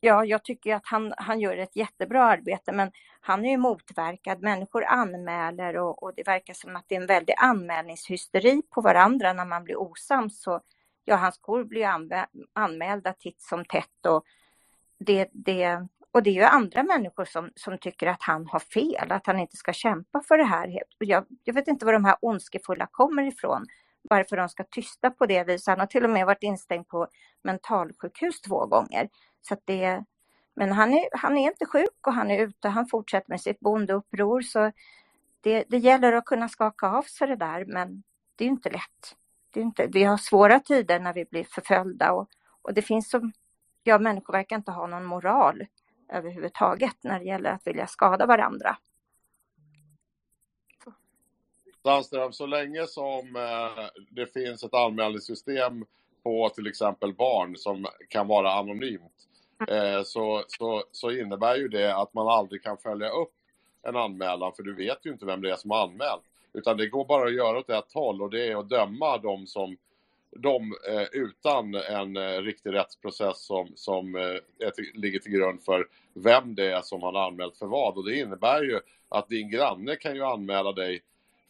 ja, 0.00 0.24
jag 0.24 0.44
tycker 0.44 0.74
att 0.74 0.86
han, 0.86 1.14
han 1.16 1.40
gör 1.40 1.56
ett 1.56 1.76
jättebra 1.76 2.24
arbete 2.24 2.72
men 2.72 2.90
han 3.20 3.44
är 3.44 3.50
ju 3.50 3.56
motverkad. 3.56 4.42
Människor 4.42 4.84
anmäler 4.84 5.76
och, 5.76 6.02
och 6.02 6.12
det 6.16 6.26
verkar 6.26 6.54
som 6.54 6.76
att 6.76 6.84
det 6.88 6.94
är 6.96 7.00
en 7.00 7.06
väldig 7.06 7.34
anmälningshysteri 7.38 8.62
på 8.70 8.80
varandra 8.80 9.32
när 9.32 9.44
man 9.44 9.64
blir 9.64 9.76
osams. 9.80 10.42
Så 10.42 10.60
ja, 11.04 11.16
hans 11.16 11.38
kor 11.38 11.64
blir 11.64 11.88
anmälda 12.52 13.12
titt 13.12 13.42
som 13.42 13.64
tätt 13.64 14.06
och 14.06 14.24
det, 14.98 15.28
det, 15.32 15.86
och 16.12 16.22
det 16.22 16.30
är 16.30 16.34
ju 16.34 16.42
andra 16.42 16.82
människor 16.82 17.24
som, 17.24 17.50
som 17.54 17.78
tycker 17.78 18.06
att 18.06 18.22
han 18.22 18.46
har 18.46 18.58
fel, 18.58 19.12
att 19.12 19.26
han 19.26 19.38
inte 19.38 19.56
ska 19.56 19.72
kämpa 19.72 20.20
för 20.20 20.38
det 20.38 20.44
här. 20.44 20.82
Jag, 20.98 21.24
jag 21.44 21.54
vet 21.54 21.68
inte 21.68 21.86
var 21.86 21.92
de 21.92 22.04
här 22.04 22.16
ondskefulla 22.20 22.86
kommer 22.90 23.22
ifrån, 23.22 23.66
varför 24.02 24.36
de 24.36 24.48
ska 24.48 24.64
tysta 24.64 25.10
på 25.10 25.26
det 25.26 25.44
viset. 25.44 25.66
Han 25.66 25.80
har 25.80 25.86
till 25.86 26.04
och 26.04 26.10
med 26.10 26.26
varit 26.26 26.42
instängd 26.42 26.88
på 26.88 27.08
mentalsjukhus 27.42 28.40
två 28.40 28.66
gånger. 28.66 29.08
Så 29.40 29.56
det, 29.64 30.04
men 30.56 30.72
han 30.72 30.92
är, 30.92 31.08
han 31.12 31.38
är 31.38 31.50
inte 31.50 31.66
sjuk 31.66 32.06
och 32.06 32.12
han 32.14 32.30
är 32.30 32.38
ute, 32.38 32.68
han 32.68 32.86
fortsätter 32.86 33.30
med 33.30 33.40
sitt 33.40 33.60
bondeuppror. 33.60 34.40
Så 34.40 34.72
det, 35.40 35.64
det 35.68 35.78
gäller 35.78 36.12
att 36.12 36.24
kunna 36.24 36.48
skaka 36.48 36.88
av 36.88 37.02
sig 37.02 37.28
det 37.28 37.36
där, 37.36 37.64
men 37.64 38.02
det 38.36 38.44
är 38.44 38.48
inte 38.48 38.70
lätt 38.70 39.16
det 39.54 39.60
är 39.60 39.64
inte, 39.64 39.86
vi 39.86 40.04
har 40.04 40.16
svåra 40.16 40.60
tider 40.60 41.00
när 41.00 41.14
vi 41.14 41.24
blir 41.24 41.44
förföljda 41.44 42.12
och, 42.12 42.28
och 42.62 42.74
det 42.74 42.82
finns 42.82 43.10
som, 43.10 43.32
ja 43.82 43.98
människor 43.98 44.32
verkar 44.32 44.56
inte 44.56 44.70
ha 44.70 44.86
någon 44.86 45.04
moral 45.04 45.66
överhuvudtaget 46.12 46.96
när 47.00 47.18
det 47.18 47.24
gäller 47.24 47.50
att 47.50 47.66
vilja 47.66 47.86
skada 47.86 48.26
varandra. 48.26 48.76
Sandström, 51.82 52.32
så 52.32 52.46
länge 52.46 52.86
som 52.86 53.36
eh, 53.36 53.84
det 54.10 54.26
finns 54.26 54.64
ett 54.64 54.74
anmälningssystem 54.74 55.84
på 56.22 56.48
till 56.48 56.66
exempel 56.66 57.14
barn 57.14 57.56
som 57.56 57.86
kan 58.08 58.26
vara 58.26 58.52
anonymt 58.52 59.28
eh, 59.68 60.02
så, 60.04 60.44
så, 60.48 60.84
så 60.92 61.10
innebär 61.10 61.56
ju 61.56 61.68
det 61.68 61.96
att 61.96 62.14
man 62.14 62.28
aldrig 62.28 62.62
kan 62.62 62.78
följa 62.78 63.08
upp 63.08 63.32
en 63.82 63.96
anmälan 63.96 64.52
för 64.52 64.62
du 64.62 64.74
vet 64.74 65.06
ju 65.06 65.12
inte 65.12 65.26
vem 65.26 65.42
det 65.42 65.50
är 65.50 65.56
som 65.56 65.70
har 65.70 65.82
anmält. 65.82 66.24
Utan 66.54 66.76
det 66.76 66.86
går 66.86 67.04
bara 67.04 67.28
att 67.28 67.34
göra 67.34 67.58
åt 67.58 67.70
ett 67.70 67.92
håll 67.92 68.22
och 68.22 68.30
det 68.30 68.48
är 68.48 68.56
att 68.56 68.68
döma 68.68 69.18
de 69.18 69.46
som 69.46 69.76
de 70.36 70.74
eh, 70.88 71.06
utan 71.12 71.74
en 71.74 72.16
eh, 72.16 72.42
riktig 72.42 72.72
rättsprocess 72.72 73.46
som, 73.46 73.72
som 73.74 74.16
eh, 74.16 74.70
till, 74.70 74.90
ligger 74.94 75.18
till 75.18 75.32
grund 75.32 75.62
för 75.62 75.86
vem 76.14 76.54
det 76.54 76.72
är 76.72 76.82
som 76.82 77.02
han 77.02 77.16
anmält 77.16 77.56
för 77.56 77.66
vad. 77.66 77.96
Och 77.96 78.04
det 78.04 78.18
innebär 78.18 78.62
ju 78.62 78.80
att 79.08 79.28
din 79.28 79.50
granne 79.50 79.96
kan 79.96 80.14
ju 80.14 80.24
anmäla 80.24 80.72
dig 80.72 81.02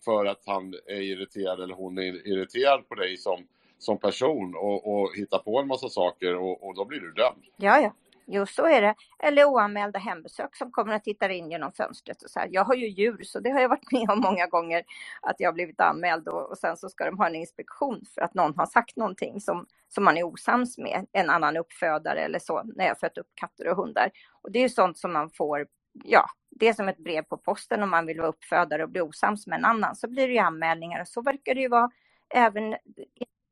för 0.05 0.27
att 0.27 0.43
han 0.47 0.75
är 0.87 1.01
irriterad 1.01 1.61
eller 1.61 1.75
hon 1.75 1.99
är 1.99 2.29
irriterad 2.29 2.89
på 2.89 2.95
dig 2.95 3.17
som, 3.17 3.47
som 3.79 3.99
person 3.99 4.55
och, 4.57 4.95
och 4.95 5.17
hitta 5.17 5.39
på 5.39 5.61
en 5.61 5.67
massa 5.67 5.89
saker 5.89 6.35
och, 6.35 6.67
och 6.67 6.75
då 6.75 6.85
blir 6.85 7.01
du 7.01 7.13
dömd. 7.13 7.45
Ja, 7.57 7.81
ja. 7.81 7.93
Jo, 8.27 8.47
så 8.47 8.67
är 8.67 8.83
det. 8.83 8.95
Eller 9.19 9.45
oanmälda 9.45 9.99
hembesök 9.99 10.57
som 10.57 10.73
kommer 10.73 10.97
och 10.97 11.03
tittar 11.03 11.29
in 11.29 11.51
genom 11.51 11.73
fönstret 11.73 12.23
och 12.23 12.31
så 12.31 12.41
här. 12.41 12.49
Jag 12.53 12.65
har 12.65 12.75
ju 12.75 12.89
djur 12.89 13.23
så 13.23 13.41
det 13.41 13.51
har 13.51 13.61
jag 13.61 13.69
varit 13.69 13.93
med 13.93 14.11
om 14.11 14.21
många 14.21 14.47
gånger 14.47 14.85
att 15.21 15.41
jag 15.41 15.49
har 15.49 15.53
blivit 15.55 15.81
anmäld 15.81 16.29
och, 16.29 16.51
och 16.51 16.59
sen 16.59 16.77
så 16.77 16.89
ska 16.89 17.05
de 17.05 17.19
ha 17.19 17.27
en 17.27 17.35
inspektion 17.35 18.05
för 18.15 18.21
att 18.21 18.35
någon 18.35 18.55
har 18.57 18.67
sagt 18.67 18.97
någonting 18.97 19.41
som, 19.41 19.67
som 19.89 20.05
man 20.05 20.17
är 20.17 20.23
osams 20.23 20.79
med, 20.79 21.07
en 21.13 21.31
annan 21.31 21.57
uppfödare 21.57 22.21
eller 22.21 22.39
så, 22.39 22.63
när 22.63 22.87
jag 22.87 23.01
fött 23.01 23.19
upp 23.19 23.29
katter 23.35 23.69
och 23.69 23.77
hundar. 23.77 24.11
Och 24.43 24.53
det 24.53 24.59
är 24.59 24.63
ju 24.63 24.69
sånt 24.69 24.99
som 24.99 25.13
man 25.13 25.31
får, 25.31 25.67
ja, 26.05 26.27
det 26.51 26.69
är 26.69 26.73
som 26.73 26.89
ett 26.89 26.99
brev 26.99 27.23
på 27.23 27.37
posten 27.37 27.83
om 27.83 27.91
man 27.91 28.07
vill 28.07 28.19
vara 28.21 28.29
uppfödare 28.29 28.83
och 28.83 28.91
bli 28.91 29.01
osams 29.01 29.47
med 29.47 29.59
en 29.59 29.65
annan 29.65 29.97
så 29.97 30.09
blir 30.09 30.29
det 30.29 30.35
ju 30.35 30.41
anmälningar 30.41 31.01
och 31.01 31.09
så 31.09 31.23
verkar 31.23 31.55
det 31.55 31.61
ju 31.61 31.69
vara 31.69 31.91
även 32.35 32.77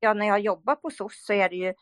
ja, 0.01 0.15
när 0.15 0.26
jag 0.26 0.41
jobbar 0.41 0.75
på 0.75 0.91
SOS 0.91 1.25
så 1.26 1.33
är 1.33 1.49
det 1.49 1.57
ju 1.57 1.75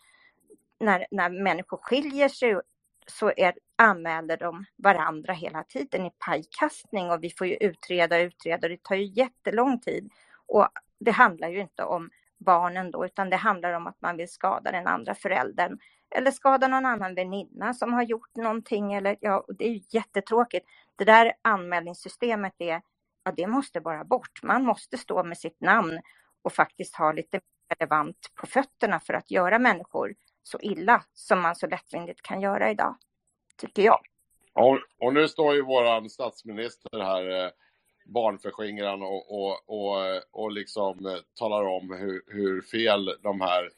när, 0.80 1.06
när 1.10 1.30
människor 1.30 1.76
skiljer 1.76 2.28
sig 2.28 2.60
så 3.06 3.32
är, 3.36 3.54
anmäler 3.78 4.36
de 4.36 4.64
varandra 4.76 5.32
hela 5.32 5.64
tiden 5.64 6.06
i 6.06 6.10
pajkastning 6.18 7.10
och 7.10 7.24
vi 7.24 7.30
får 7.30 7.46
ju 7.46 7.56
utreda 7.56 8.16
och 8.16 8.22
utreda. 8.22 8.66
och 8.66 8.70
Det 8.70 8.82
tar 8.82 8.94
ju 8.94 9.04
jättelång 9.04 9.80
tid. 9.80 10.10
Och 10.46 10.68
det 11.00 11.10
handlar 11.10 11.48
ju 11.48 11.60
inte 11.60 11.84
om 11.84 12.10
barnen 12.38 12.90
då, 12.90 13.04
utan 13.04 13.30
det 13.30 13.36
handlar 13.36 13.72
om 13.72 13.86
att 13.86 14.00
man 14.00 14.16
vill 14.16 14.28
skada 14.28 14.72
den 14.72 14.86
andra 14.86 15.14
föräldern 15.14 15.78
eller 16.10 16.30
skada 16.30 16.68
någon 16.68 16.86
annan 16.86 17.14
väninna 17.14 17.74
som 17.74 17.92
har 17.92 18.02
gjort 18.02 18.36
någonting. 18.36 18.92
Eller, 18.92 19.16
ja, 19.20 19.44
det 19.58 19.64
är 19.64 19.72
ju 19.72 19.80
jättetråkigt. 19.90 20.66
Det 20.96 21.04
där 21.04 21.32
anmälningssystemet, 21.42 22.54
är, 22.58 22.82
ja, 23.24 23.32
det 23.36 23.46
måste 23.46 23.80
bara 23.80 24.04
bort. 24.04 24.42
Man 24.42 24.64
måste 24.64 24.98
stå 24.98 25.24
med 25.24 25.38
sitt 25.38 25.60
namn 25.60 26.00
och 26.42 26.52
faktiskt 26.52 26.96
ha 26.96 27.12
lite 27.12 27.40
relevant 27.68 28.32
på 28.34 28.46
fötterna 28.46 29.00
för 29.00 29.14
att 29.14 29.30
göra 29.30 29.58
människor 29.58 30.14
så 30.42 30.58
illa 30.62 31.04
som 31.14 31.40
man 31.40 31.56
så 31.56 31.66
lättvindigt 31.66 32.22
kan 32.22 32.40
göra 32.40 32.70
idag, 32.70 32.96
tycker 33.56 33.82
jag. 33.82 34.00
Och, 34.52 34.78
och 34.98 35.14
nu 35.14 35.28
står 35.28 35.54
ju 35.54 35.62
våran 35.62 36.10
statsminister 36.10 37.00
här, 37.00 37.44
eh, 37.44 37.50
barnförskingraren 38.06 39.02
och, 39.02 39.34
och, 39.42 39.58
och, 39.66 39.96
och 40.30 40.52
liksom 40.52 41.06
eh, 41.06 41.16
talar 41.38 41.64
om 41.64 41.92
hur, 41.98 42.22
hur 42.26 42.62
fel 42.62 43.16
de 43.22 43.40
här 43.40 43.70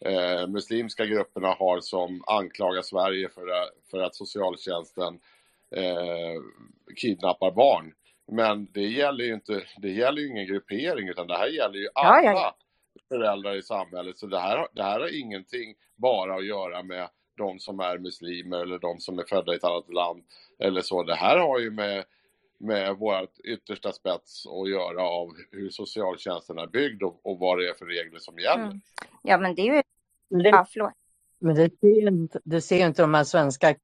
eh, 0.00 0.46
muslimska 0.46 1.06
grupperna 1.06 1.48
har 1.48 1.80
som 1.80 2.24
anklagar 2.26 2.82
Sverige 2.82 3.28
för, 3.28 3.48
att- 3.48 3.72
för 3.90 4.02
att 4.02 4.14
socialtjänsten 4.14 5.20
eh, 5.70 6.42
kidnappar 6.96 7.50
barn. 7.50 7.92
Men 8.32 8.68
det 8.72 8.86
gäller 8.86 9.24
ju 9.24 9.34
inte, 9.34 9.62
det 9.76 9.90
gäller 9.90 10.22
ju 10.22 10.28
ingen 10.28 10.46
gruppering 10.46 11.08
utan 11.08 11.26
det 11.26 11.36
här 11.36 11.46
gäller 11.48 11.78
ju 11.78 11.88
Ja, 11.94 12.02
alla 12.04 12.22
ja, 12.22 12.32
ja. 12.32 12.56
Föräldrar 13.08 13.54
i 13.54 13.62
samhället. 13.62 14.18
Så 14.18 14.26
det 14.26 14.38
här, 14.38 14.68
det 14.72 14.82
här 14.82 15.00
har 15.00 15.20
ingenting 15.20 15.74
bara 15.96 16.34
att 16.34 16.46
göra 16.46 16.82
med 16.82 17.08
de 17.36 17.58
som 17.58 17.80
är 17.80 17.98
muslimer 17.98 18.58
eller 18.58 18.78
de 18.78 19.00
som 19.00 19.18
är 19.18 19.24
födda 19.24 19.52
i 19.52 19.56
ett 19.56 19.64
annat 19.64 19.92
land 19.92 20.24
eller 20.58 20.80
så. 20.80 21.02
Det 21.02 21.14
här 21.14 21.38
har 21.38 21.58
ju 21.58 21.70
med, 21.70 22.04
med 22.58 22.96
vårt 22.96 23.38
yttersta 23.44 23.92
spets 23.92 24.46
att 24.46 24.70
göra 24.70 25.02
av 25.02 25.28
hur 25.50 25.70
socialtjänsten 25.70 26.58
är 26.58 26.66
byggd 26.66 27.02
och, 27.02 27.26
och 27.26 27.38
vad 27.38 27.58
det 27.58 27.68
är 27.68 27.74
för 27.74 27.86
regler 27.86 28.18
som 28.18 28.38
gäller. 28.38 28.64
Mm. 28.64 28.80
Ja, 29.22 29.38
men 29.38 29.54
det 29.54 29.62
är 29.62 29.74
ju... 29.74 29.82
Ja, 30.28 30.66
förlåt. 30.72 30.92
men 31.38 31.54
det 31.54 31.70
ser 31.80 32.00
ju 32.00 32.08
inte, 32.08 32.40
det 32.44 32.60
ser 32.60 32.86
inte 32.86 33.02
de 33.02 33.14
här 33.14 33.24
svenska... 33.24 33.74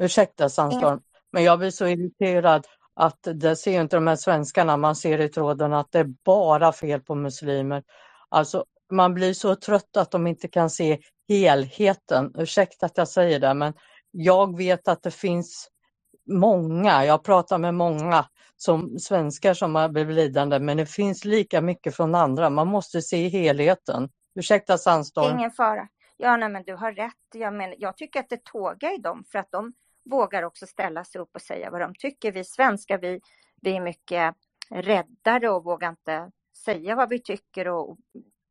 Ursäkta 0.00 0.48
Sandstorm, 0.48 1.00
men 1.30 1.44
jag 1.44 1.58
blir 1.58 1.70
så 1.70 1.86
irriterad 1.86 2.66
att 3.00 3.18
det 3.34 3.56
ser 3.56 3.72
ju 3.72 3.80
inte 3.80 3.96
de 3.96 4.06
här 4.06 4.16
svenskarna. 4.16 4.76
Man 4.76 4.96
ser 4.96 5.20
i 5.20 5.28
tråden 5.28 5.72
att 5.72 5.92
det 5.92 5.98
är 5.98 6.14
bara 6.24 6.72
fel 6.72 7.00
på 7.00 7.14
muslimer. 7.14 7.82
Alltså, 8.28 8.64
man 8.92 9.14
blir 9.14 9.32
så 9.32 9.54
trött 9.54 9.96
att 9.96 10.10
de 10.10 10.26
inte 10.26 10.48
kan 10.48 10.70
se 10.70 10.98
helheten. 11.28 12.32
Ursäkta 12.38 12.86
att 12.86 12.96
jag 12.96 13.08
säger 13.08 13.40
det, 13.40 13.54
men 13.54 13.72
jag 14.10 14.56
vet 14.56 14.88
att 14.88 15.02
det 15.02 15.10
finns 15.10 15.68
många, 16.30 17.04
jag 17.04 17.24
pratar 17.24 17.58
med 17.58 17.74
många 17.74 18.24
som 18.56 18.98
svenskar 18.98 19.54
som 19.54 19.74
har 19.74 19.88
blivit 19.88 20.16
lidande, 20.16 20.58
men 20.58 20.76
det 20.76 20.86
finns 20.86 21.24
lika 21.24 21.60
mycket 21.60 21.96
från 21.96 22.14
andra. 22.14 22.50
Man 22.50 22.68
måste 22.68 23.02
se 23.02 23.28
helheten. 23.28 24.08
Ursäkta 24.34 24.78
Sandstorm. 24.78 25.38
Ingen 25.38 25.50
fara. 25.50 25.88
Ja, 26.16 26.36
nej, 26.36 26.48
men 26.48 26.62
du 26.64 26.74
har 26.74 26.92
rätt. 26.92 27.12
Jag, 27.34 27.54
menar, 27.54 27.74
jag 27.78 27.96
tycker 27.96 28.20
att 28.20 28.28
det 28.28 28.44
tågar 28.44 28.94
i 28.94 28.98
dem 28.98 29.24
för 29.32 29.38
att 29.38 29.50
de 29.50 29.72
vågar 30.10 30.42
också 30.42 30.66
ställa 30.66 31.04
sig 31.04 31.20
upp 31.20 31.30
och 31.34 31.42
säga 31.42 31.70
vad 31.70 31.80
de 31.80 31.94
tycker. 31.94 32.32
Vi 32.32 32.44
svenskar, 32.44 32.98
vi, 32.98 33.20
vi 33.62 33.76
är 33.76 33.80
mycket 33.80 34.34
räddare 34.70 35.50
och 35.50 35.64
vågar 35.64 35.88
inte 35.88 36.30
säga 36.64 36.94
vad 36.94 37.08
vi 37.08 37.18
tycker 37.22 37.68
och 37.68 37.98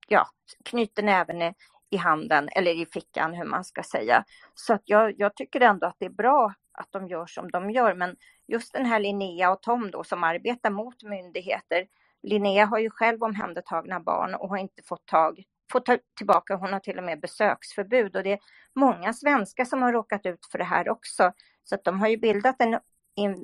ja, 0.08 0.28
knyter 0.66 1.04
näven 1.04 1.42
i, 1.42 1.54
i 1.90 1.98
handen 1.98 2.50
eller 2.56 2.72
i 2.72 2.86
fickan 2.86 3.34
hur 3.34 3.46
man 3.46 3.64
ska 3.64 3.84
säga. 3.84 4.24
Så 4.56 4.74
att 4.74 4.82
jag, 4.86 5.14
jag 5.18 5.36
tycker 5.36 5.62
ändå 5.62 5.88
att 5.88 5.96
det 6.00 6.06
är 6.06 6.10
bra 6.10 6.54
att 6.72 6.92
de 6.92 7.08
gör 7.08 7.26
som 7.26 7.52
de 7.52 7.72
gör. 7.72 7.94
Men 7.94 8.16
just 8.48 8.74
den 8.74 8.86
här 8.86 9.00
Linnea 9.00 9.52
och 9.52 9.62
Tom 9.62 9.92
då 9.92 10.04
som 10.04 10.24
arbetar 10.24 10.70
mot 10.70 11.04
myndigheter. 11.04 11.88
Linnea 12.24 12.66
har 12.66 12.80
ju 12.80 12.90
själv 12.90 13.24
omhändertagna 13.24 14.00
barn 14.00 14.36
och 14.36 14.50
har 14.50 14.58
inte 14.58 14.84
fått 14.84 15.06
tag 15.06 15.44
få 15.72 15.80
ta 15.80 15.98
tillbaka, 16.18 16.56
hon 16.56 16.74
har 16.74 16.80
till 16.80 16.98
och 16.98 17.04
med 17.04 17.20
besöksförbud 17.20 18.16
och 18.16 18.24
det 18.24 18.32
är 18.34 18.40
många 18.76 19.14
svenskar 19.14 19.66
som 19.66 19.82
har 19.82 19.94
råkat 19.94 20.26
ut 20.26 20.46
för 20.52 20.58
det 20.58 20.64
här 20.64 20.90
också. 20.90 21.34
Så 21.64 21.76
att 21.76 21.84
de 21.84 22.00
har 22.00 22.08
ju 22.08 22.18
bildat 22.18 22.56
en, 22.62 22.80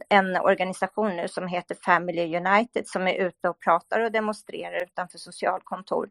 en 0.10 0.38
organisation 0.38 1.16
nu 1.16 1.28
som 1.28 1.48
heter 1.48 1.78
Family 1.86 2.38
United 2.38 2.88
som 2.88 3.08
är 3.08 3.14
ute 3.14 3.50
och 3.50 3.60
pratar 3.60 4.00
och 4.00 4.12
demonstrerar 4.12 4.84
utanför 4.84 5.18
socialkontor. 5.18 6.10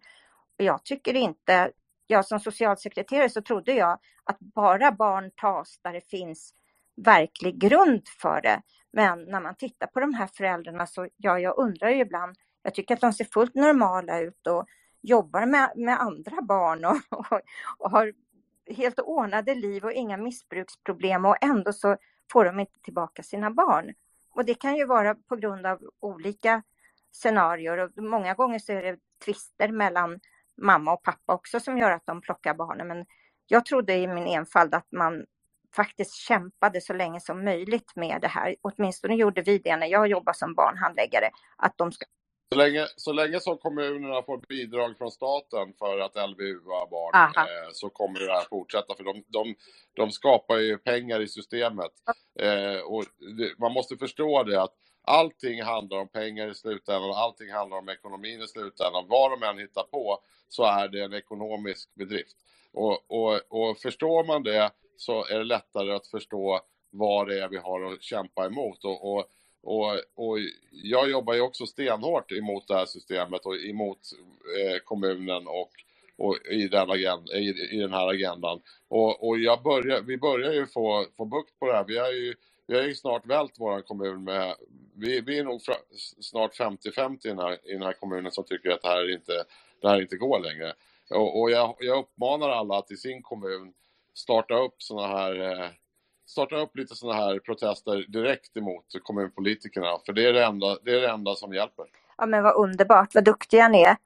Och 0.58 0.64
jag 0.64 0.84
tycker 0.84 1.14
inte, 1.14 1.70
jag 2.06 2.24
som 2.26 2.40
socialsekreterare 2.40 3.28
så 3.28 3.42
trodde 3.42 3.72
jag 3.72 3.98
att 4.24 4.38
bara 4.38 4.92
barn 4.92 5.30
tas 5.36 5.80
där 5.82 5.92
det 5.92 6.08
finns 6.10 6.54
verklig 6.96 7.60
grund 7.60 8.08
för 8.22 8.40
det. 8.40 8.62
Men 8.92 9.24
när 9.24 9.40
man 9.40 9.54
tittar 9.54 9.86
på 9.86 10.00
de 10.00 10.14
här 10.14 10.26
föräldrarna 10.26 10.86
så, 10.86 11.08
ja, 11.16 11.38
jag 11.38 11.58
undrar 11.58 11.88
ju 11.88 12.00
ibland, 12.00 12.36
jag 12.62 12.74
tycker 12.74 12.94
att 12.94 13.00
de 13.00 13.12
ser 13.12 13.24
fullt 13.24 13.54
normala 13.54 14.20
ut 14.20 14.46
och 14.46 14.66
jobbar 15.02 15.46
med, 15.46 15.72
med 15.76 16.00
andra 16.00 16.42
barn 16.42 16.84
och, 16.84 16.96
och, 17.10 17.40
och 17.78 17.90
har 17.90 18.12
helt 18.66 18.98
ordnade 18.98 19.54
liv 19.54 19.84
och 19.84 19.92
inga 19.92 20.16
missbruksproblem 20.16 21.24
och 21.24 21.36
ändå 21.40 21.72
så 21.72 21.96
får 22.32 22.44
de 22.44 22.60
inte 22.60 22.80
tillbaka 22.82 23.22
sina 23.22 23.50
barn. 23.50 23.94
Och 24.34 24.44
det 24.44 24.54
kan 24.54 24.76
ju 24.76 24.86
vara 24.86 25.14
på 25.14 25.36
grund 25.36 25.66
av 25.66 25.80
olika 26.00 26.62
scenarier 27.12 27.78
och 27.78 27.90
många 27.96 28.34
gånger 28.34 28.58
så 28.58 28.72
är 28.72 28.82
det 28.82 28.98
tvister 29.24 29.68
mellan 29.68 30.20
mamma 30.62 30.92
och 30.92 31.02
pappa 31.02 31.34
också 31.34 31.60
som 31.60 31.78
gör 31.78 31.90
att 31.90 32.06
de 32.06 32.20
plockar 32.20 32.54
barnen. 32.54 32.88
Men 32.88 33.06
jag 33.46 33.64
trodde 33.66 33.94
i 33.94 34.06
min 34.06 34.26
enfald 34.26 34.74
att 34.74 34.92
man 34.92 35.26
faktiskt 35.74 36.14
kämpade 36.14 36.80
så 36.80 36.92
länge 36.92 37.20
som 37.20 37.44
möjligt 37.44 37.96
med 37.96 38.18
det 38.20 38.28
här. 38.28 38.56
Åtminstone 38.62 39.14
gjorde 39.14 39.42
vi 39.42 39.58
det 39.58 39.76
när 39.76 39.86
jag 39.86 40.06
jobbade 40.06 40.38
som 40.38 40.54
barnhandläggare. 40.54 41.30
Att 41.56 41.78
de 41.78 41.92
ska... 41.92 42.06
Så 42.52 42.58
länge, 42.58 42.86
så 42.96 43.12
länge 43.12 43.40
som 43.40 43.58
kommunerna 43.58 44.22
får 44.22 44.38
bidrag 44.48 44.98
från 44.98 45.10
staten 45.10 45.72
för 45.78 45.98
att 45.98 46.30
LVU-a 46.30 46.86
barn 46.90 47.32
eh, 47.36 47.70
så 47.72 47.88
kommer 47.90 48.20
det 48.20 48.32
här 48.32 48.44
fortsätta 48.50 48.94
för 48.94 49.04
de, 49.04 49.24
de, 49.28 49.54
de 49.96 50.10
skapar 50.10 50.56
ju 50.56 50.78
pengar 50.78 51.20
i 51.20 51.28
systemet. 51.28 51.90
Eh, 52.38 52.80
och 52.84 53.04
det, 53.38 53.58
man 53.58 53.72
måste 53.72 53.96
förstå 53.96 54.42
det 54.42 54.62
att 54.62 54.74
allting 55.02 55.62
handlar 55.62 55.98
om 55.98 56.08
pengar 56.08 56.50
i 56.50 56.54
slutändan, 56.54 57.10
allting 57.10 57.52
handlar 57.52 57.78
om 57.78 57.88
ekonomin 57.88 58.42
i 58.42 58.48
slutändan. 58.48 59.04
Vad 59.08 59.30
de 59.30 59.42
än 59.42 59.58
hittar 59.58 59.82
på 59.82 60.18
så 60.48 60.64
är 60.64 60.88
det 60.88 61.04
en 61.04 61.12
ekonomisk 61.12 61.94
bedrift. 61.94 62.36
Och, 62.72 63.10
och, 63.10 63.40
och 63.48 63.78
förstår 63.78 64.24
man 64.24 64.42
det 64.42 64.70
så 64.96 65.24
är 65.24 65.38
det 65.38 65.44
lättare 65.44 65.92
att 65.92 66.06
förstå 66.06 66.60
vad 66.90 67.28
det 67.28 67.42
är 67.42 67.48
vi 67.48 67.58
har 67.58 67.92
att 67.92 68.02
kämpa 68.02 68.46
emot. 68.46 68.84
Och, 68.84 69.14
och, 69.14 69.26
och, 69.62 69.92
och 70.14 70.38
jag 70.72 71.10
jobbar 71.10 71.34
ju 71.34 71.40
också 71.40 71.66
stenhårt 71.66 72.32
emot 72.32 72.68
det 72.68 72.74
här 72.74 72.86
systemet 72.86 73.46
och 73.46 73.56
emot 73.56 73.98
eh, 74.60 74.78
kommunen 74.84 75.46
och, 75.46 75.70
och 76.18 76.36
i, 76.50 76.68
den 76.68 76.90
agenda, 76.90 77.32
i, 77.38 77.48
i 77.72 77.78
den 77.78 77.92
här 77.92 78.08
agendan. 78.08 78.60
Och, 78.88 79.28
och 79.28 79.38
jag 79.38 79.62
börjar, 79.62 80.00
vi 80.02 80.18
börjar 80.18 80.52
ju 80.52 80.66
få, 80.66 81.06
få 81.16 81.24
bukt 81.24 81.58
på 81.60 81.66
det 81.66 81.74
här. 81.74 81.84
Vi 81.84 81.98
har 81.98 82.12
ju, 82.12 82.34
vi 82.66 82.76
har 82.76 82.82
ju 82.82 82.94
snart 82.94 83.26
vält 83.26 83.54
vår 83.58 83.82
kommun 83.82 84.24
med, 84.24 84.54
vi, 84.96 85.20
vi 85.20 85.38
är 85.38 85.44
nog 85.44 85.62
fra, 85.62 85.74
snart 86.20 86.58
50-50 86.58 87.26
i, 87.26 87.28
den 87.28 87.38
här- 87.38 87.58
i 87.70 87.72
den 87.72 87.82
här 87.82 87.92
kommunen 87.92 88.32
som 88.32 88.44
tycker 88.44 88.70
att 88.70 88.82
det 88.82 88.88
här 88.88 89.12
inte, 89.12 89.44
det 89.82 89.88
här 89.88 90.00
inte 90.02 90.16
går 90.16 90.40
längre. 90.40 90.74
Och, 91.10 91.40
och 91.40 91.50
jag, 91.50 91.76
jag 91.80 91.98
uppmanar 91.98 92.50
alla 92.50 92.78
att 92.78 92.90
i 92.90 92.96
sin 92.96 93.22
kommun 93.22 93.72
starta 94.14 94.54
upp 94.54 94.74
sådana 94.78 95.08
här 95.18 95.40
eh, 95.52 95.70
starta 96.32 96.56
upp 96.56 96.76
lite 96.76 96.94
sådana 96.94 97.20
här 97.20 97.38
protester 97.38 98.04
direkt 98.08 98.56
emot 98.56 98.84
kommunpolitikerna. 99.02 99.98
För 100.06 100.12
det 100.12 100.28
är 100.28 100.32
det 100.32 100.44
enda, 100.44 100.78
det 100.82 100.90
är 100.94 101.00
det 101.00 101.08
enda 101.10 101.34
som 101.34 101.54
hjälper. 101.54 101.86
Ja 102.16 102.26
men 102.26 102.42
vad 102.42 102.54
underbart, 102.56 103.14
vad 103.14 103.24
duktiga 103.24 103.68
ni 103.68 103.82
är. 103.82 103.96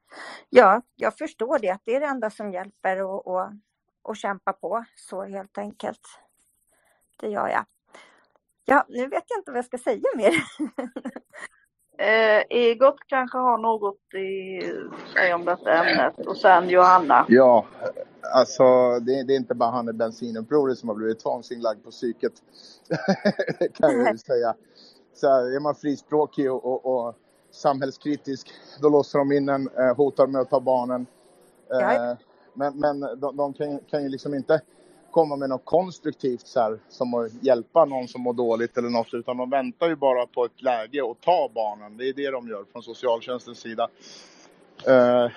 Ja, 0.49 0.81
jag 0.95 1.17
förstår 1.17 1.59
det, 1.59 1.69
att 1.69 1.81
det 1.85 1.95
är 1.95 1.99
det 1.99 2.05
enda 2.05 2.29
som 2.29 2.51
hjälper 2.51 3.01
och, 3.01 3.27
och, 3.27 3.49
och 4.01 4.17
kämpa 4.17 4.53
på 4.53 4.85
så 4.95 5.23
helt 5.23 5.57
enkelt. 5.57 6.01
Det 7.19 7.27
gör 7.27 7.47
jag. 7.47 7.65
Ja, 8.65 8.85
nu 8.89 9.07
vet 9.07 9.23
jag 9.27 9.39
inte 9.39 9.51
vad 9.51 9.57
jag 9.57 9.65
ska 9.65 9.77
säga 9.77 10.03
mer. 10.15 10.33
Eh, 11.97 12.43
Egot 12.49 12.95
kanske 13.07 13.37
har 13.37 13.57
något 13.57 13.95
att 14.07 15.13
säga 15.13 15.35
om 15.35 15.45
detta 15.45 15.73
ämnet 15.73 16.27
och 16.27 16.37
sen 16.37 16.69
Johanna. 16.69 17.25
Ja, 17.27 17.65
alltså 18.33 18.63
det, 18.99 19.23
det 19.23 19.33
är 19.33 19.37
inte 19.37 19.55
bara 19.55 19.71
han 19.71 19.89
i 19.89 19.93
bensinupproret 19.93 20.77
som 20.77 20.89
har 20.89 20.95
blivit 20.95 21.19
tvångsinlagd 21.19 21.83
på 21.83 21.91
psyket. 21.91 22.33
kan 23.73 23.91
jag 23.91 24.11
ju 24.11 24.17
säga. 24.17 24.55
Så 25.13 25.27
här, 25.27 25.55
är 25.55 25.59
man 25.59 25.75
frispråkig 25.75 26.51
och, 26.51 26.65
och, 26.65 27.07
och 27.07 27.15
samhällskritisk 27.51 28.53
då 28.81 28.89
låser 28.89 29.19
de 29.19 29.31
in 29.31 29.49
en, 29.49 29.69
eh, 29.77 29.95
hotar 29.95 30.27
med 30.27 30.41
att 30.41 30.49
ta 30.49 30.59
barnen. 30.59 31.05
Eh, 31.71 32.17
men 32.53 32.79
men 32.79 32.99
de, 32.99 33.37
de 33.37 33.53
kan, 33.53 33.79
kan 33.79 34.03
ju 34.03 34.09
liksom 34.09 34.33
inte 34.33 34.61
komma 35.11 35.35
med 35.35 35.49
något 35.49 35.65
konstruktivt 35.65 36.47
så 36.47 36.59
här, 36.59 36.79
som 36.89 37.13
att 37.13 37.43
hjälpa 37.43 37.85
någon 37.85 38.07
som 38.07 38.21
mår 38.21 38.33
dåligt 38.33 38.77
eller 38.77 38.89
något 38.89 39.13
utan 39.13 39.37
de 39.37 39.49
väntar 39.49 39.87
ju 39.89 39.95
bara 39.95 40.25
på 40.27 40.45
ett 40.45 40.61
läge 40.61 41.01
och 41.01 41.17
ta 41.21 41.49
barnen. 41.55 41.97
Det 41.97 42.09
är 42.09 42.13
det 42.13 42.31
de 42.31 42.47
gör 42.49 42.65
från 42.71 42.83
socialtjänstens 42.83 43.59
sida. 43.59 43.89
Eh, 44.87 45.31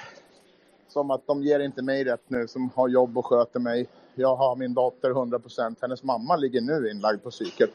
som 0.88 1.10
att 1.10 1.26
de 1.26 1.42
ger 1.42 1.60
inte 1.60 1.82
mig 1.82 2.04
rätt 2.04 2.24
nu 2.30 2.48
som 2.48 2.70
har 2.74 2.88
jobb 2.88 3.18
och 3.18 3.26
sköter 3.26 3.60
mig. 3.60 3.88
Jag 4.14 4.36
har 4.36 4.56
min 4.56 4.74
dotter 4.74 5.10
100%. 5.10 5.76
Hennes 5.80 6.02
mamma 6.02 6.36
ligger 6.36 6.60
nu 6.60 6.90
inlagd 6.90 7.22
på 7.22 7.30
psyket. 7.30 7.70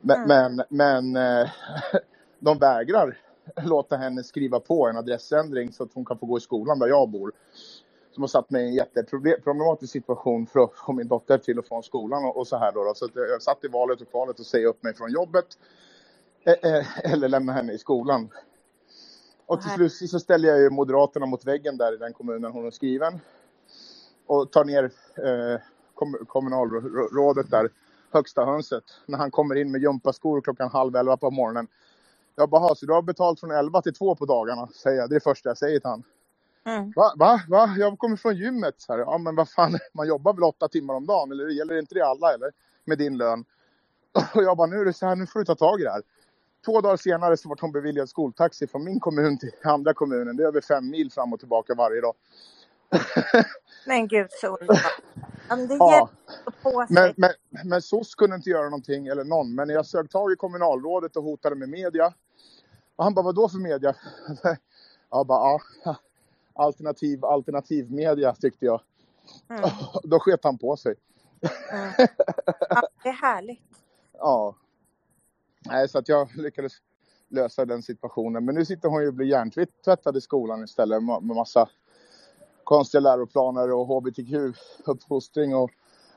Men, 0.00 0.30
Mm. 0.30 0.56
men, 0.56 0.64
men 1.12 1.42
eh, 1.42 1.50
de 2.38 2.58
vägrar 2.58 3.18
låta 3.64 3.96
henne 3.96 4.22
skriva 4.22 4.60
på 4.60 4.88
en 4.88 4.96
adressändring 4.96 5.72
så 5.72 5.82
att 5.82 5.90
hon 5.94 6.04
kan 6.04 6.18
få 6.18 6.26
gå 6.26 6.38
i 6.38 6.40
skolan 6.40 6.78
där 6.78 6.86
jag 6.88 7.08
bor. 7.08 7.32
Som 8.12 8.22
har 8.22 8.28
satt 8.28 8.50
mig 8.50 8.64
i 8.64 8.68
en 8.68 8.74
jätteproblematisk 8.74 9.92
situation 9.92 10.46
för 10.46 10.60
att 10.60 10.72
få 10.74 10.92
min 10.92 11.08
dotter 11.08 11.38
till 11.38 11.58
och 11.58 11.66
från 11.66 11.82
skolan 11.82 12.24
och, 12.24 12.36
och 12.36 12.46
så 12.46 12.56
här 12.56 12.72
då. 12.72 12.84
då. 12.84 12.94
Så 12.94 13.08
jag 13.14 13.42
satt 13.42 13.64
i 13.64 13.68
valet 13.68 14.00
och 14.00 14.10
kvalet 14.10 14.40
att 14.40 14.46
säga 14.46 14.68
upp 14.68 14.82
mig 14.82 14.94
från 14.94 15.12
jobbet 15.12 15.46
eh, 16.44 16.72
eh, 16.72 17.12
eller 17.12 17.28
lämna 17.28 17.52
henne 17.52 17.72
i 17.72 17.78
skolan. 17.78 18.28
Och 19.46 19.60
till 19.60 19.70
slut 19.70 20.10
så 20.10 20.20
ställer 20.20 20.48
jag 20.48 20.60
ju 20.60 20.70
Moderaterna 20.70 21.26
mot 21.26 21.44
väggen 21.44 21.76
där 21.76 21.94
i 21.94 21.96
den 21.96 22.12
kommunen 22.12 22.52
hon 22.52 22.66
är 22.66 22.70
skriven. 22.70 23.20
Och 24.26 24.52
tar 24.52 24.64
ner 24.64 24.84
eh, 25.16 25.60
kom, 25.94 26.18
kommunalrådet 26.26 27.50
där, 27.50 27.70
högsta 28.10 28.44
hönset, 28.44 28.84
när 29.06 29.18
han 29.18 29.30
kommer 29.30 29.54
in 29.54 29.70
med 29.70 29.82
gympaskor 29.82 30.40
klockan 30.40 30.70
halv 30.70 30.96
elva 30.96 31.16
på 31.16 31.30
morgonen. 31.30 31.66
Jag 32.34 32.50
bara, 32.50 32.74
så 32.74 32.86
du 32.86 32.92
har 32.92 33.02
betalt 33.02 33.40
från 33.40 33.50
elva 33.50 33.82
till 33.82 33.94
två 33.94 34.14
på 34.14 34.26
dagarna, 34.26 34.66
säger 34.66 34.98
jag. 34.98 35.10
Det 35.10 35.12
är 35.12 35.16
det 35.16 35.24
första 35.24 35.48
jag 35.50 35.58
säger 35.58 35.80
till 35.80 35.88
han. 35.88 36.04
Mm. 36.64 36.92
Va? 36.96 37.12
Va? 37.16 37.40
Va? 37.48 37.74
Jag 37.78 37.98
kommer 37.98 38.16
från 38.16 38.36
gymmet. 38.36 38.74
Så 38.78 38.92
här, 38.92 39.00
ja, 39.00 39.18
men 39.18 39.34
vad 39.36 39.48
fan, 39.48 39.78
man 39.94 40.08
jobbar 40.08 40.32
väl 40.34 40.44
åtta 40.44 40.68
timmar 40.68 40.94
om 40.94 41.06
dagen, 41.06 41.32
eller 41.32 41.48
gäller 41.48 41.78
inte 41.78 41.94
det 41.94 42.06
alla, 42.06 42.34
eller? 42.34 42.52
Med 42.84 42.98
din 42.98 43.16
lön. 43.16 43.44
Och 44.34 44.42
jag 44.42 44.56
bara, 44.56 44.66
nu 44.66 44.76
är 44.76 44.84
det 44.84 44.92
så 44.92 45.06
här, 45.06 45.16
nu 45.16 45.26
får 45.26 45.38
du 45.38 45.44
ta 45.44 45.54
tag 45.54 45.80
i 45.80 45.84
det 45.84 45.90
här. 45.90 46.02
Två 46.64 46.80
dagar 46.80 46.96
senare 46.96 47.36
så 47.36 47.48
var 47.48 47.58
hon 47.60 47.72
beviljad 47.72 48.08
skoltaxi 48.08 48.66
från 48.66 48.84
min 48.84 49.00
kommun 49.00 49.38
till 49.38 49.50
andra 49.64 49.94
kommunen. 49.94 50.36
Det 50.36 50.42
är 50.42 50.46
över 50.46 50.60
fem 50.60 50.90
mil 50.90 51.12
fram 51.12 51.32
och 51.32 51.38
tillbaka 51.38 51.74
varje 51.74 52.00
dag. 52.00 52.14
Men 53.86 54.08
gud 54.08 54.26
så 54.30 54.56
underbart. 54.56 55.02
Ja, 55.48 55.56
men 55.56 55.68
det 55.68 55.74
Ja. 55.74 55.92
hjälper 55.94 56.62
på 56.62 56.86
sig. 56.86 56.94
Men, 56.94 57.14
men, 57.16 57.30
men 57.68 57.82
SOS 57.82 58.14
kunde 58.14 58.36
inte 58.36 58.50
göra 58.50 58.64
någonting, 58.64 59.06
eller 59.06 59.24
någon. 59.24 59.54
Men 59.54 59.68
jag 59.68 59.86
sög 59.86 60.10
tag 60.10 60.32
i 60.32 60.36
kommunalrådet 60.36 61.16
och 61.16 61.24
hotade 61.24 61.56
med 61.56 61.68
media. 61.68 62.14
Och 62.96 63.04
han 63.04 63.14
bara, 63.14 63.22
vad 63.22 63.34
då 63.34 63.48
för 63.48 63.58
media? 63.58 63.94
Jag 65.10 65.26
bara, 65.26 65.58
ja, 65.84 65.96
alternativ, 66.54 67.24
alternativ 67.24 67.90
media 67.92 68.34
tyckte 68.34 68.64
jag. 68.66 68.80
Mm. 69.50 69.62
Då 70.04 70.18
sket 70.20 70.44
han 70.44 70.58
på 70.58 70.76
sig. 70.76 70.94
Mm. 71.72 71.92
Ja, 72.70 72.82
det 73.02 73.08
är 73.08 73.12
härligt. 73.12 73.62
Ja. 74.12 74.56
Nej, 75.66 75.88
så 75.88 75.98
att 75.98 76.08
jag 76.08 76.36
lyckades 76.36 76.72
lösa 77.28 77.64
den 77.64 77.82
situationen. 77.82 78.44
Men 78.44 78.54
nu 78.54 78.64
sitter 78.64 78.88
hon 78.88 79.02
ju 79.02 79.08
och 79.08 79.14
blir 79.14 79.26
hjärntvättad 79.26 80.16
i 80.16 80.20
skolan 80.20 80.64
istället 80.64 81.02
med 81.02 81.22
massa 81.22 81.68
konstiga 82.64 83.00
läroplaner 83.00 83.72
och 83.72 83.86
hbtq-uppfostring 83.86 85.54
och 85.54 85.70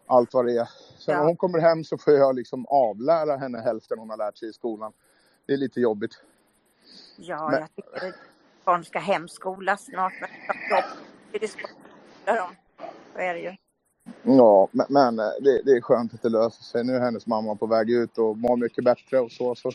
allt 0.05 0.33
vad 0.33 0.45
det 0.45 0.57
är. 0.57 0.69
Så 0.97 1.11
när 1.11 1.17
Ja. 1.19 1.25
hon 1.25 1.37
kommer 1.37 1.59
hem 1.59 1.83
så 1.83 1.97
får 1.97 2.13
jag 2.13 2.35
liksom 2.35 2.65
avlära 2.69 3.37
henne 3.37 3.57
hälften 3.61 3.99
hon 3.99 4.09
har 4.09 4.17
lärt 4.17 4.37
sig 4.37 4.49
i 4.49 4.53
skolan. 4.53 4.93
Det 5.45 5.53
är 5.53 5.57
lite 5.57 5.81
jobbigt. 5.81 6.11
Ja, 7.17 7.49
Men- 7.49 7.59
jag 7.59 7.75
tycker 7.75 8.07
att 8.07 8.15
barn 8.65 8.83
ska 8.83 8.99
hemskolas 8.99 9.85
snart. 9.85 10.13
Men 10.21 10.29
det 11.39 11.47
ska 11.47 11.67
dem. 12.25 12.55
Så 13.13 13.19
är 13.19 13.33
det 13.33 13.39
ju. 13.39 13.55
Ja, 14.23 14.67
men, 14.71 14.85
men 14.89 15.19
eh, 15.19 15.25
det, 15.41 15.61
det 15.65 15.71
är 15.71 15.81
skönt 15.81 16.13
att 16.13 16.21
det 16.21 16.29
löser 16.29 16.63
sig. 16.63 16.83
Nu 16.83 16.95
är 16.95 16.99
hennes 16.99 17.27
mamma 17.27 17.55
på 17.55 17.65
väg 17.65 17.89
ut 17.89 18.17
och 18.17 18.37
mår 18.37 18.57
mycket 18.57 18.83
bättre 18.83 19.19
och 19.19 19.31
så. 19.31 19.55
så 19.55 19.71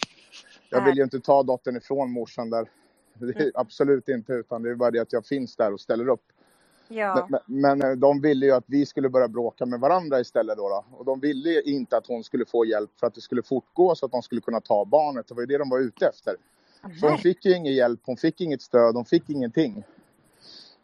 jag 0.70 0.85
vill 0.85 0.97
ju 0.97 1.02
inte 1.02 1.20
ta 1.20 1.43
dottern 1.43 1.77
ifrån 1.77 2.12
morsan 2.12 2.51
där. 2.51 2.70
Det 3.15 3.41
är 3.41 3.52
absolut 3.55 4.09
inte, 4.09 4.33
utan 4.33 4.62
det 4.62 4.70
är 4.70 4.75
bara 4.75 4.91
det 4.91 4.99
att 4.99 5.12
jag 5.12 5.27
finns 5.27 5.57
där 5.57 5.73
och 5.73 5.81
ställer 5.81 6.09
upp. 6.09 6.25
Ja. 6.89 7.28
Men, 7.31 7.41
men, 7.47 7.83
eh, 7.83 7.97
de 7.97 8.20
ville 8.20 8.47
ju 8.47 8.52
att 8.52 8.65
vi 8.67 8.86
skulle 8.86 9.09
börja 9.09 9.28
bråka 9.28 9.67
med 9.67 9.81
varandra 9.81 10.20
istället 10.20 10.57
då, 10.57 10.69
då. 10.69 10.85
Och 10.97 11.05
de 11.05 11.20
ville 11.20 11.62
inte 11.62 11.97
att 11.97 12.07
hon 12.07 12.25
skulle 12.25 12.44
få 12.47 12.65
hjälp 12.65 12.91
för 13.01 13.07
att 13.07 13.15
det 13.15 13.20
skulle 13.20 13.43
fortgå 13.43 13.94
så 13.94 14.07
att 14.07 14.12
de 14.12 14.23
skulle 14.23 14.41
kunna 14.41 14.60
ta 14.60 14.85
barnet. 14.85 15.28
Det 15.28 15.35
var 15.35 15.43
ju 15.43 15.47
det 15.47 15.59
de 15.59 15.69
var 15.69 15.78
ute 15.78 16.07
efter. 16.07 16.36
Så 17.00 17.09
hon 17.09 17.18
fick 17.18 17.44
ju 17.44 17.57
ingen 17.57 17.75
hjälp, 17.75 18.00
hon 18.05 18.17
fick 18.17 18.41
inget 18.41 18.62
stöd, 18.62 18.94
hon 18.94 19.05
fick 19.05 19.31
ingenting. 19.31 19.84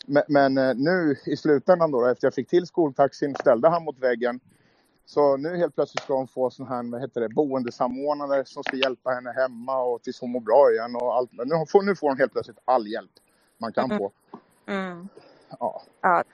Men, 0.07 0.23
men 0.28 0.58
eh, 0.58 0.75
nu 0.75 1.16
i 1.26 1.36
slutändan 1.36 1.91
då, 1.91 2.07
efter 2.07 2.26
jag 2.26 2.34
fick 2.34 2.49
till 2.49 2.66
skoltaxin, 2.66 3.34
ställde 3.41 3.68
han 3.68 3.84
mot 3.84 3.99
väggen. 3.99 4.41
Så 5.07 5.36
nu 5.36 5.57
helt 5.57 5.75
plötsligt 5.75 6.02
ska 6.02 6.15
hon 6.16 6.28
få 6.28 6.50
sån 6.50 6.66
här, 6.66 6.91
vad 6.91 7.00
heter 7.00 7.20
det, 7.20 7.28
boendesamordnare 7.28 8.44
som 8.44 8.65
ska 8.65 8.76
hjälpa 8.76 9.10
henne 9.10 9.33
hemma 9.33 9.83
och 9.83 10.02
tills 10.02 10.20
hon 10.20 10.31
mår 10.31 10.41
bra 10.41 10.70
igen 10.73 10.97
och 10.97 11.15
allt. 11.15 11.33
Men 11.33 11.49
nu 11.49 11.55
får, 11.68 11.83
nu 11.83 11.97
får 11.97 12.08
hon 12.08 12.18
helt 12.18 12.33
plötsligt 12.33 12.58
all 12.65 12.86
hjälp 12.86 13.10
man 13.58 13.73
kan 13.73 13.84
Mm. 13.84 13.99
få. 13.99 14.12
Mm. 14.66 15.08
Ja. 15.58 15.83
Ja. 16.00 16.25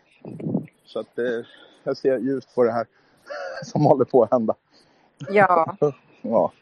Så 0.85 0.99
att 0.99 1.17
det, 1.17 1.47
jag 1.85 1.97
ser 1.97 2.19
ljust 2.19 2.55
på 2.55 2.65
det 2.65 2.73
här 2.73 2.87
som 3.65 3.85
håller 3.85 4.05
på 4.05 4.23
att 4.23 4.31
hända. 4.31 4.55
ja, 5.31 5.77
Ja, 6.23 6.53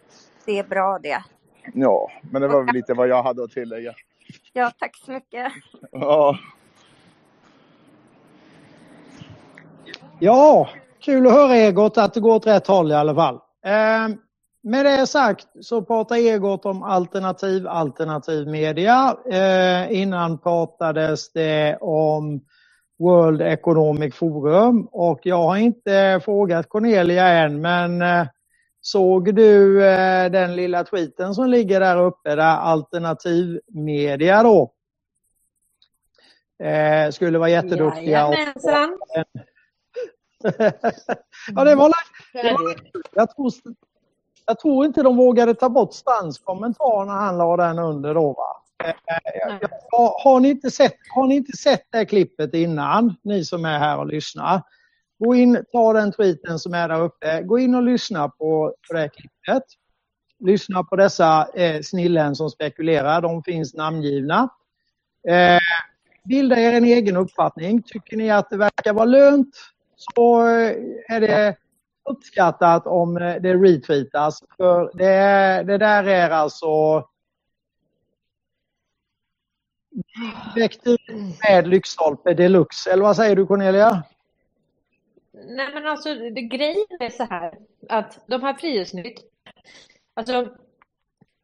det 0.45 0.59
är 0.59 0.65
bra 0.65 0.99
det. 0.99 1.25
Ja, 1.75 2.11
men 2.31 2.43
det 2.43 2.49
var 2.49 2.63
väl 2.63 2.75
lite 2.75 2.95
vad 2.95 3.09
jag 3.09 3.23
hade 3.23 3.45
att 3.45 3.51
tillägga. 3.51 3.95
Ja, 4.53 4.73
tack 4.79 4.97
så 4.97 5.13
mycket. 5.13 5.53
Ja, 5.93 6.39
Ja, 10.23 10.69
kul 11.01 11.27
att 11.27 11.33
höra 11.33 11.57
Egot 11.57 11.99
att 11.99 12.15
det 12.15 12.21
går 12.21 12.35
åt 12.35 12.47
rätt 12.47 12.67
håll 12.67 12.93
i 12.93 12.95
alla 12.95 13.15
fall. 13.15 13.35
Eh, 13.67 14.17
med 14.63 14.85
det 14.85 15.07
sagt 15.07 15.47
så 15.61 15.83
pratar 15.83 16.17
Egot 16.17 16.67
om 16.67 16.83
alternativ, 16.83 17.69
alternativ 17.69 18.49
media. 18.49 19.17
Eh, 19.31 20.01
innan 20.01 20.39
pratades 20.39 21.33
det 21.33 21.77
om 21.81 22.41
World 22.99 23.43
Economic 23.43 24.15
Forum 24.15 24.89
och 24.93 25.21
jag 25.23 25.43
har 25.43 25.57
inte 25.57 26.21
frågat 26.25 26.69
Cornelia 26.69 27.29
än 27.29 27.61
men 27.61 28.03
eh, 28.03 28.27
såg 28.81 29.35
du 29.35 29.85
eh, 29.85 30.31
den 30.31 30.57
lilla 30.57 30.85
tweeten 30.85 31.35
som 31.35 31.49
ligger 31.49 31.81
där 31.81 31.97
uppe 31.97 32.35
där 32.35 32.57
alternativ 32.57 33.61
media 33.67 34.43
då 34.43 34.73
eh, 36.65 37.11
skulle 37.11 37.39
vara 37.39 37.51
jätteduktiga 37.51 38.11
Jajamensan. 38.11 38.99
ja, 41.55 41.65
det 41.65 41.75
var, 41.75 41.93
Det 42.33 42.53
var 42.53 42.75
jag, 43.13 43.37
tror, 43.37 43.53
jag 44.47 44.59
tror 44.61 44.85
inte 44.85 45.03
de 45.03 45.17
vågade 45.17 45.55
ta 45.55 45.69
bort 45.69 45.95
Stans 45.95 46.39
kommentar 46.39 47.05
när 47.05 47.13
han 47.13 47.39
la 47.39 47.57
den 47.57 47.79
under 47.79 48.15
då. 48.15 48.33
Va? 48.33 48.63
Eh, 48.89 48.95
Nej. 49.47 49.61
Har, 49.91 50.25
har, 50.25 50.41
ni 50.41 50.51
inte 50.51 50.71
sett, 50.71 50.97
har 51.15 51.27
ni 51.27 51.37
inte 51.37 51.57
sett 51.57 51.87
det 51.91 52.07
klippet 52.07 52.55
innan, 52.55 53.17
ni 53.23 53.45
som 53.45 53.65
är 53.65 53.79
här 53.79 53.99
och 53.99 54.07
lyssnar? 54.07 54.63
Gå 55.21 55.35
in, 55.35 55.65
ta 55.73 55.93
den 55.93 56.13
tweeten 56.13 56.59
som 56.59 56.75
är 56.75 56.89
där 56.89 57.01
uppe. 57.01 57.43
Gå 57.43 57.59
in 57.59 57.75
och 57.75 57.83
lyssna 57.83 58.29
på, 58.29 58.75
på 58.89 58.95
det 58.95 59.09
klippet. 59.09 59.63
Lyssna 60.39 60.85
på 60.85 60.97
dessa 60.97 61.49
eh, 61.55 61.81
snillen 61.83 62.37
som 62.37 62.51
spekulerar. 62.51 63.21
De 63.21 63.43
finns 63.43 63.75
namngivna. 63.75 64.49
Eh, 65.29 65.61
bilda 66.25 66.57
er 66.57 66.73
en 66.73 66.85
egen 66.85 67.17
uppfattning. 67.17 67.83
Tycker 67.83 68.17
ni 68.17 68.31
att 68.31 68.51
det 68.51 68.57
verkar 68.57 68.93
vara 68.93 69.05
lönt 69.05 69.55
så 69.97 70.49
eh, 70.49 70.77
är 71.09 71.21
det 71.21 71.57
uppskattat 72.11 72.87
om 72.87 73.17
eh, 73.17 73.35
det 73.43 73.55
retweetas. 73.55 74.43
För 74.57 74.91
det, 74.95 75.63
det 75.63 75.79
där 75.79 76.05
är 76.05 76.31
alltså 76.31 77.05
väckt 80.55 80.87
med 81.49 81.69
lyktstolpe 81.69 82.35
deluxe. 82.35 82.91
Eller 82.93 83.03
vad 83.03 83.17
säger 83.17 83.37
du 83.37 83.47
Cornelia? 83.47 84.03
Nej 85.33 85.75
men 85.75 85.87
alltså 85.87 86.15
det, 86.15 86.43
grejen 86.43 86.87
är 87.01 87.11
så 87.11 87.25
här 87.25 87.59
att 87.89 88.25
de 88.27 88.43
här 88.43 88.55
Frihetsnytt, 88.55 89.25
alltså, 90.15 90.57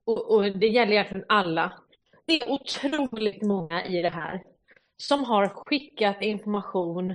och, 0.04 0.34
och 0.34 0.42
det 0.58 0.66
gäller 0.66 0.92
egentligen 0.92 1.24
alla, 1.28 1.72
det 2.26 2.42
är 2.42 2.50
otroligt 2.50 3.42
många 3.42 3.84
i 3.84 4.02
det 4.02 4.10
här 4.10 4.42
som 4.96 5.24
har 5.24 5.48
skickat 5.48 6.22
information 6.22 7.14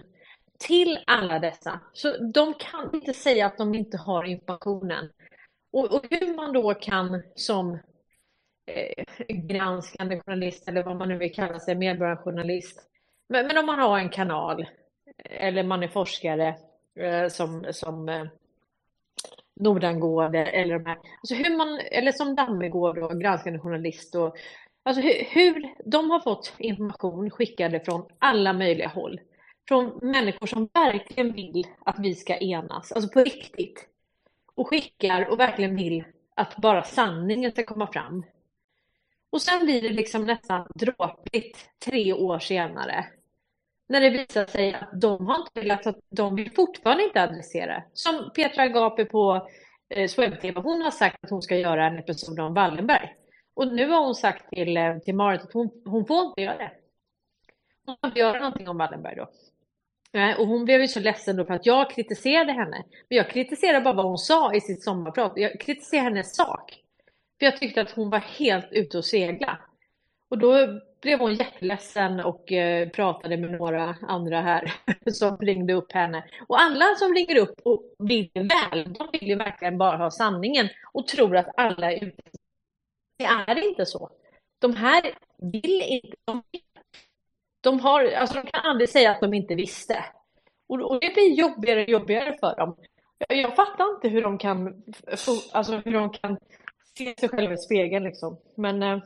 till 0.59 0.99
alla 1.07 1.39
dessa. 1.39 1.79
Så 1.93 2.17
de 2.17 2.53
kan 2.53 2.95
inte 2.95 3.13
säga 3.13 3.45
att 3.45 3.57
de 3.57 3.75
inte 3.75 3.97
har 3.97 4.23
informationen. 4.23 5.09
Och, 5.71 5.93
och 5.93 6.05
hur 6.09 6.35
man 6.35 6.53
då 6.53 6.73
kan 6.73 7.23
som 7.35 7.79
eh, 8.65 9.05
granskande 9.27 10.21
journalist 10.21 10.67
eller 10.67 10.83
vad 10.83 10.95
man 10.95 11.09
nu 11.09 11.17
vill 11.17 11.33
kalla 11.33 11.59
sig, 11.59 11.75
medborgarjournalist. 11.75 12.79
Men, 13.29 13.47
men 13.47 13.57
om 13.57 13.65
man 13.65 13.79
har 13.79 13.99
en 13.99 14.09
kanal 14.09 14.65
eller 15.17 15.63
man 15.63 15.83
är 15.83 15.87
forskare 15.87 16.55
eh, 16.95 17.27
som, 17.27 17.65
som 17.71 18.09
eh, 18.09 18.25
Nordangård 19.59 20.35
eller 20.35 20.79
de 20.79 20.85
här, 20.85 20.97
alltså 21.21 21.35
hur 21.35 21.57
man, 21.57 21.79
eller 21.91 22.11
som 22.11 22.35
Dammegård 22.35 22.97
och 22.97 23.21
granskande 23.21 23.59
journalist 23.59 24.15
och 24.15 24.35
alltså 24.83 25.01
hur, 25.01 25.25
hur 25.29 25.75
de 25.85 26.11
har 26.11 26.19
fått 26.19 26.53
information 26.57 27.29
skickade 27.29 27.79
från 27.79 28.05
alla 28.19 28.53
möjliga 28.53 28.87
håll. 28.87 29.19
Från 29.67 29.99
människor 30.01 30.47
som 30.47 30.69
verkligen 30.73 31.33
vill 31.33 31.67
att 31.85 31.99
vi 31.99 32.15
ska 32.15 32.37
enas, 32.37 32.91
alltså 32.91 33.09
på 33.09 33.19
riktigt. 33.19 33.87
Och 34.55 34.67
skickar 34.67 35.29
och 35.29 35.39
verkligen 35.39 35.75
vill 35.75 36.03
att 36.35 36.55
bara 36.55 36.83
sanningen 36.83 37.51
ska 37.51 37.63
komma 37.63 37.87
fram. 37.87 38.25
Och 39.29 39.41
sen 39.41 39.65
blir 39.65 39.81
det 39.81 39.89
liksom 39.89 40.25
nästan 40.25 40.67
dråpligt 40.75 41.69
tre 41.85 42.13
år 42.13 42.39
senare. 42.39 43.05
När 43.91 44.01
det 44.01 44.09
visar 44.09 44.45
sig 44.45 44.73
att 44.73 45.01
de 45.01 45.27
har 45.27 45.35
inte 45.35 45.61
velat, 45.61 45.87
att 45.87 45.99
de 46.09 46.35
vill 46.35 46.51
fortfarande 46.51 47.03
inte 47.03 47.23
adressera. 47.23 47.83
Som 47.93 48.31
Petra 48.35 48.63
Agape 48.63 49.05
på 49.05 49.47
eh, 49.89 50.07
Swebb-TV, 50.07 50.59
hon 50.59 50.81
har 50.81 50.91
sagt 50.91 51.23
att 51.23 51.29
hon 51.29 51.41
ska 51.41 51.57
göra 51.57 51.87
en 51.87 51.99
episod 51.99 52.39
om 52.39 52.53
Wallenberg. 52.53 53.15
Och 53.53 53.67
nu 53.67 53.89
har 53.89 54.05
hon 54.05 54.15
sagt 54.15 54.49
till, 54.49 54.77
eh, 54.77 54.97
till 54.97 55.15
Marit 55.15 55.41
att 55.41 55.53
hon, 55.53 55.69
hon 55.85 56.05
får 56.05 56.25
inte 56.25 56.41
göra 56.41 56.57
det. 56.57 56.71
Hon 57.85 57.97
får 58.01 58.07
inte 58.07 58.19
göra 58.19 58.39
någonting 58.39 58.69
om 58.69 58.77
Wallenberg 58.77 59.15
då. 59.15 59.29
Eh, 60.19 60.39
och 60.39 60.47
hon 60.47 60.65
blev 60.65 60.81
ju 60.81 60.87
så 60.87 60.99
ledsen 60.99 61.35
då 61.35 61.45
för 61.45 61.53
att 61.53 61.65
jag 61.65 61.91
kritiserade 61.91 62.51
henne. 62.51 62.83
Men 63.09 63.17
jag 63.17 63.29
kritiserade 63.29 63.81
bara 63.81 63.93
vad 63.93 64.05
hon 64.05 64.17
sa 64.17 64.53
i 64.53 64.61
sitt 64.61 64.83
sommarprat. 64.83 65.33
Jag 65.35 65.59
kritiserade 65.59 66.09
hennes 66.09 66.35
sak. 66.35 66.79
För 67.39 67.45
jag 67.45 67.57
tyckte 67.57 67.81
att 67.81 67.91
hon 67.91 68.09
var 68.09 68.19
helt 68.19 68.67
ute 68.71 68.97
och 68.97 69.05
segla. 69.05 69.59
Och 70.29 70.37
då 70.37 70.81
blev 71.01 71.19
hon 71.19 71.33
jätteledsen 71.33 72.19
och 72.19 72.51
eh, 72.51 72.89
pratade 72.89 73.37
med 73.37 73.51
några 73.51 73.95
andra 74.01 74.41
här 74.41 74.73
som 75.11 75.37
ringde 75.37 75.73
upp 75.73 75.91
henne. 75.91 76.23
Och 76.47 76.61
alla 76.61 76.95
som 76.95 77.13
ringer 77.13 77.37
upp 77.37 77.61
och 77.63 77.83
vill 77.99 78.29
väl, 78.33 78.93
de 78.93 79.07
vill 79.13 79.29
ju 79.29 79.35
verkligen 79.35 79.77
bara 79.77 79.97
ha 79.97 80.11
sanningen 80.11 80.69
och 80.93 81.07
tror 81.07 81.37
att 81.37 81.49
alla 81.57 81.91
är 81.91 82.03
ute. 82.05 82.21
Det 83.17 83.25
är 83.25 83.69
inte 83.69 83.85
så. 83.85 84.09
De 84.59 84.75
här 84.75 85.01
vill 85.37 85.81
inte, 85.81 86.17
de, 86.25 86.43
de, 87.61 87.79
har, 87.79 88.05
alltså 88.05 88.35
de 88.41 88.47
kan 88.47 88.61
aldrig 88.65 88.89
säga 88.89 89.11
att 89.11 89.21
de 89.21 89.33
inte 89.33 89.55
visste. 89.55 90.05
Och, 90.67 90.81
och 90.81 90.99
det 91.01 91.13
blir 91.13 91.33
jobbigare 91.33 91.83
och 91.83 91.89
jobbigare 91.89 92.37
för 92.39 92.55
dem. 92.55 92.77
Jag, 93.17 93.37
jag 93.37 93.55
fattar 93.55 93.95
inte 93.95 94.07
hur 94.07 94.21
de 94.21 94.37
kan, 94.37 94.83
alltså 95.51 95.75
hur 95.85 95.93
de 95.93 96.09
kan 96.09 96.37
se 96.97 97.15
sig 97.19 97.29
själva 97.29 97.53
i 97.53 97.57
spegeln 97.57 98.03
liksom. 98.03 98.37
Men 98.57 98.83
eh, 98.83 98.99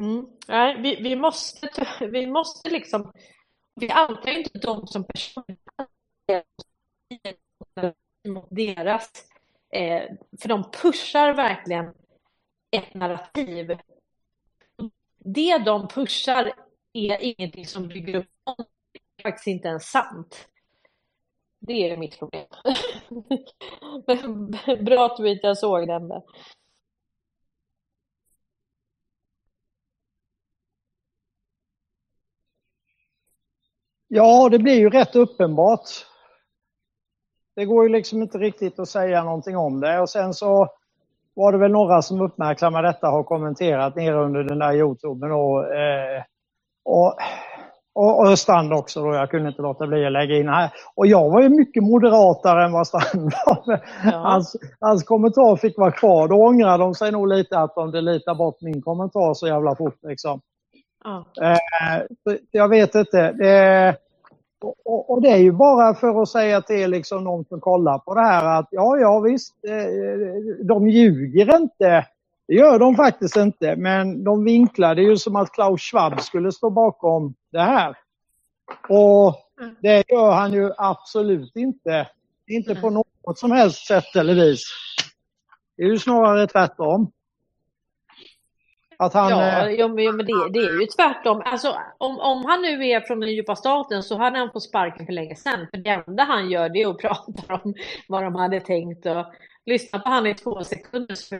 Mm. 0.00 0.26
Nej, 0.48 0.80
vi, 0.80 0.96
vi, 1.02 1.16
måste, 1.16 1.68
vi 2.10 2.26
måste 2.26 2.70
liksom, 2.70 3.12
vi 3.74 3.86
outar 3.86 4.30
ju 4.30 4.38
inte 4.38 4.58
dem 4.58 4.86
som 4.86 5.04
personer 5.04 5.54
mot 8.28 8.48
deras, 8.50 9.10
eh, 9.72 10.02
för 10.40 10.48
de 10.48 10.70
pushar 10.70 11.34
verkligen 11.34 11.94
ett 12.70 12.94
narrativ. 12.94 13.78
Det 15.18 15.58
de 15.58 15.88
pushar 15.88 16.52
är 16.92 17.18
ingenting 17.20 17.66
som 17.66 17.88
bygger 17.88 18.14
upp 18.14 18.26
det 18.92 19.00
är 19.16 19.22
faktiskt 19.22 19.46
inte 19.46 19.68
ens 19.68 19.90
sant. 19.90 20.48
Det 21.58 21.90
är 21.90 21.96
mitt 21.96 22.18
problem. 22.18 22.46
Bra 24.84 25.16
tweet, 25.16 25.40
jag 25.42 25.58
såg 25.58 25.88
den 25.88 26.08
där. 26.08 26.22
Ja, 34.12 34.48
det 34.50 34.58
blir 34.58 34.74
ju 34.74 34.90
rätt 34.90 35.16
uppenbart. 35.16 35.88
Det 37.56 37.64
går 37.64 37.82
ju 37.84 37.88
liksom 37.88 38.22
inte 38.22 38.38
riktigt 38.38 38.78
att 38.78 38.88
säga 38.88 39.24
någonting 39.24 39.56
om 39.56 39.80
det. 39.80 40.00
Och 40.00 40.10
sen 40.10 40.34
så 40.34 40.68
var 41.34 41.52
det 41.52 41.58
väl 41.58 41.72
några 41.72 42.02
som 42.02 42.20
uppmärksammade 42.20 42.88
detta 42.88 43.06
har 43.08 43.22
kommenterat 43.24 43.96
nere 43.96 44.24
under 44.24 44.44
den 44.44 44.58
där 44.58 44.74
Youtuben. 44.74 45.32
Och, 45.32 45.74
eh, 45.74 46.22
och, 46.84 47.14
och, 47.94 48.20
och 48.20 48.38
Strand 48.38 48.72
också 48.72 49.02
då. 49.02 49.14
Jag 49.14 49.30
kunde 49.30 49.48
inte 49.48 49.62
låta 49.62 49.86
bli 49.86 50.06
att 50.06 50.12
lägga 50.12 50.36
in 50.36 50.48
här. 50.48 50.70
Och 50.96 51.06
jag 51.06 51.30
var 51.30 51.42
ju 51.42 51.48
mycket 51.48 51.82
moderatare 51.82 52.64
än 52.64 52.72
vad 52.72 52.86
Strand 52.86 53.32
var. 53.46 53.80
Ja. 54.04 54.18
Hans, 54.18 54.56
hans 54.80 55.04
kommentar 55.04 55.56
fick 55.56 55.78
vara 55.78 55.92
kvar. 55.92 56.28
Då 56.28 56.36
ångrar 56.36 56.78
de 56.78 56.94
sig 56.94 57.12
nog 57.12 57.28
lite 57.28 57.58
att 57.58 57.74
de 57.74 57.90
delitar 57.90 58.34
bort 58.34 58.62
min 58.62 58.82
kommentar 58.82 59.34
så 59.34 59.46
jävla 59.46 59.76
fort. 59.76 59.98
Liksom. 60.02 60.40
Ja. 61.04 61.24
Eh, 61.42 62.34
jag 62.50 62.68
vet 62.68 62.94
inte. 62.94 63.32
Det, 63.32 63.96
och, 64.84 65.22
det 65.22 65.28
är 65.28 65.36
ju 65.36 65.52
bara 65.52 65.94
för 65.94 66.22
att 66.22 66.28
säga 66.28 66.60
till 66.62 66.90
liksom 66.90 67.24
någon 67.24 67.44
som 67.44 67.60
kollar 67.60 67.98
på 67.98 68.14
det 68.14 68.20
här 68.20 68.58
att 68.58 68.68
ja, 68.70 68.98
ja 68.98 69.20
visst, 69.20 69.54
eh, 69.64 70.64
de 70.64 70.88
ljuger 70.88 71.56
inte. 71.56 72.06
Det 72.48 72.54
gör 72.54 72.78
de 72.78 72.96
faktiskt 72.96 73.36
inte, 73.36 73.76
men 73.76 74.24
de 74.24 74.44
vinklar 74.44 74.94
det 74.94 75.02
ju 75.02 75.16
som 75.16 75.36
att 75.36 75.52
Klaus 75.52 75.80
Schwab 75.80 76.20
skulle 76.20 76.52
stå 76.52 76.70
bakom 76.70 77.34
det 77.52 77.60
här. 77.62 77.96
Och 78.88 79.36
det 79.82 80.04
gör 80.08 80.32
han 80.32 80.52
ju 80.52 80.70
absolut 80.76 81.56
inte. 81.56 82.08
Inte 82.46 82.74
på 82.74 82.90
något 82.90 83.38
som 83.38 83.50
helst 83.50 83.86
sätt 83.86 84.16
eller 84.16 84.34
vis. 84.34 84.62
Det 85.76 85.82
är 85.82 85.86
ju 85.86 85.98
snarare 85.98 86.46
tvärtom. 86.46 87.12
Att 89.00 89.14
han, 89.14 89.30
ja, 89.30 89.68
eh, 89.68 89.74
ja, 89.74 89.88
men, 89.88 90.04
ja, 90.04 90.12
men 90.12 90.26
det, 90.26 90.50
det, 90.52 90.58
är 90.58 90.80
ju 90.80 90.86
tvärtom. 90.86 91.42
Alltså, 91.44 91.76
om, 91.98 92.20
om 92.20 92.44
han 92.44 92.62
nu 92.62 92.88
är 92.88 93.00
från 93.00 93.20
den 93.20 93.30
djupa 93.30 93.56
staten 93.56 94.02
så 94.02 94.16
hade 94.16 94.38
han 94.38 94.50
fått 94.52 94.62
sparken 94.62 95.06
för 95.06 95.12
länge 95.12 95.36
sedan. 95.36 95.66
För 95.70 95.78
det 95.78 95.90
enda 95.90 96.22
han 96.22 96.50
gör 96.50 96.68
det 96.68 96.82
är 96.82 96.90
att 96.90 96.98
prata 97.02 97.54
om 97.54 97.74
vad 98.08 98.22
de 98.22 98.34
hade 98.34 98.60
tänkt 98.60 99.06
och 99.06 99.26
lyssna 99.66 99.98
på 99.98 100.08
han 100.08 100.26
i 100.26 100.34
två 100.34 100.64
sekunder 100.64 101.14
så 101.14 101.38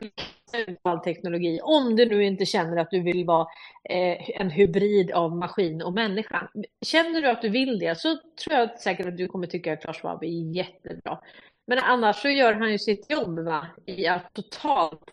all 0.82 0.98
teknologi. 0.98 1.60
Om 1.62 1.96
du 1.96 2.06
nu 2.06 2.24
inte 2.24 2.46
känner 2.46 2.76
att 2.76 2.90
du 2.90 3.02
vill 3.02 3.24
vara 3.24 3.46
eh, 3.90 4.40
en 4.40 4.50
hybrid 4.50 5.10
av 5.10 5.36
maskin 5.36 5.82
och 5.82 5.92
människa. 5.92 6.50
Känner 6.86 7.22
du 7.22 7.30
att 7.30 7.42
du 7.42 7.48
vill 7.48 7.78
det 7.78 7.98
så 7.98 8.08
tror 8.44 8.58
jag 8.58 8.80
säkert 8.80 9.06
att 9.06 9.16
du 9.16 9.26
kommer 9.26 9.46
tycka 9.46 9.72
att 9.72 9.82
Klaus 9.82 9.96
Schwab 9.96 10.24
är 10.24 10.56
jättebra. 10.56 11.18
Men 11.66 11.78
annars 11.78 12.16
så 12.16 12.28
gör 12.28 12.52
han 12.52 12.72
ju 12.72 12.78
sitt 12.78 13.10
jobb 13.10 13.38
va? 13.38 13.66
i 13.86 14.06
att 14.06 14.34
totalt 14.34 15.04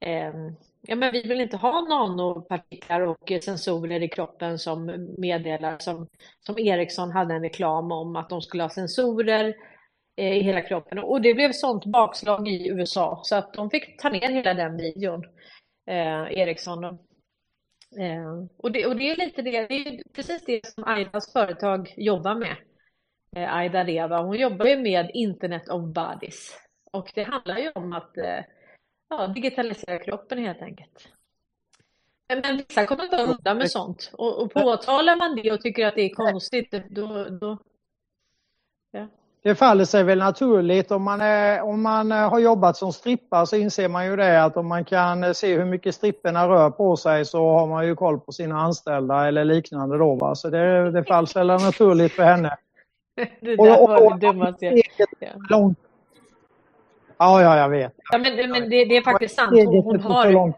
eh, 0.00 0.32
ja, 0.86 0.96
men 0.96 1.12
vi 1.12 1.22
vill 1.22 1.40
inte 1.40 1.56
ha 1.56 1.80
nanopartiklar 1.80 3.00
och 3.00 3.32
sensorer 3.42 4.02
i 4.02 4.08
kroppen 4.08 4.58
som 4.58 5.08
meddelar, 5.18 5.78
som, 5.78 6.08
som 6.40 6.58
Ericsson 6.58 7.10
hade 7.10 7.34
en 7.34 7.42
reklam 7.42 7.92
om 7.92 8.16
att 8.16 8.28
de 8.28 8.42
skulle 8.42 8.62
ha 8.62 8.70
sensorer 8.70 9.54
eh, 10.16 10.36
i 10.36 10.40
hela 10.40 10.60
kroppen. 10.60 10.98
Och 10.98 11.22
det 11.22 11.34
blev 11.34 11.52
sånt 11.52 11.84
bakslag 11.84 12.48
i 12.48 12.68
USA 12.68 13.20
så 13.24 13.36
att 13.36 13.54
de 13.54 13.70
fick 13.70 14.00
ta 14.02 14.08
ner 14.08 14.28
hela 14.28 14.54
den 14.54 14.76
videon, 14.76 15.24
eh, 15.86 16.38
Ericsson. 16.38 16.84
Eh, 16.84 18.44
och, 18.58 18.72
det, 18.72 18.86
och 18.86 18.96
det 18.96 19.10
är 19.10 19.16
lite 19.16 19.42
det, 19.42 19.66
det 19.66 19.74
är 19.74 20.12
precis 20.14 20.44
det 20.44 20.66
som 20.66 20.84
Aidas 20.84 21.32
företag 21.32 21.94
jobbar 21.96 22.34
med. 22.34 22.56
Eh, 23.36 23.54
Aida 23.54 23.84
Reva, 23.84 24.22
hon 24.22 24.36
jobbar 24.36 24.66
ju 24.66 24.76
med 24.76 25.10
Internet 25.14 25.68
of 25.68 25.94
Bodies. 25.94 26.58
Och 26.92 27.12
det 27.14 27.22
handlar 27.22 27.58
ju 27.58 27.70
om 27.70 27.92
att 27.92 28.16
eh, 28.16 28.40
ja, 29.08 29.26
digitalisera 29.26 29.98
kroppen 29.98 30.38
helt 30.38 30.62
enkelt. 30.62 31.08
Men 32.28 32.56
vissa 32.56 32.86
kommer 32.86 33.04
inte 33.04 33.22
undan 33.22 33.58
med 33.58 33.70
sånt. 33.70 34.10
Och, 34.12 34.42
och 34.42 34.52
påtalar 34.52 35.16
man 35.16 35.36
det 35.36 35.52
och 35.52 35.60
tycker 35.60 35.86
att 35.86 35.94
det 35.94 36.02
är 36.02 36.14
konstigt, 36.14 36.74
då... 36.90 37.28
då 37.28 37.58
ja. 38.90 39.08
Det 39.42 39.54
faller 39.54 39.84
sig 39.84 40.04
väl 40.04 40.18
naturligt. 40.18 40.90
Om 40.90 41.02
man, 41.02 41.20
är, 41.20 41.62
om 41.62 41.82
man 41.82 42.10
har 42.10 42.38
jobbat 42.38 42.76
som 42.76 42.92
strippa 42.92 43.46
så 43.46 43.56
inser 43.56 43.88
man 43.88 44.06
ju 44.06 44.16
det 44.16 44.44
att 44.44 44.56
om 44.56 44.66
man 44.68 44.84
kan 44.84 45.34
se 45.34 45.56
hur 45.56 45.64
mycket 45.64 45.94
stripporna 45.94 46.48
rör 46.48 46.70
på 46.70 46.96
sig 46.96 47.24
så 47.24 47.52
har 47.52 47.66
man 47.66 47.86
ju 47.86 47.94
koll 47.94 48.20
på 48.20 48.32
sina 48.32 48.60
anställda 48.60 49.28
eller 49.28 49.44
liknande 49.44 49.98
då. 49.98 50.14
Va? 50.14 50.34
Så 50.34 50.50
det, 50.50 50.90
det 50.90 51.04
faller 51.04 51.26
sig 51.26 51.44
naturligt 51.44 52.12
för 52.12 52.22
henne. 52.22 52.56
Det 53.40 53.56
där 53.56 53.56
var 53.56 54.18
det 54.18 54.26
dummaste 54.26 54.64
jag... 54.66 54.82
Ja. 55.50 55.74
Ja, 57.18 57.42
ja, 57.42 57.58
jag 57.58 57.68
vet. 57.68 57.92
Ja, 58.12 58.18
men, 58.18 58.50
men 58.50 58.70
det, 58.70 58.84
det 58.84 58.96
är 58.96 59.02
faktiskt 59.02 59.34
sant. 59.34 59.50
Hon, 59.52 59.84
hon 59.84 60.00
har... 60.00 60.54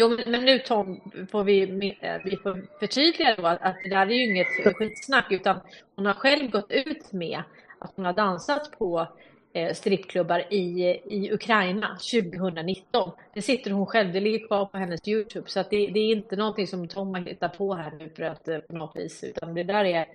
Jo, 0.00 0.16
men 0.26 0.44
nu 0.44 0.58
Tom, 0.58 1.00
får 1.30 1.44
vi, 1.44 1.62
eh, 2.00 2.16
vi 2.24 2.36
får 2.36 2.78
förtydliga 2.80 3.36
då 3.36 3.46
att 3.46 3.76
det 3.84 3.90
där 3.90 4.06
är 4.06 4.10
ju 4.10 4.24
inget 4.24 4.46
skitsnack, 4.78 5.32
utan 5.32 5.60
hon 5.96 6.06
har 6.06 6.14
själv 6.14 6.50
gått 6.50 6.70
ut 6.70 7.12
med 7.12 7.42
att 7.78 7.92
hon 7.96 8.04
har 8.04 8.12
dansat 8.12 8.78
på 8.78 9.06
eh, 9.52 9.74
strippklubbar 9.74 10.52
i, 10.52 11.00
i 11.04 11.32
Ukraina 11.32 11.88
2019. 11.88 13.10
Det 13.34 13.42
sitter 13.42 13.70
hon 13.70 13.86
själv, 13.86 14.12
det 14.12 14.20
ligger 14.20 14.46
kvar 14.46 14.66
på 14.66 14.78
hennes 14.78 15.08
Youtube, 15.08 15.48
så 15.50 15.60
att 15.60 15.70
det, 15.70 15.86
det 15.86 16.00
är 16.00 16.12
inte 16.12 16.36
någonting 16.36 16.66
som 16.66 16.88
Tom 16.88 17.14
har 17.14 17.20
hittat 17.20 17.58
på 17.58 17.74
här 17.74 17.92
nu 17.98 18.10
för 18.16 18.22
att 18.22 18.48
eh, 18.48 18.58
på 18.58 18.76
något 18.76 18.96
vis, 18.96 19.24
utan 19.24 19.54
det 19.54 19.62
där 19.62 19.84
är, 19.84 20.06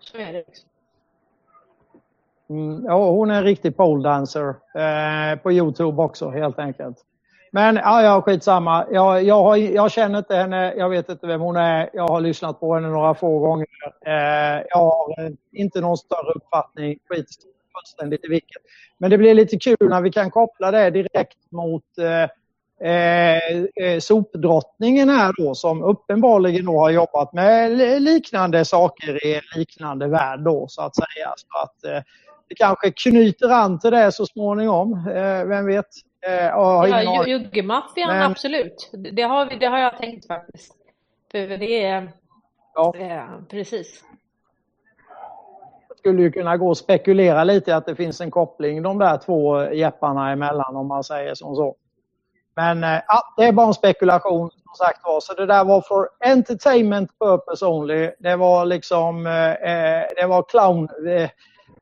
så 0.00 0.16
är 0.16 0.32
det. 0.32 0.44
Liksom. 0.46 0.69
Mm, 2.50 2.84
ja, 2.84 3.10
hon 3.10 3.30
är 3.30 3.34
en 3.34 3.44
riktig 3.44 3.76
poledancer 3.76 4.48
eh, 4.74 5.38
på 5.42 5.52
Youtube 5.52 6.02
också 6.02 6.30
helt 6.30 6.58
enkelt. 6.58 6.96
Men 7.52 7.76
ja, 7.76 8.02
ja 8.02 8.22
skitsamma. 8.22 8.86
Jag, 8.90 9.22
jag, 9.24 9.42
har, 9.42 9.56
jag 9.56 9.90
känner 9.90 10.18
inte 10.18 10.34
henne, 10.34 10.74
jag 10.74 10.88
vet 10.88 11.08
inte 11.08 11.26
vem 11.26 11.40
hon 11.40 11.56
är. 11.56 11.90
Jag 11.92 12.08
har 12.08 12.20
lyssnat 12.20 12.60
på 12.60 12.74
henne 12.74 12.88
några 12.88 13.14
få 13.14 13.38
gånger. 13.38 13.66
Eh, 14.06 14.64
jag 14.68 14.78
har 14.78 15.24
eh, 15.24 15.30
inte 15.52 15.80
någon 15.80 15.96
större 15.96 16.32
uppfattning. 16.34 16.98
Skit 17.08 17.26
fullständigt 17.74 18.24
i 18.24 18.28
vilket. 18.28 18.62
Men 18.98 19.10
det 19.10 19.18
blir 19.18 19.34
lite 19.34 19.58
kul 19.58 19.76
när 19.80 20.00
vi 20.00 20.12
kan 20.12 20.30
koppla 20.30 20.70
det 20.70 20.90
direkt 20.90 21.52
mot 21.52 21.84
eh, 21.98 22.90
eh, 22.90 23.38
eh 23.76 23.98
sopdrottningen 24.00 25.08
här 25.08 25.34
då 25.36 25.54
som 25.54 25.82
uppenbarligen 25.82 26.64
då 26.64 26.78
har 26.78 26.90
jobbat 26.90 27.32
med 27.32 27.78
liknande 28.02 28.64
saker 28.64 29.26
i 29.26 29.34
en 29.34 29.58
liknande 29.60 30.08
värld 30.08 30.40
då 30.40 30.66
så 30.68 30.82
att 30.82 30.96
säga. 30.96 31.34
Så 31.36 31.58
att, 31.62 31.84
eh, 31.84 32.02
det 32.50 32.56
kanske 32.56 32.90
knyter 32.90 33.48
an 33.48 33.78
till 33.78 33.90
det 33.90 34.12
så 34.12 34.26
småningom. 34.26 35.08
Eh, 35.08 35.44
vem 35.44 35.66
vet? 35.66 35.86
Eh, 36.26 36.46
ja, 36.46 37.26
juggemaffian, 37.26 38.08
Men... 38.08 38.30
absolut. 38.30 38.90
Det 39.12 39.22
har, 39.22 39.46
vi, 39.46 39.56
det 39.56 39.66
har 39.66 39.78
jag 39.78 39.98
tänkt 39.98 40.26
faktiskt. 40.26 40.74
För 41.32 41.38
det 41.38 41.84
är... 41.84 42.12
Ja. 42.74 42.94
Eh, 42.96 43.42
precis. 43.50 44.04
Jag 45.88 45.98
skulle 45.98 46.22
ju 46.22 46.32
kunna 46.32 46.56
gå 46.56 46.68
och 46.68 46.78
spekulera 46.78 47.44
lite 47.44 47.76
att 47.76 47.86
det 47.86 47.96
finns 47.96 48.20
en 48.20 48.30
koppling 48.30 48.82
de 48.82 48.98
där 48.98 49.18
två 49.18 49.72
jepparna 49.72 50.30
emellan 50.30 50.76
om 50.76 50.86
man 50.86 51.04
säger 51.04 51.34
som 51.34 51.56
så. 51.56 51.76
Men 52.56 52.82
ja, 52.82 53.34
det 53.36 53.44
är 53.44 53.52
bara 53.52 53.66
en 53.66 53.74
spekulation 53.74 54.50
som 54.50 54.86
sagt 54.86 55.00
var. 55.04 55.20
Så 55.20 55.34
det 55.34 55.46
där 55.46 55.64
var 55.64 55.80
för 55.80 56.08
entertainment 56.20 57.18
purpose 57.18 57.66
only. 57.66 58.10
Det 58.18 58.36
var 58.36 58.64
liksom, 58.64 59.26
eh 59.26 60.02
det 60.16 60.26
var 60.26 60.42
clown, 60.42 60.88
eh, 61.08 61.30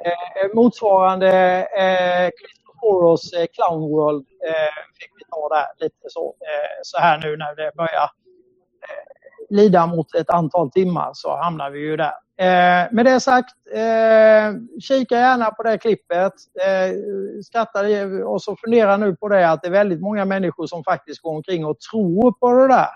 Eh, 0.04 0.44
eh 0.44 0.54
motsvarande 0.54 1.32
eh, 1.78 2.30
Christoforos 2.38 3.32
eh, 3.32 3.46
Clown 3.52 3.80
World 3.80 4.26
eh, 4.48 4.74
fick 4.98 5.10
vi 5.18 5.24
ta 5.30 5.48
där 5.48 5.84
lite 5.84 6.06
så, 6.08 6.28
eh, 6.28 6.78
så 6.82 6.98
här 6.98 7.18
nu 7.18 7.36
när 7.36 7.56
det 7.56 7.72
börjar 7.76 8.10
lida 9.50 9.86
mot 9.86 10.14
ett 10.14 10.30
antal 10.30 10.70
timmar 10.70 11.10
så 11.14 11.36
hamnar 11.36 11.70
vi 11.70 11.78
ju 11.78 11.96
där. 11.96 12.12
Eh, 12.40 12.92
med 12.92 13.04
det 13.04 13.20
sagt, 13.20 13.54
eh, 13.72 14.80
kika 14.80 15.14
gärna 15.14 15.50
på 15.50 15.62
det 15.62 15.78
klippet. 15.78 16.32
Eh, 16.66 16.94
skratta 17.44 17.80
och 18.26 18.42
så 18.42 18.56
fundera 18.56 18.96
nu 18.96 19.16
på 19.16 19.28
det 19.28 19.50
att 19.50 19.62
det 19.62 19.68
är 19.68 19.72
väldigt 19.72 20.00
många 20.00 20.24
människor 20.24 20.66
som 20.66 20.84
faktiskt 20.84 21.22
går 21.22 21.30
omkring 21.30 21.66
och 21.66 21.80
tror 21.80 22.32
på 22.32 22.52
det 22.52 22.68
där. 22.68 22.88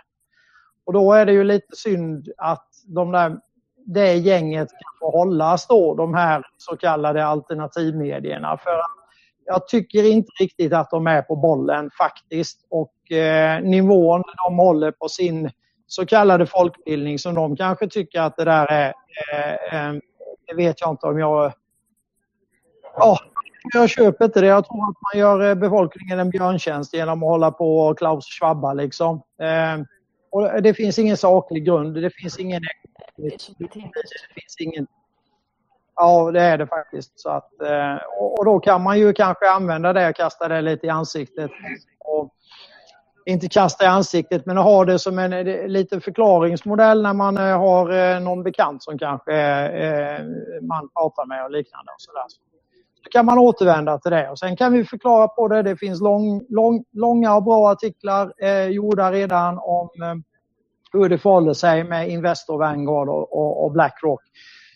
Och 0.87 0.93
då 0.93 1.13
är 1.13 1.27
det 1.27 1.33
ju 1.33 1.45
lite 1.45 1.77
synd 1.77 2.29
att 2.37 2.69
de 2.87 3.13
där, 3.13 3.37
det 3.85 4.15
gänget 4.15 4.69
kan 4.71 4.99
få 4.99 5.11
hållas 5.11 5.67
då, 5.67 5.95
de 5.95 6.15
här 6.15 6.43
så 6.57 6.77
kallade 6.77 7.27
alternativmedierna. 7.27 8.59
För 8.59 8.73
jag 9.45 9.69
tycker 9.69 10.11
inte 10.11 10.31
riktigt 10.41 10.73
att 10.73 10.91
de 10.91 11.07
är 11.07 11.23
på 11.23 11.37
bollen 11.37 11.91
faktiskt. 11.99 12.67
Och 12.71 13.13
eh, 13.13 13.63
nivån 13.63 14.23
de 14.47 14.59
håller 14.59 14.91
på 14.91 15.09
sin 15.09 15.51
så 15.87 16.07
kallade 16.07 16.47
folkbildning 16.47 17.19
som 17.19 17.35
de 17.35 17.57
kanske 17.57 17.89
tycker 17.89 18.21
att 18.21 18.37
det 18.37 18.45
där 18.45 18.67
är, 18.67 18.95
eh, 19.33 19.89
eh, 19.89 19.95
det 20.47 20.55
vet 20.57 20.81
jag 20.81 20.91
inte 20.91 21.07
om 21.07 21.19
jag... 21.19 21.53
Ja, 22.97 23.19
jag 23.75 23.91
köper 23.91 24.25
inte 24.25 24.41
det. 24.41 24.47
Jag 24.47 24.67
tror 24.67 24.91
att 24.91 24.97
man 25.13 25.21
gör 25.21 25.49
eh, 25.49 25.55
befolkningen 25.55 26.19
en 26.19 26.31
björntjänst 26.31 26.95
genom 26.95 27.23
att 27.23 27.29
hålla 27.29 27.51
på 27.51 27.81
och 27.81 27.99
Klaus 27.99 28.25
Schwabba 28.27 28.73
liksom. 28.73 29.23
Eh, 29.43 29.85
och 30.31 30.63
det 30.63 30.75
finns 30.75 30.99
ingen 30.99 31.17
saklig 31.17 31.65
grund. 31.65 31.95
Det 31.95 32.11
finns 32.11 32.39
ingen... 32.39 32.63
Det 33.17 33.31
finns 34.35 34.57
ingen... 34.59 34.87
Ja, 35.97 36.31
det 36.31 36.41
är 36.41 36.59
det 36.59 36.67
faktiskt. 36.67 37.21
Så 37.21 37.31
att, 37.31 37.63
eh, 37.63 37.97
och 38.19 38.45
då 38.45 38.61
kan 38.61 38.83
man 38.83 38.99
ju 38.99 39.13
kanske 39.13 39.51
använda 39.51 39.93
det 39.93 40.09
och 40.09 40.17
kasta 40.17 40.49
det 40.49 40.61
lite 40.61 40.87
i 40.87 40.91
ansiktet. 40.91 41.51
Och, 41.99 42.35
inte 43.27 43.49
kasta 43.49 43.85
i 43.85 43.87
ansiktet 43.87 44.47
men 44.47 44.57
ha 44.57 44.85
det 44.85 44.99
som 44.99 45.19
en 45.19 45.33
eh, 45.33 45.67
liten 45.67 46.01
förklaringsmodell 46.01 47.03
när 47.03 47.13
man 47.13 47.37
eh, 47.37 47.59
har 47.59 48.21
någon 48.21 48.43
bekant 48.43 48.83
som 48.83 48.99
kanske 48.99 49.33
man 50.63 50.89
pratar 50.89 51.27
med 51.27 51.45
och 51.45 51.51
liknande. 51.51 51.93
Och 51.93 52.01
så, 52.01 52.13
där. 52.13 52.25
så 53.05 53.11
kan 53.11 53.27
man 53.27 53.39
återvända 53.39 53.99
till 53.99 54.11
det 54.11 54.31
och 54.31 54.39
sen 54.39 54.57
kan 54.57 54.73
vi 54.73 54.85
förklara 54.85 55.29
på 55.29 55.49
det. 55.49 55.63
Det 55.63 55.77
finns 55.77 56.01
lång, 56.01 56.43
lång, 56.49 56.85
långa 56.93 57.35
och 57.35 57.43
bra 57.43 57.71
artiklar 57.71 58.33
eh, 58.39 58.67
gjorda 58.67 59.13
redan 59.13 59.59
om 59.59 59.89
hur 60.93 61.09
det 61.09 61.19
förhåller 61.19 61.53
sig 61.53 61.85
med 61.85 62.09
Investor 62.09 62.59
Vanguard 62.59 63.09
och, 63.09 63.33
och, 63.33 63.65
och 63.65 63.73
Blackrock 63.73 64.23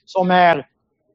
som 0.04 0.30
är 0.30 0.66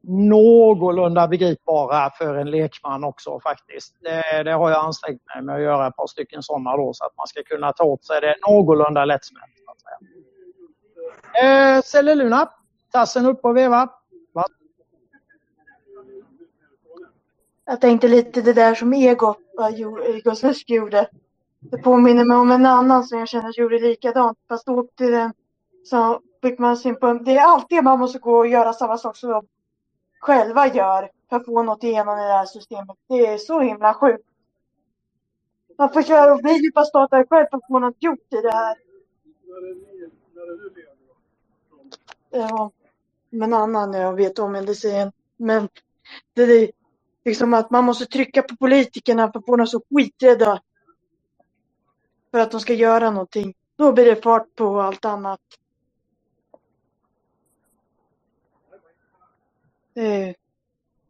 någorlunda 0.02 1.28
begripbara 1.28 2.10
för 2.10 2.34
en 2.34 2.50
lekman 2.50 3.04
också 3.04 3.40
faktiskt. 3.40 3.96
Det, 4.00 4.42
det, 4.42 4.52
har 4.52 4.70
jag 4.70 4.84
ansträngt 4.84 5.22
mig 5.34 5.44
med 5.44 5.54
att 5.54 5.62
göra 5.62 5.86
ett 5.86 5.96
par 5.96 6.06
stycken 6.06 6.42
sådana 6.42 6.76
då 6.76 6.92
så 6.94 7.04
att 7.04 7.16
man 7.16 7.26
ska 7.26 7.42
kunna 7.42 7.72
ta 7.72 7.84
åt 7.84 8.04
sig 8.04 8.20
det 8.20 8.34
någorlunda 8.48 9.04
lättsmält. 9.04 9.52
Eh, 11.42 11.82
Celluluna, 11.82 12.50
tassen 12.92 13.26
upp 13.26 13.44
och 13.44 13.56
veva. 13.56 13.88
Va? 14.32 14.44
Jag 17.64 17.80
tänkte 17.80 18.08
lite 18.08 18.42
det 18.42 18.52
där 18.52 18.74
som 18.74 18.92
Egot, 18.92 19.38
Egot 20.06 20.38
Svensk 20.38 20.70
gjorde. 20.70 21.08
Det 21.70 21.78
påminner 21.78 22.24
mig 22.24 22.36
om 22.36 22.50
en 22.50 22.66
annan 22.66 23.04
som 23.04 23.18
jag 23.18 23.28
känner 23.28 23.58
gjorde 23.60 23.78
likadant 23.78 24.38
fast 24.48 24.66
då 24.66 24.72
åkte 24.80 25.04
den 25.10 25.32
så 25.84 26.20
fick 26.42 26.58
man 26.58 26.76
sin. 26.76 26.96
Det 27.24 27.36
är 27.36 27.40
alltid 27.44 27.84
man 27.84 27.98
måste 27.98 28.18
gå 28.18 28.38
och 28.38 28.48
göra 28.48 28.72
samma 28.72 28.98
sak 28.98 29.16
som 29.16 29.30
de 29.30 29.46
själva 30.20 30.66
gör 30.74 31.10
för 31.28 31.36
att 31.36 31.44
få 31.44 31.62
något 31.62 31.84
igenom 31.84 32.18
i 32.18 32.22
det 32.22 32.32
här 32.32 32.46
systemet. 32.46 32.96
Det 33.08 33.26
är 33.26 33.38
så 33.38 33.60
himla 33.60 33.94
sjukt. 33.94 34.28
Man 35.78 35.92
får 35.92 36.02
köra 36.02 36.34
och 36.34 36.42
bli 36.42 36.72
på 36.74 36.84
startare 36.84 37.26
själv 37.30 37.46
för 37.50 37.56
att 37.56 37.66
få 37.66 37.78
något 37.78 37.96
gjort 38.02 38.32
i 38.32 38.36
det 38.36 38.50
här. 38.52 38.76
Ja, 42.30 42.70
men 43.30 43.54
annan 43.54 43.92
jag 43.92 44.12
vet 44.16 44.38
om 44.38 44.52
men 44.52 44.66
det 44.66 44.74
säger 44.74 45.12
Men 45.36 45.68
det 46.34 46.42
är 46.42 46.70
liksom 47.24 47.54
att 47.54 47.70
man 47.70 47.84
måste 47.84 48.06
trycka 48.06 48.42
på 48.42 48.56
politikerna 48.56 49.32
för 49.32 49.38
att 49.38 49.46
få 49.46 49.56
dem 49.56 49.66
så 49.66 49.82
skiträdda. 49.90 50.60
För 52.32 52.38
att 52.38 52.50
de 52.50 52.60
ska 52.60 52.74
göra 52.74 53.10
någonting. 53.10 53.54
Då 53.76 53.92
blir 53.92 54.04
det 54.04 54.22
fart 54.22 54.54
på 54.54 54.80
allt 54.80 55.04
annat. 55.04 55.40
Det 59.94 60.34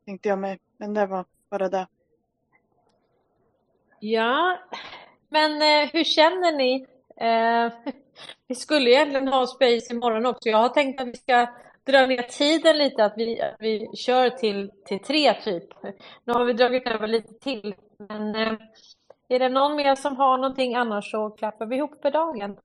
tänkte 0.05 0.29
jag 0.29 0.39
mig, 0.39 0.59
men 0.77 0.95
det 0.95 1.07
var 1.07 1.25
bara 1.51 1.69
det. 1.69 1.87
Ja, 4.01 4.59
men 5.29 5.53
eh, 5.63 5.91
hur 5.93 6.05
känner 6.05 6.57
ni? 6.57 6.87
Eh, 7.17 7.93
vi 8.49 8.55
skulle 8.55 8.91
egentligen 8.91 9.29
ha 9.29 9.47
Space 9.47 9.93
imorgon 9.95 10.27
också. 10.27 10.49
Jag 10.49 10.59
har 10.59 10.69
tänkt 10.69 11.01
att 11.01 11.09
vi 11.09 11.17
ska 11.17 11.47
dra 11.85 12.07
ner 12.07 12.23
tiden 12.23 12.79
lite, 12.79 13.05
att 13.05 13.15
vi, 13.17 13.41
att 13.41 13.57
vi 13.59 13.91
kör 13.97 14.31
till, 14.31 14.71
till 14.85 14.99
tre 14.99 15.35
typ. 15.35 15.65
Nu 16.25 16.33
har 16.33 16.45
vi 16.45 16.53
dragit 16.53 16.87
över 16.87 17.07
lite 17.07 17.35
till, 17.35 17.75
men 18.09 18.35
eh, 18.35 18.53
är 19.33 19.39
det 19.39 19.49
någon 19.49 19.77
mer 19.77 19.95
som 19.95 20.17
har 20.17 20.39
någonting 20.39 20.75
annars 20.75 21.11
så 21.11 21.31
klappar 21.31 21.67
vi 21.67 21.77
ihop 21.77 22.03
för 22.03 22.11
dagen. 22.11 22.57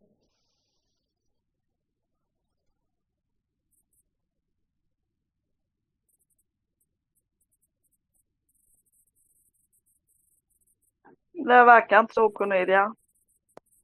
Det 11.31 11.63
verkar 11.63 11.99
inte 11.99 12.13
så 12.13 12.29
Cornelia. 12.29 12.95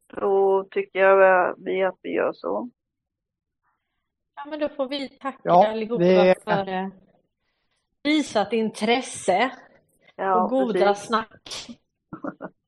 Då 0.07 0.63
tycker 0.71 0.99
jag 0.99 1.55
vi 1.57 1.83
att 1.83 1.99
vi 2.01 2.09
gör 2.09 2.33
så. 2.33 2.69
Ja, 4.35 4.45
men 4.49 4.59
då 4.59 4.69
får 4.69 4.87
vi 4.87 5.09
tacka 5.09 5.39
ja, 5.43 5.67
allihopa 5.67 6.03
det... 6.03 6.43
för 6.43 6.67
eh, 6.67 6.87
visat 8.03 8.53
intresse 8.53 9.51
ja, 10.15 10.43
och 10.43 10.49
goda 10.49 10.79
precis. 10.79 11.07
snack. 11.07 11.67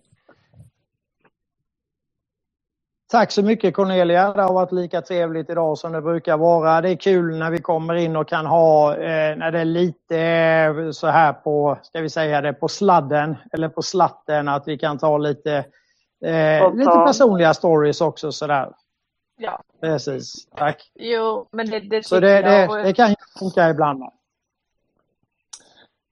Tack 3.12 3.32
så 3.32 3.44
mycket 3.44 3.76
Cornelia. 3.76 4.34
Det 4.34 4.42
har 4.42 4.54
varit 4.54 4.72
lika 4.72 5.02
trevligt 5.02 5.50
idag 5.50 5.78
som 5.78 5.92
det 5.92 6.02
brukar 6.02 6.38
vara. 6.38 6.82
Det 6.82 6.90
är 6.90 6.96
kul 6.96 7.38
när 7.38 7.52
vi 7.52 7.58
kommer 7.58 7.94
in 7.94 8.16
och 8.16 8.28
kan 8.28 8.46
ha, 8.46 8.96
eh, 8.96 9.38
när 9.38 9.52
det 9.52 9.60
är 9.60 9.66
lite 9.66 10.20
eh, 10.20 10.92
så 10.92 11.08
här 11.08 11.34
på, 11.34 11.78
ska 11.84 12.02
vi 12.02 12.10
säga 12.10 12.42
det, 12.42 12.54
på 12.54 12.68
sladden 12.68 13.36
eller 13.52 13.70
på 13.70 13.82
slatten, 13.82 14.48
att 14.48 14.68
vi 14.68 14.78
kan 14.78 14.98
ta 14.98 15.18
lite, 15.18 15.54
eh, 16.26 16.74
lite 16.76 16.92
personliga 17.06 17.54
stories 17.54 18.02
också 18.02 18.32
sådär. 18.32 18.72
Ja. 19.38 19.64
Precis, 19.82 20.48
tack. 20.56 20.92
Jo, 20.96 21.48
men 21.52 21.70
det, 21.70 21.80
det 21.80 22.06
Så 22.06 22.20
det, 22.20 22.42
det, 22.42 22.84
det 22.84 22.94
kan 22.94 23.16
funka 23.40 23.70
ibland. 23.70 24.04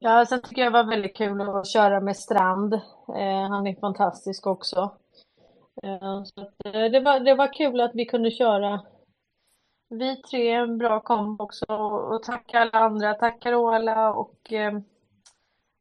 Ja, 0.03 0.25
sen 0.25 0.41
tycker 0.41 0.61
jag 0.61 0.73
det 0.73 0.83
var 0.83 0.89
väldigt 0.89 1.17
kul 1.17 1.41
att 1.41 1.67
köra 1.67 1.99
med 1.99 2.17
Strand. 2.17 2.73
Eh, 2.73 3.49
han 3.49 3.67
är 3.67 3.80
fantastisk 3.80 4.47
också. 4.47 4.97
Eh, 5.83 6.23
så 6.23 6.41
att, 6.41 6.65
eh, 6.65 6.91
det, 6.91 6.99
var, 6.99 7.19
det 7.19 7.35
var 7.35 7.53
kul 7.53 7.81
att 7.81 7.91
vi 7.93 8.05
kunde 8.05 8.31
köra 8.31 8.81
vi 9.89 10.21
tre, 10.21 10.51
en 10.51 10.77
bra 10.77 10.99
kombo 10.99 11.43
också. 11.43 11.65
Och 11.65 12.23
tack 12.23 12.53
alla 12.53 12.80
andra. 12.80 13.13
Tack 13.13 13.41
Carola 13.41 14.13
och 14.13 14.53
eh, 14.53 14.80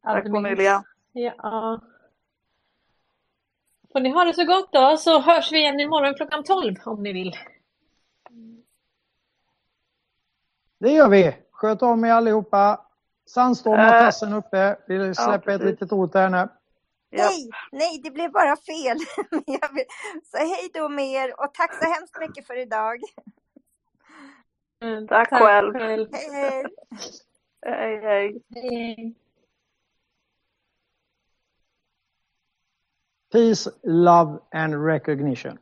Tack 0.03 0.23
Cornelia. 0.23 0.83
Ja. 1.11 1.81
Får 3.93 3.99
ni 3.99 4.09
ha 4.09 4.23
det 4.23 4.33
så 4.33 4.45
gott 4.45 4.71
då, 4.71 4.97
så 4.97 5.19
hörs 5.19 5.51
vi 5.51 5.57
igen 5.57 5.79
imorgon 5.79 6.13
klockan 6.13 6.43
12 6.43 6.75
om 6.85 7.03
ni 7.03 7.13
vill. 7.13 7.33
Det 10.79 10.91
gör 10.91 11.09
vi. 11.09 11.35
Sköt 11.51 11.81
om 11.81 12.05
er 12.05 12.11
allihopa. 12.11 12.90
Sandstorm 13.33 13.79
har 13.79 13.85
Äh. 13.95 13.99
tassen 13.99 14.33
uppe. 14.33 14.77
Vi 14.87 15.15
släpper 15.15 15.35
ett 15.37 15.43
precis. 15.61 15.65
litet 15.65 15.91
ord 15.91 16.11
till 16.11 16.21
henne. 16.21 16.49
Nej, 17.11 17.49
nej, 17.71 18.01
det 18.03 18.11
blev 18.11 18.31
bara 18.31 18.55
fel. 18.57 18.97
Säga 20.31 20.45
hej 20.45 20.69
då 20.73 20.89
med 20.89 21.05
er 21.07 21.39
och 21.39 21.53
tack 21.53 21.73
så 21.83 21.85
hemskt 21.93 22.19
mycket 22.19 22.47
för 22.47 22.61
idag. 22.61 22.99
Mm, 24.83 25.07
Tack 25.07 25.29
själv. 25.29 25.75
Hej, 25.75 26.07
hej. 26.11 26.65
Hej, 27.65 28.01
hej. 28.01 28.41
Hej. 28.55 29.15
Peace, 33.31 33.69
love 33.83 34.39
and 34.51 34.85
recognition. 34.85 35.57